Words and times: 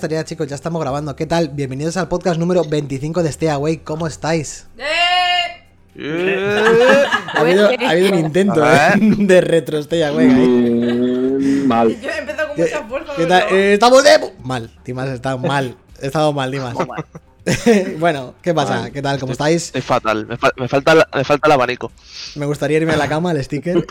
estaría, 0.00 0.24
chicos, 0.24 0.48
ya 0.48 0.54
estamos 0.54 0.80
grabando. 0.80 1.14
¿Qué 1.14 1.26
tal? 1.26 1.50
Bienvenidos 1.50 1.98
al 1.98 2.08
podcast 2.08 2.40
número 2.40 2.64
25 2.64 3.22
de 3.22 3.28
Stay 3.28 3.48
Away. 3.48 3.76
¿Cómo 3.78 4.06
estáis? 4.06 4.66
¡Eh! 4.78 4.86
Ha 7.34 7.40
habido, 7.40 7.68
ha 7.68 7.90
habido 7.90 8.12
un 8.12 8.18
intento 8.18 8.64
¿eh? 8.64 8.92
de 8.98 9.40
retro 9.42 9.76
Stay 9.78 10.02
Away 10.02 10.26
ahí. 10.26 10.48
Mm, 10.48 11.66
Mal. 11.66 12.00
Yo 12.00 12.08
he 12.08 12.16
empezado 12.18 12.48
con 12.48 12.56
¿Qué, 12.56 12.62
mucha 12.62 12.84
fuerza. 12.84 13.12
qué 13.14 13.26
tal? 13.26 13.42
Eh, 13.52 13.74
estamos 13.74 14.02
de... 14.02 14.10
Mal, 14.42 14.70
Dimas 14.86 15.08
está 15.10 15.36
mal. 15.36 15.76
He 16.00 16.06
estado 16.06 16.32
mal, 16.32 16.50
Dimas. 16.52 16.74
bueno, 17.98 18.34
¿qué 18.40 18.54
pasa? 18.54 18.80
Mal. 18.80 18.92
¿Qué 18.92 19.02
tal? 19.02 19.18
¿Cómo 19.20 19.32
estáis? 19.32 19.66
Estoy 19.66 19.82
fatal, 19.82 20.26
me, 20.26 20.38
fa- 20.38 20.52
me 20.56 20.66
falta, 20.66 21.06
me 21.14 21.24
falta 21.24 21.46
el 21.46 21.52
abanico. 21.52 21.92
Me 22.36 22.46
gustaría 22.46 22.78
irme 22.78 22.94
a 22.94 22.96
la 22.96 23.06
cama, 23.08 23.32
al 23.32 23.44
sticker. 23.44 23.84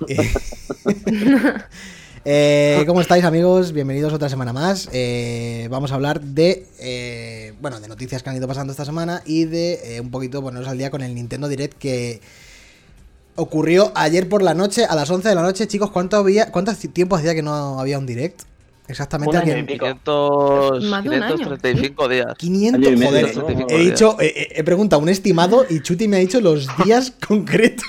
Eh, 2.26 2.84
¿Cómo 2.86 3.00
estáis 3.02 3.24
amigos? 3.24 3.72
Bienvenidos 3.72 4.12
otra 4.12 4.28
semana 4.28 4.52
más. 4.52 4.90
Eh, 4.92 5.68
vamos 5.72 5.92
a 5.92 5.96
hablar 5.96 6.20
de, 6.20 6.68
eh, 6.80 7.54
bueno, 7.62 7.80
de 7.80 7.88
noticias 7.88 8.24
que 8.24 8.30
han 8.30 8.36
ido 8.36 8.48
pasando 8.48 8.72
esta 8.72 8.84
semana 8.84 9.22
y 9.26 9.46
de 9.46 9.96
eh, 9.96 10.02
un 10.02 10.12
poquito 10.12 10.42
ponernos 10.42 10.70
al 10.70 10.78
día 10.78 10.92
con 10.92 11.02
el 11.02 11.16
Nintendo 11.16 11.48
Direct 11.48 11.78
que 11.78 12.20
ocurrió 13.36 13.94
ayer 13.96 14.28
por 14.28 14.42
la 14.42 14.54
noche 14.54 14.86
a 14.86 14.96
las 14.96 15.10
11 15.10 15.30
de 15.30 15.36
la 15.36 15.42
noche. 15.42 15.68
Chicos, 15.68 15.92
¿cuánto 15.92 16.18
había, 16.18 16.52
¿cuánto 16.52 16.76
tiempo 16.76 17.16
hacía 17.16 17.34
que 17.34 17.42
no 17.42 17.80
había 17.80 17.98
un 17.98 18.06
Direct? 18.06 18.49
Exactamente 18.90 19.38
Un 19.38 19.44
año 19.44 19.54
alguien- 19.54 19.66
y 19.66 19.74
pico. 19.74 19.86
500, 19.86 20.84
Más 20.86 21.04
de 21.04 21.10
un 21.10 21.24
año. 21.24 21.36
535 21.38 22.08
días. 22.10 22.26
500, 22.38 22.88
Año 22.88 22.90
y 22.96 23.00
medio, 23.00 23.28
joder, 23.42 23.58
¿no? 23.58 23.66
he 23.70 23.78
dicho, 23.78 24.18
he, 24.20 24.48
he 24.56 24.64
preguntado 24.64 25.02
un 25.02 25.10
estimado 25.10 25.66
y 25.70 25.82
Chuti 25.82 26.08
me 26.08 26.18
ha 26.18 26.20
dicho 26.20 26.42
los 26.42 26.68
días 26.84 27.14
concretos. 27.28 27.86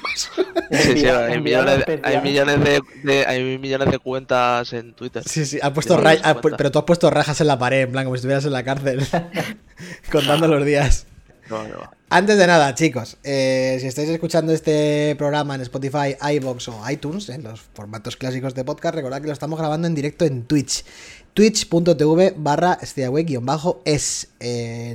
Sí, 0.71 0.99
sí, 1.01 1.07
hay 1.07 1.41
millones, 1.41 1.75
hay 1.89 1.95
especial. 1.95 2.23
millones 2.23 2.61
de, 2.65 2.81
de- 3.03 3.27
hay 3.27 3.59
millones 3.59 3.91
de 3.91 3.99
cuentas 3.99 4.73
en 4.75 4.93
Twitter. 4.95 5.23
Sí, 5.27 5.47
sí, 5.47 5.59
ha 5.63 5.73
puesto 5.73 5.99
sí, 5.99 6.19
ha 6.23 6.41
pero 6.41 6.71
tú 6.71 6.79
has 6.79 6.85
puesto 6.85 7.09
rajas 7.11 7.41
en 7.41 7.47
la 7.47 7.59
pared, 7.59 7.81
en 7.83 7.93
plan, 7.93 8.05
como 8.05 8.17
si 8.17 8.19
estuvieras 8.19 8.45
en 8.45 8.53
la 8.53 8.63
cárcel, 8.63 9.01
contando 10.13 10.49
los 10.49 10.65
días. 10.65 11.07
No, 11.51 11.65
no. 11.65 11.91
Antes 12.13 12.39
de 12.39 12.47
nada, 12.47 12.75
chicos, 12.75 13.19
eh, 13.23 13.79
si 13.81 13.87
estáis 13.87 14.09
escuchando 14.09 14.53
este 14.53 15.15
programa 15.17 15.55
en 15.55 15.61
Spotify, 15.61 16.17
iBox 16.35 16.69
o 16.69 16.91
iTunes, 16.91 17.29
en 17.29 17.45
los 17.45 17.61
formatos 17.61 18.17
clásicos 18.17 18.55
de 18.55 18.65
podcast, 18.65 18.95
recordad 18.95 19.21
que 19.21 19.27
lo 19.27 19.33
estamos 19.33 19.59
grabando 19.59 19.87
en 19.87 19.95
directo 19.95 20.25
en 20.25 20.45
Twitch. 20.45 20.85
Twitch.tv 21.35 22.35
barra 22.37 22.79
bajo 23.43 23.83
es 23.85 24.29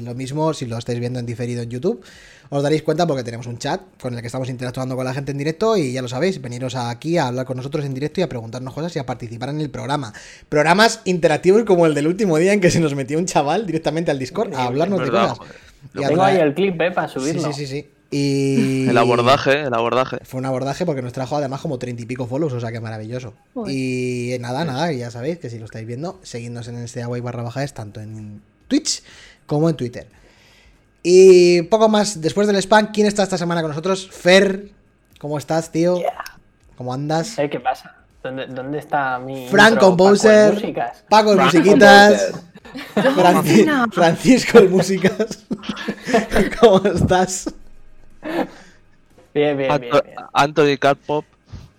lo 0.01 0.13
mismo 0.13 0.53
si 0.53 0.65
lo 0.65 0.77
estáis 0.77 0.99
viendo 0.99 1.19
en 1.19 1.25
diferido 1.25 1.61
en 1.61 1.69
YouTube. 1.69 2.03
Os 2.49 2.61
daréis 2.61 2.83
cuenta 2.83 3.07
porque 3.07 3.23
tenemos 3.23 3.47
un 3.47 3.57
chat 3.57 3.81
con 3.99 4.13
el 4.13 4.21
que 4.21 4.27
estamos 4.27 4.49
interactuando 4.49 4.95
con 4.95 5.03
la 5.03 5.13
gente 5.13 5.31
en 5.31 5.37
directo 5.37 5.77
y 5.77 5.93
ya 5.93 6.01
lo 6.01 6.07
sabéis, 6.07 6.41
veniros 6.41 6.75
aquí 6.75 7.17
a 7.17 7.27
hablar 7.27 7.45
con 7.45 7.57
nosotros 7.57 7.85
en 7.85 7.93
directo 7.93 8.19
y 8.19 8.23
a 8.23 8.29
preguntarnos 8.29 8.73
cosas 8.73 8.95
y 8.95 8.99
a 8.99 9.05
participar 9.05 9.49
en 9.49 9.61
el 9.61 9.69
programa. 9.69 10.13
Programas 10.47 11.01
interactivos 11.05 11.63
como 11.63 11.85
el 11.85 11.95
del 11.95 12.07
último 12.07 12.37
día 12.37 12.53
en 12.53 12.61
que 12.61 12.69
se 12.69 12.79
nos 12.79 12.93
metió 12.93 13.17
un 13.17 13.25
chaval 13.25 13.65
directamente 13.65 14.11
al 14.11 14.19
Discord 14.19 14.53
a 14.53 14.65
hablarnos 14.65 15.01
de 15.01 15.09
cosas. 15.09 15.39
Tengo 15.93 16.23
ahí 16.23 16.37
el 16.37 16.53
clip, 16.53 16.79
¿eh? 16.81 16.91
Para 16.91 17.07
Sí, 17.07 17.13
subirlo. 17.19 17.41
sí, 17.41 17.53
sí, 17.53 17.67
sí. 17.67 17.89
Y... 18.11 18.87
El 18.87 18.97
abordaje, 18.97 19.61
el 19.63 19.73
abordaje. 19.73 20.17
Fue 20.23 20.39
un 20.39 20.45
abordaje 20.45 20.85
porque 20.85 21.01
nos 21.01 21.11
trajo 21.11 21.35
además 21.37 21.59
como 21.61 21.79
treinta 21.79 22.03
y 22.03 22.05
pico 22.05 22.27
follows, 22.27 22.53
o 22.53 22.59
sea 22.59 22.71
que 22.71 22.79
maravilloso. 22.79 23.33
Y 23.67 24.35
nada, 24.39 24.63
nada, 24.63 24.91
ya 24.91 25.11
sabéis 25.11 25.39
que 25.39 25.49
si 25.49 25.57
lo 25.59 25.65
estáis 25.65 25.85
viendo, 25.87 26.19
seguidnos 26.23 26.67
en 26.67 26.77
este 26.77 27.01
agua 27.01 27.17
y 27.17 27.21
barra 27.21 27.43
baja 27.43 27.63
es 27.63 27.73
tanto 27.73 27.99
en 27.99 28.41
Twitch 28.67 29.03
como 29.47 29.69
en 29.69 29.75
Twitter. 29.75 30.07
Y 31.03 31.63
poco 31.63 31.89
más, 31.89 32.21
después 32.21 32.47
del 32.47 32.55
spam, 32.57 32.91
¿quién 32.93 33.07
está 33.07 33.23
esta 33.23 33.37
semana 33.37 33.61
con 33.61 33.69
nosotros? 33.71 34.09
Fer, 34.09 34.69
¿cómo 35.19 35.37
estás, 35.37 35.71
tío? 35.71 35.99
¿Cómo 36.77 36.93
andas? 36.93 37.37
Eh, 37.37 37.49
¿Qué 37.49 37.59
pasa? 37.59 37.95
¿Dónde, 38.23 38.47
dónde 38.47 38.79
está 38.79 39.19
mi. 39.19 39.47
Frank 39.49 39.73
intro, 39.73 39.87
Composer, 39.89 40.73
Paco 41.09 41.35
de 41.35 41.43
Musiquitas, 41.43 42.21
Composer. 42.31 42.54
Franci- 42.95 43.91
Francisco 43.93 44.59
el 44.59 44.69
Músicas. 44.69 45.45
¿Cómo 46.59 46.85
estás? 46.85 47.53
Bien, 49.33 49.57
bien, 49.57 49.57
bien. 49.57 49.69
Anto- 49.71 50.03
bien. 50.03 50.15
Anthony 50.33 50.77
Carpop. 50.79 51.25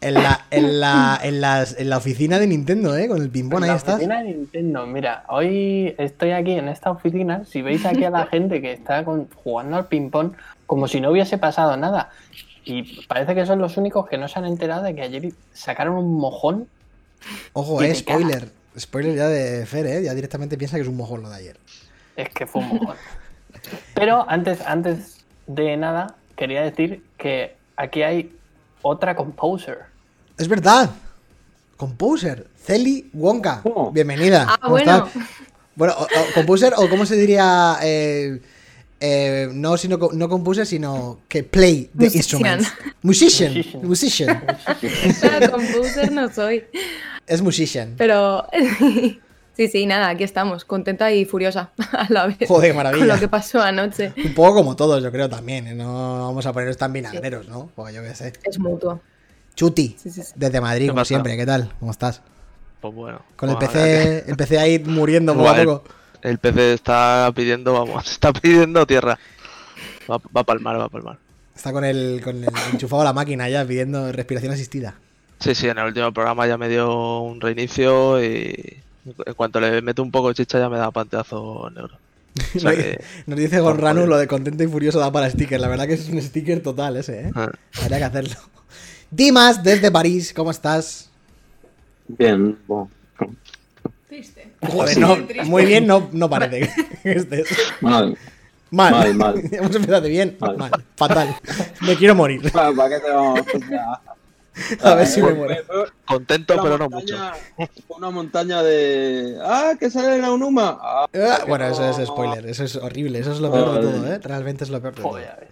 En 0.03 0.13
la, 0.15 0.45
en 0.51 0.79
la, 0.79 1.19
en 1.23 1.41
las- 1.41 1.81
en 1.81 1.89
la 1.89 1.97
oficina 1.97 2.39
de 2.39 2.47
Nintendo, 2.47 2.97
¿eh? 2.97 3.09
Con 3.09 3.21
el 3.23 3.31
ping-pong, 3.31 3.63
ahí 3.63 3.71
la 3.71 3.77
estás. 3.77 3.95
oficina 3.95 4.19
de 4.23 4.35
Nintendo, 4.35 4.87
mira, 4.87 5.25
hoy 5.29 5.95
estoy 5.99 6.33
aquí 6.33 6.53
en 6.53 6.69
esta 6.69 6.91
oficina. 6.91 7.45
Si 7.47 7.63
veis 7.63 7.85
aquí 7.87 8.05
a 8.05 8.11
la 8.11 8.27
gente 8.27 8.61
que 8.61 8.73
está 8.73 9.05
con- 9.05 9.29
jugando 9.43 9.79
al 9.79 9.87
ping-pong 9.87 10.33
como 10.67 10.87
si 10.87 11.01
no 11.01 11.11
hubiese 11.11 11.39
pasado 11.39 11.77
nada. 11.79 12.11
Y 12.65 13.07
parece 13.07 13.35
que 13.35 13.47
son 13.47 13.59
los 13.59 13.79
únicos 13.79 14.07
que 14.07 14.19
no 14.19 14.29
se 14.29 14.39
han 14.39 14.45
enterado 14.45 14.83
de 14.83 14.95
que 14.95 15.01
ayer 15.03 15.33
sacaron 15.55 15.97
un 15.97 16.15
mojón. 16.19 16.69
Ojo, 17.55 17.81
eh, 17.83 17.95
spoiler. 17.95 18.51
Spoiler 18.79 19.15
ya 19.17 19.29
de 19.29 19.65
Fer, 19.67 19.87
eh. 19.87 20.03
Ya 20.03 20.15
directamente 20.15 20.57
piensa 20.59 20.77
que 20.77 20.83
es 20.83 20.89
un 20.89 20.97
mojón 20.97 21.23
lo 21.23 21.31
de 21.31 21.37
ayer. 21.37 21.57
Es 22.17 22.29
que 22.31 22.47
fue 22.47 22.63
un 22.63 22.69
mojón. 22.69 22.97
Pero 23.95 24.25
antes, 24.29 24.61
antes 24.61 25.19
de 25.47 25.77
nada, 25.77 26.15
quería 26.37 26.63
decir 26.63 27.03
que 27.19 27.57
aquí 27.77 28.03
hay 28.03 28.35
otra 28.83 29.15
composer. 29.17 29.79
Es 30.39 30.49
verdad. 30.49 30.91
Composer. 31.77 32.47
Celi 32.63 33.11
Wonka. 33.13 33.61
¿Cómo? 33.63 33.91
Bienvenida. 33.93 34.47
Ah, 34.49 34.59
¿Cómo 34.61 34.73
bueno. 34.73 35.07
estás? 35.07 35.23
Bueno, 35.75 35.95
o- 35.99 36.05
o 36.05 36.35
composer 36.35 36.73
o 36.77 36.89
cómo 36.89 37.05
se 37.07 37.17
diría. 37.17 37.77
eh, 37.83 38.41
eh, 39.01 39.49
no, 39.53 39.77
sino, 39.77 39.99
no 40.13 40.29
composer, 40.29 40.67
sino 40.67 41.21
que 41.29 41.43
play 41.43 41.91
the 41.97 42.05
Musician. 42.05 42.17
instruments. 42.17 42.73
Musician. 43.03 43.55
Musician. 43.83 44.45
Musician. 44.45 45.51
Composer 45.51 46.13
no 46.13 46.33
soy. 46.33 46.65
Es 47.27 47.43
musician. 47.43 47.95
Pero. 47.97 48.47
Sí, 49.57 49.69
sí, 49.69 49.87
nada, 49.87 50.11
aquí 50.11 50.23
estamos, 50.23 50.67
contenta 50.67 51.11
y 51.13 51.25
furiosa 51.25 51.71
a 51.93 52.07
la 52.11 52.27
vez. 52.27 52.37
Joder, 52.47 52.73
Con 52.73 52.77
maravilla. 52.77 53.07
lo 53.07 53.19
que 53.19 53.27
pasó 53.27 53.63
anoche. 53.63 54.13
Un 54.23 54.35
poco 54.35 54.57
como 54.57 54.77
todos, 54.77 55.03
yo 55.03 55.11
creo 55.11 55.31
también. 55.31 55.67
¿eh? 55.67 55.75
No 55.75 56.27
vamos 56.27 56.45
a 56.45 56.53
ponernos 56.53 56.77
tan 56.77 56.93
vinagreros, 56.93 57.49
¿no? 57.49 57.71
Porque 57.75 57.95
yo 57.95 58.03
qué 58.03 58.15
sé. 58.15 58.35
Es 58.45 58.59
mutuo. 58.59 59.01
Chuti, 59.55 59.97
Sí, 59.99 60.11
sí, 60.11 60.23
sí. 60.23 60.33
desde 60.37 60.61
Madrid, 60.61 60.83
¿Qué 60.85 60.89
como 60.91 61.01
pasa? 61.01 61.09
siempre. 61.09 61.39
¿Qué 61.39 61.47
tal? 61.47 61.73
¿Cómo 61.81 61.91
estás? 61.91 62.21
Pues 62.83 62.95
bueno. 62.95 63.23
Con 63.35 63.49
el 63.49 63.57
pues, 63.57 63.71
PC, 63.71 64.25
el 64.29 64.37
PC 64.37 64.59
ahí 64.59 64.79
muriendo 64.79 65.33
poco 65.35 65.49
a 65.49 65.57
poco. 65.57 65.85
El 66.27 66.39
PC 66.39 66.73
está 66.75 67.31
pidiendo, 67.35 67.73
vamos, 67.73 68.11
está 68.11 68.33
pidiendo 68.33 68.85
tierra. 68.87 69.19
Va, 70.11 70.19
va 70.37 70.41
a 70.41 70.45
palmar, 70.45 70.79
va 70.81 70.85
a 70.85 70.89
palmar. 70.89 71.19
Está 71.55 71.73
con 71.73 71.85
el, 71.85 72.21
con 72.23 72.43
el 72.43 72.51
enchufado 72.73 73.03
a 73.03 73.05
la 73.05 73.13
máquina 73.13 73.49
ya 73.49 73.65
pidiendo 73.65 74.11
respiración 74.13 74.53
asistida. 74.53 74.95
Sí, 75.39 75.55
sí, 75.55 75.69
en 75.69 75.79
el 75.79 75.87
último 75.87 76.13
programa 76.13 76.47
ya 76.47 76.59
me 76.59 76.69
dio 76.69 77.21
un 77.21 77.41
reinicio 77.41 78.23
y 78.23 78.77
en 79.25 79.35
cuanto 79.35 79.61
le 79.61 79.81
meto 79.83 80.03
un 80.03 80.11
poco 80.11 80.29
de 80.29 80.35
chicha 80.35 80.59
ya 80.59 80.69
me 80.69 80.79
da 80.79 80.91
panteazo 80.91 81.71
negro. 81.71 81.97
O 82.57 82.59
sea 82.59 82.71
que- 82.77 83.01
Nos 83.27 83.39
dice 83.39 83.61
Gonranu 83.61 84.01
joder. 84.01 84.09
lo 84.09 84.19
de 84.19 84.27
contento 84.27 84.65
y 84.65 84.67
furioso 84.67 84.99
da 84.99 85.13
para 85.13 85.31
sticker. 85.31 85.61
La 85.61 85.69
verdad 85.69 85.87
que 85.87 85.95
es 85.95 86.09
un 86.09 86.21
sticker 86.21 86.61
total 86.63 86.97
ese, 86.97 87.29
¿eh? 87.29 87.31
ah. 87.37 87.51
Habría 87.83 87.99
que 87.99 88.05
hacerlo. 88.05 88.37
Dimas, 89.11 89.63
desde 89.63 89.91
París, 89.93 90.33
¿cómo 90.35 90.51
estás? 90.51 91.09
Bien, 92.09 92.59
bueno. 92.67 92.91
Triste. 94.09 94.53
Joder, 94.69 94.95
Sí. 94.95 95.01
no, 95.01 95.15
Triste. 95.27 95.45
muy 95.45 95.65
bien 95.65 95.87
no, 95.87 96.09
no 96.13 96.31
parece 96.31 96.71
que 97.03 97.11
estés. 97.13 97.49
Mal. 97.81 98.17
Mal. 98.71 98.93
Mal, 98.93 99.15
mal. 99.15 99.43
Hemos 99.53 99.75
empezado 99.75 100.09
bien. 100.09 100.37
Mal. 100.41 100.57
Mal. 100.57 100.71
Fatal. 100.97 101.37
Me 101.83 101.97
quiero 101.97 102.15
morir. 102.15 102.41
¿Para, 102.53 102.73
para 102.73 102.89
qué 102.89 103.01
te 103.05 103.11
vamos 103.11 103.41
a 103.41 104.01
A 104.91 104.95
ver 104.95 105.07
si 105.07 105.23
me 105.23 105.35
muero. 105.35 105.63
Contento, 106.07 106.55
Una 106.55 106.63
pero 106.63 106.79
no 106.79 106.89
montaña- 106.89 107.33
mucho. 107.59 107.73
Una 107.89 108.11
montaña 108.11 108.63
de. 108.63 109.39
¡Ah, 109.43 109.73
que 109.79 109.91
sale 109.91 110.19
la 110.19 110.31
Unuma! 110.33 110.79
Ah, 110.81 111.07
Ah, 111.15 111.45
Bueno, 111.47 111.67
eso 111.67 111.89
es 111.89 112.07
spoiler. 112.09 112.47
Eso 112.47 112.65
es 112.65 112.77
horrible. 112.77 113.19
Eso 113.19 113.33
es 113.33 113.41
lo 113.41 113.51
peor 113.53 113.75
de 113.75 113.81
todo, 113.81 114.13
¿eh? 114.13 114.19
Realmente 114.23 114.65
es 114.65 114.71
lo 114.71 114.81
peor 114.81 114.95
de 114.95 115.03
todo. 115.03 115.11
Joder, 115.13 115.31
a 115.31 115.37
ver. 115.37 115.49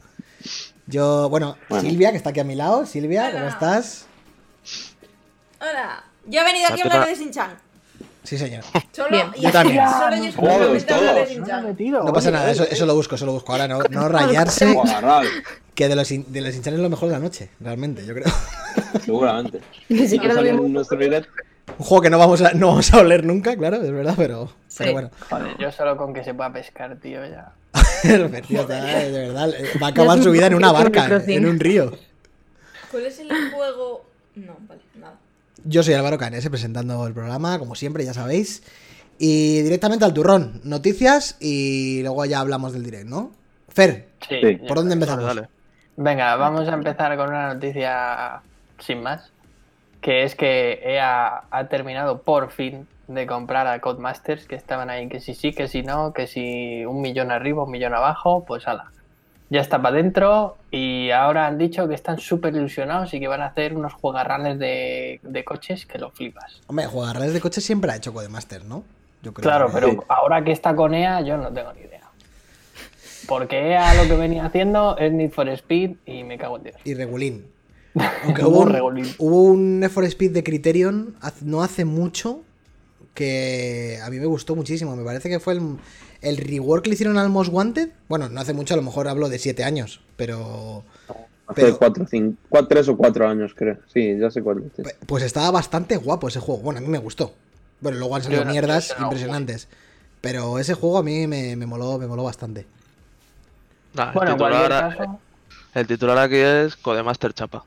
Yo, 0.87 1.29
bueno, 1.29 1.57
Bueno. 1.69 1.89
Silvia, 1.89 2.11
que 2.13 2.17
está 2.19 2.31
aquí 2.31 2.41
a 2.41 2.45
mi 2.45 2.55
lado. 2.55 2.85
Silvia, 2.87 3.31
¿cómo 3.33 3.47
estás? 3.49 4.07
Hola. 5.61 6.05
Yo 6.27 6.41
he 6.41 6.45
venido 6.45 6.69
aquí 6.69 6.81
a 6.81 6.85
hablar 6.85 7.07
de 7.09 7.15
Shin-Chan. 7.15 7.51
Sí, 8.25 8.39
señor. 8.39 8.65
Solo, 8.93 9.11
Bien. 9.11 9.27
y 9.37 9.43
Yo 9.43 9.51
también. 9.53 9.85
Solo 9.87 10.17
yo 10.17 10.33
Todos, 10.33 10.77
exclusivamente 10.77 11.53
hablo 11.53 11.75
de 11.75 11.91
todos. 11.91 12.05
No 12.07 12.13
pasa 12.13 12.31
nada, 12.31 12.51
eso, 12.51 12.87
lo 12.87 12.95
busco, 12.95 13.15
eso 13.15 13.27
lo 13.27 13.33
busco. 13.33 13.53
Ahora 13.53 13.69
no, 13.69 13.81
no 13.91 14.09
rayarse, 14.09 14.75
que 15.75 15.89
de 15.89 15.97
los, 15.97 16.09
de 16.09 16.41
los 16.41 16.55
es 16.55 16.67
lo 16.67 16.89
mejor 16.89 17.09
de 17.09 17.15
la 17.15 17.21
noche, 17.21 17.51
realmente, 17.61 18.05
yo 18.07 18.15
creo. 18.15 18.33
seguramente. 19.05 19.61
Ni 19.89 20.09
siquiera 20.09 20.35
lo 20.35 20.43
vimos. 20.43 20.91
Un 21.79 21.87
juego 21.87 22.03
que 22.03 22.11
no 22.11 22.19
vamos 22.19 22.41
a, 22.43 22.53
no 22.53 22.69
vamos 22.69 22.93
a 22.93 22.99
oler 22.99 23.25
nunca, 23.25 23.57
claro, 23.57 23.77
es 23.77 23.91
verdad, 23.91 24.15
pero, 24.17 24.53
pero 24.77 24.93
bueno. 24.93 25.11
Joder, 25.29 25.57
yo 25.59 25.73
solo 25.73 25.97
con 25.97 26.15
que 26.15 26.23
se 26.23 26.35
pueda 26.35 26.53
pescar, 26.53 26.97
tío, 26.97 27.21
ya. 27.27 27.53
Tío 28.47 28.67
de 28.67 29.11
verdad, 29.11 29.51
eh, 29.51 29.71
va 29.83 29.89
a 29.89 29.91
acabar 29.91 30.23
su 30.23 30.31
vida 30.31 30.47
en 30.47 30.55
una 30.55 30.73
barca, 30.73 31.23
en 31.27 31.47
un 31.47 31.59
río. 31.59 31.93
¿Cuál 32.91 33.07
es 33.07 33.19
el 33.19 33.29
juego? 33.51 34.05
No, 34.37 34.57
vale. 34.69 34.81
Yo 35.65 35.83
soy 35.83 35.95
Álvaro 35.95 36.19
Canese 36.19 36.51
presentando 36.51 37.07
el 37.07 37.15
programa, 37.15 37.59
como 37.59 37.75
siempre, 37.75 38.05
ya 38.05 38.15
sabéis. 38.15 38.63
Y 39.19 39.63
directamente 39.63 40.05
al 40.05 40.13
turrón, 40.13 40.61
noticias 40.65 41.37
y 41.41 42.03
luego 42.03 42.25
ya 42.25 42.41
hablamos 42.41 42.73
del 42.73 42.85
direct, 42.85 43.07
¿no? 43.07 43.31
Fer, 43.69 44.09
Sí. 44.29 44.41
¿por 44.69 44.77
dónde 44.79 44.95
empezamos? 44.95 45.25
Dale, 45.25 45.43
dale. 45.43 45.53
Venga, 45.97 46.37
vamos 46.37 46.69
a 46.69 46.75
empezar 46.75 47.17
con 47.17 47.29
una 47.29 47.55
noticia 47.55 48.41
sin 48.79 49.03
más. 49.03 49.31
Que 50.01 50.25
es 50.25 50.35
que 50.35 50.81
EA 50.85 51.45
ha 51.51 51.69
terminado 51.69 52.23
por 52.23 52.51
fin 52.51 52.87
de 53.09 53.27
comprar 53.27 53.67
a 53.67 53.81
Codemasters 53.81 54.47
que 54.47 54.55
estaban 54.55 54.91
ahí, 54.91 55.09
que 55.09 55.21
si 55.21 55.35
sí, 55.35 55.53
que 55.53 55.69
si 55.69 55.83
no, 55.83 56.13
que 56.13 56.27
si 56.27 56.85
un 56.85 57.01
millón 57.01 57.31
arriba, 57.31 57.65
un 57.65 57.71
millón 57.71 57.95
abajo, 57.95 58.45
pues 58.45 58.67
ala. 58.69 58.93
Ya 59.51 59.61
está 59.61 59.81
para 59.81 59.95
adentro 59.97 60.57
y 60.71 61.11
ahora 61.11 61.47
han 61.47 61.59
dicho 61.59 61.87
que 61.87 61.95
están 61.95 62.19
súper 62.19 62.55
ilusionados 62.57 63.13
y 63.15 63.21
que 63.21 63.29
van 63.29 63.43
a 63.43 63.47
hacer 63.47 63.75
unos 63.77 63.93
juegarrales 63.93 64.59
de, 64.59 65.21
de 65.23 65.45
coches 65.45 65.87
que 65.87 65.99
lo 65.99 66.11
flipas. 66.11 66.61
Hombre, 66.67 66.87
jugarrales 66.87 67.33
de 67.35 67.41
coches 67.41 67.63
siempre 67.65 67.91
ha 67.93 67.97
hecho 67.97 68.13
Codemaster, 68.13 68.65
¿no? 68.65 68.85
Yo 69.23 69.33
creo 69.35 69.43
Claro, 69.43 69.67
que- 69.69 69.73
pero 69.75 70.05
ahora 70.09 70.43
que 70.43 70.53
está 70.53 70.75
con 70.75 70.95
EA 70.95 71.21
yo 71.21 71.37
no 71.37 71.53
tengo 71.53 71.73
ni 71.75 71.81
idea. 71.81 72.01
Porque 73.29 73.71
EA 73.73 73.95
lo 73.95 74.09
que 74.09 74.17
venía 74.17 74.45
haciendo 74.47 74.97
es 74.99 75.13
Need 75.13 75.31
for 75.31 75.49
Speed 75.49 75.93
y 76.07 76.25
me 76.25 76.37
cago 76.39 76.57
en 76.59 76.65
Dios. 76.65 76.77
Y 76.85 76.95
Regulín. 76.95 77.47
Aunque 78.25 78.45
Hubo 78.45 78.61
un, 78.63 79.15
hubo 79.19 79.43
un 79.43 79.81
Need 79.81 79.91
for 79.91 80.05
Speed 80.05 80.33
de 80.33 80.43
Criterion 80.43 81.15
no 81.43 81.63
hace 81.63 81.85
mucho 81.85 82.41
que 83.15 83.99
a 84.05 84.11
mí 84.11 84.19
me 84.19 84.27
gustó 84.27 84.57
muchísimo. 84.57 84.95
Me 84.97 85.05
parece 85.05 85.29
que 85.29 85.39
fue 85.39 85.55
el, 85.55 85.77
el 86.25 86.37
rework 86.39 86.83
que 86.85 86.91
le 86.91 86.95
hicieron 86.95 87.19
al 87.19 87.29
Most 87.31 87.53
Wanted. 87.53 87.91
Bueno, 88.09 88.29
no 88.29 88.41
hace 88.41 88.53
mucho, 88.55 88.75
a 88.75 88.77
lo 88.77 88.83
mejor 88.83 89.09
hablo 89.09 89.29
de 89.29 89.39
7 89.39 89.65
años, 89.65 90.01
pero 90.17 90.83
Hace 91.47 91.61
Pero- 91.61 91.77
cuatro, 91.79 92.07
cinco, 92.09 92.39
cuatro, 92.49 92.69
tres 92.69 92.89
o 92.89 92.97
cuatro 92.97 93.29
años, 93.29 93.53
creo. 93.55 93.77
Sí, 93.93 94.17
ya 94.19 94.31
sé 94.31 94.41
cuál. 94.43 94.65
es. 94.79 94.83
Pe- 94.83 94.97
Pues 95.07 95.23
estaba 95.23 95.51
bastante 95.51 95.99
guapo 95.99 96.27
ese 96.29 96.41
juego. 96.41 96.63
Bueno, 96.63 96.79
a 96.79 96.81
mí 96.81 96.89
me 96.89 96.97
gustó. 96.97 97.35
Bueno, 97.81 97.99
luego 97.99 98.17
han 98.17 98.23
salido 98.23 98.47
no- 98.47 98.51
mierdas 98.51 98.95
no 98.99 99.05
impresionantes. 99.05 99.69
Pero 100.23 100.59
ese 100.59 100.73
juego 100.73 100.97
a 100.97 101.03
mí 101.03 101.27
me, 101.27 101.55
me 101.55 101.67
moló, 101.67 101.99
me 101.99 102.07
moló 102.07 102.23
bastante. 102.25 102.65
Nah, 103.93 104.07
el, 104.09 104.13
Bueno, 104.15 104.31
en 104.31 104.37
titular, 104.39 104.69
caso. 104.97 105.21
el 105.75 105.87
titular 105.87 106.17
aquí 106.19 106.37
es 106.37 106.77
Codemaster 106.77 107.35
Chapa. 107.35 107.63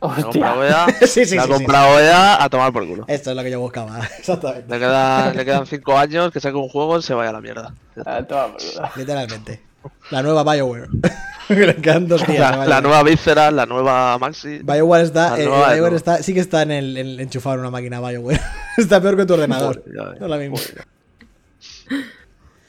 La 0.00 0.08
ha 0.08 0.10
Hostia. 0.12 0.24
comprado 0.24 0.64
EA, 0.64 0.86
Sí, 1.06 1.24
sí, 1.26 1.34
la 1.36 1.42
ha 1.42 1.46
sí, 1.46 1.52
sí. 1.52 1.58
comprado 1.58 1.98
EA 2.00 2.42
a 2.44 2.48
tomar 2.48 2.72
por 2.72 2.86
culo. 2.86 3.04
Esto 3.08 3.30
es 3.30 3.36
lo 3.36 3.42
que 3.42 3.50
yo 3.50 3.60
buscaba, 3.60 3.98
exactamente. 4.18 4.68
Le, 4.72 4.78
queda- 4.78 5.32
le 5.34 5.44
quedan 5.44 5.66
5 5.66 5.98
años 5.98 6.32
que 6.32 6.40
saque 6.40 6.56
un 6.56 6.68
juego 6.68 6.98
y 6.98 7.02
se 7.02 7.14
vaya 7.14 7.30
a 7.30 7.32
la 7.32 7.40
mierda. 7.40 7.74
Ah, 8.06 8.22
toma 8.22 8.48
por 8.52 8.58
culo. 8.58 8.88
Literalmente. 8.96 9.62
La 10.10 10.22
nueva 10.22 10.42
BioWare. 10.52 10.88
Le 11.48 11.76
quedan 11.76 12.06
dos 12.08 12.26
días. 12.26 12.58
La, 12.58 12.66
la 12.66 12.80
nueva 12.82 13.02
Visceral, 13.02 13.56
la 13.56 13.64
nueva 13.64 14.18
Maxi. 14.18 14.58
BioWare 14.62 15.04
está, 15.04 15.30
La 15.36 15.42
eh, 15.42 15.74
BioWare 15.76 15.96
está, 15.96 16.22
sí 16.22 16.34
que 16.34 16.40
está 16.40 16.60
en 16.62 16.72
el, 16.72 16.96
en- 16.98 17.20
enchufado 17.20 17.54
en 17.54 17.60
una 17.60 17.70
máquina 17.70 18.00
BioWare. 18.00 18.38
está 18.76 19.00
peor 19.00 19.16
que 19.16 19.24
tu 19.24 19.32
ordenador. 19.34 19.82
No 19.86 20.12
es 20.12 20.20
la 20.30 20.36
misma. 20.36 20.58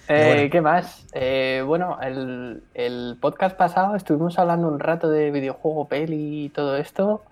Eh, 0.10 0.26
bueno. 0.36 0.50
¿Qué 0.52 0.62
más? 0.62 1.06
Eh, 1.14 1.64
bueno, 1.66 1.98
el, 2.02 2.64
el 2.74 3.18
podcast 3.22 3.56
pasado 3.56 3.96
estuvimos 3.96 4.38
hablando 4.40 4.68
un 4.68 4.80
rato 4.80 5.10
de 5.10 5.32
videojuego, 5.32 5.88
peli 5.88 6.46
y 6.46 6.50
todo 6.50 6.76
esto. 6.78 7.24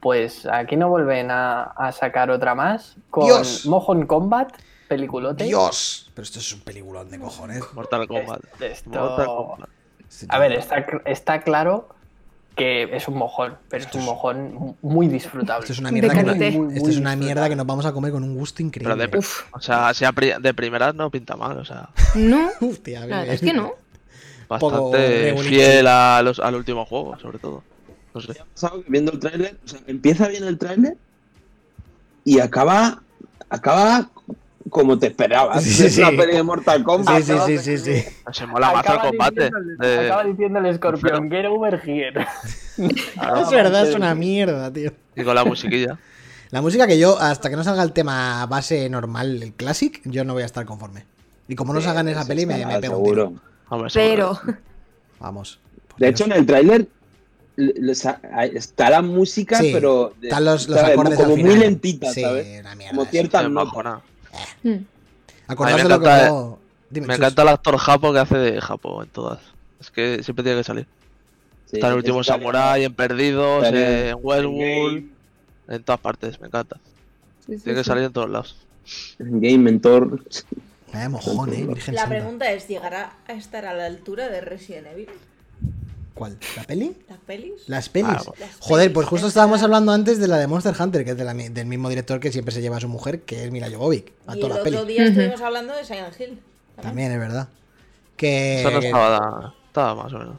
Pues 0.00 0.46
aquí 0.46 0.76
no 0.76 0.88
vuelven 0.88 1.30
a, 1.30 1.62
a 1.62 1.90
sacar 1.92 2.30
otra 2.30 2.54
más 2.54 2.96
con 3.10 3.24
Dios. 3.24 3.66
Mojon 3.66 4.06
Combat, 4.06 4.52
peliculote. 4.88 5.44
Dios. 5.44 6.10
Pero 6.14 6.22
esto 6.22 6.38
es 6.38 6.52
un 6.52 6.60
peliculón 6.60 7.10
de 7.10 7.18
cojones. 7.18 7.64
Mortal 7.74 8.06
Kombat. 8.06 8.40
Es- 8.60 8.78
esto- 8.78 8.90
Mortal 8.90 9.26
Kombat. 9.26 9.68
A 10.28 10.38
ver, 10.38 10.52
está, 10.52 10.86
está 11.06 11.40
claro 11.40 11.88
que 12.58 12.94
es 12.94 13.08
un 13.08 13.16
mojón, 13.16 13.54
pero 13.70 13.82
Esto 13.84 13.96
es 13.98 14.04
un 14.04 14.08
es- 14.10 14.14
mojón 14.14 14.76
muy 14.82 15.08
disfrutable. 15.08 15.62
Esto 15.62 15.72
es 15.72 15.78
una 15.78 15.90
mierda, 15.90 16.08
que, 16.12 16.24
calidad. 16.24 16.50
no- 16.52 16.58
Muy, 16.64 16.74
esto 16.74 16.84
muy 16.84 16.90
es 16.92 16.98
una 16.98 17.10
mierda 17.16 17.24
disfrutable. 17.24 17.48
que 17.50 17.56
nos 17.56 17.66
vamos 17.66 17.86
a 17.86 17.92
comer 17.92 18.12
con 18.12 18.24
un 18.24 18.34
gusto 18.36 18.62
increíble. 18.62 18.94
Pero 18.96 19.10
de, 19.12 19.18
Uf. 19.18 19.44
o 19.52 19.60
sea, 19.60 19.94
si 19.94 20.04
a 20.04 20.12
pri- 20.12 20.34
de 20.40 20.52
primeras 20.52 20.94
no 20.94 21.10
pinta 21.10 21.36
mal, 21.36 21.56
o 21.56 21.64
sea, 21.64 21.88
No, 22.16 22.50
Hostia, 22.60 23.24
es 23.24 23.40
que 23.40 23.52
no. 23.54 23.72
Bastante 24.48 25.34
fiel 25.42 25.86
a 25.86 26.20
los, 26.22 26.40
al 26.40 26.54
último 26.56 26.84
juego, 26.84 27.18
sobre 27.20 27.38
todo. 27.38 27.62
No 28.14 28.20
sé. 28.20 28.34
viendo 28.88 29.12
el 29.12 29.18
tráiler, 29.20 29.56
o 29.64 29.68
sea, 29.68 29.80
empieza 29.86 30.26
bien 30.28 30.44
el 30.44 30.58
tráiler 30.58 30.96
y 32.24 32.40
acaba, 32.40 33.02
acaba 33.50 34.10
como 34.70 34.98
te 34.98 35.08
esperabas. 35.08 35.62
Sí, 35.62 35.70
sí, 35.70 35.86
es 35.86 35.98
una 35.98 36.10
sí. 36.10 36.16
peli 36.16 36.32
de 36.34 36.42
Mortal 36.42 36.82
Kombat. 36.84 37.22
Sí, 37.22 37.32
sí, 37.46 37.58
sí, 37.58 37.78
sí, 37.78 37.78
sí. 38.02 38.04
Se 38.32 38.46
mola 38.46 38.72
más 38.72 38.86
el 38.86 38.98
combate. 39.00 39.50
de- 39.78 40.06
Acaba 40.06 40.24
diciendo 40.24 40.58
el 40.58 40.66
escorpión, 40.66 41.30
get 41.30 41.46
over 41.46 41.80
here. 41.84 42.26
Claro. 43.14 43.40
Es 43.42 43.50
verdad, 43.50 43.88
es 43.88 43.94
una 43.94 44.14
mierda, 44.14 44.72
tío. 44.72 44.92
y 45.16 45.22
con 45.24 45.34
la 45.34 45.44
musiquilla. 45.44 45.98
La 46.50 46.62
música 46.62 46.86
que 46.86 46.98
yo, 46.98 47.18
hasta 47.20 47.50
que 47.50 47.56
no 47.56 47.62
salga 47.64 47.82
el 47.82 47.92
tema 47.92 48.46
base 48.46 48.88
normal, 48.88 49.42
el 49.42 49.52
classic, 49.52 50.00
yo 50.06 50.24
no 50.24 50.32
voy 50.32 50.44
a 50.44 50.46
estar 50.46 50.64
conforme. 50.64 51.04
Y 51.46 51.54
como 51.54 51.74
no 51.74 51.80
salgan 51.82 52.08
esa 52.08 52.24
peli, 52.24 52.46
me, 52.46 52.64
me 52.64 52.80
pego 52.80 52.96
un 52.96 53.04
tiro. 53.04 53.24
seguro. 53.26 53.42
Hombre, 53.68 53.90
Pero, 53.92 54.34
seguro. 54.34 54.58
Vamos. 55.20 55.60
De 55.98 56.08
hecho, 56.08 56.24
en 56.24 56.32
el 56.32 56.46
tráiler 56.46 56.88
está 57.56 58.88
la 58.90 59.02
música, 59.02 59.58
Sí, 59.58 59.70
pero 59.74 60.14
de- 60.20 60.28
están 60.28 60.44
los, 60.46 60.70
acordes 60.70 61.18
como 61.18 61.34
al 61.34 61.40
muy 61.40 61.56
lentita, 61.56 62.10
sí, 62.12 62.22
¿sabes? 62.22 62.60
una 62.60 62.74
mierda. 62.74 62.96
Como 62.96 63.10
ciertas 63.10 63.50
notas. 63.50 64.02
Mm, 64.62 64.68
de 64.68 65.82
me 65.84 65.88
lo 65.88 66.00
que 66.00 66.06
encanta- 66.06 66.28
luego- 66.28 66.58
Dime, 66.90 67.06
Me 67.06 67.14
Chus. 67.14 67.18
encanta 67.20 67.42
el 67.42 67.48
actor 67.48 67.76
Japo 67.76 68.12
que 68.14 68.18
hace 68.18 68.38
de 68.38 68.60
Japo 68.62 69.02
en 69.02 69.08
todas. 69.10 69.40
Es 69.78 69.90
que 69.90 70.22
siempre 70.22 70.42
tiene 70.42 70.58
que 70.58 70.64
salir. 70.64 70.86
Sí, 71.66 71.76
Está 71.76 71.88
en 71.88 71.92
el 71.92 71.98
último 71.98 72.24
Samurai, 72.24 72.82
en 72.84 72.94
Perdidos, 72.94 73.66
en 73.66 74.16
Game, 74.22 75.06
en 75.68 75.82
todas 75.82 76.00
partes, 76.00 76.40
me 76.40 76.46
encanta. 76.46 76.78
sí, 77.46 77.58
sí, 77.58 77.64
Tiene 77.64 77.78
que 77.80 77.84
salir 77.84 78.04
en 78.04 78.12
todos 78.12 78.30
lados. 78.30 78.56
en 79.18 79.40
Game 79.40 79.58
Mentor. 79.58 80.22
Vaya 80.94 81.08
mojón, 81.10 81.52
eh, 81.52 81.66
Virgen 81.66 81.94
La 81.94 82.06
pregunta 82.08 82.50
es, 82.52 82.66
¿llegará 82.68 83.12
a 83.26 83.32
estar 83.34 83.66
a 83.66 83.74
la 83.74 83.84
altura 83.84 84.30
de 84.30 84.40
Resident 84.40 84.86
Evil? 84.86 85.10
¿Cuál? 86.18 86.36
¿La 86.56 86.64
peli? 86.64 86.96
¿Las 87.08 87.18
pelis? 87.18 87.52
Las 87.68 87.88
pelis. 87.88 88.10
Ah, 88.10 88.22
Joder, 88.60 88.92
pues 88.92 89.06
justo 89.06 89.28
estábamos 89.28 89.62
hablando 89.62 89.92
antes 89.92 90.18
de 90.18 90.26
la 90.28 90.36
de 90.38 90.46
Monster 90.46 90.74
Hunter, 90.78 91.04
que 91.04 91.12
es 91.12 91.16
de 91.16 91.24
la 91.24 91.32
mi- 91.34 91.48
del 91.48 91.66
mismo 91.66 91.88
director 91.88 92.18
que 92.20 92.32
siempre 92.32 92.52
se 92.52 92.60
lleva 92.60 92.76
a 92.78 92.80
su 92.80 92.88
mujer, 92.88 93.22
que 93.22 93.44
es 93.44 93.50
Mila 93.52 93.70
Jovovich. 93.70 94.12
A 94.26 94.32
Y 94.32 94.34
el 94.34 94.40
todas 94.40 94.58
las 94.58 94.66
otro 94.66 94.84
día 94.84 95.04
estuvimos 95.04 95.40
hablando 95.40 95.74
de 95.74 95.84
Silent 95.84 96.20
Hill. 96.20 96.40
También 96.82 97.12
es 97.12 97.18
verdad. 97.18 97.48
Que 98.16 98.60
Eso 98.60 98.70
no 98.70 98.78
estaba, 98.80 99.54
estaba 99.66 99.94
más 100.02 100.12
o 100.12 100.18
menos. 100.18 100.36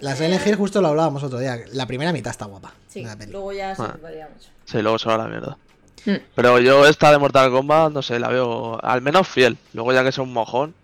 la 0.00 0.14
Silent 0.16 0.46
Hill 0.46 0.56
justo 0.56 0.80
lo 0.82 0.88
hablábamos 0.88 1.22
otro 1.22 1.38
día. 1.38 1.58
La 1.72 1.86
primera 1.86 2.12
mitad 2.12 2.30
está 2.30 2.44
guapa. 2.44 2.74
Sí, 2.88 3.00
de 3.02 3.06
la 3.08 3.16
peli. 3.16 3.32
luego 3.32 3.52
ya 3.52 3.74
se 3.74 3.82
varía 4.02 4.28
mucho. 4.28 4.48
Sí, 4.64 4.82
luego 4.82 4.98
se 4.98 5.08
va 5.08 5.14
a 5.14 5.18
la 5.18 5.28
mierda. 5.28 5.56
Mm. 6.04 6.14
Pero 6.34 6.58
yo 6.60 6.86
esta 6.86 7.10
de 7.10 7.18
Mortal 7.18 7.50
Kombat, 7.50 7.92
no 7.92 8.02
sé, 8.02 8.18
la 8.20 8.28
veo 8.28 8.78
al 8.84 9.00
menos 9.02 9.26
fiel. 9.26 9.56
Luego 9.72 9.92
ya 9.92 10.02
que 10.02 10.10
es 10.10 10.18
un 10.18 10.32
mojón, 10.32 10.74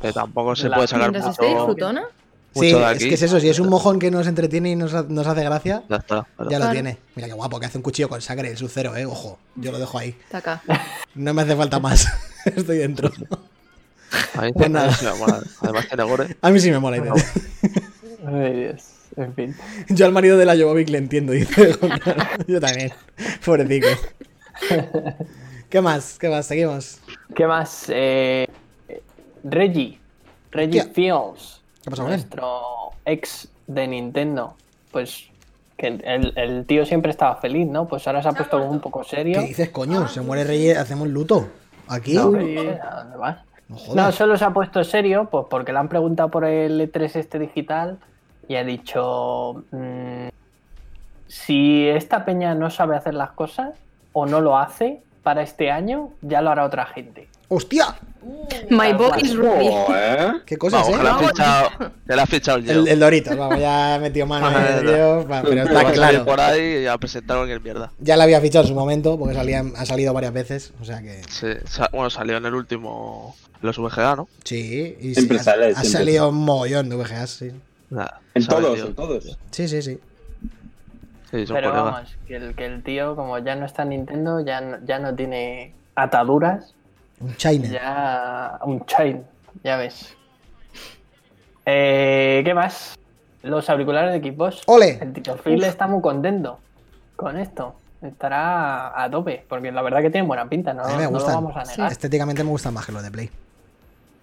que 0.00 0.12
tampoco 0.12 0.54
se 0.56 0.68
La- 0.68 0.76
puede 0.76 0.88
sacar 0.88 1.10
Mientras 1.10 1.36
mucho, 1.36 1.42
esté 1.42 1.54
disfrutona, 1.54 2.04
mucho 2.54 2.68
Sí, 2.68 2.72
de 2.84 2.92
es 2.92 2.98
que 3.04 3.14
es 3.14 3.22
eso, 3.22 3.40
si 3.40 3.48
es 3.48 3.58
un 3.58 3.68
mojón 3.68 3.98
que 3.98 4.10
nos 4.10 4.26
entretiene 4.26 4.70
y 4.70 4.76
nos, 4.76 4.92
ha- 4.94 5.04
nos 5.08 5.26
hace 5.26 5.42
gracia, 5.44 5.82
Ya 5.88 5.96
está. 5.96 6.26
pero- 6.36 6.50
ya 6.50 6.58
lo 6.58 6.62
Claro. 6.64 6.72
tiene. 6.72 6.98
Mira 7.16 7.28
qué 7.28 7.34
guapo, 7.34 7.58
que 7.60 7.66
hace 7.66 7.78
un 7.78 7.82
cuchillo 7.82 8.08
con 8.08 8.20
sangre, 8.20 8.50
el 8.50 8.56
sub-zero, 8.56 8.96
eh. 8.96 9.06
Ojo, 9.06 9.38
yo 9.56 9.72
lo 9.72 9.78
dejo 9.78 9.98
ahí. 9.98 10.14
está 10.24 10.38
acá. 10.38 10.62
No 11.14 11.32
me 11.34 11.42
hace 11.42 11.56
falta 11.56 11.78
más. 11.80 12.06
Estoy 12.44 12.78
dentro. 12.78 13.10
A 14.34 14.42
mí 14.42 14.52
Pues 14.52 14.66
sí- 14.66 14.72
nada. 14.72 14.92
sí 14.94 15.04
me 15.06 15.14
mola. 15.14 15.40
Además 15.62 15.88
tiene 15.88 16.02
gore. 16.04 16.36
A 16.42 16.50
mí 16.50 16.60
sí 16.60 16.70
me 16.70 16.78
mola. 16.78 16.96
Ay, 18.26 18.52
Dios. 18.54 18.82
En 19.16 19.34
fin. 19.34 19.54
Yo 19.88 20.06
al 20.06 20.12
marido 20.12 20.38
de 20.38 20.44
la 20.46 20.54
Jovovic 20.56 20.88
le 20.88 20.98
entiendo, 20.98 21.32
dice. 21.34 21.76
Yo 22.46 22.60
también. 22.60 22.92
Pobrecito. 23.44 23.88
¿Qué 25.68 25.80
más? 25.80 26.18
¿Qué 26.18 26.28
más? 26.28 26.46
Seguimos. 26.46 26.98
¿Qué 27.34 27.46
más? 27.46 27.86
Eh, 27.88 28.46
Reggie. 29.44 29.98
Reggie 30.50 30.80
Hostia. 30.80 30.94
Fields. 30.94 31.61
¿Qué 31.82 31.90
pasa 31.90 32.02
con 32.02 32.12
él? 32.12 32.18
Nuestro 32.18 32.62
ex 33.04 33.48
de 33.66 33.86
Nintendo. 33.88 34.54
Pues 34.90 35.28
que 35.76 35.88
el, 35.88 36.32
el 36.36 36.66
tío 36.66 36.86
siempre 36.86 37.10
estaba 37.10 37.36
feliz, 37.36 37.66
¿no? 37.66 37.88
Pues 37.88 38.06
ahora 38.06 38.22
se 38.22 38.28
ha 38.28 38.32
puesto 38.32 38.62
un 38.62 38.80
poco 38.80 39.02
serio. 39.04 39.40
¿Qué 39.40 39.48
dices, 39.48 39.70
coño? 39.70 40.06
Se 40.08 40.20
muere 40.20 40.44
Reyes, 40.44 40.78
hacemos 40.78 41.08
luto. 41.08 41.48
¿Aquí? 41.88 42.14
No, 42.14 42.30
No, 42.30 42.38
oye, 42.38 42.78
¿a 42.80 42.96
dónde 43.02 43.16
vas? 43.16 43.38
No, 43.94 44.12
solo 44.12 44.36
se 44.36 44.44
ha 44.44 44.50
puesto 44.50 44.84
serio, 44.84 45.28
pues 45.30 45.46
porque 45.48 45.72
le 45.72 45.78
han 45.78 45.88
preguntado 45.88 46.30
por 46.30 46.44
el 46.44 46.80
E3 46.80 47.16
este 47.16 47.38
digital 47.38 47.98
y 48.46 48.56
ha 48.56 48.64
dicho, 48.64 49.64
mm, 49.70 50.28
si 51.26 51.88
esta 51.88 52.24
peña 52.24 52.54
no 52.54 52.70
sabe 52.70 52.96
hacer 52.96 53.14
las 53.14 53.30
cosas 53.30 53.70
o 54.12 54.26
no 54.26 54.40
lo 54.40 54.58
hace 54.58 55.02
para 55.22 55.42
este 55.42 55.70
año, 55.70 56.10
ya 56.20 56.42
lo 56.42 56.50
hará 56.50 56.64
otra 56.64 56.84
gente. 56.86 57.28
¡Hostia! 57.48 57.96
Uh, 58.24 58.46
My 58.70 58.92
boy 58.92 59.10
is 59.20 59.36
ready. 59.36 59.68
Joder. 59.68 60.42
¿Qué 60.46 60.56
cosas, 60.56 60.86
Vamos, 60.88 61.00
eh? 61.04 61.08
ha 61.08 61.18
fichado, 61.28 61.68
que 62.06 62.14
le 62.16 62.22
ha 62.22 62.26
fichado 62.26 62.58
el 62.58 62.70
El, 62.70 62.88
el 62.88 63.00
Doritos, 63.00 63.36
vamos, 63.36 63.58
ya 63.58 63.94
ha 63.94 63.98
metido 63.98 64.26
mano 64.26 64.48
en 64.50 64.64
el 64.78 64.86
lío, 64.86 65.28
va, 65.28 65.42
pero 65.42 65.62
está 65.62 65.92
claro. 65.92 66.24
por 66.24 66.40
ahí 66.40 66.82
y 66.82 66.86
a 66.86 66.96
presentar 66.98 67.36
cualquier 67.38 67.60
mierda. 67.60 67.90
Ya 67.98 68.16
la 68.16 68.24
había 68.24 68.40
fichado 68.40 68.64
en 68.64 68.68
su 68.68 68.74
momento, 68.74 69.18
porque 69.18 69.34
salía, 69.34 69.64
ha 69.76 69.86
salido 69.86 70.12
varias 70.12 70.32
veces, 70.32 70.72
o 70.80 70.84
sea 70.84 71.00
que... 71.02 71.22
Sí, 71.28 71.48
sa- 71.64 71.88
bueno, 71.92 72.10
salió 72.10 72.36
en 72.36 72.46
el 72.46 72.54
último. 72.54 73.34
Los 73.60 73.78
VGA, 73.78 74.16
¿no? 74.16 74.28
Sí, 74.44 74.96
y 75.00 75.14
Siempre 75.14 75.38
sí, 75.38 75.44
sale, 75.44 75.66
ha, 75.66 75.74
siempre 75.74 75.90
salido 75.90 76.28
un 76.30 76.36
mogollón 76.36 76.88
de 76.88 76.96
VGAs, 76.96 77.30
sí. 77.30 77.50
Nada, 77.90 78.20
En 78.34 78.46
todos, 78.46 78.78
en 78.80 78.94
todos. 78.94 79.38
Sí, 79.52 79.68
sí, 79.68 79.82
sí. 79.82 80.00
Sí, 81.30 81.44
Pero 81.48 81.72
vamos, 81.72 82.14
que 82.26 82.36
el, 82.36 82.54
que 82.54 82.66
el 82.66 82.82
tío, 82.82 83.16
como 83.16 83.38
ya 83.38 83.54
no 83.56 83.64
está 83.66 83.84
en 83.84 83.90
Nintendo, 83.90 84.40
ya 84.44 84.60
no, 84.60 84.76
ya 84.84 84.98
no 84.98 85.14
tiene 85.14 85.74
ataduras, 85.94 86.74
Un 87.22 87.36
China. 87.36 87.68
ya 87.68 88.58
un 88.64 88.84
chain, 88.86 89.24
ya 89.62 89.76
ves. 89.76 90.14
Eh, 91.66 92.42
¿Qué 92.44 92.54
más? 92.54 92.94
Los 93.42 93.68
auriculares 93.70 94.20
de 94.20 94.30
Xbox. 94.30 94.62
¡Ole! 94.66 94.98
El 95.00 95.12
tío 95.12 95.36
Phil 95.36 95.62
está 95.64 95.86
muy 95.86 96.00
contento 96.00 96.58
con 97.16 97.36
esto. 97.38 97.76
estará 98.02 99.00
a 99.00 99.08
tope, 99.08 99.44
porque 99.48 99.70
la 99.70 99.80
verdad 99.82 100.02
que 100.02 100.10
tiene 100.10 100.26
buena 100.26 100.48
pinta, 100.48 100.74
no, 100.74 100.82
a 100.82 100.88
mí 100.88 100.94
me 100.96 101.04
no 101.04 101.10
lo 101.12 101.18
gustan. 101.18 101.34
vamos 101.36 101.56
a 101.56 101.62
negar. 101.70 101.92
Estéticamente 101.92 102.42
me 102.42 102.50
gustan 102.50 102.74
más 102.74 102.84
que 102.84 102.90
los 102.92 103.02
de 103.02 103.10
Play. 103.12 103.30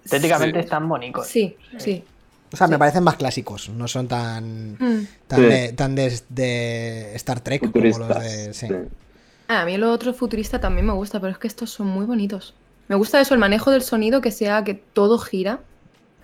Estéticamente 0.03 0.59
Sí. 0.59 0.63
están 0.65 0.89
bonitos. 0.89 1.25
Sí, 1.27 1.55
sí. 1.77 2.03
O 2.51 2.57
sea, 2.57 2.67
me 2.67 2.77
parecen 2.77 3.03
más 3.03 3.15
clásicos. 3.15 3.69
No 3.69 3.87
son 3.87 4.07
tan. 4.09 4.73
Mm. 4.73 5.07
Tan, 5.27 5.39
Sí. 5.39 5.45
de, 5.45 5.73
tan 5.73 5.95
de, 5.95 6.19
de 6.29 7.15
Star 7.15 7.39
Trek 7.39 7.61
como 7.71 7.85
los 7.85 7.95
Futuristas. 7.97 8.23
de. 8.23 8.53
sí. 8.53 8.67
sí. 8.67 8.73
Ah, 9.47 9.61
a 9.61 9.65
mí 9.65 9.77
lo 9.77 9.91
otro 9.91 10.13
futurista 10.13 10.59
también 10.59 10.85
me 10.85 10.93
gusta, 10.93 11.19
pero 11.19 11.31
es 11.31 11.37
que 11.39 11.47
estos 11.47 11.71
son 11.71 11.87
muy 11.87 12.05
bonitos. 12.05 12.53
Me 12.89 12.95
gusta 12.95 13.21
eso, 13.21 13.33
el 13.33 13.39
manejo 13.39 13.71
del 13.71 13.81
sonido, 13.83 14.19
que 14.19 14.31
sea 14.31 14.63
que 14.65 14.73
todo 14.73 15.17
gira. 15.17 15.61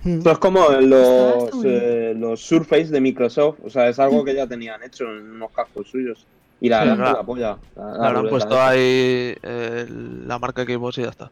Mm. 0.04 0.18
Esto 0.18 0.32
es 0.32 0.38
como 0.40 0.68
los, 0.70 1.50
eh, 1.64 2.14
los 2.18 2.42
Surface 2.42 2.88
de 2.88 3.00
Microsoft. 3.00 3.60
O 3.64 3.70
sea, 3.70 3.88
es 3.88 3.98
algo 4.00 4.24
que 4.26 4.36
ya 4.36 4.46
tenían 4.48 4.84
hecho 4.84 5.06
en 5.06 5.32
unos 5.32 5.52
cascos 5.52 5.88
suyos. 5.90 6.26
Y 6.62 6.70
la 6.70 6.82
Sí, 6.84 6.90
verdad 6.90 6.94
es 6.94 6.98
que 6.98 7.04
claro. 7.04 7.18
la 7.18 7.26
polla. 7.26 7.58
La, 7.76 7.84
la 7.86 7.92
Le 7.92 7.96
habrán 7.98 8.16
ruleta 8.16 8.30
puesto 8.32 8.62
ahí 8.62 9.36
eh, 9.44 9.86
la 10.28 10.40
marca 10.40 10.64
Xbox 10.64 10.98
y 10.98 11.02
ya 11.04 11.10
está. 11.10 11.32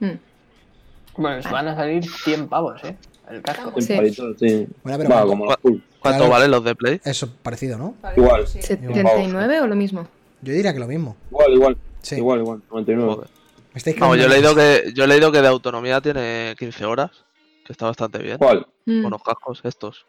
Mm. 0.00 0.10
Bueno, 1.16 1.42
se 1.42 1.48
van 1.50 1.68
a 1.68 1.76
salir 1.76 2.04
100 2.08 2.48
pavos, 2.48 2.82
¿eh? 2.84 2.96
El 3.30 3.42
casco. 3.42 3.72
Sí. 3.80 3.94
palito, 3.96 4.34
sí. 4.38 4.66
Bueno, 4.82 4.98
pero 4.98 5.10
Va, 5.10 5.16
¿cuánto- 5.16 5.28
como 5.28 5.44
los 5.46 5.56
full. 5.60 5.76
¿Cuánto 6.00 6.18
Claro. 6.18 6.32
valen 6.32 6.50
los 6.50 6.64
de 6.64 6.74
Play? 6.74 7.00
Eso 7.04 7.28
parecido, 7.42 7.78
¿no? 7.78 7.94
Igual. 8.16 8.46
Sí. 8.48 8.58
¿79 8.60 9.60
o 9.62 9.66
lo 9.68 9.76
mismo? 9.76 10.06
Yo 10.42 10.52
diría 10.52 10.72
que 10.72 10.80
lo 10.80 10.88
mismo. 10.88 11.16
Igual, 11.30 11.52
igual. 11.52 11.76
Sí. 12.02 12.16
Igual, 12.16 12.40
igual. 12.40 12.62
99. 12.70 13.14
Joder. 13.14 13.28
Me 13.72 13.78
estáis 13.78 13.98
Vamos, 13.98 14.18
yo 14.18 14.26
he 14.26 14.28
leído 14.28 14.54
que 14.54 14.92
yo 14.94 15.04
he 15.04 15.06
leído 15.06 15.32
que 15.32 15.40
de 15.40 15.48
autonomía 15.48 16.00
tiene 16.00 16.54
15 16.58 16.84
horas, 16.84 17.10
que 17.64 17.72
está 17.72 17.86
bastante 17.86 18.18
bien. 18.18 18.38
¿Cuál? 18.38 18.66
Mm. 18.86 19.02
Con 19.02 19.10
los 19.12 19.22
cascos 19.22 19.60
estos. 19.64 20.04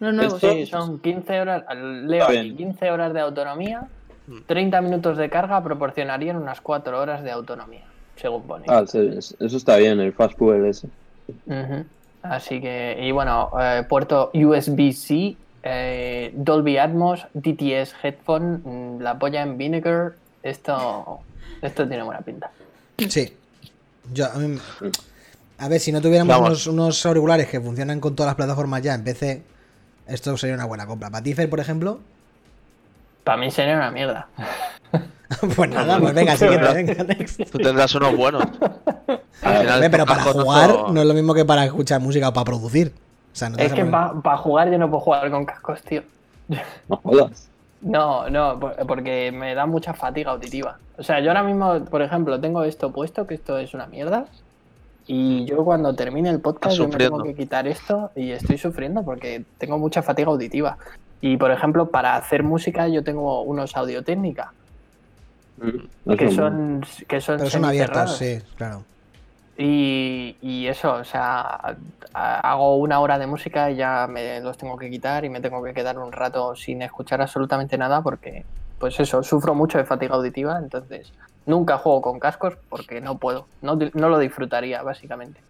Los 0.00 0.12
nuevos. 0.14 0.40
Sí, 0.40 0.66
son 0.66 0.98
15 0.98 1.40
horas, 1.40 1.64
leo 1.74 2.24
aquí, 2.24 2.32
bien. 2.32 2.56
15 2.56 2.90
horas 2.90 3.12
de 3.14 3.20
autonomía, 3.20 3.88
Mm. 4.26 4.40
30 4.46 4.80
minutos 4.80 5.16
de 5.18 5.30
carga 5.30 5.62
proporcionarían 5.62 6.36
unas 6.36 6.60
4 6.60 6.98
horas 7.00 7.22
de 7.22 7.30
autonomía, 7.30 7.84
según 8.16 8.42
pone. 8.42 8.64
Ah, 8.68 8.82
sí, 8.84 8.98
es- 9.16 9.36
eso 9.38 9.56
está 9.56 9.76
bien, 9.76 10.00
el 10.00 10.12
Fast 10.12 10.36
ese. 10.64 10.88
Ujú. 11.46 11.84
Así 12.22 12.60
que, 12.60 12.98
y 13.00 13.12
bueno, 13.12 13.50
eh, 13.60 13.84
puerto 13.88 14.32
USB-C, 14.34 15.36
eh, 15.62 16.32
Dolby 16.34 16.76
Atmos, 16.76 17.24
DTS 17.34 17.94
Headphone, 18.02 18.62
mm, 18.64 19.00
la 19.00 19.16
polla 19.16 19.42
en 19.42 19.56
Vinegar, 19.56 20.14
esto, 20.42 21.20
esto 21.62 21.86
tiene 21.86 22.02
buena 22.02 22.20
pinta. 22.20 22.50
Sí. 22.98 23.36
Yo, 24.12 24.26
a, 24.26 24.34
mí- 24.38 24.58
a 25.58 25.68
ver, 25.68 25.80
si 25.80 25.92
no 25.92 26.00
tuviéramos 26.00 26.36
unos, 26.38 26.66
unos 26.66 27.06
auriculares 27.06 27.48
que 27.48 27.60
funcionan 27.60 28.00
con 28.00 28.14
todas 28.14 28.28
las 28.28 28.36
plataformas 28.36 28.82
ya 28.82 28.94
en 28.94 29.04
PC, 29.04 29.42
esto 30.06 30.36
sería 30.36 30.54
una 30.54 30.64
buena 30.66 30.86
compra. 30.86 31.10
Para 31.10 31.22
ti, 31.22 31.34
Fer, 31.34 31.50
por 31.50 31.60
ejemplo, 31.60 32.00
Para 33.24 33.38
mí 33.38 33.50
sería 33.50 33.76
una 33.76 33.90
mierda. 33.90 34.28
pues 35.56 35.70
nada, 35.70 35.98
pues 35.98 36.14
venga, 36.14 36.36
siguiente, 36.36 36.72
venga, 36.72 37.04
next. 37.04 37.40
Tú 37.50 37.58
tendrás 37.58 37.94
unos 37.94 38.16
buenos. 38.16 38.42
Al 39.42 39.58
final 39.58 39.74
Hombre, 39.74 39.90
pero 39.90 40.06
para 40.06 40.22
jugar 40.22 40.70
no 40.92 41.00
es 41.00 41.06
lo 41.06 41.14
mismo 41.14 41.34
que 41.34 41.44
para 41.44 41.64
escuchar 41.64 42.00
música 42.00 42.28
o 42.28 42.32
para 42.32 42.44
producir. 42.44 42.92
O 43.32 43.36
sea, 43.36 43.50
no 43.50 43.56
te 43.56 43.66
Es 43.66 43.72
que 43.72 43.84
para 43.84 44.36
jugar 44.38 44.70
yo 44.70 44.78
no 44.78 44.88
puedo 44.88 45.00
jugar 45.00 45.30
con 45.30 45.44
cascos, 45.44 45.82
tío. 45.82 46.02
No 46.88 46.96
jodas. 46.96 47.48
No, 47.86 48.28
no, 48.30 48.58
por- 48.58 48.76
porque 48.86 49.30
me 49.32 49.54
da 49.54 49.66
mucha 49.66 49.94
fatiga 49.94 50.32
auditiva. 50.32 50.78
O 50.98 51.02
sea, 51.02 51.20
yo 51.20 51.30
ahora 51.30 51.42
mismo, 51.42 51.84
por 51.84 52.02
ejemplo, 52.02 52.40
tengo 52.40 52.64
esto 52.64 52.90
puesto, 52.90 53.26
que 53.26 53.34
esto 53.34 53.58
es 53.58 53.74
una 53.74 53.86
mierda. 53.86 54.26
Y 55.06 55.44
yo 55.44 55.64
cuando 55.64 55.94
termine 55.94 56.30
el 56.30 56.40
podcast 56.40 56.74
yo 56.76 56.88
me 56.88 56.96
tengo 56.98 57.22
que 57.22 57.34
quitar 57.36 57.68
esto 57.68 58.10
y 58.16 58.32
estoy 58.32 58.58
sufriendo 58.58 59.04
porque 59.04 59.44
tengo 59.58 59.78
mucha 59.78 60.02
fatiga 60.02 60.30
auditiva. 60.30 60.78
Y 61.20 61.36
por 61.36 61.50
ejemplo, 61.52 61.86
para 61.86 62.16
hacer 62.16 62.42
música 62.42 62.88
yo 62.88 63.04
tengo 63.04 63.42
unos 63.42 63.76
audio 63.76 64.02
técnica 64.02 64.52
Mm, 65.58 66.12
que 66.18 66.30
son 66.30 66.84
que 67.08 67.20
son 67.22 67.38
Pero 67.38 67.50
son 67.50 67.64
abiertos, 67.64 68.16
sí, 68.18 68.38
claro. 68.56 68.82
Y, 69.58 70.36
y 70.42 70.66
eso, 70.66 70.92
o 70.94 71.04
sea, 71.04 71.76
hago 72.12 72.76
una 72.76 73.00
hora 73.00 73.18
de 73.18 73.26
música 73.26 73.70
y 73.70 73.76
ya 73.76 74.06
me 74.06 74.40
los 74.40 74.58
tengo 74.58 74.76
que 74.76 74.90
quitar 74.90 75.24
y 75.24 75.30
me 75.30 75.40
tengo 75.40 75.62
que 75.62 75.72
quedar 75.72 75.98
un 75.98 76.12
rato 76.12 76.54
sin 76.54 76.82
escuchar 76.82 77.22
absolutamente 77.22 77.78
nada 77.78 78.02
porque, 78.02 78.44
pues 78.78 79.00
eso, 79.00 79.22
sufro 79.22 79.54
mucho 79.54 79.78
de 79.78 79.84
fatiga 79.84 80.14
auditiva, 80.14 80.58
entonces 80.58 81.10
nunca 81.46 81.78
juego 81.78 82.02
con 82.02 82.20
cascos 82.20 82.54
porque 82.68 83.00
no 83.00 83.16
puedo, 83.18 83.46
no, 83.62 83.76
lo 83.76 84.18
disfrutaría, 84.18 84.82
básicamente. 84.82 85.40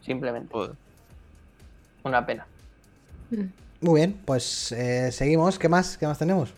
Simplemente, 0.00 0.52
Joder. 0.52 0.72
una 2.04 2.24
pena. 2.24 2.46
Mm. 3.30 3.44
Muy 3.80 4.00
bien, 4.00 4.20
pues 4.24 4.72
eh, 4.72 5.12
seguimos. 5.12 5.58
¿Qué 5.58 5.68
más? 5.68 5.98
¿Qué 5.98 6.06
más 6.06 6.18
tenemos? 6.18 6.52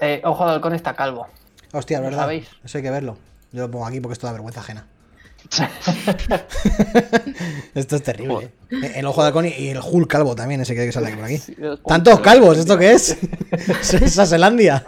Eh, 0.00 0.20
ojo 0.24 0.44
de 0.46 0.52
halcón 0.52 0.74
está 0.74 0.94
calvo. 0.94 1.26
Hostia, 1.72 1.98
¿Lo 1.98 2.04
¿verdad? 2.04 2.20
sabéis? 2.20 2.50
Eso 2.64 2.78
hay 2.78 2.84
que 2.84 2.90
verlo. 2.90 3.16
Yo 3.52 3.62
lo 3.62 3.70
pongo 3.70 3.86
aquí 3.86 4.00
porque 4.00 4.12
esto 4.14 4.26
da 4.26 4.32
vergüenza 4.32 4.60
ajena. 4.60 4.86
esto 7.74 7.96
es 7.96 8.02
terrible. 8.02 8.50
¿eh? 8.70 8.92
El 8.96 9.06
ojo 9.06 9.22
de 9.22 9.28
halcón 9.28 9.46
y 9.46 9.50
y 9.50 9.68
el 9.68 9.80
Hulk 9.82 10.10
calvo 10.10 10.34
también, 10.34 10.60
ese 10.60 10.74
que 10.74 10.90
sale 10.92 11.14
por 11.14 11.24
aquí. 11.24 11.38
¿Tantos 11.86 12.20
calvos? 12.20 12.58
¿Esto 12.58 12.78
qué 12.78 12.92
es? 12.92 13.18
¿Es 13.92 14.18
Aselandia? 14.18 14.84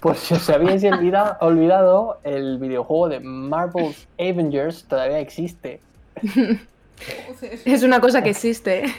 Pues 0.00 0.18
si 0.18 0.34
os 0.34 0.50
habíais 0.50 0.82
olvidado, 1.40 2.18
el 2.24 2.58
videojuego 2.58 3.08
de 3.08 3.20
Marvel's 3.20 4.06
Avengers 4.18 4.84
todavía 4.84 5.20
existe. 5.20 5.80
Es 7.64 7.82
una 7.82 8.00
cosa 8.00 8.22
que 8.22 8.30
existe. 8.30 8.86
¿eh? 8.86 8.94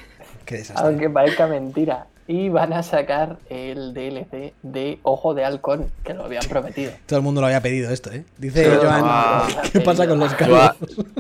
Qué 0.46 0.58
desastre. 0.58 0.88
Aunque 0.88 1.10
parezca 1.10 1.48
mentira. 1.48 2.08
Y 2.29 2.50
van 2.50 2.74
a 2.74 2.84
sacar 2.84 3.38
el 3.50 3.93
DLC 3.93 4.53
de 4.62 5.00
Ojo 5.03 5.34
de 5.34 5.46
Halcón, 5.46 5.89
que 6.03 6.13
lo 6.13 6.25
habían 6.25 6.43
prometido. 6.50 6.91
Todo 7.05 7.19
el 7.19 7.24
mundo 7.24 7.39
lo 7.39 7.48
había 7.48 7.62
pedido 7.62 7.89
esto, 7.91 8.12
¿eh? 8.12 8.25
Dice 8.38 8.65
Todo 8.69 8.81
Joan, 8.81 9.01
Ah, 9.05 9.48
¿qué 9.72 9.79
pasa 9.79 10.05
con 10.07 10.19
los 10.19 10.34
calvos? 10.34 10.72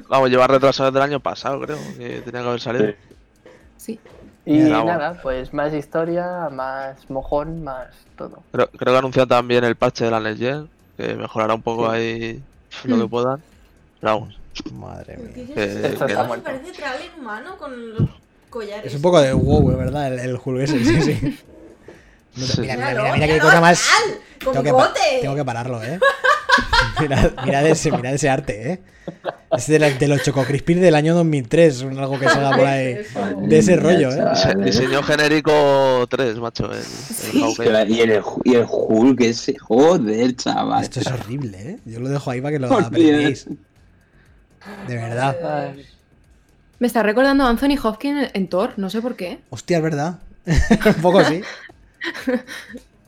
vamos, 0.09 0.29
lleva 0.29 0.47
retrasado 0.47 0.91
desde 0.91 1.03
el 1.05 1.11
año 1.11 1.19
pasado, 1.21 1.61
creo. 1.61 1.77
Que 1.97 2.21
tenía 2.21 2.41
que 2.41 2.47
haber 2.47 2.59
salido. 2.59 2.93
Sí. 3.77 3.99
Y 4.45 4.59
nada, 4.59 5.19
pues 5.21 5.53
más 5.53 5.73
historia, 5.73 6.49
más 6.51 7.09
mojón, 7.09 7.63
más 7.63 7.87
todo. 8.17 8.43
Creo, 8.51 8.69
creo 8.71 8.93
que 8.93 8.97
anuncian 8.99 9.27
también 9.27 9.63
el 9.63 9.75
parche 9.75 10.05
de 10.05 10.11
la 10.11 10.35
Gen, 10.35 10.69
que 10.97 11.15
mejorará 11.15 11.53
un 11.53 11.61
poco 11.61 11.89
Sí. 11.91 11.95
ahí 11.97 12.43
lo 12.85 12.97
que 12.97 13.07
puedan. 13.07 13.41
Pero 13.99 14.13
vamos, 14.13 14.39
Madre 14.73 15.17
mía. 15.17 15.53
Esto 15.55 16.05
que 16.05 16.11
está 16.13 16.23
no. 16.23 16.27
muerto. 16.29 16.45
parece 16.45 16.71
trailer 16.71 17.11
humano 17.19 17.57
con 17.57 17.93
los 17.93 18.09
collares. 18.57 18.85
Es 18.85 18.95
un 18.95 19.01
poco 19.01 19.21
de 19.21 19.33
wow, 19.33 19.65
¿verdad? 19.77 20.13
El, 20.13 20.19
el 20.19 20.39
Hulk 20.43 20.61
ese, 20.61 20.83
sí, 20.83 21.01
sí. 21.01 21.39
No 22.37 22.45
Sí. 22.45 22.61
Mira, 22.61 22.75
mira, 22.75 22.89
mira, 22.93 23.13
mira 23.13 23.27
qué 23.27 23.39
cosa 23.39 23.59
más. 23.59 23.83
con 24.43 24.53
Tengo 24.63 24.77
que, 24.93 25.19
tengo 25.21 25.35
que 25.35 25.43
pararlo, 25.43 25.83
¿eh? 25.83 25.99
Mirad, 26.99 27.31
mirad 27.45 27.65
ese, 27.67 27.91
mirad 27.91 28.13
ese 28.13 28.29
arte, 28.29 28.71
¿eh? 28.73 28.79
Es 29.55 29.67
de, 29.67 29.79
la- 29.79 29.89
de 29.89 30.07
los 30.07 30.21
Choco 30.21 30.43
Crispies 30.43 30.79
del 30.81 30.93
año 30.95 31.15
2003, 31.15 31.81
un- 31.83 31.97
algo 31.97 32.19
que 32.19 32.25
salga 32.27 32.55
por 32.55 32.65
ahí. 32.65 32.97
De 33.47 33.57
ese 33.57 33.75
rollo, 33.77 34.11
¿eh? 34.11 34.21
Dise- 34.33 34.55
Diseño 34.63 35.01
genérico 35.01 36.05
3, 36.09 36.37
macho. 36.37 36.65
El, 36.71 36.77
el 36.79 36.83
Sí. 36.83 37.41
Y 37.87 38.01
el, 38.01 38.21
y 38.43 38.53
el 38.55 38.65
Hulk 38.69 39.21
ese, 39.21 39.57
joder, 39.57 40.35
chaval. 40.35 40.83
Esto 40.83 40.99
es 40.99 41.07
horrible, 41.07 41.57
¿eh? 41.59 41.77
Yo 41.85 41.99
lo 41.99 42.09
dejo 42.09 42.29
ahí 42.31 42.41
para 42.41 42.51
que 42.53 42.59
lo 42.59 42.67
Por 42.69 42.83
apreciéis. 42.83 43.47
De 44.87 44.95
verdad. 44.95 45.73
Me 46.79 46.87
está 46.87 47.01
recordando 47.03 47.43
a 47.45 47.49
Anthony 47.49 47.77
Hopkins 47.81 48.29
en 48.33 48.47
Thor, 48.47 48.73
no 48.77 48.89
sé 48.89 49.01
por 49.01 49.15
qué. 49.15 49.39
Hostia, 49.49 49.77
es 49.77 49.83
verdad. 49.83 50.19
Un 50.45 51.01
poco 51.01 51.23
sí. 51.23 51.41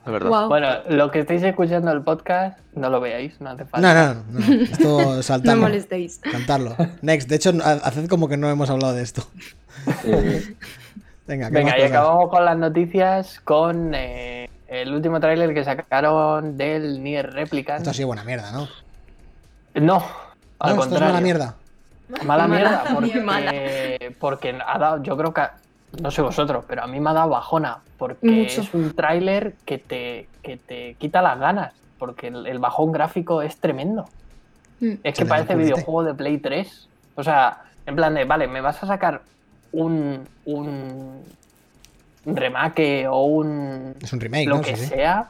De 0.06 0.12
verdad. 0.14 0.30
Wow. 0.30 0.48
Bueno, 0.48 0.70
lo 0.90 1.12
que 1.12 1.20
estáis 1.20 1.44
escuchando 1.44 1.92
el 1.92 2.02
podcast, 2.02 2.58
no 2.74 2.90
lo 2.90 3.00
veáis, 3.00 3.40
no 3.42 3.52
hace 3.52 3.64
No, 3.64 3.70
falta. 3.70 4.14
no, 4.16 4.24
no. 4.32 4.40
no. 4.40 4.54
Esto 4.64 5.02
no 5.18 5.22
saltarlo. 5.22 5.62
molestéis. 5.62 6.20
Cantarlo. 6.20 6.76
Next. 7.02 7.30
De 7.30 7.36
hecho, 7.36 7.52
ha- 7.64 7.74
haced 7.74 8.08
como 8.08 8.28
que 8.28 8.38
no 8.38 8.50
hemos 8.50 8.70
hablado 8.72 8.94
de 8.94 9.04
esto. 9.04 9.28
Eh, 10.04 10.56
Venga, 11.28 11.48
¿qué 11.50 11.54
Venga, 11.54 11.78
y 11.78 11.84
acabamos 11.84 12.30
con 12.32 12.44
las 12.44 12.58
noticias 12.58 13.40
con 13.42 13.94
eh, 13.94 14.50
el 14.68 14.92
último 14.94 15.20
tráiler 15.20 15.54
que 15.54 15.64
sacaron 15.64 16.58
del 16.58 17.04
Nier 17.04 17.32
Replicant. 17.32 17.80
Esto 17.82 17.92
ha 17.92 17.94
sido 17.94 18.08
buena 18.08 18.24
mierda, 18.24 18.52
¿no? 18.52 18.68
No, 19.76 20.04
al 20.58 20.76
no, 20.76 20.84
esto 20.84 20.96
es 20.96 21.02
mala 21.02 21.22
mierda. 21.22 21.56
Mala 22.25 22.48
Mala, 22.48 22.48
mierda, 22.48 22.84
porque, 22.94 23.22
mala. 23.22 23.51
porque 24.20 24.60
ha 24.66 24.78
dado, 24.80 25.04
yo 25.04 25.16
creo 25.18 25.34
que, 25.34 25.44
no 26.01 26.10
sé 26.12 26.22
vosotros, 26.22 26.66
pero 26.68 26.84
a 26.84 26.88
mí 26.88 27.00
me 27.00 27.10
ha 27.10 27.13
dado 27.13 27.30
bajona, 27.30 27.80
porque 27.98 28.25
Mucho. 28.28 28.62
es 28.62 28.74
un 28.74 28.94
tráiler 28.96 29.54
que 29.66 29.78
te, 29.78 30.28
que 30.44 30.58
te 30.58 30.96
quita 30.96 31.22
las 31.22 31.39
ganas, 31.39 31.74
porque 32.00 32.28
el, 32.28 32.48
el 32.48 32.60
bajón 32.60 32.92
gráfico 32.92 33.42
es 33.42 33.58
tremendo. 33.58 34.06
Mm. 34.80 34.94
Es 35.04 35.16
que 35.18 35.25
parece 35.25 35.56
videojuego 35.56 36.04
de 36.04 36.13
Play 36.13 36.38
3. 36.38 36.88
O 37.16 37.24
sea, 37.24 37.63
en 37.86 37.96
plan 37.96 38.13
de, 38.16 38.24
vale, 38.25 38.48
me 38.48 38.62
vas 38.62 38.82
a 38.82 38.88
sacar 38.88 39.22
un, 39.72 40.25
un 40.46 41.24
remake 42.25 43.06
o 43.10 43.24
un 43.25 43.96
Es 44.01 44.13
un 44.13 44.20
remake, 44.20 44.48
lo 44.48 44.56
¿no? 44.58 44.62
que 44.62 44.75
Sí, 44.75 44.84
sí. 44.86 44.96
sea, 44.96 45.28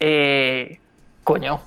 eh, 0.00 0.78
coño, 1.24 1.60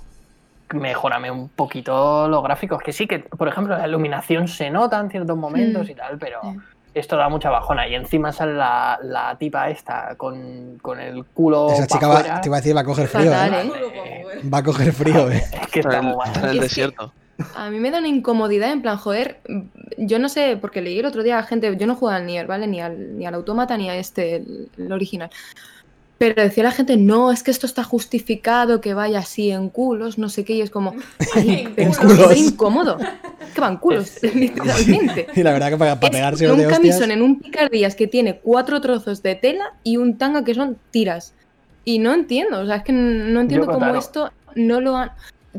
mejorame 0.74 1.32
un 1.32 1.50
poquito 1.50 2.28
los 2.28 2.44
gráficos. 2.44 2.82
Que 2.82 2.92
sí, 2.94 3.08
que 3.08 3.20
por 3.20 3.48
ejemplo 3.48 3.78
la 3.78 3.88
iluminación 3.88 4.48
se 4.48 4.70
nota 4.70 5.00
en 5.00 5.10
ciertos 5.10 5.38
momentos 5.38 5.88
Mm. 5.88 5.92
y 5.92 5.96
tal, 5.96 6.18
pero, 6.18 6.40
Sí. 6.44 6.50
esto 6.94 7.18
da 7.18 7.30
mucha 7.30 7.50
bajona. 7.50 7.88
Y 7.88 7.96
encima 7.96 8.32
sale 8.32 8.54
la, 8.54 8.98
la 9.04 9.36
tipa 9.38 9.70
esta 9.70 10.16
con, 10.16 10.78
con 10.82 11.00
el 11.00 11.26
culo. 11.26 11.70
Esa 11.72 11.82
pa' 11.82 11.88
chica 11.88 12.08
va, 12.08 12.42
te 12.42 12.48
iba 12.50 12.58
a 12.58 12.62
decir, 12.62 12.76
va 12.76 12.82
a 12.82 12.86
coger 12.86 13.08
frío, 13.08 13.32
Fatal, 13.32 13.54
¿eh? 13.54 13.72
¿eh? 14.06 14.50
Va 14.54 14.58
a 14.60 14.64
coger 14.64 14.94
frío, 14.94 15.30
¿eh? 15.32 15.44
Es 15.62 15.68
que 15.68 15.80
Está 15.82 16.02
muy 16.02 16.16
en 16.36 16.46
el 16.46 16.60
desierto. 16.60 17.12
A 17.54 17.70
mí 17.70 17.80
me 17.82 17.92
da 17.92 18.00
una 18.00 18.08
incomodidad 18.08 18.72
en 18.72 18.82
plan, 18.82 18.96
joder, 18.96 19.42
yo 19.98 20.20
no 20.20 20.30
sé, 20.30 20.58
porque 20.60 20.82
leí 20.82 21.00
el 21.00 21.06
otro 21.06 21.22
día 21.22 21.38
a 21.38 21.44
gente, 21.44 21.76
yo 21.76 21.86
no 21.86 21.96
juego 21.96 22.16
al 22.16 22.26
Nier, 22.26 22.48
¿vale? 22.48 22.66
Ni 22.66 22.80
al, 22.80 23.18
ni 23.18 23.26
al 23.26 23.34
Autómata 23.34 23.76
ni 23.76 23.90
a 23.90 23.96
este, 23.98 24.38
el, 24.38 24.70
el 24.78 24.92
original. 24.94 25.30
Pero 26.18 26.42
decía 26.42 26.64
la 26.64 26.72
gente, 26.72 26.96
no, 26.96 27.32
es 27.32 27.44
que 27.44 27.52
esto 27.52 27.66
está 27.66 27.84
justificado, 27.84 28.80
que 28.80 28.94
vaya 28.94 29.20
así 29.20 29.52
en 29.52 29.70
culos, 29.70 30.18
no 30.18 30.30
sé 30.30 30.46
qué, 30.46 30.54
y 30.54 30.62
es 30.62 30.70
como, 30.70 30.96
ay, 31.36 31.68
pero 31.76 31.92
es 31.92 31.98
que 31.98 32.34
es 32.34 32.38
incómodo. 32.38 32.98
Van 33.58 33.78
culos, 33.78 34.22
literalmente. 34.34 35.28
Y 35.36 35.44
la 35.44 35.54
verdad 35.54 35.70
que 35.72 35.78
para, 35.78 36.00
para 36.00 36.12
Es 36.12 36.18
pegarse 36.18 36.52
un 36.52 36.58
de 36.58 36.68
hostias... 36.68 36.80
camisón 36.80 37.12
en 37.12 37.22
un 37.22 37.40
picardías 37.40 37.96
que 37.96 38.08
tiene 38.08 38.40
cuatro 38.40 38.80
trozos 38.82 39.24
de 39.24 39.36
tela 39.36 39.74
y 39.84 39.98
un 39.98 40.18
tanga 40.18 40.44
que 40.44 40.54
son 40.54 40.78
tiras. 40.92 41.34
Y 41.84 42.00
no 42.00 42.14
entiendo, 42.14 42.62
o 42.62 42.66
sea, 42.66 42.78
es 42.78 42.84
que 42.84 42.94
no 42.94 43.42
entiendo 43.42 43.68
cómo 43.68 43.96
esto 43.96 44.32
no 44.56 44.82
lo 44.82 44.96
han... 44.98 45.12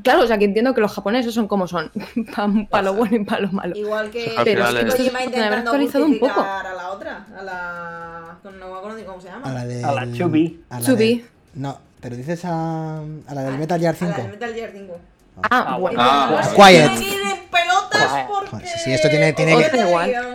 Claro, 0.02 0.22
o 0.22 0.26
sea, 0.26 0.36
que 0.38 0.44
entiendo 0.44 0.74
que 0.74 0.80
los 0.80 0.92
japoneses 0.92 1.32
son 1.32 1.48
como 1.48 1.66
son, 1.66 1.90
para 2.70 2.82
lo 2.82 2.94
bueno 2.94 3.16
y 3.16 3.24
para 3.24 3.40
lo 3.42 3.52
malo. 3.52 3.74
Igual 3.76 4.10
que 4.10 4.32
Pero 4.44 4.66
es 4.68 4.74
que 4.74 4.86
Kojima 5.04 5.24
intentando 5.24 5.70
actualizado 5.70 6.04
un 6.04 6.18
poco. 6.18 6.40
a 6.40 6.62
la 6.76 6.90
otra, 6.90 7.26
a 7.38 7.42
la... 7.42 8.38
No 8.44 8.68
me 8.72 8.76
acuerdo 8.78 8.98
ni 8.98 9.04
cómo 9.04 9.20
se 9.20 9.28
llama. 9.28 9.48
A 9.48 9.52
la 9.54 9.66
de... 9.66 9.82
A 9.84 9.92
la 9.92 10.12
Chubby. 10.12 10.60
a 10.70 10.80
la 10.80 10.86
Chubby. 10.86 11.16
de- 11.18 11.24
No, 11.54 11.78
pero 12.00 12.14
dices 12.16 12.44
a, 12.44 12.98
a 13.00 13.34
la 13.34 13.42
del 13.44 13.58
Metal 13.58 13.80
Gear 13.80 13.96
A 13.98 14.04
la 14.04 14.12
5. 14.14 14.22
del 14.22 14.30
Metal 14.32 14.54
Gear 14.54 14.70
5. 14.72 14.98
Ah, 15.42 15.66
Ah, 15.68 15.76
bueno. 15.78 15.98
Ah, 16.00 16.42
Quiet. 16.54 16.88
Tiene 16.90 16.98
que 16.98 17.04
ir 17.16 17.20
en 17.22 17.50
pelotas 17.50 18.24
porque... 18.28 18.50
Joder, 18.50 18.68
sí, 18.84 18.92
esto 18.92 19.08
tiene- 19.08 19.32
tiene 19.32 19.56
que-. 19.56 19.68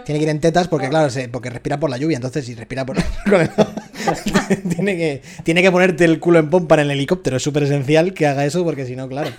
Tiene 0.06 0.20
que 0.20 0.24
ir 0.24 0.30
en 0.30 0.40
tetas 0.42 0.68
porque, 0.68 0.90
claro, 0.90 1.10
se- 1.10 1.30
porque 1.30 1.50
respira 1.50 1.80
por 1.80 1.90
la 1.90 1.98
lluvia. 1.98 2.18
Entonces, 2.18 2.46
si 2.46 2.54
respira 2.56 2.86
por. 2.86 2.98
tiene, 4.76 4.98
que, 4.98 5.22
tiene 5.44 5.62
que 5.62 5.72
ponerte 5.72 6.06
el 6.06 6.20
culo 6.20 6.40
en 6.40 6.50
pompa 6.50 6.76
en 6.76 6.82
el 6.82 6.92
helicóptero. 6.92 7.38
Es 7.38 7.44
súper 7.44 7.64
esencial 7.64 8.14
que 8.14 8.28
haga 8.28 8.46
eso 8.46 8.64
porque 8.64 8.86
si 8.86 8.96
no, 8.96 9.08
claro. 9.08 9.30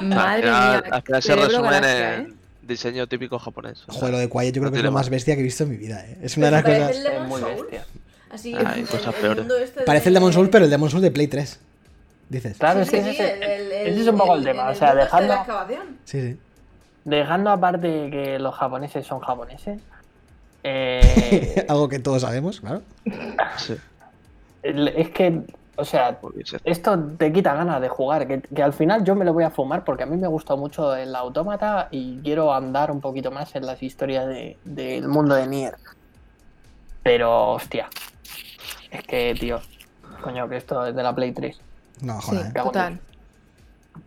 Madre 0.00 0.42
mía. 0.42 0.82
al 0.90 1.02
final 1.02 1.22
se 1.22 1.36
resumen 1.36 1.84
en 1.84 2.20
¿eh? 2.30 2.32
diseño 2.62 3.06
típico 3.06 3.38
japonés. 3.38 3.84
Joder, 3.88 4.12
lo 4.12 4.18
de 4.18 4.28
Quiet 4.28 4.54
yo 4.54 4.60
creo 4.60 4.64
no 4.64 4.70
que 4.72 4.78
es 4.78 4.84
lo 4.84 4.92
más 4.92 5.08
bestia 5.10 5.34
que 5.34 5.40
he 5.40 5.44
visto 5.44 5.64
en 5.64 5.70
mi 5.70 5.76
vida. 5.76 6.04
¿eh? 6.06 6.18
Es 6.22 6.36
una 6.36 6.46
de 6.46 6.52
las 6.52 6.62
cosas. 6.64 6.90
Es 6.96 7.28
muy 7.28 7.40
bestia. 7.42 7.86
Así, 8.30 8.52
cosas 8.90 9.14
peores. 9.16 9.44
este 9.62 9.82
Parece 9.82 10.08
el 10.08 10.14
de- 10.14 10.20
Demon 10.20 10.32
Souls, 10.32 10.48
pero 10.50 10.64
el 10.64 10.70
Demon 10.70 10.88
Souls 10.90 11.02
de 11.02 11.10
Play 11.10 11.26
3. 11.26 11.58
Dices. 12.28 12.58
Claro, 12.58 12.84
Sí, 12.84 12.96
es 12.96 13.02
que 13.02 13.02
sí, 13.02 13.08
ese, 13.10 13.34
el- 13.34 13.42
el- 13.42 13.72
ese 13.88 14.00
es 14.02 14.06
un 14.08 14.16
poco 14.18 14.34
el 14.34 14.40
el- 14.40 14.44
tema. 14.46 14.68
el 14.70 14.76
O 14.76 14.78
sea, 14.78 14.88
este 14.88 14.98
de 14.98 15.04
dejando, 15.04 15.34
excavación. 15.34 15.98
Sí, 16.04 16.20
sí. 16.32 16.38
dejando 17.04 17.50
aparte 17.50 18.08
que 18.10 18.38
los 18.38 18.54
japoneses 18.54 19.04
son 19.04 19.18
japoneses, 19.18 19.80
eh, 20.62 21.66
Algo 21.68 21.88
que 21.88 21.98
todos 21.98 22.22
sabemos, 22.22 22.60
claro. 22.60 22.82
sí, 23.56 23.74
es 24.62 25.10
que, 25.10 25.40
o 25.80 25.84
sea, 25.84 26.18
porque 26.20 26.44
se- 26.44 26.60
esto 26.64 26.98
te 27.18 27.32
quita 27.32 27.54
ganas 27.54 27.80
de 27.80 27.88
jugar, 27.88 28.26
que, 28.28 28.40
que 28.42 28.62
al 28.62 28.72
final 28.72 29.02
yo 29.04 29.14
me 29.14 29.24
lo 29.24 29.32
voy 29.32 29.44
a 29.44 29.50
fumar 29.50 29.84
porque 29.84 30.02
a 30.02 30.06
mí 30.06 30.16
me 30.16 30.28
gustó 30.28 30.56
mucho 30.56 30.94
el 30.94 31.14
autómata 31.16 31.88
y 31.90 32.18
quiero 32.22 32.52
andar 32.54 32.90
un 32.90 33.00
poquito 33.00 33.30
más 33.30 33.54
en 33.56 33.66
las 33.66 33.82
historias 33.82 34.26
de- 34.26 34.56
del 34.64 35.08
mundo 35.08 35.34
de 35.34 35.46
Nier. 35.46 35.76
Pero, 37.02 37.52
hostia, 37.52 37.88
es 38.90 39.02
que, 39.04 39.34
tío, 39.38 39.60
coño, 40.22 40.48
que 40.48 40.56
esto 40.58 40.86
es 40.86 40.94
de 40.94 41.02
la 41.02 41.14
Play 41.14 41.32
3, 41.32 41.58
No, 42.02 42.20
Sí, 42.20 42.28
joder. 42.28 42.46
en 42.46 42.52
total. 42.52 43.00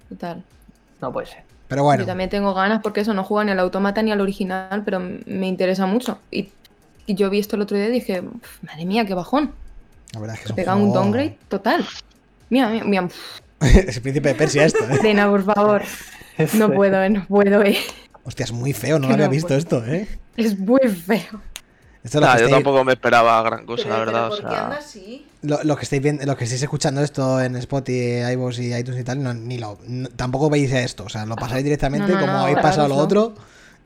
Total. 0.09 0.43
no 1.01 1.11
puede 1.11 1.27
ser. 1.27 1.43
Pero 1.67 1.83
bueno. 1.83 2.01
Yo 2.03 2.07
también 2.07 2.29
tengo 2.29 2.53
ganas 2.53 2.81
porque 2.83 3.01
eso 3.01 3.13
no 3.13 3.23
juega 3.23 3.45
ni 3.45 3.51
al 3.51 3.59
automata 3.59 4.01
ni 4.03 4.11
al 4.11 4.21
original, 4.21 4.83
pero 4.85 4.99
me 4.99 5.47
interesa 5.47 5.85
mucho. 5.87 6.19
Y, 6.29 6.49
y 7.07 7.15
yo 7.15 7.29
vi 7.29 7.39
esto 7.39 7.55
el 7.55 7.63
otro 7.63 7.75
día 7.77 7.87
y 7.87 7.91
dije, 7.91 8.21
"Pf, 8.21 8.65
madre 8.67 8.85
mía, 8.85 9.05
qué 9.05 9.13
bajón. 9.15 9.51
La 10.13 10.19
verdad 10.19 10.35
es 10.35 10.39
que 10.41 10.45
es 10.45 10.49
un 10.51 10.55
pega 10.55 10.75
un 10.75 10.93
downgrade 10.93 11.37
total. 11.47 11.85
Mira, 12.49 12.69
mira, 12.69 12.85
mira. 12.85 13.07
es 13.61 13.95
el 13.97 14.01
príncipe 14.01 14.29
de 14.29 14.35
Persia 14.35 14.65
esto, 14.65 14.83
¿eh? 14.89 14.97
Elena, 14.99 15.29
por 15.29 15.43
favor. 15.43 15.81
No 16.53 16.71
puedo, 16.71 17.01
eh, 17.03 17.09
no 17.09 17.25
puedo, 17.27 17.61
eh. 17.63 17.77
Hostia, 18.23 18.45
es 18.45 18.51
muy 18.51 18.73
feo, 18.73 18.99
no 18.99 19.07
lo 19.07 19.13
había 19.13 19.25
no 19.25 19.31
visto 19.31 19.47
puedo. 19.49 19.59
esto, 19.59 19.85
¿eh? 19.85 20.07
Es 20.37 20.57
muy 20.57 20.79
feo. 20.89 21.41
Esto 22.03 22.19
Nah, 22.19 22.33
yo 22.37 22.45
estáis- 22.45 22.51
tampoco 22.51 22.83
me 22.83 22.93
esperaba 22.93 23.41
gran 23.43 23.65
cosa, 23.65 23.83
Pero, 23.83 23.95
la 23.97 23.99
verdad. 24.05 24.29
pero 24.29 24.35
O 24.35 24.41
¿por 24.41 24.49
qué 24.49 24.55
sea, 24.55 24.67
así? 24.77 25.27
Lo, 25.41 25.63
lo 25.63 25.75
que 25.77 25.83
estáis 25.83 26.01
viendo, 26.01 26.25
lo 26.25 26.35
que 26.35 26.43
estáis 26.43 26.61
escuchando 26.61 27.01
esto 27.01 27.41
en 27.41 27.55
Spotify, 27.55 28.31
iVoox 28.33 28.59
y 28.59 28.73
iTunes 28.75 28.99
y 28.99 29.03
tal, 29.03 29.23
no, 29.23 29.33
ni 29.33 29.57
lo, 29.57 29.79
no- 29.87 30.09
tampoco 30.09 30.49
veis 30.49 30.71
esto, 30.73 31.05
o 31.05 31.09
sea, 31.09 31.25
lo 31.25 31.35
pasáis 31.35 31.63
directamente 31.63 32.07
No, 32.09 32.15
no, 32.15 32.19
como 32.21 32.33
no, 32.33 32.39
habéis 32.39 32.57
pasado 32.59 32.87
lo 32.89 32.95
no. 32.95 33.01
otro. 33.01 33.35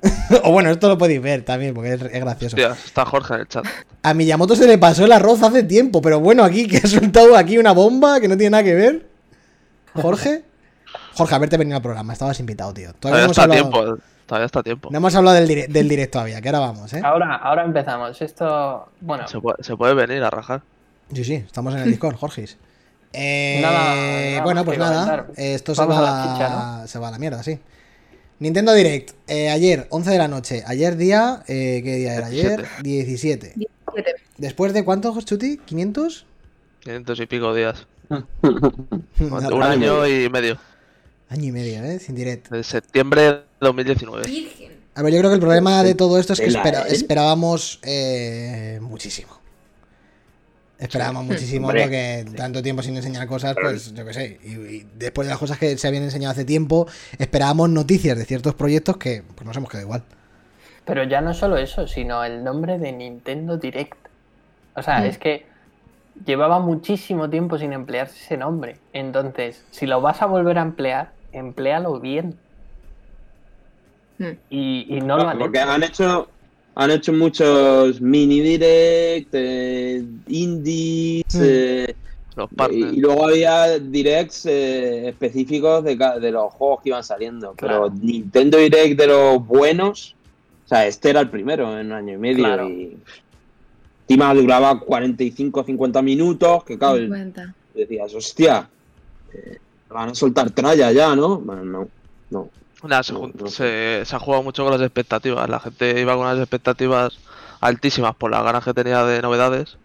o 0.43 0.51
bueno, 0.51 0.69
esto 0.69 0.87
lo 0.89 0.97
podéis 0.97 1.21
ver 1.21 1.43
también, 1.43 1.73
porque 1.73 1.93
es, 1.93 2.01
es 2.01 2.21
gracioso. 2.21 2.55
hostia, 2.55 2.71
está 2.85 3.05
Jorge 3.05 3.33
en 3.35 3.39
el 3.41 3.47
chat. 3.47 3.65
A 4.03 4.13
Miyamoto 4.13 4.55
se 4.55 4.67
le 4.67 4.77
pasó 4.77 5.05
el 5.05 5.11
arroz 5.11 5.41
hace 5.43 5.63
tiempo, 5.63 6.01
pero 6.01 6.19
bueno, 6.19 6.43
aquí 6.43 6.67
que 6.67 6.77
ha 6.77 6.87
soltado 6.87 7.35
aquí 7.35 7.57
una 7.57 7.71
bomba 7.71 8.19
que 8.19 8.27
no 8.27 8.37
tiene 8.37 8.51
nada 8.51 8.63
que 8.63 8.73
ver. 8.75 9.07
Jorge. 9.93 10.43
Jorge, 11.15 11.35
haberte 11.35 11.57
venido 11.57 11.77
al 11.77 11.81
programa, 11.81 12.13
estabas 12.13 12.39
invitado, 12.39 12.73
tío. 12.73 12.93
Todavía 12.93 12.99
Todavía 12.99 13.17
no 13.19 13.25
hemos 13.25 13.31
está 13.37 13.41
a 13.41 13.45
hablado, 13.45 13.85
tiempo, 13.95 14.03
todavía 14.27 14.45
está 14.45 14.63
tiempo. 14.63 14.89
no 14.91 14.97
hemos 14.97 15.15
hablado 15.15 15.35
del, 15.37 15.47
dire- 15.47 15.67
del 15.67 15.89
directo 15.89 16.13
todavía, 16.19 16.41
que 16.41 16.49
ahora 16.49 16.59
vamos, 16.59 16.93
¿eh? 16.93 17.01
Ahora, 17.03 17.35
ahora 17.35 17.63
empezamos. 17.63 18.21
Esto, 18.21 18.89
bueno, 19.01 19.27
Se 19.27 19.39
puede, 19.39 19.63
se 19.63 19.75
puede 19.75 19.95
venir 19.95 20.21
a 20.23 20.29
rajar. 20.29 20.61
Sí, 21.11 21.23
sí, 21.23 21.33
estamos 21.35 21.73
en 21.73 21.81
el 21.81 21.89
Discord, 21.89 22.15
Jorgis. 22.15 22.57
Eh, 23.13 23.59
Nada- 23.61 23.95
nada 23.95 24.43
bueno, 24.43 24.65
pues 24.65 24.77
nada, 24.77 25.25
esto 25.37 25.73
se 25.73 25.81
a 25.81 25.85
va, 25.85 26.01
la 26.01 26.23
chicha, 26.33 26.87
se 26.87 26.99
va 26.99 27.07
a 27.07 27.11
la 27.11 27.17
mierda, 27.17 27.41
sí. 27.41 27.57
Nintendo 28.39 28.73
Direct, 28.73 29.11
eh, 29.27 29.49
ayer, 29.49 29.87
11 29.89 30.11
de 30.11 30.17
la 30.17 30.27
noche. 30.27 30.63
Ayer 30.67 30.95
día, 30.95 31.43
eh, 31.47 31.81
¿qué 31.83 31.95
día 31.95 32.15
era? 32.15 32.27
Ayer, 32.27 32.65
17. 32.83 33.53
17. 33.55 34.15
¿Después 34.37 34.73
de 34.73 34.85
cuántos, 34.85 35.25
Chuti? 35.25 35.59
¿500? 35.67 36.23
500 36.81 37.19
y 37.19 37.25
pico 37.25 37.55
días. 37.55 37.87
Un 38.09 38.25
Un 39.19 39.63
año 39.63 40.05
y 40.07 40.29
medio. 40.29 40.59
año 41.29 41.45
y 41.45 41.51
medio, 41.51 41.83
¿eh? 41.83 41.99
Sin 41.99 42.13
Direct. 42.13 42.49
De 42.49 42.63
septiembre 42.63 43.21
de 43.21 43.41
2019. 43.59 44.27
Virgen. 44.27 44.71
A 44.93 45.01
ver, 45.01 45.13
yo 45.13 45.19
creo 45.19 45.31
que 45.31 45.35
el 45.35 45.41
problema 45.41 45.83
de 45.83 45.95
todo 45.95 46.19
esto 46.19 46.33
es 46.33 46.39
que 46.39 46.47
esperábamos 46.89 47.79
eh, 47.83 48.79
muchísimo. 48.81 49.36
Esperábamos 50.79 51.25
muchísimo 51.25 51.67
Hombre. 51.67 51.83
porque 51.83 52.25
tanto 52.35 52.61
tiempo 52.61 52.83
sin 52.83 52.95
enseñar 52.95 53.27
cosas, 53.27 53.55
pues 53.59 53.93
yo 53.95 54.05
qué 54.05 54.13
sé. 54.13 54.39
Y, 54.43 54.49
y 54.51 54.87
después 54.95 55.27
de 55.27 55.31
las 55.31 55.39
cosas 55.39 55.57
que 55.57 55.75
se 55.77 55.87
habían 55.87 56.03
enseñado 56.03 56.31
hace 56.33 56.45
tiempo, 56.45 56.87
esperábamos 57.17 57.69
noticias 57.69 58.15
de 58.17 58.25
ciertos 58.25 58.53
proyectos 58.53 58.97
que 58.97 59.23
pues 59.35 59.45
nos 59.45 59.57
hemos 59.57 59.69
quedado 59.69 59.85
igual. 59.87 60.03
pero 60.85 61.03
ya 61.03 61.19
no 61.21 61.33
solo 61.33 61.57
eso, 61.57 61.87
sino 61.87 62.23
el 62.23 62.43
nombre 62.43 62.77
de 62.77 62.91
Nintendo 62.91 63.57
Direct. 63.57 63.97
O 64.75 64.81
sea, 64.83 64.99
Mm. 64.99 65.05
es 65.05 65.17
que 65.17 65.45
llevaba 66.25 66.59
muchísimo 66.59 67.29
tiempo 67.29 67.57
sin 67.57 67.73
emplearse 67.73 68.15
ese 68.23 68.37
nombre. 68.37 68.77
Entonces, 68.93 69.63
si 69.71 69.85
lo 69.87 69.99
vas 70.01 70.21
a 70.21 70.27
volver 70.27 70.59
a 70.59 70.61
emplear, 70.61 71.11
empléalo 71.33 71.99
bien. 71.99 72.37
Mm. 74.19 74.25
Y, 74.49 74.97
y 74.97 75.01
no 75.01 75.17
lo 75.17 75.27
han 75.29 75.37
Porque 75.39 75.59
hecho. 75.59 75.69
han 75.71 75.83
hecho, 75.83 76.29
han 76.79 76.91
hecho 76.91 77.11
muchos 77.11 77.99
mini 78.01 78.39
direct, 78.39 79.29
eh, 79.33 80.03
indies, 80.27 81.23
Mm. 81.33 81.41
eh, 81.43 81.95
Los 82.35 82.49
y, 82.71 82.83
y 82.83 82.99
luego 82.99 83.25
había 83.27 83.79
directs 83.79 84.45
eh, 84.45 85.07
específicos 85.09 85.83
de, 85.83 85.95
de 85.95 86.31
los 86.31 86.53
juegos 86.53 86.83
que 86.83 86.89
iban 86.89 87.03
saliendo. 87.03 87.53
Claro. 87.53 87.89
Pero 87.91 87.99
Nintendo 88.03 88.59
Direct 88.59 88.95
de 88.99 89.07
los 89.07 89.45
buenos, 89.47 90.15
o 90.65 90.67
sea, 90.69 90.85
este 90.85 91.09
era 91.09 91.21
el 91.21 91.31
primero 91.31 91.79
en 91.79 91.87
un 91.87 91.93
año 91.93 92.13
y 92.13 92.17
medio. 92.17 92.43
Claro. 92.43 92.69
Y 92.69 92.95
encima 94.03 94.35
duraba 94.35 94.79
45 94.79 95.63
50 95.63 96.01
minutos, 96.03 96.63
que 96.63 96.77
claro, 96.77 96.99
50. 96.99 97.55
decías, 97.73 98.13
hostia, 98.13 98.69
eh, 99.33 99.57
van 99.89 100.09
a 100.09 100.13
soltar 100.15 100.51
tralla 100.51 100.91
ya, 100.91 101.15
¿no? 101.15 101.39
Bueno, 101.39 101.65
no, 101.65 101.87
no. 102.29 102.49
Nah, 102.83 103.01
se, 103.03 103.13
No, 103.13 103.19
jun- 103.19 103.33
no 103.39 103.47
se- 103.47 104.03
se 104.05 104.15
ha 104.15 104.19
jugado 104.19 104.43
mucho 104.43 104.63
con 104.63 104.71
las 104.71 104.81
expectativas. 104.81 105.49
La 105.49 105.59
gente 105.59 105.99
iba 105.99 106.13
con 106.15 106.25
unas 106.27 106.37
expectativas 106.39 107.17
altísimas 107.59 108.15
por 108.15 108.29
las 108.31 108.43
ganas 108.43 108.63
que 108.63 108.73
tenía 108.73 109.03
de 109.03 109.21
novedades. 109.21 109.77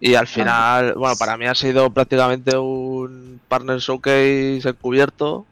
Y 0.00 0.14
al 0.14 0.26
final, 0.26 0.94
bueno, 0.94 1.14
para 1.16 1.36
mí 1.36 1.46
ha 1.46 1.54
sido 1.54 1.90
prácticamente 1.90 2.56
un 2.56 3.40
partner 3.48 3.78
showcase 3.80 4.60
encubierto 4.68 5.46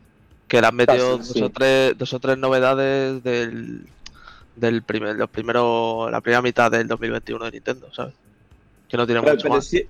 que 0.47 0.61
le 0.61 0.67
han 0.67 0.75
metido 0.77 1.19
Casi, 1.19 1.29
dos, 1.29 1.37
sí. 1.37 1.43
o 1.43 1.51
tres, 1.51 1.99
dos 1.99 2.13
o 2.15 2.19
tres 2.21 2.39
novedades 2.39 3.23
del, 3.23 3.87
del 4.57 4.83
primer, 4.83 5.17
los 5.17 5.29
primeros, 5.29 6.11
la 6.11 6.21
primera 6.23 6.41
mitad 6.41 6.71
del 6.71 6.89
2021 6.89 7.45
de 7.47 7.51
Nintendo, 7.51 7.93
¿sabes? 7.93 8.15
Que 8.89 8.97
no 8.97 9.07
tiene 9.07 9.21
Pero, 9.21 9.33
mucho 9.35 9.43
pero 9.43 9.55
más. 9.57 9.71
sie- 9.71 9.87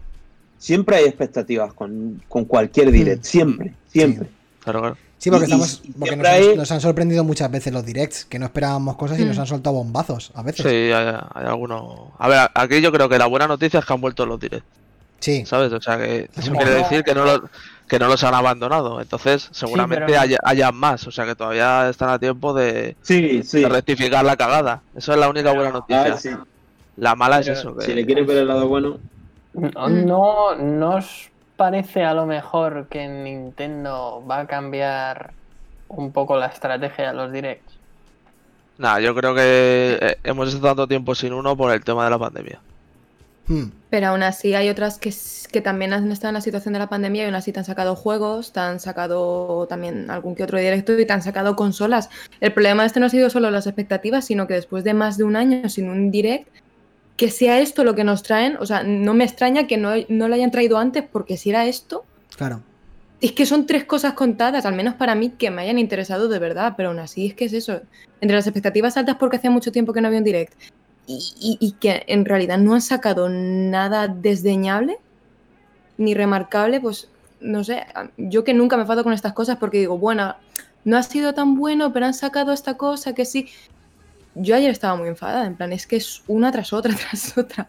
siempre 0.59 0.97
hay 0.97 1.05
expectativas 1.05 1.73
con, 1.75 2.21
con 2.29 2.45
cualquier 2.45 2.91
direct, 2.91 3.21
Mm. 3.21 3.25
siempre, 3.29 3.75
siempre. 3.87 4.29
Claro, 4.65 4.81
claro. 4.81 4.97
Sí, 5.19 5.31
porque, 5.31 5.45
Y- 5.47 5.49
estamos, 5.51 5.81
y 5.85 5.91
porque 5.93 6.17
nos, 6.17 6.27
han, 6.27 6.33
hay- 6.35 6.57
nos 6.57 6.71
han 6.71 6.81
sorprendido 6.81 7.25
muchas 7.25 7.51
veces 7.51 7.73
los 7.73 7.85
directs, 7.85 8.25
que 8.25 8.39
no 8.39 8.47
esperábamos 8.47 8.97
cosas 8.97 9.19
y 9.19 9.25
Mm. 9.25 9.29
nos 9.29 9.39
han 9.39 9.47
soltado 9.49 9.75
bombazos 9.77 10.31
a 10.35 10.43
veces. 10.43 10.63
Sí, 10.65 10.69
hay, 10.93 10.93
hay 11.35 11.47
algunos. 11.47 11.83
A 12.19 12.29
ver, 12.29 12.49
aquí 12.55 12.81
yo 12.81 12.93
creo 12.93 13.09
que 13.09 13.19
la 13.19 13.27
buena 13.27 13.47
noticia 13.49 13.81
es 13.81 13.85
que 13.87 13.93
han 13.93 14.01
vuelto 14.01 14.25
los 14.27 14.39
directs. 14.39 14.65
Sí. 15.21 15.45
¿sabes? 15.45 15.73
O 15.73 15.81
sea 15.81 15.99
que 15.99 16.31
eso 16.37 16.53
quiere 16.53 16.71
decir 16.71 17.03
que 17.03 17.13
no, 17.13 17.25
los, 17.25 17.41
que 17.89 17.99
no 17.99 18.07
los 18.07 18.23
han 18.23 18.35
abandonado. 18.35 19.01
Entonces, 19.01 19.49
seguramente 19.51 20.05
pero- 20.07 20.21
haya, 20.21 20.39
haya 20.45 20.71
más. 20.71 21.05
O 21.09 21.11
sea 21.11 21.27
que 21.27 21.35
todavía 21.35 21.89
están 21.89 22.11
a 22.11 22.21
tiempo 22.21 22.55
de, 22.55 22.95
Sí, 23.03 23.43
sí. 23.43 23.63
de 23.63 23.69
rectificar 23.69 24.25
la 24.25 24.37
cagada. 24.37 24.81
Eso 24.97 25.13
es 25.13 25.19
la 25.19 25.29
única 25.29 25.53
buena 25.53 25.71
A 25.71 25.73
noticia. 25.73 26.03
ver, 26.05 26.19
sí. 26.19 26.31
La 26.97 27.17
mala 27.17 27.41
es 27.41 27.49
eso. 27.49 27.77
Que... 27.77 27.87
Si 27.87 27.95
le 27.95 28.07
quieres 28.07 28.25
ver 28.29 28.37
el 28.39 28.47
lado 28.49 28.69
bueno, 28.69 28.99
¿No, 29.55 29.89
Mm. 29.89 30.07
no, 30.07 30.55
¿no 30.55 30.95
os 30.97 31.31
parece 31.59 32.05
a 32.05 32.15
lo 32.15 32.25
mejor 32.25 32.87
que 32.89 33.07
Nintendo 33.09 34.25
va 34.31 34.41
a 34.41 34.47
cambiar 34.47 35.33
un 35.89 36.13
poco 36.13 36.37
la 36.37 36.47
estrategia 36.47 37.09
de 37.09 37.15
los 37.15 37.33
directs? 37.33 37.75
Nah, 38.79 39.01
yo 39.01 39.13
creo 39.13 39.35
que 39.35 39.99
eh, 40.01 40.19
hemos 40.23 40.49
estado 40.49 40.69
tanto 40.69 40.87
tiempo 40.87 41.17
sin 41.17 41.33
uno 41.33 41.57
por 41.57 41.73
el 41.73 41.83
tema 41.83 42.05
de 42.05 42.11
la 42.11 42.19
pandemia. 42.19 42.61
Hmm. 43.49 43.71
Pero 43.91 44.09
aún 44.09 44.23
así 44.23 44.55
hay 44.55 44.69
otras 44.69 44.99
que, 44.99 45.13
que 45.51 45.61
también 45.61 45.93
han 45.93 46.13
estado 46.13 46.29
en 46.29 46.35
la 46.35 46.43
situación 46.43 46.75
de 46.75 46.79
la 46.79 46.89
pandemia 46.89 47.25
y 47.25 47.27
aún 47.27 47.35
así 47.35 47.51
te 47.51 47.59
han 47.59 47.65
sacado 47.65 47.97
juegos, 47.97 48.53
te 48.53 48.61
han 48.61 48.79
sacado 48.79 49.67
también 49.67 50.13
algún 50.13 50.37
que 50.37 50.45
otro 50.45 50.59
directo 50.59 50.97
y 50.97 51.07
te 51.07 51.13
han 51.13 51.23
sacado 51.23 51.57
consolas. 51.57 52.09
El 52.41 52.53
problema 52.53 52.85
de 52.85 52.87
este 52.87 53.01
no 53.01 53.07
ha 53.07 53.11
sido 53.11 53.31
solo 53.31 53.51
las 53.51 53.67
expectativas, 53.67 54.27
sino 54.27 54.47
que 54.47 54.55
después 54.55 54.85
de 54.85 54.95
más 54.95 55.19
de 55.19 55.25
un 55.25 55.35
año 55.35 55.69
sin 55.69 55.91
un 55.91 56.13
direct, 56.13 56.47
que 57.19 57.31
sea 57.31 57.59
esto 57.61 57.83
lo 57.85 57.95
que 57.97 58.05
nos 58.05 58.23
traen, 58.23 58.57
o 58.61 58.65
sea, 58.65 58.83
no 58.85 59.13
me 59.13 59.25
extraña 59.25 59.67
que 59.67 59.77
no, 59.77 59.91
no 60.09 60.29
lo 60.29 60.35
hayan 60.37 60.53
traído 60.53 60.79
antes, 60.79 61.05
porque 61.13 61.37
si 61.37 61.51
era 61.51 61.67
esto, 61.67 62.05
Claro. 62.37 62.63
es 63.21 63.33
que 63.33 63.45
son 63.45 63.67
tres 63.67 63.85
cosas 63.85 64.13
contadas, 64.15 64.65
al 64.65 64.75
menos 64.77 64.95
para 64.95 65.17
mí, 65.17 65.31
que 65.31 65.51
me 65.51 65.63
hayan 65.63 65.79
interesado 65.81 66.29
de 66.29 66.39
verdad, 66.39 66.75
pero 66.77 66.91
aún 66.91 67.01
así 67.01 67.27
es 67.27 67.35
que 67.35 67.47
es 67.47 67.53
eso. 67.53 67.81
Entre 68.21 68.37
las 68.37 68.47
expectativas 68.47 68.97
altas 68.97 69.17
porque 69.19 69.37
hacía 69.37 69.51
mucho 69.51 69.73
tiempo 69.73 69.93
que 69.93 70.01
no 70.01 70.07
había 70.07 70.21
un 70.21 70.25
direct 70.25 70.55
y, 71.09 71.19
y- 71.41 71.59
y 71.61 71.73
que 71.73 72.05
en 72.07 72.25
realidad 72.25 72.57
no 72.59 72.75
han 72.75 72.81
sacado 72.83 73.29
nada 73.29 74.07
desdeñable 74.07 74.99
ni 75.97 76.15
remarcable, 76.15 76.81
pues 76.81 77.09
no 77.41 77.65
sé, 77.65 77.85
yo 78.17 78.45
que 78.45 78.55
nunca 78.55 78.77
me 78.77 78.83
enfado 78.83 79.03
con 79.03 79.13
estas 79.13 79.33
cosas 79.33 79.57
porque 79.59 79.79
digo, 79.79 79.99
bueno, 79.99 80.37
no 80.85 80.97
ha 80.97 81.03
sido 81.03 81.35
tan 81.35 81.57
bueno, 81.57 81.93
pero 81.93 82.07
han 82.07 82.15
sacado 82.15 82.53
esta 82.53 82.77
cosa 82.77 83.13
que 83.15 83.25
sí. 83.25 83.49
Yo 84.35 84.55
ayer 84.55 84.71
estaba 84.71 84.97
muy 84.97 85.09
enfadada, 85.09 85.47
en 85.47 85.57
plan, 85.57 85.73
es 85.73 85.87
que 85.87 85.97
es 85.97 86.23
una 86.27 86.53
tras 86.53 86.73
otra, 86.73 86.95
tras 87.11 87.37
otra. 87.37 87.69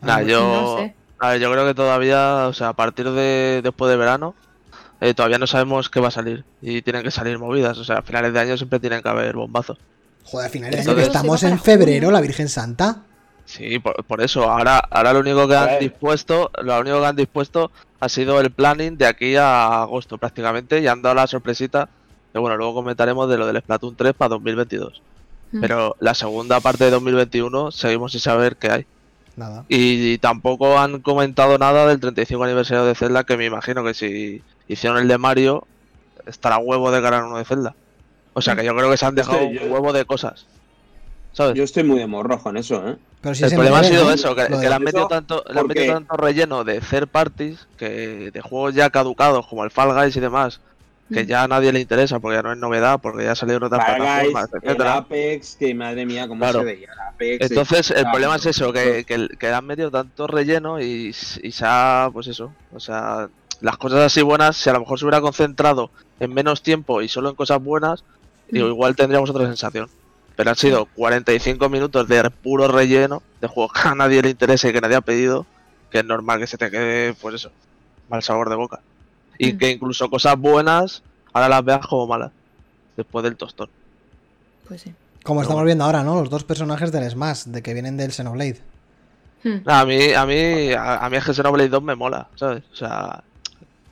Nah, 0.00 0.16
Ah, 0.16 0.22
yo, 0.22 0.40
No 0.40 0.76
sé. 0.78 0.94
a 1.20 1.28
ver, 1.30 1.40
yo 1.40 1.52
creo 1.52 1.66
que 1.66 1.74
todavía, 1.74 2.46
o 2.48 2.52
sea, 2.52 2.68
a 2.68 2.72
partir 2.72 3.08
de 3.10 3.60
después 3.62 3.90
de 3.90 3.96
verano, 3.96 4.34
eh, 5.00 5.14
todavía 5.14 5.38
no 5.38 5.46
sabemos 5.46 5.88
qué 5.90 6.00
va 6.00 6.08
a 6.08 6.12
salir 6.12 6.44
y 6.60 6.82
tienen 6.82 7.02
que 7.02 7.10
salir 7.10 7.38
movidas. 7.38 7.78
O 7.78 7.84
sea, 7.84 7.98
a 7.98 8.02
finales 8.02 8.32
de 8.32 8.40
año 8.40 8.56
siempre 8.56 8.80
tienen 8.80 9.02
que 9.02 9.08
haber 9.08 9.34
bombazos. 9.36 9.78
Joder, 10.24 10.46
al 10.46 10.52
final 10.52 10.70
de 10.70 10.78
año 10.80 10.94
que 10.94 11.02
estamos 11.02 11.42
en 11.42 11.58
febrero, 11.58 12.06
junio. 12.06 12.10
la 12.12 12.20
Virgen 12.20 12.48
Santa. 12.48 13.02
Sí, 13.44 13.78
por, 13.80 14.04
por 14.04 14.20
eso. 14.22 14.48
Ahora, 14.50 14.78
ahora 14.78 15.12
lo 15.12 15.18
único 15.20 15.48
que 15.48 15.56
A 15.56 15.64
han 15.64 15.78
dispuesto, 15.80 16.50
lo 16.62 16.78
único 16.80 17.00
que 17.00 17.06
han 17.06 17.16
dispuesto 17.16 17.70
ha 18.00 18.08
sido 18.08 18.40
el 18.40 18.50
planning 18.52 18.96
de 18.96 19.06
aquí 19.06 19.34
a 19.36 19.82
agosto 19.82 20.18
prácticamente 20.18 20.80
y 20.80 20.86
han 20.86 21.02
dado 21.02 21.16
la 21.16 21.26
sorpresita. 21.26 21.88
Que 22.32 22.38
bueno, 22.38 22.56
luego 22.56 22.74
comentaremos 22.74 23.28
de 23.28 23.36
lo 23.38 23.46
del 23.46 23.58
Splatoon 23.60 23.94
3 23.96 24.14
para 24.14 24.30
2022. 24.30 25.02
Mm. 25.52 25.60
Pero 25.60 25.96
la 26.00 26.14
segunda 26.14 26.60
parte 26.60 26.84
de 26.84 26.90
2021 26.90 27.70
seguimos 27.70 28.12
sin 28.12 28.20
saber 28.20 28.56
qué 28.56 28.70
hay. 28.70 28.86
Nada. 29.36 29.64
Y, 29.68 30.18
tampoco 30.18 30.78
han 30.78 31.00
comentado 31.00 31.56
nada 31.56 31.86
del 31.86 32.00
35 32.00 32.44
aniversario 32.44 32.84
de 32.84 32.94
Zelda, 32.94 33.24
que 33.24 33.36
me 33.36 33.46
imagino 33.46 33.82
que 33.84 33.94
si 33.94 34.42
hicieron 34.68 34.98
el 34.98 35.08
de 35.08 35.16
Mario, 35.16 35.66
estará 36.26 36.58
huevo 36.58 36.90
de 36.90 37.00
ganar 37.00 37.24
uno 37.24 37.38
de 37.38 37.44
Zelda. 37.44 37.74
O 38.34 38.42
sea 38.42 38.56
que 38.56 38.64
yo 38.64 38.74
creo 38.74 38.90
que 38.90 38.96
se 38.96 39.06
han 39.06 39.14
dejado 39.14 39.50
yo- 39.50 39.62
un 39.64 39.72
huevo 39.72 39.92
de 39.92 40.04
cosas. 40.04 40.46
¿Sabes? 41.32 41.54
yo 41.54 41.64
estoy 41.64 41.82
muy 41.82 41.98
de 41.98 42.06
morrojo 42.06 42.50
en 42.50 42.58
eso, 42.58 42.86
¿eh? 42.86 42.98
Pero 43.22 43.34
si 43.34 43.44
el 43.44 43.54
problema 43.54 43.78
ha 43.78 43.84
sido 43.84 44.04
¿no? 44.04 44.10
eso, 44.10 44.34
que, 44.34 44.48
que 44.48 44.68
le 44.68 44.74
han 44.74 44.82
metido 44.82 45.08
tanto, 45.08 45.42
le 45.48 45.60
han 45.60 45.66
metido 45.66 45.94
tanto 45.94 46.16
relleno 46.18 46.62
de 46.62 46.80
third 46.80 47.08
parties, 47.08 47.66
que 47.78 48.30
de 48.30 48.40
juegos 48.42 48.74
ya 48.74 48.90
caducados 48.90 49.46
como 49.46 49.64
el 49.64 49.70
Fall 49.70 49.94
Guys 49.94 50.14
y 50.16 50.20
demás, 50.20 50.60
que 51.12 51.26
ya 51.26 51.42
a 51.44 51.48
nadie 51.48 51.72
le 51.72 51.80
interesa 51.80 52.18
porque 52.20 52.36
ya 52.36 52.42
no 52.42 52.52
es 52.52 52.58
novedad, 52.58 52.98
porque 53.00 53.24
ya 53.24 53.32
ha 53.32 53.34
salido 53.36 53.58
en 53.58 53.64
otras 53.64 53.84
plataformas. 53.84 54.48
Apex, 54.96 55.56
que 55.56 55.74
madre 55.74 56.06
mía, 56.06 56.26
cómo 56.28 56.40
Claro. 56.40 56.60
se 56.60 56.64
veía 56.64 56.88
el 56.92 56.98
Apex. 57.00 57.50
Entonces, 57.50 57.90
el 57.90 58.04
problema 58.10 58.36
es 58.36 58.46
eso, 58.46 58.72
que, 58.72 59.04
que, 59.04 59.28
que 59.38 59.48
han 59.48 59.66
metido 59.66 59.90
tanto 59.90 60.26
relleno 60.26 60.80
y, 60.80 61.14
y 61.42 61.52
se 61.52 61.64
ha, 61.66 62.08
pues 62.12 62.26
eso, 62.28 62.52
o 62.72 62.80
sea, 62.80 63.28
las 63.60 63.76
cosas 63.76 64.00
así 64.00 64.22
buenas, 64.22 64.56
si 64.56 64.70
a 64.70 64.72
lo 64.72 64.80
mejor 64.80 64.98
se 64.98 65.04
hubiera 65.04 65.20
concentrado 65.20 65.90
en 66.20 66.32
menos 66.34 66.62
tiempo 66.62 67.02
y 67.02 67.08
solo 67.08 67.30
en 67.30 67.36
cosas 67.36 67.62
buenas, 67.62 68.04
digo, 68.50 68.66
Mm. 68.66 68.70
igual 68.70 68.96
tendríamos 68.96 69.30
otra 69.30 69.46
sensación. 69.46 69.88
Pero 70.34 70.50
han 70.50 70.56
sido 70.56 70.86
45 70.94 71.68
minutos 71.68 72.08
de 72.08 72.30
puro 72.30 72.66
relleno, 72.66 73.22
de 73.40 73.48
juegos 73.48 73.72
que 73.74 73.86
a 73.88 73.94
nadie 73.94 74.22
le 74.22 74.30
interesa 74.30 74.68
y 74.68 74.72
que 74.72 74.80
nadie 74.80 74.96
ha 74.96 75.00
pedido, 75.02 75.46
que 75.90 75.98
es 75.98 76.04
normal 76.04 76.38
que 76.40 76.46
se 76.46 76.56
te 76.56 76.70
quede, 76.70 77.12
pues 77.14 77.34
eso, 77.34 77.50
mal 78.08 78.22
sabor 78.22 78.48
de 78.48 78.56
boca. 78.56 78.80
Y 79.44 79.52
Mm. 79.54 79.58
que 79.58 79.70
incluso 79.70 80.08
cosas 80.08 80.36
buenas, 80.38 81.02
ahora 81.32 81.48
las 81.48 81.64
veas 81.64 81.86
como 81.86 82.06
malas, 82.06 82.30
después 82.96 83.22
del 83.24 83.36
tostón. 83.36 83.68
Pues 84.68 84.82
sí. 84.82 84.94
Como 85.24 85.40
Pero 85.40 85.42
estamos 85.42 85.54
bueno. 85.54 85.66
viendo 85.66 85.84
ahora, 85.84 86.02
¿no? 86.02 86.14
Los 86.20 86.30
dos 86.30 86.44
personajes 86.44 86.92
del 86.92 87.08
Smash, 87.10 87.44
de 87.46 87.62
que 87.62 87.72
vienen 87.74 87.96
del 87.96 88.12
Xenoblade. 88.12 88.60
Hmm. 89.44 89.58
A 89.66 89.84
mí, 89.84 90.12
a 90.12 90.24
mí, 90.26 90.72
a, 90.72 91.04
a 91.04 91.10
mí 91.10 91.16
es 91.16 91.24
que 91.24 91.34
Xenoblade 91.34 91.68
2 91.68 91.82
me 91.82 91.94
mola, 91.96 92.28
¿sabes? 92.36 92.62
O 92.72 92.76
sea, 92.76 93.22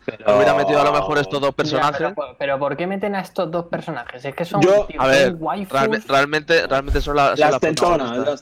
Pero- 0.04 0.36
hubiera 0.36 0.54
metido 0.54 0.80
a 0.80 0.84
lo 0.84 0.92
mejor 0.92 1.18
estos 1.18 1.40
dos 1.40 1.54
personajes. 1.54 2.00
Ya, 2.00 2.14
pero, 2.14 2.36
pero 2.38 2.58
¿por 2.58 2.76
qué 2.76 2.86
meten 2.86 3.14
a 3.16 3.20
estos 3.20 3.50
dos 3.50 3.66
personajes? 3.66 4.24
Es 4.24 4.34
que 4.34 4.44
son, 4.44 4.60
Yo- 4.62 4.86
tío, 4.86 5.00
A 5.00 5.06
ver, 5.08 5.28
son 5.32 5.36
waifus. 5.42 5.72
realme- 5.72 6.02
realmente, 6.06 6.66
realmente 6.68 7.00
son, 7.00 7.16
la- 7.16 7.30
son 7.30 7.40
Las 7.40 7.50
las 7.52 7.60
tentonas, 7.60 8.10
ya 8.10 8.14
protagonistas. 8.14 8.40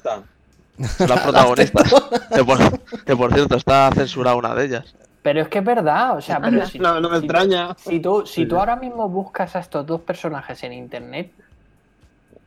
está. 0.79 0.97
Son 0.99 1.09
las 1.09 1.21
protagonistas. 1.23 1.95
que, 2.35 2.45
por, 2.45 2.59
que 3.05 3.17
por 3.17 3.33
cierto, 3.35 3.57
está 3.57 3.91
censurada 3.95 4.37
una 4.37 4.55
de 4.55 4.65
ellas. 4.67 4.95
Pero 5.23 5.43
es 5.43 5.49
que 5.49 5.59
es 5.59 5.65
verdad, 5.65 6.17
o 6.17 6.21
sea, 6.21 6.41
pero 6.41 6.65
si, 6.67 6.79
No, 6.79 7.01
no 7.01 7.11
me 7.11 7.19
si- 7.19 7.25
extraña. 7.27 7.75
Si 7.77 8.01
tú, 8.01 8.25
si 8.25 8.47
tú 8.47 8.59
ahora 8.59 8.77
mismo 8.77 9.09
buscas 9.09 9.57
a 9.57 9.59
estos 9.59 9.85
dos 9.87 10.01
personajes 10.03 10.63
en 10.63 10.73
internet, 10.73 11.33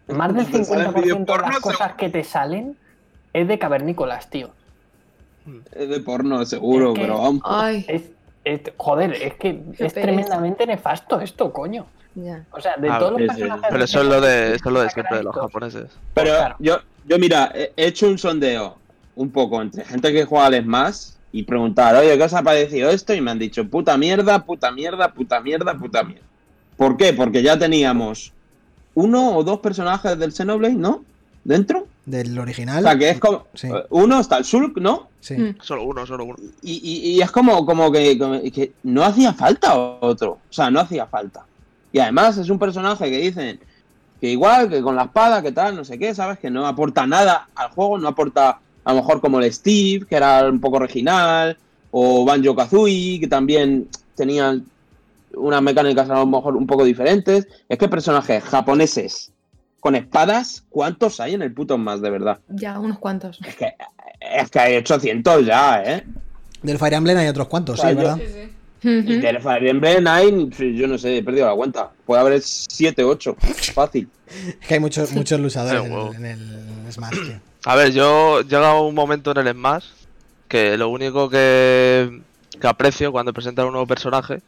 más 0.08 0.34
del 0.34 0.46
Te 0.48 0.64
salen 0.64 0.94
50% 0.94 1.26
de 1.26 1.42
las 1.42 1.60
cosas 1.60 1.94
que 1.94 2.10
te 2.10 2.24
salen 2.24 2.76
es 3.34 3.48
de 3.48 3.60
cavernícolas, 3.60 4.30
tío. 4.30 4.50
Es 5.74 5.90
de 5.90 6.00
porno, 6.00 6.46
seguro, 6.46 6.90
Es 6.90 6.96
que- 6.96 7.02
pero 7.02 7.18
vamos. 7.20 7.42
Ay, 7.46 7.86
Es, 7.88 8.04
es- 8.44 8.74
joder, 8.78 9.14
es 9.14 9.34
que 9.36 9.62
Qué 9.78 9.86
es 9.86 9.94
pereza. 9.94 10.02
tremendamente 10.02 10.66
nefasto 10.66 11.20
esto, 11.20 11.52
coño. 11.52 11.86
O 12.52 12.60
sea, 12.60 12.76
de 12.78 12.90
Ah, 12.90 13.00
todos 13.00 13.12
los 13.14 13.22
sí, 13.22 13.28
sí. 13.28 13.42
personajes. 13.42 13.68
Pero 13.72 13.84
eso 13.86 14.02
es 14.02 14.08
lo 14.08 14.22
de, 14.22 14.56
eso 14.56 14.70
es 14.70 14.74
lo 14.74 14.82
de 14.82 14.90
siempre 14.90 15.18
de 15.18 15.24
los 15.24 15.36
japoneses. 15.36 15.92
Pero 16.14 16.30
claro. 16.36 16.56
yo, 16.60 16.78
yo, 17.06 17.18
mira, 17.20 17.52
he 17.54 17.72
he 17.78 17.88
hecho 17.88 18.08
un 18.08 18.18
sondeo 18.18 18.76
un 19.16 19.32
poco 19.32 19.62
entre 19.62 19.86
gente 19.86 20.12
que 20.12 20.26
juega 20.26 20.48
al 20.48 20.62
Smash 20.62 21.12
y 21.32 21.44
preguntar, 21.44 21.96
oye, 21.96 22.17
¿qué 22.17 22.24
os 22.24 22.34
ha 22.34 22.44
parecido 22.44 22.89
esto? 22.89 23.13
Y 23.13 23.22
me 23.22 23.32
han 23.32 23.39
dicho, 23.39 23.65
puta 23.67 23.98
mierda, 23.98 24.44
puta 24.46 24.72
mierda, 24.72 25.13
puta 25.13 25.39
mierda, 25.39 25.74
puta 25.78 26.04
mierda. 26.04 26.26
¿Por 26.78 26.98
qué? 26.98 27.13
Porque 27.13 27.41
ya 27.44 27.58
teníamos 27.58 28.34
uno 28.96 29.38
o 29.38 29.44
dos 29.44 29.60
personajes 29.60 30.17
del 30.20 30.34
Xenoblade, 30.34 30.74
¿no? 30.76 31.04
¿Dentro? 31.44 31.88
Del 32.06 32.38
O 32.38 32.41
original. 32.41 32.84
sea, 32.84 32.98
que 32.98 33.10
es 33.12 33.20
como... 33.20 33.46
Sí. 33.54 33.67
eh, 33.67 33.86
Uno 33.89 34.20
está 34.20 34.38
el 34.38 34.46
Sulk, 34.46 34.78
¿no? 34.80 35.08
Sí. 35.22 35.36
Mm. 35.38 35.56
Solo 35.62 35.84
uno, 35.86 36.06
solo 36.06 36.26
uno. 36.26 36.36
Y, 36.62 36.74
y- 36.84 37.12
y 37.12 37.22
es 37.22 37.32
como, 37.32 37.65
como 37.65 37.91
que, 37.91 38.17
como 38.17 38.41
que 38.41 38.74
no 38.84 39.04
hacía 39.04 39.34
falta 39.34 39.76
otro. 39.78 40.32
O 40.32 40.54
sea, 40.54 40.70
no 40.70 40.80
hacía 40.82 41.06
falta. 41.08 41.46
Y 41.94 42.00
además 42.00 42.38
es 42.38 42.50
un 42.50 42.60
personaje 42.60 43.10
que 43.10 43.17
dicen 43.20 43.60
que 44.20 44.30
igual, 44.30 44.70
que 44.70 44.82
con 44.82 44.96
la 44.96 45.04
espada, 45.04 45.41
que 45.41 45.52
tal, 45.52 45.76
no 45.76 45.84
sé 45.86 45.98
qué, 45.98 46.13
¿sabes? 46.13 46.38
Que 46.39 46.50
no 46.50 46.67
aporta 46.67 47.08
nada 47.08 47.48
al 47.56 47.70
juego, 47.72 47.98
no 47.98 48.08
aporta 48.10 48.60
a 48.84 48.94
lo 48.94 49.02
mejor 49.02 49.22
como 49.22 49.39
el 49.39 49.52
Steve, 49.54 50.06
que 50.08 50.15
era 50.15 50.48
un 50.50 50.60
poco 50.60 50.78
original, 50.78 51.58
o 51.91 52.24
Banjo 52.26 52.56
Kazooie, 52.56 53.20
que 53.20 53.28
también 53.28 53.88
tenían 54.15 54.65
unas 55.36 55.62
mecánicas 55.62 56.10
a 56.10 56.15
lo 56.15 56.26
mejor 56.26 56.56
un 56.56 56.67
poco 56.67 56.84
diferentes. 56.84 57.48
Es 57.70 57.78
que 57.78 57.88
personajes 57.88 58.44
japoneses 58.44 59.32
con 59.80 59.96
espadas, 59.96 60.63
¿cuántos 60.70 61.20
hay 61.20 61.34
en 61.34 61.41
el 61.41 61.54
puto 61.54 61.78
más 61.78 62.02
de 62.02 62.10
verdad? 62.10 62.39
Ya, 62.50 62.80
unos 62.80 63.00
cuantos. 63.00 63.39
Es 63.46 63.56
que, 63.56 63.74
es 64.20 64.50
que 64.50 64.60
hay 64.60 64.76
800 64.78 65.46
ya, 65.46 65.82
¿eh? 65.84 66.04
Del 66.62 66.78
Fire 66.78 66.94
Emblem 66.94 67.17
hay 67.17 67.28
otros 67.28 67.48
cuantos, 67.48 67.80
O 67.80 67.82
sea, 67.82 67.89
sí, 67.89 67.96
yo- 67.96 68.02
¿verdad? 68.02 68.17
Sí, 68.20 68.28
sí. 68.34 68.50
Y 68.84 69.17
del 69.17 69.39
Fire 69.41 69.67
Emblem 69.67 70.08
hay, 70.08 70.50
yo 70.76 70.88
no 70.88 70.98
sé, 70.98 71.17
he 71.17 71.24
perdido 71.24 71.48
la 71.48 71.56
cuenta. 71.56 71.91
Puede 72.06 72.22
haber 72.22 72.41
7, 72.41 73.04
8. 73.04 73.36
Fácil. 73.74 74.10
Es 74.60 74.67
que 74.67 74.74
hay 74.76 74.80
muchos, 74.80 75.12
muchos 75.13 75.39
luchadores 75.39 75.84
en 76.15 76.26
el 76.26 76.91
Smash, 76.91 77.12
tío. 77.13 77.39
A 77.65 77.76
ver, 77.76 77.91
yo 77.91 78.41
llega 78.41 78.80
un 78.80 78.95
momento 78.95 79.32
en 79.32 79.47
el 79.47 79.54
Smash 79.54 79.86
que 80.47 80.78
lo 80.78 80.89
único 80.89 81.30
que, 81.30 82.21
que 82.60 82.67
aprecio 82.67 83.12
cuando 83.12 83.34
presentan 83.34 83.67
un 83.67 83.74
nuevo 83.74 83.88
personaje 83.88 84.41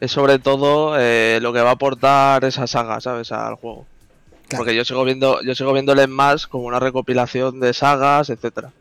es 0.00 0.10
sobre 0.10 0.38
todo 0.38 0.98
eh, 0.98 1.38
lo 1.42 1.52
que 1.52 1.60
va 1.60 1.70
a 1.70 1.74
aportar 1.74 2.44
esa 2.44 2.66
saga, 2.66 3.00
¿sabes? 3.00 3.32
Al 3.32 3.56
juego. 3.56 3.86
Claro. 4.48 4.64
Porque 4.64 4.76
yo 4.76 4.84
sigo 4.84 5.04
viendo, 5.04 5.40
yo 5.42 5.54
sigo 5.54 5.72
viendo 5.72 5.92
el 5.92 6.00
Smash 6.00 6.46
como 6.46 6.64
una 6.64 6.78
recopilación 6.78 7.60
de 7.60 7.72
sagas, 7.74 8.30
etcétera. 8.30 8.72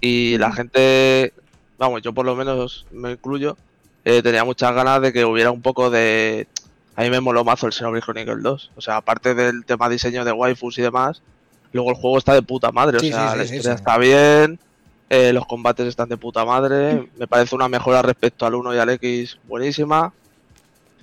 Y 0.00 0.36
la 0.38 0.52
gente, 0.52 1.32
vamos, 1.78 2.02
yo 2.02 2.12
por 2.12 2.26
lo 2.26 2.34
menos 2.34 2.86
me 2.90 3.12
incluyo, 3.12 3.56
eh, 4.04 4.20
tenía 4.22 4.44
muchas 4.44 4.74
ganas 4.74 5.00
de 5.00 5.12
que 5.12 5.24
hubiera 5.24 5.52
un 5.52 5.62
poco 5.62 5.90
de. 5.90 6.48
A 6.96 7.02
mí 7.02 7.10
me 7.10 7.20
moló 7.20 7.44
mazo 7.44 7.66
el 7.66 7.72
Xenoblade 7.72 8.02
Chronicles 8.02 8.42
2. 8.42 8.70
O 8.76 8.80
sea, 8.80 8.96
aparte 8.96 9.34
del 9.34 9.64
tema 9.64 9.88
diseño 9.88 10.24
de 10.24 10.32
waifus 10.32 10.78
y 10.78 10.82
demás, 10.82 11.22
luego 11.72 11.90
el 11.90 11.96
juego 11.96 12.18
está 12.18 12.34
de 12.34 12.42
puta 12.42 12.70
madre. 12.72 13.00
Sí, 13.00 13.10
o 13.12 13.14
sea, 13.16 13.26
sí, 13.26 13.32
sí, 13.32 13.38
la 13.38 13.44
historia 13.56 13.74
está 13.74 13.98
bien, 13.98 14.58
eh, 15.10 15.32
los 15.32 15.46
combates 15.46 15.86
están 15.86 16.08
de 16.08 16.16
puta 16.16 16.44
madre. 16.44 17.06
Me 17.18 17.26
parece 17.26 17.54
una 17.54 17.68
mejora 17.68 18.02
respecto 18.02 18.46
al 18.46 18.54
1 18.54 18.74
y 18.74 18.78
al 18.78 18.90
X 18.90 19.38
buenísima. 19.48 20.12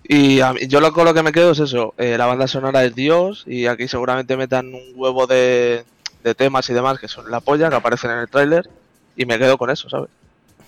Y 0.04 0.40
a 0.40 0.54
mí- 0.54 0.62
yo 0.68 0.80
lo, 0.82 0.92
con 0.94 1.06
lo 1.06 1.14
que 1.14 1.22
me 1.24 1.32
quedo 1.32 1.52
es 1.52 1.60
eso, 1.60 1.94
eh, 1.98 2.18
la 2.18 2.26
banda 2.26 2.48
sonora 2.48 2.84
es 2.84 2.96
Dios 2.96 3.44
y 3.46 3.68
aquí 3.68 3.88
seguramente 3.88 4.36
metan 4.38 4.74
un 4.74 4.82
huevo 4.96 5.28
de, 5.28 5.84
de 6.24 6.36
temas 6.36 6.68
y 6.70 6.74
demás 6.74 6.98
que 7.00 7.08
son 7.08 7.30
la 7.30 7.40
polla, 7.42 7.70
que 7.70 7.76
aparecen 7.76 8.12
en 8.12 8.20
el 8.20 8.28
tráiler, 8.30 8.68
y 9.16 9.26
me 9.26 9.38
quedo 9.38 9.58
con 9.58 9.70
eso, 9.70 9.88
¿sabes? 9.90 10.10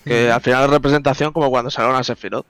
Que 0.04 0.30
al 0.30 0.40
final 0.40 0.64
es 0.64 0.70
representación 0.70 1.32
como 1.32 1.50
cuando 1.50 1.70
sacaron 1.70 1.96
a 1.96 2.04
Sephiroth. 2.04 2.46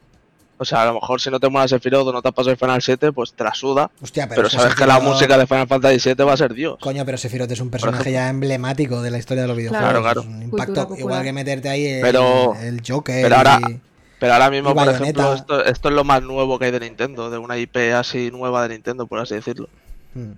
O 0.63 0.65
sea, 0.65 0.83
a 0.83 0.87
lo 0.87 0.95
mejor 0.95 1.21
si 1.21 1.29
no 1.31 1.39
te 1.41 1.49
mola 1.49 1.69
Sephiroth 1.69 2.07
o 2.07 2.13
no 2.13 2.23
te 2.23 2.29
has 2.29 2.35
pasado 2.35 2.53
el 2.53 2.57
Final 2.57 2.81
7, 2.81 3.13
pues 3.13 3.33
te 3.35 3.45
la 3.45 3.53
suda. 3.55 3.91
Hostia, 4.01 4.29
pero, 4.29 4.37
Pero, 4.37 4.49
es 4.49 4.55
sabes 4.55 4.75
que 4.75 4.87
la 4.87 5.01
música 5.01 5.37
de 5.37 5.47
Final 5.47 5.67
Fantasy 5.69 6.01
7 6.01 6.23
va 6.25 6.33
a 6.33 6.37
ser 6.37 6.55
Dios. 6.55 6.79
Coño, 6.81 7.05
pero 7.05 7.19
Sephiroth 7.19 7.51
es 7.51 7.61
un 7.61 7.71
personaje 7.71 8.03
ejemplo. 8.03 8.13
ya 8.21 8.29
emblemático 8.31 9.03
de 9.03 9.11
la 9.11 9.19
historia 9.19 9.43
de 9.43 9.49
los 9.49 9.57
videojuegos. 9.57 9.85
Claro, 9.91 10.03
claro. 10.03 10.21
Es 10.23 10.27
un 10.27 10.43
impacto, 10.43 10.89
igual 10.99 11.23
que 11.23 11.33
meterte 11.33 11.69
ahí 11.69 11.87
el, 11.87 12.01
Pero- 12.01 12.55
el 12.63 12.81
Joker. 12.87 13.23
pero 13.23 13.37
ahora- 13.37 13.61
y- 13.69 13.81
Pero 14.19 14.33
ahora 14.35 14.51
mismo, 14.51 14.73
por 14.75 14.89
ejemplo, 14.89 15.35
esto, 15.35 15.65
esto 15.65 15.89
es 15.89 15.95
lo 15.97 16.05
más 16.05 16.23
nuevo 16.23 16.57
que 16.59 16.67
hay 16.67 16.71
de 16.71 16.79
Nintendo, 16.81 17.29
de 17.29 17.39
una 17.39 17.59
IP 17.59 17.93
así 17.93 18.31
nueva 18.31 18.63
de 18.63 18.75
Nintendo, 18.75 19.07
por 19.09 19.19
así 19.19 19.35
decirlo. 19.35 19.69
Hmm. 20.15 20.33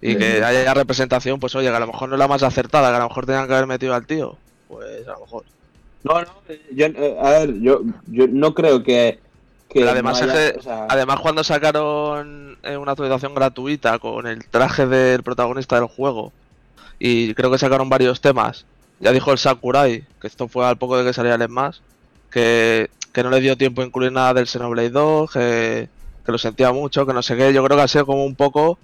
Y 0.00 0.14
que 0.16 0.44
haya 0.44 0.72
representación, 0.74 1.40
pues 1.40 1.52
oye, 1.56 1.68
que 1.68 1.74
a 1.74 1.80
lo 1.80 1.88
mejor 1.88 2.08
no 2.08 2.14
es 2.14 2.18
la 2.20 2.28
más 2.28 2.44
acertada, 2.44 2.90
que 2.90 2.94
a 2.96 3.00
lo 3.00 3.08
mejor 3.08 3.26
tenían 3.26 3.48
que 3.48 3.54
haber 3.54 3.66
metido 3.66 3.92
al 3.94 4.06
tío. 4.06 4.36
Pues 4.68 5.08
a 5.08 5.12
lo 5.14 5.20
mejor. 5.20 5.44
No, 6.04 6.20
no, 6.20 6.28
yo, 6.72 6.86
eh, 6.86 7.16
a 7.20 7.30
ver, 7.30 7.54
yo, 7.60 7.80
yo 8.06 8.26
no 8.28 8.54
creo 8.54 8.84
que. 8.84 9.18
Que 9.68 9.80
Pero 9.80 9.90
además, 9.90 10.20
no 10.20 10.26
es 10.26 10.32
haya- 10.34 10.52
que- 10.52 10.58
o 10.58 10.62
sea, 10.62 10.86
además 10.88 11.20
cuando 11.20 11.44
sacaron 11.44 12.56
eh, 12.62 12.76
una 12.76 12.92
actualización 12.92 13.34
gratuita 13.34 13.98
con 13.98 14.26
el 14.26 14.46
traje 14.48 14.86
del 14.86 15.22
protagonista 15.22 15.76
del 15.76 15.88
juego, 15.88 16.32
y 16.98 17.34
creo 17.34 17.50
que 17.50 17.58
sacaron 17.58 17.88
varios 17.88 18.20
temas, 18.20 18.64
ya 19.00 19.12
dijo 19.12 19.30
el 19.30 19.38
Sakurai, 19.38 20.04
que 20.20 20.26
esto 20.26 20.48
fue 20.48 20.66
al 20.66 20.76
poco 20.78 20.96
de 20.98 21.04
que 21.04 21.12
saliera 21.12 21.36
el 21.42 21.48
más, 21.50 21.82
que, 22.30 22.90
que 23.12 23.22
no 23.22 23.30
le 23.30 23.40
dio 23.40 23.56
tiempo 23.56 23.82
a 23.82 23.84
incluir 23.84 24.10
nada 24.12 24.34
del 24.34 24.46
Xenoblade 24.48 24.90
2, 24.90 25.30
que, 25.30 25.88
que 26.24 26.32
lo 26.32 26.38
sentía 26.38 26.72
mucho, 26.72 27.06
que 27.06 27.12
no 27.12 27.22
sé 27.22 27.36
qué. 27.36 27.52
Yo 27.52 27.62
creo 27.64 27.76
que 27.76 27.82
ha 27.84 27.88
sido 27.88 28.06
como 28.06 28.24
un 28.24 28.34
poco 28.34 28.78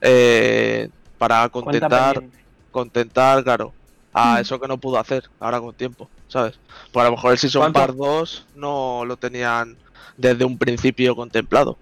eh, 0.00 0.88
para 1.18 1.48
contentar, 1.48 2.22
contentar, 2.70 3.42
claro, 3.44 3.72
a 4.14 4.36
Mm. 4.36 4.38
eso 4.38 4.60
que 4.60 4.68
no 4.68 4.78
pudo 4.78 4.98
hacer 4.98 5.24
ahora 5.40 5.60
con 5.60 5.74
tiempo, 5.74 6.08
¿sabes? 6.28 6.54
Pues 6.92 7.02
a 7.04 7.10
lo 7.10 7.16
mejor 7.16 7.32
el 7.32 7.38
Season 7.38 7.60
¿Cuánto? 7.62 7.80
Part 7.80 7.94
2 7.96 8.46
no 8.54 9.04
lo 9.04 9.16
tenían 9.16 9.76
desde 10.16 10.44
un 10.44 10.58
principio 10.58 11.14
contemplado. 11.16 11.76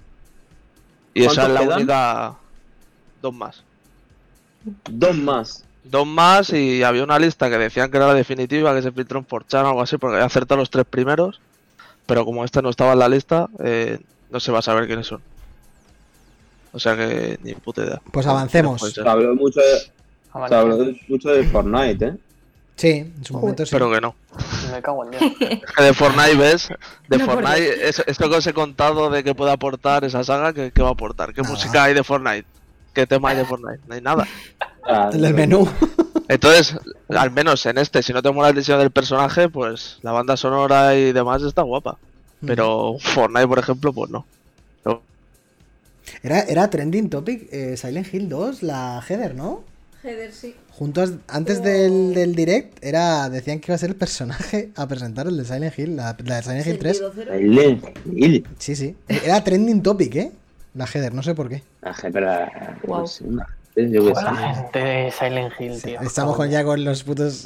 Y 1.15 1.23
esa 1.25 1.31
es 1.31 1.37
¿Cuántos 1.37 1.55
la 1.55 1.61
quedan? 1.61 1.79
única. 1.79 2.35
Dos 3.23 3.35
más. 3.35 3.63
dos 4.91 5.17
más. 5.17 5.65
Dos 5.85 6.07
más 6.07 6.51
y 6.53 6.83
había 6.83 7.05
una 7.05 7.19
lista 7.19 7.49
que 7.49 7.59
decían 7.59 7.91
que 7.91 7.97
era 7.97 8.09
la 8.09 8.15
definitiva, 8.15 8.75
que 8.75 8.83
se 8.83 8.91
filtró 8.93 9.19
en 9.21 9.27
4chan 9.27 9.65
o 9.65 9.69
algo 9.69 9.83
así, 9.83 9.97
porque 9.99 10.17
había 10.17 10.27
acertado 10.27 10.59
los 10.59 10.71
tres 10.71 10.85
primeros. 10.85 11.41
Pero 12.07 12.25
como 12.25 12.45
este 12.45 12.61
no 12.63 12.71
estaba 12.71 12.93
en 12.93 12.99
la 13.01 13.09
lista, 13.09 13.49
eh, 13.61 13.99
no 14.31 14.39
se 14.41 14.53
va 14.53 14.59
a 14.61 14.63
saber 14.63 14.87
quiénes 14.87 15.07
son. 15.07 15.21
O 16.73 16.79
sea 16.79 16.97
que 16.97 17.39
ni 17.43 17.55
puta 17.55 17.83
idea. 17.85 18.01
Pues 18.13 18.27
avancemos. 18.27 18.81
Se 18.93 19.01
habló 19.09 19.35
mucho 19.35 19.61
de, 19.61 19.79
se 20.49 20.55
habló 20.55 20.77
de- 20.77 21.01
mucho 21.09 21.31
de 21.31 21.45
Fortnite, 21.45 22.05
¿eh? 22.07 22.15
Sí, 22.77 22.89
en 22.91 23.25
su 23.25 23.35
momento 23.35 23.65
sí. 23.65 23.71
Pero 23.73 23.91
que 23.91 24.01
no. 24.01 24.15
Me 24.73 24.83
cago 24.83 25.05
en 25.05 25.11
Dios. 25.13 25.23
Es 25.41 25.73
que 25.73 25.83
de 25.83 25.95
Fortnite 25.95 26.37
ves, 26.37 26.69
de 27.09 27.19
No, 27.19 27.25
Fortnite, 27.25 27.89
es- 27.89 28.03
esto 28.07 28.29
que 28.29 28.37
os 28.37 28.47
he 28.47 28.53
contado 28.53 29.09
de 29.11 29.25
que 29.25 29.35
puede 29.35 29.51
aportar 29.53 30.05
esa 30.05 30.23
saga, 30.25 30.53
¿qué, 30.53 30.71
qué 30.73 30.83
va 30.83 30.89
a 30.91 30.93
aportar? 30.93 31.33
¿Qué 31.33 31.41
Nada. 31.43 31.55
música 31.55 31.85
hay 31.85 31.95
de 31.95 32.05
Fortnite? 32.05 32.45
¿Qué 32.93 33.07
tema 33.07 33.31
hay 33.31 33.37
de 33.39 33.45
Fortnite? 33.45 33.81
No 33.87 33.95
hay 33.95 34.01
nada. 34.03 34.27
Ah, 34.85 35.11
El 35.13 35.23
del 35.23 35.35
menú. 35.35 35.67
Entonces, 36.29 36.77
al 37.09 37.31
menos 37.31 37.65
en 37.67 37.79
este, 37.79 38.03
si 38.03 38.13
no 38.13 38.21
te 38.21 38.31
mola 38.33 38.49
el 38.51 38.57
diseño 38.57 38.79
del 38.79 38.91
personaje, 38.91 39.49
pues 39.49 39.99
la 40.03 40.13
banda 40.13 40.37
sonora 40.37 40.95
y 40.97 41.13
demás 41.13 41.43
está 41.43 41.63
guapa. 41.63 41.99
Pero 42.45 42.97
Fortnite, 43.01 43.47
por 43.49 43.59
ejemplo, 43.59 43.93
pues 43.93 44.11
no. 44.11 44.27
Era, 46.23 46.41
era 46.43 46.71
trending 46.71 47.11
topic 47.11 47.49
eh, 47.53 47.77
Silent 47.77 48.13
Hill 48.13 48.29
2, 48.29 48.63
la 48.63 49.03
header, 49.09 49.35
¿no? 49.35 49.65
Heather, 50.03 50.33
sí. 50.33 50.55
Juntos, 50.71 51.15
antes 51.29 51.63
del, 51.63 52.15
del 52.15 52.35
direct, 52.35 52.85
era 52.85 53.29
decían 53.31 53.61
que 53.61 53.71
iba 53.71 53.77
a 53.77 53.79
ser 53.79 53.91
el 53.91 53.97
personaje 53.97 54.71
a 54.77 54.87
presentar 54.87 55.27
el 55.27 55.37
de 55.37 55.45
Silent 55.45 55.79
Hill, 55.79 55.97
la, 55.97 56.17
la 56.25 56.37
de 56.37 56.43
Silent 56.43 56.67
Hill 56.67 56.79
3. 56.79 56.97
Sentido 56.97 57.13
cero. 57.15 57.33
Silent 57.35 57.85
Hill. 58.13 58.47
Sí, 58.59 58.77
sí. 58.77 58.97
Era 59.09 59.43
trending 59.43 59.83
topic, 59.83 60.15
¿eh? 60.17 60.33
La 60.75 60.85
header, 60.85 61.15
no 61.15 61.23
sé 61.23 61.35
por 61.35 61.49
qué. 61.49 61.63
La 61.81 62.77
Guau. 62.83 63.01
no 63.01 63.07
sé, 63.07 63.25
una 63.25 63.47
gente, 63.75 63.91
yo 63.91 64.05
de 64.05 65.13
Silent 65.19 65.53
Hill, 65.59 65.83
tío. 65.83 66.01
Estamos 66.03 66.37
con 66.37 66.51
ya 66.51 66.65
con 66.65 66.85
los 66.85 67.03
putos 67.03 67.45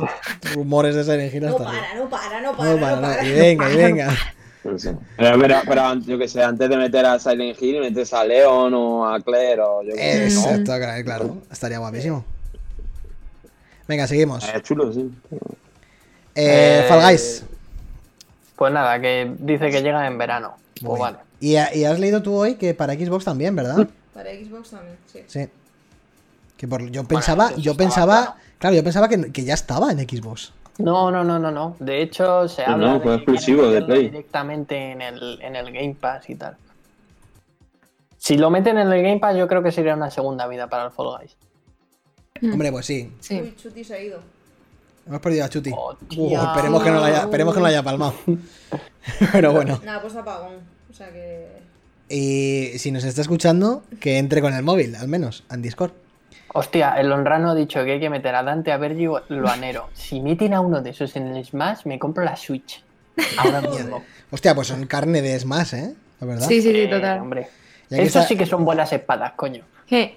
rumores 0.54 0.94
de 0.96 1.04
Silent 1.04 1.32
Hill 1.32 1.42
No 1.42 1.48
hasta 1.50 1.64
para, 1.64 1.94
no 1.94 2.08
para, 2.10 2.40
no 2.40 2.56
para, 2.56 2.70
No, 2.70 2.74
no 2.74 2.80
para, 2.80 3.00
para. 3.00 3.22
no, 3.22 3.28
y 3.28 3.32
venga, 3.32 3.72
y 3.72 3.76
venga. 3.76 4.16
No 4.64 4.78
sé. 4.78 4.94
Pero, 5.16 5.38
pero, 5.40 5.56
pero, 5.66 5.94
yo 6.00 6.18
que 6.18 6.28
sé, 6.28 6.42
antes 6.42 6.68
de 6.68 6.76
meter 6.76 7.06
a 7.06 7.18
Silent 7.18 7.60
Hill, 7.62 7.80
metes 7.80 8.12
a 8.12 8.24
Leon 8.24 8.74
o 8.74 9.06
a 9.08 9.20
Claire 9.20 9.62
o 9.62 9.82
yo 9.82 9.94
qué 9.94 10.30
sé, 10.30 10.34
¿no? 10.34 10.40
Exacto, 10.40 10.76
claro, 10.76 11.04
claro. 11.04 11.36
Estaría 11.50 11.78
guapísimo. 11.78 12.24
Venga, 13.90 14.06
seguimos. 14.06 14.48
Eh, 14.48 14.62
chulo, 14.62 14.92
sí. 14.92 15.10
Eh, 15.32 15.38
Eh, 16.36 16.86
Fall 16.88 17.00
Guys. 17.02 17.44
Pues 18.54 18.72
nada, 18.72 19.00
que 19.00 19.34
dice 19.40 19.68
que 19.68 19.82
llega 19.82 20.06
en 20.06 20.16
verano. 20.16 20.54
Pues 20.80 21.00
vale. 21.00 21.18
Y, 21.40 21.56
ha- 21.56 21.74
y 21.74 21.84
has 21.84 21.98
leído 21.98 22.22
tú 22.22 22.36
hoy 22.36 22.54
que 22.54 22.72
para 22.72 22.94
Xbox 22.94 23.24
también, 23.24 23.56
¿verdad? 23.56 23.88
Para 24.14 24.30
Xbox 24.30 24.70
también, 24.70 24.96
sí. 25.12 25.20
Sí. 25.26 25.48
Que 26.56 26.68
por, 26.68 26.88
yo 26.90 27.02
pensaba, 27.02 27.52
yo 27.56 27.74
pensaba, 27.76 28.20
claro. 28.22 28.34
claro, 28.60 28.76
yo 28.76 28.84
pensaba 28.84 29.08
que, 29.08 29.32
que 29.32 29.42
ya 29.44 29.54
estaba 29.54 29.90
en 29.90 29.98
Xbox. 29.98 30.52
No, 30.78 31.10
no, 31.10 31.24
no, 31.24 31.38
no, 31.40 31.50
no. 31.50 31.74
De 31.80 32.00
hecho, 32.02 32.46
se 32.48 32.64
No, 32.66 32.72
habla 32.74 32.86
no, 32.86 32.92
de 32.94 33.00
fue 33.00 33.10
que 33.18 33.24
quieren 33.24 33.34
exclusivo 33.34 33.66
de 33.70 33.82
Play. 33.82 34.02
directamente 34.10 34.92
en 34.92 35.02
el, 35.02 35.38
en 35.42 35.56
el 35.56 35.72
Game 35.72 35.96
Pass 36.00 36.30
y 36.30 36.36
tal. 36.36 36.56
Si 38.18 38.36
lo 38.36 38.50
meten 38.50 38.78
en 38.78 38.92
el 38.92 39.02
Game 39.02 39.18
Pass, 39.18 39.36
yo 39.36 39.48
creo 39.48 39.62
que 39.64 39.72
sería 39.72 39.94
una 39.94 40.10
segunda 40.12 40.46
vida 40.46 40.68
para 40.68 40.84
el 40.84 40.90
Fall 40.92 41.18
Guys. 41.18 41.36
Mm. 42.40 42.52
Hombre, 42.52 42.72
pues 42.72 42.86
sí. 42.86 43.12
Sí. 43.20 43.40
Uy, 43.40 43.54
Chuti 43.56 43.84
se 43.84 43.94
ha 43.94 44.00
ido. 44.02 44.20
Hemos 45.06 45.20
perdido 45.20 45.44
a 45.44 45.48
Chuti. 45.48 45.70
Oh, 45.74 45.96
Uh, 46.16 46.36
esperemos, 46.36 46.82
que 46.82 46.90
no 46.90 46.96
lo 46.98 47.04
haya, 47.04 47.20
esperemos 47.22 47.54
que 47.54 47.58
no 47.60 47.64
lo 47.64 47.68
haya 47.68 47.82
palmado. 47.82 48.14
Pero 49.32 49.52
bueno. 49.52 49.80
Nada, 49.84 50.00
pues 50.02 50.14
apagón. 50.16 50.54
O 50.90 50.92
sea 50.94 51.10
que. 51.10 51.48
Y 52.08 52.78
si 52.78 52.90
nos 52.90 53.04
está 53.04 53.20
escuchando, 53.22 53.82
que 54.00 54.18
entre 54.18 54.40
con 54.40 54.52
el 54.54 54.62
móvil, 54.62 54.96
al 54.96 55.08
menos, 55.08 55.44
en 55.50 55.62
Discord. 55.62 55.92
Hostia, 56.52 56.94
el 57.00 57.12
Honrano 57.12 57.50
ha 57.50 57.54
dicho 57.54 57.84
que 57.84 57.92
hay 57.92 58.00
que 58.00 58.10
meter 58.10 58.34
a 58.34 58.42
Dante, 58.42 58.72
a 58.72 58.76
Vergi 58.76 59.06
o 59.06 59.22
lo 59.28 59.48
anero. 59.48 59.88
Si 59.94 60.20
meten 60.20 60.52
a 60.54 60.60
uno 60.60 60.82
de 60.82 60.90
esos 60.90 61.14
en 61.14 61.28
el 61.28 61.44
Smash, 61.44 61.84
me 61.84 61.98
compro 61.98 62.24
la 62.24 62.36
Switch. 62.36 62.82
Ahora 63.38 63.60
mismo. 63.70 64.02
Hostia, 64.32 64.54
pues 64.54 64.66
son 64.68 64.86
carne 64.86 65.22
de 65.22 65.38
Smash, 65.38 65.74
¿eh? 65.74 65.94
La 66.20 66.26
verdad. 66.26 66.48
Sí, 66.48 66.60
sí, 66.60 66.72
sí, 66.72 66.80
Eh, 66.80 66.88
total. 66.88 67.20
hombre. 67.20 67.48
Estos 67.88 68.06
está- 68.06 68.22
sí 68.26 68.36
que 68.36 68.46
son 68.46 68.64
buenas 68.64 68.92
espadas, 68.92 69.32
coño. 69.32 69.64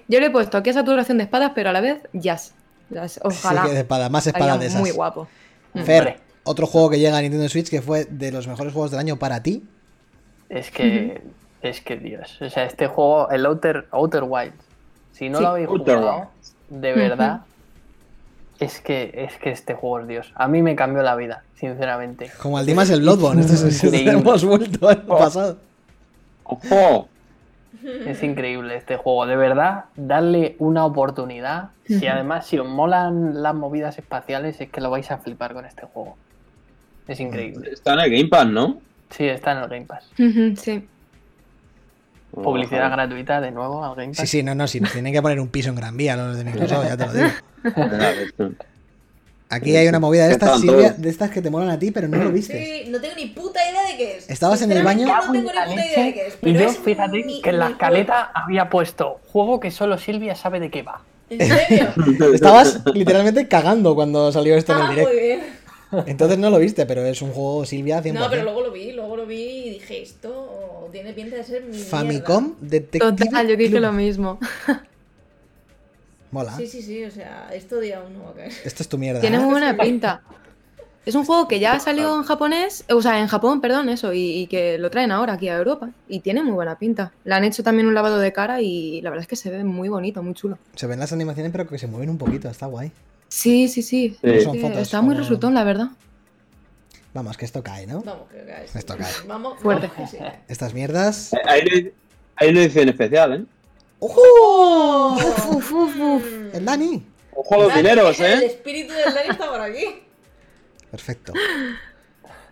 Yo 0.08 0.20
le 0.20 0.26
he 0.26 0.30
puesto 0.30 0.56
aquí 0.58 0.72
saturación 0.72 1.18
de 1.18 1.24
espadas, 1.24 1.52
pero 1.54 1.70
a 1.70 1.72
la 1.72 1.80
vez 1.80 1.98
jazz. 2.12 2.54
Las- 2.90 3.20
Ojalá. 3.22 3.62
Sí, 3.62 3.68
que 3.68 3.74
de 3.74 3.80
espada, 3.80 4.08
más 4.08 4.26
espadas 4.26 4.60
de 4.60 4.66
esas. 4.66 4.80
Muy 4.80 4.90
guapo. 4.90 5.26
Mm. 5.74 5.80
Fer, 5.82 6.20
otro 6.44 6.66
juego 6.66 6.90
que 6.90 6.98
llega 6.98 7.16
a 7.18 7.20
Nintendo 7.22 7.48
Switch 7.48 7.68
que 7.70 7.82
fue 7.82 8.04
de 8.04 8.30
los 8.30 8.46
mejores 8.46 8.72
juegos 8.72 8.90
del 8.90 9.00
año 9.00 9.16
para 9.18 9.42
ti. 9.42 9.64
Es 10.48 10.70
que, 10.70 11.22
es 11.62 11.80
que 11.80 11.96
Dios. 11.96 12.40
O 12.42 12.48
sea, 12.50 12.64
este 12.64 12.86
juego, 12.86 13.30
el 13.30 13.44
Outer, 13.46 13.86
Outer 13.90 14.22
Wild, 14.26 14.52
si 15.12 15.28
no 15.28 15.38
Sí. 15.38 15.42
lo 15.44 15.50
habéis 15.50 15.68
Outer 15.68 15.98
jugado, 15.98 16.30
de 16.68 16.92
verdad, 16.92 17.40
es 18.60 18.80
que, 18.80 19.10
es 19.14 19.36
que 19.38 19.50
este 19.50 19.74
juego 19.74 20.00
es 20.00 20.06
Dios. 20.08 20.32
A 20.36 20.46
mí 20.46 20.62
me 20.62 20.76
cambió 20.76 21.02
la 21.02 21.16
vida, 21.16 21.42
sinceramente. 21.58 22.30
Como 22.40 22.58
al 22.58 22.66
Dimas 22.66 22.90
el 22.90 23.00
Bloodborne. 23.00 23.40
Esto 23.44 23.66
es, 23.66 23.82
hemos 23.82 24.44
vuelto 24.44 24.88
al 24.88 25.04
Oh. 25.08 25.18
pasado. 25.18 25.58
¡Ojo! 26.44 27.08
Es 28.06 28.22
increíble 28.22 28.76
este 28.76 28.96
juego, 28.96 29.26
de 29.26 29.36
verdad, 29.36 29.86
darle 29.96 30.56
una 30.58 30.84
oportunidad. 30.84 31.70
Y 31.86 32.06
además, 32.06 32.46
si 32.46 32.58
os 32.58 32.68
molan 32.68 33.42
las 33.42 33.54
movidas 33.54 33.98
espaciales, 33.98 34.60
es 34.60 34.70
que 34.70 34.80
lo 34.80 34.90
vais 34.90 35.10
a 35.10 35.18
flipar 35.18 35.52
con 35.54 35.64
este 35.64 35.86
juego. 35.86 36.16
Es 37.06 37.20
increíble. 37.20 37.70
Está 37.72 37.94
en 37.94 38.00
el 38.00 38.10
Game 38.10 38.28
Pass, 38.28 38.46
¿no? 38.46 38.80
Sí, 39.10 39.26
está 39.26 39.52
en 39.52 39.58
el 39.58 39.68
Game 39.68 39.86
Pass. 39.86 40.10
Sí. 40.16 40.88
Publicidad 42.30 42.86
Ojalá. 42.86 43.06
gratuita 43.06 43.40
de 43.40 43.50
nuevo 43.50 43.84
al 43.84 43.94
Game 43.94 44.08
Pass. 44.08 44.18
Sí, 44.18 44.26
sí, 44.38 44.42
no, 44.42 44.54
no, 44.54 44.66
sí, 44.66 44.80
nos 44.80 44.92
tienen 44.92 45.12
que 45.12 45.22
poner 45.22 45.38
un 45.40 45.48
piso 45.48 45.68
en 45.68 45.76
Gran 45.76 45.96
Vía 45.96 46.16
los 46.16 46.36
de 46.36 46.44
Microsoft, 46.44 46.86
ya 46.88 46.96
te 46.96 47.06
lo 47.06 47.12
digo. 47.12 48.54
Aquí 49.50 49.76
hay 49.76 49.86
una 49.86 50.00
movida 50.00 50.26
de 50.26 50.32
estas, 50.32 50.60
Silvia, 50.60 50.94
de 50.96 51.08
estas 51.08 51.30
que 51.30 51.40
te 51.42 51.50
molan 51.50 51.68
a 51.70 51.78
ti, 51.78 51.90
pero 51.90 52.08
no 52.08 52.16
lo 52.22 52.32
viste. 52.32 52.84
Sí, 52.84 52.90
no 52.90 53.00
tengo 53.00 53.14
ni 53.14 53.26
puta 53.26 53.60
idea 53.70 53.82
de 53.90 53.96
qué 53.96 54.16
es. 54.16 54.28
¿Estabas 54.30 54.62
en 54.62 54.72
el 54.72 54.82
baño? 54.82 55.06
No 55.06 55.20
tengo 55.20 55.32
ni 55.34 55.42
La 55.42 55.64
puta 55.66 55.86
idea 55.86 56.04
de 56.04 56.14
qué 56.14 56.26
es. 56.26 56.34
y 56.34 56.36
pero 56.40 56.60
yo, 56.60 56.66
es 56.70 56.78
fíjate 56.78 57.24
mi- 57.24 57.40
que 57.42 57.50
en 57.50 57.58
la 57.58 57.68
escaleta 57.70 58.32
había 58.34 58.68
puesto 58.70 59.20
juego 59.32 59.60
que 59.60 59.70
solo 59.70 59.98
Silvia 59.98 60.34
sabe 60.34 60.60
de 60.60 60.70
qué 60.70 60.82
va. 60.82 61.02
¿En 61.30 61.38
serio? 61.46 61.88
Estabas 62.34 62.80
literalmente 62.94 63.46
cagando 63.46 63.94
cuando 63.94 64.32
salió 64.32 64.56
esto 64.56 64.72
en 64.72 64.78
el 64.78 64.84
Ah, 64.84 64.86
muy 64.88 64.96
direct. 64.96 65.20
bien. 65.20 65.64
Entonces 66.06 66.38
no 66.38 66.50
lo 66.50 66.58
viste, 66.58 66.86
pero 66.86 67.04
es 67.04 67.22
un 67.22 67.30
juego 67.30 67.64
Silvia 67.64 68.02
100%. 68.02 68.12
No, 68.14 68.28
pero 68.30 68.42
luego 68.42 68.62
lo 68.62 68.72
vi, 68.72 68.92
luego 68.92 69.16
lo 69.16 69.26
vi 69.26 69.36
y 69.66 69.70
dije, 69.74 70.02
esto 70.02 70.88
tiene 70.90 71.12
pinta 71.12 71.36
de 71.36 71.44
ser 71.44 71.62
mi 71.64 71.78
Famicom 71.78 72.54
Detective 72.60 73.12
Total, 73.12 73.46
yo 73.46 73.56
dije 73.56 73.70
Club. 73.70 73.82
lo 73.82 73.92
mismo. 73.92 74.38
Mola. 76.34 76.56
Sí, 76.56 76.66
sí, 76.66 76.82
sí, 76.82 77.04
o 77.04 77.10
sea, 77.12 77.48
esto 77.52 77.78
día 77.78 78.02
uno 78.02 78.24
va 78.24 78.30
a 78.30 78.34
caer. 78.34 78.52
Esto 78.64 78.82
es 78.82 78.88
tu 78.88 78.98
mierda. 78.98 79.20
Tiene 79.20 79.36
¿eh? 79.36 79.40
muy 79.40 79.50
buena 79.52 79.76
pinta. 79.76 80.22
Es 81.06 81.14
un 81.14 81.24
juego 81.24 81.46
que 81.46 81.60
ya 81.60 81.74
ha 81.74 81.80
salido 81.80 82.16
en 82.16 82.24
japonés, 82.24 82.84
o 82.90 83.00
sea, 83.00 83.20
en 83.20 83.28
Japón, 83.28 83.60
perdón, 83.60 83.88
eso, 83.88 84.12
y, 84.12 84.38
y 84.40 84.46
que 84.48 84.76
lo 84.78 84.90
traen 84.90 85.12
ahora 85.12 85.34
aquí 85.34 85.48
a 85.48 85.56
Europa. 85.58 85.90
Y 86.08 86.20
tiene 86.20 86.42
muy 86.42 86.52
buena 86.54 86.76
pinta. 86.76 87.12
Le 87.24 87.34
han 87.34 87.44
hecho 87.44 87.62
también 87.62 87.86
un 87.86 87.94
lavado 87.94 88.18
de 88.18 88.32
cara 88.32 88.60
y 88.60 89.00
la 89.02 89.10
verdad 89.10 89.22
es 89.22 89.28
que 89.28 89.36
se 89.36 89.48
ve 89.50 89.62
muy 89.62 89.88
bonito, 89.88 90.22
muy 90.24 90.34
chulo. 90.34 90.58
Se 90.74 90.86
ven 90.88 90.98
las 90.98 91.12
animaciones, 91.12 91.52
pero 91.52 91.68
que 91.68 91.78
se 91.78 91.86
mueven 91.86 92.10
un 92.10 92.18
poquito, 92.18 92.48
está 92.48 92.66
guay. 92.66 92.90
Sí, 93.28 93.68
sí, 93.68 93.82
sí. 93.82 94.16
Sí. 94.20 94.40
Son 94.40 94.54
Sí, 94.54 94.60
fotos 94.60 94.78
Está 94.78 95.02
muy 95.02 95.14
como- 95.14 95.20
resultón, 95.20 95.54
la 95.54 95.62
verdad. 95.62 95.88
Vamos, 97.12 97.36
que 97.36 97.44
esto 97.44 97.62
cae, 97.62 97.86
¿no? 97.86 98.02
Vamos, 98.02 98.28
que 98.28 98.44
caes. 98.44 98.74
Esto 98.74 98.96
cae. 98.96 99.12
Vamos, 99.28 99.60
Fuerte. 99.60 99.88
vamos 99.94 100.10
que 100.10 100.16
sí. 100.18 100.24
Estas 100.48 100.74
mierdas. 100.74 101.32
Eh, 101.32 101.36
Hay 101.46 101.92
hay 102.36 102.48
una 102.48 102.62
edición 102.62 102.88
especial, 102.88 103.32
¿eh? 103.34 103.44
¡Ojo! 104.06 105.14
Uf, 105.14 105.72
uf, 105.72 105.96
uf. 105.96 106.24
El 106.52 106.64
Dani. 106.64 107.06
Ojo 107.34 107.54
a 107.54 107.58
los 107.58 107.68
Dani, 107.68 107.82
dineros, 107.82 108.20
El 108.20 108.42
¿eh? 108.42 108.46
espíritu 108.46 108.92
del 108.92 109.14
Dani 109.14 109.28
está 109.30 109.50
por 109.50 109.60
aquí. 109.60 109.84
Perfecto. 110.90 111.32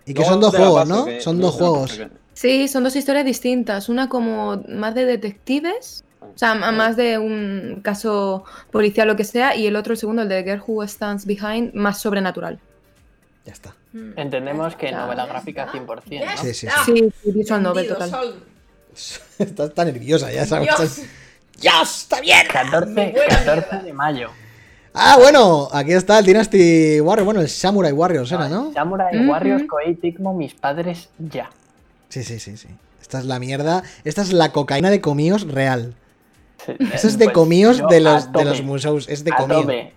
Y 0.05 0.15
que 0.15 0.25
son 0.25 0.41
dos 0.41 0.53
juegos, 0.57 0.81
paso, 0.81 0.95
¿no? 0.97 1.05
que- 1.05 1.21
Son 1.21 1.39
no 1.39 1.47
dos 1.47 1.55
juegos. 1.55 2.01
Sí, 2.33 2.67
son 2.67 2.83
dos 2.83 2.97
historias 2.97 3.25
distintas. 3.25 3.89
Una 3.89 4.09
como 4.09 4.61
más 4.69 4.97
de 4.97 5.05
detectives, 5.05 6.03
o 6.21 6.37
sea, 6.37 6.57
más 6.57 6.97
de 6.97 7.19
un 7.19 7.83
caso 7.85 8.43
policial 8.73 9.09
o 9.09 9.13
lo 9.13 9.17
que 9.17 9.23
sea, 9.23 9.55
y 9.55 9.69
el 9.69 9.77
otro, 9.77 9.93
el 9.93 9.99
segundo, 9.99 10.23
el 10.23 10.29
de 10.29 10.43
Girl 10.43 10.61
Who 10.67 10.85
Stands 10.89 11.25
Behind, 11.25 11.73
más 11.75 12.01
sobrenatural. 12.01 12.59
Ya 13.45 13.53
está. 13.53 13.77
Mm. 13.93 14.19
Entendemos 14.19 14.75
que 14.75 14.91
novela 14.91 15.25
gráfica 15.27 15.71
100%, 15.71 16.03
Ya 16.09 16.35
¿no? 16.35 16.43
Sí, 16.43 16.53
sí, 16.53 16.67
está. 16.67 16.85
Sí, 16.85 17.13
sí, 17.23 17.31
visual 17.31 17.63
novel 17.63 17.87
total. 17.87 18.35
Estás 19.39 19.73
tan 19.73 19.87
nerviosa, 19.87 20.33
ya 20.33 20.45
sabes. 20.47 21.07
Dios. 21.61 21.63
¡Dios! 21.63 22.03
¡Está 22.03 22.21
bien! 22.21 22.47
14, 22.51 22.93
Buena 22.95 23.29
14 23.29 23.45
mierda. 23.45 23.83
de 23.83 23.93
mayo. 23.93 24.31
Ah, 24.95 25.17
bueno, 25.19 25.69
aquí 25.73 25.93
está 25.93 26.19
el 26.19 26.27
Dynasty 26.27 27.01
Warrior. 27.01 27.25
Bueno, 27.25 27.41
el 27.41 27.49
Samurai 27.49 27.93
Warriors 27.93 28.31
era, 28.31 28.49
¿no? 28.49 28.73
Samurai 28.75 29.17
Ujú. 29.19 29.31
Warriors, 29.31 29.63
Koei 29.69 29.95
Tecmo, 29.95 30.35
mis 30.35 30.53
padres 30.55 31.09
ya. 31.19 31.51
Sí, 32.11 32.23
sí, 32.23 32.39
sí, 32.39 32.57
sí. 32.59 32.69
Esta 33.01 33.19
es 33.19 33.25
la 33.25 33.39
mierda. 33.39 33.83
Esta 34.05 34.21
es 34.23 34.33
la 34.35 34.53
cocaína 34.53 34.91
de 34.91 35.01
comíos 35.01 35.47
real. 35.49 35.95
Sí, 36.65 36.75
Eso 36.93 37.09
es 37.09 37.19
de 37.19 37.25
pues 37.27 37.35
comíos 37.35 37.83
de 37.89 38.01
los, 38.01 38.31
de 38.33 38.45
los 38.45 38.63
museos. 38.63 39.09
Es 39.09 39.25
de 39.25 39.33
a 39.33 39.37
comío. 39.37 39.63
tope. 39.63 39.95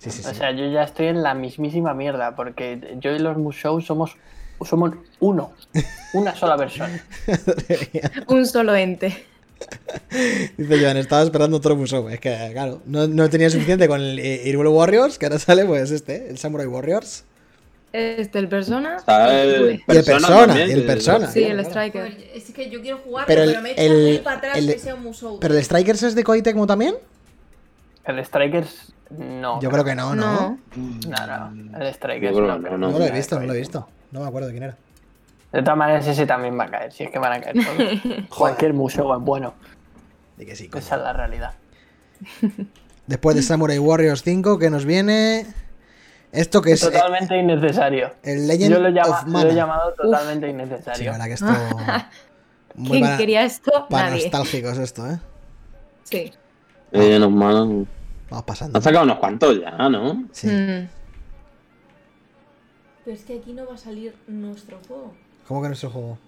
Sí, 0.00 0.10
sí, 0.10 0.22
sí. 0.22 0.28
O 0.30 0.34
sea, 0.34 0.50
yo 0.50 0.66
ya 0.70 0.82
estoy 0.82 1.06
en 1.06 1.22
la 1.22 1.34
mismísima 1.34 1.94
mierda, 1.94 2.34
porque 2.34 2.96
yo 3.00 3.12
y 3.12 3.18
los 3.20 3.38
museos 3.38 3.86
somos, 3.86 4.16
somos 4.62 4.92
uno, 5.20 5.52
una 6.12 6.34
sola 6.34 6.56
persona. 6.56 7.02
Un 8.26 8.44
solo 8.46 8.74
ente. 8.74 9.24
Dice 10.56 10.80
Joan, 10.80 10.96
estaba 10.96 11.22
esperando 11.22 11.56
otro 11.56 11.76
museo. 11.76 12.08
Es 12.10 12.20
que, 12.20 12.50
claro, 12.52 12.80
no, 12.86 13.06
no 13.06 13.28
tenía 13.30 13.50
suficiente 13.50 13.88
con 13.88 14.00
el 14.00 14.18
Hyrule 14.18 14.68
Warriors, 14.68 15.18
que 15.18 15.26
ahora 15.26 15.38
sale, 15.38 15.64
pues 15.64 15.90
este, 15.90 16.28
el 16.30 16.38
Samurai 16.38 16.66
Warriors. 16.66 17.24
Este, 17.92 18.40
el 18.40 18.48
persona. 18.48 18.96
El 19.06 19.62
Ule. 19.62 19.72
Y 19.72 19.74
el 19.74 19.82
Persona 19.86 20.04
persona, 20.26 20.46
también, 20.48 20.68
y 20.68 20.72
el 20.72 20.84
persona. 20.84 21.30
Sí, 21.30 21.44
el. 21.44 21.60
Striker. 21.60 22.16
Es 22.34 22.50
que 22.50 22.68
yo 22.68 22.80
quiero 22.80 22.98
jugarlo, 22.98 23.26
Pero 23.28 23.62
me 23.62 23.70
he 23.70 23.72
hecho 23.72 23.82
el- 23.82 24.02
muy 24.04 24.18
para 24.18 24.38
atrás 24.38 24.58
el- 24.58 24.72
que 24.72 24.78
sea 24.80 24.94
un 24.96 25.04
musou. 25.04 25.38
Pero 25.38 25.54
el 25.56 25.62
Strikers 25.62 26.02
es 26.02 26.14
de 26.16 26.24
Koei 26.24 26.42
Tecmo 26.42 26.66
también? 26.66 26.96
El 28.04 28.24
Strikers, 28.24 28.92
no. 29.10 29.60
Yo 29.62 29.70
creo 29.70 29.84
que 29.84 29.94
no, 29.94 30.14
¿no? 30.16 30.58
No. 30.74 30.88
No, 31.08 31.50
no, 31.52 31.80
el 31.80 31.94
Strikers 31.94 32.36
no. 32.36 32.58
No, 32.58 32.76
no. 32.78 32.98
lo 32.98 33.04
he 33.04 33.12
visto, 33.12 33.38
no 33.38 33.46
lo 33.46 33.54
he 33.54 33.58
visto. 33.58 33.88
No 34.10 34.20
me 34.22 34.26
acuerdo 34.26 34.48
de 34.48 34.54
quién 34.54 34.64
era. 34.64 34.76
De 35.54 35.62
todas 35.62 35.76
maneras, 35.78 36.06
ese 36.06 36.26
también 36.26 36.58
va 36.58 36.64
a 36.64 36.70
caer, 36.70 36.92
si 36.92 37.04
es 37.04 37.10
que 37.10 37.18
van 37.18 37.32
a 37.32 37.40
caer 37.40 37.54
todos. 37.54 38.28
Cualquier 38.36 38.74
museo 38.74 39.14
es 39.16 39.22
bueno, 39.22 39.54
De 40.36 40.44
que 40.46 40.56
sí, 40.56 40.68
coño. 40.68 40.80
esa 40.84 40.96
es 40.96 41.02
la 41.02 41.12
realidad. 41.12 41.54
Después 43.06 43.36
de 43.36 43.42
Samurai 43.42 43.78
Warriors 43.78 44.22
5, 44.22 44.58
que 44.58 44.70
nos 44.70 44.84
viene. 44.84 45.46
Esto 46.32 46.60
que 46.62 46.72
es 46.72 46.82
eh, 46.82 46.90
Totalmente 46.90 47.36
innecesario. 47.38 48.12
el 48.24 48.48
Legend 48.48 48.74
Yo 48.74 48.80
lo, 48.80 48.88
llama- 48.88 49.08
of 49.20 49.24
lo 49.26 49.30
Mana. 49.30 49.50
he 49.50 49.54
llamado 49.54 49.94
totalmente 49.94 50.46
Sí, 50.46 50.50
innecesario. 50.52 51.04
la 51.04 51.12
verdad 51.12 51.26
que 51.26 51.32
esto. 51.34 51.46
muy 52.74 52.90
¿Quién 52.90 53.02
para, 53.04 53.16
quería 53.16 53.44
esto? 53.44 53.86
para 53.88 54.10
Nadie. 54.10 54.22
nostálgicos 54.22 54.78
esto, 54.78 55.08
¿eh? 55.08 55.18
Sí. 56.02 56.32
Eh, 56.90 57.18
nos 57.20 57.30
mandan- 57.30 57.86
Vamos 58.30 58.44
pasando. 58.44 58.76
Han 58.78 58.82
sacado 58.82 59.04
unos 59.04 59.18
cuantos 59.18 59.60
ya, 59.60 59.88
¿no? 59.88 60.24
Sí. 60.32 60.48
Mm. 60.48 60.88
Pero 63.04 63.16
es 63.16 63.22
que 63.24 63.38
aquí 63.38 63.52
no 63.52 63.66
va 63.66 63.74
a 63.74 63.78
salir 63.78 64.16
nuestro 64.26 64.78
juego. 64.88 65.14
¿Cómo 65.48 65.62
que 65.62 65.68
nuestro 65.68 65.90
juego? 65.90 66.18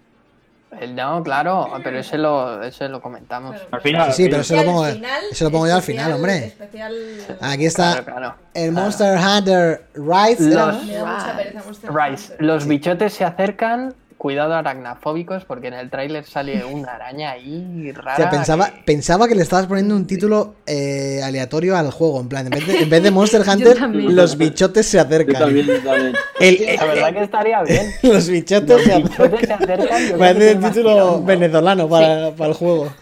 El- 0.81 0.95
No, 0.95 1.23
claro, 1.23 1.71
pero 1.83 1.99
ese 1.99 2.19
lo, 2.19 2.63
ese 2.63 2.89
lo 2.89 3.01
comentamos. 3.01 3.57
Al 3.71 3.81
final. 3.81 4.13
Sí, 4.13 4.25
sí, 4.25 4.29
pero 4.29 4.43
eso 4.43 4.55
lo 4.55 4.61
Y 4.61 4.61
al 4.61 4.67
pongo, 4.67 4.85
final, 4.85 5.21
eso 5.31 5.45
lo 5.45 5.51
pongo 5.51 5.67
yo 5.69 5.75
al 5.77 5.83
final, 5.83 6.13
hombre. 6.13 6.47
Especial... 6.47 6.95
Aquí 7.41 7.67
está 7.67 7.93
Claro, 7.93 8.05
claro. 8.05 8.35
el 8.53 8.73
Monster 8.73 9.17
Hunter 9.19 9.87
Rise. 9.95 10.53
¿era, 10.53 10.67
Los- 10.67 10.85
no? 10.85 11.05
Hunter. 11.05 12.37
los 12.41 12.67
bichotes 12.67 13.15
se 13.15 13.25
acercan, 13.25 13.95
cuidado 14.19 14.55
aracnafóbicos, 14.55 15.45
porque 15.45 15.69
en 15.69 15.75
el 15.75 15.91
tráiler 15.91 16.25
sale 16.25 16.65
una 16.65 16.93
araña 16.93 17.33
ahí 17.33 17.93
rara. 17.93 18.15
O 18.15 18.17
sea, 18.17 18.31
pensaba, 18.31 18.71
que- 18.71 18.83
pensaba 18.85 19.29
que 19.29 19.35
le 19.35 19.43
estabas 19.43 19.67
poniendo 19.67 19.95
un 19.95 20.07
título 20.07 20.55
eh, 20.67 21.21
aleatorio 21.23 21.77
al 21.77 21.91
juego. 21.91 22.21
En 22.21 22.29
plan, 22.29 22.47
en 22.47 22.51
vez 22.51 22.67
de, 22.67 22.79
en 22.83 22.91
vez 22.91 23.03
de 23.03 23.11
Monster 23.11 23.43
Hunter, 23.49 23.79
los 23.91 24.37
bichotes 24.39 24.87
se 24.87 24.97
Yo 24.97 25.03
acercan. 25.05 25.35
también, 25.43 25.67
yo 25.67 25.79
también. 25.83 26.13
El- 26.41 26.77
La 26.77 26.85
verdad 26.87 27.13
que 27.13 27.23
estaría 27.23 27.63
bien. 27.63 27.87
los 28.03 28.29
bichotes 28.29 28.69
Los 28.69 28.83
se 28.85 28.97
bichotes 28.97 29.51
acercan. 29.51 29.59
se 29.67 29.73
acercan. 29.73 30.19
Parece 30.19 30.51
el 30.53 30.59
título 30.61 30.91
tirando. 30.93 31.23
venezolano 31.25 31.89
para, 31.89 32.31
para 32.33 32.49
el 32.51 32.55
juego. 32.57 32.93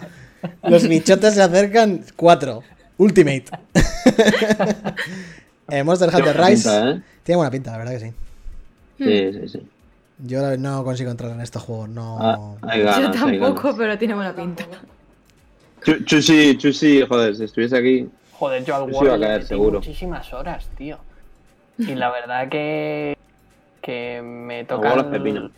Los 0.64 0.86
bichotes 0.88 1.34
se 1.34 1.42
acercan 1.42 2.04
4. 2.16 2.62
Ultimate. 2.98 3.44
Eh, 5.68 5.82
Monster 5.82 6.10
Hunter 6.14 6.36
Rise. 6.36 6.68
pinta, 6.70 6.90
¿eh? 6.90 7.02
Tiene 7.22 7.36
buena 7.36 7.50
pinta, 7.50 7.70
la 7.72 7.78
verdad 7.78 7.92
que 7.92 8.00
sí. 8.00 8.12
Sí, 8.98 9.32
sí, 9.32 9.48
sí. 9.48 9.68
Yo 10.18 10.56
no 10.56 10.84
consigo 10.84 11.10
entrar 11.10 11.32
en 11.32 11.40
estos 11.40 11.62
juegos, 11.62 11.88
no. 11.88 12.56
Ah, 12.62 12.76
Yo 12.76 13.10
tampoco, 13.10 13.74
pero 13.76 13.98
tiene 13.98 14.14
buena 14.14 14.34
pinta. 14.34 14.64
Chu- 15.84 16.04
Chusi, 16.04 16.56
Chusi, 16.56 17.02
joder, 17.06 17.34
si 17.36 17.44
estuviese 17.44 17.76
aquí. 17.76 18.08
Joder, 18.32 18.64
yo 18.64 18.76
al 18.76 18.90
Yo 18.92 19.02
iba 19.04 19.14
a 19.14 19.16
le 19.18 19.26
caer, 19.26 19.46
seguro. 19.46 19.80
muchísimas 19.80 20.32
horas, 20.32 20.68
tío. 20.76 20.98
Y 21.78 21.94
la 21.94 22.10
verdad 22.10 22.48
que 22.48 23.16
que 23.82 24.22
me 24.22 24.64
tocan 24.64 25.10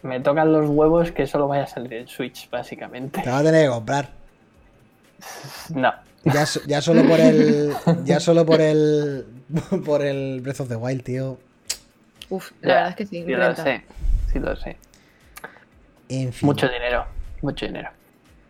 me 0.02 0.18
tocan 0.20 0.52
los 0.52 0.68
huevos 0.68 1.12
que 1.12 1.28
solo 1.28 1.46
vaya 1.46 1.62
a 1.62 1.66
salir 1.68 1.92
en 1.92 2.08
Switch, 2.08 2.50
básicamente. 2.50 3.22
Te 3.22 3.30
vas 3.30 3.40
a 3.40 3.44
tener 3.44 3.64
que 3.66 3.70
comprar. 3.70 4.10
No. 5.74 5.92
Ya, 6.24 6.44
so- 6.44 6.60
ya 6.66 6.80
solo 6.80 7.04
por 7.06 7.20
el. 7.20 7.72
Ya 8.04 8.18
solo 8.20 8.44
por 8.44 8.60
el. 8.60 9.24
Por 9.84 10.02
el 10.04 10.40
Breath 10.40 10.58
of 10.60 10.68
the 10.68 10.74
Wild, 10.74 11.04
tío. 11.04 11.38
Uf, 12.30 12.50
la 12.62 12.74
verdad 12.74 12.88
es 12.90 12.96
que 12.96 13.06
sí. 13.06 13.22
Sí 13.24 13.30
lo 13.30 13.38
renta. 13.38 13.82
Sí. 14.62 14.70
En 16.08 16.32
fin. 16.32 16.46
Mucho 16.46 16.68
dinero. 16.68 17.06
Mucho 17.42 17.66
dinero. 17.66 17.90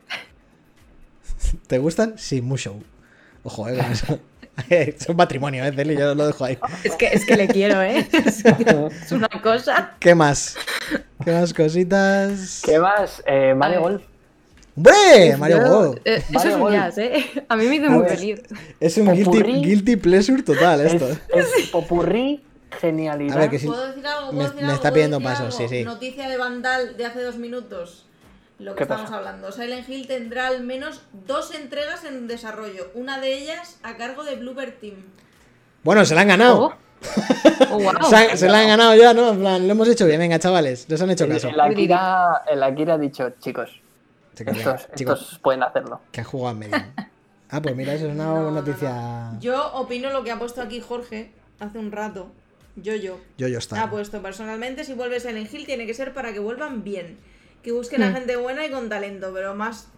¿Te 1.66 1.78
gustan? 1.78 2.14
Sí, 2.18 2.40
mucho. 2.42 2.76
Ojo, 3.42 3.68
eh, 3.68 3.76
con 3.78 3.92
eso. 3.92 4.18
es 4.70 5.08
un 5.08 5.16
matrimonio, 5.16 5.64
eh, 5.64 5.72
Celi, 5.72 5.96
yo 5.96 6.14
lo 6.14 6.26
dejo 6.26 6.44
ahí. 6.44 6.58
Es 6.82 6.94
que, 6.96 7.06
es 7.06 7.24
que 7.24 7.36
le 7.36 7.46
quiero, 7.48 7.80
¿eh? 7.82 8.06
Es, 8.12 8.44
es 8.44 9.12
una 9.12 9.28
cosa. 9.42 9.92
¿Qué 10.00 10.14
más? 10.14 10.56
¿Qué 11.24 11.30
más 11.32 11.52
cositas? 11.54 12.62
¿Qué 12.64 12.78
más? 12.78 13.22
Eh, 13.26 13.54
Mario. 13.56 13.80
Golf. 13.80 14.02
¡Hombre! 14.76 15.36
Mario 15.38 15.58
Yo- 15.58 15.68
Golf. 15.68 15.96
eh, 16.04 16.16
eso 16.16 16.32
Mario 16.32 16.50
es 16.50 16.54
un 16.56 16.60
Golf. 16.60 16.74
jazz, 16.74 16.98
¿eh? 16.98 17.44
A 17.48 17.56
mí 17.56 17.66
me 17.66 17.76
hizo 17.76 17.90
muy 17.90 18.08
feliz. 18.08 18.42
Es 18.78 18.96
un 18.98 19.10
guilty, 19.12 19.96
pleasure 19.96 20.42
total 20.42 20.80
Es, 20.82 20.94
esto. 20.94 21.08
es 21.34 21.68
popurrí, 21.70 22.42
genialidad. 22.80 23.36
A 23.36 23.40
ver, 23.40 23.50
que 23.50 23.58
sí. 23.58 23.66
¿Puedo 23.66 23.86
decir 23.88 24.06
algo? 24.06 24.26
Me- 24.32 24.36
¿Puedo 24.38 24.42
decir 24.48 24.56
me 24.56 24.62
algo? 24.62 24.74
está 24.74 24.82
¿Puedo 24.90 24.94
pidiendo 24.94 25.20
pasos, 25.20 25.54
sí, 25.54 25.68
sí. 25.68 25.84
Noticia 25.84 26.28
de 26.28 26.36
Vandal 26.36 26.96
de 26.96 27.06
hace 27.06 27.22
dos 27.22 27.36
minutos. 27.36 28.06
Lo 28.58 28.72
que 28.72 28.78
¿Qué 28.78 28.82
estamos 28.84 29.04
pasa? 29.04 29.16
hablando. 29.18 29.52
Silent 29.52 29.86
Hill 29.88 30.06
tendrá 30.06 30.46
al 30.46 30.62
menos 30.62 31.02
dos 31.26 31.54
entregas 31.54 32.04
en 32.04 32.26
desarrollo. 32.26 32.90
Una 32.94 33.20
de 33.20 33.36
ellas 33.36 33.78
a 33.82 33.96
cargo 33.96 34.24
de 34.24 34.36
Bluebird 34.36 34.74
Team. 34.80 34.94
Bueno, 35.82 36.04
se 36.06 36.14
la 36.14 36.22
han 36.22 36.28
ganado. 36.28 36.62
Oh. 36.66 36.74
Oh, 37.70 37.78
wow. 37.78 37.92
Se, 38.08 38.16
han- 38.16 38.38
se 38.38 38.48
la 38.48 38.60
han 38.60 38.68
ganado 38.68 38.94
ya, 38.94 39.12
¿no? 39.14 39.30
En 39.30 39.38
plan, 39.40 39.66
lo 39.66 39.72
hemos 39.72 39.88
hecho 39.88 40.06
bien, 40.06 40.18
venga, 40.18 40.38
chavales. 40.38 40.86
Les 40.88 41.00
han 41.00 41.10
hecho 41.10 41.28
caso. 41.28 41.48
el 41.48 41.60
Akira, 41.60 42.42
el 42.50 42.62
Akira 42.62 42.94
ha 42.94 42.98
dicho, 42.98 43.30
chicos, 43.40 43.70
estos, 44.34 44.88
chicos, 44.94 45.20
estos 45.22 45.38
pueden 45.40 45.62
hacerlo. 45.62 46.00
que 46.12 46.20
han 46.20 46.26
jugado 46.26 46.52
en 46.52 46.58
medio. 46.58 46.76
Ah, 47.50 47.60
pues 47.62 47.76
mira, 47.76 47.92
eso 47.94 48.06
es 48.06 48.12
una 48.14 48.24
No, 48.26 48.42
no, 48.42 48.50
noticia. 48.50 48.90
no. 49.32 49.40
Yo 49.40 49.72
opino 49.74 50.10
lo 50.10 50.22
que 50.24 50.30
ha 50.32 50.38
puesto 50.38 50.60
aquí 50.62 50.80
Jorge 50.80 51.32
hace 51.60 51.78
un 51.78 51.92
rato. 51.92 52.28
Yo, 52.76 52.94
yo. 52.94 53.18
Yo, 53.38 53.48
yo 53.48 53.58
está. 53.58 53.82
Ha 53.82 53.90
puesto 53.90 54.22
personalmente, 54.22 54.84
si 54.84 54.92
vuelve 54.94 55.18
Silent 55.20 55.52
Hill 55.52 55.66
tiene 55.66 55.86
que 55.86 55.94
ser 55.94 56.12
para 56.14 56.32
que 56.32 56.38
vuelvan 56.38 56.84
bien. 56.84 57.16
Que 57.62 57.72
busquen 57.72 58.02
a 58.02 58.10
Hmm. 58.10 58.14
gente 58.14 58.36
buena 58.36 58.64
y 58.66 58.70
con 58.70 58.88
talento, 58.88 59.30
pero 59.34 59.54
más 59.54 59.88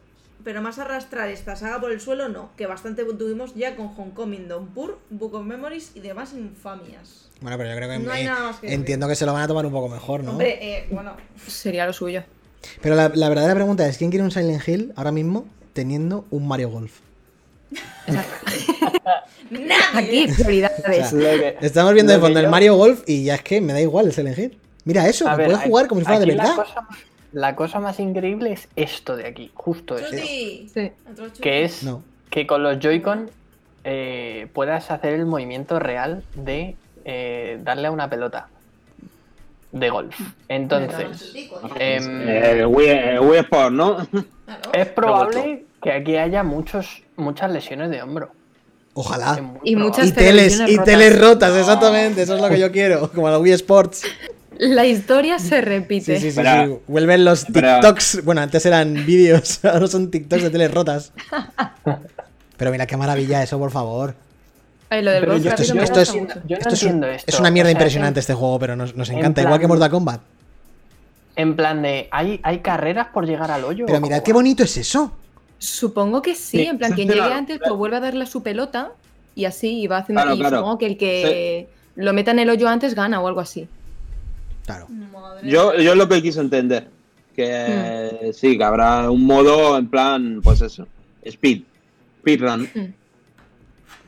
pero 0.44 0.62
más 0.62 0.78
arrastrar 0.78 1.28
esta 1.30 1.56
saga 1.56 1.80
por 1.80 1.90
el 1.90 2.00
suelo 2.00 2.28
no, 2.28 2.50
que 2.56 2.66
bastante 2.66 3.04
tuvimos 3.04 3.56
ya 3.56 3.74
con 3.74 3.88
Homecoming, 3.96 4.46
Downpour, 4.46 4.98
Book 5.10 5.34
of 5.34 5.44
Memories 5.44 5.90
y 5.96 6.00
demás 6.00 6.32
infamias. 6.32 7.28
Bueno, 7.40 7.58
pero 7.58 7.70
yo 7.70 7.76
creo 7.76 7.88
que 7.90 7.98
No 7.98 8.12
hay 8.12 8.22
eh, 8.22 8.26
nada 8.26 8.42
más 8.44 8.56
que 8.60 8.66
decir. 8.68 8.78
entiendo 8.78 9.08
que 9.08 9.16
se 9.16 9.26
lo 9.26 9.32
van 9.32 9.42
a 9.42 9.48
tomar 9.48 9.66
un 9.66 9.72
poco 9.72 9.88
mejor, 9.88 10.22
¿no? 10.22 10.30
Hombre, 10.30 10.58
eh, 10.62 10.86
bueno, 10.92 11.16
Sería 11.48 11.84
lo 11.86 11.92
suyo. 11.92 12.22
Pero 12.80 12.94
la, 12.94 13.10
la 13.12 13.28
verdadera 13.28 13.54
pregunta 13.56 13.86
es: 13.88 13.98
¿quién 13.98 14.10
quiere 14.10 14.24
un 14.24 14.30
Silent 14.30 14.66
Hill 14.66 14.92
ahora 14.94 15.10
mismo 15.10 15.44
teniendo 15.72 16.24
un 16.30 16.46
Mario 16.46 16.70
Golf? 16.70 17.00
Aquí, 19.94 20.26
prioridades. 20.36 21.12
O 21.12 21.20
sea, 21.20 21.48
Estamos 21.60 21.94
viendo 21.94 22.12
de 22.12 22.18
fondo 22.18 22.40
el 22.40 22.48
Mario 22.48 22.76
Golf 22.76 23.02
y 23.06 23.24
ya 23.24 23.34
es 23.36 23.42
que 23.42 23.60
me 23.60 23.72
da 23.72 23.80
igual 23.80 24.06
el 24.06 24.12
Silent 24.12 24.38
Hill. 24.38 24.58
Mira 24.84 25.06
eso, 25.08 25.28
A 25.28 25.32
que 25.32 25.36
ver, 25.38 25.46
puedes 25.48 25.62
jugar 25.64 25.86
como 25.88 26.00
si 26.00 26.06
fuera 26.06 26.20
de 26.20 26.26
verdad. 26.26 26.44
La 26.48 26.54
cosa, 26.56 26.88
la 27.32 27.56
cosa 27.56 27.80
más 27.80 28.00
increíble 28.00 28.52
es 28.52 28.68
esto 28.76 29.16
de 29.16 29.26
aquí, 29.26 29.50
justo 29.54 29.96
esto. 29.98 30.16
Sí. 30.16 30.70
Que 31.40 31.64
es 31.64 31.82
No. 31.82 32.02
que 32.30 32.46
con 32.46 32.62
los 32.62 32.78
Joy-Con 32.78 33.30
eh, 33.84 34.46
puedas 34.52 34.90
hacer 34.90 35.14
el 35.14 35.26
movimiento 35.26 35.78
real 35.78 36.22
de 36.34 36.76
eh, 37.04 37.58
darle 37.62 37.88
a 37.88 37.90
una 37.90 38.08
pelota 38.10 38.48
de 39.72 39.90
golf. 39.90 40.18
Entonces, 40.48 41.34
em, 41.78 42.22
Eh, 42.28 42.66
Wii, 42.66 43.18
Wii 43.18 43.38
Sport, 43.40 43.72
¿no? 43.72 44.06
Es 44.72 44.88
probable 44.88 45.64
que 45.82 45.92
aquí 45.92 46.16
haya 46.16 46.42
muchos, 46.42 47.02
muchas 47.16 47.50
lesiones 47.52 47.90
de 47.90 48.02
hombro. 48.02 48.30
Ojalá. 49.00 49.52
Y 49.62 49.76
muchas 49.76 50.08
Y 50.08 50.12
teles, 50.12 50.58
y 50.66 50.72
rotas. 50.76 50.84
teles 50.84 51.20
rotas, 51.20 51.56
exactamente. 51.56 52.22
Eso 52.22 52.34
es 52.34 52.42
lo 52.42 52.48
que 52.48 52.58
yo 52.58 52.72
quiero. 52.72 53.08
Como 53.12 53.30
la 53.30 53.38
Wii 53.38 53.52
Sports. 53.52 54.02
La 54.58 54.84
historia 54.86 55.38
se 55.38 55.60
repite. 55.60 56.18
Sí, 56.18 56.32
sí, 56.32 56.42
sí. 56.42 56.78
Vuelven 56.88 57.24
los. 57.24 57.44
TikToks. 57.46 58.24
Bueno, 58.24 58.40
antes 58.40 58.66
eran 58.66 59.06
vídeos, 59.06 59.60
ahora 59.64 59.86
son 59.86 60.10
TikToks 60.10 60.42
de 60.42 60.50
teles 60.50 60.74
rotas. 60.74 61.12
Pero 62.56 62.70
mira 62.72 62.86
qué 62.86 62.96
maravilla 62.96 63.40
eso, 63.40 63.56
por 63.58 63.70
favor. 63.70 64.14
Ay, 64.90 65.02
lo 65.02 65.12
del 65.12 65.20
Pero 65.20 65.36
yo- 65.36 65.50
Esto 65.50 65.62
es, 65.62 65.70
esto 65.70 66.00
es- 66.00 66.12
yo 66.12 66.20
no 66.24 66.56
esto 66.56 66.74
es 66.74 66.82
un- 66.82 67.04
esto. 67.04 67.24
es 67.30 67.38
una 67.38 67.50
mierda 67.52 67.68
O 67.68 67.70
sea, 67.70 67.78
impresionante 67.78 68.18
en- 68.18 68.22
este 68.22 68.34
juego, 68.34 68.58
pero 68.58 68.74
nos, 68.74 68.96
nos 68.96 69.10
en 69.10 69.18
encanta. 69.18 69.42
plan- 69.42 69.46
Igual 69.50 69.60
que 69.60 69.66
Mortal 69.68 69.90
Kombat. 69.90 70.20
En 71.36 71.54
plan 71.54 71.82
de, 71.82 72.08
¿hay, 72.10 72.40
hay 72.42 72.58
carreras 72.58 73.08
por 73.14 73.26
llegar 73.26 73.50
al 73.52 73.62
hoyo? 73.62 73.86
Pero 73.86 73.98
¿O 73.98 74.00
mirad 74.00 74.22
qué 74.24 74.32
bonito 74.32 74.64
es 74.64 74.76
eso. 74.76 75.12
Supongo 75.58 76.22
que 76.22 76.34
sí, 76.34 76.58
Sí, 76.58 76.62
en 76.66 76.78
plan, 76.78 76.92
quien 76.92 77.08
llegue 77.08 77.20
claro, 77.20 77.34
antes, 77.34 77.58
claro. 77.58 77.72
pues 77.74 77.78
vuelve 77.78 77.96
a 77.96 78.00
darle 78.00 78.24
a 78.24 78.26
su 78.26 78.42
pelota 78.42 78.92
y 79.34 79.44
así 79.44 79.80
y 79.82 79.86
va 79.86 79.98
haciendo. 79.98 80.22
Claro, 80.22 80.36
y 80.36 80.40
claro. 80.40 80.56
supongo 80.58 80.78
que 80.78 80.86
el 80.86 80.96
que 80.96 81.68
lo 81.96 82.12
meta 82.12 82.30
en 82.30 82.38
el 82.38 82.50
hoyo 82.50 82.68
antes 82.68 82.94
gana 82.94 83.20
o 83.20 83.26
algo 83.28 83.40
así. 83.40 83.66
Claro. 84.64 84.86
Madre 84.88 85.48
Yo, 85.50 85.74
yo 85.74 85.94
lo 85.94 86.08
que 86.08 86.22
quiso 86.22 86.40
entender. 86.40 86.88
Que 87.34 87.46
eh, 87.48 88.32
sí, 88.34 88.58
que 88.58 88.64
habrá 88.64 89.10
un 89.10 89.24
modo 89.24 89.78
en 89.78 89.88
plan, 89.88 90.40
pues 90.42 90.60
eso, 90.60 90.86
speed, 91.24 91.62
speedrun. 92.20 92.68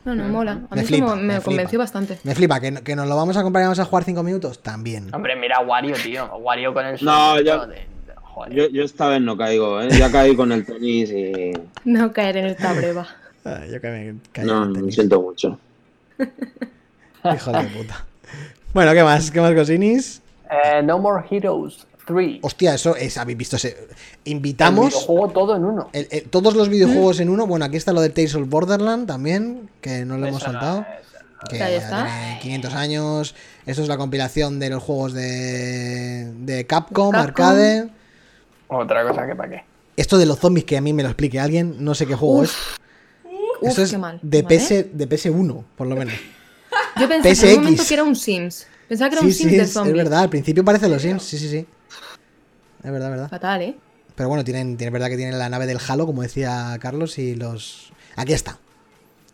No, 0.04 0.14
no, 0.14 0.28
mola. 0.28 0.60
A 0.70 0.74
Me 0.74 0.80
mí 0.82 0.86
flipa, 0.86 1.14
me, 1.14 1.22
me 1.34 1.40
convenció 1.40 1.68
flipa. 1.70 1.82
bastante. 1.84 2.18
Me 2.24 2.34
flipa, 2.34 2.58
que, 2.58 2.74
que 2.82 2.96
nos 2.96 3.06
lo 3.06 3.14
vamos 3.16 3.36
a 3.36 3.42
comprar 3.42 3.62
y 3.62 3.66
vamos 3.66 3.78
a 3.78 3.84
jugar 3.84 4.02
5 4.04 4.22
minutos. 4.22 4.60
También. 4.62 5.14
Hombre, 5.14 5.36
mira 5.36 5.60
Wario, 5.60 5.94
tío. 6.02 6.26
Wario 6.38 6.72
con 6.74 6.86
el 6.86 7.04
No, 7.04 7.40
yo- 7.40 7.66
de- 7.66 7.86
joder. 8.34 8.52
Yo, 8.52 8.68
yo 8.70 8.84
esta 8.84 9.08
vez 9.08 9.20
no 9.20 9.36
caigo, 9.36 9.80
¿eh? 9.80 9.88
Ya 9.90 10.10
caí 10.10 10.34
con 10.36 10.52
el 10.52 10.64
tenis 10.64 11.10
y. 11.10 11.52
No 11.84 12.12
caer 12.12 12.36
en 12.38 12.46
esta 12.46 12.72
breva. 12.72 13.06
Ah, 13.44 13.60
yo 13.70 13.80
que 13.80 13.88
me 13.88 14.14
callo 14.32 14.46
No, 14.54 14.62
el 14.64 14.68
lo 14.70 14.74
tenis. 14.76 14.94
siento 14.94 15.20
mucho. 15.22 15.58
Hijo 17.34 17.52
de 17.52 17.62
puta. 17.68 18.04
Bueno, 18.72 18.92
¿qué 18.92 19.02
más? 19.02 19.30
¿Qué 19.30 19.40
más 19.40 19.54
cosinis? 19.54 20.22
Eh, 20.50 20.82
no 20.82 20.98
More 20.98 21.24
Heroes 21.30 21.86
3. 22.06 22.38
Hostia, 22.42 22.74
eso 22.74 22.96
es. 22.96 23.16
¿Habéis 23.18 23.38
visto 23.38 23.56
ese? 23.56 23.76
El 24.24 24.32
Invitamos. 24.32 24.88
videojuego 24.90 25.28
todo 25.32 25.56
en 25.56 25.64
uno. 25.64 25.88
el- 25.92 26.08
el- 26.10 26.24
todos 26.28 26.54
los 26.54 26.68
videojuegos 26.68 27.20
en 27.20 27.28
uno. 27.30 27.46
Bueno, 27.46 27.64
aquí 27.64 27.76
está 27.76 27.92
lo 27.92 28.00
de 28.00 28.10
Tales 28.10 28.34
of 28.34 28.48
Borderland 28.48 29.06
también, 29.06 29.68
que 29.80 30.04
no 30.04 30.16
lo 30.18 30.26
hemos 30.26 30.42
Esa- 30.42 30.52
saltado. 30.52 30.80
esa- 30.80 31.00
Que 31.48 31.62
Ahí 31.62 31.72
ya 31.72 31.78
está. 31.78 32.04
tiene 32.04 32.38
500 32.42 32.74
años. 32.74 33.34
Esto 33.64 33.82
es 33.82 33.88
la 33.88 33.96
compilación 33.96 34.58
de 34.58 34.68
los 34.70 34.82
juegos 34.82 35.14
de, 35.14 36.30
de 36.34 36.66
Capcom, 36.66 37.12
Capcom. 37.12 37.22
arcade. 37.46 37.88
Otra 38.70 39.06
cosa 39.06 39.26
que 39.26 39.34
para 39.34 39.50
qué. 39.50 39.64
Esto 39.96 40.16
de 40.18 40.26
los 40.26 40.38
zombies, 40.38 40.64
que 40.64 40.76
a 40.76 40.80
mí 40.80 40.92
me 40.92 41.02
lo 41.02 41.08
explique 41.10 41.38
alguien, 41.38 41.76
no 41.84 41.94
sé 41.94 42.06
qué 42.06 42.14
juego 42.14 42.36
Uf. 42.40 42.44
es. 42.44 42.56
Uf, 43.60 43.68
Eso 43.68 43.82
es 43.82 43.90
qué 43.90 43.98
mal. 43.98 44.18
de, 44.22 44.42
¿Vale? 44.42 44.56
PS, 44.58 44.68
de 44.92 45.08
PS1, 45.08 45.64
por 45.76 45.86
lo 45.86 45.96
menos. 45.96 46.14
Yo 47.00 47.08
pensé 47.08 47.28
en 47.30 47.34
PSX. 47.36 47.44
un 47.56 47.62
momento 47.64 47.84
que 47.86 47.94
era 47.94 48.04
un 48.04 48.16
Sims. 48.16 48.66
Pensaba 48.88 49.10
que 49.10 49.16
era 49.16 49.20
Sí, 49.22 49.26
un 49.26 49.32
sí, 49.32 49.38
Sims 49.40 49.50
de 49.52 49.56
es, 49.58 49.62
es 49.68 49.72
zombies. 49.74 49.96
verdad. 49.96 50.20
Al 50.20 50.30
principio 50.30 50.64
parece 50.64 50.88
los 50.88 51.02
Sims, 51.02 51.22
sí, 51.22 51.38
sí, 51.38 51.48
sí. 51.48 51.66
Es 52.82 52.90
verdad, 52.90 53.10
verdad. 53.10 53.28
Fatal, 53.28 53.60
¿eh? 53.62 53.76
Pero 54.14 54.28
bueno, 54.28 54.44
tienen, 54.44 54.76
tiene 54.76 54.90
verdad 54.90 55.08
que 55.08 55.16
tienen 55.16 55.38
la 55.38 55.48
nave 55.48 55.66
del 55.66 55.78
Halo, 55.86 56.06
como 56.06 56.22
decía 56.22 56.76
Carlos, 56.80 57.18
y 57.18 57.34
los. 57.34 57.92
Aquí 58.16 58.32
está. 58.32 58.58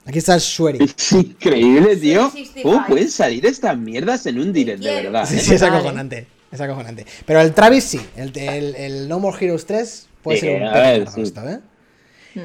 Aquí 0.05 0.18
está 0.18 0.34
el 0.34 0.41
Swery. 0.41 0.78
Es 0.84 1.12
increíble, 1.12 1.97
tío. 1.97 2.28
365. 2.30 2.62
¿Cómo 2.70 2.87
pueden 2.87 3.11
salir 3.11 3.45
estas 3.47 3.76
mierdas 3.76 4.26
en 4.26 4.39
un 4.41 4.53
direct, 4.53 4.82
de 4.82 5.03
verdad? 5.03 5.26
Sí, 5.26 5.37
eh? 5.37 5.41
sí, 5.41 5.55
es 5.55 5.62
acojonante. 5.62 6.26
Es 6.53 6.61
acojonante. 6.61 7.05
Pero 7.26 7.40
el 7.40 7.53
Travis 7.53 7.84
sí. 7.84 8.01
El, 8.16 8.36
el- 8.38 8.74
el 8.76 9.09
No 9.09 9.18
More 9.18 9.36
Heroes 9.44 9.66
3 9.66 10.07
puede 10.22 10.38
Sí, 10.40 10.47
ser 10.47 10.62
un 10.62 10.68
a 10.68 10.72
ver, 10.74 11.09
sí. 11.11 11.22
esto, 11.22 11.49
¿eh? 11.49 11.61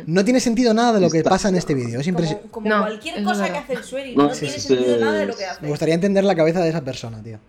No 0.07 0.23
tiene 0.23 0.39
sentido 0.39 0.73
nada 0.73 0.93
de 0.93 1.01
lo 1.01 1.09
que 1.09 1.17
Está- 1.17 1.29
pasa 1.31 1.49
en 1.49 1.55
este 1.55 1.73
vídeo. 1.73 1.99
Es 1.99 2.07
impresionante. 2.07 2.49
Como, 2.49 2.63
como 2.69 2.69
No, 2.75 2.81
cualquier 2.83 3.23
cosa 3.23 3.49
que 3.51 3.57
hace 3.57 3.73
el 3.73 3.83
Sueri, 3.83 4.15
No, 4.15 4.27
no, 4.29 4.33
sí, 4.33 4.41
tiene 4.41 4.55
sí, 4.55 4.67
sentido 4.69 4.95
sí. 4.95 5.01
nada 5.01 5.17
de 5.19 5.25
lo 5.25 5.33
que 5.35 5.43
Me 5.43 5.49
hace. 5.49 5.67
gustaría 5.67 5.95
entender 5.95 6.23
la 6.23 6.35
cabeza 6.35 6.61
de 6.61 6.69
esa 6.69 6.81
persona, 6.81 7.21
tío. 7.21 7.39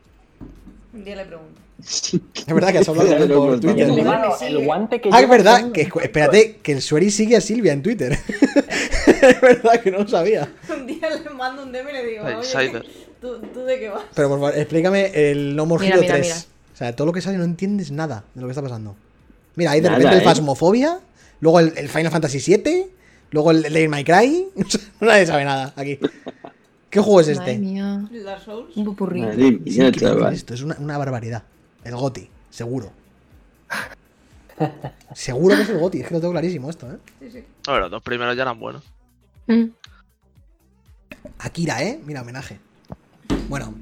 Un 0.95 1.05
día 1.05 1.17
le 1.17 1.25
pregunto. 1.25 1.61
Es 1.83 2.55
verdad 2.55 2.71
que 2.73 2.79
has 2.79 2.89
hablado 2.89 3.09
Pero 3.19 3.37
por 3.37 3.61
Twitter. 3.61 3.89
lo- 3.89 4.37
sigue. 4.37 4.51
el 4.51 4.65
guante 4.65 5.01
que 5.01 5.09
Ah, 5.13 5.21
es 5.21 5.29
verdad. 5.29 5.73
Que, 5.73 5.89
espérate, 6.03 6.57
que 6.63 6.73
el 6.73 6.83
Swery 6.83 7.11
sigue 7.11 7.37
a 7.37 7.41
Silvia 7.41 7.73
en 7.73 7.83
Twitter. 7.83 8.13
es 9.23 9.41
verdad 9.41 9.81
que 9.81 9.91
no 9.91 9.99
lo 9.99 10.09
sabía. 10.09 10.53
Un 10.75 10.87
día 10.87 11.09
le 11.11 11.31
mando 11.31 11.63
un 11.63 11.73
DM 11.73 11.89
y 11.91 11.93
le 11.93 12.05
digo, 12.07 12.25
oye. 12.25 12.83
¿tú, 13.21 13.39
¿tú 13.53 13.61
de 13.65 13.79
qué 13.81 13.89
vas? 13.89 14.03
Pero 14.15 14.29
por 14.29 14.39
favor, 14.39 14.57
explícame 14.59 15.11
el 15.31 15.57
No 15.57 15.67
More 15.67 15.83
Mira, 15.85 15.95
Hero 15.97 16.03
mira, 16.03 16.15
3. 16.17 16.27
mira. 16.27 16.37
O 16.73 16.77
sea, 16.77 16.95
todo 16.97 17.07
lo 17.07 17.13
que 17.13 17.21
sale 17.21 17.39
no 17.39 17.45
entiendes 17.45 17.91
nada 17.91 18.25
de 18.35 18.41
lo 18.41 18.47
que 18.47 18.53
está 18.53 18.63
pasando. 18.63 18.95
Mira, 19.57 19.73
hay 19.73 19.81
de 19.81 19.89
Nada, 19.89 19.99
repente 19.99 20.17
el 20.17 20.23
¿eh? 20.23 20.25
Phasmophobia, 20.25 21.01
luego 21.41 21.61
el, 21.61 21.73
el 21.77 21.89
Final 21.89 22.11
Fantasy 22.13 22.39
VII, 22.39 22.87
luego 23.31 23.51
el 23.51 23.63
Devil 23.63 23.89
My 23.89 24.05
Cry. 24.05 24.47
Nadie 25.01 25.27
sabe 25.27 25.45
nada 25.45 25.73
aquí. 25.77 25.99
¿Qué 26.93 27.01
juego 27.01 27.21
es 27.23 27.29
Madre 27.39 27.53
este? 27.53 27.59
mía. 27.65 28.05
Dark 28.23 28.43
Souls. 28.43 28.77
Un 28.77 28.85
popurrí. 28.85 29.23
Madre 29.23 29.51
mía, 29.53 29.91
chaval. 29.91 30.35
esto, 30.35 30.53
es 30.53 30.61
una, 30.63 30.77
una 30.79 30.99
barbaridad. 30.99 31.43
El 31.85 31.97
Goti, 31.97 32.29
seguro. 32.51 32.93
Seguro 35.15 35.57
que 35.57 35.63
es 35.63 35.69
el 35.71 35.79
Goti, 35.79 36.01
es 36.03 36.07
que 36.09 36.15
lo 36.15 36.21
tengo 36.21 36.33
clarísimo 36.33 36.69
esto, 36.71 36.87
¿eh? 36.93 36.97
Sí, 37.21 37.31
sí. 37.33 37.45
A 37.67 37.73
ver, 37.73 37.81
los 37.81 37.91
dos 37.91 38.03
primeros 38.03 38.37
ya 38.37 38.43
eran 38.43 38.61
buenos. 38.61 38.85
Mm. 39.47 39.65
Akira, 41.39 41.83
¿eh? 41.83 41.99
Mira, 42.05 42.21
homenaje. 42.23 42.59
Bueno, 43.49 43.75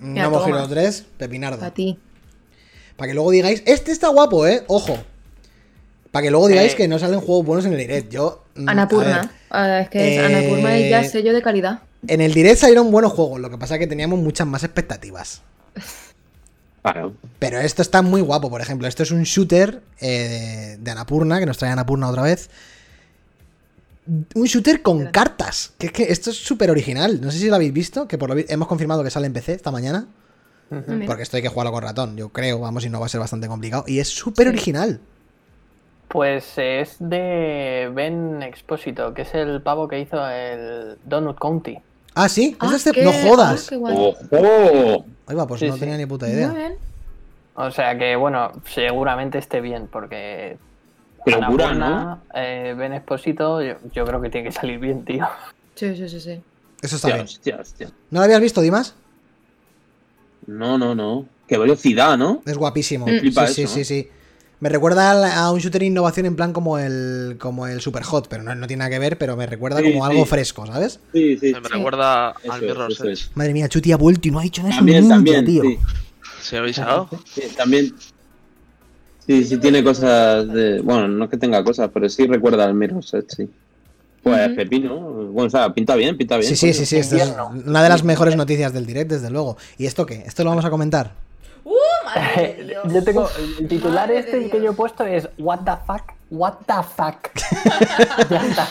No 0.00 0.30
toma. 0.30 0.48
Hero 0.48 0.66
3, 0.68 1.06
Pepinardo. 1.18 1.58
Para 1.60 1.72
ti. 1.74 1.98
Para 2.96 3.08
que 3.08 3.14
luego 3.14 3.30
digáis, 3.30 3.62
este 3.66 3.92
está 3.92 4.08
guapo, 4.08 4.46
¿eh? 4.46 4.64
Ojo. 4.66 4.96
Para 6.10 6.22
que 6.24 6.30
luego 6.30 6.48
digáis 6.48 6.72
Eh. 6.72 6.76
que 6.76 6.88
no 6.88 6.98
salen 6.98 7.20
juegos 7.20 7.44
buenos 7.46 7.64
en 7.66 7.72
el 7.72 7.78
direct. 7.78 8.10
Yo. 8.10 8.42
mm, 8.56 8.68
Anapurna. 8.68 9.30
Ah, 9.50 9.80
es 9.80 9.90
que 9.90 9.98
es- 10.16 10.18
Eh, 10.20 10.24
Anapurna 10.26 10.76
es 10.76 10.90
ya 10.90 11.04
sello 11.04 11.32
de 11.34 11.42
calidad. 11.42 11.82
En 12.08 12.20
el 12.20 12.32
direct 12.34 12.58
salieron 12.60 12.90
buenos 12.90 13.12
juegos, 13.12 13.40
lo 13.40 13.50
que 13.50 13.58
pasa 13.58 13.74
es 13.74 13.80
que 13.80 13.86
teníamos 13.86 14.18
muchas 14.18 14.46
más 14.46 14.64
expectativas. 14.64 15.42
Claro. 16.82 17.14
Pero 17.38 17.60
esto 17.60 17.80
está 17.82 18.02
muy 18.02 18.20
guapo, 18.20 18.50
por 18.50 18.60
ejemplo. 18.60 18.86
Esto 18.86 19.02
es 19.02 19.10
un 19.10 19.22
shooter 19.22 19.80
eh, 20.00 20.76
de 20.78 20.90
Anapurna, 20.90 21.40
que 21.40 21.46
nos 21.46 21.56
trae 21.56 21.70
Anapurna 21.70 22.08
otra 22.10 22.22
vez. 22.24 22.50
Un 24.34 24.44
shooter 24.44 24.82
con 24.82 25.06
cartas. 25.06 25.72
Que 25.78 25.86
es 25.86 25.92
que 25.92 26.02
esto 26.04 26.28
es 26.30 26.36
súper 26.36 26.70
original. 26.70 27.20
No 27.22 27.30
sé 27.30 27.38
si 27.38 27.48
lo 27.48 27.54
habéis 27.54 27.72
visto, 27.72 28.06
que 28.06 28.18
por 28.18 28.28
lo 28.28 28.34
vi- 28.34 28.44
hemos 28.48 28.68
confirmado 28.68 29.02
que 29.02 29.08
sale 29.10 29.26
en 29.26 29.32
PC 29.32 29.54
esta 29.54 29.70
mañana. 29.70 30.06
Porque 31.06 31.22
esto 31.22 31.36
hay 31.36 31.42
que 31.42 31.48
jugarlo 31.48 31.72
con 31.72 31.82
ratón, 31.84 32.16
yo 32.16 32.30
creo. 32.30 32.58
Vamos, 32.58 32.84
y 32.84 32.90
no 32.90 33.00
va 33.00 33.06
a 33.06 33.08
ser 33.08 33.20
bastante 33.20 33.46
complicado. 33.48 33.84
Y 33.86 34.00
es 34.00 34.08
súper 34.08 34.46
Sí. 34.46 34.50
original. 34.50 35.00
Pues 36.08 36.52
es 36.58 36.96
de 36.98 37.90
Ben 37.94 38.42
Expósito, 38.42 39.14
que 39.14 39.22
es 39.22 39.34
el 39.34 39.62
pavo 39.62 39.88
que 39.88 40.00
hizo 40.00 40.28
el 40.28 40.98
Donut 41.06 41.38
County. 41.38 41.78
Ah, 42.14 42.28
sí, 42.28 42.50
es 42.50 42.56
Ah, 42.60 42.70
de 42.70 42.76
este- 42.76 42.92
qué- 42.92 43.02
No 43.04 43.10
ah, 43.10 43.22
jodas. 43.28 43.70
guay. 43.70 43.96
¡Ojo! 43.96 45.04
Ahí 45.26 45.34
va, 45.36 45.46
pues 45.46 45.60
Sí, 45.60 45.66
no 45.66 45.74
sí. 45.74 45.80
tenía 45.80 45.96
ni 45.96 46.06
puta 46.06 46.26
Muy 46.26 46.34
idea. 46.34 46.50
bien. 46.52 46.74
O 47.54 47.70
sea 47.70 47.96
que, 47.98 48.14
bueno, 48.16 48.52
seguramente 48.68 49.38
esté 49.38 49.60
bien, 49.60 49.88
porque. 49.90 50.58
Qué 51.24 51.30
locura, 51.32 51.68
Annapurna, 51.70 52.22
eh, 52.34 52.74
Ben 52.76 52.92
Expósito, 52.92 53.62
yo, 53.62 53.74
yo 53.92 54.04
creo 54.04 54.20
que 54.20 54.28
tiene 54.28 54.48
que 54.48 54.52
salir 54.52 54.78
bien, 54.78 55.04
tío. 55.04 55.26
Sí, 55.74 55.96
sí, 55.96 56.08
sí, 56.08 56.20
sí. 56.20 56.42
Eso 56.82 56.96
está 56.96 57.08
Hostia, 57.08 57.14
bien. 57.14 57.24
hostia, 57.24 57.56
hostia. 57.60 57.88
¿No 58.10 58.20
lo 58.20 58.24
habías 58.24 58.40
visto, 58.42 58.60
Dimas? 58.60 58.94
No, 60.46 60.76
no, 60.76 60.94
no. 60.94 61.26
Qué 61.48 61.56
velocidad, 61.58 62.18
¿no? 62.18 62.42
Es 62.44 62.56
guapísimo. 62.58 63.06
Mm. 63.06 63.10
Sí, 63.20 63.30
sí, 63.32 63.62
eso, 63.62 63.74
sí, 63.74 63.78
¿no? 63.80 63.84
sí. 63.84 64.08
Me 64.60 64.68
recuerda 64.68 65.36
a 65.44 65.50
un 65.52 65.58
shooter 65.58 65.80
de 65.80 65.86
innovación 65.86 66.26
en 66.26 66.36
plan 66.36 66.52
como 66.52 66.78
el, 66.78 67.36
como 67.38 67.66
el 67.66 67.80
Super 67.80 68.02
Hot, 68.04 68.28
pero 68.28 68.42
no, 68.42 68.54
no 68.54 68.66
tiene 68.66 68.78
nada 68.78 68.90
que 68.90 68.98
ver, 68.98 69.18
pero 69.18 69.36
me 69.36 69.46
recuerda 69.46 69.80
Sí, 69.80 69.92
como 69.92 70.06
algo 70.06 70.24
fresco, 70.24 70.66
¿sabes? 70.66 71.00
Sí, 71.12 71.36
sí. 71.38 71.52
Me 71.52 71.68
recuerda 71.68 72.30
al 72.30 72.62
Mirror 72.62 72.90
eso. 72.92 73.30
Madre 73.34 73.52
mía, 73.52 73.68
Chuti 73.68 73.92
ha 73.92 73.96
vuelto 73.96 74.28
y 74.28 74.30
no 74.30 74.38
ha 74.38 74.42
dicho 74.42 74.62
nada. 74.62 74.76
También, 74.76 75.08
también. 75.08 75.44
tío. 75.44 75.62
Sí. 75.62 75.78
¿Se 76.42 76.58
habéis 76.58 76.78
avisado? 76.78 77.08
Sí, 77.24 77.42
también. 77.56 77.94
Sí, 79.26 79.44
sí 79.44 79.56
tiene 79.58 79.82
cosas 79.82 80.46
de. 80.48 80.80
Bueno, 80.82 81.08
no 81.08 81.24
es 81.24 81.30
que 81.30 81.36
tenga 81.36 81.62
cosas, 81.64 81.90
pero 81.92 82.08
sí 82.08 82.26
recuerda 82.26 82.64
al 82.64 82.74
Mirror 82.74 83.04
Set, 83.04 83.26
sí. 83.34 83.48
Pues. 84.22 84.50
Pepino. 84.50 84.98
Bueno, 85.00 85.48
o 85.48 85.50
sea, 85.50 85.72
pinta 85.74 85.94
bien, 85.96 86.16
pinta 86.16 86.36
bien. 86.38 86.48
Sí, 86.48 86.56
sí, 86.56 86.72
sí, 86.72 86.86
sí. 86.86 86.96
Esto 86.96 87.16
es 87.16 87.22
Invierno. 87.28 87.52
una 87.66 87.82
de 87.82 87.88
las 87.88 88.04
mejores 88.04 88.36
noticias 88.36 88.72
del 88.72 88.86
direct, 88.86 89.10
desde 89.10 89.30
luego. 89.30 89.56
¿Y 89.76 89.86
esto 89.86 90.06
qué? 90.06 90.22
¿Esto 90.26 90.44
lo 90.44 90.50
vamos 90.50 90.64
a 90.64 90.70
comentar? 90.70 91.12
¡Uh, 91.64 91.74
madre 92.04 92.54
de 92.58 92.64
Dios! 92.64 92.92
Yo 92.92 93.02
tengo. 93.04 93.28
El 93.60 93.68
titular 93.68 94.08
Madre 94.08 94.18
este 94.20 94.50
que 94.50 94.62
yo 94.62 94.70
he 94.70 94.74
puesto 94.74 95.04
es 95.04 95.28
What 95.38 95.60
the 95.64 95.72
fuck? 95.86 96.12
What 96.30 96.54
the 96.66 96.82
fuck? 96.96 97.30
ya 98.30 98.46
está. 98.46 98.68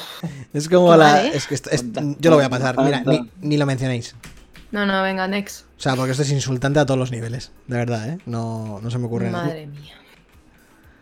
Es 0.53 0.67
como 0.69 0.95
la. 0.95 1.25
¿eh? 1.25 1.31
Es 1.33 1.47
que 1.47 1.55
esto- 1.55 1.69
es- 1.71 1.85
yo 2.19 2.29
lo 2.29 2.35
voy 2.37 2.45
a 2.45 2.49
pasar. 2.49 2.77
Mira, 2.79 3.01
ni, 3.05 3.29
ni 3.41 3.57
lo 3.57 3.65
mencionéis. 3.65 4.15
No, 4.71 4.85
no, 4.85 5.01
venga, 5.03 5.27
next. 5.27 5.65
O 5.77 5.81
sea, 5.81 5.95
porque 5.95 6.11
esto 6.11 6.23
es 6.23 6.31
insultante 6.31 6.79
a 6.79 6.85
todos 6.85 6.99
los 6.99 7.11
niveles. 7.11 7.51
De 7.67 7.77
verdad, 7.77 8.09
¿eh? 8.09 8.17
No, 8.25 8.79
no 8.81 8.89
se 8.91 8.97
me 8.97 9.05
ocurre 9.05 9.29
nada. 9.29 9.45
Madre 9.45 9.67
mía. 9.67 9.93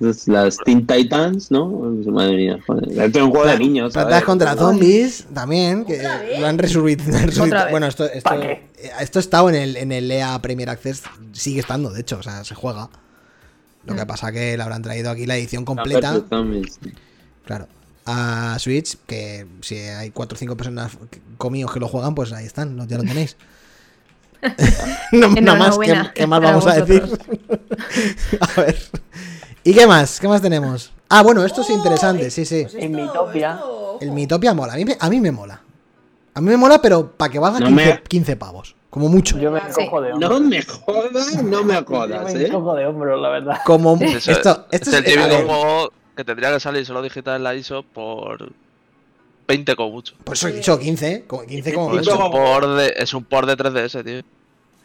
Es 0.02 0.28
las 0.28 0.58
Teen 0.58 0.88
Titans, 0.88 1.52
¿no? 1.52 1.68
Madre 1.68 2.36
mía, 2.36 2.60
joder. 2.66 2.90
Es 2.92 3.16
un 3.16 3.30
juego 3.30 3.46
de 3.46 3.60
niños. 3.60 3.94
¿sabes? 3.94 4.24
contra 4.24 4.56
zombies 4.56 5.28
también, 5.34 5.86
que 5.86 6.02
lo 6.40 6.48
han 6.48 6.58
vez. 6.58 7.70
Bueno, 7.70 7.86
esto, 7.86 8.06
esto, 8.06 8.34
eh, 8.34 8.64
esto 9.00 9.20
ha 9.20 9.22
estado 9.22 9.50
en 9.50 9.56
el, 9.56 9.78
en 9.78 9.92
el 9.92 10.10
EA 10.10 10.42
Premier 10.42 10.70
Access, 10.70 11.04
sigue 11.34 11.60
estando, 11.60 11.92
de 11.92 12.02
hecho, 12.02 12.18
o 12.18 12.24
sea, 12.24 12.44
se 12.44 12.56
juega. 12.56 12.90
Lo 13.86 13.94
Mm. 13.94 13.98
que 13.98 14.06
pasa 14.06 14.32
que 14.32 14.58
le 14.58 14.64
habrán 14.64 14.82
traído 14.82 15.10
aquí 15.10 15.26
la 15.26 15.38
edición 15.38 15.66
Plants 15.66 15.82
completa, 15.82 16.24
claro, 17.46 17.68
a 18.06 18.58
Switch, 18.60 18.98
que 19.08 19.46
si 19.62 19.76
hay 19.78 20.12
4 20.12 20.36
o 20.36 20.40
5 20.40 20.56
personas 20.56 20.98
conmigo 21.38 21.72
que 21.72 21.80
lo 21.80 21.88
juegan, 21.88 22.16
pues 22.16 22.32
ahí 22.34 22.46
están, 22.46 22.88
ya 22.88 22.98
lo 22.98 23.04
tenéis. 23.04 23.38
no, 25.12 25.30
nada 25.30 25.58
más, 25.58 25.78
¿qué, 26.16 26.26
más 26.26 26.42
vamos 26.42 26.66
a 26.66 26.82
decir? 26.82 27.04
a 28.40 28.62
ver. 28.62 28.78
¿Y 29.64 29.74
qué 29.74 29.86
más? 29.88 30.20
¿Qué 30.20 30.28
más 30.28 30.42
tenemos? 30.42 30.92
Ah, 31.10 31.22
bueno, 31.24 31.44
esto 31.46 31.62
es 31.62 31.70
interesante, 31.70 32.32
sí, 32.32 32.46
sí. 32.46 32.64
Pues 32.64 32.76
En 32.76 32.92
Mitopia. 32.96 33.52
esto- 33.54 33.98
El 34.02 34.12
Mitopia 34.12 34.54
mola. 34.54 34.74
A 34.74 34.76
mí, 34.78 34.86
me- 34.86 34.98
a 35.00 35.10
mí 35.10 35.20
me 35.20 35.32
mola. 35.32 35.62
A 36.34 36.42
mí 36.42 36.48
me 36.50 36.58
mola, 36.58 36.82
pero 36.82 37.12
para 37.12 37.32
que 37.32 37.38
valga 37.40 37.60
No 37.60 37.68
15, 37.68 37.86
me- 37.86 38.04
15 38.04 38.36
pavos. 38.38 38.76
Como 38.90 39.08
mucho. 39.10 39.38
Yo 39.38 39.52
me 39.52 39.60
Sí. 39.60 39.86
cojo 39.86 40.02
de 40.02 40.14
hombros. 40.14 40.32
No 40.32 40.40
me 40.48 40.62
jodas, 40.64 41.12
no 41.44 41.64
me 41.64 41.80
Yo 41.80 41.84
jodas, 41.86 42.34
me 42.34 42.44
¿eh? 42.44 42.50
cojo 42.50 42.76
de 42.76 42.86
hombros, 42.86 43.22
la 43.22 43.30
verdad. 43.30 43.58
Como 43.66 43.96
Eso- 44.02 44.32
esto, 44.32 44.66
esto 44.72 44.90
es 44.90 44.94
es, 44.94 44.94
el 44.94 45.04
típico 45.06 45.28
juego 45.48 45.94
que 46.16 46.24
tendría 46.26 46.52
que 46.52 46.60
salir 46.60 46.86
solo 46.86 47.02
digital 47.02 47.36
en 47.38 47.44
la 47.44 47.56
ISO 47.56 47.84
por 47.84 48.52
20 49.48 49.76
como 49.76 49.92
mucho. 49.92 50.16
Pues 50.24 50.44
he 50.44 50.52
dicho 50.52 50.78
15, 50.80 51.24
como 51.28 51.44
15 51.46 51.74
como 51.74 51.90
Pues 51.90 52.02
es, 52.08 52.14
mucho. 52.14 52.26
un 52.26 52.32
port 52.32 52.68
de, 52.78 52.94
es 52.98 53.14
un 53.14 53.24
port 53.24 53.48
de 53.48 53.56
3DS, 53.58 54.04
tío. 54.04 54.22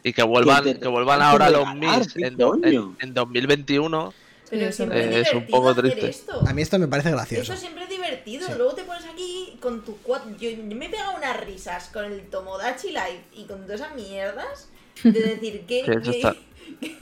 Y 0.03 0.13
que 0.13 0.23
vuelvan, 0.23 0.63
Que 0.63 0.87
vuelvan 0.87 1.21
ahora 1.21 1.49
los 1.49 1.67
MIS 1.75 2.13
¿qué 2.13 2.27
en, 2.27 2.37
en, 2.63 2.95
en 2.99 3.13
2021. 3.13 4.13
Pero 4.49 4.61
Sí, 4.63 4.67
eso 4.67 4.75
siempre 4.77 4.99
Eh, 4.99 5.01
es 5.21 5.33
un 5.33 5.39
divertido 5.39 5.57
poco 5.59 5.75
triste. 5.75 6.09
Esto. 6.09 6.41
A 6.47 6.53
mí 6.53 6.61
esto 6.61 6.79
me 6.79 6.87
parece 6.87 7.11
gracioso. 7.11 7.53
Esto 7.53 7.57
siempre 7.65 7.83
es 7.83 7.89
divertido. 7.89 8.47
Sí. 8.47 8.53
Luego 8.57 8.73
te 8.73 8.83
pones 8.83 9.03
aquí 9.05 9.57
con 9.61 9.83
tu 9.83 9.97
cuatro. 9.97 10.29
Yo, 10.39 10.49
yo 10.49 10.75
me 10.75 10.85
he 10.85 10.89
pegado 10.89 11.11
unas 11.17 11.39
risas 11.41 11.89
con 11.91 12.05
el 12.05 12.21
Tomodachi 12.29 12.87
Life 12.89 13.21
y 13.33 13.45
con 13.45 13.63
todas 13.65 13.81
esas 13.81 13.95
mierdas. 13.95 14.69
De 15.03 15.11
decir 15.11 15.61
que. 15.67 15.79
Eso 15.81 16.11
que- 16.11 16.17
está- 16.17 16.35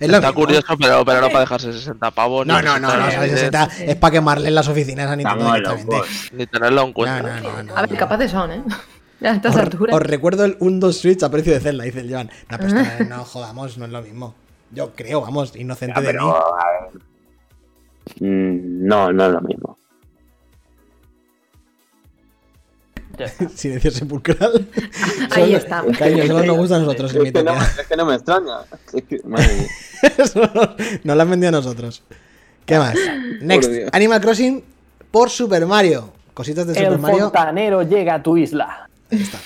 Es 0.00 0.08
lo 0.08 0.16
Está 0.16 0.28
mismo. 0.30 0.40
curioso, 0.44 0.66
pero, 0.80 1.04
pero 1.04 1.20
no 1.20 1.28
para 1.28 1.40
dejarse 1.40 1.72
60 1.72 2.10
pavos. 2.10 2.44
No, 2.44 2.58
ni 2.58 2.64
no, 2.66 2.80
no, 2.80 2.88
no, 2.96 3.04
60 3.04 3.12
¿sabes? 3.12 3.30
ni- 3.30 3.36
60 3.38 3.68
es 3.92 3.96
para 3.96 4.10
quemarle 4.10 4.48
en 4.48 4.54
las 4.56 4.66
oficinas 4.66 5.08
a 5.08 5.14
Nintendo 5.14 5.44
directamente. 5.52 5.96
Ni 6.32 6.46
tenerlo 6.46 6.80
en 6.82 6.88
No, 6.88 6.94
cuenta. 6.94 7.22
no, 7.22 7.40
no, 7.40 7.62
no, 7.62 7.76
A 7.76 7.82
ver, 7.82 7.92
no. 7.92 7.98
capaces 7.98 8.30
son, 8.32 8.50
¿eh? 8.50 8.62
A 9.24 9.36
estas 9.36 9.54
Os, 9.54 9.60
alturas. 9.60 9.94
os 9.94 10.02
recuerdo 10.02 10.44
el 10.44 10.58
1-2 10.58 10.92
Switch 10.94 11.22
a 11.22 11.30
precio 11.30 11.52
de 11.52 11.60
Zelda, 11.60 11.84
dice 11.84 12.00
el 12.00 12.10
Joan. 12.10 12.28
No, 12.50 12.58
pero 12.58 13.04
no 13.08 13.24
jodamos, 13.24 13.78
no 13.78 13.84
es 13.84 13.92
lo 13.92 14.02
mismo. 14.02 14.34
Yo 14.72 14.92
creo, 14.94 15.20
vamos, 15.20 15.54
inocente 15.56 16.00
Ya, 16.00 16.06
de 16.08 16.12
mí. 16.18 16.18
a 16.24 16.82
ver. 16.90 17.02
Mm, 18.20 18.86
No, 18.86 19.12
no 19.12 19.26
es 19.26 19.32
lo 19.32 19.40
mismo. 19.42 19.78
Silencio 23.54 23.90
sepulcral. 23.90 24.66
Ahí 25.30 25.54
está. 25.54 25.84
Cariño, 25.98 26.26
solo 26.26 26.44
nos 26.46 26.56
gusta 26.56 26.76
a 26.76 26.78
nosotros 26.80 27.14
el 27.14 27.26
Es 27.26 27.32
que, 27.32 27.42
no, 27.42 27.52
Mitopia. 27.52 27.80
es 27.82 27.86
que 27.86 27.96
no 27.96 28.06
me 28.06 28.14
extraña. 28.14 28.56
Es 28.92 29.02
que, 29.04 29.20
madre 29.24 29.68
no, 30.34 30.76
no 31.04 31.14
lo 31.14 31.22
han 31.22 31.30
vendido 31.30 31.48
a 31.48 31.52
nosotros. 31.52 32.02
¿Qué 32.64 32.78
más? 32.78 32.94
Next. 33.42 33.70
Animal 33.92 34.20
Crossing 34.20 34.64
por 35.10 35.28
Super 35.30 35.66
Mario. 35.66 36.12
Cositas 36.32 36.66
de 36.66 36.74
Super 36.74 36.92
El 36.92 36.98
Mario. 36.98 37.18
fontanero 37.24 37.82
llega 37.82 38.14
a 38.14 38.22
tu 38.22 38.36
isla. 38.38 38.88
Ahí 39.10 39.20
está. 39.22 39.38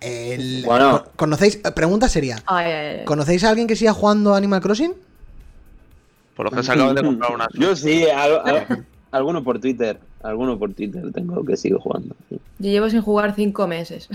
El- 0.00 0.62
Bueno. 0.64 1.02
¿con- 1.02 1.12
¿Conocéis? 1.16 1.60
eh, 1.64 1.70
Pregunta 1.72 2.08
sería: 2.08 2.38
Ay, 2.46 2.66
ay, 2.66 2.96
ay. 3.00 3.04
¿conocéis 3.04 3.44
a 3.44 3.50
alguien 3.50 3.66
que 3.66 3.76
siga 3.76 3.92
jugando 3.92 4.34
Animal 4.34 4.60
Crossing? 4.60 4.94
Por 6.36 6.46
lo 6.46 6.50
que 6.56 6.62
se 6.62 6.72
acaban 6.72 6.94
de 6.94 7.02
comprar 7.02 7.32
una. 7.34 7.48
Yo 7.54 7.76
sí, 7.76 8.04
al- 8.06 8.40
al- 8.44 8.86
alguno 9.10 9.44
por 9.44 9.58
Twitter. 9.60 9.98
Alguno 10.22 10.58
por 10.58 10.72
Twitter 10.74 11.02
tengo 11.12 11.44
que 11.44 11.56
sigo 11.56 11.78
jugando. 11.80 12.14
Sí. 12.28 12.38
Yo 12.58 12.70
llevo 12.70 12.90
sin 12.90 13.00
jugar 13.02 13.34
cinco 13.34 13.66
meses. 13.66 14.08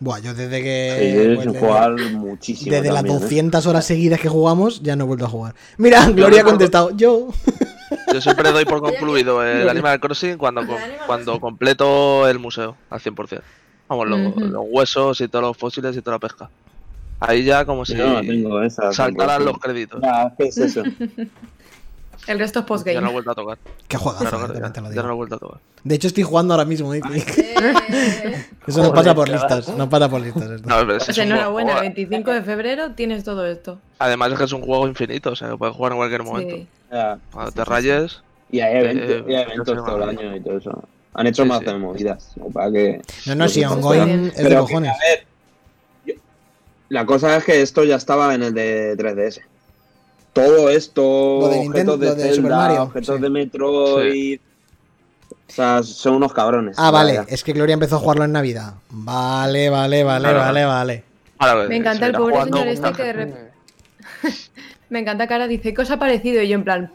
Buah, 0.00 0.18
yo 0.18 0.34
desde 0.34 0.56
Sí, 0.58 0.62
que. 0.62 1.14
yo 1.14 1.34
pues, 1.34 1.44
sin 1.44 1.52
desde- 1.52 1.66
jugar 1.66 1.92
muchísimo. 2.12 2.72
desde 2.72 2.88
las 2.88 2.96
también, 2.96 3.16
¿eh? 3.16 3.20
200 3.20 3.66
horas 3.66 3.84
seguidas 3.86 4.20
que 4.20 4.28
jugamos, 4.28 4.82
ya 4.82 4.96
no 4.96 5.04
he 5.04 5.06
vuelto 5.06 5.24
a 5.26 5.28
jugar. 5.28 5.54
Mira, 5.78 6.08
Gloria 6.10 6.42
ha 6.42 6.44
contestado: 6.44 6.90
Yo. 6.96 7.28
Yo 8.12 8.20
siempre 8.20 8.50
doy 8.52 8.64
por 8.64 8.80
concluido 8.82 9.44
el 9.44 9.68
Animal 9.68 10.00
Crossing 10.00 10.36
cuando, 10.36 10.62
cuando 11.06 11.40
completo 11.40 12.28
el 12.28 12.38
museo 12.38 12.76
al 12.90 13.00
100%. 13.00 13.40
Vamos, 13.88 14.08
los, 14.08 14.64
huesos 14.70 15.20
y 15.20 15.28
todos 15.28 15.42
los 15.44 15.56
fósiles 15.56 15.96
y 15.96 16.02
toda 16.02 16.16
la 16.16 16.20
pesca. 16.20 16.48
Ahí 17.20 17.44
ya 17.44 17.64
como 17.64 17.84
si 17.84 17.94
Yo 17.96 18.06
no 18.08 18.20
tengo 18.20 18.62
esa. 18.62 18.92
saltaran 18.92 19.44
los 19.44 19.58
créditos. 19.58 20.00
Ya, 20.02 20.32
¿qué 20.36 20.44
es 20.48 20.58
eso? 20.58 20.82
El 22.26 22.38
resto 22.38 22.60
es 22.60 22.64
Ya 22.64 22.66
postgame. 22.66 23.00
no 23.02 23.10
he 23.10 23.12
vuelto 23.12 23.30
a 23.30 23.34
tocar. 23.34 23.58
Qué 23.86 23.96
juegazo, 23.98 24.24
Claro, 24.24 24.48
lo 24.48 24.54
ya, 24.54 24.72
ya 24.94 25.02
no 25.02 25.10
he 25.10 25.14
vuelto 25.14 25.34
a 25.34 25.38
tocar. 25.38 25.60
De 25.82 25.94
hecho, 25.94 26.06
estoy 26.06 26.22
jugando 26.22 26.54
ahora 26.54 26.64
mismo. 26.64 26.94
¿eh? 26.94 27.02
Eso 28.66 28.82
no 28.82 28.94
pasa 28.94 29.14
por 29.14 29.28
listas. 29.28 29.68
No 29.76 29.88
pasa 29.90 30.08
por 30.08 30.22
listas. 30.22 30.50
esto. 30.50 30.68
No, 30.68 30.76
pero 30.86 30.96
es 30.96 31.08
un 31.08 31.14
buen 31.14 31.26
enhorabuena, 31.28 31.72
juego. 31.72 31.80
25 31.82 32.30
de 32.32 32.42
febrero 32.42 32.90
tienes 32.92 33.24
todo 33.24 33.46
esto. 33.46 33.78
Además 33.98 34.32
es 34.32 34.38
que 34.38 34.44
es 34.44 34.52
un 34.52 34.62
juego 34.62 34.88
infinito, 34.88 35.30
o 35.32 35.36
sea, 35.36 35.50
que 35.50 35.56
puedes 35.58 35.76
jugar 35.76 35.92
en 35.92 35.98
cualquier 35.98 36.22
momento. 36.22 36.56
Sí. 36.56 36.66
Ya. 36.90 37.18
Cuando 37.30 37.52
te 37.52 37.64
rayes, 37.64 38.22
Y 38.50 38.60
hay 38.60 38.76
eventos, 38.78 39.10
Eh, 39.10 39.24
y 39.28 39.34
hay 39.34 39.42
eventos 39.42 39.84
todo 39.84 39.96
el 40.02 40.08
año 40.08 40.36
y 40.36 40.40
todo 40.40 40.56
eso. 40.58 40.88
Han 41.14 41.26
hecho 41.28 41.42
Sí, 41.44 41.48
más 41.48 41.60
sí. 41.60 41.64
de 41.66 41.74
movidas. 41.78 42.32
¿no? 42.36 42.46
Para 42.46 42.70
que... 42.72 43.00
No, 43.26 43.34
no, 43.36 43.48
si 43.48 43.64
ongoing 43.64 44.26
es 44.34 44.36
de 44.42 44.48
que, 44.48 44.54
cojones. 44.56 44.90
a 44.90 44.98
ver, 44.98 45.26
yo- 46.06 46.14
la 46.88 47.06
cosa 47.06 47.36
es 47.36 47.44
que 47.44 47.62
esto 47.62 47.84
ya 47.84 47.96
estaba 47.96 48.34
en 48.34 48.42
el 48.42 48.54
de 48.54 48.96
3DS. 48.96 49.40
Todo 50.32 50.68
esto, 50.70 51.38
Lo 51.42 51.48
de 51.48 51.60
Nintendo- 51.60 51.94
objetos 51.94 52.00
de, 52.00 52.06
lo 52.06 52.14
de 52.14 52.22
Super 52.22 52.34
Zelda, 52.42 52.56
Mario, 52.56 52.82
objetos 52.82 53.16
sí. 53.16 53.22
de 53.22 53.30
Metroid. 53.30 54.40
O 55.48 55.52
sea, 55.52 55.82
son 55.84 56.14
unos 56.14 56.32
cabrones. 56.32 56.74
Ah, 56.78 56.90
vale. 56.90 57.18
Vaya. 57.18 57.28
Es 57.32 57.44
que 57.44 57.52
Gloria 57.52 57.74
empezó 57.74 57.96
a 57.96 57.98
jugarlo 58.00 58.24
en 58.24 58.32
Navidad. 58.32 58.74
Vale, 58.90 59.70
vale, 59.70 60.02
vale, 60.02 60.22
Claro. 60.28 60.38
vale, 60.40 60.64
vale. 60.64 61.04
ahora 61.38 61.68
Me 61.68 61.76
encanta 61.76 62.06
se 62.06 62.06
el 62.06 62.12
pobre 62.16 62.42
señor 62.42 62.66
este 62.66 62.92
que 62.92 63.02
de 63.04 63.14
gente. 63.14 63.52
rep- 64.22 64.30
Me 64.90 64.98
encanta 65.00 65.26
que 65.28 65.32
ahora 65.34 65.46
dice, 65.46 65.72
¿qué 65.74 65.82
os 65.82 65.90
ha 65.90 65.98
parecido? 65.98 66.42
Y 66.42 66.48
yo 66.48 66.56
en 66.56 66.64
plan... 66.64 66.92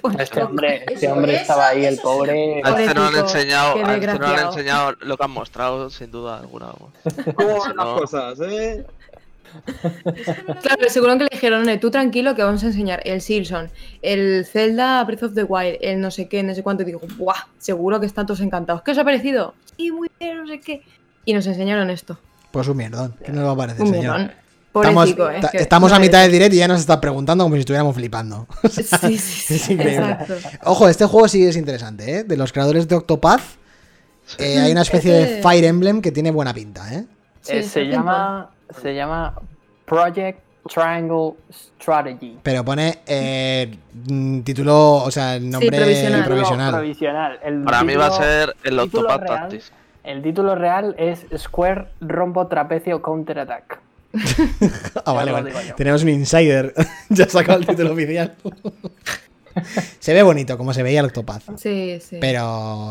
Pues, 0.00 0.16
Este 0.18 0.42
hombre, 0.42 0.84
este 0.88 1.08
hombre 1.10 1.32
eso, 1.34 1.42
estaba 1.42 1.68
ahí, 1.68 1.84
el 1.84 1.98
pobre. 1.98 2.60
A 2.64 2.70
este 2.80 2.94
no 2.94 3.10
le 3.10 3.18
han 3.18 3.24
enseñado, 3.24 3.74
a 3.86 3.94
este 3.96 4.06
no 4.18 4.18
le 4.34 4.40
han 4.40 4.46
enseñado 4.48 4.92
lo 5.00 5.16
que 5.16 5.24
han 5.24 5.30
mostrado, 5.30 5.88
sin 5.90 6.10
duda 6.10 6.38
alguna. 6.38 6.72
¿Cómo 7.36 7.58
van 7.60 7.76
las 7.76 7.86
cosas, 7.86 8.40
eh? 8.40 8.84
Claro, 10.62 10.88
seguro 10.88 11.14
que 11.16 11.24
le 11.24 11.28
dijeron, 11.32 11.62
"Nene, 11.64 11.78
tú 11.78 11.90
tranquilo 11.90 12.34
que 12.34 12.42
vamos 12.42 12.62
a 12.64 12.66
enseñar 12.66 13.00
el 13.04 13.20
Silson, 13.20 13.70
el 14.02 14.44
Zelda 14.46 15.02
Breath 15.04 15.22
of 15.22 15.34
the 15.34 15.44
Wild, 15.44 15.78
el 15.80 16.00
no 16.00 16.10
sé 16.10 16.28
qué, 16.28 16.42
no 16.42 16.54
sé 16.54 16.62
cuánto. 16.62 16.82
Y 16.82 16.86
digo, 16.86 17.00
¡buah! 17.16 17.46
Seguro 17.58 18.00
que 18.00 18.06
están 18.06 18.26
todos 18.26 18.40
encantados. 18.40 18.82
¿Qué 18.82 18.90
os 18.90 18.98
ha 18.98 19.04
parecido? 19.04 19.54
Sí, 19.76 19.90
muy 19.90 20.10
bien, 20.20 20.38
no 20.38 20.46
sé 20.46 20.60
qué. 20.60 20.82
Y 21.24 21.32
nos 21.34 21.46
enseñaron 21.46 21.88
esto. 21.90 22.18
Pues 22.50 22.68
un 22.68 22.76
mierdón. 22.76 23.14
¿Qué 23.24 23.32
nos 23.32 23.46
va 23.46 23.52
a 23.52 23.56
parecer, 23.56 23.82
Un 23.82 23.92
señor? 23.94 24.16
mierdón. 24.18 24.32
Estamos, 24.74 25.90
que- 25.90 25.96
a 25.96 25.98
mitad 25.98 26.22
de 26.22 26.28
directo 26.28 26.54
y 26.54 26.58
ya 26.58 26.68
nos 26.68 26.80
está 26.80 27.00
preguntando 27.00 27.44
como 27.44 27.54
si 27.56 27.60
estuviéramos 27.60 27.94
flipando. 27.94 28.46
Sí, 28.70 28.82
sí, 28.82 29.18
sí. 29.18 29.54
Es 29.54 29.70
increíble. 29.70 30.10
Exacto. 30.20 30.70
Ojo, 30.70 30.88
este 30.88 31.06
juego 31.06 31.26
sí 31.28 31.44
es 31.44 31.56
interesante, 31.56 32.18
¿eh? 32.18 32.24
De 32.24 32.36
los 32.36 32.52
creadores 32.52 32.86
de 32.88 32.96
Octopath. 32.96 33.40
eh, 34.38 34.58
hay 34.60 34.72
una 34.72 34.82
especie 34.82 35.12
de 35.12 35.42
Fire 35.42 35.64
Emblem 35.64 36.00
que 36.02 36.12
tiene 36.12 36.30
buena 36.30 36.52
pinta, 36.54 36.92
¿eh? 36.94 37.04
Sí, 37.40 37.56
Eh, 37.56 37.62
se 37.62 37.84
llama. 37.86 38.50
Se 38.82 38.94
llama 38.94 39.34
Project 39.86 40.40
Triangle 40.68 41.32
Strategy. 41.50 42.38
Pero 42.42 42.62
pone 42.62 42.98
eh, 43.06 43.74
mm, 44.06 44.40
título, 44.40 44.96
o 44.96 45.10
sea, 45.10 45.36
el 45.36 45.48
nombre 45.48 45.70
provisional. 45.78 46.24
provisional. 46.24 46.74
Provisional. 46.74 47.38
El 47.42 47.62
Para 47.64 47.82
mí 47.84 47.94
va 47.96 48.06
a 48.08 48.10
ser 48.12 48.54
el 48.64 48.78
Octopath 48.78 49.22
real- 49.22 49.40
Tactics. 49.40 49.72
El 50.04 50.22
título 50.22 50.54
real 50.54 50.94
es 50.98 51.26
Square 51.36 51.88
Rombo 52.00 52.46
Trapecio 52.48 53.00
Counter 53.00 53.38
Attack. 53.40 53.80
Ah, 55.04 55.12
vale, 55.12 55.32
vale. 55.32 55.52
Tenemos 55.76 56.02
un 56.02 56.08
insider. 56.10 56.74
ya 57.10 57.24
ha 57.24 57.28
sacado 57.28 57.58
el 57.60 57.66
título 57.66 57.92
oficial. 57.92 58.34
se 60.00 60.14
ve 60.14 60.22
bonito, 60.22 60.56
como 60.56 60.72
se 60.72 60.82
veía 60.82 61.00
el 61.00 61.06
Octopath. 61.06 61.42
Sí, 61.58 61.98
sí. 62.00 62.16
Pero, 62.20 62.40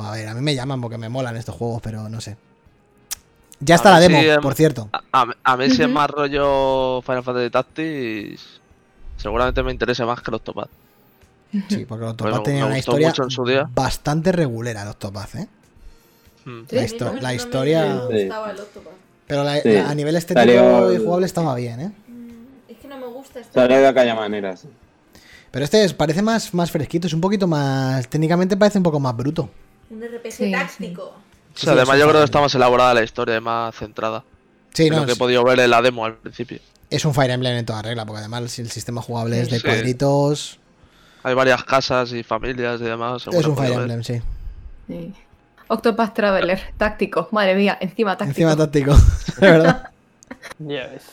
a 0.03 0.11
ver, 0.11 0.27
a 0.27 0.33
mí 0.33 0.41
me 0.41 0.55
llaman 0.55 0.81
porque 0.81 0.97
me 0.97 1.09
molan 1.09 1.35
estos 1.37 1.55
juegos, 1.55 1.81
pero 1.81 2.07
no 2.09 2.21
sé. 2.21 2.37
Ya 3.59 3.75
está 3.75 3.89
A 3.89 3.93
la 3.93 3.99
demo, 4.01 4.19
si, 4.21 4.29
em, 4.29 4.41
por 4.41 4.53
cierto. 4.53 4.89
A, 4.91 5.01
a- 5.23 5.35
a 5.43 5.57
mí 5.57 5.69
si 5.71 5.81
es 5.81 5.89
más 5.89 6.09
rollo 6.09 7.01
Final 7.01 7.23
Fantasy 7.23 7.49
Tactics, 7.49 8.59
seguramente 9.17 9.63
me 9.63 9.71
interese 9.71 10.05
más 10.05 10.21
que 10.21 10.29
el 10.29 10.35
Octopath. 10.35 10.69
Sí, 11.69 11.85
porque 11.85 12.03
el 12.05 12.11
Octopath 12.11 12.43
tenía 12.43 12.65
una 12.65 12.77
historia 12.77 13.07
mucho 13.07 13.23
en 13.23 13.31
su 13.31 13.43
día. 13.45 13.67
bastante 13.73 14.31
regulera, 14.31 14.83
el 14.83 14.89
Octopath, 14.89 15.35
¿eh? 15.35 15.47
Hmm. 16.45 16.61
Sí, 16.69 16.75
La, 16.75 16.81
a 16.81 16.83
mí 16.83 16.87
histo- 16.91 17.05
no 17.05 17.13
me- 17.13 17.21
la 17.21 17.21
no 17.21 17.27
me 17.29 17.35
historia... 17.35 18.01
Sí. 18.11 18.13
gustaba 18.19 18.51
el 18.51 18.59
Octopath. 18.59 18.93
Pero 19.27 19.43
la- 19.43 19.59
Sí. 19.61 19.69
la- 19.73 19.89
a 19.89 19.95
nivel 19.95 20.15
estético 20.15 20.39
Salió 20.39 20.93
y 20.93 20.97
jugable 20.97 21.25
estaba 21.25 21.53
bien, 21.55 21.79
¿eh? 21.81 21.91
Mm, 22.07 22.71
Es 22.71 22.77
que 22.77 22.87
no 22.87 22.97
me 22.97 23.07
gusta 23.07 23.39
este. 23.41 23.53
Sale 23.53 23.77
de 23.77 23.87
aquella 23.87 24.15
manera. 24.15 24.55
sí. 24.57 24.67
Pero 25.51 25.63
este 25.65 25.83
es- 25.83 25.93
parece 25.93 26.21
más, 26.21 26.53
más 26.53 26.71
fresquito, 26.71 27.07
es 27.07 27.13
un 27.13 27.21
poquito 27.21 27.47
más... 27.47 28.07
Técnicamente 28.09 28.57
parece 28.57 28.77
un 28.79 28.83
poco 28.83 28.99
más 28.99 29.15
bruto. 29.15 29.49
Un 29.89 30.01
RPG 30.03 30.31
Sí, 30.31 30.51
táctico. 30.51 31.03
O 31.03 31.13
Sí, 31.55 31.65
sea, 31.65 31.73
además 31.73 31.97
yo 31.97 32.07
creo 32.07 32.19
que 32.21 32.25
está 32.25 32.41
más 32.41 32.53
elaborada 32.53 32.93
la 32.93 33.03
historia 33.03 33.39
más 33.41 33.73
centrada. 33.75 34.23
Sí, 34.73 34.89
no, 34.89 34.99
lo 34.99 35.05
que 35.05 35.13
he 35.13 35.15
podido 35.15 35.43
ver 35.43 35.59
en 35.61 35.69
la 35.71 35.81
demo 35.81 36.05
al 36.05 36.15
principio. 36.17 36.59
Es 36.89 37.03
un 37.05 37.13
Fire 37.13 37.31
Emblem 37.31 37.57
en 37.57 37.65
toda 37.65 37.81
regla, 37.81 38.05
porque 38.05 38.19
además 38.19 38.59
el 38.59 38.69
sistema 38.69 39.01
jugable 39.01 39.41
es 39.41 39.49
de 39.49 39.57
Sí. 39.59 39.63
cuadritos. 39.65 40.59
Hay 41.23 41.33
varias 41.33 41.63
casas 41.63 42.11
y 42.13 42.23
familias 42.23 42.79
y 42.79 42.83
demás. 42.83 43.25
Es 43.31 43.45
un 43.47 43.57
Fire. 43.57 43.73
Emblem, 43.73 44.03
sí. 44.03 44.21
Octopath 45.67 46.13
Traveler, 46.13 46.59
táctico. 46.77 47.27
Madre 47.31 47.55
mía, 47.55 47.77
encima 47.81 48.17
táctico. 48.17 48.29
Encima 48.31 48.55
táctico, 48.55 48.93
de 49.39 49.51
verdad. 49.51 49.89
Ya 50.59 50.87
ves. 50.87 51.03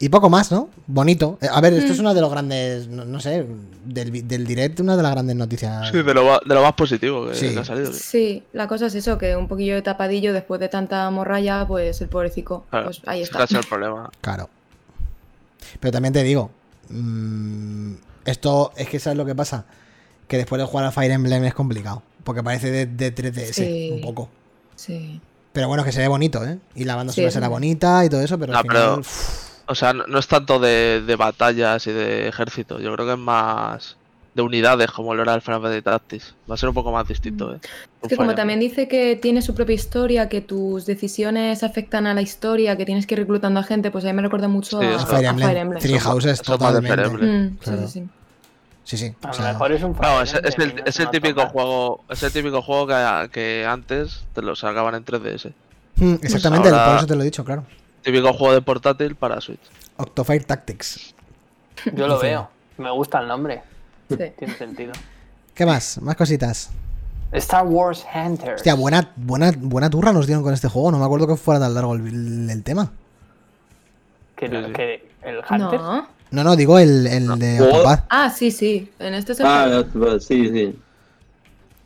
Y 0.00 0.10
poco 0.10 0.30
más, 0.30 0.52
¿no? 0.52 0.70
Bonito. 0.86 1.38
Eh, 1.42 1.48
A 1.50 1.60
ver, 1.60 1.72
esto 1.72 1.90
es 1.92 1.98
Mm. 1.98 2.02
uno 2.02 2.14
de 2.14 2.20
los 2.20 2.30
grandes, 2.30 2.86
no, 2.86 3.04
no 3.04 3.18
sé, 3.18 3.44
del, 3.84 4.46
direct, 4.46 4.78
una 4.78 4.96
de 4.96 5.02
las 5.02 5.10
grandes 5.10 5.34
noticias. 5.34 5.88
Sí, 5.90 6.02
de 6.02 6.14
lo, 6.14 6.24
va- 6.24 6.40
de 6.46 6.54
lo 6.54 6.62
más 6.62 6.74
positivo 6.74 7.26
que, 7.26 7.34
Sí. 7.34 7.52
que 7.52 7.58
ha 7.58 7.64
salido. 7.64 7.92
sí. 7.92 7.98
Sí, 8.00 8.42
la 8.52 8.68
cosa 8.68 8.86
es 8.86 8.94
eso, 8.94 9.18
que 9.18 9.34
un 9.34 9.48
poquillo 9.48 9.74
de 9.74 9.82
tapadillo 9.82 10.32
después 10.32 10.60
de 10.60 10.68
tanta 10.68 11.10
morralla, 11.10 11.66
pues 11.66 12.00
el 12.00 12.08
pobrecico, 12.08 12.64
Claro, 12.70 12.84
pues 12.86 13.00
ahí 13.06 13.22
está. 13.22 13.44
sido 13.48 13.60
el 13.60 13.66
problema. 13.66 14.08
Claro. 14.20 14.48
Pero 15.80 15.90
también 15.90 16.12
te 16.14 16.22
digo, 16.22 16.50
mm, 16.90 17.94
esto 18.24 18.70
es 18.76 18.88
que 18.88 19.00
sabes 19.00 19.16
lo 19.16 19.24
que 19.26 19.34
pasa, 19.34 19.64
que 20.28 20.36
después 20.36 20.60
de 20.60 20.66
jugar 20.66 20.86
a 20.86 20.92
Fire 20.92 21.10
Emblem 21.10 21.44
es 21.44 21.54
complicado, 21.54 22.04
porque 22.28 22.42
parece 22.42 22.70
de, 22.70 22.84
de 22.84 23.14
3DS 23.14 23.52
Sí. 23.54 23.90
un 23.90 24.02
poco. 24.02 24.28
Sí. 24.76 25.18
Pero 25.54 25.66
bueno, 25.66 25.82
que 25.82 25.92
se 25.92 26.00
ve 26.00 26.08
bonito, 26.08 26.44
¿eh? 26.44 26.58
Y 26.74 26.84
la 26.84 26.94
banda 26.94 27.10
Sí, 27.10 27.22
sonora 27.22 27.32
será 27.32 27.48
bonita 27.48 28.04
y 28.04 28.10
todo 28.10 28.20
eso, 28.20 28.38
pero 28.38 28.52
No, 28.52 28.58
al 28.58 28.64
final, 28.66 28.76
pero- 28.96 29.02
O 29.70 29.74
sea, 29.74 29.94
no, 29.94 30.06
no 30.06 30.18
es 30.18 30.28
tanto 30.28 30.58
de, 30.58 31.02
de 31.06 31.16
batallas 31.16 31.86
y 31.86 31.92
de 31.92 32.28
ejércitos. 32.28 32.82
Yo 32.82 32.92
creo 32.94 33.06
que 33.06 33.12
es 33.14 33.18
más 33.18 33.96
de 34.34 34.42
unidades, 34.42 34.90
como 34.90 35.14
lo 35.14 35.22
era 35.22 35.34
el 35.34 35.40
Final 35.40 35.62
Fantasy 35.62 35.80
Tactics. 35.82 36.34
Va 36.50 36.54
a 36.54 36.58
ser 36.58 36.68
un 36.68 36.74
poco 36.74 36.92
más 36.92 37.08
distinto, 37.08 37.54
¿eh? 37.54 37.58
Es 38.02 38.08
que 38.10 38.16
como 38.16 38.34
también 38.34 38.60
dice 38.60 38.88
que 38.88 39.16
tiene 39.16 39.40
su 39.40 39.54
propia 39.54 39.74
historia, 39.74 40.28
que 40.28 40.42
tus 40.42 40.84
decisiones 40.84 41.62
afectan 41.62 42.06
a 42.06 42.12
la 42.12 42.20
historia, 42.20 42.76
que 42.76 42.84
tienes 42.84 43.06
que 43.06 43.14
ir 43.14 43.20
reclutando 43.20 43.58
a 43.60 43.62
gente, 43.62 43.90
pues 43.90 44.04
a 44.04 44.08
mí 44.08 44.12
me 44.12 44.22
recuerda 44.22 44.48
mucho 44.48 44.80
Sí, 44.80 44.86
a, 44.86 44.98
Fire 44.98 45.26
a 45.26 45.30
Emblem, 45.30 45.48
Fire 45.48 45.58
Emblem. 45.62 45.82
Three 45.82 45.98
Houses 45.98 46.42
totalmente. 46.42 47.08
Mm, 47.08 47.56
Claro. 47.56 47.88
sí, 47.88 48.00
sí. 48.00 48.08
Sí, 48.88 48.96
sí. 48.96 49.14
A 49.20 49.26
o 49.26 49.28
lo 49.28 49.34
sea, 49.34 49.52
mejor 49.52 49.72
es 49.72 49.82
un 49.82 49.92
Claro, 49.92 50.22
es, 50.22 50.32
el, 50.32 50.46
Emblem, 50.46 50.86
es 50.86 50.98
no 50.98 51.04
el 51.04 51.10
típico 51.10 51.46
juego, 51.48 52.04
es 52.08 52.22
el 52.22 52.32
típico 52.32 52.62
juego 52.62 52.86
que, 52.86 53.28
que 53.30 53.66
antes 53.66 54.24
te 54.32 54.40
lo 54.40 54.56
sacaban 54.56 54.94
en 54.94 55.04
3DS. 55.04 55.52
mm, 55.96 56.14
exactamente, 56.22 56.70
ahora- 56.70 56.86
por 56.86 56.96
eso 56.96 57.06
te 57.06 57.14
lo 57.14 57.20
he 57.20 57.24
dicho, 57.26 57.44
claro. 57.44 57.64
Típico 58.02 58.32
juego 58.32 58.54
de 58.54 58.62
portátil 58.62 59.14
para 59.14 59.42
Switch. 59.42 59.60
Octofire 59.98 60.40
Tactics. 60.44 61.14
Yo 61.92 62.08
lo 62.08 62.18
veo. 62.18 62.48
Me 62.78 62.90
gusta 62.90 63.20
el 63.20 63.28
nombre. 63.28 63.62
Sí. 64.08 64.16
Tiene 64.38 64.54
sentido. 64.56 64.92
¿Qué 65.52 65.66
más? 65.66 66.00
Más 66.00 66.16
cositas. 66.16 66.70
Star 67.32 67.66
Wars 67.66 68.06
Hunters. 68.14 68.54
Hostia, 68.54 68.72
buena, 68.72 69.12
buena, 69.16 69.52
buena 69.54 69.90
turra 69.90 70.14
nos 70.14 70.26
dieron 70.26 70.42
con 70.42 70.54
este 70.54 70.68
juego. 70.68 70.90
No 70.92 70.98
me 70.98 71.04
acuerdo 71.04 71.26
que 71.26 71.36
fuera 71.36 71.60
tan 71.60 71.74
largo 71.74 71.94
el, 71.94 72.48
el 72.48 72.62
tema. 72.64 72.90
Que, 74.34 74.48
Sí, 74.48 74.54
sí. 74.64 74.72
que 74.72 75.08
el 75.22 75.38
Hunter. 75.38 75.78
No. 75.80 76.08
No, 76.30 76.44
no, 76.44 76.56
digo 76.56 76.78
el, 76.78 77.06
el 77.06 77.38
de 77.38 77.60
Octopath. 77.60 78.04
Ah, 78.10 78.30
sí, 78.30 78.50
sí. 78.50 78.90
En 78.98 79.14
este 79.14 79.32
es 79.32 79.40
el 79.40 79.46
Ah, 79.46 79.84
sí, 80.20 80.48
sí. 80.50 80.78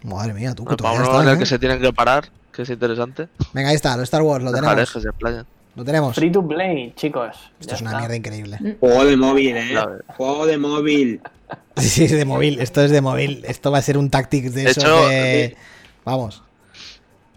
Madre 0.04 0.34
mía, 0.34 0.54
tú, 0.54 0.64
que 0.64 0.70
en 0.74 0.84
estás, 0.84 1.26
el 1.26 1.28
¿eh? 1.34 1.38
que 1.38 1.46
se 1.46 1.58
tienen 1.60 1.80
que 1.80 1.92
parar, 1.92 2.28
que 2.52 2.62
es 2.62 2.70
interesante. 2.70 3.28
Venga, 3.52 3.68
ahí 3.68 3.76
está, 3.76 3.96
lo 3.96 4.02
Star 4.02 4.22
Wars, 4.22 4.42
lo 4.44 4.52
tenemos. 4.52 4.92
que 4.92 5.00
se 5.00 5.08
explayen. 5.08 5.46
Lo 5.74 5.84
tenemos. 5.84 6.14
Free 6.16 6.30
to 6.30 6.46
play, 6.46 6.92
chicos. 6.96 7.36
Esto 7.60 7.70
Ya 7.70 7.74
es 7.76 7.80
una 7.80 7.90
está. 7.90 7.98
mierda 8.00 8.16
increíble. 8.16 8.76
Juego 8.80 9.04
de 9.04 9.16
móvil, 9.16 9.56
eh. 9.56 9.74
Juego 10.16 10.46
de 10.46 10.58
móvil. 10.58 11.20
Sí, 11.76 11.88
sí, 11.88 12.04
es 12.04 12.12
de 12.12 12.24
móvil. 12.24 12.60
Esto 12.60 12.80
es 12.82 12.90
de 12.90 13.00
móvil. 13.02 13.44
Esto 13.46 13.70
va 13.70 13.78
a 13.78 13.82
ser 13.82 13.96
un 13.98 14.08
Tactics 14.10 14.54
de 14.54 14.64
De 14.64 14.70
esos 14.70 14.84
hecho, 14.84 15.08
de... 15.08 15.56
Vamos. 16.04 16.42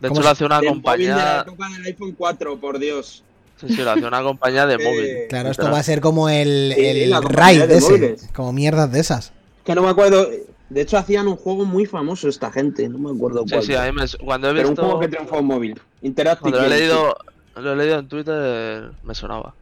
De 0.02 0.08
¿Cómo 0.10 0.22
hecho, 0.22 0.22
se- 0.22 0.24
lo 0.24 0.30
hace 0.32 0.46
una 0.46 0.56
móvil 0.58 0.68
de 0.68 1.08
la 1.08 1.14
compañía. 1.14 1.42
época 1.42 1.70
del 1.70 1.86
iPhone 1.86 2.16
4, 2.18 2.58
por 2.60 2.80
Dios. 2.80 3.24
Sí, 3.68 3.76
sí, 3.76 3.82
lo 3.82 3.92
hace 3.92 4.06
una 4.06 4.22
compañía 4.24 4.66
de 4.66 4.78
móvil. 4.78 5.10
Claro, 5.30 5.50
esto 5.52 5.70
va 5.72 5.80
a 5.80 5.84
ser 5.84 6.02
como 6.02 6.30
el, 6.30 6.74
Sí, 6.76 6.86
el 6.86 7.24
raid 7.24 7.64
de 7.64 7.78
ese. 7.78 7.88
móviles. 7.92 8.30
Como 8.36 8.52
mierdas 8.54 8.92
de 8.92 9.00
esas. 9.00 9.32
Que 9.64 9.74
no 9.76 9.82
me 9.84 9.90
acuerdo. 9.90 10.28
De 10.70 10.82
hecho, 10.82 10.98
hacían 10.98 11.28
un 11.28 11.36
juego 11.36 11.64
muy 11.66 11.86
famoso 11.86 12.28
esta 12.28 12.52
gente. 12.52 12.90
No 12.90 12.98
me 12.98 13.12
acuerdo 13.16 13.44
Sí, 13.46 13.52
cuál. 13.54 13.64
sí, 13.64 13.76
a 13.76 13.84
mí 13.84 13.92
me, 13.92 14.06
cuando 14.24 14.50
he 14.50 14.54
Pero 14.54 14.70
un 14.70 14.76
juego 14.76 14.90
visto. 14.92 15.00
que 15.00 15.08
triunfó 15.16 15.38
en 15.40 15.46
móvil. 15.46 15.82
Interactive. 16.02 16.52
Cuando 16.52 16.68
lo 16.70 16.74
he 16.76 16.80
leído, 16.80 17.16
lo 17.56 17.74
he 17.74 17.76
leído 17.76 18.00
en 18.00 18.08
Twitter, 18.08 18.92
me 19.04 19.14
sonaba. 19.16 19.54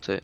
Sí. 0.00 0.14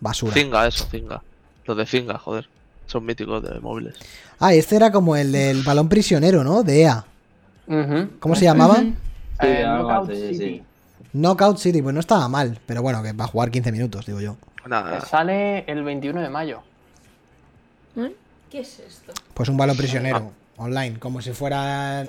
Basura. 0.00 0.34
Zinga, 0.34 0.66
eso, 0.66 0.86
Zinga. 0.90 1.22
Los 1.64 1.76
de 1.76 1.86
Zinga, 1.86 2.18
joder. 2.18 2.46
Son 2.86 3.04
míticos 3.04 3.42
de 3.42 3.58
móviles. 3.60 3.94
Ah, 4.38 4.54
y 4.54 4.58
este 4.58 4.76
era 4.76 4.92
como 4.92 5.16
el 5.16 5.32
del 5.32 5.62
balón 5.62 5.88
prisionero, 5.88 6.44
¿no? 6.44 6.62
De 6.62 6.82
EA. 6.82 7.04
¿Cómo 8.20 8.34
se 8.36 8.44
llamaba? 8.44 8.74
Ujú. 8.74 8.84
Sí, 9.40 9.46
Eh, 9.46 9.64
Knockout 9.66 10.10
City. 10.12 10.34
sí. 10.36 10.62
Knockout 11.14 11.58
City, 11.58 11.80
pues 11.80 11.94
no 11.94 12.00
estaba 12.00 12.28
mal. 12.28 12.60
Pero 12.66 12.82
bueno, 12.82 13.02
que 13.02 13.12
va 13.12 13.24
a 13.24 13.28
jugar 13.28 13.50
15 13.50 13.72
minutos, 13.72 14.04
digo 14.06 14.20
yo. 14.20 14.36
Nada, 14.66 15.00
Sale 15.00 15.64
el 15.66 15.82
21 15.82 16.20
de 16.20 16.28
mayo. 16.28 16.60
¿Eh? 17.96 18.14
¿Qué 18.50 18.60
es 18.60 18.80
esto? 18.80 19.12
Pues 19.34 19.48
un 19.48 19.56
balón 19.56 19.76
prisionero 19.76 20.32
online, 20.56 20.98
como 20.98 21.20
si 21.22 21.32
fuera. 21.32 22.02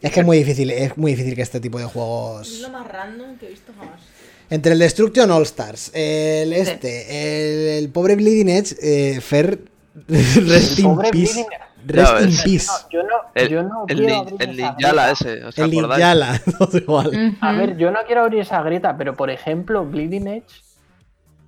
Es 0.00 0.12
que 0.12 0.20
es 0.20 0.26
muy 0.26 0.38
difícil, 0.38 0.70
es 0.70 0.96
muy 0.96 1.12
difícil 1.12 1.34
que 1.34 1.42
este 1.42 1.60
tipo 1.60 1.78
de 1.78 1.84
Es 1.86 1.92
juegos. 1.92 2.58
lo 2.60 2.70
más 2.70 2.86
random 2.88 3.36
que 3.36 3.46
he 3.46 3.50
visto 3.50 3.72
jamás. 3.78 4.00
Entre 4.48 4.72
el 4.72 4.78
Destruction 4.78 5.30
All 5.30 5.42
Stars, 5.44 5.90
el 5.94 6.52
este, 6.52 7.76
el, 7.78 7.84
el 7.84 7.88
pobre 7.90 8.16
Bleeding 8.16 8.48
Edge, 8.48 8.76
eh, 8.82 9.20
Fer. 9.20 9.60
Rest 10.08 10.78
El 10.78 10.80
in 10.80 10.84
pobre 10.84 11.10
peace. 11.10 11.34
Bleeding- 11.44 11.46
Rest 11.86 12.20
in 12.20 12.52
peace. 12.52 12.68
Yo 12.90 13.02
no, 13.02 13.08
el, 13.34 13.48
yo 13.48 13.62
no 13.62 13.84
el, 13.88 13.96
quiero 13.98 14.20
abrir 14.20 14.34
el 14.40 14.56
esa 14.56 15.10
ese, 15.10 15.44
¿os 15.44 15.54
El? 15.54 15.96
Ninjala. 15.96 16.40
A 17.40 17.52
ver, 17.52 17.76
yo 17.76 17.90
no 17.90 18.00
quiero 18.06 18.22
abrir 18.22 18.40
esa 18.40 18.62
grieta, 18.62 18.96
pero 18.96 19.14
por 19.14 19.30
ejemplo, 19.30 19.84
Bleeding 19.84 20.26
Edge 20.28 20.62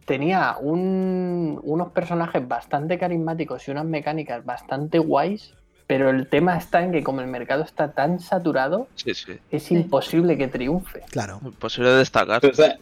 tenía 0.04 0.56
un- 0.60 1.60
unos 1.62 1.92
personajes 1.92 2.46
bastante 2.46 2.98
carismáticos 2.98 3.66
y 3.68 3.70
unas 3.70 3.84
mecánicas 3.84 4.44
bastante 4.44 4.98
guays, 4.98 5.54
pero 5.86 6.10
el 6.10 6.26
tema 6.28 6.56
está 6.56 6.82
en 6.82 6.92
que 6.92 7.02
como 7.02 7.20
el 7.20 7.26
mercado 7.28 7.62
está 7.62 7.92
tan 7.92 8.18
saturado, 8.18 8.88
Sí, 8.94 9.14
sí. 9.14 9.38
es 9.50 9.70
imposible 9.70 10.36
que 10.36 10.48
triunfe. 10.48 11.02
Claro. 11.10 11.40
Imposible 11.44 11.90
de 11.90 11.98
destacar. 11.98 12.40
Pero, 12.40 12.52
o 12.52 12.56
sea, 12.56 12.76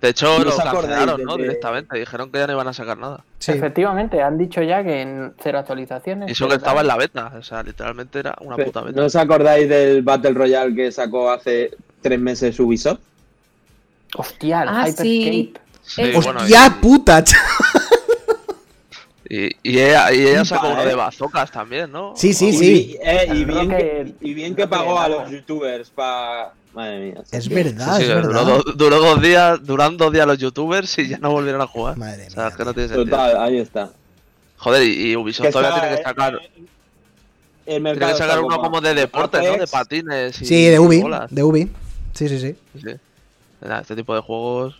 De 0.00 0.10
hecho, 0.10 0.38
¿no 0.38 0.44
lo 0.44 0.56
cancelaron, 0.56 1.16
de 1.16 1.24
¿no? 1.24 1.36
Directamente. 1.36 1.98
Dijeron 1.98 2.30
que 2.30 2.38
ya 2.38 2.46
no 2.46 2.52
iban 2.52 2.68
a 2.68 2.72
sacar 2.72 2.96
nada. 2.98 3.24
Sí. 3.40 3.50
Efectivamente, 3.52 4.22
han 4.22 4.38
dicho 4.38 4.62
ya 4.62 4.84
que 4.84 5.02
en 5.02 5.34
cero 5.42 5.58
actualizaciones. 5.58 6.28
Y 6.28 6.32
eso 6.32 6.46
que 6.48 6.54
estaba 6.54 6.82
en 6.82 6.86
la 6.86 6.96
beta. 6.96 7.32
O 7.36 7.42
sea, 7.42 7.62
literalmente 7.64 8.20
era 8.20 8.36
una 8.40 8.54
pero, 8.54 8.66
puta 8.70 8.82
beta. 8.82 9.00
¿No 9.00 9.06
os 9.06 9.16
acordáis 9.16 9.68
del 9.68 10.02
Battle 10.02 10.34
Royale 10.34 10.72
que 10.74 10.92
sacó 10.92 11.30
hace 11.30 11.72
tres 12.00 12.20
meses 12.20 12.60
Ubisoft? 12.60 13.00
Hostia, 14.16 14.62
el 14.62 14.68
Ah, 14.68 14.82
Hyperscape. 14.82 15.02
sí. 15.04 15.52
Sí, 15.82 16.02
bueno, 16.14 16.40
¡Hostia 16.40 16.76
puta! 16.80 17.24
ch- 17.24 17.34
y, 19.28 19.46
y 19.62 19.78
ella, 19.78 20.12
y 20.12 20.26
ella 20.26 20.44
sacó 20.44 20.62
Puta, 20.68 20.74
uno 20.74 20.84
de 20.84 20.94
bazocas 20.94 21.50
también, 21.50 21.90
¿no? 21.90 22.12
Sí, 22.16 22.32
sí, 22.32 22.48
y, 22.48 22.52
sí. 22.52 22.98
eh, 23.02 23.26
y 23.34 23.44
bien, 23.44 23.68
que, 23.68 24.14
y 24.20 24.34
bien 24.34 24.54
que 24.54 24.66
pagó 24.68 24.98
a 24.98 25.08
los 25.08 25.30
youtubers 25.30 25.90
para... 25.90 26.52
Madre 26.74 26.98
mía. 27.12 27.22
Es 27.32 27.48
verdad, 27.48 27.96
Sí, 27.96 28.02
es 28.02 28.08
sí, 28.08 28.14
duró, 28.14 28.28
verdad. 28.28 28.44
do- 28.64 28.72
duró 28.74 28.98
dos 29.00 29.22
días, 29.22 29.64
duran 29.64 29.96
dos 29.96 30.12
días 30.12 30.26
los 30.26 30.38
youtubers 30.38 30.98
y 30.98 31.08
ya 31.08 31.18
no 31.18 31.30
volvieron 31.30 31.60
a 31.60 31.66
jugar. 31.66 31.96
Madre 31.96 32.26
o 32.26 32.30
sea, 32.30 32.42
mía, 32.44 32.48
es 32.50 32.56
que 32.56 32.64
no 32.64 32.74
tío. 32.74 32.86
tiene 32.86 32.88
sentido. 32.94 33.16
Total, 33.16 33.42
ahí 33.42 33.58
está. 33.58 33.90
Joder, 34.58 34.82
y, 34.82 35.10
y 35.12 35.16
Ubisoft 35.16 35.46
Que 35.46 35.52
todavía 35.52 35.70
está, 35.70 35.80
tiene 35.82 35.94
que 35.96 36.00
eh, 36.00 36.04
sacar, 36.04 36.34
eh, 36.34 36.50
el 37.66 37.82
tiene 37.82 37.98
que 37.98 38.14
sacar 38.14 38.40
uno 38.40 38.58
como 38.58 38.80
de 38.80 38.94
deporte, 38.94 39.38
¿no? 39.42 39.56
De 39.56 39.66
patines 39.66 40.40
y 40.42 40.44
Sí, 40.44 40.64
de 40.66 40.78
Ubi. 40.78 41.00
bolas. 41.02 41.30
De 41.34 41.42
Ubi. 41.42 41.70
Sí, 42.14 42.28
sí, 42.28 42.38
sí. 42.40 42.56
Este 43.80 43.96
tipo 43.96 44.14
de 44.14 44.20
juegos 44.20 44.76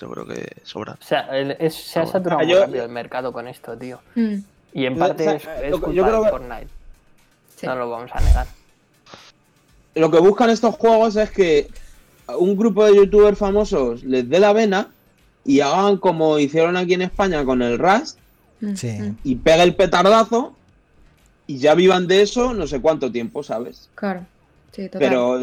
yo 0.00 0.10
creo 0.10 0.26
que 0.26 0.56
sobran. 0.64 0.96
O 1.00 1.04
sea, 1.04 1.22
el- 1.36 1.56
es- 1.58 1.74
se 1.74 2.00
ha 2.00 2.06
saturado 2.06 2.40
Ah, 2.40 2.44
muy 2.44 2.54
rápido 2.54 2.84
el 2.84 2.90
mercado 2.90 3.32
con 3.32 3.46
esto, 3.48 3.76
tío. 3.76 4.00
Mm, 4.14 4.36
Y 4.72 4.86
en 4.86 4.96
parte 4.98 5.28
o 5.28 5.38
sea, 5.40 5.56
es, 5.60 5.64
es 5.64 5.70
yo 5.72 5.80
culpa 5.80 6.06
creo 6.08 6.22
de 6.24 6.30
Fortnite. 6.30 6.68
sí. 7.56 7.66
No 7.66 7.74
lo 7.76 7.90
vamos 7.90 8.10
a 8.14 8.20
negar. 8.20 8.46
Lo 9.94 10.10
que 10.10 10.18
buscan 10.20 10.50
estos 10.50 10.74
juegos 10.76 11.16
es 11.16 11.30
que 11.30 11.68
un 12.38 12.56
grupo 12.56 12.84
de 12.84 12.94
youtubers 12.96 13.38
famosos 13.38 14.04
les 14.04 14.28
dé 14.28 14.38
la 14.40 14.52
vena 14.52 14.88
y 15.44 15.60
hagan 15.60 15.96
como 15.96 16.38
hicieron 16.38 16.76
aquí 16.76 16.94
en 16.94 17.02
España 17.02 17.44
con 17.44 17.62
el 17.62 17.78
Rust 17.78 18.18
Mm, 18.62 18.74
Sí. 18.76 18.88
mm, 18.90 19.16
y 19.24 19.36
pegue 19.36 19.62
el 19.62 19.74
petardazo 19.74 20.52
y 21.46 21.56
ya 21.56 21.74
vivan 21.74 22.06
de 22.06 22.20
eso 22.20 22.52
no 22.52 22.66
sé 22.66 22.78
cuánto 22.78 23.10
tiempo, 23.10 23.42
¿sabes? 23.42 23.88
Claro. 23.94 24.26
Sí, 24.72 24.84
total. 24.90 25.00
Pero 25.00 25.40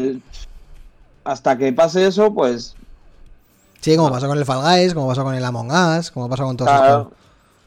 hasta 1.24 1.58
que 1.58 1.72
pase 1.72 2.06
eso, 2.06 2.32
pues 2.32 2.74
Sí, 3.80 3.96
como 3.96 4.10
pasó 4.10 4.28
con 4.28 4.38
el 4.38 4.44
Fall 4.44 4.62
Guys, 4.62 4.94
como 4.94 5.08
pasó 5.08 5.24
con 5.24 5.34
el 5.34 5.44
Among 5.44 5.70
Us, 5.98 6.10
como 6.12 6.28
pasó 6.28 6.44
con 6.44 6.56
todos 6.56 6.70
claro, 6.70 7.12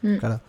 Mm. 0.02 0.08
estos. 0.08 0.20
Claro. 0.20 0.42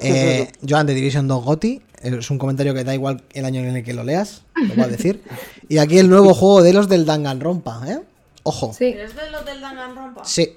Eh. 0.00 0.50
Joan 0.66 0.86
de 0.86 0.94
Division 0.94 1.28
2 1.28 1.44
Gotti, 1.44 1.82
es 2.02 2.30
un 2.30 2.38
comentario 2.38 2.74
que 2.74 2.84
da 2.84 2.94
igual 2.94 3.22
el 3.32 3.44
año 3.44 3.60
en 3.60 3.76
el 3.76 3.84
que 3.84 3.92
lo 3.94 4.04
leas, 4.04 4.42
lo 4.56 4.74
voy 4.74 4.84
a 4.84 4.88
decir. 4.88 5.22
Y 5.68 5.78
aquí 5.78 5.98
el 5.98 6.08
nuevo 6.08 6.34
juego 6.34 6.62
de 6.62 6.72
los 6.72 6.88
del 6.88 7.04
Danganronpa, 7.06 7.82
¿eh? 7.88 8.00
Ojo. 8.44 8.72
Sí, 8.76 8.86
¿Es 8.86 9.14
de 9.14 9.30
los 9.30 9.44
del 9.44 9.60
Danganronpa? 9.60 10.24
Sí. 10.24 10.56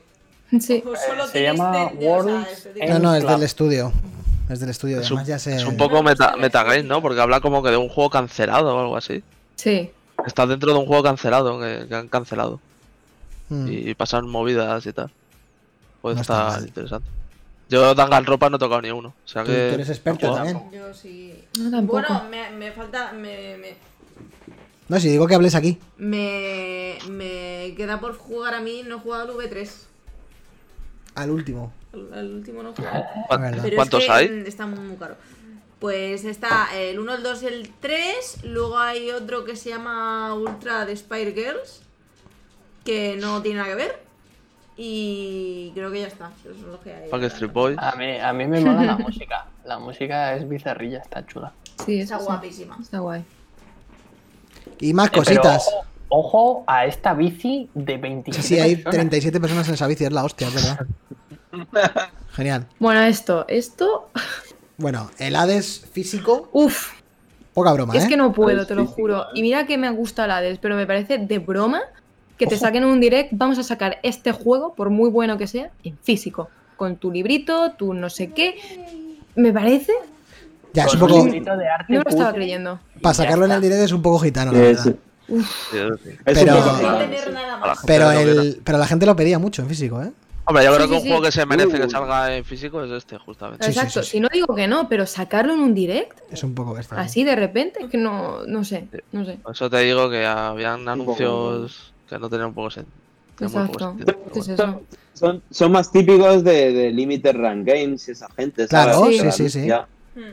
sí. 0.60 0.82
Pues 0.84 1.00
solo 1.08 1.26
se 1.28 1.32
tiene 1.34 1.48
llama 1.58 1.92
de- 1.98 2.06
World. 2.08 2.46
No, 2.90 3.00
no, 3.00 3.16
es 3.16 3.28
del 3.28 3.44
estudio. 3.44 3.92
Es 4.50 4.60
del 4.60 4.70
estudio, 4.70 5.00
Es 5.02 5.10
un, 5.10 5.18
además 5.18 5.28
ya 5.28 5.40
se... 5.40 5.56
es 5.56 5.66
un 5.66 5.76
poco 5.78 6.04
meta, 6.04 6.36
metagame, 6.38 6.84
¿no? 6.84 7.02
Porque 7.02 7.20
habla 7.20 7.40
como 7.42 7.64
que 7.64 7.70
de 7.72 7.78
un 7.78 7.90
juego 7.90 8.10
cancelado 8.12 8.76
o 8.76 8.80
algo 8.80 8.96
así. 8.98 9.24
Sí. 9.56 9.90
Está 10.26 10.46
dentro 10.46 10.72
de 10.72 10.80
un 10.80 10.86
juego 10.86 11.02
cancelado, 11.04 11.60
que, 11.60 11.86
que 11.90 11.96
han 11.96 12.08
cancelado. 12.08 12.60
Mm. 13.50 13.68
Y 13.70 13.94
pasan 13.96 14.28
movidas 14.28 14.86
y 14.86 14.94
tal. 14.94 15.12
puede 16.02 16.16
No 16.16 16.22
está 16.22 16.34
estar 16.48 16.60
mal. 16.60 16.68
interesante. 16.68 17.10
Yo 17.70 17.96
Danganronpa 17.96 18.50
no 18.50 18.58
he 18.58 18.60
tocado 18.60 18.82
ni 18.82 18.92
uno. 18.92 19.10
O 19.10 19.28
sea 19.28 19.44
Tú, 19.44 19.52
que. 19.52 19.68
tú 19.70 19.74
eres 19.76 19.90
experto 19.90 20.28
no, 20.28 20.36
también. 20.36 20.72
Yo 20.72 20.94
sí. 20.94 21.34
No, 21.60 21.72
tampoco. 21.72 22.00
Bueno, 22.08 22.24
me, 22.30 22.52
me 22.52 22.72
falta. 22.72 23.12
Me, 23.14 23.58
me, 23.58 23.76
No, 24.88 25.00
si 25.00 25.10
digo 25.10 25.26
que 25.28 25.36
hables 25.36 25.56
aquí. 25.56 25.80
me, 25.98 26.98
me 27.10 27.74
queda 27.76 28.00
por 28.00 28.18
jugar 28.18 28.54
a 28.54 28.62
mí. 28.62 28.84
No 28.86 28.98
he 28.98 29.00
jugado 29.00 29.24
al 29.24 29.30
V3. 29.50 29.70
Al 31.16 31.32
último. 31.32 31.74
Al, 31.94 32.14
al 32.14 32.34
último 32.36 32.62
no 32.62 32.70
he 32.70 32.76
jugado. 32.76 33.04
¿Cuán- 33.28 33.42
verdad. 33.42 33.64
Pero 33.64 33.76
¿Cuántos 33.78 34.02
es 34.02 34.06
que 34.08 34.12
hay? 34.12 34.30
mm, 34.30 34.46
Está 34.46 34.66
muy 34.68 34.96
caro. 34.98 35.16
Pues 35.80 36.24
está 36.24 36.70
el 36.78 37.00
1, 37.00 37.16
el 37.16 37.24
2 37.24 37.44
y 37.44 37.46
el 37.48 37.72
3. 37.80 38.44
Luego 38.44 38.78
hay 38.78 39.12
otro 39.12 39.44
que 39.44 39.56
se 39.56 39.70
llama 39.70 40.34
Ultra 40.36 40.86
de 40.86 40.96
Spire 40.96 41.34
Girls. 41.34 41.82
Que 42.84 43.18
no 43.20 43.42
tiene 43.42 43.58
nada 43.60 43.70
que 43.72 43.76
ver. 43.76 44.05
Y 44.78 45.72
creo 45.74 45.92
que 45.92 46.02
ya 46.02 46.08
está. 46.08 46.32
Esos 46.44 46.58
son 46.60 46.72
los 46.72 46.80
que 46.82 46.94
hay. 46.94 47.10
Backstreet 47.10 47.52
Boys. 47.54 47.78
A 47.80 47.96
mí, 47.96 48.18
a 48.20 48.34
mí 48.34 48.46
me 48.48 48.60
mola 48.60 48.84
la 48.84 48.98
música. 48.98 49.46
La 49.64 49.80
música 49.80 50.36
es 50.36 50.48
bizarrilla, 50.48 51.00
está 51.00 51.26
chula. 51.26 51.54
Sí, 51.86 52.02
Está 52.02 52.20
sí. 52.20 52.26
guapísima. 52.26 52.78
Está 52.82 53.00
guay. 53.00 53.24
Y 54.80 54.94
más 54.94 55.08
Eh, 55.08 55.12
pero 55.14 55.24
cositas. 55.24 55.68
ojo, 55.68 55.86
ojo 56.10 56.64
a 56.68 56.86
esta 56.86 57.14
bici 57.14 57.70
de 57.74 57.98
27 57.98 58.42
Sí, 58.48 58.56
sí, 58.56 58.60
hay 58.62 58.76
personas. 58.76 58.94
37 58.96 59.40
personas 59.40 59.68
en 59.70 59.74
esa 59.76 59.88
bici, 59.88 60.04
es 60.06 60.12
la 60.12 60.24
hostia, 60.26 60.48
es 60.48 60.54
verdad. 60.54 60.80
Genial. 62.34 62.68
Bueno, 62.80 63.02
esto, 63.04 63.46
esto. 63.48 64.10
Bueno, 64.78 65.10
el 65.20 65.36
Hades 65.38 65.86
físico, 65.94 66.50
Uf, 66.52 66.92
poca 67.54 67.72
broma, 67.72 67.96
es 67.96 68.04
¿eh? 68.04 68.08
que 68.10 68.18
no 68.18 68.34
puedo, 68.34 68.68
te 68.68 68.76
lo 68.76 68.86
juro. 68.86 69.24
¿eh? 69.24 69.28
Y 69.36 69.42
mira 69.42 69.66
que 69.66 69.78
me 69.78 69.90
gusta 69.90 70.28
la 70.28 70.38
Hades, 70.38 70.60
pero 70.60 70.76
me 70.76 70.86
parece 70.86 71.18
de 71.18 71.40
broma 71.40 71.82
que 72.38 72.48
te 72.48 72.56
Ojo. 72.56 72.66
saquen 72.66 72.86
un 72.86 73.00
direct. 73.00 73.30
Vamos 73.34 73.58
a 73.60 73.64
sacar 73.64 74.00
este 74.04 74.32
juego, 74.32 74.74
por 74.76 74.90
muy 74.90 75.10
bueno 75.10 75.38
que 75.38 75.48
sea, 75.48 75.72
en 75.84 75.98
físico. 76.04 76.50
Con 76.78 76.98
tu 76.98 77.12
librito, 77.12 77.72
tu 77.74 77.94
no 77.94 78.10
sé 78.10 78.32
qué. 78.32 78.56
Me 79.36 79.52
parece. 79.54 79.94
Ya, 80.74 80.86
es 80.86 80.94
un 80.94 81.00
poco. 81.02 81.24
librito 81.24 81.56
de 81.56 81.68
arte 81.70 81.94
No 81.94 82.02
lo 82.02 82.10
estaba 82.10 82.34
creyendo. 82.34 82.80
Para 83.02 83.14
sacarlo 83.14 83.46
en 83.46 83.52
el 83.52 83.58
está. 83.58 83.62
directo 83.64 83.86
es 83.86 83.92
un 83.94 84.02
poco 84.02 84.20
gitano, 84.20 84.52
la 84.52 84.60
verdad. 84.60 84.84
Sí, 84.84 84.92
eso 85.32 85.98
sí. 86.04 86.10
es 86.10 86.18
Pero- 86.24 86.56
un 86.56 87.76
Pero, 87.86 88.10
que 88.12 88.22
el, 88.22 88.62
pero 88.64 88.78
la 88.78 88.86
gente 88.88 89.06
lo 89.06 89.16
pedía 89.16 89.40
mucho 89.40 89.62
en 89.62 89.70
físico, 89.70 90.02
¿eh? 90.04 90.12
Hombre, 90.48 90.64
yo 90.66 90.76
creo 90.76 90.86
Sí, 90.86 90.90
que 90.92 90.96
un 90.98 91.02
sí. 91.02 91.08
juego 91.08 91.24
que 91.24 91.32
se 91.32 91.46
merece 91.48 91.78
que 91.78 91.86
Uy. 91.86 91.90
salga 91.90 92.36
en 92.36 92.46
físico 92.46 92.84
es 92.84 92.92
este, 92.92 93.18
justamente. 93.18 93.66
Exacto, 93.66 94.04
sí, 94.04 94.06
sí. 94.06 94.12
si 94.12 94.20
no 94.20 94.28
digo 94.32 94.54
que 94.54 94.68
no, 94.68 94.88
pero 94.88 95.08
sacarlo 95.08 95.54
en 95.54 95.62
un 95.62 95.74
direct, 95.74 96.20
Es 96.32 96.44
un 96.44 96.54
poco 96.54 96.76
bestia. 96.76 97.00
así 97.00 97.24
de 97.24 97.36
repente, 97.36 97.86
es 97.86 97.90
que 97.90 97.98
no, 97.98 98.46
no 98.46 98.64
sé, 98.64 98.88
no 99.12 99.26
sé. 99.26 99.40
Por 99.42 99.54
eso 99.54 99.68
te 99.72 99.80
digo 99.80 100.08
que 100.12 100.24
habían 100.26 100.88
anuncios 100.88 101.94
que 102.10 102.20
no 102.20 102.30
tenían 102.30 102.48
un 102.50 102.54
poco 102.54 102.70
Exacto. 103.40 103.80
sentido. 103.80 104.06
pero 104.06 104.32
¿Qué 104.34 104.40
es 104.40 104.48
bueno. 104.48 104.64
eso? 104.64 104.82
Son, 105.14 105.42
son 105.50 105.72
más 105.72 105.92
típicos 105.92 106.44
de, 106.44 106.74
de 106.74 106.92
Limited 106.92 107.36
Run 107.36 107.64
Games 107.64 108.08
y 108.08 108.12
esa 108.12 108.30
gente, 108.32 108.68
¿sabes? 108.68 108.96
Claro, 108.98 109.12
sí, 109.12 109.32
sí, 109.32 109.50
sí. 109.50 109.68
ya- 109.68 109.88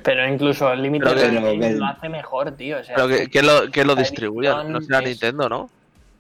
Pero 0.05 0.29
incluso 0.29 0.73
el 0.73 0.83
de 0.83 0.91
que- 1.01 1.59
Games 1.59 1.77
lo 1.79 1.87
hace 1.87 2.09
mejor, 2.09 2.53
tío. 2.53 2.79
O 2.81 2.85
sea, 2.85 2.95
Pero 2.97 3.09
que, 3.09 3.29
que 3.29 3.43
lo, 3.43 3.71
que 3.71 3.85
lo 3.85 3.95
la 3.95 4.01
distribuya, 4.01 4.63
no 4.65 4.81
será 4.81 5.01
es- 5.01 5.09
Nintendo, 5.09 5.49
¿no? 5.49 5.71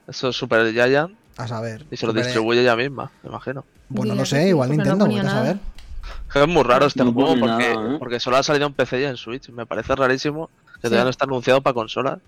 Eso 0.08 0.28
es 0.30 0.36
Super 0.36 0.72
Giant 0.72 1.12
A 1.36 1.46
saber. 1.48 1.84
y 1.90 1.96
se 1.96 2.06
lo 2.06 2.12
distribuye 2.12 2.60
ella 2.62 2.76
misma, 2.76 3.10
me 3.22 3.30
imagino. 3.30 3.64
Pues 3.94 4.08
no 4.14 4.24
sé, 4.24 4.48
igual 4.48 4.68
no 4.70 4.74
Nintendo, 4.76 5.06
vete 5.06 5.20
a 5.20 5.30
saber. 5.30 5.56
Es 6.34 6.48
muy 6.48 6.62
raro 6.62 6.86
este 6.86 7.04
No 7.04 7.12
juego 7.12 7.34
porque, 7.38 7.74
nada, 7.74 7.94
¿eh? 7.94 7.96
porque 7.98 8.18
solo 8.18 8.38
ha 8.38 8.42
salido 8.42 8.66
en 8.66 8.72
PC 8.72 9.02
y 9.02 9.04
en 9.04 9.16
Switch. 9.18 9.50
Me 9.50 9.66
parece 9.66 9.94
rarísimo 9.94 10.48
que 10.48 10.72
Sí. 10.74 10.80
todavía 10.84 11.04
no 11.04 11.10
está 11.10 11.26
anunciado 11.26 11.60
para 11.60 11.74
consolas. 11.74 12.18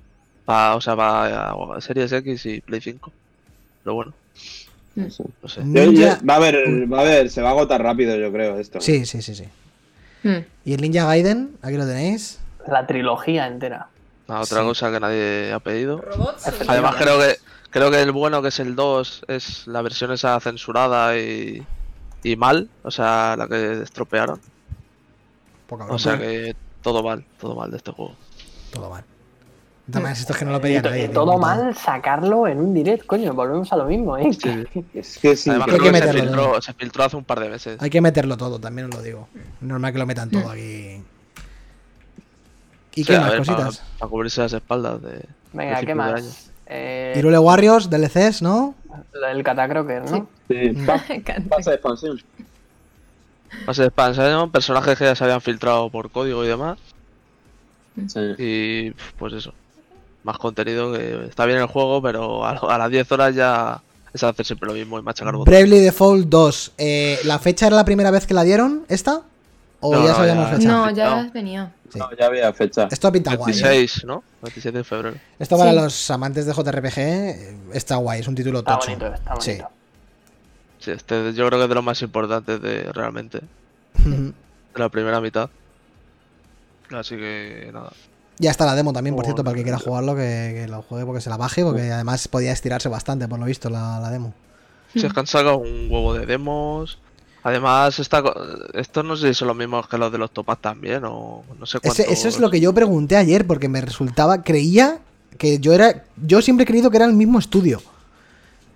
Para, 0.45 0.77
o 0.77 0.81
sea, 0.81 0.95
para 0.97 1.81
Series 1.81 2.13
X 2.13 2.47
y 2.47 2.61
Play 2.61 2.81
5. 2.81 3.13
Pero 3.83 3.95
bueno, 3.95 4.13
no 4.95 5.11
sé. 5.11 5.23
Yo- 5.57 5.63
Ninja- 5.65 6.21
yo- 6.21 6.27
va 6.27 6.35
a 6.35 6.37
haber, 6.37 6.93
va 6.93 6.99
a 6.99 7.01
haber, 7.03 7.31
se 7.31 7.41
va 7.43 7.49
a 7.49 7.53
agotar 7.53 7.83
rápido, 7.83 8.17
yo 8.17 8.31
creo, 8.33 8.59
esto. 8.59 8.81
Sí, 8.81 9.05
sí, 9.07 9.23
sí, 9.23 9.35
sí. 9.35 9.45
Hmm. 10.23 10.45
Y 10.65 10.75
el 10.75 10.81
Ninja 10.81 11.05
Gaiden, 11.07 11.57
aquí 11.63 11.77
lo 11.77 11.87
tenéis. 11.87 12.41
la 12.67 12.87
trilogía 12.87 13.47
entera. 13.47 13.89
Ah, 14.27 14.41
otra 14.41 14.61
Sí. 14.61 14.67
cosa 14.67 14.91
que 14.91 14.99
nadie 15.01 15.53
ha 15.53 15.61
pedido. 15.61 15.99
Robots. 15.99 16.47
Además 16.67 16.95
creo 16.97 17.19
que 17.19 17.37
creo 17.69 17.91
que 17.91 18.01
el 18.01 18.11
bueno 18.13 18.41
que 18.41 18.49
es 18.49 18.59
el 18.59 18.75
2 18.75 19.23
es 19.29 19.67
la 19.67 19.83
versión 19.83 20.13
esa 20.13 20.41
censurada 20.41 21.19
y, 21.19 21.63
y 22.23 22.37
mal, 22.37 22.71
o 22.83 22.91
sea, 22.91 23.35
la 23.37 23.49
que 23.49 23.83
estropearon. 23.83 24.41
Poca 25.67 25.85
O 25.87 25.99
sea 25.99 26.17
que 26.19 26.57
todo 26.83 27.03
mal, 27.03 27.23
todo 27.39 27.55
mal 27.55 27.71
de 27.71 27.77
este 27.77 27.91
juego. 27.91 28.15
Todo 28.73 28.89
mal. 28.89 29.05
Además, 29.93 30.19
esto 30.19 30.33
es 30.33 30.39
que 30.39 30.45
no 30.47 30.53
lo 30.53 30.61
pedía 30.61 30.81
nadie. 30.81 31.09
todo 31.09 31.37
mal 31.39 31.77
sacarlo 31.77 32.49
en 32.49 32.59
un 32.59 32.73
direct, 32.73 33.05
coño. 33.05 33.35
Volvemos 33.35 33.71
a 33.71 33.77
lo 33.77 33.85
mismo, 33.85 34.17
¿eh? 34.17 34.31
Es 34.95 35.19
que 35.19 35.37
sí. 35.37 35.51
Además 35.51 35.69
hay 35.69 35.79
creo 35.79 35.93
que 35.93 35.93
que, 35.93 35.99
se, 35.99 36.07
meterlo 36.07 36.23
filtró, 36.23 36.63
se 36.63 36.73
filtró 36.73 37.05
hace 37.05 37.17
un 37.17 37.25
par 37.25 37.41
de 37.41 37.49
meses. 37.51 37.77
Hay 37.83 37.91
que 37.91 38.01
meterlo 38.01 38.37
todo, 38.37 38.59
también 38.59 38.89
os 38.89 38.95
lo 38.95 39.03
digo. 39.03 39.29
Normal 39.61 39.93
que 39.93 39.99
lo 39.99 40.07
metan 40.07 40.31
todo 40.31 40.51
aquí. 40.51 41.03
¿Y 42.95 43.05
Sí, 43.05 43.13
qué 43.13 43.19
más 43.19 43.31
ver, 43.31 43.39
cositas? 43.39 43.83
Para 43.99 44.09
cubrirse 44.09 44.41
las 44.41 44.53
espaldas 44.53 45.03
de... 45.03 45.27
Venga, 45.53 45.81
¿qué 45.81 45.95
más? 45.95 46.51
Eh, 46.67 47.15
Irule 47.19 47.39
Warriors, 47.39 47.91
DLCs, 47.91 48.41
¿no? 48.41 48.75
el 49.29 49.43
Catacroker, 49.43 50.11
¿no? 50.11 50.29
Sí. 50.49 50.57
Encanta. 50.57 51.57
Pasa 51.57 51.71
de 51.71 51.77
expansión. 51.77 52.23
Pase 53.67 53.83
de 53.83 53.89
expansión, 53.89 54.51
personajes 54.51 54.97
que 54.97 55.05
ya 55.05 55.15
se 55.15 55.25
habían 55.25 55.41
filtrado 55.41 55.91
por 55.91 56.11
código 56.11 56.45
y 56.45 56.49
demás. 56.49 56.79
Sí. 58.07 58.35
Y 58.39 58.91
pues 59.19 59.35
eso. 59.35 59.53
Más 60.25 60.39
contenido 60.39 60.93
que 60.93 61.27
está 61.27 61.45
bien 61.47 61.59
el 61.59 61.67
juego, 61.67 62.03
pero 62.03 62.45
a, 62.45 62.51
a 62.53 62.79
las 62.79 62.91
10 62.91 63.13
horas 63.13 63.35
ya 63.35 63.81
es 64.13 64.23
hacer 64.23 64.45
siempre 64.47 64.67
lo 64.69 64.75
mismo 64.75 64.99
y 64.99 65.03
machacar 65.03 65.35
botones. 65.37 65.61
Bravely 65.61 65.81
Default 65.85 66.29
2. 66.29 66.73
Eh, 66.79 67.19
¿La 67.25 67.39
fecha 67.39 67.67
era 67.67 67.77
la 67.77 67.85
primera 67.85 68.11
vez 68.11 68.27
que 68.27 68.35
la 68.35 68.43
dieron? 68.43 68.85
¿Esta? 68.89 69.21
¿O 69.81 69.95
No, 69.95 70.03
ya 70.03 70.11
no, 70.11 70.17
sabíamos 70.17 70.51
ya- 70.51 70.57
fecha? 70.57 70.69
No, 70.69 70.91
ya 70.91 71.23
No. 71.23 71.31
venía. 71.31 71.73
Sí. 71.93 71.99
No, 71.99 72.09
ya 72.19 72.27
había 72.27 72.53
fecha. 72.55 72.89
Esto 72.91 73.13
pinta 73.13 73.37
guay. 73.37 73.53
¿eh? 73.53 73.63
26, 73.63 74.05
¿no? 74.07 74.25
27 74.43 74.79
de 74.79 74.85
febrero. 74.85 75.17
Esto 75.39 75.59
para 75.59 75.71
Sí. 75.73 75.77
los 75.77 76.11
amantes 76.11 76.47
de 76.47 76.53
JRPG 76.55 76.99
eh, 76.99 77.57
está 77.75 77.97
guay, 77.97 78.21
es 78.21 78.27
un 78.29 78.35
título 78.35 78.61
Está 78.61 78.79
tocho. 78.79 78.87
bonito, 78.93 79.15
está 79.15 79.41
Sí. 79.41 79.59
Sí, 80.79 80.91
este 80.91 81.33
yo 81.35 81.47
creo 81.47 81.59
que 81.59 81.65
es 81.65 81.69
de 81.69 81.75
los 81.75 81.85
más 81.85 82.01
importantes 82.03 82.61
de 82.63 82.91
realmente. 82.93 83.41
De 84.75 84.81
la 84.81 84.89
primera 84.89 85.21
mitad. 85.21 85.49
Así 86.91 87.17
que 87.17 87.71
nada. 87.73 87.93
Ya 88.39 88.51
está 88.51 88.67
la 88.67 88.75
demo 88.75 88.93
también, 88.93 89.15
por 89.15 89.25
Oh, 89.25 89.27
cierto, 89.27 89.45
para 89.45 89.53
el 89.53 89.59
que 89.59 89.63
quiera 89.65 89.79
jugarlo, 89.79 90.15
que, 90.17 90.61
que 90.63 90.69
lo 90.69 90.83
juegue 90.83 91.07
porque 91.07 91.21
se 91.21 91.31
la 91.31 91.37
baje, 91.37 91.63
porque 91.65 91.91
además 91.93 92.27
podía 92.29 92.53
estirarse 92.53 92.89
bastante, 92.89 93.29
por 93.29 93.39
lo 93.39 93.47
visto, 93.47 93.71
la, 93.71 93.99
la 94.01 94.11
demo. 94.11 94.35
Si 94.93 95.05
es 95.05 95.13
que 95.13 95.21
han 95.21 95.27
sacado 95.27 95.59
un 95.59 95.89
huevo 95.91 96.15
de 96.15 96.27
demos. 96.27 96.99
Además, 97.43 97.99
esta, 97.99 98.23
estos 98.73 99.05
no 99.05 99.17
sé 99.17 99.29
si 99.29 99.35
son 99.35 99.49
los 99.49 99.57
mismos 99.57 99.87
que 99.87 99.99
los 99.99 100.11
de 100.11 100.17
los 100.19 100.31
topas 100.31 100.59
también, 100.63 101.05
o 101.05 101.43
no 101.59 101.67
sé 101.67 101.79
cuántos. 101.79 102.01
Ese- 102.01 102.13
eso 102.13 102.29
es 102.29 102.39
lo 102.39 102.51
que 102.51 102.59
yo 102.61 102.73
pregunté 102.73 103.17
ayer, 103.17 103.47
porque 103.47 103.69
me 103.69 103.81
resultaba, 103.83 104.43
creía 104.43 104.99
que 105.37 105.59
yo 105.59 105.73
era, 105.75 106.05
yo 106.17 106.41
siempre 106.41 106.63
he 106.65 106.67
creído 106.67 106.91
que 106.91 106.97
era 106.97 107.07
el 107.07 107.13
mismo 107.13 107.39
estudio. 107.39 107.83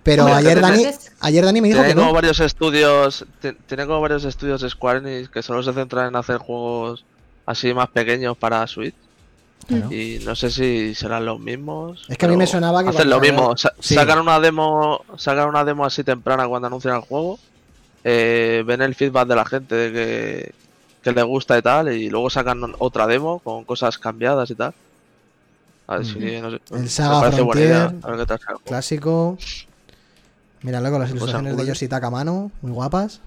Pero 0.03 0.23
Hombre, 0.25 0.37
ayer 0.39 0.61
Dani, 0.61 0.85
ayer 1.19 1.45
Dani 1.45 1.61
me 1.61 1.67
dijo 1.67 1.79
Tiene 1.79 1.89
que 1.93 1.95
como 1.95 2.07
no. 2.07 2.13
varios 2.13 2.39
estudios. 2.39 3.25
ti- 3.41 3.53
Tiene 3.67 3.85
como 3.85 4.01
varios 4.01 4.23
estudios 4.23 4.61
Square 4.67 4.99
Enix 4.99 5.29
que 5.29 5.41
solo 5.43 5.61
se 5.63 5.73
centran 5.73 6.07
en 6.07 6.15
hacer 6.15 6.37
juegos 6.37 7.03
así 7.45 7.73
más 7.73 7.89
pequeños 7.89 8.37
para 8.37 8.65
Switch. 8.67 8.95
Claro. 9.69 9.91
Y 9.93 10.19
no 10.25 10.35
sé 10.35 10.49
si 10.51 10.93
serán 10.95 11.25
los 11.25 11.39
mismos. 11.39 12.05
Es 12.09 12.17
que 12.17 12.25
a 12.25 12.29
mí 12.29 12.35
me 12.35 12.45
sonaba 12.47 12.83
que 12.83 12.89
Hacen 12.89 13.09
lo 13.09 13.19
mismo. 13.21 13.55
sa- 13.55 13.73
Sí. 13.79 13.95
Sacan 13.95 14.19
una 14.19 14.39
demo. 14.39 15.05
Sacan 15.15 15.47
una 15.47 15.63
demo 15.63 15.85
así 15.85 16.03
temprana 16.03 16.47
cuando 16.47 16.67
anuncian 16.67 16.95
el 16.95 17.01
juego. 17.01 17.39
eh, 18.03 18.63
ven 18.65 18.81
el 18.81 18.95
feedback 18.95 19.27
de 19.27 19.35
la 19.35 19.45
gente 19.45 19.75
de 19.75 19.91
que, 19.91 20.51
que 21.03 21.11
le 21.11 21.21
gusta 21.23 21.57
y 21.57 21.61
tal. 21.61 21.91
Y 21.93 22.09
luego 22.09 22.29
sacan 22.29 22.73
otra 22.79 23.05
demo 23.07 23.39
con 23.39 23.63
cosas 23.65 23.97
cambiadas 23.97 24.49
y 24.51 24.55
tal. 24.55 24.73
A 25.87 25.97
ver 25.97 26.05
si 26.05 26.19
no 26.41 26.51
sé. 26.51 26.59
El 26.71 26.89
Saga 26.89 27.31
Frontier, 27.31 27.65
idea. 27.65 27.93
A 28.03 28.11
ver 28.11 28.19
qué 28.19 28.25
tal. 28.25 28.39
Clásico. 28.65 29.37
Mira, 30.61 30.81
luego 30.81 30.99
las 30.99 31.09
Cosas 31.09 31.17
ilustraciones 31.21 31.53
de 31.53 31.57
cool. 31.63 31.67
Yoshitaka 31.67 32.07
a 32.07 32.09
mano, 32.11 32.51
muy 32.61 32.71
guapas. 32.71 33.21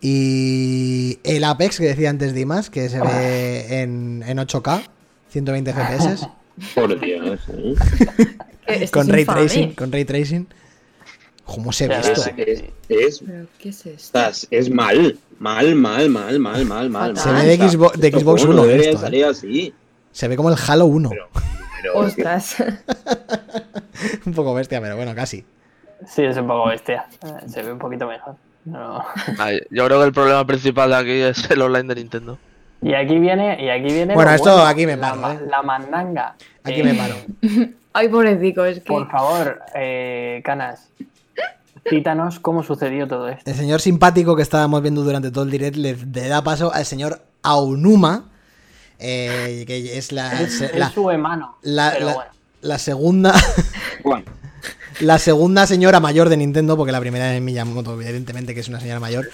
Y 0.00 1.18
el 1.24 1.44
Apex 1.44 1.78
que 1.78 1.86
decía 1.86 2.10
antes 2.10 2.34
Dimas, 2.34 2.68
que 2.70 2.88
se 2.88 3.00
ve 3.00 3.80
en, 3.82 4.22
en 4.26 4.38
8K, 4.38 4.82
120 5.30 5.72
FPS, 5.72 6.28
Por 6.74 7.00
Dios. 7.00 7.40
¿eh? 7.48 8.88
Con 8.92 9.08
ray 9.08 9.20
infame. 9.22 9.40
tracing, 9.40 9.72
con 9.74 9.90
ray 9.92 10.04
tracing. 10.04 10.46
¿Cómo 11.44 11.72
se 11.72 11.88
ve 11.88 11.98
esto? 11.98 12.22
Es, 12.36 12.62
es, 12.88 13.18
¿Pero 13.26 13.46
qué 13.58 13.68
es 13.70 13.86
esto? 13.86 14.20
es 14.50 14.70
mal. 14.70 15.18
Mal, 15.40 15.74
mal, 15.74 16.08
mal, 16.08 16.38
mal, 16.38 16.64
mal, 16.66 16.88
mal. 16.90 17.16
Se 17.16 17.30
ve 17.32 17.42
de 17.44 17.54
O 17.54 17.56
sea, 17.56 17.68
Xbox- 17.68 17.94
de 17.96 18.10
Xbox 18.10 18.22
juegos 18.42 18.56
no 18.56 18.62
One 18.62 18.70
deberían 18.72 18.94
esto, 18.94 18.98
¿eh? 18.98 19.06
salir 19.06 19.24
así. 19.24 19.74
Se 20.12 20.28
ve 20.28 20.36
como 20.36 20.50
el 20.50 20.56
Halo 20.68 20.86
1. 20.86 21.08
Pero, 21.10 21.28
pero 21.82 21.98
Ostras. 21.98 22.56
Un 24.26 24.34
poco 24.34 24.54
bestia, 24.54 24.80
pero 24.80 24.96
bueno, 24.96 25.14
casi. 25.14 25.44
Sí, 26.06 26.22
es 26.22 26.36
un 26.36 26.46
poco 26.46 26.68
bestia. 26.68 27.06
Eh, 27.24 27.48
Se 27.48 27.62
ve 27.62 27.72
un 27.72 27.78
poquito 27.78 28.06
mejor. 28.06 28.36
No. 28.64 29.04
Ay, 29.38 29.58
Yo 29.70 29.84
creo 29.86 29.98
que 30.00 30.06
el 30.06 30.12
problema 30.12 30.46
principal 30.46 30.90
de 30.90 30.96
aquí 30.96 31.12
es 31.12 31.50
el 31.50 31.62
online 31.62 31.88
de 31.88 31.94
Nintendo. 32.00 32.38
Y 32.80 32.94
aquí 32.94 33.18
viene, 33.18 33.62
y 33.62 33.68
aquí 33.68 33.92
viene. 33.92 34.14
Bueno, 34.14 34.30
esto 34.32 34.50
bueno, 34.52 34.66
aquí 34.66 34.86
me 34.86 34.96
la 34.96 35.14
paro, 35.14 35.32
¿eh? 35.32 35.40
La 35.48 35.62
mandanga. 35.62 36.34
Aquí 36.64 36.80
Eh, 36.80 36.84
me 36.84 36.94
paro. 36.94 37.14
Ay, 37.92 38.08
pobrecito, 38.08 38.64
es 38.64 38.78
que. 38.78 38.84
Por 38.86 39.10
favor, 39.10 39.60
eh, 39.74 40.40
Canas. 40.44 40.88
Cítanos 41.88 42.38
cómo 42.38 42.62
sucedió 42.62 43.08
todo 43.08 43.28
esto. 43.28 43.48
El 43.50 43.56
señor 43.56 43.80
simpático 43.80 44.36
que 44.36 44.42
estábamos 44.42 44.82
viendo 44.82 45.02
durante 45.02 45.30
todo 45.32 45.44
el 45.44 45.50
direct 45.50 45.76
le, 45.76 45.96
le 45.96 46.28
da 46.28 46.42
paso 46.42 46.72
al 46.72 46.84
señor 46.86 47.20
Aonuma, 47.42 48.26
eh, 49.00 49.64
que 49.66 49.98
es 49.98 50.12
la, 50.12 50.40
Es, 50.40 50.60
es 50.60 50.74
la, 50.76 50.90
su 50.90 51.10
hermano. 51.10 51.56
la- 51.62 51.90
pero 51.92 52.06
la- 52.06 52.14
bueno. 52.14 52.30
la 52.60 52.78
segunda 52.78 53.34
Bueno, 54.04 54.24
la 55.02 55.18
segunda 55.18 55.66
señora 55.66 55.98
mayor 55.98 56.28
de 56.28 56.36
Nintendo, 56.36 56.76
porque 56.76 56.92
la 56.92 57.00
primera 57.00 57.34
es 57.34 57.42
Miyamoto, 57.42 58.00
evidentemente 58.00 58.54
que 58.54 58.60
es 58.60 58.68
una 58.68 58.80
señora 58.80 59.00
mayor. 59.00 59.30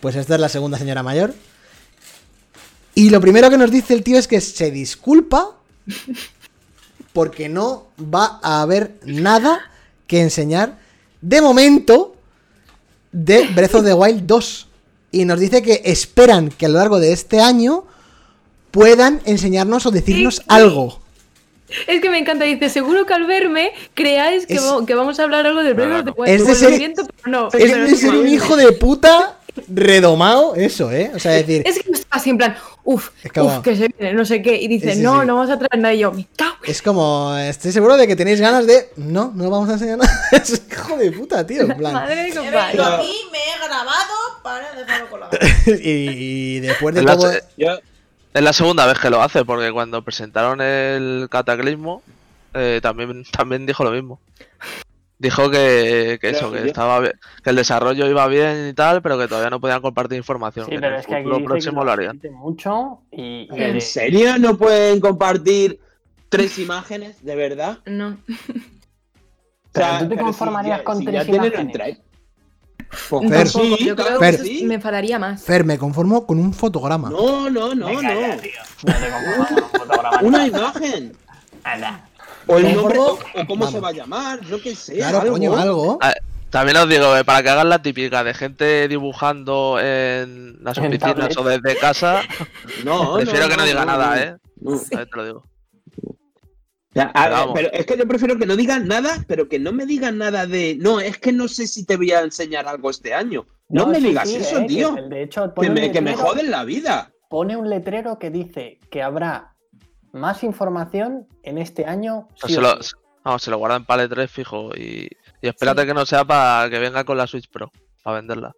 Pues 0.00 0.14
esta 0.14 0.34
es 0.34 0.40
la 0.40 0.50
segunda 0.50 0.76
señora 0.76 1.02
mayor. 1.02 1.34
Y 2.94 3.08
lo 3.08 3.18
primero 3.20 3.48
que 3.48 3.56
nos 3.56 3.70
dice 3.70 3.94
el 3.94 4.02
tío 4.02 4.18
es 4.18 4.28
que 4.28 4.42
se 4.42 4.70
disculpa 4.70 5.56
porque 7.14 7.48
no 7.48 7.86
va 7.98 8.40
a 8.42 8.60
haber 8.60 9.00
nada 9.06 9.70
que 10.06 10.20
enseñar 10.20 10.78
de 11.22 11.40
momento 11.40 12.14
de 13.10 13.48
Breath 13.54 13.76
of 13.76 13.84
the 13.86 13.94
Wild 13.94 14.26
2. 14.26 14.68
Y 15.12 15.24
nos 15.24 15.40
dice 15.40 15.62
que 15.62 15.80
esperan 15.86 16.50
que 16.50 16.66
a 16.66 16.68
lo 16.68 16.78
largo 16.78 17.00
de 17.00 17.14
este 17.14 17.40
año 17.40 17.86
puedan 18.70 19.22
enseñarnos 19.24 19.86
o 19.86 19.90
decirnos 19.90 20.42
algo. 20.46 21.00
Es 21.86 22.00
que 22.00 22.10
me 22.10 22.18
encanta, 22.18 22.44
dice, 22.44 22.68
seguro 22.70 23.06
que 23.06 23.14
al 23.14 23.26
verme 23.26 23.72
creáis 23.94 24.46
que, 24.46 24.54
Es- 24.54 24.62
va- 24.62 24.84
que 24.86 24.94
vamos 24.94 25.18
a 25.18 25.24
hablar 25.24 25.46
algo 25.46 25.62
del 25.62 25.74
Breath 25.74 26.00
of 26.00 26.04
the 26.14 26.20
Wild. 26.20 26.34
Es 26.34 26.46
de 26.46 26.54
ser- 26.54 26.76
siento, 26.76 27.06
pero 27.06 27.28
no. 27.30 27.46
Es 27.48 27.52
pero 27.72 27.84
de 27.86 27.94
ser 27.96 28.12
no. 28.14 28.20
un 28.20 28.28
hijo 28.28 28.56
de 28.56 28.72
puta 28.72 29.38
redomado, 29.68 30.54
eso, 30.54 30.92
¿eh? 30.92 31.10
O 31.14 31.18
sea, 31.18 31.32
decir, 31.32 31.62
Es 31.64 31.78
que 31.82 31.90
está 31.92 32.06
así 32.10 32.30
en 32.30 32.36
plan, 32.38 32.56
uff, 32.84 33.08
Es 33.22 33.30
uf, 33.42 33.58
que 33.62 33.74
se 33.74 33.88
viene, 33.88 34.14
no 34.14 34.24
sé 34.24 34.42
qué. 34.42 34.54
Y 34.60 34.68
dice, 34.68 34.90
Sí, 34.90 34.96
sí, 34.98 35.02
no, 35.02 35.20
sí. 35.22 35.26
no 35.26 35.34
vamos 35.36 35.50
a 35.50 35.58
traer 35.58 35.80
nada. 35.80 35.94
Y 35.94 35.98
yo, 36.00 36.12
me 36.12 36.26
cago. 36.36 36.56
es 36.64 36.82
como, 36.82 37.34
estoy 37.38 37.72
seguro 37.72 37.96
de 37.96 38.06
que 38.06 38.16
tenéis 38.16 38.40
ganas 38.40 38.66
de, 38.66 38.90
no, 38.96 39.32
no 39.34 39.48
vamos 39.50 39.68
a 39.70 39.72
enseñar 39.74 39.98
nada. 39.98 40.12
Es 40.32 40.62
hijo 40.70 40.96
de 40.98 41.10
puta, 41.10 41.46
tío, 41.46 41.62
en 41.62 41.76
plan. 41.76 41.92
Madre 41.94 42.14
de 42.16 42.28
He 42.28 42.34
compadre. 42.34 42.76
venido 42.76 42.84
aquí, 42.96 43.16
me 43.32 43.38
he 43.38 43.66
grabado 43.66 44.14
para 44.42 44.72
dejarlo 44.74 45.08
colgado. 45.10 45.38
y, 45.66 45.80
y 46.56 46.60
después 46.60 46.94
de 46.94 47.02
todo... 47.02 47.32
yo, 47.56 47.78
es 48.36 48.42
la 48.44 48.52
segunda 48.52 48.86
vez 48.86 48.98
que 48.98 49.10
lo 49.10 49.22
hace, 49.22 49.44
porque 49.44 49.72
cuando 49.72 50.02
presentaron 50.02 50.60
el 50.60 51.28
cataclismo, 51.30 52.02
eh, 52.54 52.80
también, 52.82 53.24
también 53.32 53.66
dijo 53.66 53.82
lo 53.84 53.90
mismo. 53.90 54.20
Dijo 55.18 55.50
que, 55.50 56.18
eso, 56.20 56.52
que 56.52 56.58
yo- 56.60 56.64
estaba 56.66 57.00
bien- 57.00 57.14
que 57.42 57.48
el 57.50 57.56
desarrollo 57.56 58.06
iba 58.06 58.26
bien 58.28 58.68
y 58.68 58.74
tal, 58.74 59.00
pero 59.00 59.18
que 59.18 59.26
todavía 59.26 59.48
no 59.48 59.60
podían 59.60 59.80
compartir 59.80 60.18
información. 60.18 60.66
Sí, 60.66 60.70
que 60.70 60.74
en 60.76 60.80
pero 60.82 60.94
el 60.96 61.00
es 61.00 61.06
que 61.06 61.14
aquí 61.14 61.28
dice 61.30 61.44
próximo 61.44 61.80
que 61.80 61.84
lo 61.86 61.92
harían. 61.92 62.20
mucho 62.32 63.00
y, 63.10 63.48
y 63.50 63.62
¿En 63.62 63.80
serio 63.80 64.38
no 64.38 64.58
pueden 64.58 65.00
compartir 65.00 65.80
tres 66.28 66.58
imágenes? 66.58 67.24
¿De 67.24 67.34
verdad? 67.34 67.78
No. 67.86 68.18
Pero 69.72 69.86
tú 70.00 70.08
te 70.08 70.14
si 70.16 70.20
conformarías 70.20 70.78
ya- 70.78 70.84
con 70.84 70.98
si 70.98 71.04
tres 71.06 71.14
ya 71.14 71.24
tienen 71.24 71.40
un 71.44 71.48
imágenes. 71.70 71.72
Pues 71.72 72.05
Fer, 73.28 73.48
sí, 73.48 73.76
yo 73.84 73.94
creo 73.96 74.18
que 74.20 74.32
sí. 74.38 74.64
me 74.64 74.74
enfadaría 74.76 75.18
más. 75.18 75.42
Fer, 75.42 75.64
me 75.64 75.76
conformo 75.78 76.26
con 76.26 76.38
un 76.38 76.52
fotograma. 76.54 77.10
No, 77.10 77.50
no, 77.50 77.74
no, 77.74 77.86
Venga, 77.86 78.14
no. 78.14 78.20
ya, 78.20 78.36
tío. 78.36 78.50
No 78.84 78.92
te 78.94 79.10
conformas 79.10 79.48
con 79.48 79.56
un 79.64 79.70
fotograma. 79.80 80.20
Una 80.22 80.46
imagen. 80.46 81.16
Anda. 81.64 82.08
O 82.46 82.58
el 82.58 82.74
nombre, 82.76 82.98
o, 82.98 83.12
o 83.14 83.18
cómo 83.46 83.64
Vamos. 83.64 83.72
se 83.72 83.80
va 83.80 83.88
a 83.88 83.92
llamar, 83.92 84.40
yo 84.42 84.62
qué 84.62 84.74
sé. 84.76 84.94
claro, 84.96 85.20
algo. 85.20 85.32
coño, 85.32 85.56
algo. 85.56 85.98
Ah, 86.00 86.14
También 86.50 86.76
os 86.76 86.88
digo, 86.88 87.16
eh, 87.16 87.24
para 87.24 87.42
que 87.42 87.50
hagan 87.50 87.68
la 87.68 87.82
típica 87.82 88.22
de 88.22 88.34
gente 88.34 88.86
dibujando 88.86 89.78
en 89.80 90.62
las 90.62 90.78
oficinas 90.78 91.36
o 91.36 91.42
desde 91.42 91.76
casa, 91.76 92.22
No, 92.84 93.14
prefiero 93.16 93.48
que 93.48 93.56
no 93.56 93.64
diga 93.64 93.84
nada, 93.84 94.14
no. 94.14 94.22
¿eh? 94.22 94.36
No. 94.60 94.74
A 94.94 94.96
ver, 94.98 95.08
te 95.10 95.16
lo 95.16 95.24
digo. 95.24 95.44
O 96.96 96.98
sea, 96.98 97.10
a 97.14 97.24
Pero 97.24 97.24
ver, 97.24 97.32
vamos. 97.40 97.54
pero 97.54 97.72
es 97.72 97.86
que 97.86 97.96
yo 97.98 98.08
prefiero 98.08 98.38
que 98.38 98.46
no 98.46 98.56
digan 98.56 98.88
nada, 98.88 99.24
pero 99.28 99.48
que 99.48 99.58
no 99.58 99.72
me 99.72 99.84
digan 99.86 100.16
nada 100.18 100.46
de. 100.46 100.76
No, 100.80 100.98
es 101.00 101.18
que 101.18 101.32
no 101.32 101.46
sé 101.48 101.66
si 101.66 101.84
te 101.84 101.96
voy 101.96 102.10
a 102.12 102.20
enseñar 102.20 102.66
algo 102.66 102.88
este 102.90 103.12
año. 103.12 103.46
No, 103.68 103.86
me 103.86 103.96
sí, 104.00 104.06
digas 104.08 104.28
sí, 104.30 104.36
eso, 104.36 104.58
eh, 104.58 104.62
que 104.62 104.66
tío. 104.68 104.94
De 105.08 105.22
hecho, 105.22 105.42
Que 105.44 105.50
pone, 105.50 105.68
un 105.68 105.74
me, 105.74 105.92
que 105.92 106.00
me 106.00 106.12
letrero- 106.12 106.22
joden 106.28 106.50
la 106.50 106.64
vida. 106.64 107.12
pone 107.28 107.56
un 107.56 107.68
letrero 107.68 108.18
que 108.18 108.30
dice 108.30 108.78
que 108.90 109.02
habrá 109.02 109.54
más 110.12 110.42
información 110.42 111.26
en 111.42 111.58
este 111.58 111.84
año. 111.84 112.28
Sí 112.36 112.54
se, 112.54 112.58
o 112.58 112.62
lo, 112.62 112.82
sí. 112.82 112.92
vamos, 113.24 113.42
se 113.42 113.50
lo 113.50 113.58
guardan 113.58 113.84
para 113.84 114.04
el 114.04 114.08
3 114.08 114.30
fijo 114.30 114.70
y, 114.74 115.08
y 115.42 115.48
espérate 115.48 115.84
que 115.84 115.92
no 115.94 116.06
sea 116.06 116.24
para 116.24 116.70
que 116.70 116.78
venga 116.78 117.04
con 117.04 117.18
la 117.18 117.26
Switch 117.26 117.50
Pro, 117.50 117.70
para 118.02 118.20
venderla. 118.20 118.52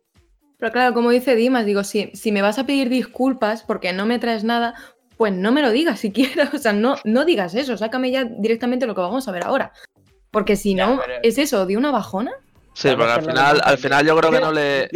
Pero 0.58 0.72
claro, 0.72 0.92
como 0.94 1.10
dice 1.10 1.34
Dimas, 1.36 1.64
digo, 1.66 1.82
si, 1.84 2.10
si 2.14 2.32
me 2.32 2.42
vas 2.42 2.58
a 2.58 2.66
pedir 2.66 2.88
disculpas 2.88 3.62
porque 3.62 3.92
no 3.92 4.06
me 4.06 4.18
traes 4.18 4.42
nada, 4.44 4.74
pues 5.18 5.34
no 5.34 5.52
me 5.52 5.60
lo 5.60 5.70
digas 5.70 6.00
siquiera. 6.06 6.50
O 6.54 6.58
sea, 6.58 6.72
no, 6.72 6.96
no 7.04 7.24
digas 7.26 7.54
eso, 7.54 7.76
sácame 7.76 8.10
ya 8.10 8.24
directamente 8.24 8.86
lo 8.86 8.94
que 8.94 9.02
vamos 9.02 9.28
a 9.28 9.32
ver 9.32 9.44
ahora. 9.44 9.72
Porque 10.30 10.56
si 10.56 10.74
Ya, 10.74 10.86
no, 10.86 11.00
pero- 11.04 11.18
¿es 11.22 11.36
eso? 11.36 11.66
¿De 11.66 11.76
una 11.76 11.90
bajona? 11.90 12.32
Sí, 12.74 12.88
porque 12.96 13.12
al 13.12 13.22
final, 13.24 13.60
al 13.64 13.76
final 13.78 14.06
yo 14.06 14.16
creo 14.16 14.30
que 14.30 14.40
no 14.40 14.52
le, 14.52 14.88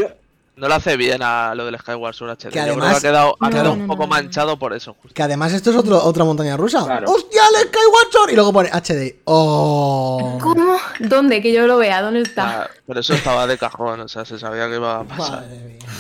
no 0.57 0.69
le 0.69 0.75
hace 0.75 0.97
bien 0.97 1.21
a 1.23 1.53
lo 1.57 1.65
del 1.65 1.77
Skyward 1.79 2.15
Sword 2.15 2.31
HD. 2.39 2.51
Que 2.51 2.59
yo 2.59 2.63
creo 2.63 2.75
además- 2.75 2.91
que 3.01 3.09
ha 3.09 3.11
quedado, 3.11 3.37
ha 3.41 3.45
No, 3.47 3.51
quedado 3.51 3.69
no, 3.77 3.83
un 3.83 3.87
poco 3.89 4.03
no, 4.03 4.07
no. 4.07 4.11
manchado 4.11 4.57
por 4.59 4.73
eso. 4.73 4.93
justo. 4.95 5.13
Que 5.15 5.23
además 5.25 5.53
esto 5.53 5.71
es 5.71 5.77
otro, 5.77 6.01
otra 6.05 6.23
montaña 6.25 6.57
rusa. 6.57 6.85
Claro. 6.85 7.11
¡Hostia, 7.11 7.41
el 7.61 7.69
Skyward 7.69 8.13
Sword! 8.13 8.31
Y 8.31 8.35
luego 8.37 8.53
pone 8.53 8.69
HD. 8.71 9.17
¡Oh! 9.25 10.39
¿Cómo? 10.41 10.77
¿Dónde? 11.01 11.43
Que 11.43 11.53
yo 11.53 11.67
lo 11.67 11.79
vea, 11.79 12.03
¿dónde 12.03 12.21
está? 12.21 12.63
Ah, 12.65 12.71
pero 12.87 13.01
eso 13.01 13.15
estaba 13.15 13.47
de 13.49 13.59
cajón, 13.59 14.01
o 14.01 14.09
sea, 14.09 14.25
se 14.25 14.39
sabía 14.39 14.69
que 14.69 14.77
iba 14.77 15.01
a 15.01 15.05
pasar. 15.05 15.45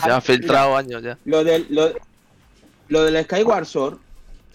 Ya 0.06 0.16
ha 0.18 0.20
filtrado 0.20 0.76
años 0.76 1.02
ya. 1.02 1.18
Lo 1.24 1.42
del, 1.42 1.66
lo, 1.70 1.90
lo 2.88 3.02
del 3.02 3.24
Skyward 3.24 3.64
Sword, 3.66 3.96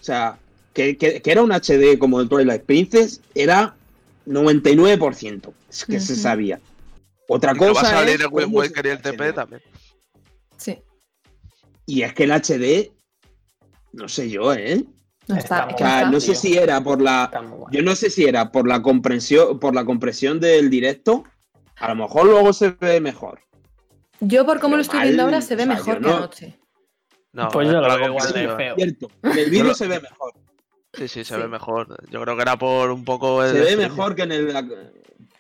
sea, 0.08 0.38
que, 0.74 0.98
que- 0.98 1.22
que 1.22 1.32
era 1.32 1.42
un 1.44 1.52
HD 1.52 1.98
como 2.00 2.20
el 2.22 2.28
Twilight 2.30 2.64
Princess, 2.64 3.22
era 3.36 3.76
99%. 4.26 5.54
Es 5.70 5.86
que 5.86 6.00
se 6.00 6.16
sabía. 6.16 6.60
Otra 7.30 7.52
Y 7.54 7.60
que 7.60 7.66
va 7.66 7.72
a 7.72 7.74
cosa 7.74 7.86
salir 7.90 8.16
es 8.16 8.22
el 8.22 8.28
Wind 8.32 8.46
cómo 8.52 8.62
se- 8.64 8.70
Waker 8.70 8.86
y 8.86 8.90
el 8.90 9.02
TP 9.02 9.34
también. 9.34 9.62
Sí. 10.58 10.80
Y 11.86 12.02
es 12.04 12.14
que 12.14 12.24
el 12.24 12.32
HD, 12.32 12.92
no 13.94 14.08
sé 14.08 14.30
yo, 14.30 14.54
¿eh? 14.54 14.84
No 15.28 15.36
Está 15.36 15.66
O 15.66 15.78
sea, 15.78 16.00
está. 16.00 16.10
no 16.12 16.20
sé 16.22 16.28
tío. 16.32 16.36
si 16.36 16.58
era 16.58 16.82
por 16.82 17.02
la. 17.02 17.30
Bueno. 17.34 17.68
Yo 17.72 17.82
no 17.82 17.96
sé 17.96 18.10
si 18.10 18.24
era 18.26 18.50
por 18.52 18.66
la 18.68 18.82
compresión, 18.82 19.60
por 19.60 19.76
la 19.76 19.84
compresión 19.84 20.40
del 20.40 20.70
directo. 20.70 21.26
A 21.76 21.90
lo 21.90 21.96
mejor 21.96 22.26
luego 22.28 22.54
se 22.54 22.70
ve 22.72 23.02
mejor. 23.02 23.42
Yo 24.22 24.46
por 24.46 24.60
cómo 24.60 24.72
Pero 24.72 24.78
lo 24.78 24.82
estoy 24.84 25.00
mal, 25.00 25.08
viendo 25.10 25.24
ahora 25.24 25.42
se 25.42 25.56
ve 25.58 25.64
o 25.64 25.66
sea, 25.66 25.76
mejor 25.76 25.94
que 25.96 26.00
no- 26.00 26.16
anoche. 26.16 26.60
No, 27.38 27.50
Pues 27.50 27.68
es 27.68 27.74
yo 27.74 27.82
lo 27.82 27.88
la 27.88 27.96
veo 27.98 28.08
igual 28.08 28.34
de 28.34 28.48
feo. 28.56 28.76
Cierto. 28.76 29.08
En 29.24 29.38
el 29.38 29.50
vídeo 29.50 29.74
se 29.74 29.88
ve 29.88 30.00
mejor. 30.00 30.34
Sí, 30.94 31.08
sí, 31.08 31.24
se 31.24 31.36
Sí. 31.36 31.42
ve 31.42 31.48
mejor. 31.48 31.96
Yo 32.10 32.22
creo 32.22 32.36
que 32.36 32.42
era 32.42 32.58
por 32.58 32.90
un 32.92 33.06
poco 33.06 33.44
el 33.44 33.52
Se 33.54 33.60
ve 33.62 33.76
mejor 33.78 34.16
que 34.16 34.24
en 34.24 34.32
el. 34.32 34.52
la- 34.54 34.66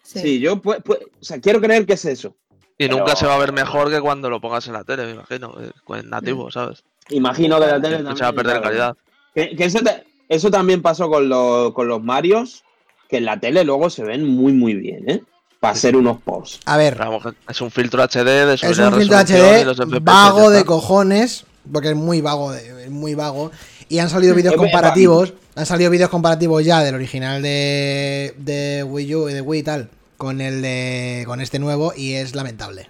Sí. 0.04 0.20
Sí, 0.20 0.40
yo 0.40 0.62
pues, 0.62 0.80
pues, 0.86 1.00
o 1.02 1.24
sea, 1.26 1.42
quiero 1.42 1.60
creer 1.60 1.86
que 1.86 1.94
es 1.94 2.06
eso. 2.06 2.36
Y 2.78 2.88
nunca 2.88 3.06
Pero- 3.06 3.18
se 3.18 3.26
va 3.26 3.36
a 3.36 3.40
ver 3.40 3.52
mejor 3.52 3.90
que 3.90 4.00
cuando 4.00 4.30
lo 4.30 4.40
pongas 4.40 4.68
en 4.68 4.74
la 4.74 4.84
tele, 4.84 5.06
me 5.06 5.12
imagino. 5.14 5.54
eh, 5.60 5.72
En 6.00 6.06
Mm. 6.06 6.10
nativo, 6.10 6.52
¿sabes? 6.52 6.84
Imagino 7.10 7.60
que 7.60 7.66
la 7.68 7.82
tele 7.82 7.98
No 8.00 8.04
también. 8.04 8.18
se 8.18 8.24
va 8.24 8.30
a 8.30 8.34
perder 8.34 8.52
claro. 8.62 8.64
calidad. 8.64 8.98
Que, 9.34 9.56
que 9.56 9.66
eso, 9.66 9.80
te- 9.80 10.04
eso 10.30 10.52
también 10.52 10.82
pasó 10.82 11.10
con, 11.10 11.28
los 11.28 11.74
con 11.74 11.88
los 11.88 12.04
Marios, 12.04 12.64
que 13.10 13.18
en 13.18 13.26
la 13.26 13.40
tele 13.40 13.64
luego 13.64 13.90
se 13.90 14.04
ven 14.04 14.26
muy, 14.28 14.54
muy 14.54 14.76
bien, 14.76 15.10
¿eh? 15.10 15.24
Para 15.60 15.74
ser 15.74 15.96
unos 15.96 16.22
posts. 16.22 16.60
A 16.66 16.78
ver, 16.78 16.96
que 16.98 17.52
es 17.52 17.62
un 17.62 17.72
filtro 17.72 18.04
HD 18.04 18.24
de 18.46 18.54
es 18.54 18.62
un 18.64 18.94
filtro 18.94 19.18
HD 19.18 20.00
vago 20.02 20.52
de 20.52 20.64
cojones, 20.66 21.46
porque 21.72 21.90
es 21.90 21.96
muy 21.96 22.22
vago, 22.22 22.52
de- 22.52 22.86
es 22.86 22.90
muy 22.90 23.16
vago. 23.16 23.52
Y 23.90 24.00
han 24.00 24.10
salido 24.10 24.36
vídeos 24.36 24.56
comparativos, 24.56 25.34
han 25.56 25.66
salido 25.66 25.90
vídeos 25.90 26.10
comparativos 26.10 26.64
ya 26.66 26.82
del 26.84 26.96
original 26.96 27.42
de, 27.42 28.34
de 28.38 28.84
Wii 28.84 29.16
U 29.16 29.30
y 29.30 29.34
de 29.34 29.42
Wii 29.42 29.60
y 29.60 29.64
tal, 29.64 29.90
con 30.18 30.42
el 30.42 30.62
de 30.62 31.24
con 31.26 31.40
este 31.42 31.60
nuevo 31.60 31.94
y 31.96 32.14
es 32.16 32.36
lamentable. 32.36 32.90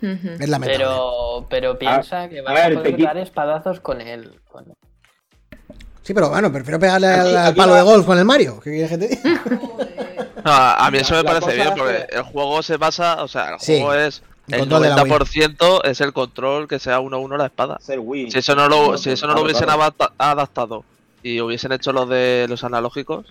Es 0.00 0.48
lamentable. 0.48 0.76
Pero, 0.76 1.46
pero 1.50 1.78
piensa 1.78 2.28
que 2.28 2.40
a 2.40 2.42
vas 2.42 2.60
a, 2.60 2.68
ver, 2.68 2.78
poder 2.78 3.02
dar 3.02 3.16
espadazos 3.18 3.80
con 3.80 4.00
él. 4.00 4.30
con- 4.50 4.64
Sí, 6.02 6.14
pero 6.14 6.30
bueno, 6.30 6.52
prefiero 6.52 6.78
pegarle 6.78 7.08
al, 7.08 7.20
Aquí- 7.26 7.36
al 7.36 7.46
aquí 7.48 7.56
palo 7.58 7.72
va- 7.72 7.78
de 7.78 7.82
golf 7.84 8.06
con 8.06 8.18
el 8.18 8.24
Mario. 8.24 8.60
¿Qué 8.60 8.70
quieres 8.70 8.90
que 8.90 8.98
te 8.98 9.08
diga? 9.08 9.42
No, 10.44 10.52
a 10.54 10.90
mí 10.90 10.98
eso 10.98 11.14
me 11.16 11.22
La 11.24 11.32
parece 11.40 11.54
bien, 11.56 11.74
porque 11.76 12.06
que- 12.08 12.16
el 12.16 12.22
juego 12.22 12.62
se 12.62 12.76
basa, 12.76 13.22
o 13.22 13.28
sea, 13.28 13.54
el 13.54 13.60
Sí, 13.60 13.80
juego 13.80 13.92
es 13.94 14.22
el 14.48 14.60
control 14.60 14.82
de 14.82 14.88
la 14.90 15.02
Wii. 15.02 15.12
90% 15.12 15.80
es 15.84 16.00
el 16.00 16.12
control 16.12 16.68
que 16.68 16.78
sea 16.78 17.00
1-1 17.00 17.36
la 17.36 17.46
espada. 17.46 17.78
Wii. 17.98 18.30
Si 18.30 18.38
eso 18.38 18.54
no 18.54 18.68
lo, 18.68 18.96
si 18.98 19.10
eso 19.10 19.26
no 19.26 19.34
lo 19.34 19.42
hubiesen 19.42 19.68
adaptado 19.70 20.84
y 21.22 21.40
hubiesen 21.40 21.72
hecho 21.72 21.92
los 21.92 22.08
de 22.08 22.46
los 22.48 22.64
analógicos, 22.64 23.26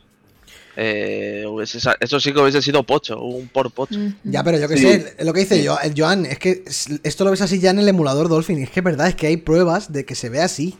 eh, 0.75 1.43
hubiese 1.47 1.79
eso 1.99 2.19
sí 2.19 2.33
que 2.33 2.39
hubiese 2.39 2.61
sido 2.61 2.83
pocho, 2.83 3.19
un 3.19 3.47
por 3.47 3.71
pocho. 3.71 3.99
Ya, 4.23 4.43
pero 4.43 4.59
yo 4.59 4.67
que 4.67 4.77
Sí. 4.77 4.83
sé, 4.83 5.15
lo 5.23 5.33
que 5.33 5.39
dice 5.39 5.63
yo, 5.63 5.75
Joan, 5.95 6.25
es 6.27 6.37
que 6.37 6.63
esto 7.03 7.23
lo 7.23 7.31
ves 7.31 7.41
así 7.41 7.59
ya 7.59 7.71
en 7.71 7.79
el 7.79 7.87
emulador 7.89 8.29
Dolphin. 8.29 8.59
y 8.59 8.63
Es 8.63 8.69
que 8.69 8.81
es 8.81 8.83
verdad, 8.83 9.07
es 9.07 9.15
que 9.15 9.27
hay 9.27 9.37
pruebas 9.37 9.91
de 9.91 10.05
que 10.05 10.13
se 10.13 10.29
ve 10.29 10.41
así. 10.41 10.75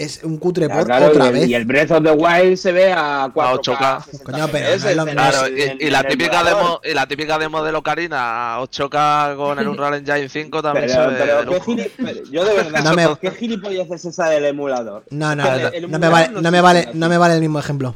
Es 0.00 0.22
un 0.24 0.38
cutre 0.38 0.68
por 0.68 0.84
claro, 0.86 1.06
otra 1.08 1.24
y, 1.24 1.28
el, 1.28 1.32
vez. 1.34 1.48
y 1.48 1.54
el 1.54 1.64
Breath 1.64 1.90
of 1.90 2.02
the 2.02 2.10
Wild 2.12 2.56
se 2.56 2.72
ve 2.72 2.92
a 2.92 3.28
4K. 3.34 3.60
8K. 3.60 4.04
60 4.04 4.24
Coño, 4.32 4.48
pero 4.50 4.68
es 4.68 4.96
lo 4.96 5.02
en 5.06 5.08
Claro, 5.14 5.44
el- 5.46 5.58
y, 5.80 5.86
y 5.86 5.90
la 5.90 6.00
el 6.00 6.06
típica 6.08 6.42
demo, 6.42 6.80
y 6.82 6.94
la 6.94 7.06
típica 7.06 7.38
demo 7.38 7.62
de 7.62 7.72
Locarina 7.72 8.54
a 8.56 8.60
8K 8.62 9.36
con 9.36 9.58
el 9.58 9.68
Unreal 9.68 9.94
Engine 9.94 10.28
5 10.28 10.62
también 10.62 10.86
Pero, 10.86 11.02
se 11.02 11.08
ve 11.10 11.16
pero 11.18 11.36
de 11.38 11.40
¿qué 11.46 11.52
lujo. 11.54 11.64
gili- 11.72 11.90
pero 11.96 12.24
yo 12.30 12.44
de 12.44 12.54
verdad, 12.54 12.80
No 12.84 12.94
me- 12.94 13.16
¿qué 13.20 13.30
gilipollas 13.32 13.90
es 13.90 14.04
esa 14.04 14.28
del 14.30 14.44
emulador? 14.46 15.04
No, 15.10 15.36
no, 15.36 15.44
El- 15.54 15.62
no, 15.62 15.68
el 15.68 15.90
no 15.90 15.98
me 15.98 16.08
vale, 16.08 16.28
no 16.30 16.40
no 16.40 16.50
me 16.50 16.60
vale, 16.60 16.88
no 16.94 17.08
me 17.08 17.18
vale 17.18 17.34
el 17.34 17.40
mismo 17.40 17.58
ejemplo. 17.58 17.94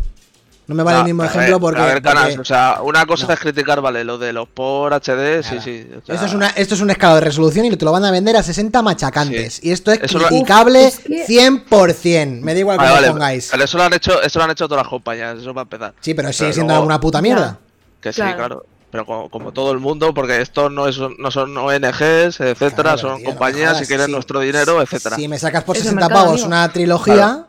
No 0.66 0.74
me 0.74 0.82
vale 0.82 0.94
No, 0.96 1.00
el 1.02 1.06
mismo 1.06 1.24
ejemplo 1.24 1.60
porque. 1.60 1.80
A 1.80 1.84
ver, 1.84 2.00
Canas, 2.02 2.24
porque 2.28 2.40
o 2.40 2.44
sea, 2.44 2.78
una 2.82 3.04
cosa 3.04 3.26
No. 3.26 3.34
es 3.34 3.40
criticar, 3.40 3.80
vale, 3.82 4.02
lo 4.02 4.16
de 4.16 4.32
los 4.32 4.48
por 4.48 4.94
HD, 4.94 5.42
sí, 5.42 5.50
Nada. 5.50 5.62
sí. 5.62 5.86
o 6.02 6.06
sea, 6.06 6.14
esto, 6.14 6.26
es 6.26 6.32
una, 6.34 6.46
esto 6.48 6.74
es 6.74 6.80
un 6.80 6.90
escalado 6.90 7.16
de 7.16 7.20
resolución 7.26 7.66
y 7.66 7.76
te 7.76 7.84
lo 7.84 7.92
van 7.92 8.04
a 8.06 8.10
vender 8.10 8.34
a 8.36 8.42
60 8.42 8.80
machacantes. 8.80 9.62
Y 9.62 9.72
esto 9.72 9.92
es 9.92 10.00
Eso 10.02 10.18
lo- 10.18 10.28
criticable 10.28 10.90
que- 11.06 11.26
100%. 11.26 12.40
Me 12.40 12.54
da 12.54 12.60
igual 12.60 12.78
que 12.78 12.84
Vale, 12.84 12.94
lo 12.94 13.00
vale, 13.02 13.10
pongáis. 13.12 13.48
pero 13.50 13.64
eso 13.64 13.76
lo 13.76 13.84
han 13.84 13.92
hecho, 13.92 14.22
eso 14.22 14.38
lo 14.38 14.44
han 14.46 14.50
hecho 14.52 14.66
todas 14.66 14.84
las 14.84 14.88
compañías, 14.90 15.38
eso 15.38 15.52
va 15.52 15.62
a 15.62 15.64
empezar. 15.64 15.92
Sí, 16.00 16.14
pero 16.14 16.32
sigue 16.32 16.44
pero 16.46 16.54
siendo 16.54 16.72
luego- 16.72 16.86
una 16.86 16.98
puta 17.00 17.20
mierda. 17.20 17.58
Que 18.00 18.12
sí, 18.12 18.22
Claro. 18.22 18.36
claro. 18.36 18.66
Pero 18.90 19.04
como, 19.06 19.28
como 19.28 19.52
todo 19.52 19.72
el 19.72 19.80
mundo, 19.80 20.14
porque 20.14 20.40
esto 20.40 20.70
no, 20.70 20.86
es, 20.88 20.96
no 21.18 21.30
son 21.30 21.56
ONGs, 21.58 22.38
etcétera, 22.40 22.70
Claro, 22.94 22.98
son 22.98 23.16
tío, 23.16 23.24
no 23.24 23.30
compañías 23.30 23.70
jodas, 23.72 23.82
y 23.82 23.86
quieren 23.86 24.06
sí. 24.06 24.12
nuestro 24.12 24.40
dinero, 24.40 24.80
etcétera. 24.80 25.16
Si 25.16 25.26
me 25.28 25.38
sacas 25.38 25.64
por 25.64 25.76
Es 25.76 25.82
el 25.82 25.88
60 25.88 26.06
mercado, 26.08 26.24
pavos 26.26 26.42
una 26.44 26.66
trilogía 26.72 27.44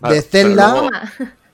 Claro. 0.00 0.14
De 0.14 0.22
Zelda. 0.22 0.74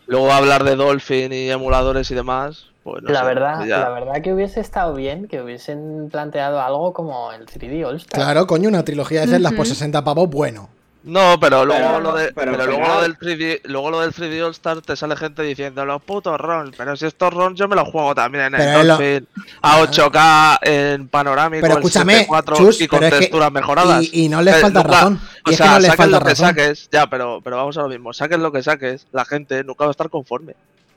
Luego- 0.08 0.32
hablar 0.32 0.64
de 0.64 0.74
Dolphin 0.76 1.32
y 1.32 1.48
emuladores 1.50 2.10
y 2.10 2.14
demás, 2.14 2.64
pues 2.82 3.02
no 3.02 3.10
la 3.10 3.20
sé, 3.20 3.24
verdad, 3.26 3.64
ya. 3.66 3.78
la 3.80 3.90
verdad 3.90 4.22
que 4.22 4.32
hubiese 4.34 4.60
estado 4.60 4.94
bien 4.94 5.28
que 5.28 5.40
hubiesen 5.42 6.08
planteado 6.10 6.60
algo 6.60 6.92
como 6.92 7.30
el 7.32 7.46
3D 7.46 7.84
All 7.84 7.96
Star. 7.96 8.20
Claro, 8.22 8.46
coño, 8.46 8.68
una 8.68 8.84
trilogía 8.84 9.20
de 9.20 9.26
Zelda 9.28 9.50
por 9.50 9.60
Ujú. 9.60 9.68
60 9.68 10.02
pavos, 10.04 10.28
bueno. 10.28 10.68
No, 11.04 11.38
pero 11.40 11.64
luego 11.64 11.80
Pero- 11.86 12.00
lo 12.00 12.14
de, 12.16 12.32
pero 12.32 12.52
luego 12.52 12.72
final- 12.72 12.88
lo 12.96 13.02
del 13.02 13.16
3D, 13.18 13.60
luego 13.64 13.90
lo 13.90 14.00
del 14.00 14.12
3D 14.12 14.42
All 14.42 14.50
Star 14.50 14.80
te 14.82 14.96
sale 14.96 15.16
gente 15.16 15.42
diciendo 15.42 15.84
los 15.86 16.02
putos 16.02 16.38
ROMs, 16.38 16.74
pero 16.76 16.96
si 16.96 17.06
estos 17.06 17.32
ROMs 17.32 17.58
yo 17.58 17.68
me 17.68 17.76
los 17.76 17.88
juego 17.88 18.14
también 18.14 18.46
en 18.46 18.52
Pero 18.52 18.62
el 18.72 18.80
es 18.80 18.86
lo- 18.86 18.94
Dolphin 18.96 19.28
a 19.62 19.80
8K 19.80 20.58
en 20.62 21.08
panorámico 21.08 21.62
Pero 21.62 21.74
escúchame, 21.74 22.12
74 22.14 22.56
Chus, 22.56 22.80
y 22.80 22.88
con 22.88 23.04
es 23.04 23.12
que- 23.12 23.18
texturas 23.20 23.52
mejoradas. 23.52 24.04
y- 24.12 24.24
y 24.24 24.28
no 24.28 24.42
les 24.42 24.56
Eh, 24.56 24.60
falta 24.60 24.82
nunca- 24.82 24.94
razón. 24.96 25.14
Y 25.14 25.16
O 25.18 25.52
es 25.52 25.56
que 25.56 25.56
sea, 25.56 25.66
no 25.72 25.78
les 25.78 25.86
saques 25.86 25.96
falta 25.96 26.18
lo 26.18 26.24
que 26.24 26.30
razón. 26.30 26.46
saques, 26.48 26.88
ya, 26.92 27.06
pero 27.08 27.40
pero 27.42 27.56
vamos 27.56 27.78
a 27.78 27.82
lo 27.82 27.88
mismo, 27.88 28.12
saques 28.12 28.38
lo 28.38 28.52
que 28.52 28.62
saques, 28.62 29.06
la 29.12 29.24
gente 29.24 29.62
nunca 29.64 29.84
va 29.84 29.90
a 29.90 29.92
estar 29.92 30.10
conforme. 30.10 30.54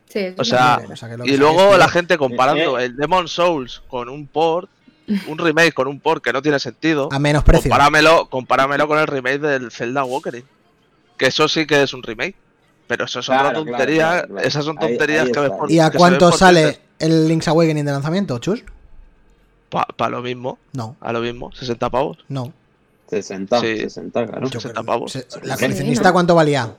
Sí, 0.10 0.34
O 0.38 0.42
es 0.42 0.48
sea, 0.50 0.82
o 0.84 0.88
que 0.90 1.24
que 1.24 1.32
Y 1.32 1.38
luego 1.38 1.78
la 1.78 1.88
gente 1.88 2.18
comparando 2.18 2.78
Eh, 2.80 2.86
el 2.86 2.98
Demon 2.98 3.30
Souls 3.30 3.82
con 3.88 4.10
un 4.10 4.28
port, 4.28 4.70
un 5.28 5.38
remake 5.38 5.74
con 5.74 5.88
un 5.88 6.00
port 6.00 6.24
que 6.24 6.32
no 6.34 6.42
tiene 6.42 6.60
sentido. 6.60 7.10
A 7.12 7.20
menos 7.20 7.44
precio. 7.44 7.70
Compáramelo, 7.70 8.30
compáramelo 8.30 8.88
con 8.88 9.00
el 9.00 9.08
remake 9.08 9.40
del 9.40 9.72
Zelda 9.72 10.04
Walkering. 10.04 10.46
Que 11.18 11.28
eso 11.28 11.48
sí 11.48 11.66
que 11.66 11.84
es 11.84 11.94
un 11.94 12.04
remake. 12.04 12.36
Pero 12.88 13.06
eso 13.06 13.20
es 13.20 13.26
Claro, 13.28 13.42
otra 13.50 13.52
claro, 13.64 13.66
tontería. 13.78 14.08
claro, 14.10 14.28
claro. 14.28 14.48
Esas 14.48 14.66
son 14.66 14.78
Ahí- 14.80 14.88
tonterías 14.90 15.26
ahí 15.28 15.32
que 15.32 15.40
ves 15.40 15.52
por 15.52 15.72
¿Y 15.72 15.80
a 15.80 15.92
cuánto 15.92 16.30
por 16.30 16.38
sale 16.40 16.80
el 17.00 17.28
Link's 17.28 17.48
Awakening 17.48 17.86
de 17.86 17.92
lanzamiento, 17.92 18.38
Chus? 18.40 18.64
Pa, 19.70 19.86
pa 19.96 20.10
lo 20.10 20.22
mismo, 20.22 20.58
No, 20.74 20.98
a 21.00 21.14
lo 21.14 21.22
mismo, 21.22 21.52
60 21.54 21.90
pavos. 21.90 22.18
no. 22.28 22.52
60, 23.10 23.60
Sí. 23.60 23.78
60, 23.78 24.26
claro. 24.26 24.42
Yo 24.48 24.60
60 24.60 24.82
creo- 24.82 24.86
pavos. 24.86 25.12
se- 25.12 25.28
¿La 25.44 25.56
coleccionista 25.58 26.12
cuánto 26.14 26.34
valía? 26.36 26.76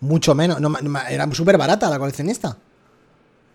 Mucho 0.00 0.34
menos. 0.34 0.60
No, 0.60 0.72
era 1.08 1.32
súper 1.32 1.56
barata 1.58 1.88
la 1.88 1.98
coleccionista. 1.98 2.56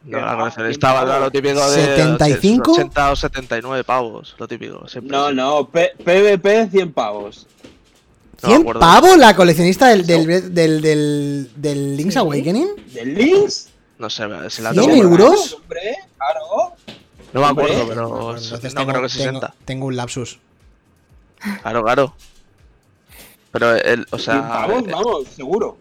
No, 0.06 0.18
Que 0.18 0.24
la 0.26 0.34
va, 0.34 0.38
coleccionista 0.40 0.88
¿quién 0.88 0.96
valdrá 0.96 1.14
paga? 1.16 1.26
lo 1.26 1.32
típico 1.32 1.72
de 1.72 1.86
75? 1.86 2.72
80 2.74 3.12
o 3.12 3.16
79 3.16 3.84
pavos, 3.86 4.36
lo 4.38 4.48
típico. 4.48 4.88
siempre. 4.88 5.16
No, 5.16 5.32
no, 5.32 5.70
P- 5.70 5.94
PvP 6.04 6.68
100 6.70 6.92
pavos. 6.92 7.48
No 8.42 8.50
me 8.50 8.56
¿100 8.56 8.62
acuerdo. 8.62 8.80
pavos 8.82 9.18
la 9.18 9.34
coleccionista 9.36 9.88
del, 9.88 10.06
del, 10.06 10.54
del, 10.54 10.82
del, 10.82 11.50
del 11.56 11.96
Link's 11.98 12.18
Awakening? 12.18 12.68
¿Del 12.94 13.14
Links? 13.16 13.70
No 13.98 14.10
sé, 14.10 14.24
si 14.50 14.62
la 14.62 14.74
100 14.74 14.74
tengo 14.74 14.86
por 14.88 14.94
ahí. 14.94 15.00
euros? 15.00 15.54
Hombre, 15.62 15.96
claro. 16.18 16.74
No 17.32 17.40
me 17.42 17.48
Hombre. 17.48 17.66
acuerdo, 17.66 17.88
pero 17.88 18.32
entonces 18.36 18.74
no 18.76 18.82
tengo, 18.82 18.92
creo 18.92 19.02
que 19.04 19.08
tengo- 19.08 19.24
60. 19.40 19.54
tengo 19.64 19.86
un 19.86 19.96
lapsus. 19.96 20.40
Claro, 21.62 21.82
claro. 21.84 22.14
Pero, 23.52 23.76
el, 23.76 24.02
o 24.12 24.18
100 24.18 24.20
sea, 24.20 24.48
pavos, 24.50 24.84
eh, 24.84 24.92
vamos, 24.92 25.28
seguro. 25.30 25.78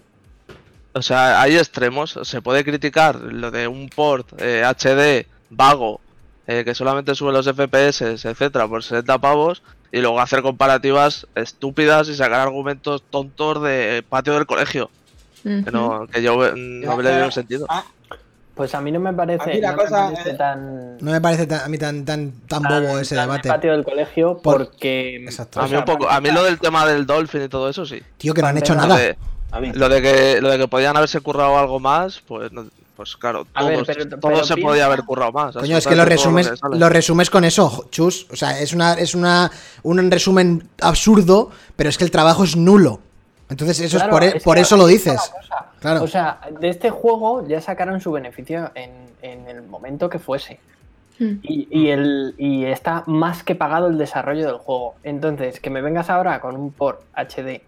O 0.94 1.02
sea, 1.02 1.40
hay 1.40 1.56
extremos. 1.56 2.18
Se 2.22 2.42
puede 2.42 2.64
criticar 2.64 3.16
lo 3.16 3.50
de 3.50 3.66
un 3.68 3.88
port 3.88 4.28
eh, 4.38 4.62
HD 4.64 5.26
vago 5.50 6.00
eh, 6.46 6.64
que 6.64 6.74
solamente 6.74 7.14
sube 7.14 7.32
los 7.32 7.46
FPS, 7.46 8.02
etcétera, 8.02 8.66
por 8.68 8.82
60 8.82 9.18
pavos 9.18 9.62
y 9.92 10.00
luego 10.00 10.20
hacer 10.20 10.42
comparativas 10.42 11.26
estúpidas 11.34 12.08
y 12.08 12.14
sacar 12.16 12.40
argumentos 12.40 13.02
tontos 13.10 13.62
de 13.62 14.04
patio 14.08 14.34
del 14.34 14.46
colegio. 14.46 14.90
Que, 15.42 15.70
no, 15.72 16.06
que 16.06 16.22
yo 16.22 16.46
eh, 16.46 16.52
no 16.56 17.00
le 17.02 17.10
veo 17.16 17.30
sentido. 17.32 17.66
Ah, 17.68 17.84
Pues 18.54 18.74
a 18.74 18.80
mí 18.80 18.92
no 18.92 19.00
me 19.00 19.12
parece, 19.12 19.50
Aquí 19.50 19.60
la 19.60 19.72
no 19.72 19.76
me 19.78 19.82
cosa, 19.82 20.10
parece 20.12 20.30
eh, 20.30 20.34
tan, 20.34 20.96
No 20.98 21.10
me 21.10 21.20
parece 21.20 21.46
tan- 21.46 21.60
a 21.64 21.68
mí 21.68 21.78
tan, 21.78 22.04
tan, 22.04 22.32
tan 22.46 22.62
tan- 22.62 22.84
bobo 22.84 22.98
ese 23.00 23.16
tan 23.16 23.24
debate. 23.28 23.48
de 23.48 23.54
patio 23.54 23.72
del 23.72 23.82
colegio 23.84 24.38
Por- 24.38 24.58
porque 24.68 25.16
Exacto. 25.16 25.60
A 25.60 25.66
mí, 25.66 25.74
un 25.74 25.84
poco, 25.84 26.08
a 26.08 26.20
mí 26.20 26.30
lo 26.30 26.44
del 26.44 26.58
tema 26.60 26.86
del 26.86 27.06
Dolphin 27.06 27.42
y 27.42 27.48
todo 27.48 27.68
eso 27.68 27.84
sí. 27.86 28.00
Tío, 28.18 28.34
que 28.34 28.42
no 28.42 28.48
han 28.48 28.58
hecho 28.58 28.74
nada. 28.74 28.96
de. 28.96 29.16
Lo 29.74 29.88
de 29.88 30.02
que 30.02 30.40
lo 30.40 30.50
de 30.50 30.58
que 30.58 30.68
podían 30.68 30.96
haberse 30.96 31.20
currado 31.20 31.58
algo 31.58 31.78
más, 31.80 32.20
pues 32.26 32.50
no- 32.52 32.66
pues 32.96 33.16
claro, 33.16 33.46
ver, 33.54 33.74
todos- 33.82 33.86
pero- 33.86 34.08
todo 34.08 34.20
pero 34.20 34.44
se 34.44 34.56
podía 34.58 34.84
haber 34.86 35.02
currado 35.04 35.32
más. 35.32 35.54
Coño, 35.56 35.76
es 35.78 35.86
que 35.86 35.96
lo 35.96 36.04
resumes, 36.04 36.52
lo 36.72 36.88
resumes 36.88 37.30
con 37.30 37.44
eso, 37.44 37.86
chus. 37.90 38.26
O 38.30 38.36
sea, 38.36 38.60
es 38.60 38.72
una, 38.74 38.94
es 38.94 39.14
una, 39.14 39.50
un 39.82 40.10
resumen 40.10 40.68
absurdo, 40.80 41.50
pero 41.74 41.88
es 41.88 41.96
que 41.98 42.04
el 42.04 42.10
trabajo 42.10 42.44
es 42.44 42.54
nulo. 42.56 43.00
Entonces, 43.48 43.80
eso 43.80 43.96
Claro, 43.98 44.10
es 44.10 44.12
por, 44.12 44.22
e- 44.24 44.36
es 44.36 44.42
por 44.42 44.54
que 44.56 44.60
eso 44.62 44.76
lo 44.76 44.86
dices. 44.86 45.20
Claro. 45.80 46.02
O 46.04 46.06
sea, 46.06 46.40
de 46.60 46.68
este 46.68 46.90
juego 46.90 47.46
ya 47.48 47.60
sacaron 47.60 48.00
su 48.00 48.12
beneficio 48.12 48.70
en, 48.74 48.90
en 49.22 49.48
el 49.48 49.62
momento 49.62 50.08
que 50.08 50.18
fuese. 50.18 50.60
Mm. 51.18 51.32
Y, 51.42 51.68
y 51.70 51.88
el, 51.90 52.34
y 52.38 52.64
está 52.66 53.04
más 53.06 53.42
que 53.42 53.54
pagado 53.54 53.88
el 53.88 53.98
desarrollo 53.98 54.46
del 54.46 54.56
juego. 54.58 54.94
Entonces, 55.02 55.60
que 55.60 55.70
me 55.70 55.82
vengas 55.82 56.08
ahora 56.08 56.40
con 56.40 56.56
un 56.56 56.72
port 56.72 57.00
HD 57.14 57.62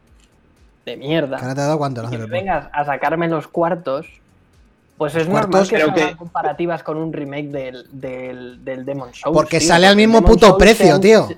de 0.85 0.97
mierda. 0.97 1.39
Te 1.39 1.45
ha 1.47 1.55
dado 1.55 1.79
cuánto 1.79 2.03
el 2.03 2.07
y 2.15 2.19
me 2.19 2.27
vengas 2.27 2.69
a 2.73 2.85
sacarme 2.85 3.29
los 3.29 3.49
cuartos, 3.49 4.07
pues 4.97 5.15
es 5.17 5.27
cuartos, 5.27 5.51
normal 5.51 5.69
que 5.69 5.77
hagan 5.77 5.95
que- 6.13 6.17
comparativas 6.17 6.83
con 6.85 6.97
un 6.99 7.13
remake 7.13 7.49
del, 7.49 7.87
del, 7.91 8.65
del 8.65 8.85
Demon 8.85 9.13
Souls. 9.13 9.35
Porque 9.35 9.59
tío, 9.59 9.69
sale 9.69 9.87
al 9.89 9.97
mismo 9.97 10.19
Demon 10.19 10.31
puto 10.31 10.47
Souls 10.49 10.59
precio, 10.63 10.95
han- 10.95 11.01
tío. 11.01 11.29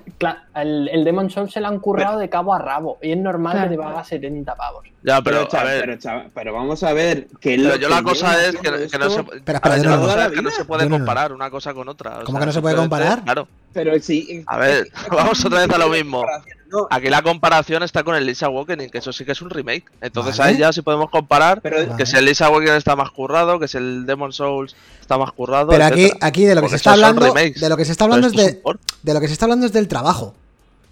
El, 0.55 0.89
el 0.89 1.03
Demon 1.03 1.29
Souls 1.29 1.51
se 1.51 1.59
lo 1.61 1.67
han 1.67 1.79
currado 1.79 2.19
de 2.19 2.29
cabo 2.29 2.53
a 2.53 2.59
rabo. 2.59 2.97
Y 3.01 3.11
es 3.13 3.17
normal 3.17 3.53
Claro. 3.53 3.69
que 3.69 3.75
te 3.77 3.81
pagas 3.81 4.07
70 4.07 4.55
pavos. 4.55 4.83
Ya, 5.03 5.21
Pero, 5.21 5.47
pero, 5.49 5.63
ver, 5.63 5.99
pero, 6.33 6.53
vamos 6.53 6.83
a 6.83 6.91
ver 6.93 7.27
que 7.39 7.55
pero 7.55 7.69
lo 7.69 7.75
yo 7.77 7.87
la 7.89 8.03
cosa 8.03 8.43
es 8.45 8.57
que, 8.57 8.69
no 8.69 9.09
se, 9.09 9.19
esto- 9.21 9.33
Espera, 9.33 9.59
a 9.59 9.69
ver, 9.69 9.77
espera, 9.77 9.77
yo 9.77 9.81
de 9.83 9.83
la 9.83 9.95
nuevo. 9.95 10.03
cosa 10.13 10.25
es 10.25 10.31
que 10.33 10.41
no 10.41 10.51
se 10.51 10.65
puede 10.65 10.89
comparar 10.89 11.33
una 11.33 11.49
cosa 11.49 11.73
con 11.73 11.87
otra. 11.87 12.19
o 12.19 12.23
¿Cómo 12.25 12.37
sea, 12.37 12.39
que 12.41 12.45
no 12.47 12.51
se 12.51 12.61
puede 12.61 12.75
comparar? 12.75 13.23
Claro. 13.23 13.47
Pero 13.73 13.97
sí. 14.01 14.43
A 14.47 14.57
ver, 14.57 14.87
vamos 15.11 15.43
otra 15.45 15.65
vez 15.65 15.69
a 15.71 15.77
lo 15.79 15.89
mismo. 15.89 16.23
No, 16.69 16.87
Aquí 16.89 17.09
la 17.09 17.21
comparación 17.21 17.81
está 17.83 18.03
con 18.03 18.15
el 18.15 18.25
Lisa 18.25 18.47
Awakening, 18.47 18.89
que 18.89 18.97
eso 18.97 19.13
sí 19.13 19.23
que 19.25 19.31
es 19.31 19.41
un 19.41 19.49
remake. 19.49 19.85
Entonces 20.01 20.37
Vale. 20.37 20.51
ahí 20.51 20.57
ya 20.57 20.73
sí 20.73 20.81
podemos 20.81 21.09
comparar 21.09 21.61
pero 21.61 21.77
Vale. 21.77 21.95
que 21.97 22.05
si 22.05 22.17
el 22.17 22.25
Lisa 22.25 22.47
Awakening 22.47 22.73
está 22.75 22.95
más 22.95 23.09
currado, 23.11 23.59
que 23.59 23.67
si 23.67 23.77
el 23.77 24.05
Demon 24.05 24.33
Souls 24.33 24.75
está 24.99 25.17
más 25.17 25.31
currado. 25.31 25.69
Pero 25.69 25.85
aquí, 25.85 26.05
etcétera. 26.05 26.27
aquí 26.27 26.45
de 26.45 26.55
lo 26.55 26.61
que 26.61 26.65
Porque 26.65 26.71
se 26.71 26.75
está 26.77 26.91
hablando, 26.93 27.21
de 27.33 27.69
lo 27.69 27.77
que 27.77 27.85
se 27.85 27.91
está 27.91 28.03
hablando 28.03 28.27
es 28.27 28.33
de, 28.33 28.61
de 29.03 29.13
lo 29.13 29.19
que 29.21 29.27
se 29.27 29.33
está 29.33 29.45
hablando 29.45 29.65
es 29.65 29.73
del 29.73 29.87
trabajo. 29.87 30.33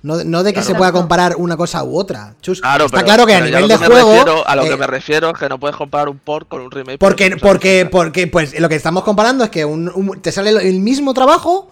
No, 0.04 0.24
no 0.24 0.44
de 0.44 0.52
que 0.54 0.60
Claro. 0.60 0.68
se 0.68 0.76
pueda 0.76 0.92
comparar 0.92 1.36
una 1.38 1.58
cosa 1.58 1.84
u 1.84 1.98
otra. 1.98 2.36
Chus, 2.40 2.62
Claro, 2.62 2.86
está 2.86 2.98
pero- 2.98 3.06
claro 3.08 3.26
que 3.26 3.34
a 3.34 3.42
nivel 3.42 3.68
de 3.68 3.78
que 3.78 3.86
juego. 3.88 4.12
refiero- 4.12 4.48
a 4.48 4.56
lo 4.56 4.64
eh, 4.66 4.70
que 4.70 4.78
me 4.78 4.86
refiero 4.86 5.32
es 5.32 5.38
que 5.40 5.50
no 5.50 5.60
puedes 5.60 5.76
comparar 5.76 6.10
un 6.10 6.20
port 6.20 6.48
con 6.48 6.62
un 6.62 6.70
remake. 6.70 7.00
Porque, 7.00 7.36
porque, 7.38 7.88
porque, 7.92 8.28
pues 8.28 8.60
lo 8.60 8.70
que 8.70 8.76
estamos 8.76 9.04
comparando 9.04 9.44
es 9.44 9.50
que 9.50 9.66
un- 9.66 9.92
un- 9.96 10.22
te 10.22 10.32
sale 10.32 10.52
el 10.52 10.80
mismo 10.80 11.16
trabajo, 11.16 11.72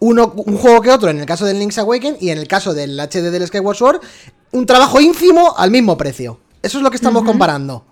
uno, 0.00 0.32
un 0.36 0.56
juego 0.56 0.80
que 0.82 0.90
otro, 0.90 1.08
en 1.10 1.20
el 1.20 1.26
caso 1.26 1.44
del 1.44 1.58
Link's 1.58 1.78
Awakening 1.78 2.16
y 2.20 2.30
en 2.30 2.38
el 2.38 2.48
caso 2.48 2.74
del 2.74 2.98
HD 2.98 3.30
del 3.30 3.46
Skyward 3.46 3.76
Sword, 3.76 4.00
un 4.52 4.66
trabajo 4.66 5.00
ínfimo 5.00 5.54
al 5.56 5.70
mismo 5.70 5.96
precio. 5.96 6.40
Eso 6.62 6.78
es 6.78 6.82
lo 6.84 6.90
que 6.90 6.96
estamos 6.96 7.22
comparando. 7.22 7.86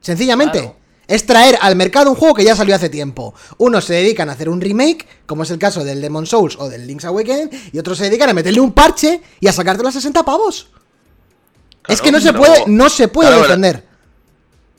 Sencillamente. 0.00 0.58
Claro. 0.60 0.76
Es 1.08 1.24
traer 1.24 1.56
al 1.60 1.76
mercado 1.76 2.10
un 2.10 2.16
juego 2.16 2.34
que 2.34 2.42
ya 2.44 2.56
salió 2.56 2.74
hace 2.74 2.88
tiempo. 2.88 3.32
Unos 3.58 3.84
se 3.84 3.94
dedican 3.94 4.28
a 4.28 4.32
hacer 4.32 4.48
un 4.48 4.60
remake, 4.60 5.06
como 5.26 5.44
es 5.44 5.50
el 5.52 5.58
caso 5.58 5.84
del 5.84 6.00
Demon 6.00 6.26
Souls 6.26 6.56
o 6.58 6.68
del 6.68 6.84
Link's 6.86 7.04
Awakening, 7.04 7.48
y 7.72 7.78
otros 7.78 7.98
se 7.98 8.04
dedican 8.04 8.30
a 8.30 8.32
meterle 8.34 8.60
un 8.60 8.72
parche 8.72 9.20
y 9.38 9.46
a 9.46 9.52
sacártelo 9.52 9.88
a 9.88 9.92
60 9.92 10.24
pavos. 10.24 10.68
es 11.86 12.00
que 12.02 12.10
no 12.10 12.20
se 12.20 12.32
puede, 12.32 12.64
no 12.66 12.88
se 12.88 13.06
puede 13.06 13.28
Claro, 13.28 13.42
pero- 13.42 13.56
defender. 13.56 13.86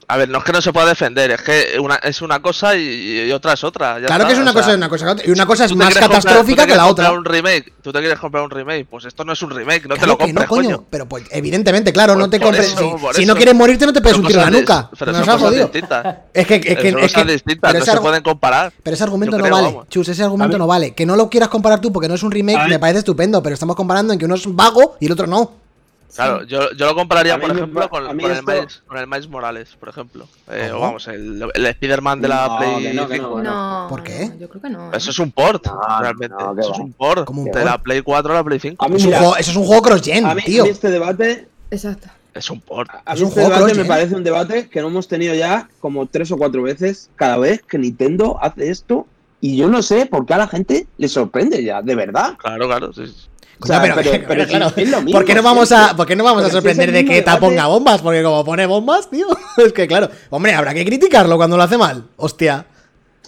A 0.09 0.15
ver, 0.15 0.29
no 0.29 0.37
es 0.37 0.43
que 0.45 0.53
no 0.53 0.61
se 0.61 0.71
pueda 0.71 0.85
defender, 0.87 1.31
es 1.31 1.41
que 1.41 1.77
una, 1.81 1.95
es 1.95 2.21
una 2.21 2.41
cosa 2.41 2.77
y, 2.77 3.23
y 3.27 3.31
otra 3.33 3.51
es 3.53 3.63
otra. 3.65 3.99
ya 3.99 4.05
Claro 4.05 4.23
está, 4.23 4.27
que 4.27 4.33
es 4.35 4.39
una 4.39 4.53
sea, 4.53 4.61
cosa 4.61 4.71
y 4.71 4.75
una 4.77 4.87
cosa 4.89 5.05
y 5.25 5.31
una 5.31 5.45
cosa 5.45 5.65
es 5.65 5.75
más 5.75 5.87
comprar- 5.93 6.09
catastrófica 6.09 6.65
que 6.65 6.75
la 6.77 6.85
otra. 6.87 7.11
un 7.11 7.25
remake, 7.25 7.73
tú 7.81 7.91
te 7.91 7.99
quieres 7.99 8.17
comprar 8.17 8.45
un 8.45 8.49
remake, 8.49 8.85
pues 8.89 9.03
esto 9.03 9.25
no 9.25 9.33
es 9.33 9.41
un 9.41 9.49
remake, 9.49 9.85
no 9.85 9.95
te 9.97 10.07
lo 10.07 10.17
que 10.17 10.23
compres, 10.23 10.33
no, 10.33 10.47
coño. 10.47 10.69
coño. 10.77 10.85
Pero 10.89 11.09
pues 11.09 11.25
evidentemente, 11.29 11.91
claro, 11.91 12.13
Por- 12.13 12.21
no 12.21 12.29
te 12.29 12.39
compres. 12.39 12.67
eso, 12.71 12.97
si 13.13 13.25
no 13.25 13.35
quieres 13.35 13.53
morirte, 13.53 13.85
no 13.85 13.91
te 13.91 13.99
pegues 13.99 14.17
un 14.17 14.27
tiro 14.27 14.39
en 14.43 14.53
la 14.53 14.59
nuca. 14.61 14.89
Pero 14.97 15.11
Nos 15.11 15.27
jodido. 15.41 15.63
distintas. 15.65 16.15
Es 16.33 16.47
que, 16.47 16.55
es 16.55 16.61
que, 16.61 16.87
es 17.01 17.13
que- 17.13 17.25
distintas, 17.25 17.73
pero 17.73 17.85
no 17.85 17.91
se 17.91 17.99
pueden 17.99 18.23
comparar. 18.23 18.71
pero 18.81 18.93
ese 18.93 19.03
argumento 19.03 19.37
no 19.37 19.43
vale. 19.43 19.67
vamos. 19.67 19.89
Chus, 19.89 20.07
ese 20.07 20.23
argumento 20.23 20.57
no 20.57 20.67
vale. 20.67 20.93
Que 20.93 21.05
no 21.05 21.17
lo 21.17 21.29
quieras 21.29 21.49
comparar 21.49 21.81
tú 21.81 21.91
porque 21.91 22.07
no 22.07 22.15
es 22.15 22.23
un 22.23 22.31
remake, 22.31 22.69
me 22.69 22.79
parece 22.79 22.99
estupendo, 22.99 23.43
pero 23.43 23.55
estamos 23.55 23.75
comparando 23.75 24.13
en 24.13 24.19
que 24.19 24.23
uno 24.23 24.35
es 24.35 24.43
vago 24.55 24.95
y 25.01 25.07
el 25.07 25.11
otro 25.11 25.27
no. 25.27 25.66
Claro, 26.15 26.43
yo, 26.45 26.71
yo 26.71 26.85
lo 26.87 26.95
compararía, 26.95 27.39
por 27.39 27.51
ejemplo, 27.51 27.89
con, 27.89 28.05
con 28.07 28.19
el 28.21 28.31
esto- 28.31 28.51
Miles, 28.51 28.81
con 28.87 28.97
el 28.97 29.07
Miles 29.07 29.27
Morales, 29.27 29.75
por 29.79 29.89
ejemplo. 29.89 30.27
Eh, 30.49 30.71
o 30.73 30.79
vamos, 30.79 31.07
el, 31.07 31.47
el 31.53 31.65
Spider-Man 31.65 32.21
de 32.21 32.27
la 32.27 32.47
No, 32.47 32.57
Play 32.57 32.81
que 32.83 32.93
no, 32.93 33.07
que 33.07 33.15
5. 33.15 33.41
no. 33.41 33.43
No, 33.83 33.87
¿Por 33.89 34.03
qué? 34.03 34.31
yo 34.39 34.49
creo 34.49 34.61
que 34.61 34.69
no. 34.69 34.91
Eso 34.93 35.11
es 35.11 35.19
un 35.19 35.31
port, 35.31 35.65
No, 35.67 35.79
realmente. 35.99 36.35
Eso 36.59 36.73
es 36.73 36.79
un 36.79 36.93
port. 36.93 37.25
¿Cómo 37.25 37.41
un 37.41 37.45
de 37.47 37.51
port? 37.51 37.65
la 37.65 37.77
Play 37.77 38.01
4 38.01 38.31
a 38.31 38.35
la 38.35 38.43
Play 38.43 38.59
5. 38.59 38.83
A 38.83 38.87
mí, 38.89 38.95
Es 38.95 39.05
mira, 39.05 39.19
juego- 39.19 39.37
eso 39.37 39.51
es 39.51 39.57
un 39.57 39.65
juego 39.65 39.81
cross-gen, 39.83 40.25
a 40.25 40.33
mí, 40.33 40.41
tío. 40.43 40.63
a 40.63 40.65
mí 40.65 40.71
este 40.71 40.89
debate 40.89 41.47
Exacto. 41.69 42.07
Es 42.33 42.49
un 42.49 42.61
port. 42.61 42.89
A 43.05 43.13
Es 43.13 43.19
mí 43.19 43.23
un 43.23 43.27
este 43.29 43.41
juego 43.41 43.49
debate 43.49 43.63
cross-gen. 43.65 43.81
me 43.83 43.87
parece 43.87 44.15
un 44.15 44.23
debate 44.23 44.69
que 44.69 44.81
no 44.81 44.87
hemos 44.87 45.07
tenido 45.07 45.35
ya 45.35 45.69
como 45.79 46.05
tres 46.07 46.31
o 46.31 46.37
cuatro 46.37 46.61
veces 46.63 47.09
cada 47.15 47.37
vez 47.37 47.61
que 47.61 47.77
Nintendo 47.77 48.37
hace 48.41 48.69
esto. 48.69 49.05
Y 49.39 49.55
yo 49.57 49.67
no 49.67 49.83
sé 49.83 50.07
por 50.07 50.25
qué 50.25 50.33
a 50.33 50.37
la 50.37 50.47
gente 50.47 50.87
le 50.97 51.07
sorprende 51.07 51.63
ya, 51.63 51.81
de 51.83 51.93
verdad. 51.95 52.35
Claro, 52.37 52.65
claro. 52.67 52.91
sí, 52.93 53.05
sí. 53.05 53.27
O 53.59 53.65
sea, 53.65 53.81
pero, 53.81 53.95
pero- 53.95 54.11
pero 54.27 54.45
claro, 54.47 54.71
es 54.75 54.89
lo 54.89 55.01
mismo 55.01 55.11
¿por 55.19 55.25
qué 55.25 55.33
no 55.35 55.41
vamos 55.43 55.71
a. 55.71 55.95
¿por 55.95 56.05
qué 56.05 56.15
no 56.15 56.23
vamos 56.23 56.43
a 56.43 56.49
sorprender 56.49 56.91
de 56.91 57.03
que 57.05 57.17
ETA 57.17 57.39
ponga 57.39 57.65
bombas? 57.67 58.01
Porque 58.01 58.21
como 58.23 58.45
pone 58.45 58.65
bombas, 58.65 59.09
tío, 59.09 59.25
es 59.57 59.73
que 59.73 59.87
claro, 59.87 60.09
hombre, 60.29 60.53
habrá 60.53 60.73
que 60.73 60.85
criticarlo 60.85 61.37
cuando 61.37 61.57
lo 61.57 61.63
hace 61.63 61.77
mal. 61.77 62.05
Hostia. 62.17 62.65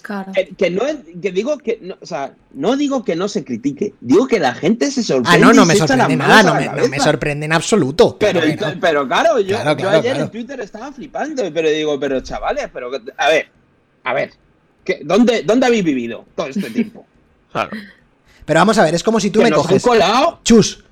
Claro. 0.01 0.31
Que, 0.33 0.47
que 0.55 0.69
no 0.71 0.87
es- 0.87 0.97
que 1.21 1.31
digo 1.31 1.57
que 1.57 1.79
no, 1.81 1.95
o 2.01 2.05
sea, 2.05 2.33
no 2.53 2.75
digo 2.75 3.03
que 3.03 3.15
no 3.15 3.27
se 3.27 3.43
critique, 3.43 3.93
digo 4.01 4.27
que 4.27 4.39
la 4.39 4.53
gente 4.55 4.89
se 4.91 5.01
Ah, 5.01 5.03
sorprende. 5.03 5.39
no, 5.45 5.53
no 5.53 5.63
y 5.63 5.65
me 5.67 5.75
sorprende 5.75 6.15
nada, 6.15 6.43
no 6.43 6.55
me, 6.55 6.65
no 6.81 6.87
me 6.87 6.99
sorprende 6.99 7.45
en 7.45 7.53
absoluto. 7.53 8.17
Pero, 8.19 8.39
Claro 8.39 8.55
que 8.57 8.65
no. 8.75 8.79
pero 8.81 9.07
claro, 9.07 9.39
yo, 9.39 9.55
Claro, 9.55 9.71
yo 9.71 9.77
claro, 9.77 9.97
ayer 9.99 10.11
claro. 10.13 10.25
en 10.25 10.31
Twitter 10.31 10.59
estaba 10.61 10.91
flipando, 10.91 11.43
pero 11.53 11.69
digo, 11.69 11.99
pero 11.99 12.21
chavales, 12.21 12.69
pero 12.73 12.89
a 13.17 13.29
ver, 13.29 13.47
a 14.03 14.13
ver, 14.13 14.31
¿qué- 14.83 15.01
dónde, 15.03 15.43
¿dónde 15.43 15.65
habéis 15.67 15.83
vivido 15.83 16.25
todo 16.35 16.47
este 16.47 16.69
tiempo? 16.69 17.05
Claro. 17.51 17.71
Pero 18.49 18.61
vamos 18.61 18.79
a 18.79 18.83
ver, 18.83 18.95
es 18.95 19.03
como 19.03 19.19
si 19.19 19.29
tú 19.29 19.43
me 19.43 19.51
coges. 19.51 19.83
colado. 19.83 20.39
Chus, 20.43 20.83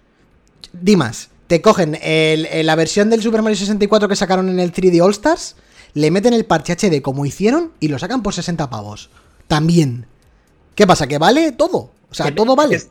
Dimas, 0.72 1.30
te 1.48 1.60
cogen 1.60 1.96
el- 2.04 2.46
el- 2.46 2.68
la 2.68 2.76
versión 2.76 3.10
del 3.10 3.24
Super 3.24 3.42
Mario 3.42 3.58
64 3.58 4.08
que 4.08 4.16
sacaron 4.16 4.48
en 4.50 4.60
el 4.60 4.72
3D 4.72 5.02
All 5.02 5.10
Stars, 5.10 5.56
le 5.96 6.12
meten 6.12 6.34
el 6.34 6.46
parche 6.46 6.74
HD 6.74 7.02
como 7.02 7.26
hicieron 7.26 7.72
y 7.80 7.88
lo 7.88 7.98
sacan 7.98 8.22
por 8.22 8.36
60 8.36 8.70
pavos. 8.70 9.10
También. 9.48 10.06
¿Qué 10.76 10.86
pasa? 10.86 11.08
¿Que 11.08 11.18
vale 11.18 11.52
todo? 11.52 11.90
O 12.12 12.14
sea, 12.14 12.34
todo 12.36 12.56
vale. 12.56 12.76
es- 12.76 12.90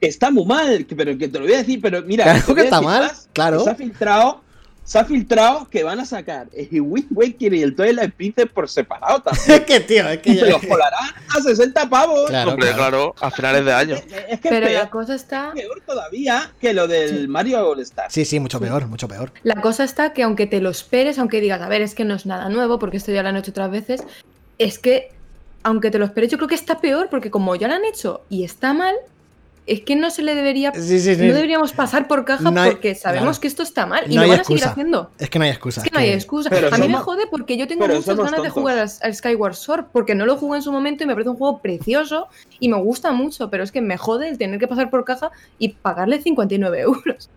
está 0.00 0.32
muy 0.32 0.44
mal, 0.44 0.84
pero 0.96 1.16
que 1.16 1.28
te 1.28 1.38
lo 1.38 1.44
voy 1.44 1.54
a 1.54 1.58
decir, 1.58 1.80
pero 1.80 2.02
mira, 2.02 2.24
Claro 2.24 2.54
que 2.54 2.62
está 2.62 2.80
mal, 2.80 3.04
más, 3.04 3.28
claro. 3.32 3.62
Se 3.62 3.70
ha 3.70 3.74
filtrado, 3.76 4.42
se 4.84 4.98
ha 4.98 5.04
filtrado 5.04 5.66
que 5.70 5.82
van 5.82 5.98
a 5.98 6.04
sacar 6.04 6.46
el 6.52 6.80
Wind 6.82 7.06
Waker 7.10 7.54
y 7.54 7.62
el 7.62 7.74
Twilight 7.74 8.14
Princess 8.14 8.46
por 8.52 8.68
separado 8.68 9.22
también. 9.22 9.44
Es 9.52 9.60
que, 9.62 9.80
tío, 9.80 10.08
es 10.08 10.18
que 10.18 10.30
y 10.32 10.36
ya- 10.36 10.46
los 10.46 10.64
colarán 10.66 11.08
a 11.34 11.40
60 11.40 11.88
pavos. 11.88 12.28
Claro, 12.28 12.50
Hombre, 12.50 12.68
claro. 12.74 13.14
claro, 13.14 13.14
a 13.20 13.30
finales 13.30 13.64
de 13.64 13.72
año. 13.72 13.94
Es 14.28 14.40
que 14.40 14.48
Pero 14.50 14.66
es 14.66 14.72
la 14.74 14.80
peor, 14.80 14.90
cosa 14.90 15.14
está. 15.14 15.52
peor 15.54 15.80
todavía 15.86 16.52
que 16.60 16.74
lo 16.74 16.86
del 16.86 17.28
Mario 17.28 17.66
All 17.68 17.80
Stars. 17.80 18.12
Sí, 18.12 18.24
sí, 18.24 18.38
mucho 18.40 18.60
peor, 18.60 18.86
mucho 18.86 19.08
peor. 19.08 19.32
La 19.42 19.56
cosa 19.60 19.84
está 19.84 20.12
que 20.12 20.22
aunque 20.22 20.46
te 20.46 20.60
lo 20.60 20.68
esperes, 20.70 21.18
aunque 21.18 21.40
digas, 21.40 21.62
a 21.62 21.68
ver, 21.68 21.80
es 21.82 21.94
que 21.94 22.04
no 22.04 22.14
es 22.14 22.26
nada 22.26 22.48
nuevo, 22.50 22.78
porque 22.78 22.98
esto 22.98 23.10
ya 23.10 23.22
lo 23.22 23.30
han 23.30 23.36
hecho 23.36 23.52
otras 23.52 23.70
veces, 23.70 24.02
es 24.58 24.78
que 24.78 25.08
aunque 25.62 25.90
te 25.90 25.98
lo 25.98 26.04
esperes, 26.04 26.30
yo 26.30 26.36
creo 26.36 26.48
que 26.48 26.54
está 26.54 26.78
peor, 26.80 27.08
porque 27.08 27.30
como 27.30 27.56
ya 27.56 27.68
lo 27.68 27.74
han 27.74 27.86
hecho 27.86 28.20
y 28.28 28.44
está 28.44 28.74
mal, 28.74 28.94
es 29.66 29.80
que 29.80 29.96
no 29.96 30.10
se 30.10 30.22
le 30.22 30.34
debería. 30.34 30.72
Sí, 30.74 31.00
sí, 31.00 31.14
sí. 31.14 31.26
No 31.26 31.34
deberíamos 31.34 31.72
pasar 31.72 32.06
por 32.06 32.24
caja 32.24 32.50
No 32.50 32.60
hay- 32.60 32.72
porque 32.72 32.94
sabemos 32.94 33.24
claro. 33.24 33.40
que 33.40 33.48
esto 33.48 33.62
está 33.62 33.86
mal 33.86 34.04
y 34.10 34.14
No 34.16 34.22
lo 34.22 34.28
van 34.28 34.40
a 34.40 34.44
seguir 34.44 34.64
haciendo. 34.64 35.10
Es 35.18 35.30
que 35.30 35.38
no 35.38 35.44
hay 35.46 35.50
excusa. 35.52 35.80
Es 35.80 35.84
que 35.84 35.90
no 35.94 36.00
hay 36.00 36.10
excusa. 36.10 36.50
Pero 36.50 36.68
a 36.74 36.78
mí 36.78 36.88
me 36.88 36.98
jode 36.98 37.26
porque 37.30 37.56
yo 37.56 37.66
tengo 37.66 37.86
muchas 37.86 38.16
ganas 38.16 38.42
de 38.42 38.50
jugar 38.50 38.78
al, 38.78 38.90
al 39.00 39.14
Skyward 39.14 39.54
Sword 39.54 39.86
porque 39.92 40.14
no 40.14 40.26
lo 40.26 40.36
jugué 40.36 40.58
en 40.58 40.62
su 40.62 40.72
momento 40.72 41.04
y 41.04 41.06
me 41.06 41.14
parece 41.14 41.30
un 41.30 41.36
juego 41.36 41.60
precioso 41.62 42.28
y 42.60 42.68
me 42.68 42.76
gusta 42.78 43.12
mucho, 43.12 43.48
pero 43.50 43.64
es 43.64 43.72
que 43.72 43.80
me 43.80 43.96
jode 43.96 44.28
el 44.28 44.36
tener 44.38 44.58
que 44.60 44.68
pasar 44.68 44.90
por 44.90 45.04
caja 45.04 45.30
y 45.58 45.70
pagarle 45.70 46.20
59 46.20 46.80
euros. 46.82 47.30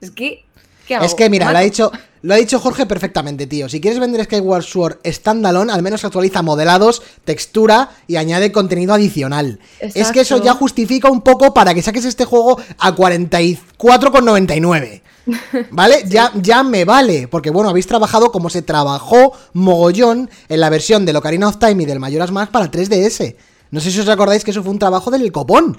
Es 0.00 0.10
que. 0.10 0.44
¿Qué 0.88 0.96
hago? 0.96 1.04
Es 1.04 1.14
que 1.14 1.30
mira, 1.30 1.52
lo 1.52 1.58
ha 1.58 1.60
dicho, 1.60 1.92
lo 2.22 2.34
ha 2.34 2.36
dicho 2.36 2.58
Jorge 2.58 2.86
perfectamente, 2.86 3.46
tío. 3.46 3.68
Si 3.68 3.80
quieres 3.80 4.00
vender 4.00 4.24
Skyward 4.24 4.64
Sword 4.64 4.98
standalone, 5.04 5.72
al 5.72 5.82
menos 5.82 6.04
actualiza 6.04 6.42
modelados, 6.42 7.02
textura 7.24 7.90
y 8.08 8.16
añade 8.16 8.50
contenido 8.50 8.94
adicional. 8.94 9.60
Es 9.78 10.10
que 10.10 10.22
eso 10.22 10.42
ya 10.42 10.54
justifica 10.54 11.08
un 11.10 11.20
poco 11.20 11.54
para 11.54 11.74
que 11.74 11.82
saques 11.82 12.04
este 12.04 12.24
juego 12.24 12.58
a 12.78 12.96
44,99. 12.96 15.02
¿Vale? 15.70 16.04
Ya, 16.06 16.32
ya 16.34 16.62
me 16.62 16.84
vale. 16.84 17.28
Porque 17.28 17.50
bueno, 17.50 17.68
habéis 17.68 17.86
trabajado 17.86 18.32
como 18.32 18.50
se 18.50 18.62
trabajó 18.62 19.32
mogollón 19.52 20.30
en 20.48 20.60
la 20.60 20.70
versión 20.70 21.04
del 21.04 21.16
Ocarina 21.16 21.48
of 21.48 21.58
Time 21.58 21.82
y 21.82 21.86
del 21.86 22.00
Majora's 22.00 22.32
Mask 22.32 22.50
para 22.50 22.70
3DS. 22.70 23.36
No 23.70 23.80
sé 23.80 23.90
si 23.90 24.00
os 24.00 24.08
acordáis 24.08 24.44
que 24.44 24.50
eso 24.50 24.62
fue 24.62 24.72
un 24.72 24.78
trabajo 24.78 25.10
del 25.10 25.30
copón. 25.30 25.78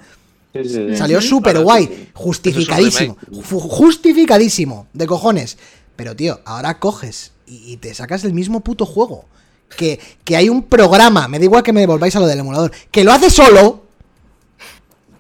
Sí, 0.54 0.64
sí, 0.64 0.70
sí. 0.90 0.96
Salió 0.96 1.22
súper 1.22 1.60
guay, 1.64 2.10
justificadísimo, 2.14 3.18
justificadísimo, 3.44 4.88
de 4.94 5.08
cojones. 5.08 5.58
Pero 5.96 6.16
tío, 6.16 6.40
ahora 6.46 6.80
coges 6.80 7.32
y, 7.46 7.74
y 7.74 7.78
te 7.78 7.94
sacas 7.94 8.24
el 8.24 8.34
mismo 8.34 8.62
puto 8.62 8.86
juego. 8.86 9.26
Que, 9.78 10.00
que 10.24 10.36
hay 10.36 10.50
un 10.50 10.64
programa, 10.64 11.28
me 11.28 11.38
da 11.38 11.46
igual 11.46 11.62
que 11.62 11.72
me 11.74 11.82
devolváis 11.82 12.16
a 12.16 12.20
lo 12.20 12.26
del 12.28 12.40
emulador, 12.40 12.72
que 12.90 13.04
lo 13.04 13.12
hace 13.12 13.30
solo. 13.30 13.84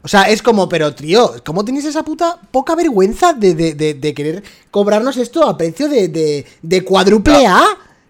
O 0.01 0.07
sea, 0.07 0.23
es 0.23 0.41
como, 0.41 0.67
pero 0.69 0.95
tío, 0.95 1.35
¿cómo 1.45 1.63
tenéis 1.65 1.85
esa 1.85 2.03
puta 2.03 2.39
poca 2.51 2.73
vergüenza 2.73 3.33
de, 3.33 3.53
de- 3.53 3.73
de- 3.75 3.93
de 3.93 4.13
querer 4.13 4.43
cobrarnos 4.71 5.17
esto 5.17 5.43
a 5.47 5.57
precio 5.57 5.89
de, 5.89 6.07
de, 6.07 6.45
de 6.61 6.83
cuádruple 6.83 7.45
A? 7.45 7.61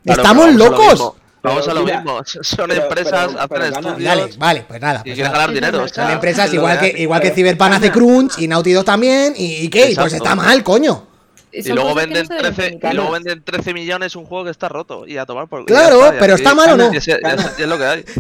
Claro, 0.06 0.22
Estamos 0.22 0.54
locos. 0.56 1.14
Vamos 1.42 1.68
a 1.68 1.74
lo 1.74 1.84
mira, 1.84 2.02
mismo. 2.02 2.22
Son 2.26 2.68
pero- 2.70 2.84
empresas, 2.84 3.12
pero- 3.28 3.40
hacen 3.40 3.48
pero 3.50 3.60
gana. 3.66 3.90
estudios 3.90 4.04
Dale, 4.16 4.32
vale, 4.38 4.66
pues 4.68 4.82
nada. 4.82 5.00
y 5.00 5.04
pues 5.04 5.16
quieren 5.16 5.32
nada. 5.32 5.38
ganar 5.46 5.54
dinero. 5.56 5.84
o 5.84 5.88
sea, 5.88 6.04
Son 6.06 6.14
empresas 6.14 6.54
igual 6.54 6.80
que, 6.80 6.94
igual 6.98 7.22
que 7.22 7.32
Cyberpunk 7.32 7.72
hace 7.74 7.92
Crunch 7.92 8.40
y 8.40 8.48
Naughty 8.48 8.74
Dog 8.74 8.86
también. 8.86 9.34
¿Y, 9.38 9.56
y 9.66 9.70
qué? 9.70 9.94
Pues 9.96 10.14
está 10.14 10.36
mal, 10.36 10.64
coño. 10.64 11.06
Y 11.52 11.68
luego, 11.70 11.90
no 11.90 11.96
venden 11.96 12.28
se 12.28 12.34
deben 12.36 12.54
13, 12.54 12.62
y 12.62 12.70
criticar. 12.70 12.94
luego 12.94 13.12
venden 13.12 13.44
13 13.44 13.74
millones 13.74 14.16
un 14.16 14.26
juego 14.26 14.46
que 14.46 14.52
está 14.52 14.70
roto 14.70 15.08
y 15.08 15.18
a 15.18 15.26
tomar 15.26 15.48
por 15.48 15.66
Claro, 15.66 16.14
pero 16.20 16.36
¿está 16.36 16.54
mal 16.54 16.70
o 16.74 16.78
no? 16.78 16.92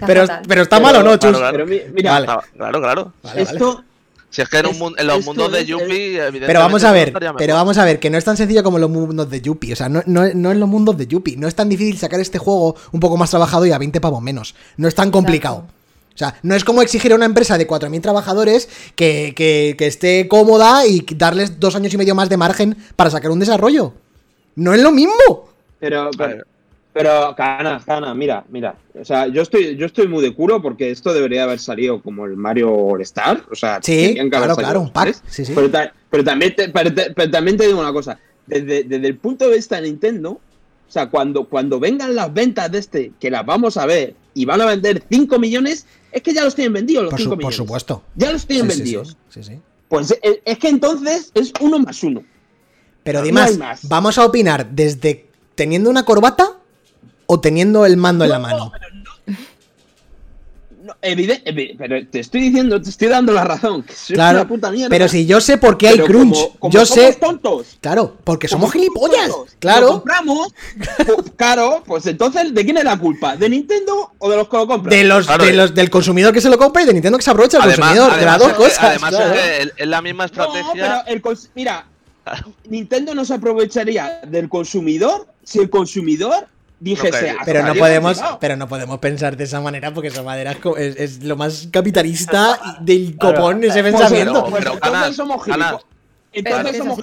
Pero, 0.07 0.25
pero 0.47 0.61
está 0.63 0.77
Pero- 0.77 0.81
mal 0.81 0.95
o 0.95 1.03
no, 1.03 1.11
Chus. 1.17 1.37
claro, 1.37 1.37
claro. 1.37 1.51
Pero 1.51 1.65
mi- 1.67 1.81
mira, 1.93 2.11
Vale. 2.13 2.25
Está- 2.25 2.41
Claro, 2.57 2.81
claro. 2.81 3.13
Vale, 3.21 3.43
vale. 3.43 3.51
esto, 3.55 3.83
Si 4.31 4.41
es 4.41 4.49
que 4.49 4.57
en, 4.59 4.65
Es- 4.67 4.77
en 4.99 5.07
los 5.07 5.25
mundos 5.25 5.51
de 5.51 5.65
Yuppie, 5.65 5.87
evidentemente. 6.05 6.45
Pero 6.47 6.59
vamos 6.59 6.83
a 6.83 6.91
ver, 6.91 7.07
pero 7.39 7.53
vamos 7.55 7.77
a 7.79 7.85
ver, 7.85 7.99
que 7.99 8.09
no 8.11 8.17
es 8.17 8.23
tan 8.25 8.37
sencillo 8.37 8.63
como 8.63 8.77
los 8.77 8.89
mundos 8.89 9.29
de 9.29 9.41
Yuppie. 9.41 9.73
O 9.73 9.75
sea, 9.75 9.89
no, 9.89 10.03
no, 10.05 10.23
no 10.33 10.51
es 10.51 10.57
los 10.57 10.69
mundos 10.69 10.97
de 10.97 11.07
Yuppie. 11.07 11.35
No 11.37 11.47
es 11.47 11.55
tan 11.55 11.67
difícil 11.69 11.97
sacar 11.97 12.19
este 12.19 12.37
juego 12.37 12.75
un 12.91 12.99
poco 12.99 13.17
más 13.17 13.29
trabajado 13.31 13.65
y 13.65 13.71
a 13.71 13.77
20 13.79 13.99
pavos 13.99 14.21
menos. 14.21 14.53
No 14.77 14.87
es 14.87 14.93
tan 14.95 15.09
complicado. 15.11 15.65
O 16.13 16.17
sea, 16.19 16.35
no 16.43 16.53
es 16.53 16.63
como 16.65 16.81
exigir 16.81 17.11
a 17.13 17.15
una 17.15 17.25
empresa 17.25 17.57
de 17.57 17.65
4.000 17.67 18.01
trabajadores 18.01 18.67
que, 18.95 19.33
que- 19.35 19.75
que 19.77 19.87
esté 19.87 20.27
cómoda 20.27 20.85
y 20.85 21.05
darles 21.15 21.59
dos 21.59 21.75
años 21.75 21.93
y 21.93 21.97
medio 21.97 22.13
más 22.13 22.27
de 22.29 22.37
margen 22.37 22.77
para 22.95 23.09
sacar 23.09 23.31
un 23.31 23.39
desarrollo. 23.39 23.93
No 24.55 24.73
es 24.73 24.81
lo 24.81 24.91
mismo. 24.91 25.49
Pero. 26.17 26.43
Pero, 27.01 27.33
Cana, 27.37 27.81
Cana, 27.85 28.13
mira, 28.13 28.43
mira. 28.49 28.75
O 28.99 29.05
sea, 29.05 29.27
yo 29.27 29.41
estoy, 29.41 29.77
yo 29.77 29.85
estoy 29.85 30.07
muy 30.09 30.21
de 30.21 30.33
culo 30.35 30.61
porque 30.61 30.91
esto 30.91 31.13
debería 31.13 31.43
haber 31.43 31.57
salido 31.59 32.01
como 32.01 32.25
el 32.25 32.35
Mario 32.35 32.73
All 32.73 33.01
Star. 33.03 33.43
O 33.49 33.55
sea, 33.55 33.79
Sí, 33.81 34.15
que 34.15 34.29
claro, 34.29 34.55
claro, 34.57 34.81
un 34.81 34.91
pack. 34.91 35.15
Sí, 35.27 35.45
sí. 35.45 35.53
Pero, 35.55 35.69
ta- 35.71 35.93
pero 36.09 36.23
también 36.25 36.53
te, 36.55 36.67
pero 36.67 36.93
te- 36.93 37.11
pero 37.11 37.31
también 37.31 37.55
te 37.55 37.67
digo 37.67 37.79
una 37.79 37.93
cosa. 37.93 38.19
Desde, 38.45 38.83
desde 38.83 39.07
el 39.07 39.15
punto 39.17 39.47
de 39.47 39.55
vista 39.55 39.77
de 39.77 39.83
Nintendo, 39.83 40.31
o 40.31 40.91
sea, 40.91 41.09
cuando, 41.09 41.45
cuando 41.47 41.79
vengan 41.79 42.15
las 42.15 42.33
ventas 42.33 42.69
de 42.71 42.79
este, 42.79 43.11
que 43.19 43.31
las 43.31 43.45
vamos 43.45 43.77
a 43.77 43.85
ver 43.85 44.15
y 44.33 44.43
van 44.43 44.59
a 44.59 44.65
vender 44.65 45.01
5 45.09 45.39
millones, 45.39 45.85
es 46.11 46.21
que 46.21 46.33
ya 46.33 46.43
los 46.43 46.53
tienen 46.55 46.73
vendidos 46.73 47.03
los 47.03 47.11
Por, 47.11 47.19
5 47.19 47.29
su- 47.29 47.29
por 47.29 47.37
millones. 47.37 47.55
supuesto. 47.55 48.03
Ya 48.15 48.31
los 48.33 48.45
tienen 48.45 48.67
vendidos. 48.67 49.15
sí, 49.29 49.41
sí. 49.43 49.59
Pues 49.87 50.11
es, 50.21 50.39
es 50.43 50.57
que 50.59 50.67
entonces 50.67 51.31
es 51.33 51.53
uno 51.61 51.79
más 51.79 52.03
uno. 52.03 52.23
Pero 53.03 53.19
No 53.19 53.23
además, 53.23 53.51
hay 53.51 53.57
más. 53.57 53.87
vamos 53.87 54.17
a 54.17 54.25
opinar 54.25 54.69
desde 54.69 55.25
teniendo 55.55 55.89
una 55.89 56.03
corbata 56.05 56.57
o 57.31 57.39
teniendo 57.39 57.85
el 57.85 57.95
mando 57.95 58.23
en 58.25 58.31
la 58.31 58.39
mano. 58.39 58.71
No, 60.81 60.95
evide- 61.03 61.43
evi- 61.45 61.75
pero 61.77 62.07
te 62.07 62.19
estoy 62.21 62.41
diciendo, 62.41 62.81
te 62.81 62.89
estoy 62.89 63.07
dando 63.09 63.31
la 63.33 63.43
razón. 63.43 63.83
Que 63.83 63.93
soy 63.93 64.15
Claro, 64.15 64.39
una 64.39 64.47
puta 64.47 64.71
mierda. 64.71 64.89
pero 64.89 65.07
si 65.07 65.27
yo 65.27 65.39
sé 65.39 65.57
por 65.59 65.77
qué 65.77 65.89
hay 65.89 65.95
Pero 65.97 66.05
crunch, 66.07 66.33
como- 66.33 66.55
como 66.57 66.73
yo 66.73 66.85
somos 66.87 67.03
sé, 67.05 67.13
tontos. 67.19 67.77
claro, 67.81 68.15
porque 68.23 68.47
como 68.47 68.61
somos 68.61 68.73
gilipollas, 68.73 69.29
tontos, 69.29 69.53
Lo 69.53 69.59
claro, 69.59 69.87
compramos, 69.91 70.53
pues, 71.05 71.31
claro, 71.35 71.83
pues 71.85 72.07
entonces, 72.07 72.51
¿de 72.51 72.65
quién 72.65 72.77
es 72.77 72.83
la 72.85 72.97
culpa? 72.97 73.35
¿De 73.35 73.47
Nintendo 73.47 74.11
o 74.17 74.29
de 74.31 74.37
los 74.37 74.47
que 74.49 74.57
lo 74.57 74.65
compran? 74.67 74.89
de 74.89 75.03
los, 75.03 75.27
Claro. 75.27 75.45
de 75.45 75.53
los 75.53 75.75
del 75.75 75.89
consumidor 75.91 76.33
que 76.33 76.41
se 76.41 76.49
lo 76.49 76.57
compra 76.57 76.81
y 76.81 76.85
de 76.87 76.93
Nintendo 76.93 77.19
que 77.19 77.23
se 77.25 77.29
aprovecha 77.29 77.57
el 77.57 77.63
consumidor, 77.65 77.93
de 78.17 78.25
las 78.25 78.35
además 78.35 78.39
dos 78.39 78.53
cosas. 78.53 78.79
además 78.83 79.09
claro. 79.11 79.35
es 79.77 79.87
la 79.87 80.01
misma 80.01 80.23
No, 80.23 80.25
estrategia. 80.25 80.71
pero 80.73 80.95
el 81.05 81.21
cons- 81.21 81.49
mira, 81.53 81.85
Nintendo 82.67 83.13
no 83.13 83.23
se 83.25 83.35
aprovecharía 83.35 84.21
del 84.25 84.49
consumidor 84.49 85.27
si 85.43 85.59
el 85.59 85.69
consumidor 85.69 86.47
dijese. 86.79 87.31
Ok, 87.31 87.39
"Hasta 87.39 87.45
Pero 87.45 87.63
no 87.63 87.73
podemos, 87.75 87.95
hemos 88.11 88.17
llegado". 88.17 88.39
pero 88.39 88.55
no 88.57 88.67
podemos 88.67 88.99
pensar 88.99 89.35
de 89.37 89.43
esa 89.43 89.61
manera 89.61 89.93
porque 89.93 90.07
esa 90.09 90.23
manera 90.23 90.51
es, 90.53 90.59
es- 90.77 90.95
es 90.97 91.23
lo 91.23 91.35
más 91.35 91.67
capitalista 91.71 92.77
del 92.81 93.17
copón 93.17 93.63
ese 93.63 93.81
Pues, 93.81 93.93
pensamiento. 93.95 94.47
Pero, 94.51 94.73
entonces 94.73 95.15
somos 95.15 95.43
gilipollas. 95.43 95.83
Entonces 96.31 96.77
somos. 96.77 96.99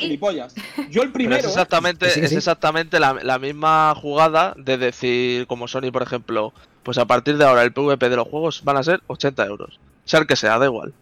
Yo 0.91 1.03
el 1.03 1.09
Pero 1.09 1.13
primero. 1.13 1.41
es 1.41 1.45
¿eh? 1.47 1.49
exactamente, 1.49 2.11
sí, 2.11 2.21
es 2.21 2.33
exactamente 2.33 3.01
la, 3.01 3.15
la 3.15 3.39
misma 3.39 3.93
jugada 4.01 4.55
de 4.57 4.79
decir, 4.79 5.47
como 5.49 5.67
Sony, 5.67 5.91
por 5.93 6.03
ejemplo, 6.03 6.53
pues 6.85 6.97
a 6.99 7.05
partir 7.07 7.37
de 7.37 7.45
ahora 7.45 7.63
el 7.65 7.73
PvP 7.73 8.09
de 8.09 8.17
los 8.17 8.29
juegos 8.29 8.63
van 8.63 8.77
a 8.77 8.85
ser 8.85 9.01
80 9.09 9.45
euros. 9.47 9.81
Sea 10.05 10.21
el 10.21 10.27
que 10.29 10.37
sea, 10.37 10.59
da 10.59 10.67
igual. 10.67 10.93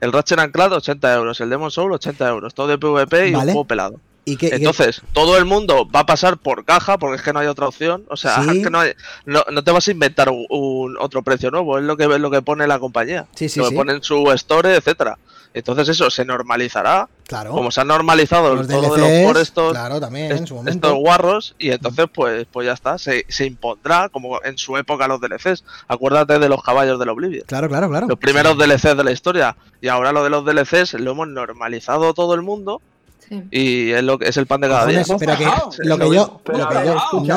El 0.00 0.12
Ratchet 0.12 0.50
Clank 0.52 0.72
80 0.72 1.14
euros, 1.14 1.40
el 1.40 1.50
Demon 1.50 1.70
Soul 1.70 1.92
80 1.92 2.26
euros, 2.28 2.54
todo 2.54 2.66
de 2.68 2.78
PvP 2.78 3.28
y 3.28 3.32
Vale. 3.32 3.46
un 3.48 3.52
juego 3.52 3.64
pelado. 3.66 4.00
¿Y 4.26 4.36
qué- 4.36 4.46
y 4.46 4.50
qué- 4.50 4.56
Entonces, 4.56 5.02
todo 5.12 5.36
el 5.36 5.44
mundo 5.44 5.88
va 5.88 6.00
a 6.00 6.06
pasar 6.06 6.38
por 6.38 6.64
caja 6.64 6.96
porque 6.98 7.16
es 7.16 7.22
que 7.22 7.32
no 7.32 7.40
hay 7.40 7.46
otra 7.46 7.68
opción. 7.68 8.04
O 8.08 8.16
sea, 8.16 8.42
Sí. 8.42 8.48
es 8.58 8.64
que 8.64 8.70
no, 8.70 8.80
hay- 8.80 8.94
no, 9.26 9.44
no 9.52 9.62
te 9.64 9.70
vas 9.70 9.86
a 9.86 9.90
inventar 9.90 10.28
un, 10.30 10.46
un 10.48 10.96
otro 10.98 11.22
precio 11.22 11.50
nuevo, 11.50 11.78
es 11.78 11.84
lo 11.84 11.96
que, 11.96 12.04
es 12.04 12.20
lo 12.20 12.30
que 12.30 12.40
pone 12.42 12.66
la 12.66 12.78
compañía. 12.78 13.26
Sí, 13.34 13.48
sí, 13.48 13.60
lo 13.60 13.68
que 13.68 13.76
pone 13.76 13.92
en 13.92 14.02
su 14.02 14.30
store, 14.32 14.76
etcétera. 14.76 15.18
Entonces 15.52 15.88
eso 15.88 16.10
se 16.10 16.24
normalizará, 16.24 17.08
Claro. 17.28 17.52
como 17.52 17.70
se 17.70 17.80
han 17.80 17.86
normalizado 17.86 18.56
los 18.56 18.66
todos 18.66 18.82
DLCs, 18.98 18.98
los 19.24 19.32
por 19.32 19.40
estos, 19.40 19.72
claro, 19.72 20.00
también 20.00 20.32
en 20.32 20.46
su 20.48 20.60
estos 20.66 20.94
guarros 20.94 21.54
y 21.60 21.70
entonces 21.70 22.06
pues 22.12 22.44
pues 22.50 22.66
ya 22.66 22.72
está, 22.72 22.98
se, 22.98 23.24
se 23.28 23.46
impondrá 23.46 24.08
como 24.08 24.42
en 24.42 24.58
su 24.58 24.76
época 24.76 25.06
los 25.06 25.20
DLCs. 25.20 25.62
Acuérdate 25.86 26.40
de 26.40 26.48
los 26.48 26.60
caballos 26.60 26.98
del 26.98 27.08
Oblivion. 27.10 27.44
Claro, 27.46 27.68
claro, 27.68 27.88
claro. 27.88 28.08
Los 28.08 28.18
primeros 28.18 28.54
Sí. 28.54 28.58
DLCs 28.58 28.96
de 28.96 29.04
la 29.04 29.12
historia. 29.12 29.56
Y 29.80 29.86
ahora 29.86 30.10
lo 30.10 30.24
de 30.24 30.30
los 30.30 30.44
DLCs 30.44 30.94
lo 30.94 31.12
hemos 31.12 31.28
normalizado 31.28 32.14
todo 32.14 32.34
el 32.34 32.42
mundo 32.42 32.82
Sí. 33.28 33.42
y 33.50 33.90
es 33.92 34.02
lo 34.02 34.18
que 34.18 34.28
es 34.28 34.36
el 34.36 34.46
pan 34.46 34.60
de 34.60 34.68
cada 34.68 34.86
día. 34.86 35.02
Pero 35.18 35.36
que 35.36 35.44
lo 35.84 35.98
que 35.98 36.14
yo, 36.14 36.40
lo 36.46 36.68
que 36.68 36.74
yo, 36.84 36.94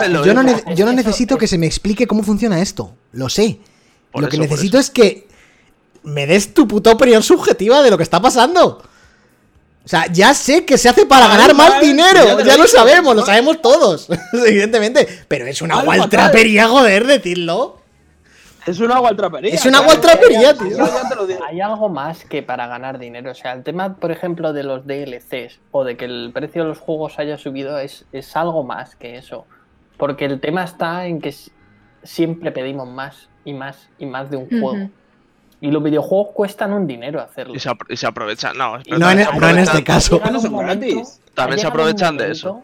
no, 0.10 0.26
yo 0.26 0.34
no, 0.34 0.44
ne- 0.44 0.64
yo 0.76 0.92
necesito 0.92 1.38
que 1.38 1.48
se 1.48 1.58
me 1.58 1.66
explique 1.66 2.08
cómo 2.08 2.24
funciona 2.24 2.62
esto. 2.62 2.94
Lo 3.14 3.30
sé. 3.30 3.60
Por 4.12 4.24
lo 4.24 4.30
que 4.30 4.36
eso, 4.36 4.44
necesito 4.44 4.78
es 4.80 4.90
que 4.90 5.28
me 6.04 6.26
des 6.28 6.54
tu 6.54 6.68
puta 6.68 6.92
opinión 6.92 7.24
subjetiva 7.24 7.82
de 7.82 7.90
lo 7.92 7.98
que 7.98 8.04
está 8.04 8.22
pasando. 8.22 8.82
O 9.86 9.90
sea, 9.90 10.12
ya 10.12 10.34
sé 10.34 10.66
que 10.66 10.78
se 10.78 10.90
hace 10.90 11.06
para 11.06 11.28
ganar 11.28 11.56
más 11.56 11.80
dinero. 11.80 12.42
ya 12.42 12.58
lo 12.58 12.68
sabemos, 12.68 13.16
¿no? 13.16 13.22
lo 13.22 13.26
sabemos 13.26 13.62
todos. 13.62 14.10
Evidentemente. 14.34 15.08
Pero 15.30 15.46
es 15.48 15.62
una 15.62 15.82
gualtrapería, 15.82 16.68
joder, 16.68 17.08
decirlo. 17.08 17.78
Es 18.68 18.80
una 18.82 19.00
gualtrapería. 19.00 19.54
Es 19.56 19.66
una 19.66 19.80
gualtrapería, 19.80 20.52
Yo 20.52 20.58
tío. 20.58 20.78
ya 20.78 21.10
te 21.10 21.16
lo 21.16 21.26
digo. 21.26 21.40
Hay 21.48 21.62
algo 21.62 21.90
más 21.90 22.26
que 22.26 22.44
para 22.44 22.68
ganar 22.68 23.00
dinero. 23.00 23.32
O 23.32 23.34
sea, 23.34 23.54
el 23.54 23.64
tema, 23.64 23.96
por 23.96 24.12
ejemplo, 24.12 24.54
de 24.54 24.64
los 24.64 24.86
DLCs 24.86 25.60
o 25.72 25.84
de 25.86 25.96
que 25.98 26.06
el 26.06 26.32
precio 26.34 26.64
de 26.64 26.68
los 26.70 26.80
juegos 26.80 27.18
haya 27.18 27.38
subido 27.38 27.80
es, 27.80 28.06
es 28.12 28.36
algo 28.36 28.64
más 28.64 28.96
que 28.96 29.16
eso. 29.18 29.46
Porque 29.98 30.26
el 30.26 30.40
tema 30.42 30.64
está 30.64 31.06
en 31.08 31.22
que 31.22 31.34
siempre 32.04 32.52
pedimos 32.52 32.88
más 32.88 33.30
y 33.46 33.54
más 33.54 33.90
y 33.98 34.06
más 34.06 34.30
de 34.30 34.38
un 34.38 34.50
juego. 34.50 34.90
Y 35.60 35.72
los 35.72 35.82
videojuegos 35.82 36.34
cuestan 36.36 36.72
un 36.74 36.86
dinero 36.86 37.20
hacerlo. 37.20 37.56
Y 37.56 37.60
se, 37.60 37.70
apro- 37.70 37.88
y 37.90 37.98
se 37.98 38.06
aprovechan. 38.06 38.56
No, 38.58 38.78
No 38.78 39.10
en, 39.12 39.20
no 39.40 39.50
en 39.50 39.58
este 39.60 39.84
caso. 39.84 40.18
Llegado 40.18 40.42
No 40.42 40.50
momento- 40.52 40.86
gratis. 40.86 41.22
ha 41.32 41.36
También 41.36 41.60
se 41.60 41.68
aprovechan 41.68 42.18
de 42.18 42.32
eso. 42.32 42.62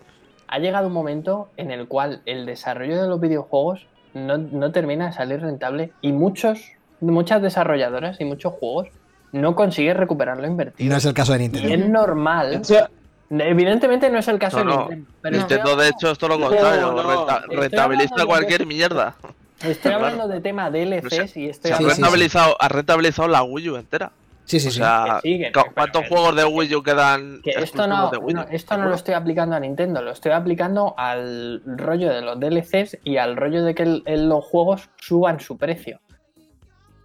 Ha 0.47 0.59
llegado 0.59 0.87
un 0.87 0.93
momento 0.93 1.49
en 1.57 1.71
el 1.71 1.87
cual 1.87 2.21
el 2.25 2.45
desarrollo 2.45 3.01
de 3.01 3.07
los 3.07 3.19
videojuegos 3.19 3.87
no, 4.13 4.37
no 4.37 4.71
termina 4.71 5.07
de 5.07 5.13
salir 5.13 5.41
rentable 5.41 5.91
y 6.01 6.11
muchos, 6.11 6.59
muchas 7.01 7.41
desarrolladoras 7.41 8.19
y 8.21 8.25
muchos 8.25 8.53
juegos 8.53 8.87
no 9.31 9.55
consiguen 9.55 9.97
recuperar 9.97 10.37
lo 10.37 10.43
Y 10.43 10.47
invertido. 10.47 10.91
no 10.91 10.97
es 10.97 11.05
el 11.05 11.13
caso 11.13 11.33
de 11.33 11.39
Y 11.39 11.49
Nintendo. 11.49 11.73
es 11.73 11.89
normal. 11.89 12.57
O 12.61 12.63
sea, 12.63 12.89
Evidentemente 13.29 14.11
no 14.11 14.19
es 14.19 14.27
el 14.27 14.37
caso 14.37 14.63
No, 14.63 14.65
no. 14.65 14.71
de 14.89 14.95
Nintendo. 14.97 15.11
Pero 15.23 15.37
Nintendo, 15.37 15.75
de 15.75 15.87
hecho, 15.89 16.11
es 16.11 16.17
todo 16.19 16.37
lo 16.37 16.39
contrario. 16.39 16.91
no, 16.91 17.01
renta- 17.03 17.43
rentabiliza 17.49 18.15
de- 18.15 18.25
cualquier 18.27 18.65
mierda. 18.67 19.15
Estoy 19.63 19.73
Claro. 19.93 20.05
hablando 20.05 20.27
de 20.27 20.41
tema 20.41 20.69
DLCs 20.69 21.37
y 21.37 21.49
estoy 21.49 21.69
Se 21.69 21.73
ha 21.73 21.77
Sí, 21.77 21.83
sí, 21.83 21.83
hablando 21.83 21.95
sí. 21.95 22.01
rentabilizado, 22.01 22.55
ha 22.59 22.67
rentabilizado 22.69 23.27
la 23.29 23.41
Wii 23.41 23.69
U 23.69 23.77
entera. 23.77 24.11
Sí, 24.45 24.59
sí, 24.59 24.67
O 24.67 24.71
sí. 24.71 24.77
sea, 24.79 25.19
Que 25.21 25.29
sigue, 25.29 25.51
¿cu- 25.51 25.61
pero- 25.61 25.73
¿cuántos 25.73 26.01
pero- 26.03 26.15
juegos 26.15 26.35
de 26.35 26.45
Wii 26.45 26.75
U 26.75 26.83
quedan 26.83 27.41
que 27.43 27.51
esto 27.51 27.87
no, 27.87 28.09
de 28.09 28.17
Wii 28.17 28.33
U? 28.35 28.37
no, 28.39 28.43
esto 28.51 28.77
no 28.77 28.85
lo 28.89 28.95
estoy 28.95 29.13
aplicando 29.13 29.55
a 29.55 29.59
Nintendo, 29.59 30.01
lo 30.01 30.11
estoy 30.11 30.33
aplicando 30.33 30.93
al 30.97 31.61
rollo 31.65 32.09
de 32.13 32.21
los 32.21 32.39
DLCs 32.39 32.97
y 33.05 33.17
al 33.17 33.37
rollo 33.37 33.63
de 33.63 33.73
que 33.73 33.83
el- 33.83 34.03
el- 34.05 34.27
los 34.27 34.43
juegos 34.43 34.89
suban 34.97 35.39
su 35.39 35.57
precio. 35.57 35.99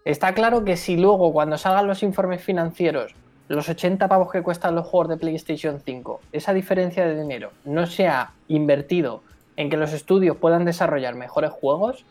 Está 0.05 0.32
claro 0.35 0.65
que 0.65 0.77
si 0.77 0.97
luego 0.97 1.32
cuando 1.32 1.59
salgan 1.59 1.86
los 1.86 2.02
informes 2.02 2.43
financieros, 2.43 3.15
los 3.48 3.69
80 3.69 4.09
pavos 4.09 4.31
que 4.32 4.43
cuestan 4.43 4.74
los 4.74 4.86
juegos 4.86 5.09
de 5.10 5.16
PlayStation 5.19 5.81
5, 5.85 6.20
esa 6.32 6.52
diferencia 6.55 7.06
de 7.06 7.19
dinero 7.20 7.51
no 7.65 7.86
se 7.86 8.09
ha 8.09 8.32
invertido 8.48 9.23
en 9.56 9.70
que 9.70 9.77
los 9.77 9.93
estudios 9.93 10.36
puedan 10.36 10.65
desarrollar 10.65 11.15
mejores 11.15 11.51
juegos, 11.51 12.05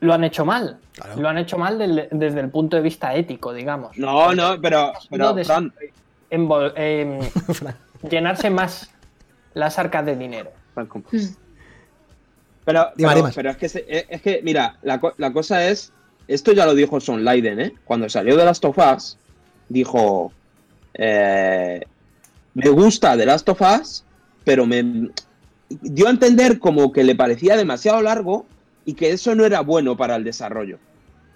lo 0.00 0.14
han 0.14 0.24
hecho 0.24 0.44
mal. 0.44 0.78
Claro. 0.92 1.20
Lo 1.20 1.28
han 1.28 1.38
hecho 1.38 1.58
mal 1.58 1.78
del- 1.78 2.08
desde 2.10 2.40
el 2.40 2.50
punto 2.50 2.76
de 2.76 2.82
vista 2.82 3.14
ético, 3.14 3.52
digamos. 3.52 3.96
no, 3.98 4.32
no, 4.34 4.60
pero, 4.60 4.92
Fran, 5.44 5.72
em, 6.30 7.20
llenarse 8.10 8.50
más 8.50 8.90
las 9.54 9.78
arcas 9.78 10.06
de 10.06 10.16
dinero. 10.16 10.52
Mm. 10.76 10.82
Pero, 12.64 12.88
Dime, 12.96 13.14
pero, 13.14 13.30
pero 13.34 13.50
es 13.50 13.56
que 13.56 13.68
se- 13.68 13.84
eh, 13.88 14.06
es 14.08 14.22
que 14.22 14.40
mira, 14.42 14.76
la 14.82 15.32
cosa 15.32 15.66
es, 15.68 15.92
esto 16.28 16.52
ya 16.52 16.66
lo 16.66 16.74
dijo 16.74 17.00
Son 17.00 17.24
Leiden, 17.24 17.60
¿eh? 17.60 17.72
Cuando 17.84 18.08
salió 18.08 18.36
de 18.36 18.44
Last 18.44 18.64
of 18.66 18.76
Us, 18.78 19.16
dijo, 19.68 20.32
eh, 20.94 21.80
me 22.54 22.68
gusta 22.68 23.16
The 23.16 23.24
Last 23.26 23.48
of 23.48 23.60
Us, 23.62 24.04
pero 24.44 24.66
me 24.66 25.10
dio 25.68 26.06
a 26.06 26.10
entender 26.10 26.58
como 26.58 26.92
que 26.92 27.04
le 27.04 27.14
parecía 27.14 27.56
demasiado 27.56 28.02
largo 28.02 28.46
y 28.88 28.94
que 28.94 29.10
eso 29.10 29.34
no 29.34 29.44
era 29.44 29.60
bueno 29.60 29.96
para 29.98 30.16
el 30.16 30.24
desarrollo, 30.24 30.78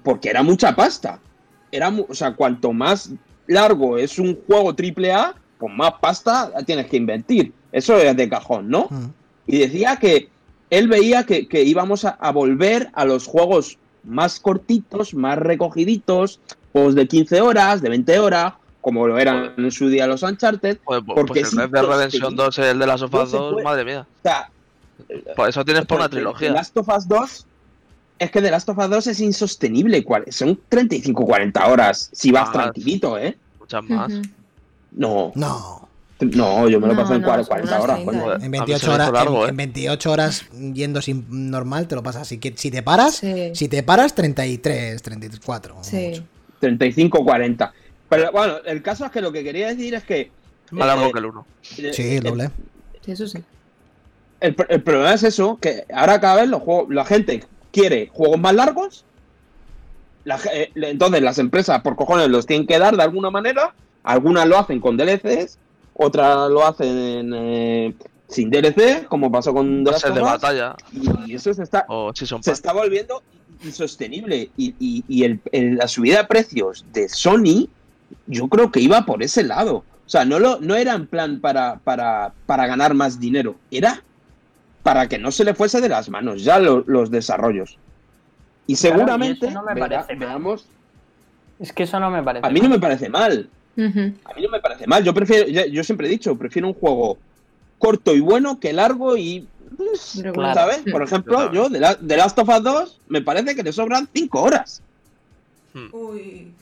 porque 0.02 0.30
era 0.30 0.42
mucha 0.42 0.74
pasta. 0.74 1.18
Era, 1.70 1.90
mu- 1.90 2.06
o 2.08 2.14
sea, 2.14 2.34
cuanto 2.34 2.72
más 2.72 3.10
largo 3.46 3.98
es 3.98 4.18
un 4.18 4.38
juego 4.46 4.74
triple 4.74 5.12
A, 5.12 5.34
pues 5.58 5.72
más 5.74 5.92
pasta 6.00 6.50
tienes 6.64 6.86
que 6.86 6.96
invertir. 6.96 7.52
Eso 7.70 7.98
es 7.98 8.16
de 8.16 8.28
cajón, 8.28 8.68
¿no? 8.70 8.86
Mm. 8.90 9.06
y 9.46 9.58
decía 9.58 9.96
que 9.96 10.30
él 10.70 10.88
veía 10.88 11.24
que, 11.24 11.46
que 11.46 11.62
íbamos 11.62 12.04
a, 12.06 12.10
a 12.20 12.30
volver 12.32 12.88
a 12.94 13.04
los 13.04 13.26
juegos 13.26 13.76
más 14.02 14.40
cortitos, 14.40 15.12
más 15.14 15.36
recogiditos, 15.36 16.40
juegos 16.72 16.94
de 16.94 17.06
15 17.06 17.40
horas, 17.42 17.82
de 17.82 17.90
20 17.90 18.18
horas, 18.18 18.54
como 18.80 19.06
lo 19.06 19.18
eran 19.18 19.52
en 19.58 19.70
su 19.70 19.88
día 19.88 20.06
los 20.06 20.22
Uncharted. 20.22 20.78
Pues, 20.84 21.02
pues, 21.04 21.16
porque 21.16 21.40
pues 21.42 21.52
el 21.52 21.58
Red 21.70 21.82
los 21.82 21.96
Redemption 21.96 22.30
que- 22.30 22.42
2 22.42 22.58
el 22.60 22.78
de 22.78 22.86
las 22.86 23.00
sofás 23.00 23.30
se 23.30 23.36
2, 23.36 23.52
puede. 23.52 23.64
madre 23.64 23.84
mía. 23.84 24.00
O 24.08 24.22
sea, 24.22 24.50
Por 25.36 25.48
eso 25.48 25.64
tienes 25.64 25.84
por 25.86 25.96
una 25.98 26.04
porque 26.04 26.16
The 26.16 26.22
trilogía. 26.22 26.52
Last 26.52 26.76
of 26.76 26.88
Us 26.88 27.08
2 27.08 27.46
es 28.18 28.30
que 28.30 28.40
The 28.42 28.50
Last 28.50 28.68
of 28.68 28.78
Us 28.78 28.90
2 28.90 29.06
es 29.08 29.20
insostenible. 29.20 30.04
Son 30.30 30.58
35-40 30.70 31.68
horas 31.68 32.08
si 32.12 32.30
vas 32.32 32.44
Más. 32.44 32.52
tranquilito, 32.52 33.18
¿eh? 33.18 33.36
Muchas 33.58 33.84
más. 33.84 34.12
No, 34.92 35.32
No. 35.34 35.88
no, 36.20 36.68
yo 36.68 36.78
me 36.80 36.86
lo 36.88 36.94
No, 36.94 37.00
paso 37.02 37.14
en 37.14 37.22
no, 37.22 37.26
40, 37.28 37.44
son 37.44 37.48
40 37.48 37.70
unas 37.72 37.82
horas. 37.84 37.96
30, 37.96 38.12
coño. 38.12 38.22
Joder, 38.24 38.36
En 38.36 38.44
a 38.44 38.48
mí 38.48 38.56
se 38.58 38.60
28 38.66 38.86
me 38.88 38.94
horas, 38.94 39.12
largo, 39.12 39.42
en, 39.42 39.46
¿eh? 39.46 39.50
en 39.50 39.56
28 39.56 40.12
horas 40.12 40.44
yendo 40.74 41.02
sin 41.02 41.50
normal 41.50 41.88
te 41.88 41.94
lo 41.94 42.02
pasas. 42.02 42.22
Así 42.22 42.38
que 42.38 42.52
si 42.56 42.70
te 42.70 42.82
paras, 42.82 43.16
Sí. 43.16 43.50
si 43.54 43.68
te 43.68 43.82
paras 43.82 44.14
33, 44.14 45.02
34. 45.02 45.74
como 45.74 45.84
Sí. 45.84 46.08
mucho. 46.10 46.24
35-40. 46.60 47.72
Pero 48.08 48.30
bueno, 48.30 48.56
el 48.66 48.82
caso 48.82 49.04
es 49.06 49.10
que 49.10 49.20
lo 49.20 49.32
que 49.32 49.42
quería 49.42 49.68
decir 49.68 49.94
es 49.94 50.04
que. 50.04 50.30
Más 50.70 50.86
largo 50.86 51.06
eh, 51.06 51.12
que 51.12 51.18
el 51.18 51.24
1. 51.26 51.46
eh, 51.78 51.90
Sí, 51.92 52.16
el 52.16 52.22
doble. 52.22 52.50
Sí, 53.04 53.12
eso 53.12 53.26
sí. 53.26 53.38
El, 54.42 54.56
pr- 54.56 54.66
el 54.68 54.82
problema 54.82 55.14
es 55.14 55.22
eso, 55.22 55.58
que 55.60 55.84
ahora 55.94 56.20
cada 56.20 56.36
vez 56.42 56.48
los 56.48 56.62
juegos, 56.62 56.92
la 56.94 57.04
gente 57.04 57.44
quiere 57.70 58.08
juegos 58.12 58.38
más 58.38 58.54
largos. 58.54 59.04
la 60.24 60.38
eh, 60.52 60.70
entonces 60.74 61.22
las 61.22 61.38
empresas 61.38 61.80
por 61.82 61.96
cojones 61.96 62.28
los 62.28 62.46
tienen 62.46 62.66
que 62.66 62.78
dar 62.78 62.96
de 62.96 63.02
alguna 63.02 63.30
manera. 63.30 63.74
Algunas 64.04 64.46
lo 64.48 64.58
hacen 64.58 64.80
con 64.80 64.96
DLCs, 64.96 65.58
otras 65.94 66.50
lo 66.50 66.66
hacen 66.66 67.32
eh, 67.34 67.94
sin 68.28 68.50
DLC, 68.50 69.06
como 69.06 69.30
pasó 69.30 69.52
con 69.54 69.84
Pases 69.84 70.14
de 70.14 70.20
batalla 70.20 70.76
Y 71.26 71.34
eso 71.34 71.52
se 71.54 71.62
está, 71.62 71.84
se 72.42 72.50
está 72.52 72.72
volviendo 72.72 73.22
insostenible. 73.64 74.50
Y, 74.56 74.74
y- 74.80 75.04
y 75.08 75.24
el- 75.24 75.40
el- 75.52 75.76
la 75.76 75.86
subida 75.88 76.18
de 76.18 76.24
precios 76.26 76.84
de 76.92 77.08
Sony, 77.08 77.68
yo 78.26 78.48
creo 78.48 78.70
que 78.72 78.80
iba 78.80 79.04
por 79.06 79.22
ese 79.22 79.42
lado. 79.44 79.84
O 80.04 80.08
sea, 80.12 80.24
no, 80.24 80.38
lo, 80.38 80.60
no 80.60 80.74
era 80.74 80.94
en 80.94 81.06
plan 81.06 81.40
para, 81.40 81.78
para, 81.84 82.32
para 82.46 82.66
ganar 82.66 82.92
más 82.94 83.20
dinero, 83.20 83.54
era 83.70 84.02
para 84.82 85.08
que 85.08 85.18
no 85.18 85.30
se 85.30 85.44
le 85.44 85.54
fuese 85.54 85.80
de 85.80 85.88
las 85.88 86.08
manos 86.08 86.42
ya 86.42 86.58
lo- 86.58 86.84
los 86.86 87.10
desarrollos. 87.10 87.70
Y 87.70 87.76
Claro, 87.76 87.86
y 88.66 88.76
seguramente 88.76 89.46
eso 89.46 89.54
no 89.54 89.62
me 89.64 89.80
mal. 89.80 90.06
veamos. 90.18 90.66
Es 91.58 91.72
que 91.72 91.84
eso 91.84 92.00
no 92.00 92.10
me 92.10 92.22
parece. 92.22 92.46
A 92.46 92.50
mí 92.50 92.60
no 92.60 92.68
me 92.68 92.78
parece 92.78 93.08
mal. 93.08 93.48
A 93.76 93.80
mí 94.34 94.42
no 94.42 94.48
me 94.50 94.60
parece 94.60 94.86
mal. 94.86 95.02
Yo 95.04 95.14
prefiero, 95.14 95.46
yo 95.48 95.84
siempre 95.84 96.06
he 96.06 96.10
dicho, 96.10 96.36
prefiero 96.36 96.68
un 96.68 96.74
juego 96.74 97.18
corto 97.78 98.14
y 98.14 98.20
bueno 98.20 98.58
que 98.60 98.72
largo 98.72 99.16
y. 99.16 99.46
pues, 99.76 100.16
Regular. 100.22 100.54
¿Sabes? 100.54 100.82
Por 100.90 101.02
ejemplo, 101.02 101.46
Yo 101.52 101.64
yo 101.64 101.68
de, 101.68 101.80
la, 101.80 101.94
de 101.94 102.16
Last 102.16 102.38
of 102.38 102.48
Us 102.48 102.62
2 102.62 103.00
me 103.08 103.22
parece 103.22 103.54
que 103.56 103.62
le 103.62 103.72
sobran 103.72 104.08
5 104.12 104.42
horas. 104.42 104.82
Uy. 105.92 106.52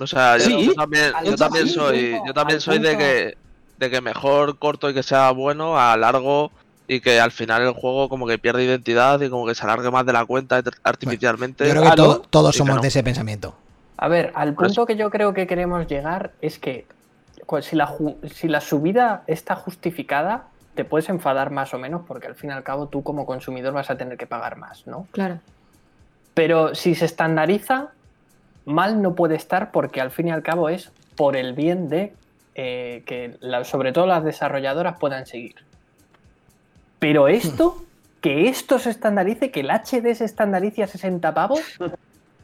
O 0.00 0.06
sea, 0.06 0.38
yo, 0.38 0.44
Sí, 0.44 0.66
yo 0.66 0.74
también, 0.74 1.12
yo 1.24 1.36
también 1.36 1.68
soy, 1.68 2.16
yo 2.26 2.32
también 2.34 2.60
soy 2.60 2.78
de 2.78 2.96
que, 2.96 3.36
de 3.78 3.90
que 3.90 4.00
mejor 4.00 4.58
corto 4.58 4.88
y 4.90 4.94
que 4.94 5.02
sea 5.02 5.30
bueno 5.30 5.78
a 5.78 5.96
largo 5.96 6.50
y 6.92 7.00
que 7.00 7.20
al 7.20 7.30
final 7.30 7.62
el 7.62 7.72
juego 7.72 8.08
como 8.08 8.26
que 8.26 8.36
pierde 8.36 8.64
identidad 8.64 9.20
y 9.20 9.30
como 9.30 9.46
que 9.46 9.54
se 9.54 9.62
alargue 9.62 9.92
más 9.92 10.04
de 10.04 10.12
la 10.12 10.24
cuenta 10.26 10.60
artificialmente. 10.82 11.64
Yo 11.64 11.70
creo 11.70 11.82
que 11.84 11.88
Ah, 11.90 11.94
todos 12.30 12.56
somos 12.56 12.80
de 12.82 12.88
ese 12.88 13.04
pensamiento. 13.04 13.54
A 13.96 14.08
ver, 14.08 14.32
al 14.34 14.54
punto 14.54 14.86
que 14.86 14.96
yo 14.96 15.08
creo 15.08 15.32
que 15.32 15.46
queremos 15.46 15.86
llegar 15.86 16.32
es 16.40 16.58
que 16.58 16.88
si 17.60 17.76
la, 17.76 17.86
ju- 17.86 18.16
si 18.28 18.48
la 18.48 18.60
subida 18.60 19.22
está 19.28 19.54
justificada, 19.54 20.48
te 20.74 20.84
puedes 20.84 21.08
enfadar 21.08 21.52
más 21.52 21.72
o 21.74 21.78
menos 21.78 22.02
porque 22.08 22.26
al 22.26 22.34
fin 22.34 22.50
y 22.50 22.54
al 22.54 22.64
cabo 22.64 22.88
tú 22.88 23.04
como 23.04 23.24
consumidor 23.24 23.72
vas 23.72 23.88
a 23.90 23.96
tener 23.96 24.18
que 24.18 24.26
pagar 24.26 24.56
más, 24.56 24.84
¿no? 24.88 25.06
Claro. 25.12 25.38
Pero 26.34 26.74
si 26.74 26.96
se 26.96 27.04
estandariza, 27.04 27.90
mal 28.64 29.00
no 29.00 29.14
puede 29.14 29.36
estar 29.36 29.70
porque 29.70 30.00
al 30.00 30.10
fin 30.10 30.26
y 30.26 30.30
al 30.32 30.42
cabo 30.42 30.68
es 30.68 30.92
por 31.16 31.36
el 31.36 31.52
bien 31.52 31.88
de 31.88 32.14
eh, 32.56 33.04
que 33.06 33.36
la- 33.40 33.62
sobre 33.62 33.92
todo 33.92 34.06
las 34.08 34.24
desarrolladoras 34.24 34.96
puedan 34.98 35.26
seguir. 35.26 35.54
Pero 37.00 37.26
esto, 37.26 37.82
que 38.20 38.48
esto 38.48 38.78
se 38.78 38.90
estandarice, 38.90 39.50
que 39.50 39.60
el 39.60 39.70
HD 39.70 40.14
se 40.14 40.24
estandarice 40.24 40.82
a 40.84 40.86
60 40.86 41.34
pavos, 41.34 41.60
No, 41.80 41.86
eso 41.86 41.96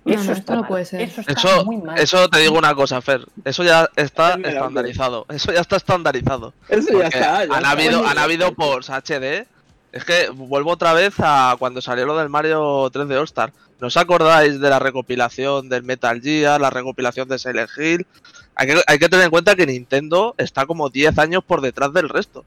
no, 0.05 0.33
está 0.33 0.33
esto 0.33 0.55
no 0.55 0.61
mal. 0.63 0.69
puede 0.69 0.85
ser. 0.85 1.01
Eso 1.03 1.21
está 1.21 1.33
Eso, 1.33 1.65
muy 1.65 1.77
mal. 1.79 1.99
eso 1.99 2.29
te 2.29 2.39
digo 2.41 2.57
una 2.59 2.75
cosa, 2.75 3.01
Fer. 3.01 3.25
Eso 3.45 3.63
ya 3.65 3.89
está 3.97 4.35
estandarizado. 4.43 5.27
Eso 5.29 5.53
ya 5.53 5.61
está 5.61 5.77
estandarizado. 5.77 6.53
Eso 6.69 6.99
ya 6.99 7.07
está. 7.09 7.19
ya 7.21 7.41
han 7.43 7.51
está. 7.53 7.71
habido, 7.71 8.01
Oye, 8.01 8.09
han 8.11 8.19
habido 8.19 8.55
ports 8.55 8.89
HD. 8.91 9.47
Es 9.93 10.05
que 10.05 10.29
vuelvo 10.31 10.73
otra 10.73 10.93
vez 10.93 11.15
a 11.19 11.57
cuando 11.59 11.81
salió 11.81 12.05
lo 12.07 12.17
del 12.19 12.29
Mario 12.29 12.89
3 12.93 13.09
de 13.09 13.17
All 13.19 13.25
Star. 13.25 13.53
¿No 13.81 13.87
os 13.89 13.97
acordáis 13.97 14.59
de 14.61 14.71
la 14.71 14.79
recopilación 14.79 15.69
del 15.69 15.83
Metal 15.83 16.21
Gear, 16.21 16.61
la 16.61 16.71
recopilación 16.71 17.29
de 17.29 17.39
Silent 17.39 17.71
Hill? 17.77 18.07
Hay 18.55 18.67
que, 18.69 18.83
hay 18.87 18.99
que 18.99 19.09
tener 19.09 19.27
en 19.27 19.31
cuenta 19.31 19.55
que 19.55 19.67
Nintendo 19.67 20.35
está 20.39 20.65
como 20.67 20.89
10 20.89 21.19
años 21.19 21.45
por 21.45 21.61
detrás 21.61 21.93
del 21.93 22.09
resto. 22.09 22.45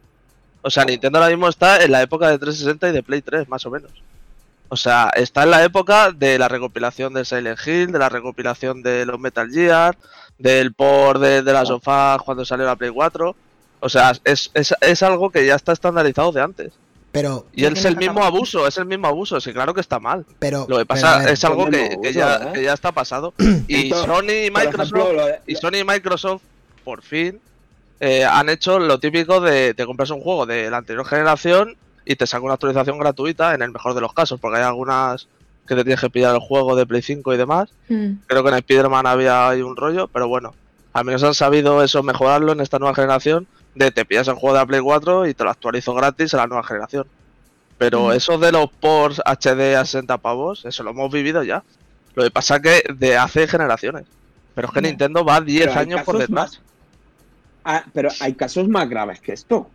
O 0.62 0.70
sea, 0.70 0.86
Nintendo 0.86 1.20
ahora 1.20 1.30
mismo 1.30 1.48
está 1.48 1.84
en 1.84 1.92
la 1.92 2.02
época 2.02 2.30
de 2.30 2.38
360 2.38 2.90
y 2.90 2.92
de 2.92 3.04
Play 3.04 3.22
3, 3.22 3.48
más 3.48 3.66
o 3.66 3.72
menos. 3.72 3.92
O 4.68 4.76
sea, 4.78 5.10
está 5.16 5.44
en 5.44 5.52
la 5.52 5.64
época 5.64 6.12
de 6.12 6.38
la 6.38 6.48
recopilación 6.48 7.14
de 7.14 7.26
Silent 7.26 7.60
Hill, 7.66 7.92
de 7.92 8.00
la 8.00 8.10
recopilación 8.10 8.84
de 8.84 9.06
los 9.06 9.20
Metal 9.20 9.50
Gear, 9.50 9.98
del 10.38 10.74
port 10.74 11.20
de, 11.22 11.42
de 11.42 11.54
la 11.54 11.66
sofá 11.66 12.18
cuando 12.24 12.46
salió 12.46 12.66
la 12.66 12.76
Play 12.76 12.92
4. 12.92 13.36
O 13.80 13.90
sea, 13.90 14.12
es, 14.26 14.52
es, 14.54 14.76
es 14.82 15.04
algo 15.04 15.30
que 15.32 15.46
ya 15.46 15.56
está 15.56 15.72
estandarizado 15.72 16.32
de 16.32 16.42
antes. 16.42 16.74
Pero, 17.12 17.48
Y 17.54 17.66
es 17.66 17.86
el 17.86 17.98
mismo 17.98 18.24
abuso, 18.24 18.68
es 18.68 18.78
el 18.78 18.86
mismo 18.86 19.08
abuso, 19.08 19.42
sí, 19.42 19.52
claro 19.52 19.74
que 19.74 19.82
está 19.82 20.00
mal. 20.00 20.26
pero. 20.38 20.68
Lo 20.70 20.78
que 20.78 20.86
pero, 20.86 20.88
pasa 20.88 21.16
a 21.16 21.20
ver, 21.20 21.30
es 21.30 21.44
algo 21.44 21.68
que, 21.68 22.14
ya, 22.14 22.36
¿eh? 22.36 22.52
que 22.54 22.64
ya 22.64 22.74
está 22.74 22.92
pasado. 22.92 23.34
Y 23.68 23.86
Esto, 23.92 24.06
Sony 24.06 24.46
y 24.46 24.52
por 24.52 24.62
Microsoft, 24.62 24.94
ejemplo, 24.96 25.14
lo 25.14 25.26
de- 25.26 25.40
y 25.48 25.56
Sony 25.56 25.78
y 25.80 25.84
Microsoft, 25.84 26.44
por 26.84 27.02
fin, 27.02 27.40
eh, 28.00 28.24
han 28.26 28.50
hecho 28.50 28.80
lo 28.80 29.00
típico 29.00 29.42
de 29.42 29.74
te 29.74 29.86
compras 29.86 30.10
un 30.12 30.22
juego 30.22 30.46
de 30.46 30.70
la 30.70 30.78
anterior 30.78 31.06
generación 31.06 31.76
y 32.06 32.16
te 32.16 32.26
saca 32.26 32.44
una 32.44 32.54
actualización 32.56 32.98
gratuita, 32.98 33.54
en 33.54 33.62
el 33.62 33.72
mejor 33.72 33.94
de 33.94 34.02
los 34.02 34.14
casos, 34.14 34.40
porque 34.40 34.58
hay 34.58 34.64
algunas 34.64 35.28
que 35.68 35.76
te 35.76 35.84
tienes 35.84 36.00
que 36.02 36.10
pillar 36.10 36.34
el 36.34 36.42
juego 36.42 36.76
de 36.76 36.86
Play 36.88 37.02
5 37.04 37.34
y 37.34 37.38
demás. 37.38 37.70
Mm. 37.90 38.14
Creo 38.26 38.44
que 38.44 38.50
en 38.50 38.56
Spider-Man 38.56 39.06
había 39.06 39.50
un 39.66 39.76
rollo, 39.76 40.08
pero 40.08 40.28
bueno, 40.28 40.56
al 40.94 41.06
menos 41.06 41.22
han 41.24 41.36
sabido 41.36 41.84
eso 41.84 42.02
mejorarlo 42.02 42.52
en 42.54 42.62
esta 42.62 42.80
nueva 42.80 42.96
generación, 42.96 43.46
de 43.76 43.92
te 43.92 44.04
pillas 44.06 44.28
el 44.28 44.34
juego 44.36 44.56
de 44.56 44.62
la 44.62 44.66
Play 44.66 44.82
4 44.82 45.28
y 45.28 45.34
te 45.36 45.44
lo 45.44 45.52
actualizo 45.52 45.94
gratis 45.94 46.34
a 46.34 46.38
la 46.38 46.48
nueva 46.48 46.64
generación. 46.64 47.06
Pero 47.78 48.08
Mm. 48.08 48.12
eso 48.14 48.38
de 48.40 48.52
los 48.52 48.70
ports 48.72 49.22
HD 49.26 49.76
a 49.76 49.86
60 49.86 50.18
pavos, 50.18 50.66
eso 50.66 50.82
lo 50.84 50.90
hemos 50.90 51.12
vivido 51.12 51.44
ya. 51.44 51.64
Lo 52.16 52.24
que 52.24 52.32
pasa 52.32 52.60
que 52.60 52.82
de 52.96 53.16
hace 53.18 53.48
generaciones. 53.48 54.06
Pero 54.56 54.68
es 54.70 54.74
que. 54.74 54.82
Nintendo 54.82 55.24
va 55.24 55.40
10 55.40 55.68
Pero 55.68 55.80
hay 55.80 55.86
años 55.86 56.02
por 56.04 56.18
detrás. 56.18 56.34
más- 56.34 56.62
Ah, 57.64 57.84
pero 57.94 58.10
hay 58.20 58.34
casos 58.34 58.68
más 58.68 58.90
graves 58.90 59.20
que 59.20 59.34
esto. 59.34 59.70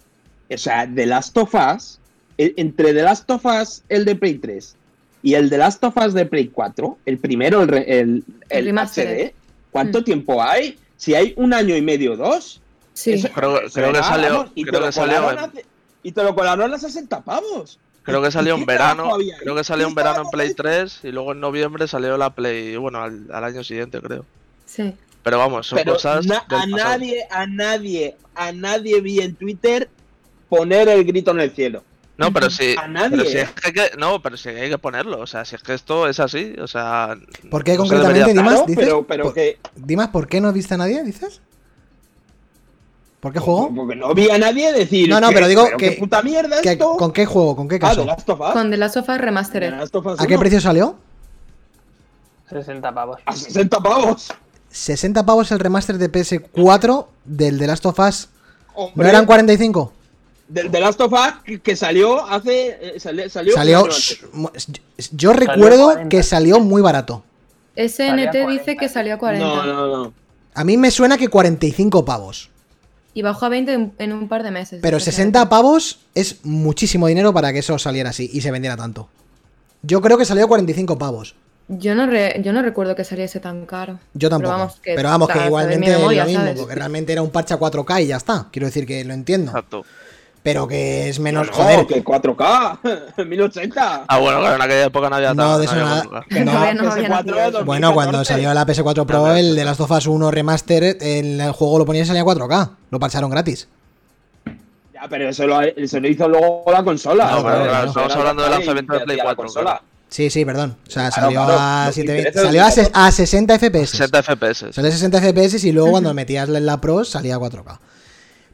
O 0.52 0.58
sea, 0.58 0.88
The 0.92 1.06
Last 1.06 1.36
of 1.38 1.54
Us, 1.54 1.98
e- 2.38 2.54
entre 2.56 2.92
The 2.94 3.02
Last 3.02 3.30
of 3.30 3.44
Us, 3.44 3.82
el 3.88 4.04
de 4.04 4.14
Play 4.16 4.34
3, 4.38 4.76
y 5.22 5.34
el 5.34 5.48
The 5.50 5.58
Last 5.58 5.82
of 5.84 5.96
Us 5.96 6.12
de 6.14 6.26
Play 6.26 6.48
4, 6.48 6.98
el 7.06 7.18
primero, 7.18 7.62
el, 7.62 7.68
re- 7.68 8.00
el, 8.00 8.24
el. 8.50 8.68
HD, 8.78 9.34
¿cuánto 9.70 10.00
Mm. 10.00 10.04
tiempo 10.04 10.42
hay? 10.42 10.78
Si 10.96 11.14
hay 11.14 11.34
un 11.36 11.52
año 11.52 11.76
y 11.76 11.82
medio 11.82 12.12
o 12.12 12.16
dos. 12.16 12.60
Sí. 12.92 13.12
eso- 13.14 13.28
Creo- 13.34 13.60
que 13.62 13.70
salió- 13.70 14.32
vamos, 14.32 14.52
y 14.54 14.64
te 14.64 14.70
creo 14.70 14.84
que 14.84 14.92
salió 14.92 15.30
en- 15.30 15.38
hace- 15.38 15.64
Y 16.02 16.12
te 16.12 16.22
lo 16.22 16.34
colaron 16.34 16.72
a 16.72 16.78
60 16.78 17.22
pavos. 17.22 17.78
Creo 18.02 18.20
que 18.22 18.30
salió 18.30 18.56
¿Y 18.56 18.60
en 18.60 18.66
verano, 18.66 19.10
creo 19.40 19.54
que 19.56 19.64
salió 19.64 19.86
¿Qué 19.86 19.88
en 19.88 19.94
verano 19.94 20.22
en 20.24 20.28
Play 20.28 20.48
ahí? 20.48 20.54
3 20.54 21.00
y 21.02 21.10
luego 21.10 21.32
en 21.32 21.40
noviembre 21.40 21.88
salió 21.88 22.16
la 22.18 22.30
Play, 22.30 22.76
bueno, 22.76 23.02
al, 23.02 23.26
al 23.32 23.42
año 23.44 23.64
siguiente 23.64 24.00
creo. 24.02 24.26
Sí. 24.66 24.94
Pero 25.24 25.38
vamos, 25.38 25.66
son 25.66 25.78
Pero 25.78 25.94
cosas 25.94 26.24
na- 26.26 26.44
del 26.48 26.58
a 26.58 26.60
pasado. 26.62 26.76
nadie, 26.76 27.26
a 27.30 27.46
nadie, 27.46 28.16
a 28.36 28.52
nadie 28.52 29.00
vi 29.00 29.20
en 29.20 29.34
Twitter 29.34 29.88
poner 30.48 30.88
el 30.88 31.04
grito 31.04 31.32
en 31.32 31.40
el 31.40 31.50
cielo. 31.50 31.82
No, 32.16 32.32
pero 32.32 32.48
sí. 32.48 32.76
A 32.80 32.86
nadie, 32.86 33.16
pero 33.16 33.24
si 33.28 33.38
es 33.38 33.50
que 33.50 33.66
hay 33.66 33.72
que- 33.72 33.96
no, 33.96 34.22
pero 34.22 34.36
sí 34.36 34.48
hay 34.50 34.68
que 34.70 34.78
ponerlo. 34.78 35.18
O 35.18 35.26
sea, 35.26 35.44
si 35.44 35.56
es 35.56 35.62
que 35.64 35.74
esto 35.74 36.06
es 36.08 36.20
así, 36.20 36.54
o 36.62 36.68
sea. 36.68 37.16
¿Por 37.50 37.64
qué 37.64 37.72
no 37.72 37.78
concretamente, 37.78 38.20
debería- 38.20 38.42
Dimas? 38.42 38.52
Claro, 38.54 38.66
dices? 38.68 38.84
pero, 38.84 39.04
pero 39.06 39.24
Por- 39.24 39.34
que 39.34 39.58
Dimas, 39.74 40.08
¿por 40.08 40.28
qué 40.28 40.40
no 40.40 40.52
viste 40.52 40.74
a 40.74 40.76
nadie? 40.76 41.02
¿Dices? 41.02 41.40
¿Por 43.18 43.32
qué 43.32 43.38
juego? 43.40 43.72
Porque 43.74 43.96
no 43.96 44.14
vi 44.14 44.30
a 44.30 44.36
nadie 44.38 44.72
decir. 44.74 45.08
No, 45.08 45.18
no, 45.18 45.30
que- 45.30 45.34
pero 45.34 45.48
digo 45.48 45.66
qué 45.78 45.90
que- 45.92 45.96
puta 45.96 46.22
mierda 46.22 46.60
¿Qué- 46.60 46.72
esto. 46.72 46.96
¿Con 46.98 47.10
qué 47.12 47.24
juego? 47.24 47.56
¿Con 47.56 47.66
qué 47.68 47.76
Ah, 47.76 47.78
caso? 47.80 48.02
The 48.02 48.06
Last 48.06 48.28
of 48.28 48.40
Us. 48.40 48.50
Con 48.52 48.70
The 48.70 48.76
Last 48.76 48.96
of 48.98 49.08
Us 49.08 49.18
Remastered. 49.18 49.70
Last 49.72 49.94
of 49.96 50.06
Us 50.06 50.20
¿A 50.20 50.26
qué 50.26 50.34
1. 50.34 50.40
precio 50.40 50.60
salió? 50.60 50.96
60 52.50 52.92
pavos. 52.92 53.18
A 53.24 53.32
60 53.34 53.80
pavos. 53.80 54.28
60 54.74 55.24
pavos 55.24 55.52
el 55.52 55.60
remaster 55.60 55.98
de 55.98 56.10
PS4 56.10 57.06
del 57.24 57.58
The 57.60 57.66
Last 57.68 57.86
of 57.86 57.98
Us. 58.00 58.28
¿No 58.96 59.04
eran 59.06 59.24
45? 59.24 59.92
Del 60.48 60.70
The 60.70 60.80
Last 60.80 61.00
of 61.00 61.12
Us 61.12 61.42
que, 61.44 61.60
que 61.60 61.76
salió 61.76 62.26
hace. 62.26 62.78
eh, 62.96 63.00
sali- 63.00 63.30
salió. 63.30 63.54
Salió. 63.54 63.88
Yo 65.12 65.32
recuerdo 65.32 65.86
40. 65.86 66.08
que 66.08 66.22
salió 66.24 66.58
muy 66.58 66.82
barato. 66.82 67.22
SNT 67.76 68.32
dice 68.32 68.42
40. 68.42 68.76
que 68.76 68.88
salió 68.88 69.14
a 69.14 69.18
40. 69.18 69.46
No, 69.46 69.64
no, 69.64 69.86
no. 70.04 70.12
A 70.54 70.64
mí 70.64 70.76
me 70.76 70.90
suena 70.90 71.16
que 71.16 71.28
45 71.28 72.04
pavos. 72.04 72.50
Y 73.14 73.22
bajó 73.22 73.46
a 73.46 73.48
20 73.50 73.92
en, 73.98 74.12
un 74.12 74.28
par 74.28 74.42
de 74.42 74.50
meses. 74.50 74.80
Pero 74.82 74.98
dice 74.98 75.12
60 75.12 75.40
SNT. 75.40 75.48
pavos 75.50 76.00
es 76.16 76.44
muchísimo 76.44 77.06
dinero 77.06 77.32
para 77.32 77.52
que 77.52 77.60
eso 77.60 77.78
saliera 77.78 78.10
así 78.10 78.28
y 78.32 78.40
se 78.40 78.50
vendiera 78.50 78.76
tanto. 78.76 79.08
Yo 79.82 80.00
creo 80.00 80.18
que 80.18 80.24
salió 80.24 80.46
a 80.46 80.48
45 80.48 80.98
pavos. 80.98 81.36
Yo 81.68 81.94
no, 81.94 82.06
re- 82.06 82.40
yo 82.44 82.52
no 82.52 82.60
recuerdo 82.60 82.94
que 82.94 83.04
saliese 83.04 83.40
tan 83.40 83.64
caro. 83.64 83.98
Yo 84.12 84.28
tampoco. 84.28 84.52
Pero 84.84 85.08
vamos, 85.08 85.28
que, 85.28 85.34
ta- 85.34 85.40
de 85.40 85.40
mi 85.42 85.46
igualmente 85.46 85.90
memoria, 85.90 86.22
es 86.22 86.26
lo 86.26 86.30
mismo, 86.32 86.44
¿sabes? 86.44 86.60
porque 86.60 86.74
realmente 86.74 87.12
era 87.12 87.22
un 87.22 87.30
parche 87.30 87.54
a 87.54 87.58
4K 87.58 88.02
y 88.02 88.06
ya 88.08 88.16
está. 88.16 88.48
Quiero 88.52 88.66
decir 88.66 88.86
que 88.86 89.02
lo 89.04 89.14
entiendo. 89.14 89.50
Exacto. 89.50 89.84
Pero 90.42 90.68
que 90.68 91.08
es 91.08 91.18
menos. 91.20 91.46
No, 91.46 91.52
joder. 91.54 91.86
que 91.86 92.04
4K. 92.04 93.24
1080. 93.26 94.04
Ah, 94.08 94.18
bueno, 94.18 94.40
claro, 94.40 94.56
en 94.56 94.60
aquella 94.62 94.84
época 94.84 95.08
no 95.08 95.16
había 95.16 95.32
No, 95.32 95.52
tan- 95.52 95.58
de 95.60 95.64
eso 95.64 95.74
nada. 95.76 96.02
cuatro 96.02 96.10
K. 96.20 96.26
Que 96.28 96.44
no. 96.44 96.52
Todavía 96.52 96.74
no 96.74 96.92
había 96.92 97.08
PS4 97.08 97.08
nacido. 97.08 97.22
de 97.24 97.40
2014. 97.42 97.64
Bueno, 97.64 97.94
cuando 97.94 98.24
salió 98.26 98.52
la 98.54 98.66
PS4 98.66 99.06
Pro, 99.06 99.34
el 99.34 99.56
de 99.56 99.64
Last 99.64 99.80
of 99.80 99.90
Us 99.90 100.06
1 100.06 100.30
Remaster, 100.30 100.98
en 101.00 101.40
el 101.40 101.52
juego 101.52 101.78
lo 101.78 101.86
ponía 101.86 102.02
y 102.02 102.04
salía 102.04 102.20
a 102.22 102.26
4K. 102.26 102.70
Lo 102.90 102.98
parcharon 103.00 103.30
gratis. 103.30 103.68
Ya, 104.92 105.08
pero 105.08 105.30
eso 105.30 105.46
lo, 105.46 105.62
eso 105.62 105.98
lo 105.98 106.08
hizo 106.08 106.28
luego 106.28 106.62
la 106.70 106.84
consola. 106.84 107.24
No, 107.30 107.36
pero 107.36 107.42
claro, 107.48 107.64
era 107.64 107.84
estamos 107.84 108.08
la 108.12 108.18
hablando 108.20 108.42
del 108.42 108.52
lanzamiento 108.52 108.92
de 108.92 109.00
Play 109.00 109.16
la 109.16 109.22
4, 109.24 109.42
consola. 109.44 109.64
claro. 109.64 109.84
Sí, 110.14 110.30
sí, 110.30 110.44
perdón. 110.44 110.76
O 110.86 110.90
sea, 110.92 111.10
Claro, 111.10 111.26
salió, 111.26 111.44
claro, 111.44 111.58
a, 111.60 111.86
que 111.88 111.92
720 111.94 112.12
interesa 112.12 112.38
es 112.38 112.46
salió 112.46 112.94
a, 112.94 113.06
a 113.08 113.10
60 113.10 113.58
FPS. 113.58 113.90
60 113.90 114.22
FPS. 114.22 114.72
Salió 114.72 114.88
a 114.88 114.92
60 114.92 115.20
FPS 115.20 115.64
y 115.64 115.72
luego 115.72 115.90
cuando 115.90 116.14
metías 116.14 116.48
en 116.48 116.64
la 116.66 116.80
Pro 116.80 117.04
salía 117.04 117.34
a 117.34 117.38
4K. 117.40 117.78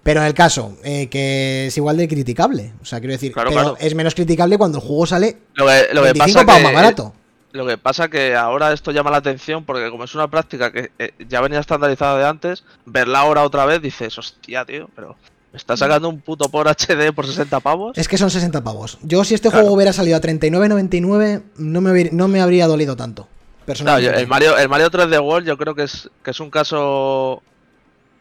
Pero 0.03 0.21
en 0.23 0.27
el 0.29 0.33
caso, 0.33 0.79
eh, 0.83 1.11
que 1.11 1.67
es 1.67 1.77
igual 1.77 1.99
de 1.99 2.09
criticable. 2.09 2.73
O 2.81 2.87
sea, 2.87 2.99
quiero 3.01 3.13
decir, 3.13 3.33
Claro, 3.33 3.51
pero 3.51 3.61
claro. 3.61 3.77
es 3.79 3.95
menos 3.95 4.15
criticable 4.15 4.57
cuando 4.57 4.79
el 4.79 4.85
juego 4.85 5.05
sale 5.05 5.37
Lo 5.53 5.67
que, 5.67 5.89
lo 5.93 6.03
que 6.03 6.13
25 6.15 6.33
pasa 6.33 6.47
pavos 6.47 6.59
que, 6.61 6.65
más 6.65 6.73
barato. 6.73 7.15
Lo 7.53 7.67
que 7.67 7.77
pasa 7.77 8.09
que 8.09 8.35
ahora 8.35 8.73
esto 8.73 8.91
llama 8.91 9.11
la 9.11 9.19
atención 9.19 9.67
porque 9.67 9.91
como 9.91 10.05
es 10.05 10.15
una 10.15 10.29
práctica 10.29 10.73
que 10.73 10.93
eh, 10.99 11.13
ya 11.29 11.43
venía 11.43 11.61
estandarizada 11.61 12.17
de 12.17 12.25
antes, 12.25 12.65
verla 12.87 13.19
ahora 13.19 13.43
otra 13.43 13.67
vez 13.67 13.83
dices, 13.83 14.17
hostia, 14.17 14.65
tío, 14.65 14.89
pero 14.97 15.15
me 15.53 15.57
está 15.57 15.77
sacando 15.77 16.09
un 16.09 16.21
puto 16.21 16.49
por 16.49 16.69
HD 16.69 17.13
por 17.15 17.27
60 17.27 17.59
pavos. 17.61 17.99
Es 17.99 18.07
que 18.09 18.17
son 18.19 18.31
60 18.31 18.63
pavos. 18.63 18.99
Yo 19.03 19.25
si 19.25 19.35
este 19.35 19.49
Claro. 19.51 19.63
juego 19.65 19.77
hubiera 19.77 19.93
salido 19.93 20.17
a 20.17 20.21
39.99 20.21 21.43
no 21.59 21.81
me, 21.81 22.05
no 22.13 22.29
me 22.29 22.41
habría 22.41 22.67
dolido 22.67 22.97
tanto. 22.97 23.27
Claro, 23.67 23.99
el 24.11 24.27
Mario, 24.27 24.57
el 24.59 24.69
Mario 24.69 24.91
3D 24.91 25.21
World 25.25 25.47
yo 25.47 25.57
creo 25.57 25.75
que 25.75 25.85
es, 25.85 26.11
que 26.25 26.31
es 26.33 26.41
un 26.41 26.51
caso 26.51 27.43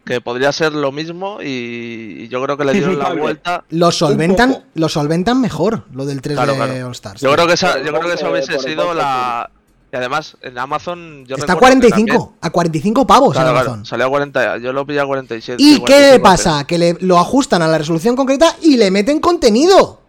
que 0.05 0.21
podría 0.21 0.51
ser 0.51 0.73
lo 0.73 0.91
mismo 0.91 1.39
y, 1.41 2.23
y 2.23 2.27
yo 2.29 2.41
creo 2.43 2.57
que 2.57 2.65
le 2.65 2.73
dieron 2.73 2.97
la 2.99 3.13
vuelta. 3.13 3.63
Lo 3.69 3.91
solventan, 3.91 4.63
lo 4.75 4.89
solventan 4.89 5.39
mejor, 5.41 5.85
lo 5.93 6.05
del 6.05 6.21
3D 6.21 6.33
Claro, 6.33 6.55
claro. 6.55 6.87
All 6.87 6.91
Stars. 6.93 7.21
Yo 7.21 7.31
creo 7.33 7.45
que 7.47 7.53
esa, 7.53 7.77
yo 7.79 7.89
creo 7.93 8.01
que 8.01 8.13
esa 8.13 8.25
por- 8.25 8.33
hubiese 8.33 8.59
sido 8.59 8.93
la... 8.93 9.49
Y 9.91 9.95
además, 9.95 10.37
en 10.41 10.57
Amazon 10.57 11.25
yo 11.25 11.35
Está 11.35 11.53
a 11.53 11.55
recuerdo 11.55 11.81
que 11.81 11.89
45, 11.89 12.17
también- 12.19 12.37
a 12.41 12.49
45 12.51 13.07
pavos 13.07 13.33
Claro, 13.33 13.49
en 13.49 13.53
claro, 13.55 13.67
Amazon. 13.71 13.85
salió 13.85 14.05
a 14.05 14.09
40, 14.09 14.57
yo 14.59 14.71
lo 14.71 14.85
pillé 14.85 14.99
a 14.99 15.05
47. 15.05 15.61
¿Y 15.63 15.75
qué 15.79 16.19
45, 16.19 16.23
pasa? 16.23 16.63
Que 16.67 16.77
le, 16.77 16.93
lo 16.99 17.17
ajustan 17.17 17.61
a 17.63 17.67
la 17.67 17.77
resolución 17.77 18.15
concreta 18.15 18.55
y 18.61 18.77
le 18.77 18.91
meten 18.91 19.19
contenido. 19.19 20.01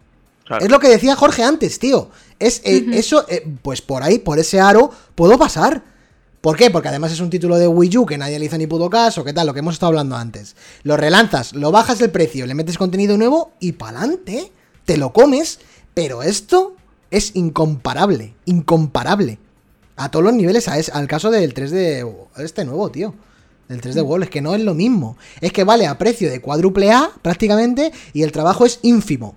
Claro. 0.44 0.64
Es 0.64 0.70
lo 0.70 0.80
que 0.80 0.88
decía 0.88 1.16
Jorge 1.16 1.42
antes, 1.44 1.78
tío. 1.78 2.10
Es 2.38 2.60
eh, 2.64 2.84
eso, 2.92 3.24
eh, 3.28 3.46
pues 3.62 3.80
por 3.80 4.02
ahí, 4.02 4.18
por 4.18 4.38
ese 4.38 4.60
aro, 4.60 4.90
puedo 5.14 5.38
pasar. 5.38 5.82
¿Por 6.40 6.56
qué? 6.56 6.70
Porque 6.70 6.88
además 6.88 7.12
es 7.12 7.20
un 7.20 7.30
título 7.30 7.56
de 7.56 7.66
Wii 7.68 7.98
U 7.98 8.06
que 8.06 8.18
nadie 8.18 8.38
le 8.38 8.46
hizo 8.46 8.56
ni 8.58 8.66
puto 8.66 8.88
caso, 8.90 9.24
¿qué 9.24 9.32
tal? 9.32 9.46
Lo 9.46 9.52
que 9.54 9.60
hemos 9.60 9.74
estado 9.74 9.88
hablando 9.88 10.16
antes. 10.16 10.56
Lo 10.82 10.96
relanzas, 10.96 11.52
lo 11.54 11.70
bajas 11.70 12.00
el 12.00 12.10
precio, 12.10 12.46
le 12.46 12.54
metes 12.54 12.78
contenido 12.78 13.16
nuevo 13.18 13.52
y 13.60 13.72
pa'lante. 13.72 14.50
Te 14.86 14.96
lo 14.96 15.12
comes, 15.12 15.60
pero 15.94 16.22
esto 16.22 16.74
es 17.10 17.36
incomparable, 17.36 18.34
incomparable. 18.46 19.38
A 20.02 20.10
todos 20.10 20.24
los 20.24 20.34
niveles, 20.34 20.66
a 20.68 20.78
es- 20.78 20.88
al 20.88 21.06
caso 21.06 21.30
del 21.30 21.52
3D, 21.52 22.06
este 22.38 22.64
nuevo, 22.64 22.90
tío. 22.90 23.14
Del 23.68 23.80
3D 23.80 24.00
World, 24.02 24.24
es 24.24 24.30
que 24.30 24.40
no 24.40 24.54
es 24.54 24.62
lo 24.62 24.74
mismo. 24.74 25.16
Es 25.40 25.52
que 25.52 25.62
vale 25.62 25.86
a 25.86 25.96
precio 25.98 26.30
de 26.30 26.40
cuádruple 26.40 26.90
A 26.90 27.10
prácticamente 27.22 27.92
y 28.12 28.22
el 28.22 28.32
trabajo 28.32 28.64
es 28.66 28.80
ínfimo. 28.82 29.36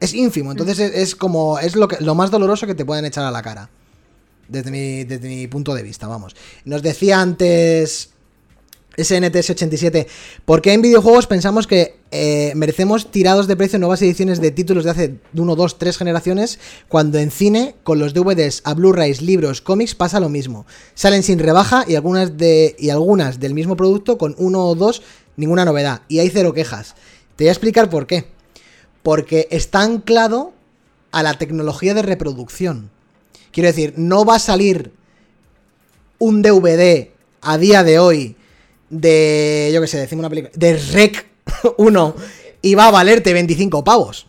Es 0.00 0.12
ínfimo, 0.12 0.50
entonces 0.50 0.78
es, 0.78 0.94
es 0.94 1.16
como, 1.16 1.58
es 1.58 1.76
lo, 1.76 1.86
que, 1.88 1.96
lo 2.04 2.14
más 2.14 2.30
doloroso 2.30 2.66
que 2.66 2.74
te 2.74 2.84
pueden 2.84 3.04
echar 3.04 3.24
a 3.24 3.30
la 3.30 3.42
cara. 3.42 3.70
Desde 4.48 4.70
mi, 4.70 5.04
desde 5.04 5.28
mi 5.28 5.46
punto 5.46 5.74
de 5.74 5.82
vista, 5.82 6.06
vamos. 6.06 6.34
Nos 6.64 6.82
decía 6.82 7.20
antes 7.20 8.10
SNTS87. 8.96 10.06
¿Por 10.44 10.62
qué 10.62 10.72
en 10.72 10.82
videojuegos 10.82 11.26
pensamos 11.26 11.66
que 11.66 11.96
eh, 12.10 12.52
merecemos 12.54 13.10
tirados 13.10 13.46
de 13.46 13.56
precio 13.56 13.78
nuevas 13.78 14.02
ediciones 14.02 14.40
de 14.40 14.50
títulos 14.50 14.84
de 14.84 14.90
hace 14.90 15.14
1, 15.34 15.56
2, 15.56 15.78
3 15.78 15.98
generaciones? 15.98 16.58
Cuando 16.88 17.18
en 17.18 17.30
cine, 17.30 17.74
con 17.82 17.98
los 17.98 18.14
DVDs 18.14 18.62
a 18.64 18.74
Blu-rays, 18.74 19.22
libros, 19.22 19.60
cómics, 19.60 19.94
pasa 19.94 20.20
lo 20.20 20.28
mismo. 20.28 20.66
Salen 20.94 21.22
sin 21.22 21.38
rebaja 21.38 21.84
y 21.86 21.94
algunas, 21.94 22.36
de, 22.36 22.76
y 22.78 22.90
algunas 22.90 23.40
del 23.40 23.54
mismo 23.54 23.76
producto 23.76 24.18
con 24.18 24.34
uno 24.38 24.66
o 24.66 24.74
dos, 24.74 25.02
ninguna 25.36 25.64
novedad. 25.64 26.02
Y 26.08 26.18
hay 26.20 26.30
cero 26.30 26.52
quejas. 26.52 26.94
Te 27.36 27.44
voy 27.44 27.48
a 27.48 27.52
explicar 27.52 27.90
por 27.90 28.06
qué. 28.06 28.24
Porque 29.02 29.46
está 29.50 29.82
anclado 29.82 30.52
a 31.12 31.22
la 31.22 31.34
tecnología 31.34 31.94
de 31.94 32.02
reproducción. 32.02 32.90
Quiero 33.52 33.68
decir, 33.68 33.94
no 33.96 34.24
va 34.24 34.36
a 34.36 34.40
salir 34.40 34.92
un 36.18 36.42
DVD 36.42 37.10
a 37.40 37.58
día 37.58 37.84
de 37.84 37.98
hoy 37.98 38.36
de, 38.90 39.70
yo 39.74 39.80
qué 39.80 39.86
sé, 39.86 39.98
decimos 39.98 40.20
una 40.20 40.28
película, 40.30 40.52
de 40.54 40.76
Rec 40.92 41.26
1 41.76 42.16
y 42.62 42.74
va 42.74 42.88
a 42.88 42.90
valerte 42.90 43.32
25 43.32 43.84
pavos. 43.84 44.26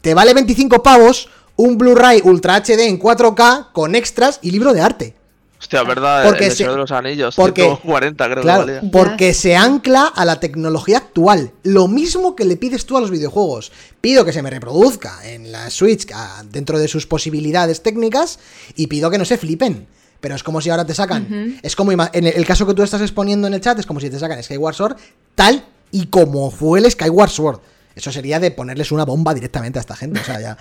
Te 0.00 0.14
vale 0.14 0.34
25 0.34 0.82
pavos 0.82 1.28
un 1.56 1.78
Blu-ray 1.78 2.22
Ultra 2.24 2.56
HD 2.56 2.80
en 2.88 2.98
4K 2.98 3.68
con 3.72 3.94
extras 3.94 4.38
y 4.42 4.50
libro 4.50 4.72
de 4.72 4.80
arte. 4.80 5.14
Hostia, 5.60 5.84
verdad, 5.84 6.24
Porque 6.24 6.46
el 6.46 6.52
se- 6.52 6.66
de 6.66 6.74
los 6.76 6.90
Anillos, 6.90 7.36
porque- 7.36 7.62
140 7.62 8.24
creo 8.30 8.42
Claro, 8.42 8.66
que 8.66 8.72
valía. 8.74 8.90
porque 8.90 9.32
se 9.32 9.54
ancla 9.54 10.06
a 10.06 10.24
la 10.24 10.40
tecnología 10.40 10.96
actual. 10.98 11.52
Lo 11.62 11.86
mismo 11.86 12.34
que 12.34 12.44
le 12.44 12.56
pides 12.56 12.84
tú 12.84 12.96
a 12.96 13.00
los 13.00 13.12
videojuegos. 13.12 13.70
Pido 14.00 14.24
que 14.24 14.32
se 14.32 14.42
me 14.42 14.50
reproduzca 14.50 15.20
en 15.30 15.52
la 15.52 15.70
Switch 15.70 16.10
a- 16.12 16.42
dentro 16.50 16.80
de 16.80 16.88
sus 16.88 17.06
posibilidades 17.06 17.80
técnicas 17.80 18.40
y 18.74 18.88
pido 18.88 19.08
que 19.08 19.18
no 19.18 19.24
se 19.24 19.38
flipen. 19.38 19.86
Pero 20.22 20.36
es 20.36 20.42
como 20.42 20.60
si 20.62 20.70
ahora 20.70 20.86
te 20.86 20.94
sacan. 20.94 21.58
Es 21.62 21.76
como 21.76 21.90
en 21.92 22.00
el, 22.26 22.46
caso 22.46 22.64
que 22.64 22.74
tú 22.74 22.82
estás 22.82 23.02
exponiendo 23.02 23.48
en 23.48 23.54
el 23.54 23.60
chat, 23.60 23.78
es 23.78 23.86
como 23.86 23.98
si 24.00 24.08
te 24.08 24.18
sacan 24.18 24.40
Skyward 24.42 24.74
Sword 24.74 24.96
tal 25.34 25.64
y 25.90 26.06
como 26.06 26.50
fue 26.50 26.78
el 26.78 26.90
Skyward 26.90 27.28
Sword. 27.28 27.60
Eso 27.96 28.10
sería 28.12 28.38
de 28.40 28.52
ponerles 28.52 28.92
una 28.92 29.04
bomba 29.04 29.34
directamente 29.34 29.78
a 29.78 29.80
esta 29.80 29.96
gente. 29.96 30.20
O 30.20 30.24
sea, 30.24 30.40
ya. 30.40 30.56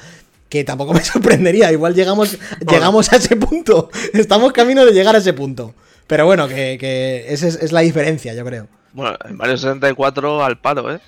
Que 0.50 0.64
tampoco 0.64 0.94
me 0.94 1.02
sorprendería. 1.06 1.72
Igual 1.72 1.94
llegamos, 1.94 2.38
llegamos 2.68 3.14
a 3.14 3.18
ese 3.18 3.36
punto. 3.38 3.90
Estamos 4.14 4.52
camino 4.52 4.84
de 4.84 4.94
llegar 4.94 5.16
a 5.16 5.20
ese 5.20 5.32
punto. 5.34 5.76
Pero 6.08 6.26
bueno, 6.26 6.48
que, 6.48 6.78
que 6.80 7.26
esa 7.30 7.48
es, 7.48 7.56
es 7.56 7.72
la 7.72 7.82
diferencia, 7.82 8.34
yo 8.34 8.44
creo. 8.44 8.68
Bueno, 8.94 9.16
en 9.24 9.38
Mario 9.38 9.58
64 9.58 10.44
al 10.44 10.60
palo, 10.60 10.92
¿eh? 10.94 11.00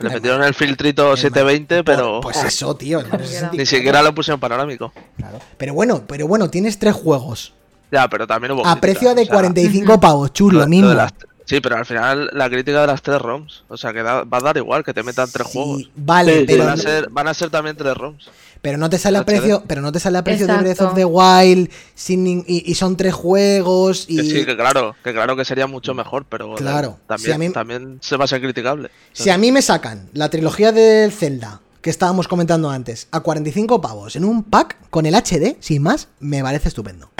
Le 0.00 0.10
metieron 0.10 0.42
el 0.44 0.54
filtrito 0.54 1.14
Eh, 1.14 1.16
720, 1.16 1.82
pero 1.82 2.20
Pues 2.20 2.44
eso, 2.44 2.76
tío. 2.76 3.00
el 3.00 3.06
Mario 3.08 3.26
Ni 3.26 3.32
64, 3.32 3.58
ni 3.58 3.66
siquiera 3.66 4.02
lo 4.02 4.14
pusieron 4.14 4.38
panorámico. 4.38 4.92
claro. 5.16 5.40
Pero 5.56 5.74
bueno, 5.74 6.04
pero 6.06 6.28
bueno, 6.28 6.50
tienes 6.50 6.78
tres 6.78 6.94
juegos. 6.94 7.54
Ya, 7.90 8.08
pero 8.08 8.26
también 8.26 8.52
hubo 8.52 8.66
A 8.66 8.76
precio 8.76 9.14
de 9.14 9.22
o 9.22 9.24
sea, 9.24 9.34
45 9.34 9.98
pavos, 10.00 10.32
chus, 10.32 10.52
lo- 10.52 10.66
mismo. 10.66 10.88
de 10.90 10.94
las- 10.94 11.12
Sí, 11.44 11.60
pero 11.60 11.76
al 11.76 11.84
final 11.84 12.30
la 12.32 12.48
crítica 12.48 12.80
de 12.82 12.86
las 12.86 13.02
tres 13.02 13.20
ROMs. 13.20 13.64
O 13.66 13.76
sea, 13.76 13.92
que 13.92 14.04
da- 14.04 14.22
va 14.22 14.38
a 14.38 14.40
dar 14.40 14.56
igual 14.56 14.84
que 14.84 14.94
te 14.94 15.02
metan 15.02 15.28
tres 15.32 15.48
Sí, 15.48 15.52
juegos. 15.54 15.90
Vale, 15.96 16.40
Sí, 16.40 16.44
pero, 16.46 16.64
Van 16.64 16.72
a, 16.74 16.76
ser, 16.76 17.10
van 17.10 17.26
a 17.26 17.34
ser 17.34 17.50
también 17.50 17.76
tres 17.76 17.96
ROMs. 17.96 18.30
pero 18.62 18.78
no 18.78 18.88
te 18.88 18.98
sale 18.98 19.18
a 19.18 19.24
precio, 19.24 19.64
pero 19.66 19.80
no 19.80 19.90
te 19.90 19.98
sale 19.98 20.18
a 20.18 20.22
precio 20.22 20.46
de 20.46 20.56
Breath 20.58 20.80
of 20.82 20.94
the 20.94 21.04
Wild 21.04 21.68
sin 21.96 22.24
y, 22.28 22.44
y 22.46 22.74
son 22.76 22.96
tres 22.96 23.14
juegos 23.14 24.04
y 24.06 24.16
Que 24.18 24.22
sí, 24.22 24.46
que 24.46 24.54
claro, 24.56 24.94
que 25.02 25.12
claro 25.12 25.34
que 25.34 25.44
sería 25.44 25.66
mucho 25.66 25.92
mejor, 25.92 26.24
pero 26.28 26.54
Claro, 26.54 26.98
también, 27.08 27.26
si 27.26 27.32
a 27.32 27.38
mí- 27.38 27.50
también 27.52 27.98
se 28.00 28.16
va 28.16 28.26
a 28.26 28.28
ser 28.28 28.40
criticable. 28.40 28.90
si 29.12 29.30
a 29.30 29.36
mí 29.38 29.50
me 29.50 29.62
sacan 29.62 30.08
la 30.12 30.28
trilogía 30.30 30.70
del 30.70 31.10
Zelda 31.10 31.62
que 31.80 31.90
estábamos 31.90 32.28
comentando 32.28 32.70
antes 32.70 33.08
a 33.10 33.20
45 33.20 33.80
pavos 33.80 34.14
en 34.14 34.24
un 34.24 34.44
pack 34.44 34.76
con 34.90 35.04
el 35.04 35.16
HD, 35.16 35.56
sin 35.58 35.82
más, 35.82 36.06
me 36.20 36.42
parece 36.42 36.68
estupendo. 36.68 37.10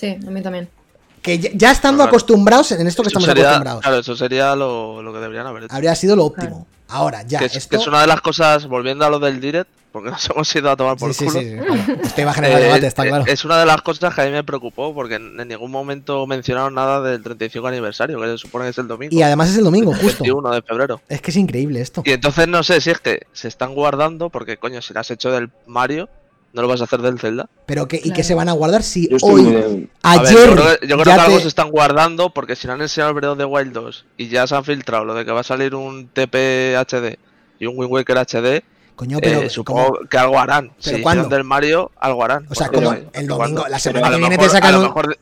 Sí, 0.00 0.16
a 0.26 0.30
mí 0.30 0.40
también. 0.42 0.68
Que 1.22 1.38
ya, 1.38 1.50
ya 1.52 1.70
estando 1.70 1.98
Claro. 1.98 2.08
acostumbrados 2.08 2.72
en 2.72 2.86
esto 2.86 3.02
que 3.02 3.08
estamos 3.08 3.26
sería, 3.28 3.44
acostumbrados, 3.44 3.82
claro, 3.82 3.98
eso 3.98 4.16
sería 4.16 4.56
lo, 4.56 5.02
lo 5.02 5.12
que 5.12 5.18
deberían 5.18 5.46
haber 5.46 5.64
hecho. 5.64 5.74
habría 5.74 5.94
sido 5.94 6.16
lo 6.16 6.24
óptimo. 6.24 6.66
Ahora, 6.88 7.22
ya, 7.22 7.38
que, 7.40 7.44
es, 7.44 7.56
esto... 7.56 7.70
que 7.76 7.82
es 7.82 7.86
una 7.86 8.00
de 8.00 8.06
las 8.06 8.20
cosas, 8.22 8.66
volviendo 8.66 9.04
a 9.04 9.10
lo 9.10 9.18
del 9.20 9.38
direct, 9.40 9.68
porque 9.92 10.10
nos 10.10 10.28
hemos 10.30 10.56
ido 10.56 10.70
a 10.70 10.76
tomar 10.76 10.96
por 10.96 11.12
Sí, 11.12 11.26
sí, 11.26 11.26
culo. 11.26 11.40
sí, 11.40 11.50
sí, 11.50 11.56
claro. 11.58 12.00
Esto 12.02 12.20
iba 12.22 12.30
a 12.30 12.34
generar 12.34 12.60
Eh, 12.60 12.64
debate, 12.64 12.86
está 12.86 13.04
eh, 13.04 13.08
claro. 13.10 13.24
Es 13.26 13.44
una 13.44 13.58
de 13.60 13.66
las 13.66 13.82
cosas 13.82 14.14
que 14.14 14.22
a 14.22 14.24
mí 14.24 14.30
me 14.30 14.42
preocupó, 14.44 14.94
porque 14.94 15.16
en, 15.16 15.38
en 15.38 15.46
ningún 15.48 15.70
momento 15.70 16.26
mencionaron 16.26 16.72
nada 16.74 17.02
del 17.02 17.22
35 17.22 17.66
aniversario, 17.68 18.18
que 18.18 18.26
se 18.28 18.38
supone 18.38 18.64
que 18.64 18.70
es 18.70 18.78
el 18.78 18.88
domingo. 18.88 19.14
Y 19.14 19.20
además 19.22 19.50
es 19.50 19.58
el 19.58 19.64
domingo, 19.64 19.92
justo. 19.92 20.24
21 20.24 20.50
de 20.52 20.62
febrero. 20.62 21.00
Es 21.08 21.20
que 21.20 21.30
es 21.32 21.36
increíble 21.36 21.80
esto. 21.82 22.02
Y 22.06 22.12
entonces 22.12 22.48
no 22.48 22.62
sé 22.62 22.80
si 22.80 22.90
es 22.90 22.98
que 22.98 23.26
se 23.32 23.46
están 23.48 23.74
guardando, 23.74 24.30
porque 24.30 24.56
coño, 24.56 24.80
si 24.80 24.94
lo 24.94 25.00
has 25.00 25.10
hecho 25.10 25.30
del 25.30 25.50
Mario, 25.66 26.08
no 26.52 26.62
lo 26.62 26.68
vas 26.68 26.80
a 26.80 26.84
hacer 26.84 27.00
del 27.00 27.18
Zelda. 27.18 27.48
Pero 27.66 27.86
que, 27.88 27.96
¿y 27.96 28.00
Claro. 28.00 28.16
que 28.16 28.24
se 28.24 28.34
van 28.34 28.48
a 28.48 28.52
guardar 28.52 28.82
si 28.82 29.08
hoy, 29.22 29.44
ver, 29.44 29.88
ayer, 30.02 30.32
yo 30.48 30.52
creo 30.54 30.78
que, 30.80 30.86
yo 30.86 30.96
creo 30.96 31.04
ya 31.04 31.14
que 31.14 31.20
algo 31.20 31.36
te- 31.36 31.42
se 31.42 31.48
están 31.48 31.70
guardando, 31.70 32.30
porque 32.30 32.56
si 32.56 32.66
no 32.66 32.72
han 32.72 32.82
enseñado 32.82 33.10
el 33.10 33.14
Breath 33.16 33.32
of 33.32 33.38
the 33.38 33.44
Wild 33.44 33.72
2 33.72 34.04
y 34.16 34.28
ya 34.28 34.46
se 34.46 34.54
han 34.56 34.64
filtrado 34.64 35.04
lo 35.04 35.14
de 35.14 35.24
que 35.24 35.30
va 35.32 35.40
a 35.40 35.44
salir 35.44 35.74
un 35.74 36.08
TP 36.08 36.76
HD 36.76 37.18
y 37.58 37.66
un 37.66 37.74
Wind 37.76 37.92
Waker 37.92 38.18
HD, 38.18 38.62
Coño, 38.96 39.18
pero 39.22 39.40
eh, 39.42 39.48
supongo 39.50 39.86
¿cómo? 39.94 40.08
que 40.08 40.18
algo 40.18 40.38
harán. 40.38 40.72
¿Pero 40.84 40.96
si 40.98 41.02
cuándo? 41.02 41.22
hicieron 41.22 41.38
del 41.38 41.44
Mario, 41.44 41.90
algo 41.98 42.22
harán. 42.24 42.46
O 42.50 42.54
sea, 42.54 42.66
Porque 42.66 42.84
como 42.84 42.96
el 42.96 43.02
domingo, 43.12 43.36
cuándo. 43.36 43.66
la 43.68 43.78
semana 43.78 44.10
que 44.10 44.16
viene 44.18 44.36
te 44.38 44.48
sacan 44.50 44.68
a 44.70 44.72
lo 44.72 44.78
un- 44.80 44.84
mejor, 44.86 45.18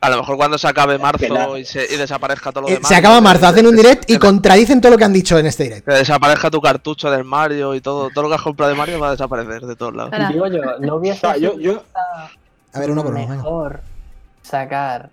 a 0.00 0.10
lo 0.10 0.18
mejor 0.18 0.36
cuando 0.36 0.58
se 0.58 0.68
acabe 0.68 0.98
marzo 0.98 1.56
y, 1.56 1.64
se- 1.64 1.86
y 1.92 1.96
desaparezca 1.96 2.50
todo 2.52 2.62
lo 2.62 2.68
Eh, 2.68 2.74
demás. 2.74 2.88
se 2.88 2.94
acaba 2.94 3.20
marzo, 3.20 3.46
hacen 3.46 3.66
un 3.66 3.74
direct 3.76 4.08
y 4.10 4.18
contradicen 4.18 4.80
todo 4.80 4.92
lo 4.92 4.98
que 4.98 5.04
han 5.04 5.12
dicho 5.12 5.38
en 5.38 5.46
este 5.46 5.64
direct. 5.64 5.86
Que 5.88 5.94
desaparezca 5.94 6.50
tu 6.50 6.60
cartucho 6.60 7.10
del 7.10 7.24
Mario 7.24 7.74
y 7.74 7.80
todo, 7.80 8.10
todo 8.10 8.22
lo 8.22 8.28
que 8.28 8.34
has 8.36 8.42
comprado 8.42 8.70
de 8.70 8.76
Mario 8.78 9.00
va 9.00 9.08
a 9.08 9.10
desaparecer 9.12 9.62
de 9.62 9.76
todos 9.76 9.94
lados. 9.94 10.12
Digo 10.32 10.46
yo, 10.46 10.60
no 10.80 10.94
O 10.94 10.98
hubiese 10.98 11.20
sea, 11.20 11.36
yo, 11.36 11.58
yo, 11.58 11.82
A 12.72 12.80
ver, 12.80 12.90
uno 12.90 13.02
por 13.02 13.14
uno, 13.14 13.26
mejor 13.28 13.80
sacar 14.42 15.10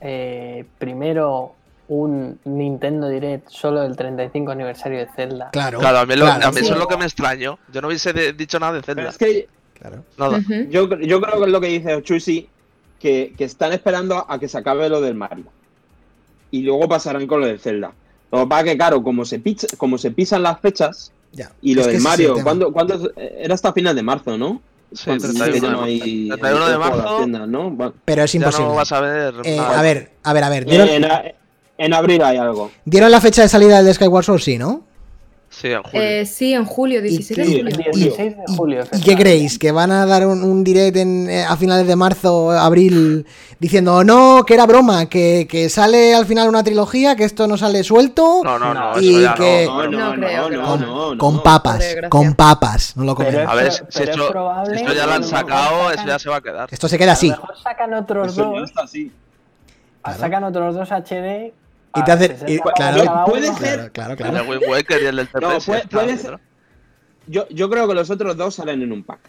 eh, 0.00 0.64
primero 0.78 1.54
un 1.88 2.38
Nintendo 2.44 3.08
Direct 3.08 3.48
solo 3.50 3.80
del 3.82 3.96
35 3.96 4.50
aniversario 4.52 4.98
de 5.00 5.08
Zelda. 5.14 5.50
Claro, 5.52 5.78
Claro, 5.78 5.98
a 5.98 6.06
mí, 6.06 6.16
lo- 6.16 6.24
claro, 6.24 6.46
a 6.48 6.50
mí 6.52 6.60
eso 6.60 6.72
es 6.72 6.78
lo 6.78 6.86
que 6.88 6.96
me 6.96 7.04
extrañó. 7.04 7.58
Yo 7.72 7.80
no 7.82 7.88
hubiese 7.88 8.12
de- 8.12 8.32
dicho 8.32 8.58
nada 8.58 8.72
de 8.74 8.82
pero 8.82 8.94
Zelda. 8.96 9.10
es 9.10 9.18
que 9.18 9.48
claro. 9.78 10.04
Nada. 10.16 10.40
yo, 10.70 10.88
yo 11.00 11.20
creo 11.20 11.38
que 11.38 11.44
es 11.44 11.50
lo 11.50 11.60
que 11.60 11.66
dice 11.66 12.02
Chusi, 12.02 12.48
que, 13.02 13.34
que 13.36 13.44
están 13.44 13.72
esperando 13.72 14.24
a 14.28 14.38
que 14.38 14.46
se 14.48 14.56
acabe 14.56 14.88
lo 14.88 15.00
del 15.00 15.14
Mario. 15.16 15.44
Y 16.52 16.62
luego 16.62 16.88
pasarán 16.88 17.26
con 17.26 17.40
lo 17.40 17.46
del 17.46 17.58
Zelda. 17.58 17.92
Lo 18.30 18.40
que 18.42 18.46
pasa 18.46 18.60
es 18.62 18.70
que, 18.70 18.76
claro, 18.76 19.02
como 19.02 19.24
se, 19.24 19.40
picha- 19.40 19.76
como 19.76 19.98
se 19.98 20.10
pisan 20.12 20.42
las 20.42 20.60
fechas, 20.60 21.12
Ya. 21.32 21.50
y 21.60 21.74
lo 21.74 21.80
Es 21.82 21.88
del 21.88 22.00
Mario. 22.00 22.36
¿cuándo, 22.42 23.12
era 23.18 23.54
hasta 23.54 23.72
final 23.72 23.96
de 23.96 24.02
marzo, 24.02 24.38
¿no? 24.38 24.62
Sí, 24.92 25.04
Cuando 25.06 25.24
31 25.24 25.46
dice 25.46 25.60
que 25.60 25.66
de 25.66 25.72
no 25.72 25.78
marzo. 25.80 25.84
hay- 25.92 26.28
31 26.28 26.66
de 26.66 26.72
en 26.74 26.80
todas 26.80 26.96
las 26.96 26.96
marzo. 27.04 27.16
tiendas, 27.16 27.48
¿no? 27.48 27.70
Bueno, 27.70 27.94
Pero 28.04 28.22
es 28.22 28.32
Ya 28.32 28.36
imposible. 28.38 28.68
no 28.68 28.74
vas 28.74 28.92
a 28.92 29.00
ver 29.00 29.34
Eh, 29.44 29.58
a 29.58 29.82
ver, 29.82 30.12
a 30.22 30.32
ver, 30.32 30.44
a 30.44 30.48
ver. 30.50 30.64
¿dieron, 30.66 30.88
en, 30.88 31.04
a- 31.06 31.22
en 31.78 31.94
abril 31.94 32.22
hay 32.22 32.36
algo. 32.36 32.70
dieron 32.84 33.10
la 33.10 33.20
fecha 33.20 33.42
de 33.42 33.48
salida 33.48 33.82
del 33.82 33.94
Skyward 33.94 34.24
Sword? 34.24 34.40
Sí, 34.40 34.58
¿no? 34.58 34.84
Sí, 35.54 35.68
en 35.70 35.82
julio. 35.82 36.00
Eh, 36.02 36.24
sí, 36.26 36.54
en 36.54 36.64
julio, 36.64 37.02
16 37.02 37.36
de 37.38 37.44
julio. 37.72 37.90
16 37.94 38.36
de 38.38 38.42
julio. 38.56 38.84
¿Y 38.90 39.00
qué 39.02 39.14
creéis? 39.16 39.58
¿Que 39.58 39.70
van 39.70 39.90
a 39.92 40.06
dar 40.06 40.26
un, 40.26 40.42
un 40.42 40.64
direct 40.64 40.96
en, 40.96 41.28
eh, 41.28 41.44
a 41.44 41.56
finales 41.58 41.86
de 41.86 41.94
marzo, 41.94 42.50
abril, 42.50 43.26
diciendo 43.60 44.02
no, 44.02 44.44
que 44.46 44.54
era 44.54 44.64
broma, 44.66 45.06
que, 45.10 45.46
que 45.48 45.68
sale 45.68 46.14
al 46.14 46.24
final 46.26 46.48
una 46.48 46.64
trilogía, 46.64 47.14
que 47.16 47.24
esto 47.24 47.46
no 47.46 47.56
sale 47.58 47.84
suelto? 47.84 48.40
No, 48.42 48.58
no, 48.58 48.72
no, 48.72 48.92
eso 48.92 49.00
Y 49.02 49.20
ya 49.22 49.34
que- 49.34 49.66
no. 49.66 49.82
No, 49.84 49.90
no, 49.90 49.98
No 49.98 50.16
no, 50.16 50.26
creo, 50.26 50.48
no, 50.50 50.56
no, 50.56 50.66
con, 50.66 50.80
no, 50.80 51.18
con 51.18 51.42
papas, 51.42 51.96
con 52.08 52.34
papas, 52.34 52.96
no 52.96 53.04
lo 53.04 53.14
comemos. 53.14 53.46
A 53.46 53.54
ver, 53.54 53.70
si 53.72 53.82
es 54.02 54.08
esto, 54.08 54.28
probable 54.30 54.76
esto 54.80 54.92
ya 54.94 55.06
lo 55.06 55.12
han 55.12 55.22
a 55.22 55.26
sacado, 55.26 55.80
sacan- 55.90 55.94
eso 55.98 56.06
ya 56.08 56.18
se 56.18 56.28
va 56.30 56.36
a 56.36 56.40
quedar. 56.40 56.68
Esto 56.72 56.88
se 56.88 56.98
queda 56.98 57.10
A 57.10 57.14
así. 57.14 57.28
lo 57.28 57.36
mejor 57.36 57.56
sacan 57.62 57.94
otros 57.94 58.32
Eso 58.32 58.52
ya 58.54 58.58
dos, 58.60 58.70
está 58.70 58.82
así. 58.84 59.12
Claro. 60.02 60.18
sacan 60.18 60.44
otros 60.44 60.74
dos 60.74 60.88
HD. 60.90 61.52
Y 61.94 62.04
te 62.04 62.12
hacen- 62.12 62.38
60 62.38 62.50
y- 62.52 62.58
claro, 62.74 63.24
puede 63.26 63.46
ser- 63.54 63.92
Claro, 63.92 63.92
claro, 63.92 64.16
claro. 64.16 64.34
de 64.34 64.50
Wind 64.50 64.62
Waker 64.68 65.02
y 65.02 65.06
el 65.06 65.16
del 65.16 65.28
TP. 65.28 65.40
No, 65.40 65.60
sí, 65.60 65.72
puede- 65.90 66.16
ser- 66.18 66.38
Yo, 67.28 67.48
yo 67.50 67.70
creo 67.70 67.86
que 67.86 67.94
los 67.94 68.10
otros 68.10 68.36
dos 68.36 68.54
salen 68.56 68.82
en 68.82 68.90
un 68.92 69.04
pack. 69.04 69.20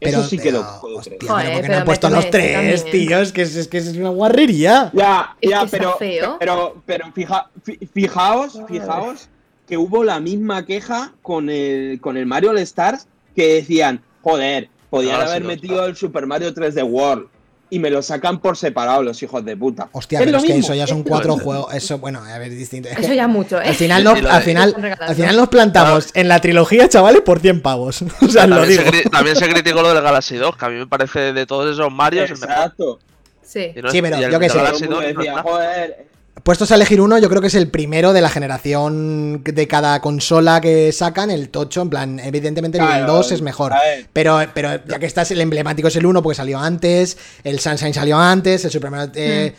Pero, 0.00 0.18
Eso 0.20 0.28
sí 0.28 0.38
que 0.38 0.50
lo 0.50 0.60
pero, 0.62 0.80
puedo 0.80 0.96
hostia, 0.96 1.18
creer. 1.18 1.30
Joder, 1.32 1.44
pero 1.46 1.54
¿por 1.58 1.62
qué 1.62 1.68
no 1.68 1.76
han 1.78 1.84
puesto 1.84 2.10
los 2.10 2.30
tres, 2.30 2.84
tío? 2.90 3.18
Es 3.20 3.32
que 3.32 3.42
es, 3.42 3.54
es 3.56 3.68
que 3.68 3.78
es 3.78 3.96
una 3.96 4.08
guarrería. 4.08 4.90
Ya, 4.94 5.36
Es 5.40 5.50
ya, 5.50 5.66
pero, 5.70 5.92
feo. 5.98 6.36
pero, 6.40 6.82
pero 6.86 7.12
fija- 7.12 7.50
fi- 7.62 7.78
fijaos, 7.92 8.58
fijaos 8.66 9.28
que 9.68 9.76
hubo 9.76 10.02
la 10.02 10.18
misma 10.18 10.64
queja 10.66 11.12
con 11.22 11.50
el, 11.50 12.00
con 12.00 12.16
el 12.16 12.26
Mario 12.26 12.50
All 12.50 12.58
Stars 12.58 13.06
que 13.36 13.54
decían, 13.54 14.02
joder, 14.22 14.70
podían 14.90 15.20
Ah, 15.20 15.24
haber 15.24 15.44
metido 15.44 15.84
el 15.86 15.94
Super 15.94 16.26
Mario 16.26 16.52
3D 16.52 16.82
World 16.82 17.28
y 17.72 17.78
me 17.78 17.88
lo 17.88 18.02
sacan 18.02 18.38
por 18.38 18.58
separado 18.58 19.02
los 19.02 19.22
hijos 19.22 19.42
de 19.46 19.56
puta. 19.56 19.88
Hostia, 19.92 20.18
Es 20.18 20.26
pero 20.26 20.36
es 20.36 20.44
que 20.44 20.52
mismo, 20.52 20.66
eso 20.66 20.74
ya 20.74 20.86
son 20.86 21.02
cuatro 21.02 21.38
juegos. 21.38 21.72
Eso, 21.72 21.96
bueno, 21.96 22.22
a 22.22 22.36
ver, 22.36 22.52
es 22.52 22.58
distinto. 22.58 22.90
Es 22.90 22.96
que 22.96 23.02
Eso 23.04 23.14
ya 23.14 23.26
mucho, 23.26 23.58
¿eh? 23.62 23.68
al 23.68 23.74
final, 23.74 24.04
nos, 24.04 24.22
al, 24.26 24.42
final, 24.42 24.96
al 25.00 25.14
final 25.16 25.36
nos 25.36 25.48
plantamos 25.48 26.10
en 26.12 26.28
la 26.28 26.38
trilogía, 26.42 26.86
chavales, 26.90 27.22
por 27.22 27.40
100 27.40 27.62
pavos. 27.62 28.04
O 28.20 28.28
sea, 28.28 28.46
lo 28.46 28.56
También 28.56 28.78
digo. 28.84 28.92
se, 28.92 29.08
también 29.08 29.36
se 29.36 29.48
criticó 29.48 29.80
lo 29.80 29.94
del 29.94 30.02
Galaxy 30.02 30.36
2, 30.36 30.54
que 30.54 30.64
a 30.66 30.68
mí 30.68 30.76
me 30.76 30.86
parece 30.86 31.32
de 31.32 31.46
todos 31.46 31.72
esos 31.72 31.90
Marios 31.90 32.30
el 32.30 32.38
mejor. 32.38 32.50
Exacto. 32.50 32.98
Sí. 33.42 33.72
No 33.82 33.90
Sí, 33.90 34.02
pero 34.02 34.20
yo 34.20 34.28
qué 34.28 34.38
del 34.38 34.50
sé. 34.50 34.58
Todo 34.58 34.64
Galaxy 34.64 34.84
el 34.84 34.90
mundo 34.90 35.06
2 35.06 35.14
no 35.14 35.20
decía, 35.22 35.42
joder, 35.42 36.06
Puestos 36.42 36.72
a 36.72 36.74
elegir 36.74 37.00
uno, 37.00 37.18
yo 37.18 37.28
creo 37.28 37.40
que 37.40 37.46
es 37.46 37.54
el 37.54 37.68
primero 37.70 38.12
de 38.12 38.20
la 38.20 38.28
generación 38.28 39.42
de 39.44 39.68
cada 39.68 40.00
consola 40.00 40.60
que 40.60 40.90
sacan, 40.90 41.30
el 41.30 41.50
tocho, 41.50 41.82
en 41.82 41.90
plan, 41.90 42.18
evidentemente 42.18 42.78
el 42.78 42.84
Claro, 42.84 43.12
2 43.12 43.32
es 43.32 43.42
mejor. 43.42 43.72
Pero, 44.12 44.40
pero 44.52 44.70
ya 44.84 44.98
que 44.98 45.06
estás, 45.06 45.30
el 45.30 45.40
emblemático 45.40 45.86
es 45.86 45.94
el 45.94 46.04
1 46.04 46.20
porque 46.20 46.34
salió 46.34 46.58
antes, 46.58 47.16
el 47.44 47.60
Sunshine 47.60 47.94
salió 47.94 48.18
antes, 48.18 48.64
el 48.64 48.72
Super 48.72 48.90
Mario, 48.90 49.12
eh, 49.14 49.54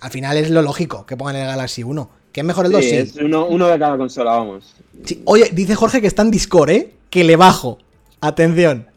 Al 0.00 0.10
final 0.10 0.36
es 0.36 0.50
lo 0.50 0.60
lógico 0.60 1.06
que 1.06 1.16
pongan 1.16 1.36
el 1.36 1.46
Galaxy 1.46 1.82
1. 1.82 2.10
¿Que 2.32 2.40
es 2.40 2.46
mejor 2.46 2.66
el 2.66 2.72
2? 2.72 2.84
Sí, 2.84 2.90
Sí. 2.90 2.96
es 2.96 3.16
uno, 3.16 3.46
uno 3.46 3.66
de 3.68 3.78
cada 3.78 3.96
consola, 3.96 4.32
vamos. 4.32 4.74
Sí. 5.06 5.22
Oye, 5.24 5.48
dice 5.54 5.74
Jorge 5.74 6.02
que 6.02 6.06
está 6.06 6.20
en 6.20 6.30
Discord, 6.30 6.68
¿eh? 6.68 6.92
Que 7.08 7.24
le 7.24 7.36
bajo. 7.36 7.78
Atención. 8.20 8.88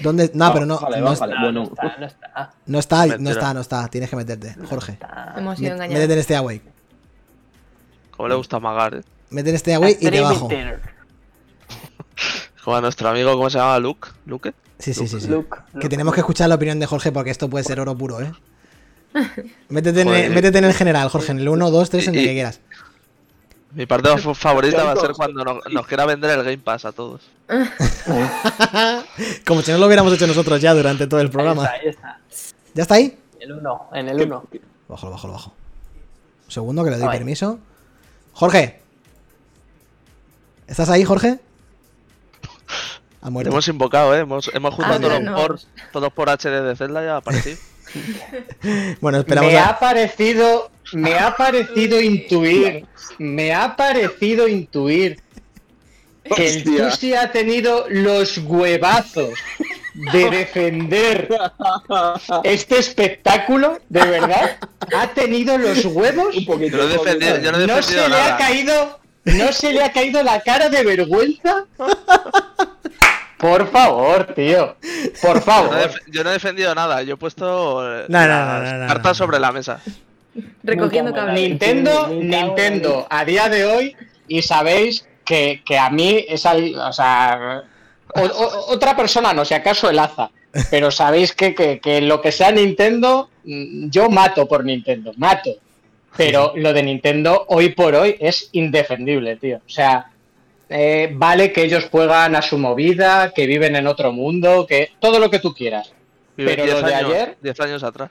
¿Dónde? 0.00 0.30
No, 0.34 0.52
pero 0.52 0.66
no. 0.66 0.80
No, 0.80 0.88
bueno. 0.88 1.12
está, 1.12 1.26
no 1.26 2.06
está. 2.06 2.54
no 2.66 2.78
está, 2.78 3.06
no 3.18 3.30
está, 3.30 3.54
no 3.54 3.60
está. 3.60 3.88
Tienes 3.88 4.08
que 4.08 4.16
meterte. 4.16 4.54
Jorge. 4.68 4.98
Hemos 5.36 5.58
sido 5.58 5.74
engañados. 5.74 5.94
Métete 5.94 6.12
en 6.14 6.18
este 6.18 6.36
away. 6.36 6.62
Como 8.10 8.28
le 8.28 8.34
gusta 8.34 8.58
magar, 8.58 8.94
¿eh? 8.94 9.02
Métete 9.30 9.50
en 9.50 9.56
este 9.56 9.74
away 9.74 9.96
y 10.00 10.10
te 10.10 10.20
bajo. 10.20 10.48
Como 12.64 12.76
a 12.76 12.80
nuestro 12.80 13.08
amigo, 13.08 13.32
¿cómo 13.32 13.50
se 13.50 13.58
llama? 13.58 13.78
Luke. 13.78 14.08
¿Luke? 14.24 14.54
Sí, 14.78 14.94
sí, 14.94 15.06
sí. 15.08 15.20
sí. 15.20 15.28
Luke, 15.28 15.48
Que 15.72 15.74
Luke, 15.74 15.88
tenemos 15.88 16.14
que 16.14 16.20
escuchar 16.20 16.48
la 16.48 16.54
opinión 16.54 16.78
de 16.78 16.86
Jorge 16.86 17.12
porque 17.12 17.30
esto 17.30 17.50
puede 17.50 17.64
ser 17.64 17.80
oro 17.80 17.96
puro, 17.96 18.20
¿eh? 18.20 18.32
Métete 19.68 20.02
en, 20.02 20.08
el, 20.08 20.30
métete 20.30 20.58
en 20.58 20.64
el 20.64 20.74
general, 20.74 21.08
Jorge, 21.08 21.32
en 21.32 21.40
el 21.40 21.48
1, 21.48 21.70
2, 21.70 21.90
3, 21.90 22.08
en 22.08 22.14
el 22.14 22.24
que 22.24 22.32
quieras. 22.32 22.60
Mi 23.74 23.86
parte 23.86 24.08
fa- 24.18 24.34
favorita 24.34 24.84
va 24.84 24.92
a 24.92 24.96
ser 24.96 25.12
cuando 25.12 25.44
nos, 25.44 25.58
nos 25.72 25.86
quiera 25.86 26.04
vender 26.06 26.30
el 26.38 26.44
Game 26.44 26.58
Pass 26.58 26.84
a 26.84 26.92
todos. 26.92 27.20
Como 29.46 29.62
si 29.62 29.70
no 29.72 29.78
lo 29.78 29.86
hubiéramos 29.86 30.12
hecho 30.12 30.26
nosotros 30.26 30.60
ya 30.60 30.74
durante 30.74 31.06
todo 31.06 31.20
el 31.20 31.30
programa. 31.30 31.66
Ahí 31.68 31.88
está, 31.88 32.08
ahí 32.08 32.18
está. 32.28 32.60
¿Ya 32.74 32.82
está 32.82 32.94
ahí? 32.96 33.18
En 33.40 33.50
el 33.50 33.52
1, 33.58 33.88
en 33.94 34.08
el 34.08 34.22
1. 34.22 34.44
Bájalo, 34.88 35.12
bájalo, 35.12 35.32
bajo. 35.34 35.52
Un 36.46 36.50
segundo 36.50 36.84
que 36.84 36.90
le 36.90 36.98
doy 36.98 37.08
permiso. 37.08 37.58
Jorge. 38.32 38.80
¿Estás 40.66 40.88
ahí, 40.90 41.04
Jorge? 41.04 41.40
Ha 43.20 43.30
muerto. 43.30 43.50
hemos 43.52 43.68
invocado, 43.68 44.14
¿eh? 44.16 44.20
Hemos, 44.20 44.50
hemos 44.52 44.74
juntado 44.74 44.96
Ah, 44.96 45.00
todos, 45.00 45.20
no. 45.22 45.34
por, 45.36 45.60
todos 45.92 46.12
por 46.12 46.28
HD 46.28 46.62
de 46.62 46.74
Zelda 46.76 47.04
y 47.04 47.06
ha 47.06 47.16
aparecido. 47.18 47.56
Bueno, 49.00 49.18
esperamos 49.18 49.52
Me 49.52 49.58
a... 49.58 49.68
ha 49.68 49.78
parecido, 49.78 50.70
me 50.92 51.14
ha 51.14 51.36
parecido 51.36 52.00
intuir, 52.00 52.86
me 53.18 53.52
ha 53.52 53.76
parecido 53.76 54.48
intuir 54.48 55.20
que 56.36 56.48
el. 56.48 56.64
Tusi 56.64 57.14
ha 57.14 57.30
tenido 57.32 57.86
los 57.88 58.38
huevazos 58.38 59.30
de 60.12 60.30
defender 60.38 61.28
este 62.44 62.78
espectáculo, 62.78 63.80
de 63.88 64.04
verdad. 64.04 64.58
Ha 64.96 65.08
tenido 65.08 65.58
los 65.58 65.84
huevos. 65.84 66.36
Un 66.36 66.44
poquito. 66.44 66.78
Yo 66.78 67.52
no 67.52 67.66
yo 67.66 67.82
se 67.82 68.08
le 68.08 68.16
ha 68.16 68.36
caído, 68.36 69.00
no 69.24 69.52
se 69.52 69.72
le 69.72 69.82
ha 69.82 69.92
caído 69.92 70.22
la 70.22 70.40
cara 70.40 70.68
de 70.68 70.84
vergüenza. 70.84 71.66
Por 73.42 73.68
favor, 73.70 74.32
tío. 74.34 74.76
Por 75.20 75.20
Yo 75.20 75.32
no, 75.34 75.38
he 75.38 75.40
favor. 75.40 75.90
yo 76.06 76.22
no 76.24 76.30
he 76.30 76.32
defendido 76.34 76.74
nada, 76.76 77.02
yo 77.02 77.14
he 77.14 77.16
puesto 77.16 77.82
eh, 77.84 78.04
No, 78.08 78.20
no, 78.20 78.28
las 78.28 78.62
no, 78.62 78.72
no, 78.72 78.78
no, 78.78 78.86
cartas 78.86 79.18
no. 79.18 79.24
sobre 79.26 79.40
la 79.40 79.50
mesa. 79.50 79.80
Recogiendo 80.62 81.12
cables. 81.12 81.34
Nintendo, 81.34 82.06
Nintendo, 82.08 83.06
a 83.10 83.24
día 83.24 83.48
de 83.48 83.66
hoy, 83.66 83.96
y 84.28 84.42
sabéis 84.42 85.06
que, 85.24 85.60
que 85.66 85.76
a 85.76 85.90
mí 85.90 86.24
es 86.28 86.46
al- 86.46 86.74
o 86.76 86.92
sea, 86.92 87.64
o- 88.14 88.20
o- 88.20 88.72
otra 88.72 88.94
persona 88.96 89.32
no, 89.34 89.44
si 89.44 89.54
acaso 89.54 89.90
el 89.90 89.98
Aza, 89.98 90.30
pero 90.70 90.90
sabéis 90.92 91.34
que, 91.34 91.54
que, 91.54 91.80
que 91.80 92.00
lo 92.00 92.20
que 92.22 92.30
sea 92.32 92.52
Nintendo, 92.52 93.28
mm, 93.44 93.90
yo 93.90 94.08
mato 94.08 94.46
por 94.46 94.64
Nintendo, 94.64 95.12
mato. 95.16 95.50
Pero 96.16 96.52
lo 96.56 96.72
de 96.72 96.82
Nintendo 96.84 97.44
hoy 97.48 97.70
por 97.70 97.94
hoy 97.96 98.16
es 98.20 98.50
indefendible, 98.52 99.36
tío. 99.36 99.56
O 99.66 99.70
sea, 99.70 100.11
eh, 100.72 101.10
vale 101.12 101.52
que 101.52 101.62
ellos 101.64 101.86
juegan 101.90 102.34
a 102.34 102.42
su 102.42 102.58
movida, 102.58 103.32
que 103.34 103.46
viven 103.46 103.76
en 103.76 103.86
otro 103.86 104.12
mundo, 104.12 104.66
que 104.66 104.90
todo 105.00 105.18
lo 105.18 105.30
que 105.30 105.38
tú 105.38 105.54
quieras. 105.54 105.92
Vive 106.36 106.52
Pero 106.56 106.64
10 106.64 106.80
lo 106.80 106.86
de 106.88 106.94
años, 106.94 107.10
ayer- 107.12 107.36
10 107.42 107.60
años 107.60 107.82
atrás 107.84 108.10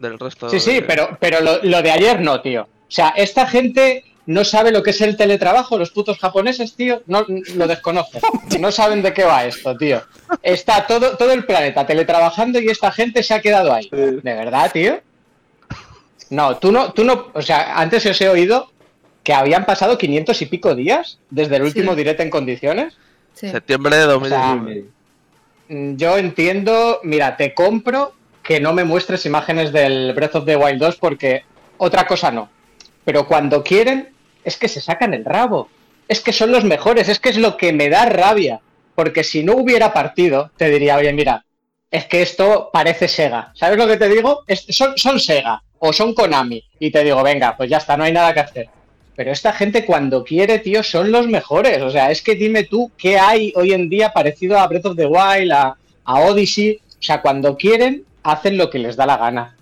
del 0.00 0.18
resto. 0.18 0.48
Sí, 0.48 0.58
sí, 0.58 0.74
de- 0.74 0.82
pero, 0.82 1.16
pero 1.20 1.40
lo, 1.40 1.58
lo 1.62 1.82
de 1.82 1.90
ayer 1.90 2.20
no, 2.20 2.40
tío. 2.40 2.62
O 2.62 2.90
sea, 2.94 3.10
esta 3.16 3.46
gente 3.46 4.04
no 4.26 4.44
sabe 4.44 4.70
lo 4.70 4.82
que 4.82 4.90
es 4.90 5.00
el 5.00 5.16
teletrabajo, 5.16 5.76
los 5.78 5.90
putos 5.90 6.18
japoneses, 6.18 6.74
tío, 6.74 7.02
no 7.06 7.26
lo 7.54 7.66
desconocen. 7.66 8.20
No 8.60 8.70
saben 8.72 9.02
de 9.02 9.12
qué 9.12 9.24
va 9.24 9.44
esto, 9.44 9.76
tío. 9.76 10.02
Está 10.42 10.86
todo, 10.86 11.16
todo 11.16 11.32
el 11.32 11.44
planeta 11.44 11.86
teletrabajando 11.86 12.60
y 12.60 12.68
esta 12.68 12.90
gente 12.92 13.22
se 13.22 13.34
ha 13.34 13.40
quedado 13.42 13.72
ahí. 13.72 13.88
¿De 13.90 14.20
verdad, 14.22 14.70
tío? 14.72 15.00
No, 16.30 16.56
tú 16.56 16.72
no, 16.72 16.92
tú 16.92 17.04
no, 17.04 17.28
o 17.34 17.42
sea, 17.42 17.78
antes 17.78 18.06
os 18.06 18.18
he 18.20 18.28
oído 18.28 18.71
que 19.22 19.32
habían 19.34 19.64
pasado 19.66 19.98
500 19.98 20.42
y 20.42 20.46
pico 20.46 20.74
días 20.74 21.18
desde 21.30 21.56
el 21.56 21.62
último 21.62 21.92
Sí. 21.92 21.96
directo 21.98 22.22
en 22.22 22.30
condiciones. 22.30 22.96
Sí. 23.34 23.48
Septiembre 23.50 23.96
de 23.96 24.02
2019. 24.04 24.72
O 24.72 24.74
sea, 24.74 24.82
Mm, 25.68 25.96
Yo 25.96 26.18
entiendo, 26.18 27.00
mira, 27.04 27.36
te 27.36 27.54
compro 27.54 28.12
que 28.42 28.60
no 28.60 28.72
me 28.74 28.84
muestres 28.84 29.24
imágenes 29.24 29.72
del 29.72 30.12
Breath 30.12 30.34
of 30.34 30.44
the 30.44 30.56
Wild 30.56 30.78
2 30.80 30.96
porque 30.96 31.44
otra 31.78 32.04
cosa 32.06 32.30
no. 32.30 32.50
Pero 33.04 33.26
cuando 33.26 33.62
quieren, 33.62 34.10
es 34.44 34.56
que 34.58 34.68
se 34.68 34.80
sacan 34.80 35.14
el 35.14 35.24
rabo. 35.24 35.68
Es 36.08 36.20
que 36.20 36.32
son 36.32 36.50
los 36.50 36.64
mejores, 36.64 37.08
es 37.08 37.20
que 37.20 37.30
es 37.30 37.38
lo 37.38 37.56
que 37.56 37.72
me 37.72 37.88
da 37.88 38.04
rabia. 38.06 38.60
Porque 38.94 39.24
si 39.24 39.44
no 39.44 39.54
hubiera 39.54 39.92
partido, 39.94 40.50
te 40.56 40.68
diría, 40.68 40.96
oye, 40.96 41.12
mira, 41.12 41.44
es 41.90 42.04
que 42.06 42.20
esto 42.22 42.68
parece 42.72 43.08
Sega. 43.08 43.52
¿Sabes 43.54 43.78
lo 43.78 43.86
que 43.86 43.96
te 43.96 44.08
digo? 44.08 44.42
Es- 44.48 44.66
son, 44.68 44.98
son 44.98 45.20
Sega 45.20 45.62
o 45.78 45.92
son 45.92 46.12
Konami. 46.12 46.62
Y 46.80 46.90
te 46.90 47.02
digo, 47.04 47.22
venga, 47.22 47.56
pues 47.56 47.70
ya 47.70 47.78
está, 47.78 47.96
no 47.96 48.04
hay 48.04 48.12
nada 48.12 48.34
que 48.34 48.40
hacer. 48.40 48.68
Pero 49.14 49.30
esta 49.30 49.52
gente 49.52 49.84
cuando 49.84 50.24
quiere, 50.24 50.58
tío, 50.58 50.82
son 50.82 51.12
los 51.12 51.26
mejores. 51.26 51.82
O 51.82 51.90
sea, 51.90 52.10
es 52.10 52.22
que 52.22 52.34
dime 52.34 52.64
tú 52.64 52.90
qué 52.96 53.18
hay 53.18 53.52
hoy 53.56 53.72
en 53.72 53.88
día 53.88 54.12
parecido 54.12 54.58
a 54.58 54.66
Breath 54.66 54.86
of 54.86 54.96
the 54.96 55.06
Wild, 55.06 55.52
a, 55.52 55.76
a 56.04 56.20
Odyssey. 56.20 56.80
O 56.88 57.02
sea, 57.02 57.20
cuando 57.20 57.56
quieren, 57.56 58.04
hacen 58.22 58.56
lo 58.56 58.70
que 58.70 58.78
les 58.78 58.96
da 58.96 59.06
la 59.06 59.18
gana. 59.18 59.56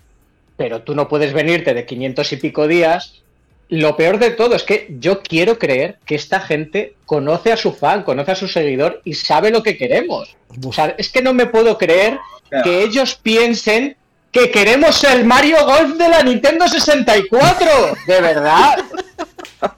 Pero 0.57 0.83
tú 0.83 0.95
no 0.95 1.07
puedes 1.07 1.33
venirte 1.33 1.73
de 1.73 1.85
500 1.85 2.31
y 2.31 2.37
pico 2.37 2.67
días. 2.67 3.21
Lo 3.67 3.95
peor 3.95 4.19
de 4.19 4.31
todo 4.31 4.55
es 4.55 4.63
que 4.63 4.87
yo 4.99 5.21
quiero 5.21 5.57
creer 5.57 5.97
que 6.05 6.15
esta 6.15 6.39
gente 6.41 6.95
conoce 7.05 7.51
a 7.51 7.57
su 7.57 7.71
fan, 7.71 8.03
conoce 8.03 8.31
a 8.31 8.35
su 8.35 8.47
seguidor 8.47 9.01
y 9.05 9.13
sabe 9.13 9.49
lo 9.49 9.63
que 9.63 9.77
queremos. 9.77 10.35
O 10.65 10.73
sea, 10.73 10.95
es 10.97 11.09
que 11.09 11.21
no 11.21 11.33
me 11.33 11.45
puedo 11.45 11.77
creer 11.77 12.19
que 12.63 12.83
ellos 12.83 13.15
piensen 13.15 13.95
que 14.31 14.49
queremos 14.49 15.03
el 15.03 15.25
Mario 15.25 15.65
Golf 15.65 15.97
de 15.97 16.09
la 16.09 16.23
Nintendo 16.23 16.67
64. 16.67 17.69
¿De 18.07 18.21
verdad? 18.21 18.77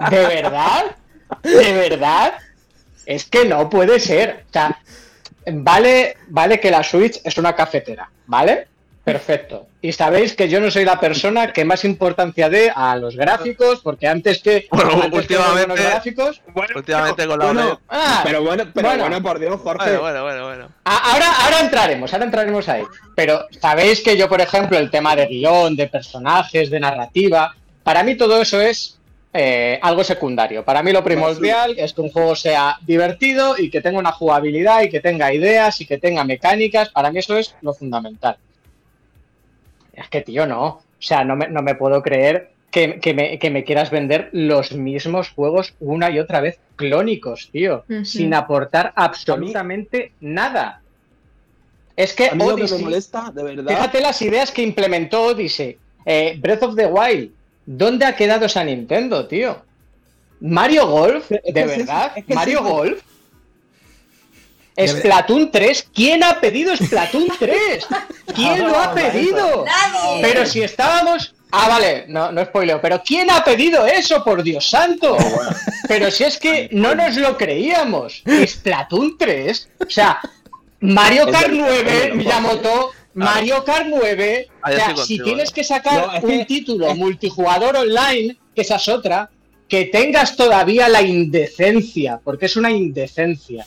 ¿De 0.10 0.20
verdad? 0.28 0.96
¿De 1.42 1.74
verdad? 1.74 2.34
Es 3.06 3.26
que 3.26 3.46
no 3.46 3.70
puede 3.70 4.00
ser. 4.00 4.46
O 4.50 4.54
sea, 4.54 4.80
vale, 5.52 6.18
vale 6.28 6.60
que 6.60 6.72
la 6.72 6.84
Switch 6.84 7.20
es 7.24 7.38
una 7.38 7.56
cafetera, 7.56 8.10
¿vale? 8.28 8.68
Perfecto. 9.04 9.68
Y 9.86 9.92
sabéis 9.92 10.34
que 10.34 10.48
yo 10.48 10.62
no 10.62 10.72
soy 10.72 10.86
la 10.86 10.98
persona 10.98 11.52
que 11.52 11.66
más 11.66 11.84
importancia 11.84 12.48
dé 12.50 12.72
a 12.74 12.96
los 12.96 13.18
gráficos, 13.18 13.82
porque 13.82 14.08
antes 14.08 14.42
que, 14.42 14.66
Bueno, 14.72 14.92
antes 14.94 15.10
que 15.10 15.18
últimamente- 15.18 15.68
los 15.68 15.80
gráficos. 15.82 16.42
Últimamente 16.74 17.28
con 17.28 17.38
la 17.38 17.46
Bueno. 17.48 17.82
Ah, 17.90 18.22
pero 18.24 18.42
bueno, 18.44 18.64
pero 18.74 18.88
bueno. 18.88 19.04
bueno, 19.04 19.22
por 19.22 19.40
Dios, 19.40 19.60
Jorge. 19.60 19.98
Bueno, 19.98 20.24
bueno, 20.24 20.46
bueno, 20.46 20.70
Ahora, 20.86 21.34
ahora 21.44 21.60
entraremos, 21.60 22.14
ahora 22.14 22.24
entraremos 22.24 22.70
ahí. 22.70 22.84
Pero 23.14 23.46
sabéis 23.60 24.00
que 24.02 24.16
yo, 24.16 24.30
por 24.30 24.40
ejemplo, 24.40 24.78
el 24.78 24.90
tema 24.90 25.18
de 25.18 25.26
guion, 25.26 25.76
de 25.76 25.88
personajes, 25.88 26.70
de 26.70 26.80
narrativa, 26.80 27.54
para 27.84 28.04
mí 28.04 28.16
todo 28.16 28.42
eso 28.42 28.62
es 28.62 28.98
eh, 29.34 29.80
algo 29.82 30.06
secundario. 30.06 30.64
Para 30.64 30.82
mí 30.82 30.94
lo 30.94 31.04
primordial 31.04 31.76
es 31.78 31.92
que 31.92 32.00
un 32.00 32.10
juego 32.10 32.38
sea 32.38 32.78
divertido 32.84 33.56
y 33.58 33.70
que 33.70 33.82
tenga 33.82 34.00
una 34.00 34.14
jugabilidad 34.14 34.82
y 34.84 34.90
que 34.90 35.02
tenga 35.02 35.34
ideas 35.34 35.82
y 35.82 35.86
que 35.86 35.98
tenga 35.98 36.24
mecánicas. 36.24 36.88
Para 36.88 37.12
mí 37.12 37.20
eso 37.20 37.36
es 37.38 37.54
lo 37.62 37.74
fundamental. 37.74 38.38
Es 39.94 40.10
que, 40.10 40.22
tío, 40.22 40.46
no. 40.46 40.66
O 40.66 40.82
sea, 41.00 41.24
no 41.24 41.36
me, 41.36 41.48
no 41.48 41.62
me 41.62 41.76
puedo 41.76 42.02
creer 42.02 42.52
que, 42.72 43.00
que 43.00 43.14
me, 43.14 43.38
que 43.40 43.50
me 43.52 43.64
quieras 43.64 43.92
vender 43.92 44.30
los 44.32 44.72
mismos 44.74 45.30
juegos 45.30 45.76
una 45.80 46.10
y 46.10 46.20
otra 46.20 46.42
vez 46.42 46.60
clónicos, 46.76 47.50
tío. 47.52 47.84
Sin 48.04 48.34
aportar 48.34 48.94
absolutamente 48.96 50.14
nada. 50.22 50.82
Es 51.96 52.14
que 52.14 52.30
A 52.30 52.34
mí 52.36 52.40
lo 52.40 52.56
que 52.56 52.56
me 52.56 52.62
Odyssey, 52.64 52.84
molesta, 52.84 53.32
de 53.34 53.44
verdad. 53.44 53.68
fíjate 53.76 54.02
las 54.02 54.22
ideas 54.24 54.52
que 54.52 54.64
implementó 54.64 55.24
Odyssey. 55.26 55.78
Eh, 56.06 56.36
Breath 56.40 56.64
of 56.64 56.76
the 56.76 56.88
Wild. 56.88 57.32
¿Dónde 57.66 58.06
ha 58.06 58.16
quedado 58.16 58.46
esa 58.48 58.64
Nintendo, 58.64 59.28
tío? 59.28 59.62
Mario 60.42 60.88
Golf, 60.88 61.30
de 61.30 61.42
es 61.46 61.54
verdad, 61.54 62.08
eso, 62.08 62.20
es 62.20 62.26
que 62.26 62.34
Mario 62.34 62.60
sí. 62.60 62.70
Golf. 62.70 63.02
Splatoon 64.78 65.52
3, 65.52 65.90
¿quién 65.94 66.24
ha 66.24 66.40
pedido 66.40 66.76
Splatoon 66.76 67.28
3? 67.40 67.86
¿Quién 68.36 68.68
lo 68.68 68.78
ha 68.80 68.94
pedido? 68.94 69.66
¡Nadie! 69.66 70.22
Pero 70.22 70.46
si 70.46 70.62
estábamos. 70.62 71.36
Ah, 71.52 71.70
vale, 71.70 72.06
no, 72.08 72.32
no 72.32 72.44
spoileo, 72.46 72.82
pero 72.82 73.04
¿quién 73.06 73.30
ha 73.30 73.44
pedido 73.44 73.86
eso, 73.86 74.24
por 74.24 74.42
Dios 74.42 74.68
santo? 74.68 75.16
Pero 75.88 76.10
si 76.10 76.24
es 76.24 76.38
que 76.40 76.68
no 76.72 76.96
nos 76.96 77.16
lo 77.18 77.38
creíamos. 77.38 78.24
Splatoon 78.48 79.18
3, 79.20 79.70
o 79.86 79.90
sea, 79.90 80.20
Mario 80.80 81.28
Kart 81.30 81.48
del- 81.50 81.60
es 81.60 81.60
9, 81.60 81.84
del- 81.94 82.14
Miyamoto, 82.16 82.92
Mario 83.14 83.64
Kart 83.64 83.86
9. 83.88 84.48
O 84.50 84.66
Ahí 84.66 84.76
sea, 84.78 84.96
si 84.98 85.20
tienes 85.20 85.52
que 85.52 85.64
sacar 85.64 86.08
No, 86.08 86.14
es 86.14 86.24
un 86.24 86.46
título 86.48 86.96
multijugador 86.96 87.76
online, 87.78 88.36
que 88.56 88.62
esa 88.64 88.78
es 88.78 88.88
otra, 88.88 89.30
que 89.68 89.86
tengas 89.86 90.36
todavía 90.36 90.90
la 90.90 91.04
indecencia, 91.04 92.20
porque 92.24 92.48
es 92.48 92.56
una 92.56 92.72
indecencia, 92.72 93.64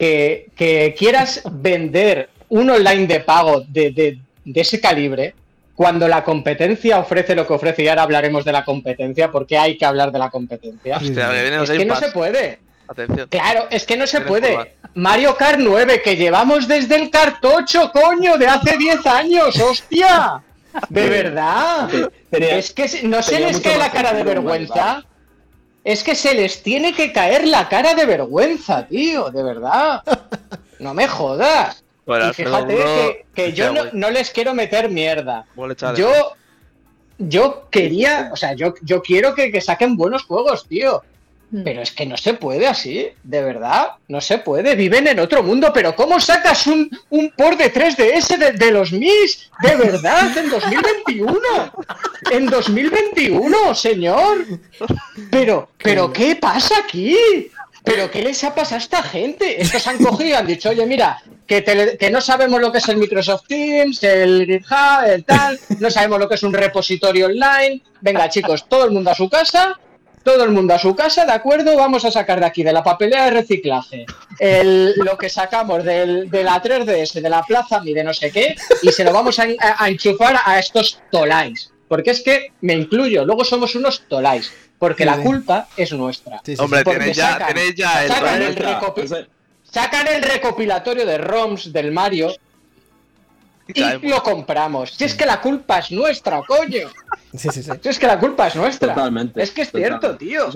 que, 0.00 0.48
que 0.56 0.94
quieras 0.98 1.42
vender 1.52 2.30
un 2.48 2.70
online 2.70 3.06
de 3.06 3.20
pago 3.20 3.60
de, 3.68 3.90
de- 3.90 4.18
de 4.46 4.60
ese 4.62 4.80
calibre, 4.80 5.34
cuando 5.74 6.08
la 6.08 6.24
competencia 6.24 6.98
ofrece 6.98 7.34
lo 7.34 7.46
que 7.46 7.52
ofrece, 7.52 7.82
y 7.82 7.88
ahora 7.88 8.02
hablaremos 8.04 8.44
de 8.44 8.52
la 8.52 8.64
competencia, 8.64 9.30
porque 9.30 9.58
hay 9.58 9.76
que 9.76 9.84
hablar 9.84 10.10
de 10.10 10.18
la 10.18 10.30
competencia. 10.30 10.96
Hostia, 10.96 11.28
Es 11.62 11.70
que 11.70 11.84
no 11.84 11.94
se 11.96 12.08
puede. 12.12 12.58
Atención. 12.88 13.28
Claro, 13.28 13.66
es 13.70 13.84
que 13.84 13.96
no 13.96 14.06
se 14.06 14.22
puede. 14.22 14.74
Mario 14.94 15.36
Kart 15.36 15.58
9, 15.60 16.00
que 16.02 16.16
llevamos 16.16 16.66
desde 16.66 16.96
el 16.96 17.10
cartocho, 17.10 17.92
coño, 17.92 18.36
de 18.38 18.46
hace 18.48 18.76
10 18.78 19.06
años, 19.06 19.60
hostia. 19.60 20.42
De 20.88 21.08
verdad. 21.08 21.88
Tenía- 22.30 22.56
Es 22.56 22.72
que 22.72 22.88
se- 22.88 23.02
no 23.06 23.22
se 23.22 23.38
les 23.40 23.60
cae 23.60 23.76
la 23.78 23.90
cara 23.92 24.12
de 24.12 24.22
vergüenza. 24.24 25.04
Es 25.82 26.04
que 26.04 26.14
se 26.14 26.34
les 26.34 26.62
tiene 26.62 26.94
que 26.94 27.12
caer 27.12 27.46
la 27.46 27.68
cara 27.68 27.94
de 27.94 28.06
vergüenza, 28.06 28.86
tío, 28.86 29.30
de 29.30 29.42
verdad. 29.42 30.02
No 30.78 30.94
me 30.94 31.06
jodas. 31.06 31.84
Bueno, 32.06 32.30
y 32.30 32.32
fíjate 32.32 32.74
que, 32.74 33.26
que 33.34 33.52
yo 33.52 33.70
no, 33.70 33.84
no 33.92 34.10
les 34.10 34.30
quiero 34.30 34.54
meter 34.54 34.88
mierda. 34.88 35.44
Yo, 35.98 36.32
yo 37.18 37.68
quería, 37.70 38.30
o 38.32 38.36
sea, 38.36 38.54
yo, 38.54 38.72
yo 38.80 39.02
quiero 39.02 39.34
que, 39.34 39.52
que 39.52 39.60
saquen 39.60 39.98
buenos 39.98 40.24
juegos, 40.24 40.66
tío. 40.66 41.02
Mm. 41.52 41.64
Pero 41.64 41.82
es 41.82 41.90
que 41.90 42.06
no 42.06 42.16
se 42.16 42.34
puede 42.34 42.68
así, 42.68 43.08
de 43.24 43.42
verdad, 43.42 43.88
no 44.06 44.20
se 44.20 44.38
puede. 44.38 44.76
Viven 44.76 45.08
en 45.08 45.18
otro 45.18 45.42
mundo, 45.42 45.72
pero 45.74 45.96
¿cómo 45.96 46.20
sacas 46.20 46.66
un, 46.68 46.88
un 47.10 47.30
port 47.36 47.58
de 47.58 47.72
3DS 47.72 48.36
de, 48.38 48.52
de 48.52 48.70
los 48.70 48.92
MIS? 48.92 49.50
De 49.62 49.74
verdad, 49.74 50.36
en 50.38 50.48
2021. 50.48 51.32
En 52.30 52.46
2021, 52.46 53.74
señor. 53.74 54.44
Pero, 55.30 55.70
pero, 55.82 56.12
¿qué 56.12 56.36
pasa 56.36 56.74
aquí? 56.84 57.16
¿Pero 57.82 58.10
qué 58.10 58.22
les 58.22 58.44
ha 58.44 58.54
pasado 58.54 58.76
a 58.76 58.78
esta 58.78 59.02
gente? 59.02 59.60
Estos 59.60 59.86
han 59.86 59.98
cogido 59.98 60.30
y 60.30 60.32
han 60.34 60.46
dicho, 60.46 60.68
oye, 60.68 60.84
mira, 60.86 61.22
que, 61.46 61.64
tele- 61.64 61.96
que 61.98 62.10
no 62.10 62.20
sabemos 62.20 62.60
lo 62.60 62.70
que 62.70 62.78
es 62.78 62.88
el 62.88 62.98
Microsoft 62.98 63.46
Teams, 63.48 64.02
el 64.04 64.46
GitHub, 64.46 65.04
el 65.08 65.24
tal, 65.24 65.58
no 65.80 65.90
sabemos 65.90 66.18
lo 66.20 66.28
que 66.28 66.34
es 66.34 66.42
un 66.42 66.52
repositorio 66.52 67.26
online. 67.26 67.82
Venga, 68.02 68.28
chicos, 68.28 68.68
todo 68.68 68.84
el 68.84 68.90
mundo 68.90 69.10
a 69.10 69.14
su 69.14 69.28
casa, 69.30 69.80
todo 70.34 70.44
el 70.44 70.50
mundo 70.50 70.74
a 70.74 70.78
su 70.78 70.94
casa, 70.94 71.24
¿de 71.26 71.32
acuerdo? 71.32 71.76
Vamos 71.76 72.04
a 72.04 72.10
sacar 72.12 72.38
de 72.38 72.46
aquí 72.46 72.62
de 72.62 72.72
la 72.72 72.84
papelera 72.84 73.24
de 73.24 73.30
reciclaje 73.32 74.06
el- 74.38 74.92
lo 74.96 75.18
que 75.18 75.28
sacamos 75.28 75.82
del- 75.82 76.30
de 76.30 76.44
la 76.44 76.62
3DS, 76.62 77.20
de 77.20 77.28
la 77.28 77.42
plaza, 77.42 77.80
mire 77.80 78.04
no 78.04 78.14
sé 78.14 78.30
qué, 78.30 78.54
y 78.82 78.92
se 78.92 79.02
lo 79.04 79.12
vamos 79.12 79.38
a, 79.40 79.44
a- 79.58 79.84
a 79.84 79.88
enchufar 79.88 80.38
a 80.44 80.58
estos 80.60 81.00
tolais. 81.10 81.72
Porque 81.88 82.10
es 82.12 82.20
que 82.22 82.52
me 82.60 82.74
incluyo, 82.74 83.24
luego 83.24 83.44
somos 83.44 83.74
unos 83.74 84.02
tolais, 84.08 84.52
porque 84.78 85.02
Sí, 85.02 85.08
la 85.10 85.16
sí. 85.16 85.22
culpa 85.22 85.66
es 85.76 85.92
nuestra. 85.92 86.40
Sí, 86.44 86.54
sí, 86.54 86.62
Hombre, 86.62 86.84
tenéis 86.84 87.16
ya, 87.16 87.30
sacan- 87.32 87.48
tenéis 87.48 87.74
ya 87.74 88.04
el 88.04 88.08
Sacan 89.64 90.06
el 90.08 90.22
recopilatorio 90.22 91.06
de 91.06 91.18
ROMs 91.18 91.72
del 91.72 91.90
Mario 91.92 92.32
y 93.74 94.08
lo 94.08 94.22
compramos. 94.22 94.92
Si 94.92 95.04
es 95.04 95.14
que 95.14 95.26
la 95.26 95.40
culpa 95.40 95.78
es 95.78 95.90
nuestra, 95.90 96.42
coño. 96.42 96.88
Sí, 97.36 97.48
sí, 97.52 97.62
sí. 97.62 97.70
Si 97.80 97.88
es 97.88 97.98
que 97.98 98.06
la 98.06 98.18
culpa 98.18 98.48
es 98.48 98.56
nuestra. 98.56 98.94
Totalmente. 98.94 99.42
Es 99.42 99.50
que 99.50 99.62
es 99.62 99.70
cierto, 99.70 100.16
tío. 100.16 100.50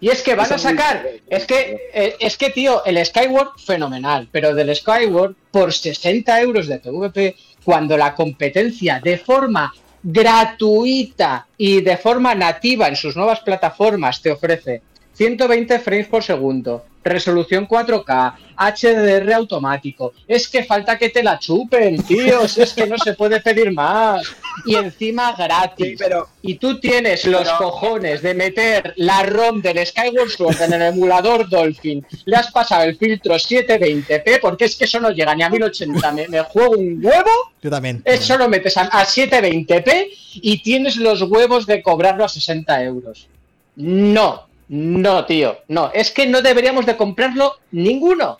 Y 0.00 0.08
es 0.08 0.22
que 0.22 0.34
van 0.34 0.46
Eso 0.46 0.54
a 0.54 0.58
sacar, 0.58 1.06
es 1.28 1.46
que, 1.46 1.90
eh, 1.92 2.16
es 2.20 2.36
que, 2.36 2.50
tío, 2.50 2.84
el 2.84 3.04
Skyward, 3.04 3.58
fenomenal, 3.58 4.28
pero 4.30 4.54
del 4.54 4.74
Skyward, 4.74 5.34
por 5.50 5.72
60 5.72 6.40
euros 6.40 6.68
de 6.68 6.78
PvP, 6.78 7.36
cuando 7.64 7.96
la 7.96 8.14
competencia 8.14 9.00
de 9.02 9.18
forma 9.18 9.72
gratuita 10.02 11.46
y 11.56 11.80
de 11.80 11.96
forma 11.96 12.34
nativa 12.34 12.88
en 12.88 12.96
sus 12.96 13.16
nuevas 13.16 13.40
plataformas 13.40 14.20
te 14.20 14.30
ofrece 14.30 14.82
120 15.14 15.78
frames 15.80 16.06
por 16.08 16.22
segundo, 16.24 16.84
resolución 17.04 17.68
4K, 17.68 18.34
HDR 18.56 19.32
automático. 19.34 20.12
Es 20.26 20.48
que 20.48 20.64
falta 20.64 20.96
que 20.96 21.10
te 21.10 21.22
la 21.22 21.38
chupen, 21.38 22.02
tío. 22.02 22.46
si 22.48 22.62
es 22.62 22.72
que 22.72 22.86
no 22.86 22.96
se 22.96 23.12
puede 23.14 23.40
pedir 23.40 23.72
más. 23.72 24.22
Y 24.64 24.74
encima 24.76 25.32
gratis. 25.36 25.86
Sí, 25.86 25.94
pero 25.98 26.28
Y 26.42 26.54
tú 26.54 26.78
tienes 26.80 27.24
los 27.26 27.42
Pero- 27.42 27.58
cojones 27.58 28.22
de 28.22 28.34
meter 28.34 28.94
la 28.96 29.22
ROM 29.22 29.60
del 29.60 29.84
Skyward 29.86 30.30
Sword 30.30 30.62
en 30.62 30.72
el 30.74 30.82
emulador 30.82 31.48
Dolphin. 31.48 32.06
Le 32.24 32.36
has 32.36 32.50
pasado 32.50 32.84
el 32.84 32.96
filtro 32.96 33.34
720p 33.34 34.40
porque 34.40 34.64
es 34.66 34.76
que 34.76 34.84
eso 34.84 35.00
no 35.00 35.10
llega 35.10 35.34
ni 35.34 35.42
a 35.42 35.50
1080. 35.50 36.12
Me, 36.12 36.28
me 36.28 36.40
juego 36.42 36.76
un 36.78 37.04
huevo. 37.04 37.30
Yo 37.62 37.70
también. 37.70 38.02
Eso 38.04 38.36
lo 38.38 38.48
metes 38.48 38.76
a, 38.76 38.82
a 38.82 39.04
720p 39.04 40.06
y 40.34 40.62
tienes 40.62 40.96
los 40.96 41.22
huevos 41.22 41.66
de 41.66 41.82
cobrarlo 41.82 42.24
a 42.24 42.28
60 42.28 42.82
euros. 42.84 43.28
No, 43.76 44.46
no, 44.74 45.26
tío. 45.26 45.58
No, 45.68 45.90
es 45.92 46.10
que 46.10 46.26
no 46.26 46.40
deberíamos 46.40 46.86
de 46.86 46.96
comprarlo 46.96 47.56
ninguno. 47.72 48.38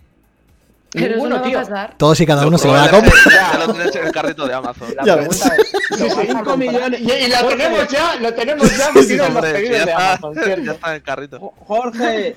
Pero 0.90 1.14
ninguno, 1.16 1.36
no 1.36 1.42
tío. 1.42 1.60
Todos 1.98 2.20
y 2.20 2.26
cada 2.26 2.46
uno 2.46 2.56
se 2.56 2.66
lo 2.68 2.72
va 2.72 2.84
a 2.84 2.90
comprar. 2.90 3.14
Ya 3.30 3.58
lo 3.58 3.72
tienes 3.74 3.94
en 3.96 4.06
el 4.06 4.12
carrito 4.12 4.46
de 4.46 4.54
Amazon. 4.54 4.94
La 4.96 5.04
Ya 5.06 5.16
pregunta 5.16 5.56
es, 5.56 5.72
¿lo 5.90 5.96
Sí, 5.96 6.32
vas 6.32 6.48
a 6.48 6.56
millones. 6.56 7.00
Y, 7.00 7.10
y 7.12 7.28
lo 7.28 7.48
tenemos 7.48 7.88
ya, 7.88 8.14
lo 8.16 8.34
tenemos 8.34 8.76
ya 8.78 8.86
Sí, 8.92 8.98
metido 8.98 9.26
en 9.26 9.34
los 9.34 9.44
Hombre, 9.44 9.52
pedidos 9.52 9.78
ya, 9.78 9.84
de 9.84 9.90
está, 9.92 10.12
Amazon, 10.12 10.34
¿cierto? 10.44 10.64
ya 10.64 10.72
está 10.72 10.88
en 10.88 10.94
el 10.94 11.02
carrito. 11.02 11.38
Jo- 11.38 11.54
Jorge, 11.66 12.36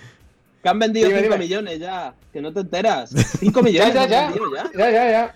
que 0.62 0.70
han 0.70 0.80
vendido 0.80 1.08
Dime, 1.08 1.20
5 1.22 1.34
dime. 1.34 1.44
millones 1.46 1.80
ya, 1.80 2.14
que 2.34 2.42
no 2.42 2.52
te 2.54 2.60
enteras. 2.62 3.10
5 3.40 3.60
Ya, 3.60 3.64
millones 3.64 3.94
ya, 3.94 4.06
ya. 4.08 4.32
ya. 4.34 4.34
Ya, 4.74 4.90
ya, 4.92 5.12
ya. 5.12 5.36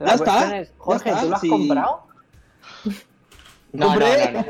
La 0.00 0.06
Ya 0.08 0.14
está, 0.14 0.64
Jorge, 0.78 1.08
está, 1.10 1.20
¿tú 1.22 1.28
lo 1.28 1.34
has 1.36 1.40
sí. 1.40 1.48
comprado? 1.48 2.02
No, 3.72 3.94
no, 3.94 4.00
no. 4.00 4.44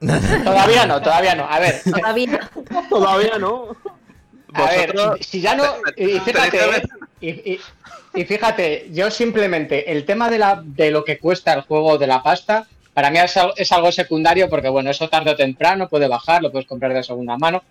Todavía 0.00 0.86
no, 0.86 1.00
todavía 1.02 1.34
no. 1.34 1.44
A 1.48 1.58
ver, 1.58 1.80
Todavía. 1.84 2.50
Todavía 2.88 3.38
no. 3.38 3.76
a 4.54 4.66
ver, 4.70 4.94
si 5.20 5.40
ya 5.40 5.54
no. 5.54 5.64
Y 5.96 6.18
fíjate, 6.20 6.56
ver- 6.58 6.88
y, 7.20 7.28
y- 7.52 7.60
y 8.14 8.24
fíjate, 8.24 8.88
yo 8.90 9.10
simplemente 9.10 9.92
el 9.92 10.04
tema 10.04 10.30
de, 10.30 10.38
la, 10.38 10.62
de 10.64 10.90
lo 10.90 11.04
que 11.04 11.18
cuesta 11.18 11.52
el 11.52 11.60
juego 11.62 11.98
de 11.98 12.06
la 12.06 12.22
pasta, 12.22 12.66
para 12.94 13.10
mí 13.10 13.18
es, 13.18 13.34
es 13.56 13.70
algo 13.72 13.92
secundario 13.92 14.48
porque, 14.48 14.68
bueno, 14.68 14.90
eso 14.90 15.08
tarde 15.08 15.32
o 15.32 15.36
temprano 15.36 15.88
puede 15.88 16.08
bajar, 16.08 16.42
lo 16.42 16.50
puedes 16.50 16.66
comprar 16.66 16.92
de 16.94 17.02
segunda 17.04 17.36
mano. 17.36 17.62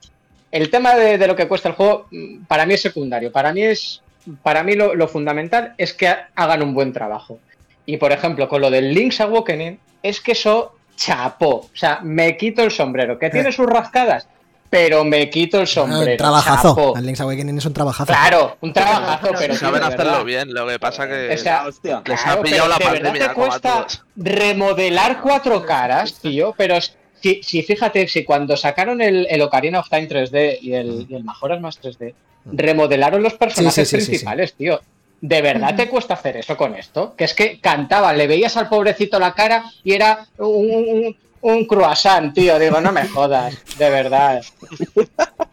El 0.52 0.70
tema 0.70 0.96
de, 0.96 1.18
de 1.18 1.28
lo 1.28 1.36
que 1.36 1.48
cuesta 1.48 1.70
el 1.70 1.76
juego, 1.76 2.08
mm, 2.12 2.46
para 2.46 2.66
mí 2.66 2.76
es 2.76 2.82
secundario. 2.82 3.32
Para 3.32 3.52
mí 3.54 3.64
es. 3.64 4.02
Para 4.44 4.62
mí 4.64 4.76
lo, 4.76 4.94
lo 4.94 5.08
fundamental 5.08 5.74
es 5.78 5.94
que 5.94 6.14
hagan 6.36 6.62
un 6.62 6.74
buen 6.74 6.92
trabajo. 6.94 7.40
Y 7.86 7.96
por 7.98 8.12
ejemplo, 8.12 8.48
con 8.50 8.62
lo 8.62 8.70
del 8.70 8.94
Link's 8.94 9.22
Awakening, 9.22 9.80
es 10.04 10.20
que 10.22 10.34
eso 10.34 10.74
chapó. 10.98 11.50
O 11.56 11.70
sea, 11.74 12.02
me 12.04 12.36
quito 12.36 12.62
el 12.64 12.72
sombrero. 12.72 13.18
Que 13.18 13.30
tiene 13.30 13.54
sus 13.54 13.68
rascadas, 13.68 14.28
pero 14.70 15.06
me 15.06 15.30
quito 15.30 15.62
el 15.62 15.68
sombrero. 15.68 16.12
Un 16.12 16.18
trabajazo. 16.18 16.94
El 16.98 17.06
Link's 17.06 17.22
Awakening 17.22 17.58
es 17.60 17.66
un 17.66 17.74
trabajazo. 17.74 18.12
Claro, 18.12 18.58
un 18.60 18.74
trabajo, 18.74 19.30
pero 19.38 19.56
Saben 19.56 19.80
de 19.80 19.88
hacerlo 19.88 20.26
bien, 20.26 20.54
lo 20.54 20.68
que 20.68 20.78
pasa 20.80 21.08
que 21.08 21.34
O 21.34 21.38
sea, 21.38 21.66
hostia. 21.68 22.02
les 22.06 22.22
Claro, 22.22 22.42
ha 22.42 22.44
pillado 22.44 22.68
la 22.68 22.78
de 22.78 22.84
verdad 22.86 23.02
pandemia 23.04 23.28
te 23.30 23.34
cuesta 23.34 23.88
remodelar 24.18 25.22
cuatro 25.22 25.66
caras, 25.66 26.16
tío, 26.16 26.54
pero 26.58 26.76
si, 26.82 27.42
si 27.44 27.64
fíjate, 27.64 28.08
si 28.08 28.26
cuando 28.26 28.58
sacaron 28.58 29.02
el, 29.02 29.28
el 29.30 29.42
Ocarina 29.42 29.80
of 29.80 29.90
Time 29.90 30.10
3D 30.10 30.58
y 30.62 30.74
el, 30.74 31.06
y 31.10 31.16
el 31.16 31.24
Majora's 31.24 31.62
Más 31.62 31.82
3D, 31.82 32.14
remodelaron 32.46 33.24
los 33.24 33.34
personajes 33.36 33.76
Sí, 33.76 33.86
sí, 33.86 33.98
sí, 33.98 34.02
sí, 34.02 34.10
principales, 34.12 34.54
tío. 34.56 34.82
¿De 35.20 35.42
verdad 35.42 35.76
te 35.76 35.90
cuesta 35.90 36.14
hacer 36.14 36.38
eso 36.38 36.56
con 36.56 36.76
esto? 36.76 37.16
Que 37.16 37.24
es 37.24 37.34
que 37.34 37.60
cantaba, 37.60 38.14
le 38.14 38.28
veías 38.28 38.56
al 38.56 38.70
pobrecito 38.70 39.20
la 39.20 39.34
cara 39.34 39.64
y 39.84 39.94
era 39.94 40.28
un, 40.38 40.70
un, 40.70 41.18
un 41.42 41.66
croissant, 41.66 42.34
tío. 42.36 42.60
Digo, 42.60 42.80
no 42.82 42.92
me 42.92 43.08
jodas, 43.08 43.56
de 43.78 43.90
verdad. 43.90 44.44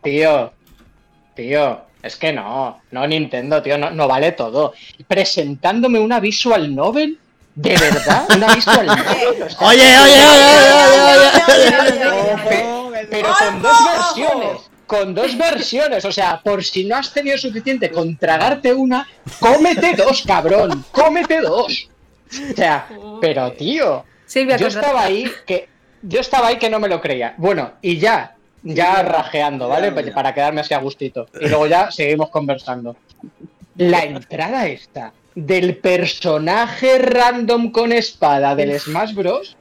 Tío, 0.02 0.52
tío, 1.34 1.80
es 2.02 2.16
que 2.16 2.32
no, 2.32 2.78
no 2.90 3.06
Nintendo, 3.06 3.62
tío, 3.62 3.78
no, 3.78 3.90
no 3.90 4.06
vale 4.06 4.32
todo. 4.32 4.74
Presentándome 5.08 5.98
una 5.98 6.20
visual 6.20 6.74
novel, 6.74 7.18
¿de 7.54 7.76
verdad? 7.78 8.26
¿Una 8.36 8.54
visual 8.54 8.86
novel? 8.86 9.06
Oye, 9.60 9.98
oye, 9.98 9.98
oye, 9.98 10.60
oye, 11.48 11.76
oye, 11.80 12.06
oye. 12.06 13.06
Pero 13.10 13.28
con 13.38 13.62
dos 13.62 13.76
versiones. 14.14 14.70
Con 14.86 15.14
dos 15.14 15.36
versiones, 15.36 16.04
o 16.04 16.12
sea, 16.12 16.40
por 16.42 16.62
si 16.62 16.84
no 16.84 16.96
has 16.96 17.12
tenido 17.12 17.38
suficiente 17.38 17.90
con 17.90 18.16
tragarte 18.16 18.72
una, 18.74 19.08
cómete 19.40 19.94
dos, 19.96 20.22
cabrón, 20.26 20.84
cómete 20.92 21.40
dos. 21.40 21.88
O 22.52 22.56
sea, 22.56 22.88
pero 23.20 23.52
tío, 23.52 24.04
Silvia, 24.26 24.56
yo 24.56 24.66
estaba 24.66 25.04
ahí 25.04 25.30
que 25.46 25.68
yo 26.02 26.20
estaba 26.20 26.48
ahí 26.48 26.58
que 26.58 26.68
no 26.68 26.80
me 26.80 26.88
lo 26.88 27.00
creía. 27.00 27.34
Bueno, 27.38 27.72
y 27.80 27.98
ya, 27.98 28.36
ya 28.62 29.02
rajeando, 29.02 29.68
¿vale? 29.68 29.90
Para 30.12 30.34
quedarme 30.34 30.60
así 30.60 30.74
a 30.74 30.78
gustito. 30.78 31.26
Y 31.40 31.48
luego 31.48 31.66
ya 31.66 31.90
seguimos 31.90 32.28
conversando. 32.30 32.96
La 33.76 34.04
entrada 34.04 34.66
esta 34.66 35.12
del 35.34 35.76
personaje 35.78 36.98
random 36.98 37.72
con 37.72 37.92
espada 37.92 38.54
del 38.54 38.78
Smash 38.78 39.14
Bros. 39.14 39.56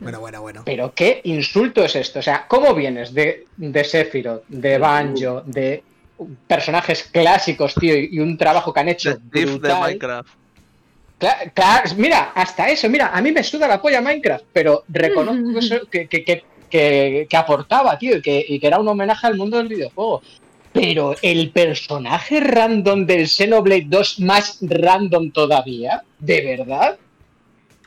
Bueno, 0.00 0.20
bueno, 0.20 0.40
bueno. 0.42 0.62
Pero 0.64 0.92
qué 0.94 1.20
insulto 1.24 1.84
es 1.84 1.96
esto. 1.96 2.20
O 2.20 2.22
sea, 2.22 2.46
¿cómo 2.46 2.74
vienes 2.74 3.12
de, 3.12 3.46
de 3.56 3.84
Sephiroth, 3.84 4.44
de 4.48 4.78
Banjo, 4.78 5.42
de 5.44 5.82
personajes 6.46 7.02
clásicos, 7.04 7.74
tío, 7.74 7.96
y 7.96 8.18
un 8.20 8.36
trabajo 8.38 8.72
que 8.72 8.80
han 8.80 8.88
hecho 8.88 9.16
de 9.22 9.44
brutal? 9.46 9.80
Minecraft. 9.82 10.28
Cla- 11.18 11.52
cla- 11.52 11.94
mira, 11.96 12.30
hasta 12.34 12.68
eso, 12.68 12.88
mira, 12.88 13.08
a 13.08 13.20
mí 13.20 13.32
me 13.32 13.42
suda 13.42 13.66
la 13.66 13.82
polla 13.82 14.00
Minecraft, 14.00 14.44
pero 14.52 14.84
reconozco 14.88 15.52
que, 15.52 15.58
eso- 15.66 15.86
que, 15.90 16.06
que- 16.06 16.24
que- 16.24 16.44
que- 16.70 17.26
que 17.28 17.36
aportaba, 17.36 17.98
tío, 17.98 18.18
y 18.18 18.22
que, 18.22 18.44
y 18.48 18.60
que 18.60 18.66
era 18.68 18.78
un 18.78 18.86
homenaje 18.86 19.26
al 19.26 19.36
mundo 19.36 19.56
del 19.56 19.66
videojuego. 19.68 20.22
Pero 20.72 21.16
el 21.22 21.50
personaje 21.50 22.38
random 22.40 23.04
del 23.06 23.26
Xenoblade 23.26 23.86
2 23.88 24.20
más 24.20 24.58
random 24.60 25.32
todavía, 25.32 26.02
¿de 26.20 26.56
verdad? 26.56 26.98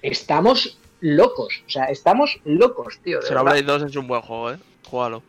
Estamos 0.01 0.77
locos. 1.01 1.61
O 1.67 1.69
sea, 1.69 1.85
estamos 1.85 2.39
locos, 2.45 2.99
tío. 3.03 3.19
de 3.19 3.23
verdad. 3.25 3.27
Xenoblade 3.29 3.63
2 3.63 3.83
es 3.83 3.95
un 3.97 4.07
buen 4.07 4.21
juego, 4.21 4.51
eh. 4.51 4.57
Júgalo. 4.89 5.23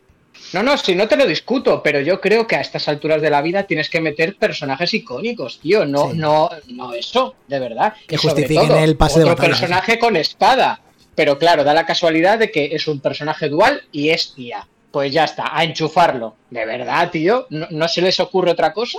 No, 0.55 0.63
no, 0.63 0.77
si 0.79 0.95
no 0.95 1.07
te 1.09 1.17
lo 1.17 1.27
discuto, 1.27 1.83
pero 1.83 2.01
yo 2.01 2.21
creo 2.21 2.47
que 2.47 2.57
a 2.57 2.61
estas 2.61 2.89
alturas 2.89 3.21
de 3.21 3.29
la 3.31 3.43
vida 3.43 3.65
tienes 3.65 3.91
que 3.91 4.01
meter 4.01 4.37
personajes 4.37 4.93
icónicos, 4.95 5.61
tío. 5.61 5.85
No, 5.85 6.11
Sí. 6.11 6.17
no, 6.19 6.49
no 6.69 6.95
eso, 6.95 7.35
de 7.49 7.59
verdad. 7.59 7.95
Que 8.09 8.15
Y 8.15 8.19
sobre 8.19 8.35
justifiquen 8.35 8.69
todo, 8.69 8.79
el 8.79 8.97
pase 8.97 9.19
de 9.19 9.25
otro 9.27 9.37
batalla, 9.37 9.49
personaje 9.51 9.99
con 9.99 10.17
espada. 10.17 10.81
Pero 11.15 11.39
claro, 11.39 11.65
da 11.65 11.75
la 11.75 11.85
casualidad 11.85 12.39
de 12.39 12.51
que 12.51 12.75
es 12.75 12.89
un 12.89 13.01
personaje 13.01 13.49
dual 13.51 13.83
y 13.93 14.09
es 14.09 14.35
tía. 14.35 14.67
Pues 14.91 15.13
ya 15.13 15.25
está, 15.25 15.57
a 15.57 15.65
enchufarlo. 15.65 16.35
De 16.51 16.65
verdad, 16.65 17.11
tío. 17.11 17.47
¿No, 17.51 17.67
no 17.71 17.87
se 17.89 18.01
les 18.03 18.19
ocurre 18.19 18.51
otra 18.53 18.73
cosa? 18.73 18.99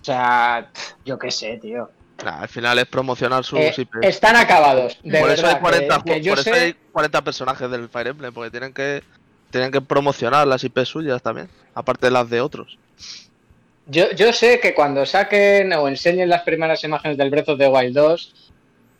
O 0.00 0.04
sea, 0.04 0.70
yo 1.04 1.18
qué 1.18 1.30
sé, 1.32 1.58
tío. 1.60 1.90
Nah, 2.24 2.42
al 2.42 2.48
final 2.48 2.78
es 2.78 2.86
promocionar 2.86 3.44
sus 3.44 3.58
Eh, 3.58 3.72
IPs. 3.76 3.98
están 4.02 4.36
acabados. 4.36 4.98
De 5.02 5.20
por 5.20 5.30
eso 5.30 5.46
hay 5.46 5.56
40, 5.56 6.02
que- 6.04 6.12
que 6.12 6.18
ju- 6.18 6.22
yo 6.22 6.32
por 6.32 6.40
eso 6.40 6.52
hay 6.54 6.74
40 6.92 7.22
personajes 7.22 7.70
del 7.70 7.88
Fire 7.88 8.08
Emblem, 8.08 8.32
porque 8.34 8.50
tienen 8.50 8.72
que 8.72 9.02
tienen 9.50 9.72
que 9.72 9.80
promocionar 9.80 10.46
las 10.46 10.62
IPs 10.62 10.88
suyas 10.88 11.20
también, 11.22 11.48
aparte 11.74 12.06
de 12.06 12.12
las 12.12 12.30
de 12.30 12.40
otros. 12.40 12.78
Yo, 13.86 14.10
yo 14.12 14.32
sé 14.32 14.60
que 14.60 14.74
cuando 14.74 15.04
saquen 15.04 15.72
o 15.72 15.88
enseñen 15.88 16.28
las 16.28 16.42
primeras 16.42 16.84
imágenes 16.84 17.16
del 17.16 17.30
Breath 17.30 17.48
of 17.48 17.58
the 17.58 17.66
Wild 17.66 17.94
2, 17.96 18.32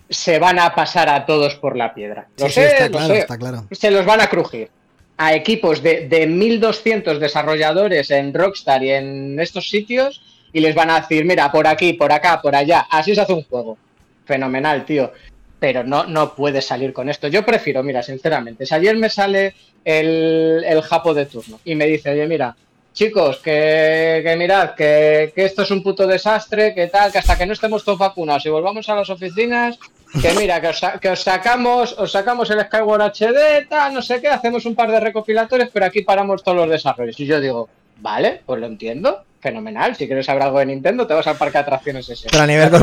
se 0.08 0.40
van 0.40 0.58
a 0.58 0.74
pasar 0.74 1.08
a 1.08 1.24
todos 1.24 1.54
por 1.54 1.76
la 1.76 1.94
piedra. 1.94 2.26
Lo 2.36 2.46
Sí, 2.46 2.54
sí, 2.54 2.60
sé, 2.62 2.66
está 2.66 2.84
lo 2.86 2.90
claro, 2.90 3.06
sé. 3.14 3.18
está 3.20 3.38
claro. 3.38 3.64
Se 3.70 3.90
los 3.92 4.04
van 4.04 4.20
a 4.22 4.26
crujir. 4.26 4.70
A 5.18 5.34
equipos 5.34 5.82
de, 5.84 6.08
de 6.08 6.26
1200 6.26 7.20
desarrolladores 7.20 8.10
en 8.10 8.34
Rockstar 8.34 8.82
y 8.82 8.90
en 8.90 9.38
estos 9.38 9.68
sitios 9.70 10.20
y 10.52 10.60
les 10.60 10.74
van 10.74 10.90
a 10.90 11.00
decir, 11.00 11.24
mira, 11.24 11.50
por 11.50 11.66
aquí, 11.66 11.92
por 11.92 12.12
acá, 12.12 12.40
por 12.40 12.54
allá, 12.54 12.86
así 12.90 13.14
se 13.14 13.20
hace 13.20 13.32
un 13.32 13.44
juego. 13.44 13.78
Fenomenal, 14.24 14.84
tío. 14.84 15.12
Pero 15.58 15.84
no, 15.84 16.04
no 16.04 16.34
puedes 16.34 16.66
salir 16.66 16.92
con 16.92 17.08
esto. 17.08 17.28
Yo 17.28 17.44
prefiero, 17.44 17.82
mira, 17.82 18.02
sinceramente, 18.02 18.64
si 18.64 18.74
ayer 18.74 18.96
me 18.96 19.10
sale 19.10 19.54
el, 19.84 20.64
el 20.66 20.82
japo 20.82 21.12
de 21.12 21.26
turno 21.26 21.60
y 21.64 21.74
me 21.74 21.86
dice, 21.86 22.10
oye, 22.10 22.26
mira, 22.26 22.56
chicos, 22.92 23.38
que, 23.38 24.20
que 24.24 24.36
mirad, 24.36 24.74
que, 24.74 25.32
que 25.34 25.44
esto 25.44 25.62
es 25.62 25.70
un 25.70 25.82
puto 25.82 26.06
desastre, 26.06 26.74
que 26.74 26.88
tal, 26.88 27.12
que 27.12 27.18
hasta 27.18 27.36
que 27.36 27.46
no 27.46 27.52
estemos 27.52 27.84
todos 27.84 27.98
vacunados 27.98 28.44
y 28.46 28.48
volvamos 28.48 28.88
a 28.88 28.96
las 28.96 29.10
oficinas, 29.10 29.78
que 30.20 30.32
mira, 30.38 30.60
que 30.60 30.68
os, 30.68 30.80
que 31.00 31.08
os 31.08 31.20
sacamos, 31.20 31.94
os 31.98 32.10
sacamos 32.10 32.50
el 32.50 32.60
Skyward 32.62 33.12
HD, 33.12 33.68
tal, 33.68 33.94
no 33.94 34.02
sé 34.02 34.20
qué, 34.20 34.28
hacemos 34.28 34.66
un 34.66 34.74
par 34.74 34.90
de 34.90 35.00
recopilatorios, 35.00 35.70
pero 35.72 35.86
aquí 35.86 36.02
paramos 36.02 36.42
todos 36.42 36.58
los 36.58 36.70
desarrollos. 36.70 37.18
Y 37.20 37.26
yo 37.26 37.40
digo, 37.40 37.68
vale, 37.98 38.42
pues 38.44 38.60
lo 38.60 38.66
entiendo, 38.66 39.24
fenomenal. 39.40 39.96
Si 39.96 40.06
quieres 40.06 40.26
saber 40.26 40.42
algo 40.42 40.58
de 40.58 40.66
Nintendo, 40.66 41.06
te 41.06 41.14
vas 41.14 41.26
al 41.26 41.36
parque 41.36 41.58
de 41.58 41.62
atracciones 41.62 42.08
ese. 42.08 42.28
Pero 42.30 42.42
a 42.42 42.46
nivel 42.46 42.70
no 42.72 42.78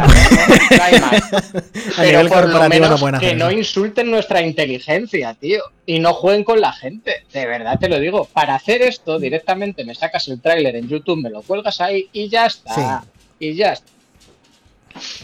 hay 0.84 1.00
más. 1.00 1.14
A 1.34 2.02
Pero 2.02 2.20
nivel 2.24 2.28
por 2.30 2.38
lo 2.38 2.44
corporativo 2.44 2.60
no 2.64 2.70
menos 2.70 3.00
pueden 3.00 3.16
hacer 3.16 3.30
que 3.30 3.36
no 3.36 3.52
insulten 3.52 4.10
nuestra 4.12 4.42
inteligencia, 4.42 5.34
tío. 5.36 5.62
Y 5.86 6.00
no 6.00 6.14
jueguen 6.14 6.44
con 6.44 6.60
la 6.60 6.74
gente. 6.74 7.24
De 7.32 7.46
verdad 7.46 7.78
te 7.80 7.88
lo 7.90 8.00
digo. 8.00 8.26
Para 8.34 8.56
hacer 8.56 8.82
esto, 8.82 9.20
directamente 9.20 9.86
me 9.86 9.94
sacas 9.96 10.28
el 10.28 10.42
tráiler 10.42 10.76
en 10.76 10.88
YouTube, 10.88 11.22
me 11.22 11.30
lo 11.30 11.42
cuelgas 11.44 11.80
ahí 11.82 12.10
y 12.12 12.28
ya 12.30 12.46
está. 12.48 13.04
Y 13.40 13.54
ya 13.56 13.74
está. 13.74 13.88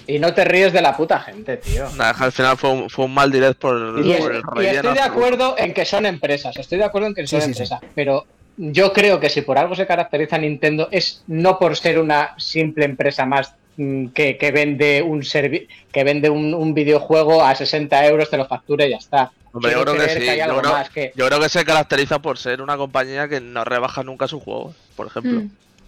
Y 0.06 0.20
no 0.20 0.34
te 0.36 0.44
ríes 0.46 0.72
de 0.72 0.82
la 0.82 0.96
puta 0.96 1.20
gente, 1.20 1.58
tío. 1.58 1.88
Al 2.00 2.32
final 2.32 2.58
fue 2.58 2.70
un, 2.70 2.90
fue 2.92 3.06
un 3.06 3.14
mal 3.14 3.32
direct 3.32 3.60
por, 3.60 4.00
Y, 4.06 4.12
es- 4.12 4.24
el 4.26 4.36
y 4.38 4.42
relleno. 4.42 4.76
estoy 4.76 4.94
de 4.94 5.02
acuerdo 5.02 5.56
en 5.58 5.74
que 5.74 5.84
son 5.86 6.06
empresas, 6.06 6.56
estoy 6.58 6.78
de 6.78 6.84
acuerdo 6.84 7.08
en 7.08 7.16
que 7.16 7.22
Sí, 7.26 7.28
son 7.28 7.40
sí, 7.42 7.46
sí. 7.46 7.50
empresas, 7.64 7.80
pero 7.96 8.26
yo 8.58 8.94
creo 8.94 9.20
que 9.20 9.30
si 9.30 9.42
por 9.42 9.58
algo 9.58 9.76
se 9.76 9.86
caracteriza 9.88 10.38
Nintendo 10.38 10.88
es 10.92 11.24
no 11.28 11.58
por 11.60 11.76
ser 11.76 12.00
una 12.00 12.34
simple 12.38 12.86
empresa 12.86 13.26
más 13.26 13.54
mm, 13.78 14.08
que, 14.08 14.38
que 14.38 14.52
vende 14.52 15.02
un 15.02 15.24
servi 15.24 15.68
que 15.92 16.04
vende 16.04 16.30
un, 16.30 16.54
un 16.54 16.74
videojuego 16.74 17.44
a 17.44 17.56
60 17.56 18.06
euros, 18.08 18.30
te 18.30 18.38
lo 18.38 18.46
factura 18.46 18.86
y 18.86 18.92
ya 18.92 18.98
está. 18.98 19.32
Hombre, 19.52 19.72
yo 19.74 19.82
creo 19.84 19.94
que 19.94 20.00
creer 20.04 20.22
sí. 20.22 20.30
hay 20.30 20.38
yo, 20.40 20.44
algo 20.46 20.60
creo, 20.62 20.72
más 20.74 20.90
que- 20.90 21.12
yo 21.16 21.28
creo 21.28 21.40
que 21.40 21.50
se 21.50 21.64
caracteriza 21.66 22.20
por 22.20 22.38
ser 22.40 22.62
una 22.62 22.76
compañía 22.78 23.28
que 23.28 23.40
no 23.40 23.64
rebaja 23.64 24.04
nunca 24.04 24.28
sus 24.28 24.42
juegos, 24.42 24.76
por 24.96 25.08
ejemplo. 25.08 25.42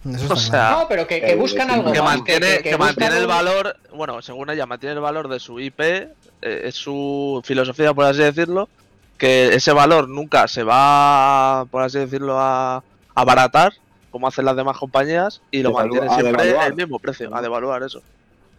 Mm. 0.04 0.14
Eso 0.14 0.22
está 0.22 0.34
O 0.34 0.36
sea, 0.36 0.50
claro. 0.50 0.78
No, 0.82 0.88
pero 0.88 1.06
que, 1.08 1.20
que 1.20 1.32
Eh, 1.32 1.34
buscan 1.34 1.68
algo 1.68 1.90
que 1.90 2.00
más. 2.00 2.14
mantiene, 2.16 2.58
que, 2.62 2.76
mantiene 2.78 3.16
el 3.18 3.26
valor, 3.26 3.76
bueno, 3.92 4.22
según 4.22 4.50
ella, 4.50 4.64
mantiene 4.66 4.94
el 4.94 5.00
valor 5.00 5.26
de 5.28 5.40
su 5.40 5.58
IP, 5.58 5.80
eh, 5.80 6.08
es 6.42 6.76
su 6.76 7.40
filosofía, 7.44 7.92
por 7.92 8.04
así 8.04 8.22
decirlo, 8.22 8.68
que 9.18 9.54
ese 9.54 9.72
valor 9.72 10.08
nunca 10.08 10.46
se 10.48 10.62
va, 10.62 11.66
por 11.70 11.82
así 11.82 11.98
decirlo, 11.98 12.38
a 12.38 12.82
abaratar, 13.14 13.72
como 14.10 14.28
hacen 14.28 14.44
las 14.44 14.56
demás 14.56 14.76
compañías, 14.78 15.40
y 15.50 15.62
lo 15.62 15.72
mantiene 15.72 16.08
siempre 16.14 16.54
el 16.66 16.74
mismo 16.74 16.98
precio, 16.98 17.34
a 17.34 17.40
devaluar 17.42 17.82
eso. 17.82 18.02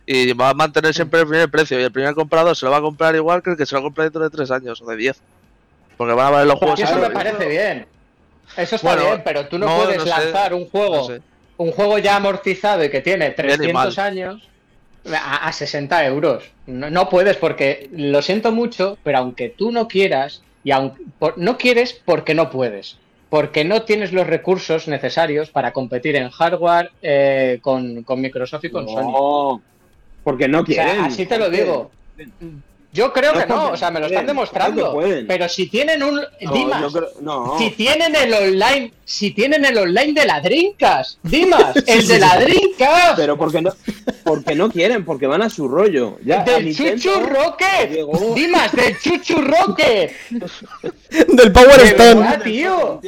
Y 0.05 0.33
va 0.33 0.49
a 0.49 0.53
mantener 0.53 0.93
siempre 0.93 1.19
el 1.21 1.27
primer 1.27 1.49
precio, 1.51 1.79
y 1.79 1.83
el 1.83 1.91
primer 1.91 2.13
comprador 2.15 2.55
se 2.55 2.65
lo 2.65 2.71
va 2.71 2.77
a 2.77 2.81
comprar 2.81 3.15
igual 3.15 3.43
que 3.43 3.51
el 3.51 3.57
que 3.57 3.65
se 3.65 3.75
lo 3.75 3.81
compra 3.83 4.05
dentro 4.05 4.23
de 4.23 4.29
3 4.29 4.51
años 4.51 4.81
o 4.81 4.85
de 4.85 4.95
10. 4.95 5.21
Porque 5.97 6.13
van 6.13 6.27
a 6.27 6.29
valer 6.29 6.47
los 6.47 6.59
juegos 6.59 6.79
eso 6.79 6.93
a 6.93 6.95
me 6.97 7.03
eso. 7.05 7.13
parece 7.13 7.47
bien. 7.47 7.85
Eso 8.55 8.75
está 8.77 8.87
Bueno, 8.87 9.03
bien, 9.05 9.21
pero 9.25 9.47
tú 9.47 9.57
no, 9.59 9.65
no, 9.65 9.77
puedes 9.83 9.97
no 9.97 10.03
sé, 10.03 10.09
lanzar 10.09 10.53
un 10.53 10.69
juego 10.69 10.95
No 10.95 11.03
sé. 11.03 11.21
un 11.57 11.71
juego 11.71 11.97
ya 11.97 12.15
amortizado 12.15 12.83
y 12.83 12.89
que 12.89 13.01
tiene 13.01 13.31
Bien 13.31 13.33
y 13.33 13.57
300 13.57 13.73
mal. 13.97 14.05
años 14.05 14.49
a, 15.11 15.47
a 15.47 15.51
60 15.51 16.05
euros. 16.05 16.43
No, 16.67 16.89
no 16.89 17.09
puedes 17.09 17.35
porque, 17.37 17.89
lo 17.91 18.21
siento 18.21 18.51
mucho, 18.51 18.97
pero 19.03 19.17
aunque 19.17 19.49
tú 19.49 19.71
no 19.71 19.87
quieras, 19.87 20.41
y 20.67 20.71
aunque, 20.71 21.01
por- 21.17 21.37
no 21.37 21.57
quieres 21.57 21.93
porque 22.03 22.33
no 22.33 22.49
puedes, 22.49 22.97
porque 23.29 23.63
no 23.63 23.83
tienes 23.83 24.11
los 24.11 24.27
recursos 24.27 24.89
necesarios 24.89 25.49
para 25.49 25.71
competir 25.71 26.17
en 26.17 26.29
hardware 26.29 26.91
eh, 27.01 27.59
con, 27.61 28.03
con 28.03 28.19
Microsoft 28.19 28.65
y 28.65 28.69
con 28.69 28.85
Sony. 28.89 29.11
No, 29.13 29.61
porque 30.25 30.49
no 30.49 30.59
O 30.59 30.65
sea, 30.65 30.83
quieren. 30.85 31.05
así 31.05 31.25
te 31.25 31.37
lo 31.39 31.49
digo. 31.49 31.89
Yo 32.97 33.13
creo 33.13 33.31
No 33.33 33.39
que 33.39 33.45
no, 33.45 33.69
o 33.69 33.77
sea, 33.77 33.91
me 33.91 33.99
lo 33.99 34.07
están 34.07 34.25
demostrando. 34.25 34.99
Pero 35.27 35.47
si 35.47 35.67
tienen 35.67 36.01
un... 36.01 36.15
No, 36.41 36.51
Dimas, 36.51 36.91
creo- 36.91 37.09
no. 37.21 37.55
si 37.59 37.69
tienen 37.71 38.15
el 38.15 38.33
online, 38.33 38.91
si 39.05 39.31
tienen 39.31 39.63
el 39.65 39.77
online 39.77 40.13
de 40.13 40.25
la 40.25 40.41
Dreamcast, 40.41 41.19
Dimas, 41.21 41.75
el 41.85 42.01
sí, 42.01 42.07
de 42.07 42.15
sí. 42.15 42.19
la 42.19 42.39
Dreamcast, 42.39 43.15
Pero 43.17 43.37
porque 43.37 43.61
no, 43.61 43.71
porque 44.23 44.55
no 44.55 44.71
quieren, 44.71 45.05
porque 45.05 45.27
van 45.27 45.43
a 45.43 45.49
su 45.51 45.67
rollo. 45.67 46.17
Ya, 46.25 46.43
del 46.43 46.65
Nintendo 46.65 47.01
Chuchu 47.01 47.19
llegó- 47.91 48.33
Dimas, 48.33 48.71
del 48.71 48.99
Chuchu 48.99 49.41
Rocket. 49.41 50.11
Del 51.29 51.51
Power 51.51 51.79
Stone. 51.81 52.15
verdad, 52.15 52.41
tío. 52.43 52.99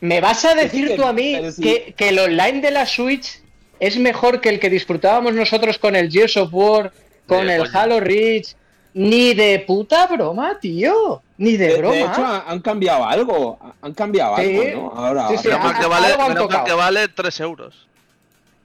¿Me 0.00 0.20
vas 0.20 0.44
a 0.44 0.54
decir 0.62 0.88
que- 0.88 0.94
tú 0.96 1.04
a 1.04 1.12
mí 1.12 1.38
que, 1.60 1.94
que 1.96 2.08
el 2.10 2.18
online 2.18 2.60
de 2.60 2.70
la 2.70 2.84
Switch 2.86 3.40
es 3.80 3.96
mejor 3.98 4.40
que 4.40 4.48
el 4.50 4.60
que 4.60 4.70
disfrutábamos 4.70 5.34
nosotros 5.34 5.78
con 5.78 5.96
el 5.96 6.10
Gears 6.10 6.36
of 6.36 6.50
War, 6.52 6.92
con 7.38 7.46
de 7.46 7.54
el 7.56 7.62
coña. 7.62 7.80
Halo 7.82 8.00
Reach? 8.00 8.54
Ni 8.94 9.32
de 9.34 9.64
puta 9.66 10.06
broma, 10.06 10.58
tío. 10.60 11.22
Ni 11.38 11.56
de, 11.56 11.66
De, 11.68 11.76
broma. 11.78 11.94
de 11.94 12.00
hecho, 12.02 12.24
han 12.26 12.42
han 12.46 12.60
cambiado 12.60 13.04
algo. 13.06 13.58
Han 13.80 13.94
cambiado 13.94 14.36
Sí. 14.36 14.58
algo, 14.58 14.90
¿no? 14.94 14.98
Ahora. 14.98 15.28
Sí, 15.28 15.38
sí, 15.38 15.48
Menos 15.48 15.62
mal 15.64 15.74
a- 15.74 15.78
que 15.78 15.84
a- 15.84 15.88
vale, 15.88 16.64
que 16.66 16.72
vale 16.74 17.08
3 17.08 17.40
euros. 17.40 17.86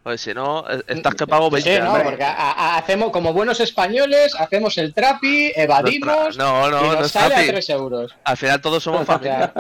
Pues 0.03 0.22
si 0.22 0.34
no, 0.34 0.64
eh, 0.69 0.81
estás 0.88 1.15
que 1.15 1.27
pago 1.27 1.49
20 1.49 1.76
Sí, 1.77 1.81
no, 1.84 2.02
porque 2.02 2.23
a- 2.23 2.31
a- 2.52 2.77
hacemos 2.77 3.11
como 3.11 3.34
buenos 3.34 3.60
españoles, 3.60 4.34
hacemos 4.39 4.77
el 4.77 4.94
trapi, 4.94 5.52
evadimos 5.56 6.38
No, 6.38 6.69
no, 6.69 6.80
y 6.80 6.84
no 6.89 6.94
nos 6.95 7.06
es 7.07 7.11
sale 7.11 7.34
a 7.34 7.38
trapi. 7.38 7.49
3 7.52 7.69
euros. 7.72 8.15
Al 8.23 8.38
final 8.38 8.61
todos 8.61 8.84
somos 8.84 9.06
familia. 9.06 9.52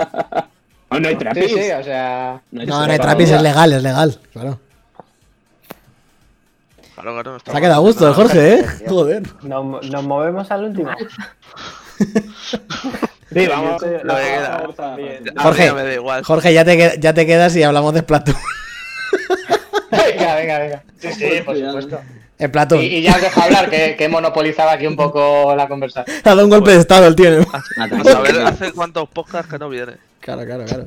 Ah, 0.89 0.99
no 0.99 1.07
hay 1.07 1.15
sí, 1.15 1.19
trapis. 1.19 1.51
sí, 1.51 1.71
o 1.71 1.83
sea. 1.83 2.41
No, 2.51 2.85
no 2.85 2.91
hay 2.93 2.99
trapis, 2.99 3.29
es 3.31 3.41
legal, 3.41 3.73
es 3.73 3.83
legal. 3.83 4.19
Claro. 4.31 4.59
Claro, 6.97 7.13
claro, 7.13 7.31
no 7.31 7.37
está 7.37 7.51
Se 7.51 7.57
ha 7.57 7.61
quedado 7.61 7.75
a 7.75 7.79
gusto 7.79 8.13
Jorge, 8.13 8.53
¿eh? 8.55 8.65
Joder. 8.89 9.23
Nos, 9.43 9.85
nos 9.89 10.03
movemos 10.03 10.49
al 10.51 10.63
último. 10.65 10.89
Sí, 13.31 13.47
vamos. 13.47 13.81
Yo 13.81 13.87
estoy- 13.87 14.03
Lo 14.03 14.15
que 14.15 14.21
queda. 14.23 14.57
vamos 14.57 14.75
también. 14.75 15.17
A 15.17 15.21
mí 15.21 15.39
Jorge, 15.43 15.65
ya 15.65 15.73
me 15.73 15.83
da 15.83 15.93
igual. 15.93 16.23
Jorge, 16.23 16.53
ya 16.53 16.65
te, 16.65 16.99
ya 16.99 17.13
te 17.13 17.25
quedas 17.25 17.55
y 17.55 17.63
hablamos 17.63 17.93
de 17.93 17.99
Splatoon. 18.01 18.37
Venga, 19.91 20.35
venga, 20.35 20.59
venga. 20.59 20.83
Sí, 20.99 21.13
sí, 21.13 21.29
por 21.45 21.55
supuesto. 21.57 21.99
El 22.39 22.49
Splatoon. 22.49 22.81
Y, 22.81 22.85
y 22.87 23.01
ya 23.03 23.15
os 23.15 23.21
dejo 23.21 23.41
hablar, 23.41 23.69
que, 23.69 23.95
que 23.95 24.05
he 24.05 24.09
monopolizado 24.09 24.69
aquí 24.69 24.85
un 24.87 24.95
poco 24.95 25.55
la 25.55 25.67
conversación. 25.67 26.17
Ha 26.23 26.29
dado 26.29 26.43
un 26.43 26.49
golpe 26.49 26.71
de 26.71 26.79
estado 26.79 27.07
el 27.07 27.15
tío. 27.15 27.31
¿no? 27.39 27.45
A 27.53 28.03
saber 28.03 28.41
hace 28.41 28.71
cuántos 28.73 29.07
podcasts 29.09 29.51
que 29.51 29.57
no 29.59 29.69
viene. 29.69 29.93
Claro, 30.19 30.45
claro, 30.45 30.65
claro. 30.65 30.85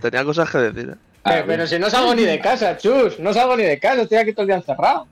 Tenía 0.00 0.24
cosas 0.24 0.50
que 0.50 0.58
decir. 0.58 0.90
¿eh? 0.92 0.96
Pero, 1.24 1.44
pero 1.46 1.66
si 1.68 1.78
no 1.78 1.88
salgo 1.88 2.14
ni 2.14 2.22
de 2.22 2.40
casa, 2.40 2.76
chus, 2.76 3.20
no 3.20 3.32
salgo 3.32 3.56
ni 3.56 3.62
de 3.64 3.78
casa, 3.78 4.02
estoy 4.02 4.18
aquí 4.18 4.32
todo 4.32 4.42
el 4.42 4.46
día 4.48 4.56
encerrado. 4.56 5.06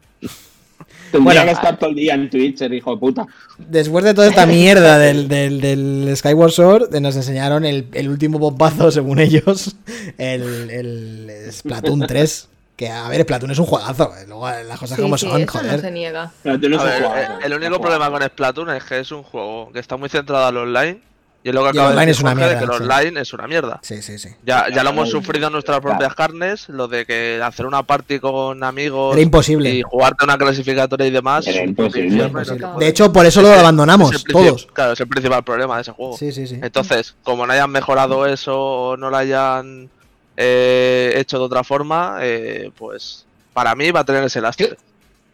Tendría 1.10 1.40
Bueno, 1.40 1.44
que 1.44 1.50
estar 1.50 1.76
todo 1.78 1.90
el 1.90 1.96
día 1.96 2.14
en 2.14 2.30
Twitch, 2.30 2.60
el 2.62 2.74
hijo 2.74 2.92
de 2.94 3.00
puta. 3.00 3.26
Después 3.58 4.04
de 4.04 4.14
toda 4.14 4.28
esta 4.28 4.46
mierda 4.46 4.96
del, 4.98 5.26
del, 5.26 5.60
del 5.60 6.16
Skyward 6.16 6.52
Sword, 6.52 6.94
eh, 6.94 7.00
nos 7.00 7.16
enseñaron 7.16 7.64
el, 7.64 7.88
el 7.92 8.08
último 8.08 8.38
bombazo, 8.38 8.90
según 8.92 9.18
ellos, 9.18 9.74
el, 10.18 10.70
el 10.70 11.52
Splatoon 11.52 12.06
3. 12.06 12.48
Que, 12.76 12.88
a 12.88 13.08
ver, 13.08 13.22
Splatoon 13.22 13.50
es 13.50 13.58
un 13.58 13.66
juegazo. 13.66 14.12
eh, 14.16 14.24
Luego 14.28 14.48
las 14.48 14.78
cosas 14.78 14.96
Sí, 14.96 15.02
como 15.02 15.18
sí, 15.18 15.26
son, 15.26 15.42
eso 15.42 15.62
no 15.62 15.68
joder. 15.68 15.80
se 15.80 15.90
niega. 15.90 16.32
Ver, 16.44 16.60
eh, 16.64 17.28
el 17.44 17.54
único 17.54 17.80
problema 17.80 18.08
con 18.10 18.22
Splatoon 18.22 18.70
es 18.70 18.84
que 18.84 19.00
es 19.00 19.10
un 19.12 19.22
juego 19.24 19.70
que 19.72 19.80
está 19.80 19.96
muy 19.96 20.08
centrado 20.08 20.46
al 20.46 20.56
online 20.56 21.00
Y 21.42 21.48
es 21.48 21.54
lo 21.54 21.62
que 21.62 21.70
acaba 21.70 21.88
de 21.88 21.92
online 21.94 22.06
decir 22.06 22.18
es 22.18 22.20
una 22.22 22.30
de 22.30 22.36
mierda, 22.36 22.58
que 22.58 22.64
el 22.64 22.70
sí. 22.70 22.82
online 22.82 23.20
es 23.20 23.32
una 23.32 23.46
mierda. 23.46 23.80
Sí, 23.82 24.02
sí, 24.02 24.18
sí. 24.18 24.28
Ya, 24.44 24.66
ya 24.68 24.84
lo 24.84 24.90
hemos 24.90 25.08
sufrido 25.08 25.46
en 25.46 25.54
nuestras 25.54 25.80
propias 25.80 26.14
carnes, 26.14 26.68
lo 26.68 26.86
de 26.86 27.06
que 27.06 27.40
hacer 27.42 27.64
una 27.64 27.82
party 27.82 28.18
con 28.18 28.62
amigos 28.62 29.14
Era 29.14 29.22
imposible. 29.22 29.70
y 29.70 29.82
jugarte 29.82 30.24
una 30.24 30.36
clasificatoria 30.36 31.06
y 31.06 31.10
demás. 31.10 31.46
Era 31.46 31.58
es 31.58 31.62
un 31.62 31.68
imposible. 31.70 32.24
Imposible. 32.24 32.60
no 32.60 32.78
De 32.78 32.88
hecho, 32.88 33.10
por 33.10 33.24
eso 33.24 33.40
lo 33.40 33.50
abandonamos, 33.52 34.14
es 34.14 34.24
todos. 34.24 34.68
Claro, 34.72 34.92
es 34.92 35.00
el 35.00 35.08
principal 35.08 35.42
problema 35.42 35.76
de 35.76 35.82
ese 35.82 35.92
juego. 35.92 36.16
Sí, 36.16 36.30
sí, 36.30 36.46
sí. 36.46 36.58
Entonces, 36.62 37.14
como 37.22 37.46
no 37.46 37.52
hayan 37.54 37.70
mejorado 37.70 38.26
eso 38.26 38.58
o 38.58 38.96
no 38.98 39.08
lo 39.08 39.16
hayan 39.16 39.88
eh, 40.36 41.14
hecho 41.16 41.38
de 41.38 41.44
otra 41.44 41.64
forma, 41.64 42.18
eh, 42.20 42.70
pues 42.76 43.24
para 43.54 43.74
mí 43.74 43.90
va 43.90 44.00
a 44.00 44.04
tener 44.04 44.24
ese 44.24 44.42
lastre. 44.42 44.76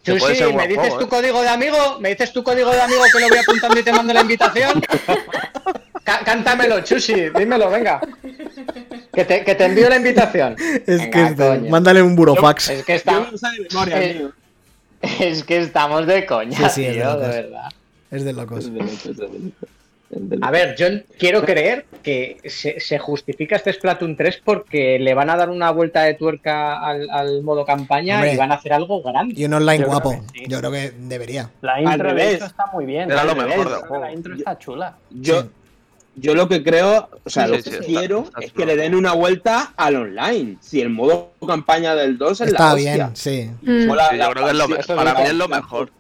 Ser 0.05 0.15
un 0.47 0.57
¿me 0.57 0.69
dices 0.69 0.83
juego, 0.83 0.99
tu 0.99 1.05
¿eh? 1.05 1.09
código 1.09 1.43
de 1.43 1.49
amigo? 1.49 1.99
¿Me 1.99 2.11
dices 2.11 2.33
tu 2.33 2.45
código 2.45 2.71
de 2.71 2.81
amigo 2.81 3.03
que 3.13 3.19
lo 3.19 3.29
voy 3.29 3.39
apuntando 3.39 3.81
y 3.81 3.83
te 3.83 3.93
mando 3.93 4.15
la 4.15 4.21
invitación? 4.21 4.81
Cá- 6.07 6.21
Cántamelo, 6.25 6.81
Chusi, 6.83 7.31
dímelo, 7.37 7.69
venga. 7.69 8.01
Que 9.13 9.25
te, 9.25 9.45
que 9.45 9.55
te 9.55 9.65
envío 9.65 9.89
la 9.89 9.97
invitación. 9.97 10.55
Es 10.87 10.99
Venga, 10.99 11.11
que 11.11 11.23
es 11.25 11.37
de- 11.37 11.49
coño. 11.49 11.71
mándale 11.71 12.01
un 12.03 12.15
burofax. 12.17 12.71
Es 12.71 12.85
que, 12.85 12.95
está, 12.95 13.27
memoria, 13.73 14.31
es 15.03 15.43
que 15.45 15.59
estamos 15.59 16.07
de 16.07 16.25
coña, 16.27 16.69
Sí, 16.71 16.83
sí, 16.83 16.87
es 16.87 16.97
de 16.97 17.05
locos. 17.05 17.29
verdad. 17.29 17.69
Es 18.11 18.25
de 18.25 18.33
locos. 18.33 18.59
Es 18.65 18.73
de 18.73 18.79
loco, 18.79 18.91
es 18.91 19.03
de 19.05 19.13
loco, 19.25 19.29
es 20.11 20.29
de 20.31 20.37
loco. 20.37 20.47
A 20.47 20.51
ver, 20.53 20.77
yo 20.77 20.87
quiero 21.19 21.43
creer 21.45 21.85
que 22.05 22.37
se, 22.45 22.79
se 22.79 22.97
justifica 23.01 23.57
este 23.57 23.73
Splatoon 23.73 24.17
3 24.17 24.41
porque 24.45 25.01
le 25.01 25.15
van 25.15 25.29
a 25.31 25.37
dar 25.37 25.51
una 25.51 25.73
vuelta 25.73 26.03
de 26.05 26.15
tuerca 26.15 26.79
al, 26.79 27.11
al 27.11 27.43
modo 27.43 27.65
campaña 27.67 28.15
Hombre. 28.17 28.35
y 28.35 28.37
van 28.37 28.53
a 28.53 28.55
hacer 28.55 28.73
algo 28.73 29.03
grande. 29.03 29.35
Y 29.37 29.45
un 29.47 29.55
online 29.55 29.81
Yo 29.81 29.87
guapo. 29.87 30.13
sí. 30.33 30.45
Yo 30.47 30.59
creo 30.61 30.71
que 30.71 30.93
debería. 30.97 31.51
La 31.63 31.81
intro 31.83 32.15
de 32.15 32.35
está 32.35 32.67
muy 32.73 32.87
bien. 32.87 33.11
Era 33.11 33.25
lo 33.25 33.35
mejor 33.35 33.91
del 33.91 34.01
La 34.01 34.13
intro 34.13 34.35
está 34.37 34.57
chula. 34.57 34.97
Yo, 35.11 35.43
Sí. 35.43 35.49
Yo 36.19 36.35
lo 36.35 36.49
que 36.49 36.63
creo, 36.65 37.09
o 37.25 37.31
sea, 37.31 37.45
Sí, 37.47 37.51
lo 37.53 37.57
sí, 37.59 37.71
que 37.71 37.77
sí, 37.83 37.85
quiero 37.95 38.25
está 38.25 38.41
es 38.41 38.53
que 38.53 38.67
le 38.67 38.75
den 38.77 38.95
una 38.95 39.13
vuelta 39.13 39.73
al 39.77 39.97
online. 39.97 40.57
Si 40.61 40.81
el 40.81 40.89
modo 40.91 41.33
campaña 41.47 41.95
del 41.95 42.17
2 42.19 42.41
es 42.41 42.49
Está 42.49 42.69
la 42.69 42.75
hostia. 42.75 42.95
bien, 42.95 43.11
sí. 43.17 43.51
Mm. 43.63 43.93
La 43.93 44.09
creo 44.31 44.45
que 44.45 44.51
es 44.51 44.57
lo, 44.57 44.69
para 44.69 44.81
es 44.81 44.89
mí 44.89 44.95
lo- 45.23 45.27
es 45.31 45.35
lo 45.35 45.49
mejor. 45.49 45.91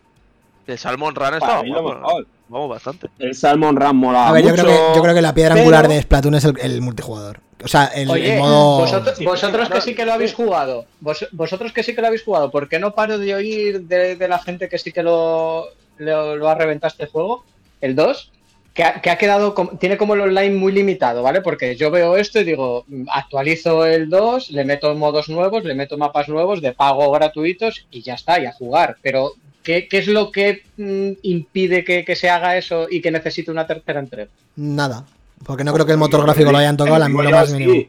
El 0.66 0.78
Salmon 0.78 1.14
Run 1.14 1.24
Para 1.24 1.36
está 1.38 1.62
mí 1.62 1.68
lo 1.70 1.82
guapo, 1.82 1.98
mejor. 2.00 2.26
Vamos 2.48 2.70
bastante. 2.70 3.08
El 3.18 3.34
Salmon 3.34 3.76
Run 3.76 3.96
mola 3.96 4.28
A 4.28 4.32
ver, 4.32 4.42
yo 4.44 4.50
mucho. 4.50 4.62
creo, 4.64 4.74
que, 4.92 4.96
yo 4.96 5.02
creo 5.02 5.14
que 5.14 5.22
la 5.22 5.34
piedra 5.34 5.54
pero- 5.54 5.62
angular 5.62 5.88
de 5.88 6.02
Splatoon 6.02 6.34
es 6.36 6.44
el, 6.44 6.58
el 6.60 6.80
multijugador. 6.80 7.40
O 7.64 7.68
sea, 7.68 7.86
el, 7.86 8.02
el 8.02 8.10
Oye, 8.10 8.38
modo. 8.38 8.78
vosotros, 8.78 9.68
que 9.68 9.80
sí 9.80 9.94
que 9.94 10.04
lo 10.04 10.12
habéis 10.12 10.34
jugado, 10.34 10.86
vos- 11.00 11.26
vosotros 11.32 11.72
que 11.72 11.82
sí 11.82 11.94
que 11.94 12.00
lo 12.00 12.06
habéis 12.08 12.22
jugado, 12.22 12.50
¿por 12.50 12.68
qué 12.68 12.78
no 12.78 12.94
paro 12.94 13.18
de 13.18 13.34
oír 13.34 13.82
de, 13.82 14.14
de 14.16 14.28
la 14.28 14.38
gente 14.38 14.68
que 14.68 14.78
sí 14.78 14.92
que 14.92 15.02
lo, 15.02 15.66
lo, 15.98 16.36
lo 16.36 16.48
ha 16.48 16.54
reventado 16.54 16.90
este 16.90 17.06
juego? 17.06 17.44
El 17.80 17.94
2, 17.96 18.30
que 18.76 18.84
ha, 18.84 19.00
que 19.00 19.08
ha 19.10 19.16
quedado, 19.16 19.54
tiene 19.80 19.96
como 19.96 20.14
el 20.14 20.20
online 20.20 20.54
muy 20.54 20.70
limitado, 20.70 21.22
¿vale? 21.22 21.40
Porque 21.40 21.74
yo 21.76 21.90
veo 21.90 22.16
esto 22.18 22.40
y 22.40 22.44
digo, 22.44 22.84
mm, 22.86 23.04
actualizo 23.10 23.86
el 23.86 24.10
2, 24.10 24.50
le 24.50 24.64
meto 24.66 24.94
modos 24.94 25.28
nuevos, 25.30 25.64
le 25.64 25.74
meto 25.74 25.96
mapas 25.96 26.28
nuevos 26.28 26.60
de 26.60 26.72
pago 26.72 27.10
gratuitos 27.10 27.86
y 27.90 28.02
ya 28.02 28.14
está, 28.14 28.38
y 28.38 28.44
a 28.44 28.52
jugar. 28.52 28.98
Pero, 29.02 29.32
¿qué, 29.62 29.88
qué 29.88 29.98
es 29.98 30.08
lo 30.08 30.30
que 30.30 30.62
mm, 30.76 31.12
impide 31.22 31.84
que, 31.84 32.04
que 32.04 32.14
se 32.14 32.28
haga 32.28 32.58
eso 32.58 32.86
y 32.90 33.00
que 33.00 33.10
necesite 33.10 33.50
una 33.50 33.66
tercera 33.66 33.98
entrega? 33.98 34.30
Nada. 34.56 35.04
Porque 35.44 35.64
no 35.64 35.72
creo 35.72 35.86
que 35.86 35.92
el 35.92 35.98
motor 35.98 36.22
gráfico 36.22 36.52
lo 36.52 36.58
hayan 36.58 36.76
tocado 36.76 36.98
la 36.98 37.08
más 37.08 37.52
mínimo. 37.52 37.72
sí. 37.72 37.88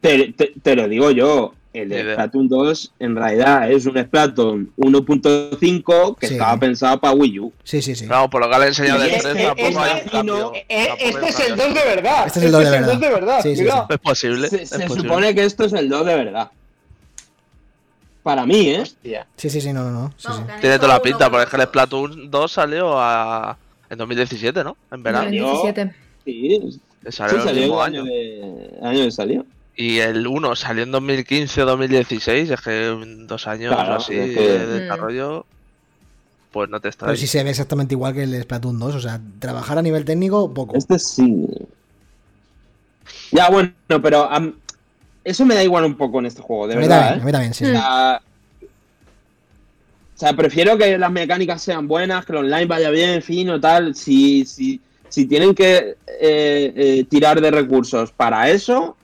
Te, 0.00 0.32
te- 0.32 0.52
te 0.62 0.76
lo 0.76 0.86
digo 0.88 1.10
yo. 1.10 1.54
El 1.74 1.88
de. 1.88 2.12
Splatoon 2.14 2.48
2 2.48 2.92
en 3.00 3.16
realidad 3.16 3.70
es 3.70 3.84
un 3.84 4.00
Splatoon 4.00 4.70
1.5 4.76 6.16
que 6.16 6.28
Sí. 6.28 6.34
estaba 6.34 6.56
pensado 6.58 7.00
para 7.00 7.14
Wii 7.14 7.38
U. 7.40 7.52
Sí, 7.64 7.82
sí, 7.82 7.94
sí. 7.94 8.06
Claro, 8.06 8.30
por 8.30 8.40
lo 8.40 8.48
que 8.48 8.54
han 8.54 8.62
enseñado 8.62 9.00
del 9.00 9.10
Este- 9.10 9.22
3 9.22 9.36
este- 9.36 9.46
tampoco 9.46 9.80
hay 9.80 9.90
un 9.92 9.96
este- 9.98 10.10
cambio. 10.10 10.52
Eh, 10.54 10.64
hay 10.68 10.88
este 11.00 11.28
es 11.28 11.40
el 11.40 11.46
cambio. 11.48 11.64
2 11.66 11.74
de 11.74 11.84
verdad. 11.96 12.26
Este 12.26 12.38
es 12.38 12.44
el 12.46 12.52
2 12.52 12.64
de 12.64 12.70
verdad. 12.70 12.80
el 12.80 12.86
2 12.86 13.00
de 13.00 13.14
verdad. 13.14 13.40
Sí, 13.42 13.56
sí, 13.56 13.62
cuidado. 13.62 13.86
Es 13.90 13.98
posible. 13.98 14.48
Se, 14.48 14.62
es 14.62 14.68
se 14.70 14.78
posible. 14.86 15.02
supone 15.08 15.34
que 15.34 15.44
esto 15.44 15.64
es 15.64 15.72
el 15.72 15.88
2 15.88 16.06
de 16.06 16.14
verdad. 16.14 16.50
Para 18.22 18.46
mí, 18.46 18.68
¿eh? 18.70 18.80
Hostia. 18.80 19.26
Sí, 19.36 19.50
sí, 19.50 19.60
sí, 19.60 19.72
no, 19.72 19.90
no, 19.90 19.90
no. 19.90 20.14
Tiene 20.60 20.78
toda 20.78 20.94
la 20.94 21.02
pinta, 21.02 21.28
porque 21.28 21.44
es 21.44 21.50
que 21.50 21.56
el 21.56 21.62
Splatoon 21.64 22.30
2 22.30 22.52
salió 22.52 22.98
a... 22.98 23.58
en 23.90 23.98
2017, 23.98 24.64
¿no? 24.64 24.76
En 24.90 25.02
verano. 25.02 25.24
2017. 25.24 25.94
Sí, 26.24 26.80
Salió 27.10 27.46
el 27.46 27.54
mismo 27.56 27.82
año, 27.82 28.00
año. 28.00 28.10
de, 28.10 28.70
el 28.80 28.86
año 28.86 29.04
que 29.04 29.10
salió. 29.10 29.44
Y 29.76 29.98
el 29.98 30.26
1 30.26 30.54
salió 30.56 30.84
en 30.84 30.92
2015 30.92 31.62
o 31.62 31.66
2016, 31.66 32.50
es 32.50 32.60
que 32.60 32.88
en 32.88 33.26
dos 33.26 33.46
años 33.48 33.74
Claro, 33.74 33.94
o 33.94 33.96
así 33.96 34.14
es 34.14 34.30
que- 34.36 34.48
de 34.58 34.66
Mm. 34.66 34.80
desarrollo, 34.82 35.46
pues 36.52 36.70
no 36.70 36.80
te 36.80 36.88
está 36.88 37.06
Pero 37.06 37.16
sí 37.18 37.26
se 37.26 37.42
ve 37.42 37.50
exactamente 37.50 37.94
igual 37.94 38.14
que 38.14 38.22
el 38.22 38.40
Splatoon 38.42 38.78
2. 38.78 38.94
O 38.94 39.00
sea, 39.00 39.20
trabajar 39.40 39.76
a 39.78 39.82
nivel 39.82 40.04
técnico, 40.04 40.52
poco. 40.54 40.76
Este 40.76 40.98
sí. 41.00 41.48
Ya, 43.32 43.50
bueno, 43.50 43.72
pero 44.00 44.28
eso 45.24 45.44
me 45.44 45.54
da 45.56 45.64
igual 45.64 45.84
un 45.84 45.96
poco 45.96 46.20
en 46.20 46.26
este 46.26 46.40
juego, 46.40 46.68
de 46.68 46.74
a 46.74 46.76
mí 46.76 46.82
verdad. 46.82 47.00
también, 47.00 47.22
a 47.22 47.24
mí 47.26 47.32
también, 47.32 47.54
sí. 47.54 47.64
O 47.64 47.66
sí. 47.66 47.72
sea, 47.72 48.22
o 50.14 50.18
sea, 50.18 50.32
prefiero 50.34 50.78
que 50.78 50.96
las 50.96 51.10
mecánicas 51.10 51.60
sean 51.60 51.88
buenas, 51.88 52.24
que 52.24 52.30
el 52.32 52.38
online 52.38 52.66
vaya 52.66 52.90
bien, 52.90 53.20
fino, 53.20 53.60
tal. 53.60 53.96
Si, 53.96 54.44
si, 54.46 54.80
si 55.08 55.26
tienen 55.26 55.52
que 55.56 55.96
eh, 56.20 56.72
eh, 56.76 57.04
tirar 57.10 57.40
de 57.40 57.50
recursos 57.50 58.12
para 58.12 58.48
eso, 58.48 58.96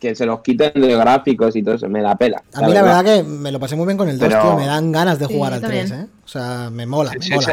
que 0.00 0.14
se 0.14 0.26
los 0.26 0.40
quiten 0.40 0.72
de 0.74 0.96
gráficos 0.96 1.54
y 1.56 1.62
todo 1.62 1.74
eso, 1.74 1.88
me 1.88 2.00
da 2.02 2.14
pela. 2.16 2.42
A 2.54 2.62
mí 2.62 2.72
la 2.72 2.82
verdad 2.82 3.04
que 3.04 3.22
me 3.22 3.50
lo 3.52 3.58
pasé 3.60 3.76
muy 3.76 3.86
bien 3.86 3.96
con 3.98 4.08
el 4.08 4.18
2, 4.18 4.28
Pero- 4.28 4.40
tío. 4.42 4.56
Me 4.56 4.66
dan 4.66 4.92
ganas 4.92 5.18
de 5.18 5.26
jugar 5.26 5.52
al 5.54 5.60
3, 5.60 5.88
también. 5.90 6.06
¿eh? 6.06 6.10
O 6.24 6.28
sea, 6.28 6.70
me 6.70 6.86
mola, 6.86 7.12
Sí, 7.20 7.30
mola. 7.32 7.46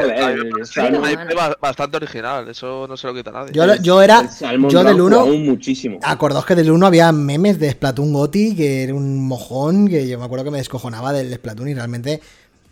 sí, 0.63 0.79
el 0.79 1.35
ba- 1.35 1.57
bastante 1.59 1.97
original, 1.97 2.47
eso 2.47 2.85
no 2.87 2.95
se 2.95 3.07
lo 3.07 3.13
quita 3.13 3.31
nadie. 3.31 3.51
Yo, 3.51 3.65
yo 3.75 4.01
era. 4.01 4.29
Yo 4.69 4.83
del 4.83 4.97
Run 4.97 5.13
1. 5.13 5.19
jugaba 5.21 5.37
muchísimo. 5.39 5.99
Acordaos 6.03 6.45
que 6.45 6.55
del 6.55 6.71
1 6.71 6.85
había 6.85 7.11
memes 7.11 7.59
de 7.59 7.71
Splatoon 7.71 8.13
Goti, 8.13 8.55
que 8.55 8.83
era 8.83 8.93
un 8.93 9.27
mojón, 9.27 9.87
que 9.87 10.07
yo 10.07 10.17
me 10.19 10.25
acuerdo 10.25 10.45
que 10.45 10.51
me 10.51 10.59
descojonaba 10.59 11.11
del 11.13 11.33
Splatoon 11.33 11.67
y 11.69 11.73
realmente 11.73 12.21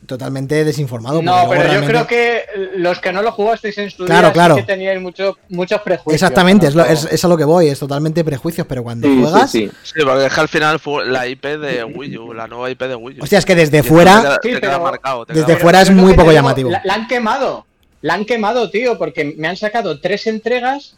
totalmente 0.05 0.63
desinformado. 0.63 1.21
No, 1.21 1.45
pero 1.49 1.63
yo 1.63 1.67
realmente- 1.69 1.87
creo 1.87 2.07
que 2.07 2.45
los 2.77 2.99
que 2.99 3.11
no 3.11 3.21
lo 3.21 3.31
jugasteis 3.31 3.77
en 3.77 3.89
su 3.91 4.05
Claro, 4.05 4.27
día 4.27 4.33
claro. 4.33 4.55
sí 4.55 4.61
que 4.61 4.67
teníais 4.67 5.01
mucho- 5.01 5.37
muchos 5.49 5.81
prejuicios. 5.81 6.13
Exactamente, 6.21 6.67
es, 6.67 6.75
¿no? 6.75 6.83
lo- 6.83 6.89
es, 6.89 7.05
es 7.11 7.25
a 7.25 7.27
lo 7.27 7.35
que 7.35 7.43
voy, 7.43 7.67
es 7.67 7.79
totalmente 7.79 8.23
prejuicios, 8.23 8.65
pero 8.67 8.83
cuando 8.83 9.07
Sí, 9.07 9.19
juegas. 9.21 9.51
sí, 9.51 9.67
sí. 9.83 9.91
Sí, 9.95 10.05
porque 10.05 10.25
es 10.27 10.33
que 10.33 10.39
al 10.39 10.47
final 10.47 10.79
fue 10.79 11.05
la 11.05 11.27
IP 11.27 11.57
de 11.57 11.83
Wii 11.83 12.17
U, 12.19 12.33
la 12.33 12.47
nueva 12.47 12.69
IP 12.69 12.87
de 12.87 12.95
Wii 12.95 13.19
U. 13.19 13.23
Hostia, 13.23 13.39
es 13.39 13.45
que 13.45 13.55
desde 13.55 13.83
fuera. 13.83 14.15
Te 14.15 14.21
queda, 14.21 14.39
Sí, 14.43 14.49
te 14.53 14.61
queda 14.61 14.71
pero- 14.73 14.83
marcado. 14.83 15.25
te 15.25 15.33
desde 15.33 15.57
fuera 15.57 15.81
es 15.81 15.91
muy 15.91 16.11
que 16.11 16.17
poco 16.19 16.31
llamativo. 16.31 16.69
La, 16.69 16.81
la 16.85 16.93
han 16.93 17.07
quemado. 17.07 17.65
La 18.01 18.13
han 18.13 18.25
quemado, 18.25 18.69
tío, 18.69 18.97
porque 18.97 19.33
me 19.37 19.47
han 19.47 19.57
sacado 19.57 19.99
tres 19.99 20.27
entregas. 20.27 20.95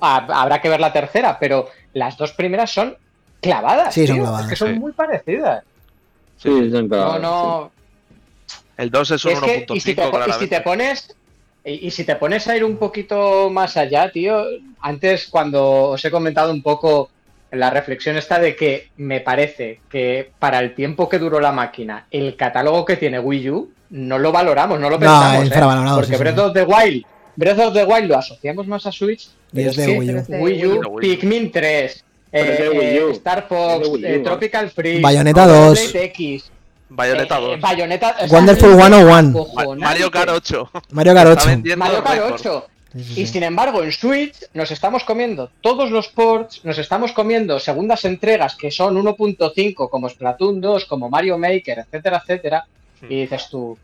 Ha- 0.00 0.26
Habrá 0.42 0.60
que 0.60 0.68
ver 0.68 0.80
la 0.80 0.92
tercera, 0.92 1.38
pero 1.38 1.68
las 1.92 2.16
dos 2.16 2.32
primeras 2.32 2.72
son 2.72 2.96
clavadas. 3.40 3.94
Sí, 3.94 4.06
son 4.06 4.16
clavadas, 4.18 4.44
Es 4.44 4.50
que 4.50 4.56
son 4.56 4.72
sí. 4.74 4.80
muy 4.80 4.92
parecidas. 4.92 5.62
Sí, 6.38 6.48
son 6.70 6.88
No, 6.88 6.88
clavadas, 6.88 7.20
no. 7.22 7.70
El 8.76 8.90
2 8.90 9.10
es 9.12 9.24
un 9.24 9.32
Es 9.32 9.40
que, 9.40 9.66
1.5 9.66 9.76
y 9.76 9.80
si, 9.80 9.90
y 9.90 10.32
si 10.40 10.46
te 10.48 10.60
pones 10.60 11.14
y, 11.64 11.86
y 11.86 11.90
si 11.90 12.04
te 12.04 12.16
pones 12.16 12.48
a 12.48 12.56
ir 12.56 12.64
un 12.64 12.76
poquito 12.76 13.48
más 13.50 13.76
allá, 13.76 14.10
tío, 14.10 14.44
antes 14.80 15.28
cuando 15.28 15.90
os 15.90 16.04
he 16.04 16.10
comentado 16.10 16.50
un 16.52 16.62
poco 16.62 17.10
la 17.52 17.70
reflexión 17.70 18.16
esta 18.16 18.38
de 18.38 18.56
que 18.56 18.88
me 18.96 19.20
parece 19.20 19.80
que 19.90 20.30
para 20.38 20.58
el 20.58 20.74
tiempo 20.74 21.08
que 21.08 21.18
duró 21.18 21.38
la 21.38 21.52
máquina, 21.52 22.06
el 22.10 22.34
catálogo 22.36 22.84
que 22.84 22.96
tiene 22.96 23.18
Wii 23.20 23.50
U, 23.50 23.70
no 23.90 24.18
lo 24.18 24.32
valoramos, 24.32 24.80
no 24.80 24.88
lo 24.88 24.96
No, 24.96 25.00
pensamos. 25.00 25.42
¿eh? 25.42 25.46
infravalorado, 25.46 25.96
Porque 25.96 26.06
sí, 26.08 26.14
sí. 26.16 26.18
Breath 26.22 26.38
of 26.38 26.52
the 26.54 26.62
Wild, 26.64 27.04
Breath 27.36 27.58
of 27.58 27.74
the 27.74 27.84
Wild 27.84 28.08
lo 28.08 28.16
asociamos 28.16 28.66
más 28.66 28.86
a 28.86 28.92
Switch, 28.92 29.28
Y 29.52 29.62
es 29.62 29.76
de 29.76 29.84
que 29.86 29.98
Wii 30.40 30.66
U. 30.66 30.80
Wii. 30.88 31.00
Pikmin 31.16 31.50
3, 31.52 32.04
Pero 32.30 32.52
es 32.52 32.58
de 32.58 32.66
eh, 32.66 32.70
Wii 32.70 33.00
U. 33.04 33.08
eh, 33.08 33.12
Star 33.12 33.46
Fox, 33.46 33.86
Wii 33.88 34.02
U, 34.02 34.06
eh, 34.06 34.18
¿no? 34.18 34.24
Tropical 34.24 34.70
Freeze, 34.70 35.02
Bayonetta 35.02 35.44
Blade 35.46 35.68
2. 35.68 35.94
X, 35.94 36.51
Bayonetta 36.94 37.38
eh, 37.38 37.40
2. 37.40 37.60
Bayonetta, 37.60 38.16
o 38.20 38.28
sea, 38.28 38.38
Wonderful 38.38 38.70
es 38.70 38.76
101. 38.76 39.40
acojonante. 39.40 39.84
Mario 39.84 40.10
Kart 40.10 40.30
8. 40.30 40.70
Mario 40.90 41.14
Kart 41.14 41.30
Está 41.30 41.42
8. 41.42 41.50
vendiendo 41.50 41.84
Mario 41.84 42.02
Kart 42.02 42.14
récord. 42.16 42.34
8. 42.34 42.66
Sí, 42.94 43.04
sí, 43.04 43.20
Y 43.22 43.26
sin 43.26 43.42
embargo, 43.42 43.82
en 43.82 43.90
Switch 43.90 44.36
nos 44.52 44.70
estamos 44.70 45.02
comiendo 45.04 45.50
todos 45.62 45.90
los 45.90 46.08
ports, 46.08 46.62
nos 46.64 46.76
estamos 46.76 47.12
comiendo 47.12 47.58
segundas 47.58 48.04
entregas 48.04 48.54
que 48.54 48.70
son 48.70 48.96
1.5, 49.02 49.88
como 49.88 50.08
Splatoon 50.10 50.60
2, 50.60 50.84
como 50.84 51.08
Mario 51.08 51.38
Maker, 51.38 51.78
etcétera, 51.78 52.18
etcétera. 52.22 52.66
Y 53.08 53.22
dices 53.22 53.48
tú, 53.50 53.78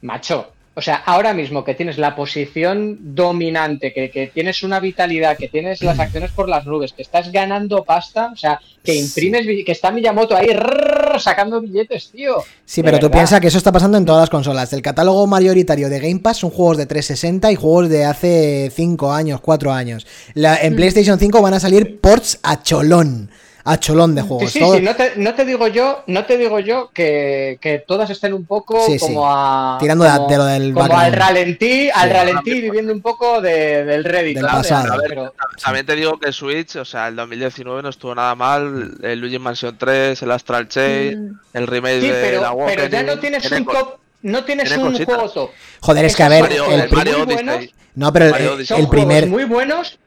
macho, 0.00 0.53
o 0.76 0.82
sea, 0.82 0.96
ahora 1.06 1.32
mismo 1.34 1.62
que 1.64 1.74
tienes 1.74 1.98
la 1.98 2.16
posición 2.16 2.98
dominante, 3.14 3.92
que, 3.92 4.10
que 4.10 4.26
tienes 4.26 4.62
una 4.62 4.80
vitalidad, 4.80 5.36
que 5.36 5.48
tienes 5.48 5.82
las 5.82 5.98
acciones 6.00 6.32
por 6.32 6.48
las 6.48 6.66
nubes, 6.66 6.92
que 6.92 7.02
estás 7.02 7.30
ganando 7.30 7.84
pasta, 7.84 8.30
o 8.32 8.36
sea, 8.36 8.60
que 8.82 8.94
imprimes, 8.94 9.46
que 9.64 9.72
está 9.72 9.90
Miyamoto 9.92 10.36
ahí 10.36 10.48
rrrr, 10.52 11.20
sacando 11.20 11.60
billetes, 11.60 12.10
tío. 12.10 12.36
Sí, 12.64 12.82
pero 12.82 12.98
tú 12.98 13.10
piensas 13.10 13.40
que 13.40 13.46
eso 13.46 13.58
está 13.58 13.70
pasando 13.72 13.98
en 13.98 14.04
todas 14.04 14.22
las 14.22 14.30
consolas. 14.30 14.72
El 14.72 14.82
catálogo 14.82 15.26
mayoritario 15.26 15.88
de 15.88 16.00
Game 16.00 16.18
Pass 16.20 16.38
son 16.38 16.50
juegos 16.50 16.76
de 16.76 16.86
360 16.86 17.52
y 17.52 17.54
juegos 17.54 17.88
de 17.88 18.04
hace 18.04 18.70
5 18.74 19.12
años, 19.12 19.40
4 19.40 19.72
años. 19.72 20.06
La- 20.34 20.56
en 20.60 20.74
PlayStation 20.76 21.18
5 21.18 21.40
van 21.40 21.54
a 21.54 21.60
salir 21.60 22.00
ports 22.00 22.40
a 22.42 22.62
cholón. 22.62 23.30
A 23.66 23.78
cholón 23.80 24.14
de 24.14 24.20
Sí, 24.22 24.28
juegos. 24.28 24.50
sí, 24.52 24.60
Todo- 24.60 24.74
sí, 24.76 24.82
no 24.82 24.94
te, 24.94 25.12
no 25.16 25.34
te 25.34 25.44
digo 25.46 25.66
yo, 25.68 26.04
no 26.06 26.24
te 26.26 26.36
digo 26.36 26.58
yo 26.60 26.90
que, 26.92 27.58
que 27.62 27.78
todas 27.78 28.10
estén 28.10 28.34
un 28.34 28.44
poco 28.44 28.84
Sí, 28.84 28.98
sí. 28.98 29.06
como 29.06 29.24
a 29.26 29.78
Tirando 29.80 30.04
de- 30.04 30.10
como, 30.10 30.28
de 30.28 30.36
lo 30.36 30.44
del 30.44 30.74
como 30.74 30.96
al 30.98 31.12
ralentí, 31.12 31.88
al 31.94 32.08
Sí. 32.08 32.14
ralentí 32.14 32.60
viviendo 32.60 32.92
un 32.92 33.00
poco 33.00 33.40
de- 33.40 33.84
del 33.84 34.04
Reddit, 34.04 34.36
Del 34.36 34.46
pasado. 34.46 34.92
A 34.92 34.96
ver, 34.98 35.06
pero- 35.08 35.34
También 35.62 35.86
te 35.86 35.96
digo 35.96 36.18
que 36.18 36.30
Switch, 36.32 36.76
o 36.76 36.84
sea, 36.84 37.08
el 37.08 37.16
2019 37.16 37.82
no 37.82 37.88
estuvo 37.88 38.14
nada 38.14 38.34
mal. 38.34 38.96
El 39.02 39.18
Luigi 39.20 39.38
Mansion 39.38 39.76
3, 39.78 40.20
el 40.22 40.30
Astral 40.30 40.68
Chain, 40.68 41.28
Mm. 41.30 41.40
el 41.54 41.66
remake 41.66 42.00
sí, 42.02 42.08
de 42.08 42.20
pero, 42.22 42.40
la 42.42 42.54
pero 42.66 42.86
ya 42.86 43.02
no 43.02 43.18
tienes 43.18 43.40
tiene 43.42 43.56
un 43.58 43.64
co- 43.64 43.72
top, 43.72 43.94
no 44.22 44.44
tienes 44.44 44.68
tiene 44.68 44.84
un 44.84 44.92
cositas. 44.92 45.14
juego 45.14 45.30
top. 45.30 45.50
Joder, 45.80 46.04
es 46.04 46.16
que 46.16 46.22
a 46.22 46.28
ver, 46.28 46.42
Mario, 46.42 46.66
el, 46.66 46.80
el 46.80 46.88
pri- 46.88 46.96
Mario 46.96 47.24
buenos, 47.24 47.64
no, 47.94 48.12
pero 48.12 48.26
el, 48.36 48.66
el- 48.68 48.88
primer, 48.88 49.26
muy 49.26 49.44
buenos, 49.44 49.98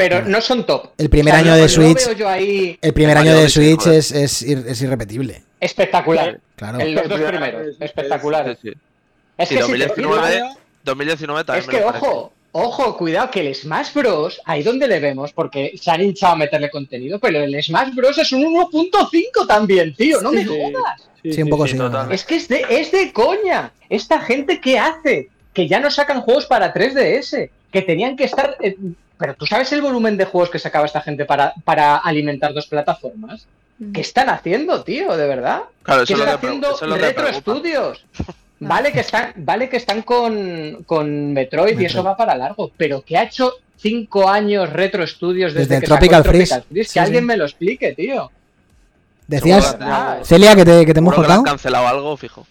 pero 0.00 0.22
no 0.26 0.40
son 0.40 0.64
top. 0.66 0.90
el 0.98 1.08
primer 1.10 1.34
O 1.34 1.36
sea, 1.36 1.44
año 1.44 1.54
de 1.56 1.62
no 1.62 1.68
Switch, 1.68 2.06
veo 2.06 2.12
yo 2.14 2.28
ahí 2.28 2.78
el 2.80 2.92
primer 2.92 3.16
año 3.18 3.34
de 3.36 3.48
Switch 3.48 3.86
es, 3.86 4.12
es, 4.12 4.42
ir- 4.42 4.64
es 4.66 4.80
irrepetible. 4.82 5.42
espectacular. 5.60 6.40
Claro. 6.56 6.80
En 6.80 6.94
los 6.94 7.08
dos 7.08 7.20
primeros, 7.20 7.60
primer- 7.62 7.76
espectaculares. 7.84 8.58
Sí, 8.62 8.70
sí. 8.70 8.78
Es 9.38 9.48
que 9.48 9.54
si 9.62 9.72
te 9.72 9.78
2019, 9.86 10.28
fijas- 10.32 10.56
2019 10.84 11.44
también 11.44 11.64
Es 11.64 11.70
que, 11.70 11.84
ojo, 11.84 12.32
ojo, 12.52 12.96
cuidado, 12.96 13.30
que 13.30 13.40
el 13.48 13.54
Smash 13.54 13.92
Bros. 13.94 14.40
Ahí 14.44 14.62
donde 14.62 14.86
le 14.88 15.00
vemos, 15.00 15.32
porque 15.32 15.72
se 15.80 15.90
han 15.90 16.02
hinchado 16.02 16.34
a 16.34 16.36
meterle 16.36 16.68
contenido, 16.70 17.18
pero 17.18 17.38
el 17.42 17.62
Smash 17.62 17.94
Bros. 17.94 18.18
es 18.18 18.32
un 18.32 18.44
1.5 18.44 19.46
también, 19.46 19.94
tío, 19.94 20.20
no 20.20 20.32
me 20.32 20.42
Sí. 20.42 20.48
jodas. 20.48 21.02
Sí, 21.22 21.42
un 21.42 21.48
poco 21.50 21.66
sí. 21.66 21.76
Es 22.10 22.24
que 22.24 22.36
es 22.36 22.48
de, 22.48 22.64
es 22.70 22.90
de 22.92 23.12
coña. 23.12 23.72
Esta 23.90 24.20
gente, 24.20 24.58
¿qué 24.60 24.78
hace? 24.78 25.28
Que 25.52 25.68
ya 25.68 25.78
no 25.80 25.90
sacan 25.90 26.22
juegos 26.22 26.46
para 26.46 26.72
3DS, 26.72 27.50
que 27.72 27.82
tenían 27.82 28.16
que 28.16 28.24
estar. 28.24 28.56
eh, 28.60 28.76
pero 29.20 29.34
tú 29.34 29.46
sabes 29.46 29.70
el 29.72 29.82
volumen 29.82 30.16
de 30.16 30.24
juegos 30.24 30.48
que 30.50 30.58
sacaba 30.58 30.86
esta 30.86 31.02
gente 31.02 31.26
para, 31.26 31.52
para 31.62 31.98
alimentar 31.98 32.54
dos 32.54 32.66
plataformas. 32.66 33.46
Mm. 33.78 33.92
¿Qué 33.92 34.00
están 34.00 34.30
haciendo, 34.30 34.82
tío? 34.82 35.14
¿De 35.16 35.28
verdad? 35.28 35.60
Claro, 35.82 36.04
¿Qué 36.06 36.14
están 36.14 36.26
que, 36.26 36.32
haciendo 36.46 36.76
que 36.78 36.86
Retro. 36.86 37.32
Studios? 37.34 38.04
Vale 38.62 38.92
que 38.92 39.00
están, 39.00 39.32
vale 39.36 39.70
que 39.70 39.78
están 39.78 40.02
con, 40.02 40.82
con 40.84 41.32
Metroid, 41.32 41.80
y 41.80 41.86
eso 41.86 42.02
va 42.04 42.14
para 42.14 42.34
largo, 42.36 42.70
pero 42.76 43.02
¿qué 43.02 43.16
ha 43.16 43.22
hecho 43.22 43.54
cinco 43.78 44.28
años 44.28 44.70
Retro 44.70 45.06
Studios 45.06 45.54
desde, 45.54 45.66
Desde 45.76 45.80
que 45.80 45.86
Tropical 45.86 46.22
sacó 46.22 46.28
Freeze. 46.36 46.62
Que 46.74 46.84
Sí, 46.84 46.98
alguien 46.98 47.22
sí. 47.22 47.26
me 47.26 47.36
lo 47.38 47.44
explique, 47.46 47.94
tío. 47.94 48.30
Decías, 49.26 49.74
que- 49.76 49.78
Ah, 49.84 50.18
Celia, 50.24 50.54
que 50.54 50.66
te, 50.66 50.84
que 50.84 50.92
te 50.92 50.98
hemos 50.98 51.14
Seguro 51.14 51.26
que 51.28 51.32
han 51.32 51.38
cortado. 51.38 51.56
cancelado 51.56 51.88
algo, 51.88 52.16
fijo. 52.18 52.46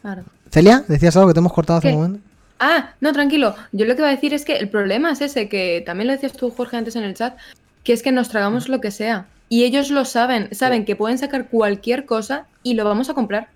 Claro. 0.00 0.22
Celia, 0.50 0.82
decías 0.88 1.14
algo 1.16 1.28
que 1.28 1.34
te 1.34 1.40
hemos 1.40 1.52
cortado 1.52 1.78
hace 1.80 1.88
¿Qué? 1.88 1.94
un 1.94 2.00
momento. 2.02 2.27
Ah, 2.60 2.94
no, 3.00 3.12
tranquilo. 3.12 3.54
Yo 3.72 3.86
lo 3.86 3.94
que 3.94 4.00
iba 4.02 4.08
a 4.08 4.12
decir 4.14 4.34
es 4.34 4.44
que 4.44 4.56
el 4.56 4.68
problema 4.68 5.12
es 5.12 5.20
ese, 5.20 5.48
que 5.48 5.82
también 5.86 6.08
lo 6.08 6.12
decías 6.12 6.32
tú, 6.32 6.50
Jorge, 6.50 6.76
antes 6.76 6.96
en 6.96 7.04
el 7.04 7.14
chat, 7.14 7.36
que 7.84 7.92
es 7.92 8.02
que 8.02 8.10
nos 8.12 8.28
tragamos 8.28 8.68
lo 8.68 8.80
que 8.80 8.90
sea. 8.90 9.26
Y 9.48 9.64
ellos 9.64 9.90
lo 9.90 10.04
saben, 10.04 10.54
saben 10.54 10.84
que 10.84 10.96
pueden 10.96 11.18
sacar 11.18 11.48
cualquier 11.48 12.04
cosa 12.04 12.46
y 12.62 12.74
lo 12.74 12.84
vamos 12.84 13.08
a 13.08 13.14
comprar. 13.14 13.48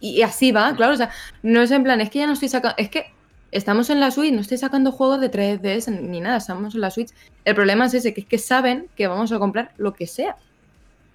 Y 0.00 0.22
así 0.22 0.52
va, 0.52 0.74
claro. 0.76 0.92
O 0.92 0.96
sea, 0.96 1.10
no 1.42 1.62
es 1.62 1.70
en 1.70 1.82
plan, 1.82 2.00
es 2.00 2.10
que 2.10 2.20
ya 2.20 2.26
no 2.26 2.34
estoy 2.34 2.48
sacando. 2.48 2.76
Es 2.78 2.90
que 2.90 3.06
estamos 3.50 3.90
en 3.90 3.98
la 4.00 4.10
Switch, 4.10 4.32
no 4.32 4.40
estoy 4.40 4.58
sacando 4.58 4.92
juegos 4.92 5.20
de 5.20 5.30
3DS 5.30 5.88
ni 5.90 6.20
nada, 6.20 6.36
estamos 6.36 6.74
en 6.74 6.80
la 6.82 6.90
Switch. 6.90 7.10
El 7.44 7.54
problema 7.54 7.86
es 7.86 7.94
ese, 7.94 8.14
que 8.14 8.20
es 8.20 8.26
que 8.26 8.38
saben 8.38 8.86
que 8.96 9.06
vamos 9.08 9.32
a 9.32 9.38
comprar 9.38 9.72
lo 9.78 9.94
que 9.94 10.06
sea. 10.06 10.36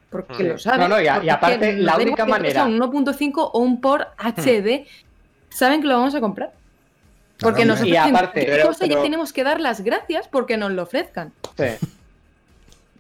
Porque 0.10 0.44
Mm. 0.44 0.48
lo 0.48 0.57
saben. 0.60 0.82
No, 0.82 0.88
no, 0.90 1.02
y 1.02 1.07
a- 1.07 1.23
y 1.23 1.30
aparte, 1.30 1.73
la 1.77 1.95
única 1.98 2.26
manera- 2.26 2.65
Un 2.65 2.77
1.5 2.82 3.49
o 3.53 3.60
un 3.60 3.80
por 3.80 4.07
HD, 4.18 4.86
saben 5.49 5.82
que 5.82 5.88
lo 5.88 5.98
vamos 5.98 6.15
a 6.15 6.19
comprar. 6.19 6.52
Porque 7.40 7.64
Claro, 7.64 7.72
nos 7.74 7.80
hombre. 7.82 7.94
Y 7.94 7.98
aparte- 7.98 8.44
pero- 8.45 8.70
pero- 8.80 9.02
tenemos 9.02 9.34
que 9.34 9.44
dar 9.44 9.60
las 9.60 9.82
gracias 9.82 10.28
porque 10.30 10.56
nos 10.57 10.72
lo 10.72 10.84
ofrezcan. 10.84 11.34
Sí. 11.57 11.66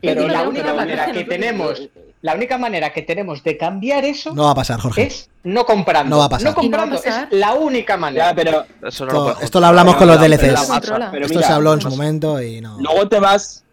Pero 0.01 0.27
la 0.27 0.43
única 0.47 0.73
manera 0.73 1.11
que 1.11 1.23
tenemos, 1.23 1.81
la 2.21 2.35
única 2.35 2.57
manera 2.57 2.91
que 2.91 3.01
tenemos 3.01 3.43
de 3.43 3.57
cambiar 3.57 4.03
eso 4.05 4.33
No 4.35 4.43
va 4.43 4.51
a 4.51 4.55
pasar, 4.55 4.79
Jorge. 4.79 5.03
es 5.03 5.29
no 5.43 5.65
comprando. 5.65 6.09
No 6.09 6.19
va 6.19 6.25
a 6.25 6.29
pasar. 6.29 6.53
comprando, 6.53 6.95
no 6.97 7.01
pasar. 7.01 7.27
es 7.31 7.39
la 7.39 7.53
única 7.53 7.97
manera. 7.97 8.29
Ya, 8.29 8.35
pero 8.35 8.65
Eso 8.65 8.65
no 8.81 8.89
Esto, 8.89 9.05
lo 9.13 9.23
puedes 9.23 9.41
esto 9.43 9.59
lo 9.61 9.65
hablamos 9.67 9.95
Pero 9.95 9.99
con 9.99 10.07
los 10.09 10.19
DLCs. 10.19 10.69
pero 11.11 11.25
Esto 11.25 11.35
mira, 11.39 11.47
se 11.47 11.53
habló 11.53 11.73
en 11.73 11.81
su 11.81 11.89
momento 11.89 12.41
y 12.41 12.61
no. 12.61 12.77
Luego 12.79 13.07
te 13.07 13.19
vas. 13.19 13.63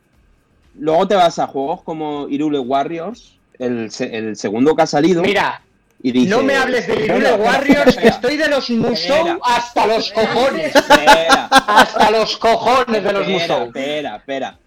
Luego 0.79 1.07
te 1.07 1.15
vas 1.17 1.39
a 1.39 1.47
juegos 1.49 1.83
como 1.83 2.29
Irule 2.29 2.59
Warriors, 2.61 3.35
el 3.59 3.91
segundo 4.37 4.75
que 4.75 4.83
ha 4.83 4.87
salido. 4.87 5.21
Mira, 5.23 5.61
y 6.03 6.27
no 6.27 6.43
me 6.43 6.57
hables 6.57 6.87
de 6.87 7.05
Irule 7.05 7.33
Warriors, 7.35 7.97
que 7.97 8.09
estoy 8.09 8.37
de 8.37 8.49
los 8.49 8.69
Musou 8.71 9.39
hasta 9.45 9.87
los 9.87 10.11
cojones. 10.13 10.75
Espera, 10.75 11.47
Hasta 11.51 12.11
los 12.11 12.37
cojones 12.39 13.05
de 13.05 13.13
los 13.13 13.29
Musou. 13.29 13.65
espera, 13.67 14.17
espera. 14.17 14.59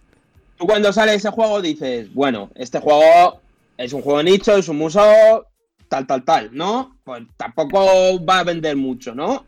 Tú 0.58 0.66
cuando 0.66 0.94
sale 0.94 1.14
ese 1.14 1.30
juego 1.32 1.62
dices, 1.62 2.14
bueno, 2.14 2.50
este 2.56 2.80
juego 2.80 3.42
es 3.78 3.92
un 3.92 4.02
juego 4.02 4.24
nicho, 4.24 4.56
es 4.56 4.70
un 4.70 4.78
museo, 4.78 5.46
tal, 5.90 6.08
tal, 6.08 6.24
tal, 6.24 6.50
¿no? 6.54 6.96
Pues 7.04 7.24
tampoco 7.36 8.24
va 8.26 8.40
a 8.40 8.44
vender 8.46 8.78
mucho, 8.78 9.14
¿no? 9.14 9.46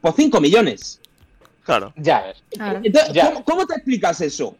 Por 0.00 0.12
5 0.14 0.40
millones. 0.40 1.00
Claro. 1.62 1.92
Ya 1.96 2.22
ves. 2.22 2.42
Claro. 2.50 2.80
Entonces, 2.82 3.12
Ya. 3.12 3.26
¿cómo, 3.28 3.44
cómo 3.44 3.66
te 3.66 3.74
explicas 3.74 4.20
eso? 4.22 4.56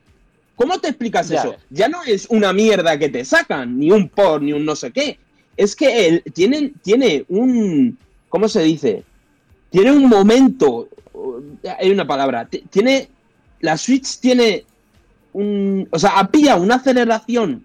¿Cómo 0.54 0.78
te 0.78 0.88
explicas 0.88 1.28
Ya 1.28 1.40
eso? 1.40 1.50
ves. 1.52 1.60
Ya 1.70 1.88
no 1.88 2.04
es 2.04 2.26
una 2.30 2.52
mierda 2.52 2.96
que 2.96 3.08
te 3.08 3.24
sacan, 3.24 3.76
ni 3.76 3.90
un 3.90 4.08
por, 4.08 4.40
ni 4.42 4.52
un 4.52 4.64
no 4.64 4.76
sé 4.76 4.92
qué. 4.92 5.18
Es 5.56 5.76
que 5.76 6.06
él 6.08 6.22
tienen, 6.32 6.72
tiene 6.82 7.24
un. 7.28 7.98
¿Cómo 8.28 8.48
se 8.48 8.62
dice? 8.62 9.02
Tiene 9.70 9.92
un 9.92 10.08
momento. 10.08 10.88
uh, 11.12 11.42
Hay 11.78 11.90
una 11.90 12.06
palabra. 12.06 12.48
Tiene. 12.70 13.08
La 13.60 13.76
Switch 13.76 14.18
tiene 14.20 14.64
un. 15.32 15.86
O 15.90 15.98
sea, 15.98 16.18
ha 16.18 16.28
pillado 16.30 16.62
una 16.62 16.76
aceleración 16.76 17.64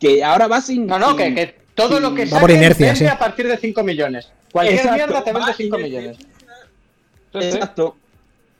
que 0.00 0.24
ahora 0.24 0.46
va 0.48 0.60
sin. 0.60 0.86
No, 0.86 0.98
no, 0.98 1.08
sin- 1.10 1.16
que, 1.16 1.34
que 1.34 1.54
todo 1.74 2.00
lo 2.00 2.14
que 2.14 2.24
Va 2.24 2.40
por 2.40 2.50
saquen 2.50 2.56
inercia, 2.56 2.86
vende 2.86 2.98
sí. 3.00 3.06
a 3.06 3.18
partir 3.18 3.46
de 3.46 3.56
5 3.56 3.82
millones. 3.84 4.28
Cualquier 4.50 4.78
Exacto, 4.80 4.96
mierda 4.96 5.24
te 5.24 5.32
vende 5.32 5.48
va 5.50 5.54
5 5.56 5.78
inercia. 5.78 6.00
millones. 6.00 6.18
Exacto. 7.34 7.96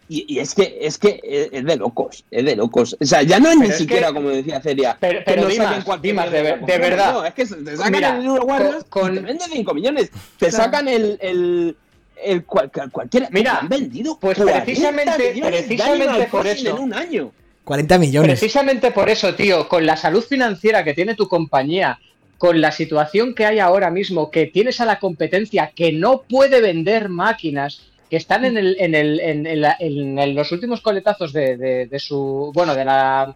Y, 0.08 0.24
y 0.26 0.38
es 0.38 0.54
que 0.54 0.78
es 0.80 0.96
que 0.96 1.20
es 1.22 1.48
es 1.52 1.64
de 1.64 1.76
locos, 1.76 2.24
es 2.30 2.44
de 2.44 2.56
locos. 2.56 2.96
O 2.98 3.04
sea, 3.04 3.22
ya 3.22 3.38
no 3.38 3.48
es 3.50 3.56
Pero 3.56 3.66
ni 3.68 3.72
es 3.72 3.78
siquiera 3.78 4.08
que- 4.08 4.14
como 4.14 4.28
decía 4.30 4.60
Celia. 4.60 4.96
Pero- 4.98 5.18
que 5.18 5.24
pero 5.26 5.42
no 5.42 5.48
Dimas, 5.48 6.02
Dimas, 6.02 6.30
de 6.32 6.42
ver- 6.42 6.60
verdad. 6.66 7.12
No, 7.12 7.24
es 7.26 7.34
que 7.34 7.44
te 7.44 7.76
sacan 7.76 7.92
Mira, 7.92 8.16
el 8.18 8.28
Warriors 8.28 8.84
con- 8.88 9.14
te 9.14 9.20
venden 9.20 9.48
5 9.52 9.74
millones. 9.74 10.10
Te 10.38 10.48
Claro. 10.48 10.64
sacan 10.64 10.88
el, 10.88 11.18
el, 11.20 11.76
el 12.24 12.44
cual, 12.44 12.70
cual- 12.72 12.90
cualquiera. 12.90 13.28
Mira, 13.32 13.58
han 13.58 13.68
vendido 13.68 14.18
pues 14.18 14.38
40 14.38 14.64
precisamente- 14.64 15.34
precisamente 15.42 16.24
por 16.30 16.46
eso. 16.46 16.68
en 16.70 16.78
un 16.78 16.94
año. 16.94 17.32
40 17.64 17.98
millones. 17.98 18.38
Precisamente 18.38 18.90
por 18.92 19.10
eso, 19.10 19.34
tío, 19.34 19.68
con 19.68 19.84
la 19.84 19.96
salud 19.98 20.24
financiera 20.24 20.84
que 20.84 20.94
tiene 20.94 21.14
tu 21.14 21.28
compañía, 21.28 21.98
con 22.38 22.62
la 22.62 22.72
situación 22.72 23.34
que 23.34 23.44
hay 23.44 23.58
ahora 23.58 23.90
mismo, 23.90 24.30
que 24.30 24.46
tienes 24.46 24.80
a 24.80 24.86
la 24.86 24.98
competencia 25.00 25.70
que 25.74 25.92
no 25.92 26.22
puede 26.22 26.62
vender 26.62 27.10
máquinas, 27.10 27.82
que 28.10 28.16
están 28.16 28.44
en, 28.44 28.56
el, 28.56 28.76
en, 28.80 28.94
el, 28.94 29.20
en, 29.20 29.46
en 29.46 29.60
la- 29.60 29.76
en 29.78 30.18
el- 30.18 30.34
los 30.34 30.50
últimos 30.52 30.80
coletazos 30.80 31.32
de, 31.32 31.56
de- 31.56 31.86
de 31.86 31.98
su. 31.98 32.50
Bueno, 32.54 32.74
de 32.74 32.84
la. 32.84 33.34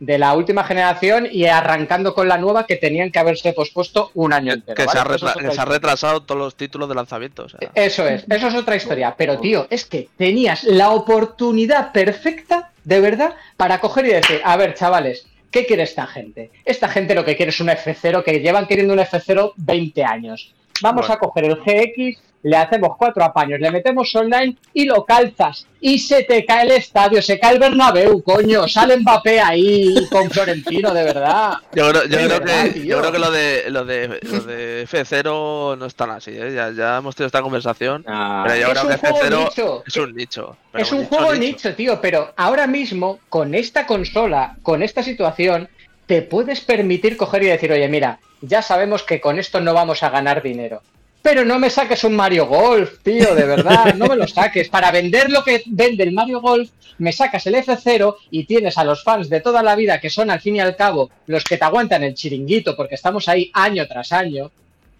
De 0.00 0.18
la 0.18 0.34
última 0.34 0.64
generación 0.64 1.28
y 1.30 1.44
arrancando 1.44 2.12
con 2.12 2.26
la 2.26 2.36
nueva 2.36 2.66
que 2.66 2.74
tenían 2.74 3.12
que 3.12 3.20
haberse 3.20 3.52
pospuesto 3.52 4.10
un 4.14 4.32
año 4.32 4.52
entero. 4.54 4.74
Que, 4.74 4.82
se 4.90 4.98
ha 4.98 5.02
es 5.02 5.22
que 5.22 5.52
se 5.52 5.64
retrasado 5.64 6.24
todos 6.24 6.40
los 6.40 6.56
títulos 6.56 6.88
de 6.88 6.96
lanzamiento. 6.96 7.44
o 7.44 7.48
sea. 7.48 7.60
Eso 7.72 8.08
es, 8.08 8.24
eso 8.28 8.48
es 8.48 8.54
otra 8.56 8.74
historia. 8.74 9.14
Pero, 9.16 9.38
tío, 9.38 9.68
es 9.70 9.84
que 9.84 10.08
tenías 10.16 10.64
la 10.64 10.90
oportunidad 10.90 11.92
perfecta, 11.92 12.72
de 12.82 13.00
verdad, 13.00 13.34
para 13.56 13.78
coger 13.78 14.06
y 14.06 14.08
decir, 14.08 14.40
a 14.42 14.56
ver, 14.56 14.74
chavales, 14.74 15.24
¿qué 15.52 15.66
quiere 15.66 15.84
esta 15.84 16.08
gente? 16.08 16.50
Esta 16.64 16.88
gente 16.88 17.14
lo 17.14 17.24
que 17.24 17.36
quiere 17.36 17.50
es 17.50 17.60
un 17.60 17.68
F0, 17.68 18.24
que 18.24 18.40
llevan 18.40 18.66
queriendo 18.66 18.94
un 18.94 18.98
F0 19.00 19.52
20 19.54 20.04
años. 20.04 20.52
Vamos 20.80 21.06
Bueno. 21.06 21.14
a 21.14 21.18
coger 21.20 21.44
el 21.44 21.56
GX, 21.60 22.20
le 22.44 22.56
hacemos 22.56 22.96
cuatro 22.96 23.22
apaños, 23.24 23.60
le 23.60 23.70
metemos 23.70 24.14
online 24.14 24.56
y 24.74 24.84
lo 24.84 25.04
calzas. 25.04 25.66
Y 25.80 25.98
se 25.98 26.22
te 26.24 26.44
cae 26.44 26.64
el 26.64 26.72
estadio, 26.72 27.20
se 27.22 27.38
cae 27.38 27.54
el 27.54 27.58
Bernabéu, 27.60 28.22
coño. 28.22 28.66
Sale 28.68 28.96
Mbappé 28.96 29.40
ahí 29.40 29.94
con 30.10 30.30
Florentino, 30.30 30.92
de 30.94 31.04
verdad. 31.04 31.54
Yo 31.74 31.88
creo, 31.90 32.02
yo 32.04 32.08
De 32.08 32.16
creo 32.16 32.28
verdad, 32.40 32.64
que, 32.64 32.70
tío. 32.70 32.84
yo 32.84 32.98
creo 33.00 33.12
que 33.12 33.18
lo 33.18 33.30
de 33.30 33.64
lo 33.70 33.84
de 33.84 34.08
lo 34.22 34.40
de 34.44 34.86
F0 34.88 35.78
no 35.78 35.86
es 35.86 35.94
tan 35.94 36.10
así, 36.10 36.30
¿eh? 36.32 36.52
ya, 36.54 36.70
ya 36.70 36.98
hemos 36.98 37.14
tenido 37.16 37.26
esta 37.28 37.42
conversación. 37.42 38.04
Ah, 38.06 38.44
pero 38.46 38.60
yo 38.60 38.66
es 38.66 38.72
creo 38.72 38.82
un 38.84 38.88
que 38.90 38.96
juego 38.98 39.18
F0 39.20 39.44
nicho. 39.48 39.82
es 39.86 39.96
un 39.96 40.14
nicho. 40.14 40.56
es 40.74 40.92
un 40.92 40.98
nicho, 41.00 41.08
juego 41.16 41.34
nicho, 41.34 41.74
tío, 41.74 42.00
pero 42.00 42.32
ahora 42.36 42.66
mismo, 42.66 43.18
con 43.28 43.54
esta 43.54 43.86
consola, 43.86 44.56
con 44.62 44.82
esta 44.82 45.02
situación, 45.02 45.68
te 46.06 46.22
puedes 46.22 46.60
permitir 46.60 47.16
coger 47.16 47.42
y 47.44 47.46
decir, 47.46 47.72
oye, 47.72 47.88
mira, 47.88 48.18
ya 48.40 48.62
sabemos 48.62 49.02
que 49.04 49.20
con 49.20 49.38
esto 49.38 49.60
no 49.60 49.74
vamos 49.74 50.02
a 50.02 50.10
ganar 50.10 50.42
dinero. 50.42 50.82
Pero 51.22 51.44
no 51.44 51.58
me 51.58 51.70
saques 51.70 52.02
un 52.04 52.16
Mario 52.16 52.46
Golf, 52.46 52.98
tío, 53.02 53.34
de 53.34 53.44
verdad, 53.44 53.94
no 53.94 54.06
me 54.06 54.16
lo 54.16 54.26
saques. 54.26 54.68
Para 54.68 54.90
vender 54.90 55.30
lo 55.30 55.44
que 55.44 55.62
vende 55.66 56.02
el 56.02 56.12
Mario 56.12 56.40
Golf, 56.40 56.70
me 56.98 57.12
sacas 57.12 57.46
el 57.46 57.54
F0 57.54 58.16
y 58.30 58.44
tienes 58.44 58.76
a 58.76 58.84
los 58.84 59.02
fans 59.04 59.28
de 59.28 59.40
toda 59.40 59.62
la 59.62 59.76
vida, 59.76 60.00
que 60.00 60.10
son 60.10 60.30
al 60.30 60.40
fin 60.40 60.56
y 60.56 60.60
al 60.60 60.74
cabo 60.76 61.10
los 61.26 61.44
que 61.44 61.56
te 61.56 61.64
aguantan 61.64 62.02
el 62.02 62.14
chiringuito, 62.14 62.76
porque 62.76 62.96
estamos 62.96 63.28
ahí 63.28 63.50
año 63.54 63.86
tras 63.86 64.12
año. 64.12 64.50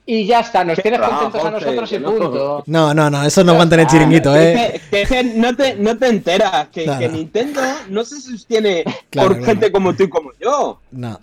Y 0.05 0.27
ya 0.27 0.41
está, 0.41 0.65
nos 0.65 0.81
tienes 0.83 1.01
contentos 1.01 1.45
a 1.45 1.51
nosotros 1.53 1.93
y 1.93 1.99
no. 2.01 2.11
punto. 2.13 2.63
No, 2.67 2.93
no, 2.93 3.09
no, 3.09 3.25
eso 3.25 3.45
no 3.45 3.53
aguanta 3.53 3.75
en 3.77 3.81
el 3.83 3.87
chiringuito, 3.87 4.33
que- 4.33 4.53
eh. 4.53 4.81
que- 4.91 5.07
que 5.07 5.23
no, 5.25 5.55
te, 5.57 5.75
no 5.77 5.97
te 5.97 6.07
enteras 6.09 6.69
que, 6.73 6.85
Claro. 6.85 6.99
que 7.01 7.09
Nintendo 7.09 7.61
no 7.89 8.05
se 8.05 8.21
sostiene 8.21 8.83
Claro, 9.11 9.29
por 9.29 9.37
claro. 9.39 9.45
gente 9.53 9.71
como 9.73 9.95
tú 9.95 10.05
y 10.05 10.09
como 10.09 10.31
yo. 10.41 10.81
No. 10.91 11.21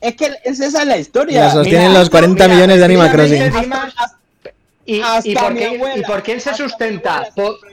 es 0.00 0.14
que 0.16 0.26
es 0.44 0.58
esa 0.60 0.82
es 0.82 0.88
la 0.88 0.98
historia. 0.98 1.44
la 1.46 1.50
sostienen 1.52 1.94
los 1.94 2.10
40 2.10 2.48
millones 2.48 2.78
de 2.78 2.84
Animal 2.84 3.10
Crossing. 3.12 3.52
¿Y, 4.86 5.34
por 5.34 5.54
qué- 5.54 5.66
abuela, 5.66 5.98
y 5.98 6.02
por 6.02 6.22
quién 6.22 6.40
se 6.40 6.54
sustenta? 6.54 7.28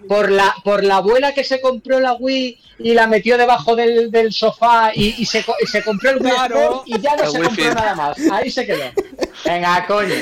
Por, 0.07 0.31
la, 0.31 0.53
por 0.63 0.83
la 0.83 0.97
abuela 0.97 1.33
que 1.33 1.43
se 1.43 1.61
compró 1.61 1.99
la 1.99 2.13
Wii 2.13 2.57
y 2.79 2.93
la 2.95 3.05
metió 3.07 3.37
debajo 3.37 3.75
del, 3.75 4.09
del 4.11 4.33
sofá 4.33 4.91
y, 4.95 5.15
y 5.21 5.25
se, 5.25 5.43
co- 5.43 5.55
y 5.63 5.67
se 5.67 5.83
compró 5.83 6.09
el 6.09 6.17
Wii 6.17 6.31
Claro. 6.31 6.83
Y 6.87 6.99
ya 6.99 7.15
no 7.15 7.23
El 7.23 7.29
se 7.31 7.39
compró 7.41 7.73
nada 7.75 7.95
más. 7.95 8.17
Ahí 8.31 8.49
se 8.49 8.65
quedó. 8.65 8.83
Venga, 9.45 9.85
coño. 9.85 10.15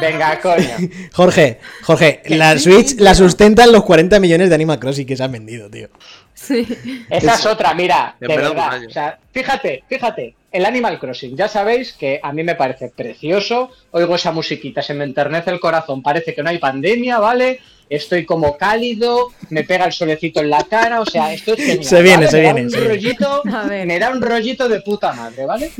Venga, 0.00 0.40
coño. 0.40 0.76
Jorge, 1.12 1.58
Jorge, 1.82 2.22
la 2.26 2.58
Switch 2.58 2.96
la 2.98 3.14
sustentan 3.14 3.72
los 3.72 3.84
40 3.84 4.20
millones 4.20 4.48
de 4.50 4.54
Animal 4.54 4.78
Crossing 4.78 5.06
que 5.06 5.16
se 5.16 5.22
han 5.24 5.32
vendido, 5.32 5.70
tío. 5.70 5.88
Sí. 6.36 7.04
Esa 7.08 7.34
es 7.34 7.46
otra, 7.46 7.72
mira, 7.72 8.14
de 8.20 8.28
verdad. 8.28 8.82
O 8.86 8.90
sea, 8.90 9.18
fíjate, 9.32 9.84
fíjate, 9.88 10.34
el 10.52 10.66
Animal 10.66 10.98
Crossing, 10.98 11.34
ya 11.34 11.48
sabéis 11.48 11.94
que 11.94 12.20
a 12.22 12.30
mí 12.32 12.42
me 12.44 12.54
parece 12.54 12.90
precioso. 12.90 13.70
Oigo 13.90 14.14
esa 14.16 14.32
musiquita, 14.32 14.82
se 14.82 14.92
me 14.92 15.04
enternece 15.04 15.50
el 15.50 15.58
corazón. 15.60 16.02
Parece 16.02 16.34
que 16.34 16.42
no 16.42 16.50
hay 16.50 16.58
pandemia, 16.58 17.18
¿vale? 17.18 17.60
Estoy 17.88 18.26
como 18.26 18.56
cálido, 18.58 19.32
me 19.48 19.64
pega 19.64 19.86
el 19.86 19.92
solecito 19.92 20.40
en 20.40 20.50
la 20.50 20.62
cara, 20.64 21.00
o 21.00 21.06
sea, 21.06 21.32
esto 21.32 21.54
es 21.54 21.58
genial. 21.58 21.84
Se 21.84 22.02
viene, 22.02 22.26
¿vale? 22.26 22.30
se 22.30 22.36
me 22.36 22.42
da 22.42 22.52
viene, 22.52 22.66
un 22.66 22.70
se 22.70 22.80
viene. 22.80 22.94
rollito, 22.94 23.42
me 23.86 23.98
da 23.98 24.10
un 24.10 24.20
rollito 24.20 24.68
de 24.68 24.80
puta 24.82 25.12
madre, 25.14 25.46
¿vale? 25.46 25.70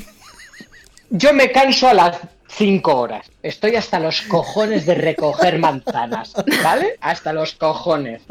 Yo 1.10 1.32
me 1.34 1.52
canso 1.52 1.88
a 1.88 1.94
las 1.94 2.16
5 2.48 2.96
horas. 2.96 3.26
Estoy 3.42 3.76
hasta 3.76 3.98
los 4.00 4.22
cojones 4.22 4.86
de 4.86 4.94
recoger 4.94 5.58
manzanas, 5.58 6.32
¿vale? 6.62 6.96
Hasta 7.00 7.32
los 7.32 7.54
cojones. 7.54 8.22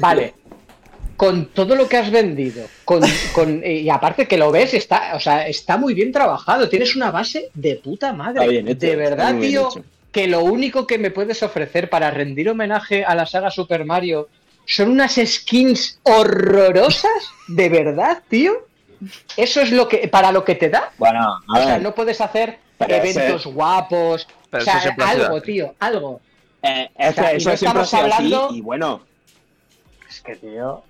Vale. 0.00 0.34
Con 1.16 1.46
todo 1.46 1.74
lo 1.76 1.88
que 1.88 1.96
has 1.96 2.10
vendido, 2.10 2.66
con, 2.84 3.00
con- 3.34 3.62
y 3.64 3.88
aparte 3.88 4.28
que 4.28 4.36
lo 4.36 4.50
ves, 4.50 4.74
está, 4.74 5.12
o 5.14 5.20
sea, 5.20 5.46
está 5.48 5.76
muy 5.78 5.94
bien 5.94 6.12
trabajado. 6.12 6.68
Tienes 6.68 6.94
una 6.94 7.10
base 7.10 7.50
de 7.54 7.76
puta 7.76 8.12
madre. 8.12 8.40
Está 8.40 8.50
bien 8.50 8.68
hecho, 8.68 8.86
de 8.86 8.96
verdad, 8.96 9.34
tío, 9.38 9.68
hecho. 9.70 9.84
que 10.12 10.26
lo 10.26 10.40
único 10.44 10.86
que 10.86 10.98
me 10.98 11.10
puedes 11.10 11.42
ofrecer 11.42 11.88
para 11.88 12.10
rendir 12.10 12.50
homenaje 12.50 13.04
a 13.04 13.14
la 13.14 13.24
saga 13.24 13.50
Super 13.50 13.84
Mario 13.86 14.28
son 14.66 14.90
unas 14.90 15.14
skins 15.24 15.98
horrorosas. 16.02 17.10
¿De 17.48 17.68
verdad, 17.70 18.22
tío? 18.28 18.66
Eso 19.36 19.60
es 19.60 19.70
lo 19.72 19.88
que 19.88 20.08
para 20.08 20.32
lo 20.32 20.44
que 20.44 20.54
te 20.54 20.68
da. 20.70 20.90
Bueno, 20.98 21.38
O 21.48 21.56
sea, 21.56 21.78
no 21.78 21.94
puedes 21.94 22.20
hacer 22.20 22.58
Pero 22.78 22.94
eventos 22.94 23.40
ese- 23.42 23.50
guapos. 23.50 24.26
Pero 24.50 24.62
o 24.62 24.64
sea, 24.64 24.94
algo, 25.06 25.40
tío, 25.40 25.74
algo. 25.80 26.20
eh, 26.62 26.90
es 26.98 27.10
o 27.10 27.14
sea, 27.14 27.30
que 27.30 27.34
y 27.34 27.36
eso 27.38 27.48
no 27.48 27.54
estamos 27.54 27.94
así, 27.94 27.96
hablando- 27.96 28.48
y 28.52 28.60
bueno. 28.60 29.00
Es 30.08 30.20
que, 30.20 30.36
tío. 30.36 30.82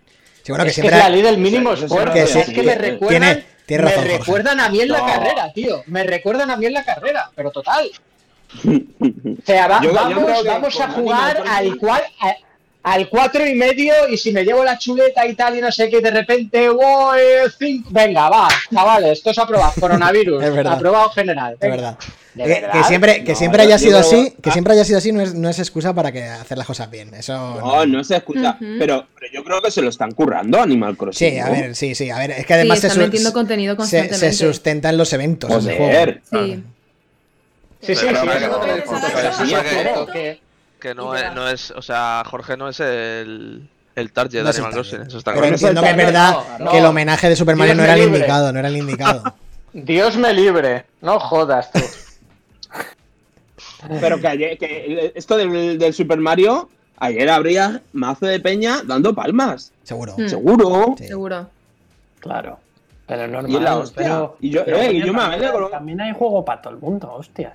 Sí, 0.46 0.52
bueno, 0.52 0.62
que 0.64 0.70
es 0.70 0.76
que 0.76 0.82
siempre. 0.82 0.98
es 0.98 1.02
la 1.04 1.10
ley 1.10 1.22
del 1.22 1.38
mínimo 1.38 1.72
esfuerzo. 1.72 2.26
sido 2.26 2.38
es 2.40 2.50
que 2.50 2.62
me 2.62 2.74
recuerdan, 2.76 3.20
Tiene- 3.20 3.44
tiene 3.66 3.82
razón, 3.82 4.04
me 4.04 4.18
recuerdan 4.18 4.60
a 4.60 4.68
mí 4.68 4.80
en 4.80 4.88
la 4.90 4.98
No. 4.98 5.06
carrera, 5.06 5.52
tío. 5.52 5.82
Me 5.86 6.04
recuerdan 6.04 6.50
a 6.52 6.56
mí 6.56 6.66
en 6.66 6.72
la 6.72 6.84
carrera, 6.84 7.30
pero 7.34 7.50
total. 7.50 7.90
O 8.62 9.44
sea, 9.44 9.66
va- 9.66 9.80
Yo- 9.82 9.92
vamos, 9.92 10.42
que 10.42 10.48
vamos 10.48 10.80
a 10.80 10.88
jugar 10.88 11.42
al 11.48 11.76
cual 11.78 12.02
a- 12.20 12.36
al 12.92 13.08
cuatro 13.08 13.44
y 13.44 13.54
medio 13.56 13.92
y 14.08 14.16
si 14.16 14.30
me 14.30 14.44
llevo 14.44 14.62
la 14.62 14.78
chuleta 14.78 15.26
y 15.26 15.34
tal 15.34 15.56
y 15.58 15.60
no 15.60 15.72
sé 15.72 15.90
qué, 15.90 16.00
de 16.00 16.12
repente 16.12 16.68
voy 16.68 17.18
cinco. 17.58 17.88
Venga, 17.92 18.28
va, 18.28 18.46
chavales, 18.72 19.18
esto 19.18 19.30
es 19.30 19.38
aprobado. 19.40 19.72
Coronavirus, 19.80 20.42
Es 20.44 20.54
verdad. 20.54 20.74
aprobado 20.74 21.10
general. 21.10 21.54
Es 21.54 21.58
venga. 21.60 21.74
verdad. 21.76 21.98
¿De 22.36 22.44
Que, 22.72 22.84
siempre, 22.84 23.24
que 23.24 23.32
No, 23.32 23.38
siempre 23.38 23.62
haya 23.62 23.78
sido 23.78 23.98
así, 23.98 24.34
que 24.42 24.50
ah. 24.50 24.52
siempre 24.52 24.74
haya 24.74 24.84
sido 24.84 24.98
así 24.98 25.10
no 25.10 25.22
es, 25.22 25.34
no 25.34 25.48
es 25.48 25.58
excusa 25.58 25.94
para 25.94 26.12
que 26.12 26.22
hacer 26.24 26.58
las 26.58 26.66
cosas 26.66 26.90
bien. 26.90 27.12
Eso 27.14 27.32
No, 27.60 27.86
no 27.86 28.04
se 28.04 28.16
escucha. 28.16 28.58
Ujú. 28.60 28.74
pero, 28.78 29.06
pero 29.18 29.32
yo 29.32 29.42
creo 29.42 29.62
que 29.62 29.70
se 29.70 29.80
lo 29.82 29.88
están 29.88 30.12
currando 30.12 30.60
Animal 30.60 30.96
Crossing. 30.96 31.30
Sí, 31.32 31.38
a 31.38 31.48
ver, 31.48 31.74
sí, 31.74 31.94
sí, 31.94 32.10
a 32.10 32.18
ver, 32.18 32.32
es 32.32 32.44
que 32.46 32.54
además 32.54 32.80
se, 32.80 32.88
están 32.88 33.00
su- 33.02 33.06
metiendo 33.06 33.32
contenido 33.32 33.72
se, 33.72 33.76
constantemente. 33.78 34.32
se 34.32 34.32
sustenta 34.46 34.90
en 34.90 34.98
los 34.98 35.12
eventos. 35.12 35.50
Joder. 35.50 36.20
juego. 36.28 36.44
Sí. 36.46 36.64
Sí, 37.80 37.94
sí, 37.94 38.00
sí, 38.00 38.06
que 38.06 38.12
no, 40.94 41.14
sí, 41.16 41.22
es 41.24 41.34
no 41.34 41.48
es, 41.48 41.54
es, 41.54 41.70
o 41.72 41.82
sea, 41.82 42.22
Jorge 42.26 42.56
no 42.56 42.68
es 42.68 42.80
el, 42.80 43.68
el 43.94 44.12
target 44.12 44.40
No 44.40 44.44
de 44.44 44.50
es 44.50 44.56
Animal. 44.58 44.72
Crossing, 44.74 45.02
eso 45.02 45.18
está 45.18 45.30
Pero 45.32 45.40
claro. 45.42 45.54
entiendo 45.54 45.82
que 45.82 45.90
es 45.90 45.96
verdad 45.96 46.36
no, 46.58 46.70
que 46.70 46.78
el 46.78 46.84
homenaje 46.84 47.28
de 47.28 47.36
Super 47.36 47.56
Mario 47.56 47.74
Dios 47.74 47.78
no 47.78 47.84
era 47.84 47.94
el 47.94 48.00
libre. 48.00 48.18
indicado, 48.18 48.52
no 48.52 48.58
era 48.58 48.68
el 48.68 48.76
indicado. 48.76 49.34
Dios 49.72 50.16
me 50.16 50.32
libre, 50.32 50.84
no 51.00 51.18
jodas 51.20 51.70
tú. 51.72 51.80
Pero 54.00 54.20
que, 54.20 54.28
ayer- 54.28 54.58
que 54.58 55.12
esto 55.14 55.36
del, 55.36 55.78
del 55.78 55.92
Super 55.94 56.18
Mario, 56.18 56.68
ayer 56.98 57.28
habría 57.30 57.82
mazo 57.92 58.26
de 58.26 58.40
peña 58.40 58.82
dando 58.84 59.14
palmas. 59.14 59.72
Seguro. 59.82 60.14
Mm. 60.18 60.28
Seguro. 60.28 60.94
Sí. 60.98 61.06
Seguro. 61.08 61.48
Claro. 62.20 62.58
Pero 63.06 63.28
normal. 63.28 63.50
Y 63.52 63.56
es 63.56 63.62
la 63.62 63.76
hostia. 63.78 64.02
Pero, 64.02 64.36
Y 64.40 64.50
yo- 64.50 64.64
pero, 64.64 64.78
eh, 64.78 64.98
yo 64.98 65.12
me 65.12 65.18
también, 65.20 65.20
alegro 65.32 65.52
con 65.52 65.60
lo- 65.62 65.68
también 65.70 66.00
hay 66.00 66.12
juego 66.12 66.44
para 66.44 66.60
todo 66.62 66.74
el 66.74 66.80
mundo, 66.80 67.12
hostia. 67.12 67.54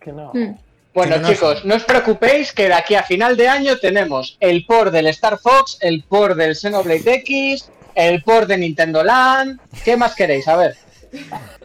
Que 0.00 0.12
no. 0.12 0.30
Mm. 0.34 0.56
Bueno, 0.94 1.18
no, 1.18 1.28
chicos, 1.28 1.62
no 1.66 1.74
os 1.74 1.84
preocupéis 1.84 2.52
que 2.54 2.68
de 2.68 2.72
aquí 2.74 2.94
a 2.94 3.02
final 3.02 3.36
de 3.36 3.48
año 3.48 3.76
tenemos 3.76 4.38
el 4.40 4.64
port 4.64 4.90
del 4.92 5.08
Star 5.08 5.38
Fox, 5.38 5.76
el 5.82 6.02
port 6.04 6.36
del 6.36 6.56
Xenoblade 6.56 7.14
X, 7.16 7.70
el 7.94 8.22
port 8.22 8.48
de 8.48 8.56
Nintendo 8.56 9.04
Land. 9.04 9.60
¿Qué 9.84 9.94
más 9.96 10.14
queréis? 10.14 10.48
A 10.48 10.56
ver. 10.56 10.74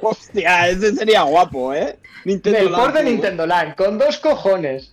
Hostia, 0.01 0.67
ese 0.69 0.93
sería 0.95 1.21
guapo, 1.23 1.73
¿eh? 1.73 1.97
Nintendo 2.25 2.59
El 2.59 2.69
port 2.69 2.93
de 2.93 3.03
Land, 3.03 3.07
Nintendo 3.09 3.45
Land, 3.47 3.75
con 3.75 3.97
dos 3.97 4.17
cojones. 4.19 4.91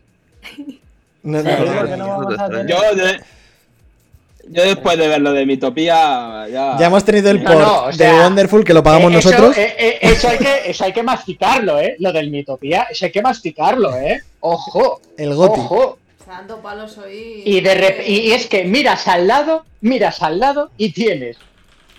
No, 1.23 1.39
no, 1.39 1.45
Pero 1.45 1.65
no, 1.75 1.85
que 1.85 1.91
no, 1.91 1.97
no 1.97 2.07
no. 2.07 2.09
vamos 2.19 2.39
a 2.39 2.49
tener- 2.49 2.67
Yo, 2.67 2.95
de- 2.95 3.21
yo 4.51 4.63
después 4.65 4.97
de 4.97 5.09
ver 5.09 5.21
lo 5.21 5.33
de 5.33 5.45
Mitopía, 5.45 6.47
ya. 6.51 6.77
Ya 6.79 6.87
hemos 6.87 7.05
tenido 7.05 7.31
el 7.31 7.43
port 7.43 7.59
no, 7.59 7.85
o 7.85 7.93
sea, 7.93 8.13
de 8.15 8.21
Wonderful 8.21 8.65
que 8.65 8.73
lo 8.73 8.83
pagamos 8.83 9.13
Eh, 9.13 9.19
eso, 9.19 9.31
nosotros. 9.31 9.59
eh, 9.59 9.75
eh, 9.79 9.99
eso, 10.01 10.29
hay 10.29 10.39
que, 10.39 10.71
eso 10.71 10.85
hay 10.85 10.93
que 10.93 11.03
masticarlo, 11.03 11.79
¿eh? 11.79 11.97
Lo 11.99 12.13
del 12.13 12.31
Mitopía, 12.31 12.87
eso 12.91 13.05
hay 13.05 13.13
que 13.13 13.21
masticarlo, 13.21 13.95
¿eh? 13.97 14.23
Ojo, 14.41 15.01
El 15.19 15.35
Goti. 15.35 15.61
ojo. 15.61 15.99
Dando 16.27 16.61
palos 16.61 16.97
hoy. 16.99 17.43
Y, 17.45 17.61
de 17.61 17.75
rep- 17.75 18.07
y 18.07 18.33
es 18.33 18.47
que 18.47 18.65
miras 18.65 19.09
al 19.09 19.27
lado, 19.27 19.65
miras 19.81 20.23
al 20.23 20.39
lado 20.39 20.71
y 20.77 20.93
tienes 20.93 21.37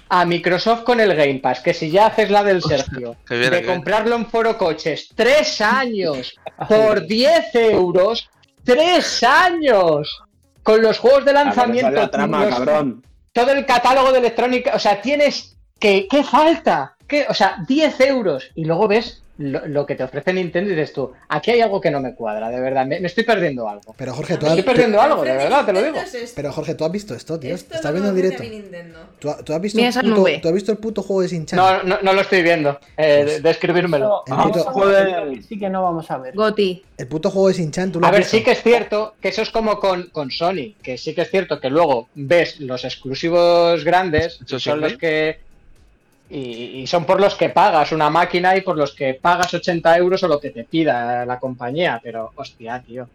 a 0.09 0.25
Microsoft 0.25 0.83
con 0.83 0.99
el 0.99 1.15
Game 1.15 1.39
Pass, 1.39 1.59
que 1.61 1.73
si 1.73 1.91
ya 1.91 2.07
haces 2.07 2.31
la 2.31 2.43
del 2.43 2.61
Sergio, 2.63 3.15
de 3.29 3.63
comprarlo 3.65 4.15
en 4.15 4.25
Foro 4.25 4.57
Coches, 4.57 5.09
tres 5.15 5.61
años 5.61 6.35
por 6.67 7.05
10 7.05 7.55
euros, 7.55 8.29
tres 8.63 9.23
años, 9.23 10.21
con 10.63 10.81
los 10.81 10.97
juegos 10.97 11.25
de 11.25 11.33
lanzamiento, 11.33 11.91
la 11.91 12.09
trama, 12.11 12.45
los- 12.45 12.55
cabrón. 12.55 13.03
todo 13.33 13.51
el 13.51 13.65
catálogo 13.65 14.11
de 14.11 14.19
electrónica, 14.19 14.71
o 14.75 14.79
sea, 14.79 15.01
tienes 15.01 15.55
que, 15.79 16.07
¿qué 16.09 16.23
falta? 16.23 16.95
¿Qué? 17.07 17.25
O 17.29 17.33
sea, 17.33 17.57
10 17.67 17.99
euros 18.01 18.49
y 18.55 18.65
luego 18.65 18.87
ves 18.87 19.23
lo, 19.39 19.65
lo 19.67 19.85
que 19.85 19.95
te 19.95 20.03
ofrece 20.03 20.31
Nintendo 20.33 20.69
y 20.71 20.75
dices 20.75 20.93
tú, 20.93 21.11
aquí 21.29 21.51
hay 21.51 21.61
algo 21.61 21.81
que 21.81 21.89
no 21.89 21.99
me 22.01 22.13
cuadra, 22.13 22.49
de 22.49 22.59
verdad, 22.59 22.85
me, 22.85 22.99
me 22.99 23.07
estoy 23.07 23.23
perdiendo 23.23 23.67
algo. 23.67 23.95
Pero 23.97 24.13
Jorge, 24.13 24.37
tú 24.37 24.45
A 24.45 24.49
has, 24.49 24.55
mí 24.55 24.59
Estoy 24.59 24.73
perdiendo 24.75 25.01
algo, 25.01 25.23
de 25.23 25.31
Ofrece 25.31 25.43
verdad, 25.45 25.65
te 25.65 25.73
lo 25.73 25.79
digo. 25.81 25.93
Nintendo 25.95 26.17
es 26.17 26.23
esto. 26.23 26.33
pero 26.35 26.51
Jorge, 26.51 26.75
tú 26.75 26.85
has 26.85 26.91
visto 26.91 27.15
esto, 27.15 27.39
tío. 27.39 27.55
Esto 27.55 27.73
Estás 27.75 27.91
lo 27.93 28.01
viendo 28.01 28.09
en 28.09 28.15
que 28.15 28.21
directo. 28.21 28.43
a. 28.43 29.09
¿Tú, 29.19 29.43
tú 29.45 29.53
has 29.53 29.61
visto 29.61 29.79
el 29.79 29.93
puto, 29.93 30.03
nube. 30.03 30.39
¿Tú 30.41 30.47
has 30.49 30.53
visto 30.53 30.71
el 30.71 30.77
puto 30.77 31.01
juego 31.03 31.21
de 31.21 31.29
Sinchan? 31.29 31.57
No, 31.57 31.83
no, 31.83 31.97
no 32.01 32.13
lo 32.13 32.21
estoy 32.21 32.43
viendo. 32.43 32.79
Eh, 32.97 33.39
describírmelo. 33.41 34.23
El 34.27 34.33
Vamos 34.33 34.57
puto- 34.57 34.69
a 34.69 34.71
Joder. 34.73 35.05
ver 35.25 35.33
que 35.37 35.41
sí 35.43 35.57
que 35.57 35.69
no 35.69 35.83
vamos 35.83 36.11
a 36.11 36.17
ver. 36.17 36.35
Goti. 36.35 36.83
El 36.97 37.07
puto 37.07 37.29
juego 37.31 37.47
de 37.47 37.53
Sinchan, 37.53 37.91
tú 37.91 37.99
lo 38.01 38.05
A 38.05 38.09
has 38.09 38.13
ver, 38.13 38.21
visto. 38.21 38.37
sí 38.37 38.43
que 38.43 38.51
es 38.51 38.61
cierto 38.61 39.15
que 39.21 39.29
eso 39.29 39.41
es 39.41 39.49
como 39.51 39.79
con, 39.79 40.07
con 40.09 40.31
Sony, 40.31 40.73
que 40.83 40.97
sí 40.97 41.15
que 41.15 41.21
es 41.21 41.29
cierto 41.31 41.59
que 41.61 41.69
luego 41.69 42.09
ves 42.13 42.59
los 42.59 42.83
exclusivos 42.83 43.83
grandes, 43.85 44.39
sí, 44.45 44.59
son 44.59 44.81
¿no? 44.81 44.87
los 44.87 44.97
que... 44.97 45.39
Y, 46.29 46.81
y 46.81 46.87
son 46.87 47.05
por 47.05 47.19
los 47.19 47.33
que 47.35 47.49
pagas 47.49 47.91
una 47.91 48.09
máquina 48.09 48.55
y 48.55 48.61
por 48.61 48.77
los 48.77 48.93
que 48.93 49.15
pagas 49.15 49.51
80 49.53 49.97
euros 49.97 50.21
o 50.23 50.27
lo 50.27 50.39
que 50.39 50.51
te 50.51 50.63
pida 50.63 51.25
la 51.25 51.39
compañía, 51.39 51.99
pero 52.03 52.31
hostia, 52.35 52.83
tío. 52.85 53.07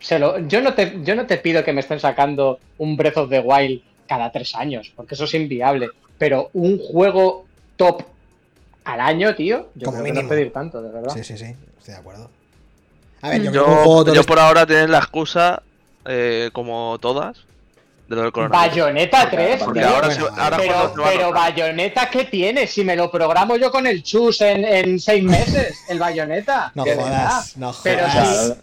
Se 0.00 0.18
lo- 0.18 0.38
yo, 0.48 0.60
no 0.62 0.74
te, 0.74 1.00
yo 1.04 1.14
no 1.14 1.26
te 1.26 1.36
pido 1.38 1.62
que 1.64 1.72
me 1.72 1.80
estén 1.80 2.00
sacando 2.00 2.58
un 2.78 2.96
Breath 2.96 3.18
of 3.18 3.30
the 3.30 3.40
Wild 3.40 3.82
cada 4.06 4.30
tres 4.32 4.54
años, 4.54 4.92
porque 4.96 5.14
eso 5.14 5.24
es 5.24 5.34
inviable, 5.34 5.88
pero 6.18 6.50
un 6.54 6.78
juego 6.78 7.44
top 7.76 8.02
al 8.84 9.00
año, 9.00 9.34
tío, 9.34 9.68
yo 9.74 9.86
Como 9.86 10.02
creo 10.02 10.14
que 10.14 10.22
no 10.22 10.28
pedir 10.28 10.52
tanto, 10.52 10.82
de 10.82 10.90
verdad. 10.90 11.10
Sí, 11.14 11.24
sí, 11.24 11.36
sí. 11.38 11.54
Estoy 11.78 11.94
de 11.94 12.00
acuerdo. 12.00 12.30
A 13.22 13.30
ver, 13.30 13.42
yo, 13.42 13.50
Mm. 13.50 14.12
Yo, 14.14 14.24
por 14.24 14.38
ahora 14.38 14.66
tienes 14.66 14.90
la 14.90 14.98
excusa, 14.98 15.62
eh, 16.04 16.50
como 16.52 16.98
todas, 17.00 17.38
de 18.08 18.16
lo 18.16 18.22
del 18.22 18.32
coronavirus. 18.32 18.76
Bayonetta 18.76 19.30
3, 19.30 19.62
Porque 19.62 19.80
tío. 19.80 19.88
ahora, 19.88 20.06
Bueno, 20.08 20.26
se- 20.34 20.40
ahora 20.40 20.56
pero, 20.58 20.92
pero 20.94 21.26
notar. 21.28 21.32
Bayonetta, 21.32 22.10
¿qué 22.10 22.24
tiene? 22.24 22.66
Si 22.66 22.84
me 22.84 22.96
lo 22.96 23.10
programo 23.10 23.56
yo 23.56 23.70
con 23.70 23.86
el 23.86 24.02
chus 24.02 24.40
en, 24.42 24.64
en 24.64 25.00
seis 25.00 25.22
meses, 25.24 25.78
el 25.88 25.98
Bayonetta. 25.98 26.70
No 26.74 26.82
jodas, 26.84 26.96
verdad. 26.98 27.42
no 27.56 27.74
Pero 27.82 28.00
jodas. 28.08 28.12
Claro, 28.14 28.56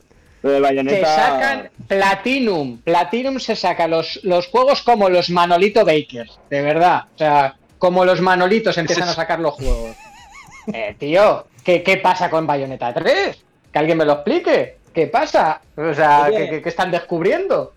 Lo 0.43 0.49
de 0.49 0.55
Te 0.57 0.61
Bayonetta. 0.61 1.15
sacan 1.15 1.69
Platinum. 1.87 2.77
Platinum 2.81 3.39
se 3.39 3.55
saca 3.55 3.87
los, 3.87 4.19
los 4.23 4.47
juegos 4.47 4.81
como 4.81 5.09
los 5.09 5.29
Manolito 5.29 5.85
Bakers, 5.85 6.39
de 6.49 6.61
verdad. 6.61 7.03
O 7.15 7.17
sea, 7.17 7.55
como 7.77 8.05
los 8.05 8.21
Manolitos 8.21 8.77
empiezan 8.77 9.09
a 9.09 9.13
sacar 9.13 9.39
los 9.39 9.53
juegos. 9.55 9.95
Eh, 10.73 10.95
tío, 10.99 11.47
¿qué, 11.63 11.81
¿qué 11.83 11.97
pasa 11.97 12.29
con 12.29 12.45
Bayonetta 12.47 12.93
3? 12.93 13.37
Que 13.73 13.79
alguien 13.79 13.97
me 13.97 14.05
lo 14.05 14.13
explique. 14.13 14.77
¿Qué 14.93 15.07
pasa? 15.07 15.61
O 15.77 15.93
sea, 15.93 16.25
Oye. 16.27 16.37
¿qué, 16.37 16.49
qué- 16.49 16.61
qué 16.61 16.69
están 16.69 16.91
descubriendo? 16.91 17.73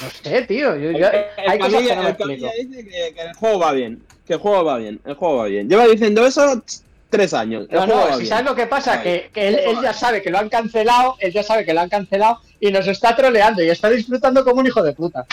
No 0.00 0.10
sé, 0.22 0.42
tío. 0.42 0.76
yo- 0.76 0.90
El, 0.90 0.98
yo- 0.98 1.08
el 1.10 1.24
hay 1.50 1.58
cosas 1.58 1.82
que 1.82 1.94
no 1.96 2.02
me 2.02 2.08
el 2.08 2.14
explico. 2.14 2.50
Dice 2.56 2.84
que, 2.84 3.14
que 3.14 3.20
el 3.22 3.34
juego 3.34 3.58
va 3.58 3.72
bien. 3.72 4.02
que 4.26 4.34
el 4.34 4.38
juego 4.38 4.64
va 4.64 4.78
bien, 4.78 5.00
el 5.04 5.14
juego 5.14 5.36
va 5.38 5.46
bien. 5.46 5.68
Lleva 5.68 5.86
diciendo 5.86 6.24
eso 6.26 6.62
tres 7.10 7.34
años. 7.34 7.66
El 7.70 7.76
No, 7.76 7.84
juego 7.86 8.00
no, 8.00 8.06
va 8.06 8.12
si 8.14 8.18
bien. 8.20 8.28
sabes 8.30 8.44
lo 8.46 8.54
que 8.54 8.66
pasa, 8.66 8.96
Vale. 8.96 9.02
que, 9.02 9.30
que 9.34 9.48
él, 9.48 9.58
él 9.66 9.76
ya 9.82 9.92
sabe 9.92 10.22
que 10.22 10.30
lo 10.30 10.38
han 10.38 10.48
cancelado, 10.48 11.16
él 11.18 11.32
ya 11.32 11.42
sabe 11.42 11.64
que 11.64 11.74
lo 11.74 11.80
han 11.80 11.88
cancelado 11.88 12.38
y 12.60 12.70
nos 12.70 12.86
está 12.88 13.14
troleando 13.16 13.62
y 13.62 13.68
está 13.68 13.90
disfrutando 13.90 14.44
como 14.44 14.60
un 14.60 14.66
hijo 14.66 14.82
de 14.82 14.92
puta. 14.92 15.26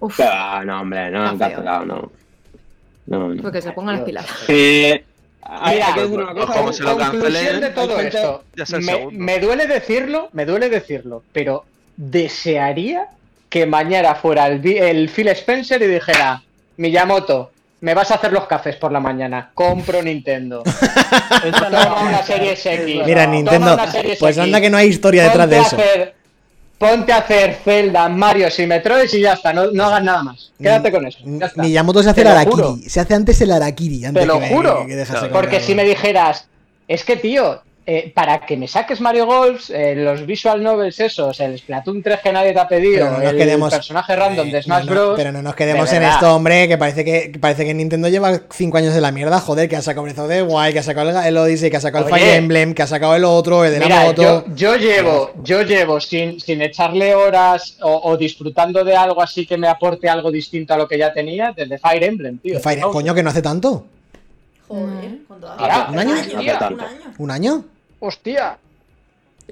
Uf, 0.00 0.16
Que 0.16 0.24
va, 0.24 0.64
no, 0.64 0.80
hombre, 0.80 1.10
no, 1.10 1.18
Está 1.24 1.30
han 1.30 1.38
cancelado, 1.38 1.84
no. 1.86 2.12
No, 3.06 3.28
no. 3.28 3.42
porque 3.42 3.62
se 3.62 3.72
pongan 3.72 3.94
las 3.96 4.04
pilas. 4.04 4.26
Eh, 4.48 5.04
hay, 5.42 5.74
Mira, 5.76 5.86
hay 5.88 5.94
que 5.94 6.00
decir 6.02 6.18
una 6.18 6.34
cosa. 6.34 6.52
como 6.52 6.72
se 6.72 6.82
lo 6.82 6.96
cancelen, 6.98 7.60
de 7.60 7.70
todo 7.70 8.00
esto. 8.00 8.44
ya 8.56 8.64
es 8.64 8.72
el 8.72 8.82
Me, 8.82 8.92
segundo. 8.92 9.24
me 9.24 9.38
duele 9.40 9.66
decirlo, 9.66 10.28
me 10.32 10.44
duele 10.46 10.68
decirlo, 10.68 11.22
pero 11.32 11.64
desearía 11.96 13.06
que 13.52 13.66
mañana 13.66 14.14
fuera 14.14 14.46
el, 14.46 15.10
Phil 15.10 15.28
Spencer 15.28 15.82
y 15.82 15.86
dijera, 15.86 16.42
Miyamoto, 16.78 17.50
me 17.82 17.92
vas 17.92 18.10
a 18.10 18.14
hacer 18.14 18.32
los 18.32 18.46
cafés 18.46 18.76
por 18.76 18.90
la 18.90 18.98
mañana, 18.98 19.50
compro 19.52 20.02
Nintendo. 20.02 20.62
Toma 21.60 22.00
una 22.02 22.18
pasar. 22.20 22.24
serie 22.24 22.52
X. 22.52 23.02
Mira, 23.06 23.26
Nintendo. 23.26 23.76
Pues 24.18 24.38
anda 24.38 24.58
que 24.58 24.70
no 24.70 24.78
hay 24.78 24.88
historia 24.88 25.24
detrás 25.24 25.50
de 25.50 25.56
Ponte 25.56 25.66
a 25.66 25.66
eso. 25.68 25.76
hacer- 25.76 26.14
ponte 26.78 27.12
a 27.12 27.18
hacer 27.18 27.54
Zelda, 27.62 28.08
Mario 28.08 28.48
y 28.56 28.66
Metroid 28.66 29.12
y 29.12 29.20
ya 29.20 29.34
está, 29.34 29.52
no, 29.52 29.70
no 29.70 29.84
hagas 29.84 30.02
nada 30.02 30.22
más. 30.22 30.50
Quédate 30.58 30.90
con 30.90 31.06
eso. 31.06 31.18
Miyamoto 31.56 32.02
se 32.02 32.08
hace 32.08 32.22
el. 32.22 32.28
Arakiri. 32.28 32.88
Se 32.88 33.00
hace 33.00 33.14
antes 33.14 33.38
el 33.42 33.50
Arakiri. 33.52 34.06
Antes 34.06 34.22
Te 34.22 34.26
lo 34.26 34.40
que, 34.40 34.48
juro. 34.48 34.86
que. 34.86 35.04
Porque 35.30 35.60
si 35.60 35.74
me 35.74 35.84
dijeras, 35.84 36.48
es 36.88 37.04
que 37.04 37.16
tío, 37.16 37.60
eh, 37.84 38.12
para 38.14 38.40
que 38.46 38.56
me 38.56 38.68
saques 38.68 39.00
Mario 39.00 39.26
Golf, 39.26 39.70
eh, 39.70 39.94
los 39.96 40.24
visual 40.24 40.62
novels 40.62 41.00
esos, 41.00 41.40
el 41.40 41.58
Splatoon 41.58 42.02
3 42.02 42.20
que 42.20 42.32
nadie 42.32 42.52
te 42.52 42.60
ha 42.60 42.68
pedido, 42.68 43.10
no 43.10 43.20
el 43.20 43.36
quedemos- 43.36 43.72
personaje 43.72 44.14
random 44.14 44.48
Eh, 44.48 44.52
de 44.52 44.62
Smash 44.62 44.84
no, 44.84 44.94
no, 44.94 45.00
Bros. 45.00 45.14
pero 45.16 45.32
no 45.32 45.42
nos 45.42 45.54
quedemos 45.54 45.90
de 45.90 45.96
en 45.96 46.02
esto, 46.04 46.34
hombre, 46.36 46.68
que 46.68 46.78
parece 46.78 47.04
que, 47.04 47.32
que 47.32 47.38
parece 47.40 47.64
que 47.64 47.74
Nintendo 47.74 48.08
lleva 48.08 48.40
5 48.50 48.76
años 48.78 48.94
de 48.94 49.00
la 49.00 49.10
mierda, 49.10 49.40
joder, 49.40 49.68
que 49.68 49.76
ha 49.76 49.82
sacado 49.82 50.04
Breath 50.04 50.18
of 50.20 50.28
the 50.28 50.42
Wild, 50.42 50.72
que 50.72 50.78
ha 50.78 50.82
sacado 50.84 51.10
el, 51.10 51.16
el 51.26 51.36
Odyssey, 51.36 51.70
que 51.70 51.76
ha 51.76 51.80
sacado 51.80 52.06
el. 52.06 52.10
Fire 52.14 52.34
Emblem, 52.34 52.72
que 52.74 52.82
ha 52.82 52.86
sacado 52.86 53.16
el 53.16 53.24
otro, 53.24 53.64
el 53.64 53.72
de 53.72 53.78
la 53.80 53.84
Mira, 53.86 54.04
moto. 54.04 54.22
yo, 54.22 54.44
yo 54.54 54.76
llevo, 54.76 55.30
yo 55.42 55.62
llevo 55.62 56.00
sin, 56.00 56.38
sin 56.40 56.62
echarle 56.62 57.14
horas 57.16 57.76
o, 57.82 58.00
o 58.10 58.16
disfrutando 58.16 58.84
de 58.84 58.94
algo 58.94 59.20
así 59.20 59.44
que 59.46 59.56
me 59.56 59.66
aporte 59.68 60.08
algo 60.08 60.30
distinto 60.30 60.72
a 60.74 60.76
lo 60.76 60.86
que 60.86 60.98
ya 60.98 61.12
tenía, 61.12 61.52
desde 61.56 61.78
Fire 61.78 62.04
Emblem, 62.04 62.38
tío. 62.38 62.60
Fire- 62.60 62.82
coño, 62.92 63.14
que 63.14 63.22
no 63.22 63.30
hace 63.30 63.42
tanto. 63.42 63.86
Joder, 64.76 65.18
¿cuánto 65.28 65.50
hace? 65.52 65.62
Ahora, 65.62 65.88
¿un 65.90 65.98
año? 65.98 66.10
Un 66.12 66.38
año. 66.38 66.86
¿Un 67.18 67.30
año? 67.30 67.64
Hostia. 68.00 68.58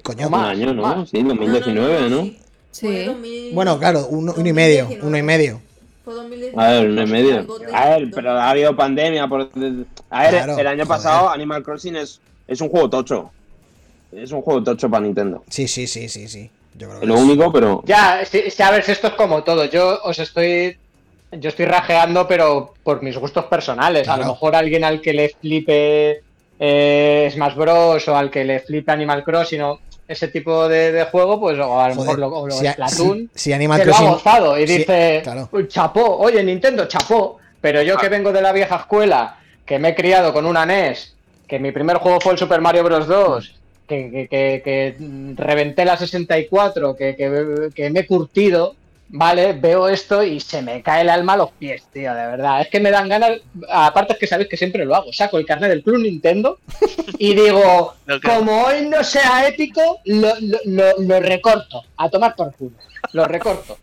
Coño. 0.03 0.29
Más, 0.29 0.41
Un 0.55 0.61
año, 0.63 0.73
¿no? 0.73 0.81
más. 0.81 1.09
Sí, 1.09 1.21
2019, 1.21 2.09
¿no? 2.09 2.21
sí. 2.23 2.37
Sí. 2.71 2.87
Fue 2.87 3.05
2000 3.05 3.53
Bueno, 3.53 3.77
claro, 3.77 4.07
uno, 4.09 4.33
uno 4.35 4.47
y 4.49 4.53
medio, 4.53 4.87
uno 5.01 5.17
y 5.17 5.21
medio. 5.21 5.61
Fue 6.05 6.13
2019. 6.15 6.65
A 6.67 6.71
ver, 6.71 6.89
un 6.89 6.97
y 6.99 7.05
medio. 7.05 7.37
Algo 7.39 7.59
de- 7.59 7.75
A 7.75 7.89
ver, 7.89 8.11
pero 8.15 8.31
ha 8.31 8.49
habido 8.49 8.75
pandemia. 8.75 9.27
Por... 9.27 9.41
A 10.09 10.21
ver, 10.23 10.29
Claro, 10.31 10.57
el 10.57 10.67
año 10.67 10.85
joder. 10.85 10.87
pasado 10.87 11.29
Animal 11.29 11.61
Crossing 11.63 11.95
es, 11.97 12.19
es 12.47 12.61
un 12.61 12.69
juego 12.69 12.89
tocho. 12.89 13.29
Es 14.11 14.31
un 14.31 14.41
juego 14.41 14.63
tocho 14.63 14.89
para 14.89 15.03
Nintendo. 15.03 15.43
Sí, 15.49 15.67
sí, 15.67 15.85
sí, 15.85 16.09
sí, 16.09 16.27
sí. 16.27 16.49
Yo 16.75 16.87
creo 16.87 16.99
que 17.01 17.05
Es 17.05 17.09
lo 17.09 17.15
es- 17.15 17.21
único, 17.21 17.51
pero. 17.51 17.83
Ya, 17.85 18.23
sí, 18.25 18.41
sí, 18.49 18.63
a 18.63 18.71
ver, 18.71 18.83
si 18.83 18.93
esto 18.93 19.07
es 19.07 19.13
como 19.13 19.43
todo. 19.43 19.65
Yo 19.65 19.99
os 20.03 20.17
estoy. 20.17 20.77
Yo 21.31 21.49
estoy 21.49 21.65
rajeando, 21.65 22.27
pero 22.27 22.73
por 22.83 23.01
mis 23.01 23.17
gustos 23.17 23.45
personales. 23.45 24.07
A 24.09 24.17
lo 24.17 24.25
mejor 24.27 24.55
alguien 24.55 24.83
al 24.83 24.99
que 25.01 25.13
le 25.13 25.29
flipe 25.29 26.21
eh, 26.59 27.29
Smash 27.33 27.55
Bros. 27.55 28.07
o 28.07 28.15
al 28.17 28.29
que 28.29 28.43
le 28.43 28.59
flipe 28.59 28.91
Animal 28.91 29.23
Crossing 29.23 29.61
o 29.61 29.79
ese 30.07 30.27
tipo 30.27 30.67
de, 30.67 30.91
de 30.91 31.05
juego, 31.05 31.39
pues 31.39 31.57
o 31.57 31.79
a 31.79 31.87
lo 31.89 31.95
Joder, 31.95 32.17
mejor 32.17 32.19
lo, 32.19 32.27
o 32.37 32.47
lo 32.47 32.53
si, 32.53 32.67
a- 32.67 32.73
Splatoon, 32.73 33.29
si- 33.33 33.39
si 33.43 33.53
Animal 33.53 33.79
que 33.79 33.85
lo 33.85 33.91
ha 33.93 33.95
Crossing. 33.95 34.13
gozado 34.13 34.59
y 34.59 34.65
dice, 34.65 35.21
claro. 35.23 35.47
"Uy, 35.53 35.67
chapó, 35.69 36.17
oye 36.17 36.43
Nintendo, 36.43 36.85
chapó. 36.87 37.37
Pero 37.61 37.81
yo 37.83 37.95
que 37.97 38.09
vengo 38.09 38.33
de 38.33 38.41
la 38.41 38.51
vieja 38.51 38.75
escuela, 38.75 39.37
que 39.65 39.79
me 39.79 39.89
he 39.89 39.95
criado 39.95 40.33
con 40.33 40.45
una 40.45 40.65
NES, 40.65 41.15
que 41.47 41.59
mi 41.59 41.71
primer 41.71 41.97
juego 41.97 42.19
fue 42.19 42.33
el 42.33 42.39
Super 42.39 42.59
Mario 42.59 42.83
Bros. 42.83 43.07
2, 43.07 43.55
que, 43.87 44.09
que, 44.11 44.27
que- 44.27 44.61
que, 44.65 44.95
reventé 45.41 45.85
la 45.85 45.95
64, 45.95 46.95
que, 46.95 47.15
que, 47.15 47.69
que 47.73 47.89
me 47.89 47.99
he 48.01 48.07
curtido, 48.07 48.75
¿vale? 49.13 49.53
Veo 49.53 49.87
esto 49.87 50.23
y 50.23 50.39
se 50.39 50.61
me 50.61 50.81
cae 50.81 51.01
el 51.01 51.09
alma 51.09 51.33
a 51.33 51.37
los 51.37 51.51
pies, 51.51 51.83
tío, 51.93 52.13
de 52.13 52.27
verdad. 52.27 52.61
Es 52.61 52.69
que 52.69 52.79
me 52.79 52.91
dan 52.91 53.09
ganas, 53.09 53.39
aparte 53.69 54.13
es 54.13 54.19
que 54.19 54.27
sabéis 54.27 54.49
que 54.49 54.57
siempre 54.57 54.85
lo 54.85 54.95
hago, 54.95 55.11
saco 55.13 55.37
el 55.37 55.45
carnet 55.45 55.69
del 55.69 55.83
Club 55.83 55.99
Nintendo 56.01 56.59
y 57.17 57.33
digo, 57.35 57.95
como 58.23 58.63
hoy 58.65 58.87
no 58.87 59.03
sea 59.03 59.47
épico, 59.47 59.99
lo, 60.05 60.33
lo, 60.39 60.57
lo- 60.65 60.97
lo 60.99 61.19
recorto, 61.19 61.83
a 61.97 62.09
tomar 62.09 62.35
por 62.35 62.53
culo, 62.55 62.75
lo 63.13 63.25
recorto. 63.25 63.77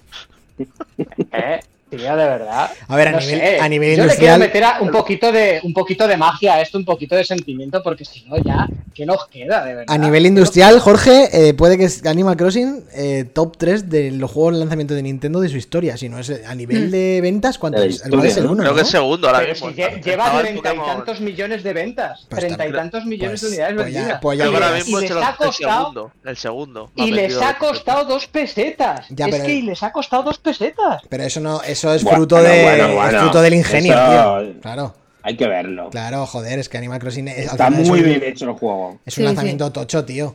¿Eh? 1.32 1.60
Tío, 1.90 2.00
de 2.16 2.24
verdad. 2.24 2.70
A 2.86 2.96
ver, 2.96 3.08
a 3.08 3.12
No 3.12 3.18
nivel- 3.20 3.40
sé. 3.40 3.60
a 3.60 3.68
nivel 3.68 3.96
Yo 3.96 4.02
industrial- 4.02 4.40
le 4.40 4.50
quiero 4.50 4.60
meter 4.60 4.64
a- 4.64 4.82
un 4.82 4.90
poquito 4.90 5.32
de 5.32 5.60
un 5.62 5.72
poquito 5.72 6.06
de 6.06 6.16
magia 6.18 6.54
a 6.54 6.60
esto, 6.60 6.76
un 6.76 6.84
poquito 6.84 7.16
de 7.16 7.24
sentimiento, 7.24 7.82
porque 7.82 8.04
si 8.04 8.24
no 8.26 8.36
ya, 8.36 8.68
¿qué 8.94 9.06
nos 9.06 9.26
queda, 9.28 9.64
de 9.64 9.74
verdad? 9.74 9.94
A 9.94 9.98
nivel 9.98 10.26
industrial, 10.26 10.80
Jorge, 10.80 11.28
eh, 11.32 11.54
puede 11.54 11.78
que 11.78 11.84
es 11.84 12.04
Animal 12.04 12.36
Crossing 12.36 12.84
eh, 12.94 13.24
top 13.32 13.56
3 13.56 13.88
de 13.88 14.10
los 14.10 14.30
juegos 14.30 14.54
de 14.54 14.60
lanzamiento 14.60 14.92
de 14.94 15.02
Nintendo 15.02 15.40
de 15.40 15.48
su 15.48 15.56
historia. 15.56 15.96
Si 15.96 16.08
no 16.10 16.18
es 16.18 16.28
eh, 16.28 16.42
a 16.46 16.54
nivel 16.54 16.90
de 16.90 17.20
ventas, 17.22 17.56
¿cuánto 17.58 17.82
es? 17.82 17.96
es 17.96 18.04
el 18.04 18.10
¿no? 18.44 18.52
uno, 18.52 18.62
Creo 18.62 18.72
¿no? 18.72 18.76
que 18.76 18.82
es 18.82 18.88
segundo 18.88 19.26
ahora 19.28 19.38
Pero 19.40 19.52
mismo. 19.52 19.70
si 19.70 19.74
lleva 20.02 20.32
el 20.34 20.40
treinta 20.40 20.74
y 20.74 20.78
tantos 20.78 21.20
millones 21.20 21.62
de 21.62 21.72
ventas, 21.72 22.26
Pues 22.28 22.40
treinta 22.40 22.64
y 22.64 22.68
está- 22.68 22.78
tantos 22.80 23.04
millones 23.06 23.40
pues- 23.40 23.42
de 23.42 23.48
unidades 23.48 23.74
pues 23.76 23.92
ya- 23.92 23.98
vendidas. 24.00 24.20
pues 24.20 24.38
ya 24.38 24.44
Creo 24.44 24.58
que 24.58 24.64
ahora 24.64 24.76
mismo 24.76 25.00
y 25.00 25.04
es 25.04 25.10
les 25.10 25.10
el, 25.18 25.24
ha 25.24 25.30
el 25.30 25.36
costado 25.36 25.80
segundo. 25.80 26.12
El 26.24 26.36
segundo. 26.36 26.90
y 26.96 27.10
les 27.12 27.40
ha 27.40 27.56
costado 27.58 28.04
dos 28.04 28.26
pesetas. 28.26 29.06
Ya, 29.10 29.26
es 29.26 29.30
pero- 29.32 29.44
que 29.46 29.54
y 29.54 29.62
les 29.62 29.82
ha 29.82 29.90
costado 29.92 30.22
dos 30.24 30.38
pesetas. 30.38 31.02
Pero 31.08 31.22
eso 31.24 31.40
no, 31.40 31.62
eso 31.78 31.94
es 31.94 32.02
Bueno, 32.02 32.18
fruto 32.18 32.36
de 32.42 32.62
bueno, 32.64 32.94
bueno. 32.94 33.10
es 33.18 33.22
fruto 33.22 33.40
del 33.40 33.54
ingenio, 33.54 33.92
Eso- 33.94 34.40
tío. 34.52 34.60
Claro, 34.60 34.94
Hay 35.22 35.36
que 35.36 35.46
verlo. 35.46 35.90
claro, 35.90 36.26
joder, 36.26 36.58
es 36.58 36.68
que 36.68 36.76
Animal 36.78 36.98
Crossing 36.98 37.28
es, 37.28 37.38
Está 37.52 37.66
final 37.66 37.80
es 37.82 37.88
muy 37.88 38.00
un- 38.00 38.04
bien 38.06 38.22
hecho 38.24 38.44
el 38.46 38.52
juego. 38.52 38.98
Es 39.06 39.16
un 39.16 39.22
Sí, 39.22 39.26
lanzamiento 39.26 39.70
tocho, 39.70 40.04
tío. 40.04 40.34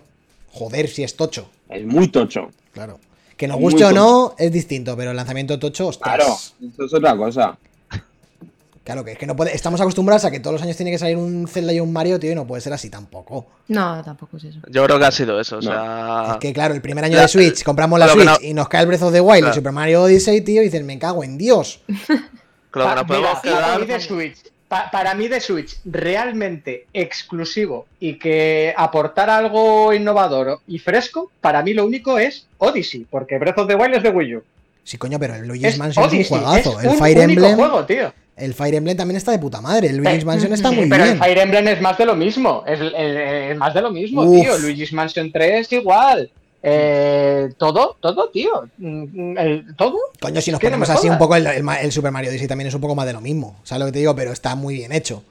Joder, 0.54 0.88
si 0.88 1.04
es 1.04 1.16
tocho. 1.18 1.50
Es 1.70 1.84
muy 1.86 2.08
tocho. 2.08 2.50
Claro. 2.74 3.00
Que 3.36 3.48
nos 3.48 3.58
guste 3.58 3.84
o 3.84 3.92
no, 3.92 4.36
es 4.38 4.52
distinto, 4.52 4.96
pero 4.96 5.12
el 5.12 5.18
lanzamiento 5.18 5.58
tocho, 5.60 5.88
ostras. 5.88 6.16
Claro, 6.16 6.34
eso 6.74 6.86
es 6.86 6.94
otra 6.94 7.18
cosa. 7.18 7.58
Claro, 8.84 9.06
que 9.06 9.14
es 9.14 9.18
que 9.18 9.26
no 9.26 9.34
puede. 9.36 9.56
Estamos 9.56 9.80
acostumbrados 9.80 10.26
a 10.26 10.32
que 10.32 10.42
todos 10.42 10.56
los 10.56 10.62
años 10.62 10.76
tiene 10.76 10.92
que 10.92 10.98
salir 10.98 11.16
un 11.16 11.48
Zelda 11.48 11.72
y 11.72 11.80
un 11.80 11.94
Mario, 11.94 12.20
tío, 12.20 12.34
y 12.34 12.36
no 12.36 12.46
puede 12.46 12.62
ser 12.62 12.74
así 12.74 12.90
tampoco. 12.90 13.48
No, 13.70 14.04
tampoco 14.04 14.36
es 14.38 14.44
eso. 14.44 14.60
Yo 14.70 14.84
creo 14.84 15.00
que 15.00 15.06
ha 15.06 15.12
sido 15.12 15.40
eso. 15.40 15.60
O 15.60 15.62
No. 15.62 15.72
sea, 15.72 16.32
Es 16.34 16.38
que 16.40 16.52
claro, 16.52 16.74
el 16.74 16.82
primer 16.82 17.06
año 17.06 17.16
La- 17.16 17.22
de 17.22 17.28
Switch 17.30 17.64
compramos 17.64 17.98
la 17.98 18.10
Switch 18.10 18.26
no- 18.26 18.38
y 18.42 18.54
nos 18.54 18.68
cae 18.68 18.82
el 18.82 18.88
Breath 18.88 19.04
of 19.04 19.14
the 19.14 19.22
Wild 19.22 19.38
y 19.38 19.42
Claro. 19.42 19.56
Super 19.56 19.72
Mario 19.72 20.04
Odyssey, 20.04 20.42
tío, 20.42 20.62
y 20.62 20.66
dices, 20.66 20.84
me 20.84 21.00
cago 21.00 21.24
en 21.24 21.38
Dios. 21.38 21.80
creo 22.08 22.86
que 22.86 22.90
Pa- 22.90 22.96
nos 22.96 23.04
podemos 23.06 23.38
mira, 23.44 23.56
para 23.62 23.80
mí 23.80 23.86
de 23.86 24.00
Switch, 24.02 24.38
pa- 24.68 24.92
para 24.92 25.14
mí 25.16 25.28
de 25.30 25.40
Switch 25.40 25.80
realmente 25.86 26.88
exclusivo 26.92 27.86
y 28.02 28.20
que 28.20 28.74
aportar 28.76 29.30
algo 29.30 29.94
innovador 29.94 30.60
y 30.68 30.80
fresco, 30.80 31.32
para 31.40 31.64
mí 31.64 31.74
lo 31.74 31.86
único 31.86 32.18
es 32.20 32.48
Odyssey, 32.58 33.06
porque 33.10 33.38
Breath 33.38 33.60
of 33.60 33.68
the 33.68 33.76
Wild 33.76 33.96
es 33.96 34.04
de 34.04 34.10
Wii 34.10 34.36
U. 34.36 34.44
Sí, 34.84 34.98
coño, 34.98 35.18
pero 35.20 35.36
el 35.36 35.48
Luigi's 35.48 35.70
Es 35.74 35.78
Mansion 35.78 36.06
Odyssey, 36.06 36.22
es 36.22 36.32
un 36.32 36.40
juegazo. 36.40 36.80
es 36.80 36.86
el 36.86 36.92
un 36.92 36.98
Fire 36.98 37.18
Emblem. 37.20 37.56
juego, 37.56 37.86
tío. 37.86 38.14
El 38.36 38.54
Fire 38.54 38.76
Emblem 38.76 38.98
también 38.98 39.18
está 39.18 39.32
de 39.32 39.40
puta 39.40 39.62
madre. 39.62 39.88
El 39.90 39.98
Luigi's 39.98 40.26
Mansion 40.26 40.52
está 40.54 40.70
Sí, 40.70 40.76
muy 40.76 40.90
pero 40.90 41.04
bien. 41.04 41.16
el 41.18 41.24
Fire 41.24 41.38
Emblem 41.40 41.68
es 41.68 41.82
más 41.82 41.98
de 41.98 42.06
lo 42.06 42.16
mismo. 42.16 42.64
Es, 42.68 42.80
es- 42.82 43.58
más 43.58 43.74
de 43.74 43.82
lo 43.82 43.92
mismo, 43.92 44.24
Uf. 44.24 44.42
tío. 44.42 44.58
Luigi's 44.58 44.92
Mansion 44.94 45.32
3 45.32 45.72
igual. 45.74 46.30
Eh, 46.66 47.50
todo, 47.58 47.98
todo, 48.02 48.30
tío. 48.30 48.68
Mm, 48.78 49.38
el- 49.38 49.76
todo. 49.76 49.98
Coño, 50.22 50.42
si 50.42 50.50
nos 50.52 50.62
no 50.62 50.68
ponemos 50.68 50.90
así 50.90 51.10
un 51.10 51.18
poco, 51.18 51.36
el, 51.36 51.46
el 51.46 51.62
Ma- 51.64 51.80
el 51.82 51.92
Super 51.92 52.12
Mario 52.12 52.32
Odyssey 52.32 52.48
también 52.48 52.68
es 52.70 52.74
un 52.74 52.82
poco 52.82 52.96
más 52.96 53.06
de 53.06 53.14
lo 53.14 53.22
mismo. 53.22 53.60
¿Sabes 53.64 53.80
lo 53.82 53.86
que 53.88 53.92
te 53.92 54.00
digo? 54.00 54.16
Pero 54.16 54.32
está 54.32 54.56
muy 54.56 54.76
bien 54.76 54.92
hecho. 54.94 55.24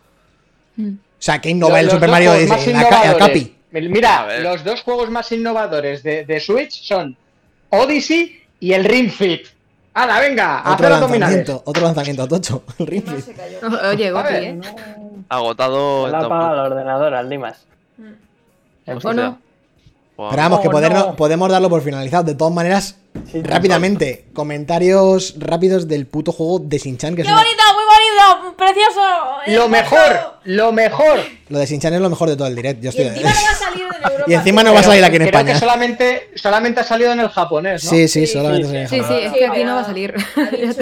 Mm. 0.77 0.89
O 0.93 0.97
sea, 1.19 1.41
que 1.41 1.51
innova 1.51 1.81
el 1.81 1.87
Los 1.87 1.95
Super 1.95 2.11
Mario 2.11 2.33
Odyssey. 2.33 2.75
El. 2.75 3.17
Capi. 3.19 3.55
Mira, 3.73 4.39
los 4.41 4.63
dos 4.65 4.83
juegos 4.83 5.11
más 5.11 5.33
innovadores 5.33 6.03
de, 6.03 6.25
de 6.27 6.41
Switch 6.41 6.83
son 6.85 7.17
Odyssey 7.71 8.42
y 8.63 8.73
el 8.73 8.85
Ring 8.85 9.11
Fit. 9.11 9.47
¡Hala, 9.95 10.21
venga! 10.21 10.61
¡A 10.61 10.73
Otro 10.75 10.87
hacer 10.87 11.01
lanzamiento, 11.11 11.63
otro 11.67 11.83
lanzamiento 11.83 12.27
tocho. 12.29 12.63
El 12.79 12.87
Ring 12.87 13.05
Fit. 13.07 13.25
se 13.25 13.35
cayó. 13.35 13.59
Oye, 13.91 14.11
Goti. 14.11 14.35
¿eh? 14.35 14.61
Agotado. 15.29 16.09
Le 16.09 16.17
ha 16.17 16.21
apagado 16.21 16.55
el 16.55 16.73
ordenador 16.73 17.15
al 17.15 17.29
Dimas. 17.29 17.67
Mm. 17.99 19.07
¿O 19.07 19.13
no? 19.13 19.39
Pero 20.17 20.37
vamos, 20.37 20.61
que 20.61 20.69
Oh, 20.69 20.71
poder- 20.71 20.93
no. 20.93 21.17
podemos 21.17 21.51
darlo 21.51 21.69
por 21.69 21.83
finalizado. 21.83 22.25
De 22.25 22.35
todas 22.35 22.53
maneras, 22.55 22.97
Sí, 23.31 23.43
rápidamente, 23.43 24.27
comentarios 24.33 25.35
rápidos 25.39 25.89
del 25.89 26.07
puto 26.07 26.33
juego 26.33 26.59
de 26.61 26.79
Sinchan, 26.79 27.15
que 27.15 27.23
es 27.23 27.27
¡Qué 27.29 27.33
una- 27.33 27.43
bonito, 27.43 27.63
bonito! 28.35 28.57
¡Precioso! 28.57 29.01
¡Lo 29.47 29.69
mejor! 29.69 30.39
¡Lo 30.45 30.73
mejor! 30.73 31.21
Lo 31.49 31.59
de 31.59 31.67
Sinchan 31.67 31.95
es 31.95 32.01
lo 32.01 32.11
mejor 32.11 32.29
de 32.31 32.37
todo 32.37 32.49
el 32.49 32.55
direct. 32.57 32.81
Yo 32.83 32.91
Y 32.93 33.03
estoy... 33.03 33.07
encima 33.07 33.23
no 33.33 33.43
va 33.45 33.51
a 33.51 33.55
salir 33.55 33.83
en 33.85 33.93
Europa. 33.93 34.25
Y 34.27 34.35
encima 34.35 34.63
no 34.63 34.75
va 34.75 34.81
a 34.81 34.83
salir 34.83 35.05
aquí 35.05 35.17
en 35.17 35.23
Creo 35.23 35.27
España. 35.31 35.53
que 35.55 35.59
solamente, 35.59 36.31
solamente 36.37 36.81
ha 36.81 36.85
salido 36.85 37.13
en 37.13 37.21
el 37.21 37.29
japonés, 37.29 37.85
¿no? 37.85 37.91
Sí, 37.91 38.09
sí, 38.09 38.27
Sí, 38.27 38.33
solamente 38.33 38.69
sí, 38.69 38.87
Sí, 38.89 38.97
deja. 39.01 39.09
sí, 39.09 39.15
es 39.25 39.33
que 39.33 39.47
aquí 39.51 39.65
no 39.65 39.75
va 39.75 39.81
a 39.81 39.85
salir. 39.85 40.15
Ves, 40.37 40.77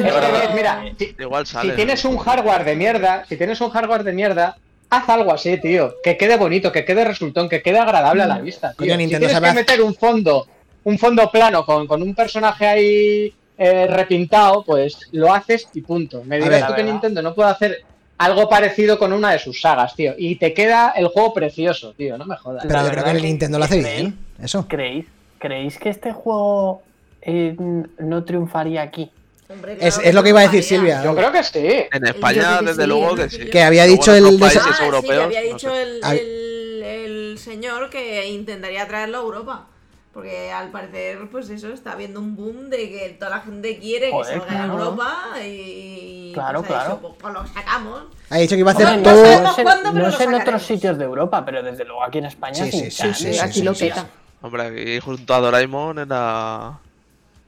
mira, 0.54 0.82
si, 0.98 1.14
Igual 1.18 1.46
si 1.46 1.52
sale. 1.52 1.74
tienes 1.74 2.04
un 2.04 2.18
hardware 2.18 2.64
de 2.64 2.76
mierda, 2.76 3.24
si 3.28 3.36
tienes 3.36 3.60
un 3.60 3.70
hardware 3.70 4.04
de 4.04 4.12
mierda, 4.12 4.56
haz 4.90 5.08
algo 5.08 5.32
así, 5.32 5.56
tío. 5.58 5.94
Que 6.02 6.16
quede 6.16 6.36
bonito, 6.36 6.70
que 6.72 6.84
quede 6.84 7.04
resultón, 7.04 7.48
que 7.48 7.62
quede 7.62 7.78
agradable 7.78 8.22
a 8.22 8.26
la 8.26 8.38
vista. 8.38 8.68
Tío. 8.72 8.78
Coño, 8.94 8.96
si 8.98 9.08
tienes 9.08 9.32
sabe 9.32 9.48
que 9.48 9.54
meter 9.54 9.82
un 9.82 9.94
fondo, 9.94 10.46
un 10.84 10.98
fondo 10.98 11.30
plano 11.30 11.64
con, 11.64 11.86
con 11.86 12.02
un 12.02 12.14
personaje 12.14 12.66
ahí 12.66 13.34
eh, 13.62 13.86
repintado, 13.86 14.64
pues 14.64 14.96
lo 15.12 15.32
haces 15.34 15.68
y 15.74 15.82
punto. 15.82 16.24
Me 16.24 16.38
dirás 16.40 16.66
tú 16.66 16.74
que 16.74 16.82
Nintendo 16.82 17.20
no 17.20 17.34
puede 17.34 17.50
hacer 17.50 17.84
algo 18.16 18.48
parecido 18.48 18.98
con 18.98 19.12
una 19.12 19.32
de 19.32 19.38
sus 19.38 19.60
sagas, 19.60 19.94
tío. 19.94 20.14
Y 20.16 20.36
te 20.36 20.54
queda 20.54 20.94
el 20.96 21.08
juego 21.08 21.34
precioso, 21.34 21.92
tío, 21.92 22.16
no 22.16 22.24
me 22.24 22.36
jodas. 22.36 22.62
Pero 22.66 22.74
La 22.74 22.84
yo 22.84 22.90
creo 22.90 23.04
que 23.04 23.10
verdad 23.10 23.16
el 23.16 23.22
Nintendo 23.22 23.58
lo 23.58 23.64
hace 23.64 23.78
bien. 23.78 24.18
Eso. 24.42 24.66
¿Creéis, 24.66 25.04
¿Creéis 25.38 25.78
que 25.78 25.90
este 25.90 26.12
juego 26.12 26.82
eh, 27.20 27.54
no 27.98 28.24
triunfaría 28.24 28.80
aquí? 28.80 29.10
Hombre, 29.50 29.76
Es, 29.80 29.94
claro 29.96 30.08
es 30.08 30.14
lo 30.14 30.22
que 30.22 30.28
iba 30.30 30.40
a 30.40 30.42
decir. 30.44 30.62
Silvia. 30.62 31.02
Yo 31.04 31.14
creo 31.14 31.30
que 31.32 31.44
sí. 31.44 31.58
En 31.92 32.06
España, 32.06 32.60
que 32.60 32.64
desde 32.66 32.82
sí, 32.82 32.88
luego 32.88 33.14
que 33.14 33.28
sí. 33.28 33.50
Que 33.50 33.62
había 33.62 33.84
dicho 33.84 34.14
el 34.14 34.38
países 34.38 34.62
Ah, 34.64 34.74
sí, 34.78 34.84
europeos. 34.84 35.18
que 35.28 35.36
había 35.36 35.40
no 35.40 35.46
dicho 35.56 35.70
sé. 35.70 35.82
el, 35.82 36.00
Ay. 36.02 36.18
el- 36.18 36.82
el 36.82 37.38
señor 37.38 37.90
que 37.90 38.26
intentaría 38.30 38.86
traerlo 38.88 39.18
a 39.18 39.20
Europa. 39.22 39.66
Porque 40.12 40.50
al 40.50 40.70
parecer, 40.72 41.18
pues 41.30 41.48
eso, 41.50 41.68
está 41.72 41.92
habiendo 41.92 42.18
un 42.18 42.34
boom 42.34 42.68
de 42.68 42.90
que 42.90 43.16
toda 43.18 43.30
la 43.30 43.40
gente 43.42 43.78
quiere 43.78 44.10
Joder, 44.10 44.34
que 44.34 44.40
salga 44.40 44.64
claro. 44.64 44.72
Europa 44.78 45.16
y 45.46 46.30
Claro, 46.34 46.60
pues, 46.62 46.68
claro. 46.72 46.88
dicho, 46.96 47.00
pues, 47.02 47.14
pues 47.20 47.34
lo 47.34 47.46
sacamos. 47.46 48.02
Ha 48.28 48.36
dicho 48.38 48.54
que 48.56 48.60
iba 48.60 48.70
a 48.72 48.74
hacer 48.74 48.96
no 48.98 49.02
todo. 49.04 49.24
sabemos 49.24 49.54
sé, 49.54 49.62
cuándo, 49.62 49.92
pero 49.92 50.06
no 50.06 50.12
sé 50.12 50.24
en 50.24 50.34
otros 50.34 50.62
sitios 50.64 50.98
de 50.98 51.04
Europa, 51.04 51.44
pero 51.44 51.62
desde 51.62 51.84
luego 51.84 52.02
aquí 52.02 52.18
en 52.18 52.24
España 52.24 52.54
Sí, 52.64 52.72
sí, 52.72 52.90
sí, 52.90 52.96
chance. 52.96 53.24
sí, 53.28 53.34
sí, 53.34 53.38
aquí 53.40 53.52
sí, 53.60 53.62
lo 53.62 53.72
sí, 53.74 53.84
peta. 53.86 54.06
Hombre, 54.42 54.62
aquí 54.64 54.98
junto 55.00 55.32
a 55.34 55.38
Doraemon 55.38 55.98
en 56.00 56.08
la. 56.08 56.78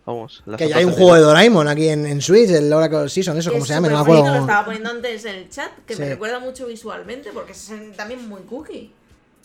Vamos, 0.04 0.42
Que 0.58 0.68
ya 0.68 0.76
hay 0.78 0.84
un 0.84 0.92
juego 0.92 1.14
de 1.14 1.20
Doraemon 1.20 1.66
aquí 1.68 1.88
en, 1.88 2.06
en 2.06 2.20
Switch, 2.20 2.50
el 2.50 2.72
Oracle 2.72 3.08
Season, 3.08 3.36
eso, 3.38 3.52
como 3.52 3.64
se 3.64 3.72
llama, 3.74 3.88
no 3.88 3.94
me 3.96 4.00
acuerdo. 4.02 4.34
Lo 4.34 4.40
estaba 4.40 4.64
poniendo 4.64 4.90
antes 4.90 5.24
en 5.24 5.34
el 5.36 5.48
chat, 5.48 5.70
que 5.86 5.94
Sí. 5.94 6.02
me 6.02 6.08
recuerda 6.10 6.38
mucho 6.40 6.66
visualmente, 6.66 7.30
porque 7.32 7.52
es 7.52 7.72
también 7.96 8.28
muy 8.28 8.42
cookie. 8.42 8.92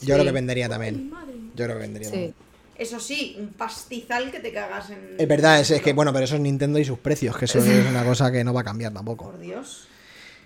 Yo 0.02 0.06
creo 0.08 0.20
Sí. 0.20 0.26
que 0.26 0.32
vendería 0.32 0.68
también. 0.70 1.12
Yo 1.56 1.66
creo 1.66 1.76
que 1.78 1.82
vendería 1.82 2.10
Sí. 2.10 2.14
también. 2.14 2.36
Eso 2.78 3.00
sí, 3.00 3.36
un 3.40 3.50
pastizal 3.50 4.30
que 4.32 4.40
te 4.40 4.52
cagas 4.54 4.90
en. 4.92 5.16
Es 5.18 5.28
verdad, 5.28 5.60
es, 5.60 5.72
es 5.72 5.82
que, 5.82 5.94
bueno, 5.94 6.14
pero 6.14 6.26
eso 6.26 6.36
es 6.36 6.42
Nintendo 6.42 6.78
y 6.80 6.86
sus 6.86 7.00
precios, 7.00 7.36
que 7.38 7.46
eso 7.46 7.60
es 7.60 7.86
una 7.90 8.04
cosa 8.04 8.32
que 8.32 8.44
no 8.44 8.54
va 8.54 8.62
a 8.62 8.64
cambiar 8.64 8.94
tampoco. 8.94 9.26
Por 9.26 9.40
Dios. 9.40 9.88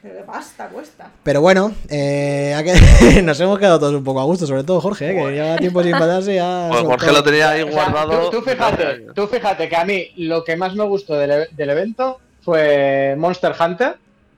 Pero 0.02 0.26
pasta 0.26 0.68
cuesta. 0.70 1.12
Pero 1.22 1.42
bueno, 1.42 1.74
eh, 1.88 2.56
que- 2.64 3.22
nos 3.24 3.40
hemos 3.40 3.60
quedado 3.60 3.78
todos 3.80 3.94
un 3.94 4.04
poco 4.04 4.20
a 4.20 4.24
gusto, 4.24 4.48
sobre 4.48 4.64
todo 4.64 4.82
Jorge, 4.82 5.12
eh, 5.12 5.16
que 5.16 5.32
lleva 5.34 5.58
tiempo 5.58 5.84
sin 5.84 5.92
pasarse 5.92 6.36
ya. 6.36 6.70
Pues. 6.72 6.82
Jorge 6.84 7.12
lo 7.12 7.24
tenía 7.24 7.50
ahí 7.52 7.62
O 7.62 7.72
sea, 7.72 7.90
guardado. 7.90 8.30
tú, 8.32 8.40
tú 8.40 8.50
fíjate, 8.50 9.06
tú 9.14 9.28
fíjate 9.28 9.70
que 9.70 9.76
a 9.76 9.86
mí 9.86 10.08
lo 10.18 10.44
que 10.44 10.56
más 10.56 10.74
me 10.74 10.86
gustó 10.86 11.14
del, 11.16 11.32
e- 11.32 11.48
del 11.52 11.70
evento 11.70 12.20
fue 12.42 13.14
Monster 13.18 13.54
Hunter 13.60 13.98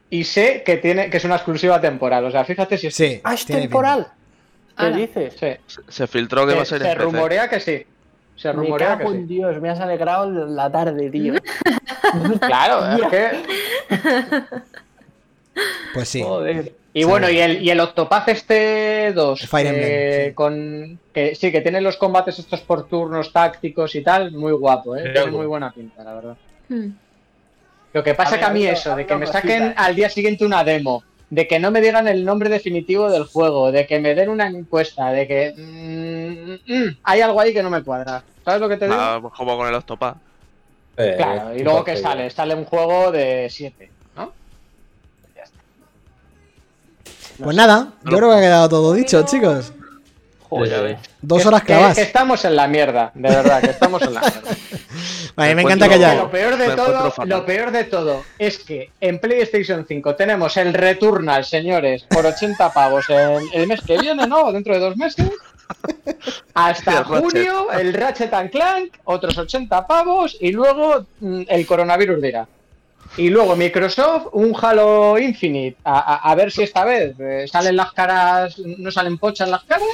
y 0.09 0.25
sé 0.25 0.63
que 0.65 0.77
tiene 0.77 1.09
que 1.09 1.15
es 1.17 1.23
una 1.23 1.35
exclusiva 1.35 1.79
temporal. 1.79 2.25
O 2.25 2.31
sea, 2.31 2.43
fíjate 2.43 2.77
si 2.77 2.87
es 2.87 2.95
Sí, 2.95 3.21
Ah, 3.23 3.33
es 3.33 3.45
temporal. 3.45 4.11
¿Qué 4.77 4.85
Ala. 4.85 4.97
dices? 4.97 5.35
Sí. 5.39 5.81
Se 5.87 6.07
filtró 6.07 6.45
que 6.47 6.55
va 6.55 6.61
a 6.63 6.65
Se, 6.65 6.77
ser 6.77 6.81
se 6.81 6.87
en 6.89 6.93
PC. 6.97 7.03
rumorea 7.05 7.49
que 7.49 7.59
sí. 7.59 7.85
Se 8.35 8.47
Me 8.49 8.53
rumorea 8.53 8.97
que 8.97 9.03
en 9.03 9.27
sí. 9.27 9.35
Dios, 9.35 9.61
me 9.61 9.69
has 9.69 9.79
alegrado 9.79 10.29
la 10.47 10.71
tarde, 10.71 11.09
tío. 11.09 11.33
Claro, 12.41 12.85
es 13.05 13.09
que. 13.09 13.31
Pues 15.93 16.09
sí. 16.09 16.21
Joder. 16.23 16.73
Y 16.95 17.01
Sí. 17.01 17.05
bueno, 17.09 17.27
y 17.29 17.39
el, 17.39 17.61
y 17.63 17.69
el 17.71 17.79
Octopath 17.79 18.29
este 18.29 19.11
2, 19.13 19.47
Fire 19.47 19.67
Emblem, 19.67 19.85
eh, 19.89 20.25
sí. 20.29 20.33
con 20.35 20.99
que 21.11 21.33
sí, 21.35 21.51
que 21.51 21.61
tiene 21.61 21.81
los 21.81 21.97
combates 21.97 22.37
estos 22.37 22.61
por 22.61 22.87
turnos 22.87 23.33
tácticos 23.33 23.95
y 23.95 24.03
tal, 24.03 24.31
muy 24.31 24.51
guapo, 24.51 24.95
¿eh? 24.95 25.01
Tiene 25.03 25.21
bueno. 25.21 25.37
muy 25.37 25.45
buena 25.47 25.71
pinta, 25.71 26.03
la 26.03 26.13
verdad. 26.13 26.37
Hmm. 26.69 26.89
Lo 27.93 28.03
que 28.03 28.13
pasa 28.13 28.35
A 28.35 28.39
que 28.39 28.45
a 28.45 28.49
mí 28.49 28.65
eso, 28.65 28.95
de 28.95 29.05
que 29.07 29.15
me 29.15 29.25
saquen 29.25 29.73
al 29.75 29.95
día 29.95 30.09
siguiente 30.09 30.45
una 30.45 30.63
demo, 30.63 31.03
de 31.33 31.47
que 31.47 31.59
no 31.59 31.71
me 31.71 31.81
digan 31.81 32.07
el 32.07 32.23
nombre 32.23 32.47
definitivo 32.47 33.09
del 33.09 33.23
juego, 33.23 33.71
de 33.71 33.87
que 33.87 33.99
me 33.99 34.13
den 34.13 34.29
una 34.29 34.47
encuesta, 34.47 35.09
de 35.09 35.27
que 35.27 35.53
mm, 35.57 36.71
mm, 36.71 36.97
hay 37.03 37.21
algo 37.21 37.41
ahí 37.41 37.51
que 37.51 37.63
no 37.63 37.71
me 37.71 37.81
cuadra. 37.81 38.23
¿Sabes 38.45 38.61
lo 38.61 38.69
que 38.69 38.77
te 38.77 38.85
digo? 38.85 38.97
Ah, 38.99 39.17
pues 39.19 39.33
como 39.33 39.57
con 39.57 39.67
el 39.67 39.73
Octopath. 39.73 40.17
Eh, 40.95 41.15
claro, 41.17 41.55
y 41.55 41.63
luego 41.63 41.83
que 41.83 41.97
sale, 41.97 42.29
sale 42.29 42.53
un 42.53 42.65
juego 42.65 43.11
de 43.11 43.47
7, 43.49 43.89
¿no? 44.15 44.31
Pues 47.43 47.55
nada, 47.57 47.93
yo 48.03 48.17
creo 48.17 48.29
que 48.29 48.35
ha 48.35 48.41
quedado 48.41 48.69
todo 48.69 48.93
dicho, 48.93 49.23
chicos. 49.23 49.73
Joder. 50.59 50.97
Dos 51.21 51.41
Que- 51.41 51.47
horas 51.47 51.61
que- 51.61 51.67
clavadas. 51.67 51.95
Que, 51.95 52.01
estamos 52.03 52.45
en 52.45 52.55
la 52.55 52.67
mierda, 52.67 53.11
de 53.13 53.29
verdad, 53.29 53.61
que 53.61 53.69
estamos 53.71 54.01
en 54.01 54.13
la 54.13 54.21
mierda. 54.21 54.41
A 55.35 55.41
mí 55.43 55.47
me 55.49 55.55
Me 55.55 55.61
encanta 55.63 55.87
que 55.89 55.95
Que 55.95 55.99
ya. 56.01 56.13
lo 56.15 56.29
peor 56.29 56.57
de 56.57 56.67
Me 56.67 56.75
todo, 56.75 57.13
lo 57.25 57.45
peor 57.45 57.71
de 57.71 57.83
todo 57.85 58.23
es 58.37 58.59
que 58.59 58.91
en 59.01 59.17
PlayStation 59.19 59.83
5 59.87 60.15
tenemos 60.15 60.55
el 60.57 60.73
Returnal, 60.73 61.43
señores, 61.43 62.03
por 62.03 62.23
80 62.25 62.71
pavos 62.71 63.09
el, 63.09 63.41
el 63.53 63.65
mes 63.67 63.81
que 63.81 63.97
viene, 63.97 64.27
¿no? 64.27 64.51
Dentro 64.51 64.75
de 64.75 64.79
dos 64.79 64.95
meses. 64.95 65.27
Hasta 66.53 67.03
Ratchet. 67.03 67.07
junio, 67.23 67.71
el 67.71 67.93
Ratchet 67.93 68.33
and 68.33 68.51
Clank, 68.51 68.93
otros 69.05 69.37
80 69.37 69.87
pavos, 69.87 70.37
y 70.39 70.51
luego 70.51 71.05
mm, 71.19 71.43
el 71.47 71.65
coronavirus 71.65 72.21
dirá. 72.21 72.47
Y 73.15 73.29
luego 73.29 73.55
Microsoft, 73.55 74.27
un 74.33 74.55
Halo 74.59 75.19
Infinite. 75.19 75.77
A, 75.83 75.99
a- 76.15 76.31
a 76.31 76.35
ver 76.35 76.51
si 76.51 76.63
esta 76.63 76.83
vez 76.83 77.13
eh, 77.19 77.45
salen 77.47 77.75
las 77.75 77.91
caras, 77.93 78.57
no 78.57 78.89
salen 78.91 79.17
pochas 79.19 79.47
las 79.49 79.63
caras. 79.65 79.87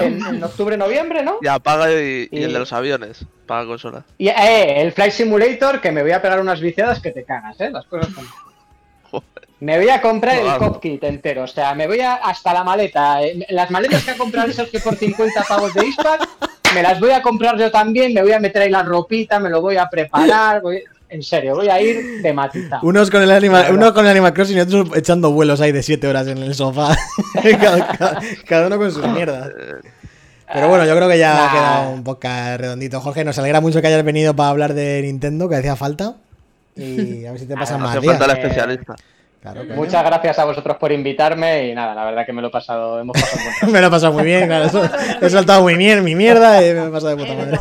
En, 0.00 0.24
en 0.24 0.42
octubre, 0.42 0.76
noviembre, 0.76 1.22
¿no? 1.22 1.36
Y 1.42 1.48
apaga 1.48 1.92
y, 1.92 2.28
y 2.30 2.42
el 2.44 2.50
Y- 2.50 2.52
de 2.52 2.58
los 2.58 2.72
aviones. 2.72 3.24
Para 3.46 3.66
consola. 3.66 4.04
Y 4.16 4.28
eh, 4.28 4.80
el 4.80 4.92
Flight 4.92 5.12
Simulator, 5.12 5.80
que 5.82 5.92
me 5.92 6.02
voy 6.02 6.12
a 6.12 6.22
pegar 6.22 6.40
unas 6.40 6.60
viciadas 6.60 7.00
que 7.00 7.10
te 7.10 7.24
cagas, 7.24 7.60
¿eh? 7.60 7.70
Las 7.70 7.84
cosas 7.86 8.12
como. 8.14 8.26
Joder. 9.10 9.26
Me 9.60 9.78
voy 9.78 9.90
a 9.90 10.00
comprar 10.00 10.36
el 10.38 10.44
Claro. 10.44 10.58
cop 10.72 10.80
kit 10.82 11.04
entero, 11.04 11.42
o 11.44 11.46
sea, 11.46 11.74
me 11.74 11.86
voy 11.86 12.00
a 12.00 12.14
hasta 12.14 12.52
la 12.54 12.64
maleta. 12.64 13.22
eh, 13.22 13.46
Las 13.50 13.70
maletas 13.70 14.02
que 14.04 14.12
ha 14.12 14.16
comprado 14.16 14.50
Sergio 14.52 14.80
por 14.82 14.96
50 14.96 15.44
pavos 15.46 15.74
de 15.74 15.86
Ispac, 15.86 16.26
me 16.74 16.82
las 16.82 16.98
voy 16.98 17.10
a 17.10 17.20
comprar 17.22 17.58
yo 17.58 17.70
también, 17.70 18.14
me 18.14 18.22
voy 18.22 18.32
a 18.32 18.40
meter 18.40 18.62
ahí 18.62 18.70
la 18.70 18.82
ropita, 18.82 19.38
me 19.38 19.50
lo 19.50 19.60
voy 19.60 19.76
a 19.76 19.88
preparar, 19.90 20.62
voy- 20.62 20.82
en 21.12 21.22
serio, 21.22 21.54
voy 21.56 21.68
a 21.68 21.80
ir 21.80 22.22
de 22.22 22.32
matita. 22.32 22.80
Unos 22.82 23.10
con 23.10 23.22
el 23.22 23.30
Animal, 23.30 23.62
Claro. 23.62 23.76
uno 23.76 23.92
con 23.94 24.04
el 24.04 24.10
Animal 24.12 24.32
Crossing 24.32 24.56
y 24.56 24.60
otros 24.60 24.88
echando 24.96 25.30
vuelos 25.32 25.60
ahí 25.60 25.70
de 25.72 25.82
7 25.82 26.06
horas 26.08 26.26
en 26.26 26.38
el 26.38 26.54
sofá. 26.54 26.96
cada, 27.60 27.86
cada- 27.96 28.20
cada 28.48 28.66
uno 28.68 28.78
con 28.78 28.90
sus 28.90 29.06
mierdas. 29.08 29.50
Pero 30.54 30.68
bueno, 30.68 30.84
yo 30.84 30.94
creo 30.96 31.08
que 31.08 31.18
ya 31.18 31.32
ha 31.32 31.46
Nah. 31.46 31.52
quedado 31.52 31.90
un 31.92 32.04
podcast 32.04 32.60
redondito. 32.60 33.00
Jorge, 33.00 33.24
nos 33.24 33.38
alegra 33.38 33.60
mucho 33.60 33.80
que 33.80 33.86
hayas 33.86 34.04
venido 34.04 34.34
para 34.36 34.50
hablar 34.50 34.74
de 34.74 35.00
Nintendo, 35.02 35.48
que 35.48 35.56
hacía 35.56 35.76
falta. 35.76 36.14
Y 36.76 37.24
a 37.26 37.32
ver 37.32 37.40
si 37.40 37.46
te 37.46 37.54
pasan 37.54 37.76
Ah, 37.80 37.84
más 37.84 37.90
Hace 37.96 38.00
días. 38.00 38.18
falta 38.18 38.32
el 38.32 38.38
Eh, 38.38 38.42
especialista. 38.42 38.96
Claro. 39.40 39.64
Muchas 39.74 40.04
gracias 40.04 40.38
a 40.38 40.44
vosotros 40.44 40.76
por 40.76 40.92
invitarme 40.92 41.68
y 41.68 41.74
nada, 41.74 41.94
la 41.96 42.04
verdad 42.04 42.24
que 42.24 42.32
me 42.32 42.40
lo 42.40 42.46
he 42.48 42.50
pasado, 42.52 43.00
hemos 43.00 43.12
pasado 43.20 43.40
un. 43.66 43.72
Me 43.72 43.80
lo 43.80 43.86
he 43.88 43.90
pasado 43.90 44.12
muy 44.12 44.22
bien, 44.24 44.46
claro. 44.46 44.70
He 45.20 45.28
soltado 45.30 45.62
muy 45.62 45.74
bien 45.74 46.04
mi 46.04 46.14
mierda 46.14 46.62
y 46.64 46.68
me 46.72 46.80
lo 46.80 46.86
he 46.86 46.90
pasado 46.90 47.16
de 47.16 47.24
puta 47.24 47.34
madre. 47.34 47.58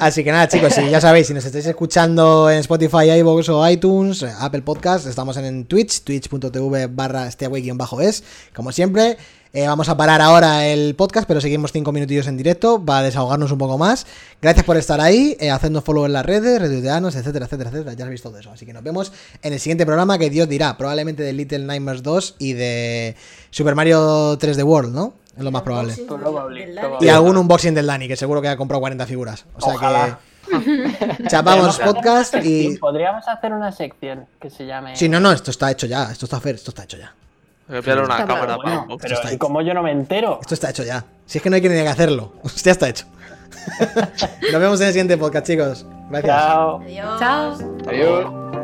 Así 0.00 0.24
que 0.24 0.32
nada, 0.32 0.48
chicos, 0.48 0.74
si 0.74 0.88
ya 0.90 1.00
sabéis, 1.00 1.26
si 1.26 1.34
nos 1.34 1.44
estáis 1.44 1.66
escuchando 1.66 2.50
en 2.50 2.58
Spotify, 2.58 3.10
iVoox 3.18 3.48
o 3.50 3.68
iTunes, 3.68 4.22
eh, 4.22 4.32
Apple 4.38 4.62
Podcast, 4.62 5.06
estamos 5.06 5.36
en, 5.36 5.64
Twitch, 5.64 6.02
twitch.tv 6.02 6.86
barra 6.88 7.28
es 7.28 8.24
Como 8.54 8.72
siempre, 8.72 9.16
eh, 9.54 9.68
vamos 9.68 9.88
a 9.88 9.96
parar 9.96 10.20
ahora 10.20 10.66
el 10.66 10.96
podcast, 10.96 11.28
pero 11.28 11.40
seguimos 11.40 11.70
cinco 11.70 11.92
minutillos 11.92 12.26
en 12.26 12.36
directo 12.36 12.84
para 12.84 13.02
desahogarnos 13.02 13.52
un 13.52 13.58
poco 13.58 13.78
más. 13.78 14.04
Gracias 14.42 14.66
por 14.66 14.76
estar 14.76 15.00
ahí, 15.00 15.36
eh, 15.38 15.52
hacernos 15.52 15.84
follow 15.84 16.06
en 16.06 16.12
las 16.12 16.26
redes, 16.26 16.60
retuitearnos, 16.60 17.14
etcétera, 17.14 17.44
etcétera, 17.44 17.70
etcétera. 17.70 17.94
Ya 17.94 18.04
habéis 18.04 18.20
todo 18.20 18.36
eso. 18.36 18.50
Así 18.50 18.66
que 18.66 18.72
nos 18.72 18.82
vemos 18.82 19.12
en 19.44 19.52
el 19.52 19.60
siguiente 19.60 19.86
programa 19.86 20.18
que 20.18 20.28
Dios 20.28 20.48
dirá, 20.48 20.76
probablemente 20.76 21.22
de 21.22 21.32
Little 21.32 21.60
Nightmares 21.60 22.02
2 22.02 22.34
y 22.40 22.54
de 22.54 23.14
Super 23.50 23.76
Mario 23.76 24.36
3D 24.40 24.64
World, 24.64 24.92
¿no? 24.92 25.14
Es 25.36 25.44
lo 25.44 25.52
más 25.52 25.62
probable. 25.62 25.94
Y 27.00 27.08
algún 27.08 27.36
unboxing 27.36 27.74
del 27.74 27.86
Dani, 27.86 28.08
que 28.08 28.16
seguro 28.16 28.42
que 28.42 28.48
ha 28.48 28.56
comprado 28.56 28.80
40 28.80 29.06
figuras. 29.06 29.44
O 29.56 29.60
sea 29.60 29.74
Ojalá. 29.74 30.18
que. 30.18 30.34
Chapamos 31.28 31.78
podcast 31.78 32.34
Y 32.42 32.76
podríamos 32.78 33.26
hacer 33.28 33.52
una 33.52 33.70
sección 33.70 34.26
que 34.40 34.50
se 34.50 34.66
llame. 34.66 34.96
Sí, 34.96 35.08
no, 35.08 35.20
no, 35.20 35.30
esto 35.30 35.52
está 35.52 35.70
hecho 35.70 35.86
ya. 35.86 36.10
Esto 36.10 36.26
está 36.26 36.38
esto 36.50 36.70
está 36.72 36.82
hecho 36.82 36.96
ya. 36.96 37.14
Voy 37.68 37.78
a 37.78 37.82
pillar 37.82 38.02
una 38.04 38.14
Está 38.18 38.26
cámara 38.26 38.56
para 38.58 38.86
pero 39.00 39.14
está 39.14 39.28
¿y 39.28 39.34
hecho. 39.34 39.38
como 39.38 39.62
yo 39.62 39.72
no 39.74 39.82
me 39.82 39.90
entero? 39.90 40.38
Esto 40.40 40.54
está 40.54 40.70
hecho 40.70 40.82
ya. 40.84 41.04
Si 41.26 41.38
es 41.38 41.42
que 41.42 41.48
no 41.50 41.56
hay 41.56 41.62
que 41.62 41.68
ni 41.68 41.74
que 41.76 41.88
hacerlo. 41.88 42.32
ya 42.62 42.72
está 42.72 42.88
hecho. 42.88 43.06
Nos 44.52 44.60
vemos 44.60 44.80
en 44.80 44.86
el 44.88 44.92
siguiente 44.92 45.16
podcast, 45.16 45.46
chicos. 45.46 45.86
Gracias. 46.10 46.36
Chao. 46.36 46.80
Adiós. 46.80 47.20
Chao. 47.20 47.58
Adiós. 47.88 48.63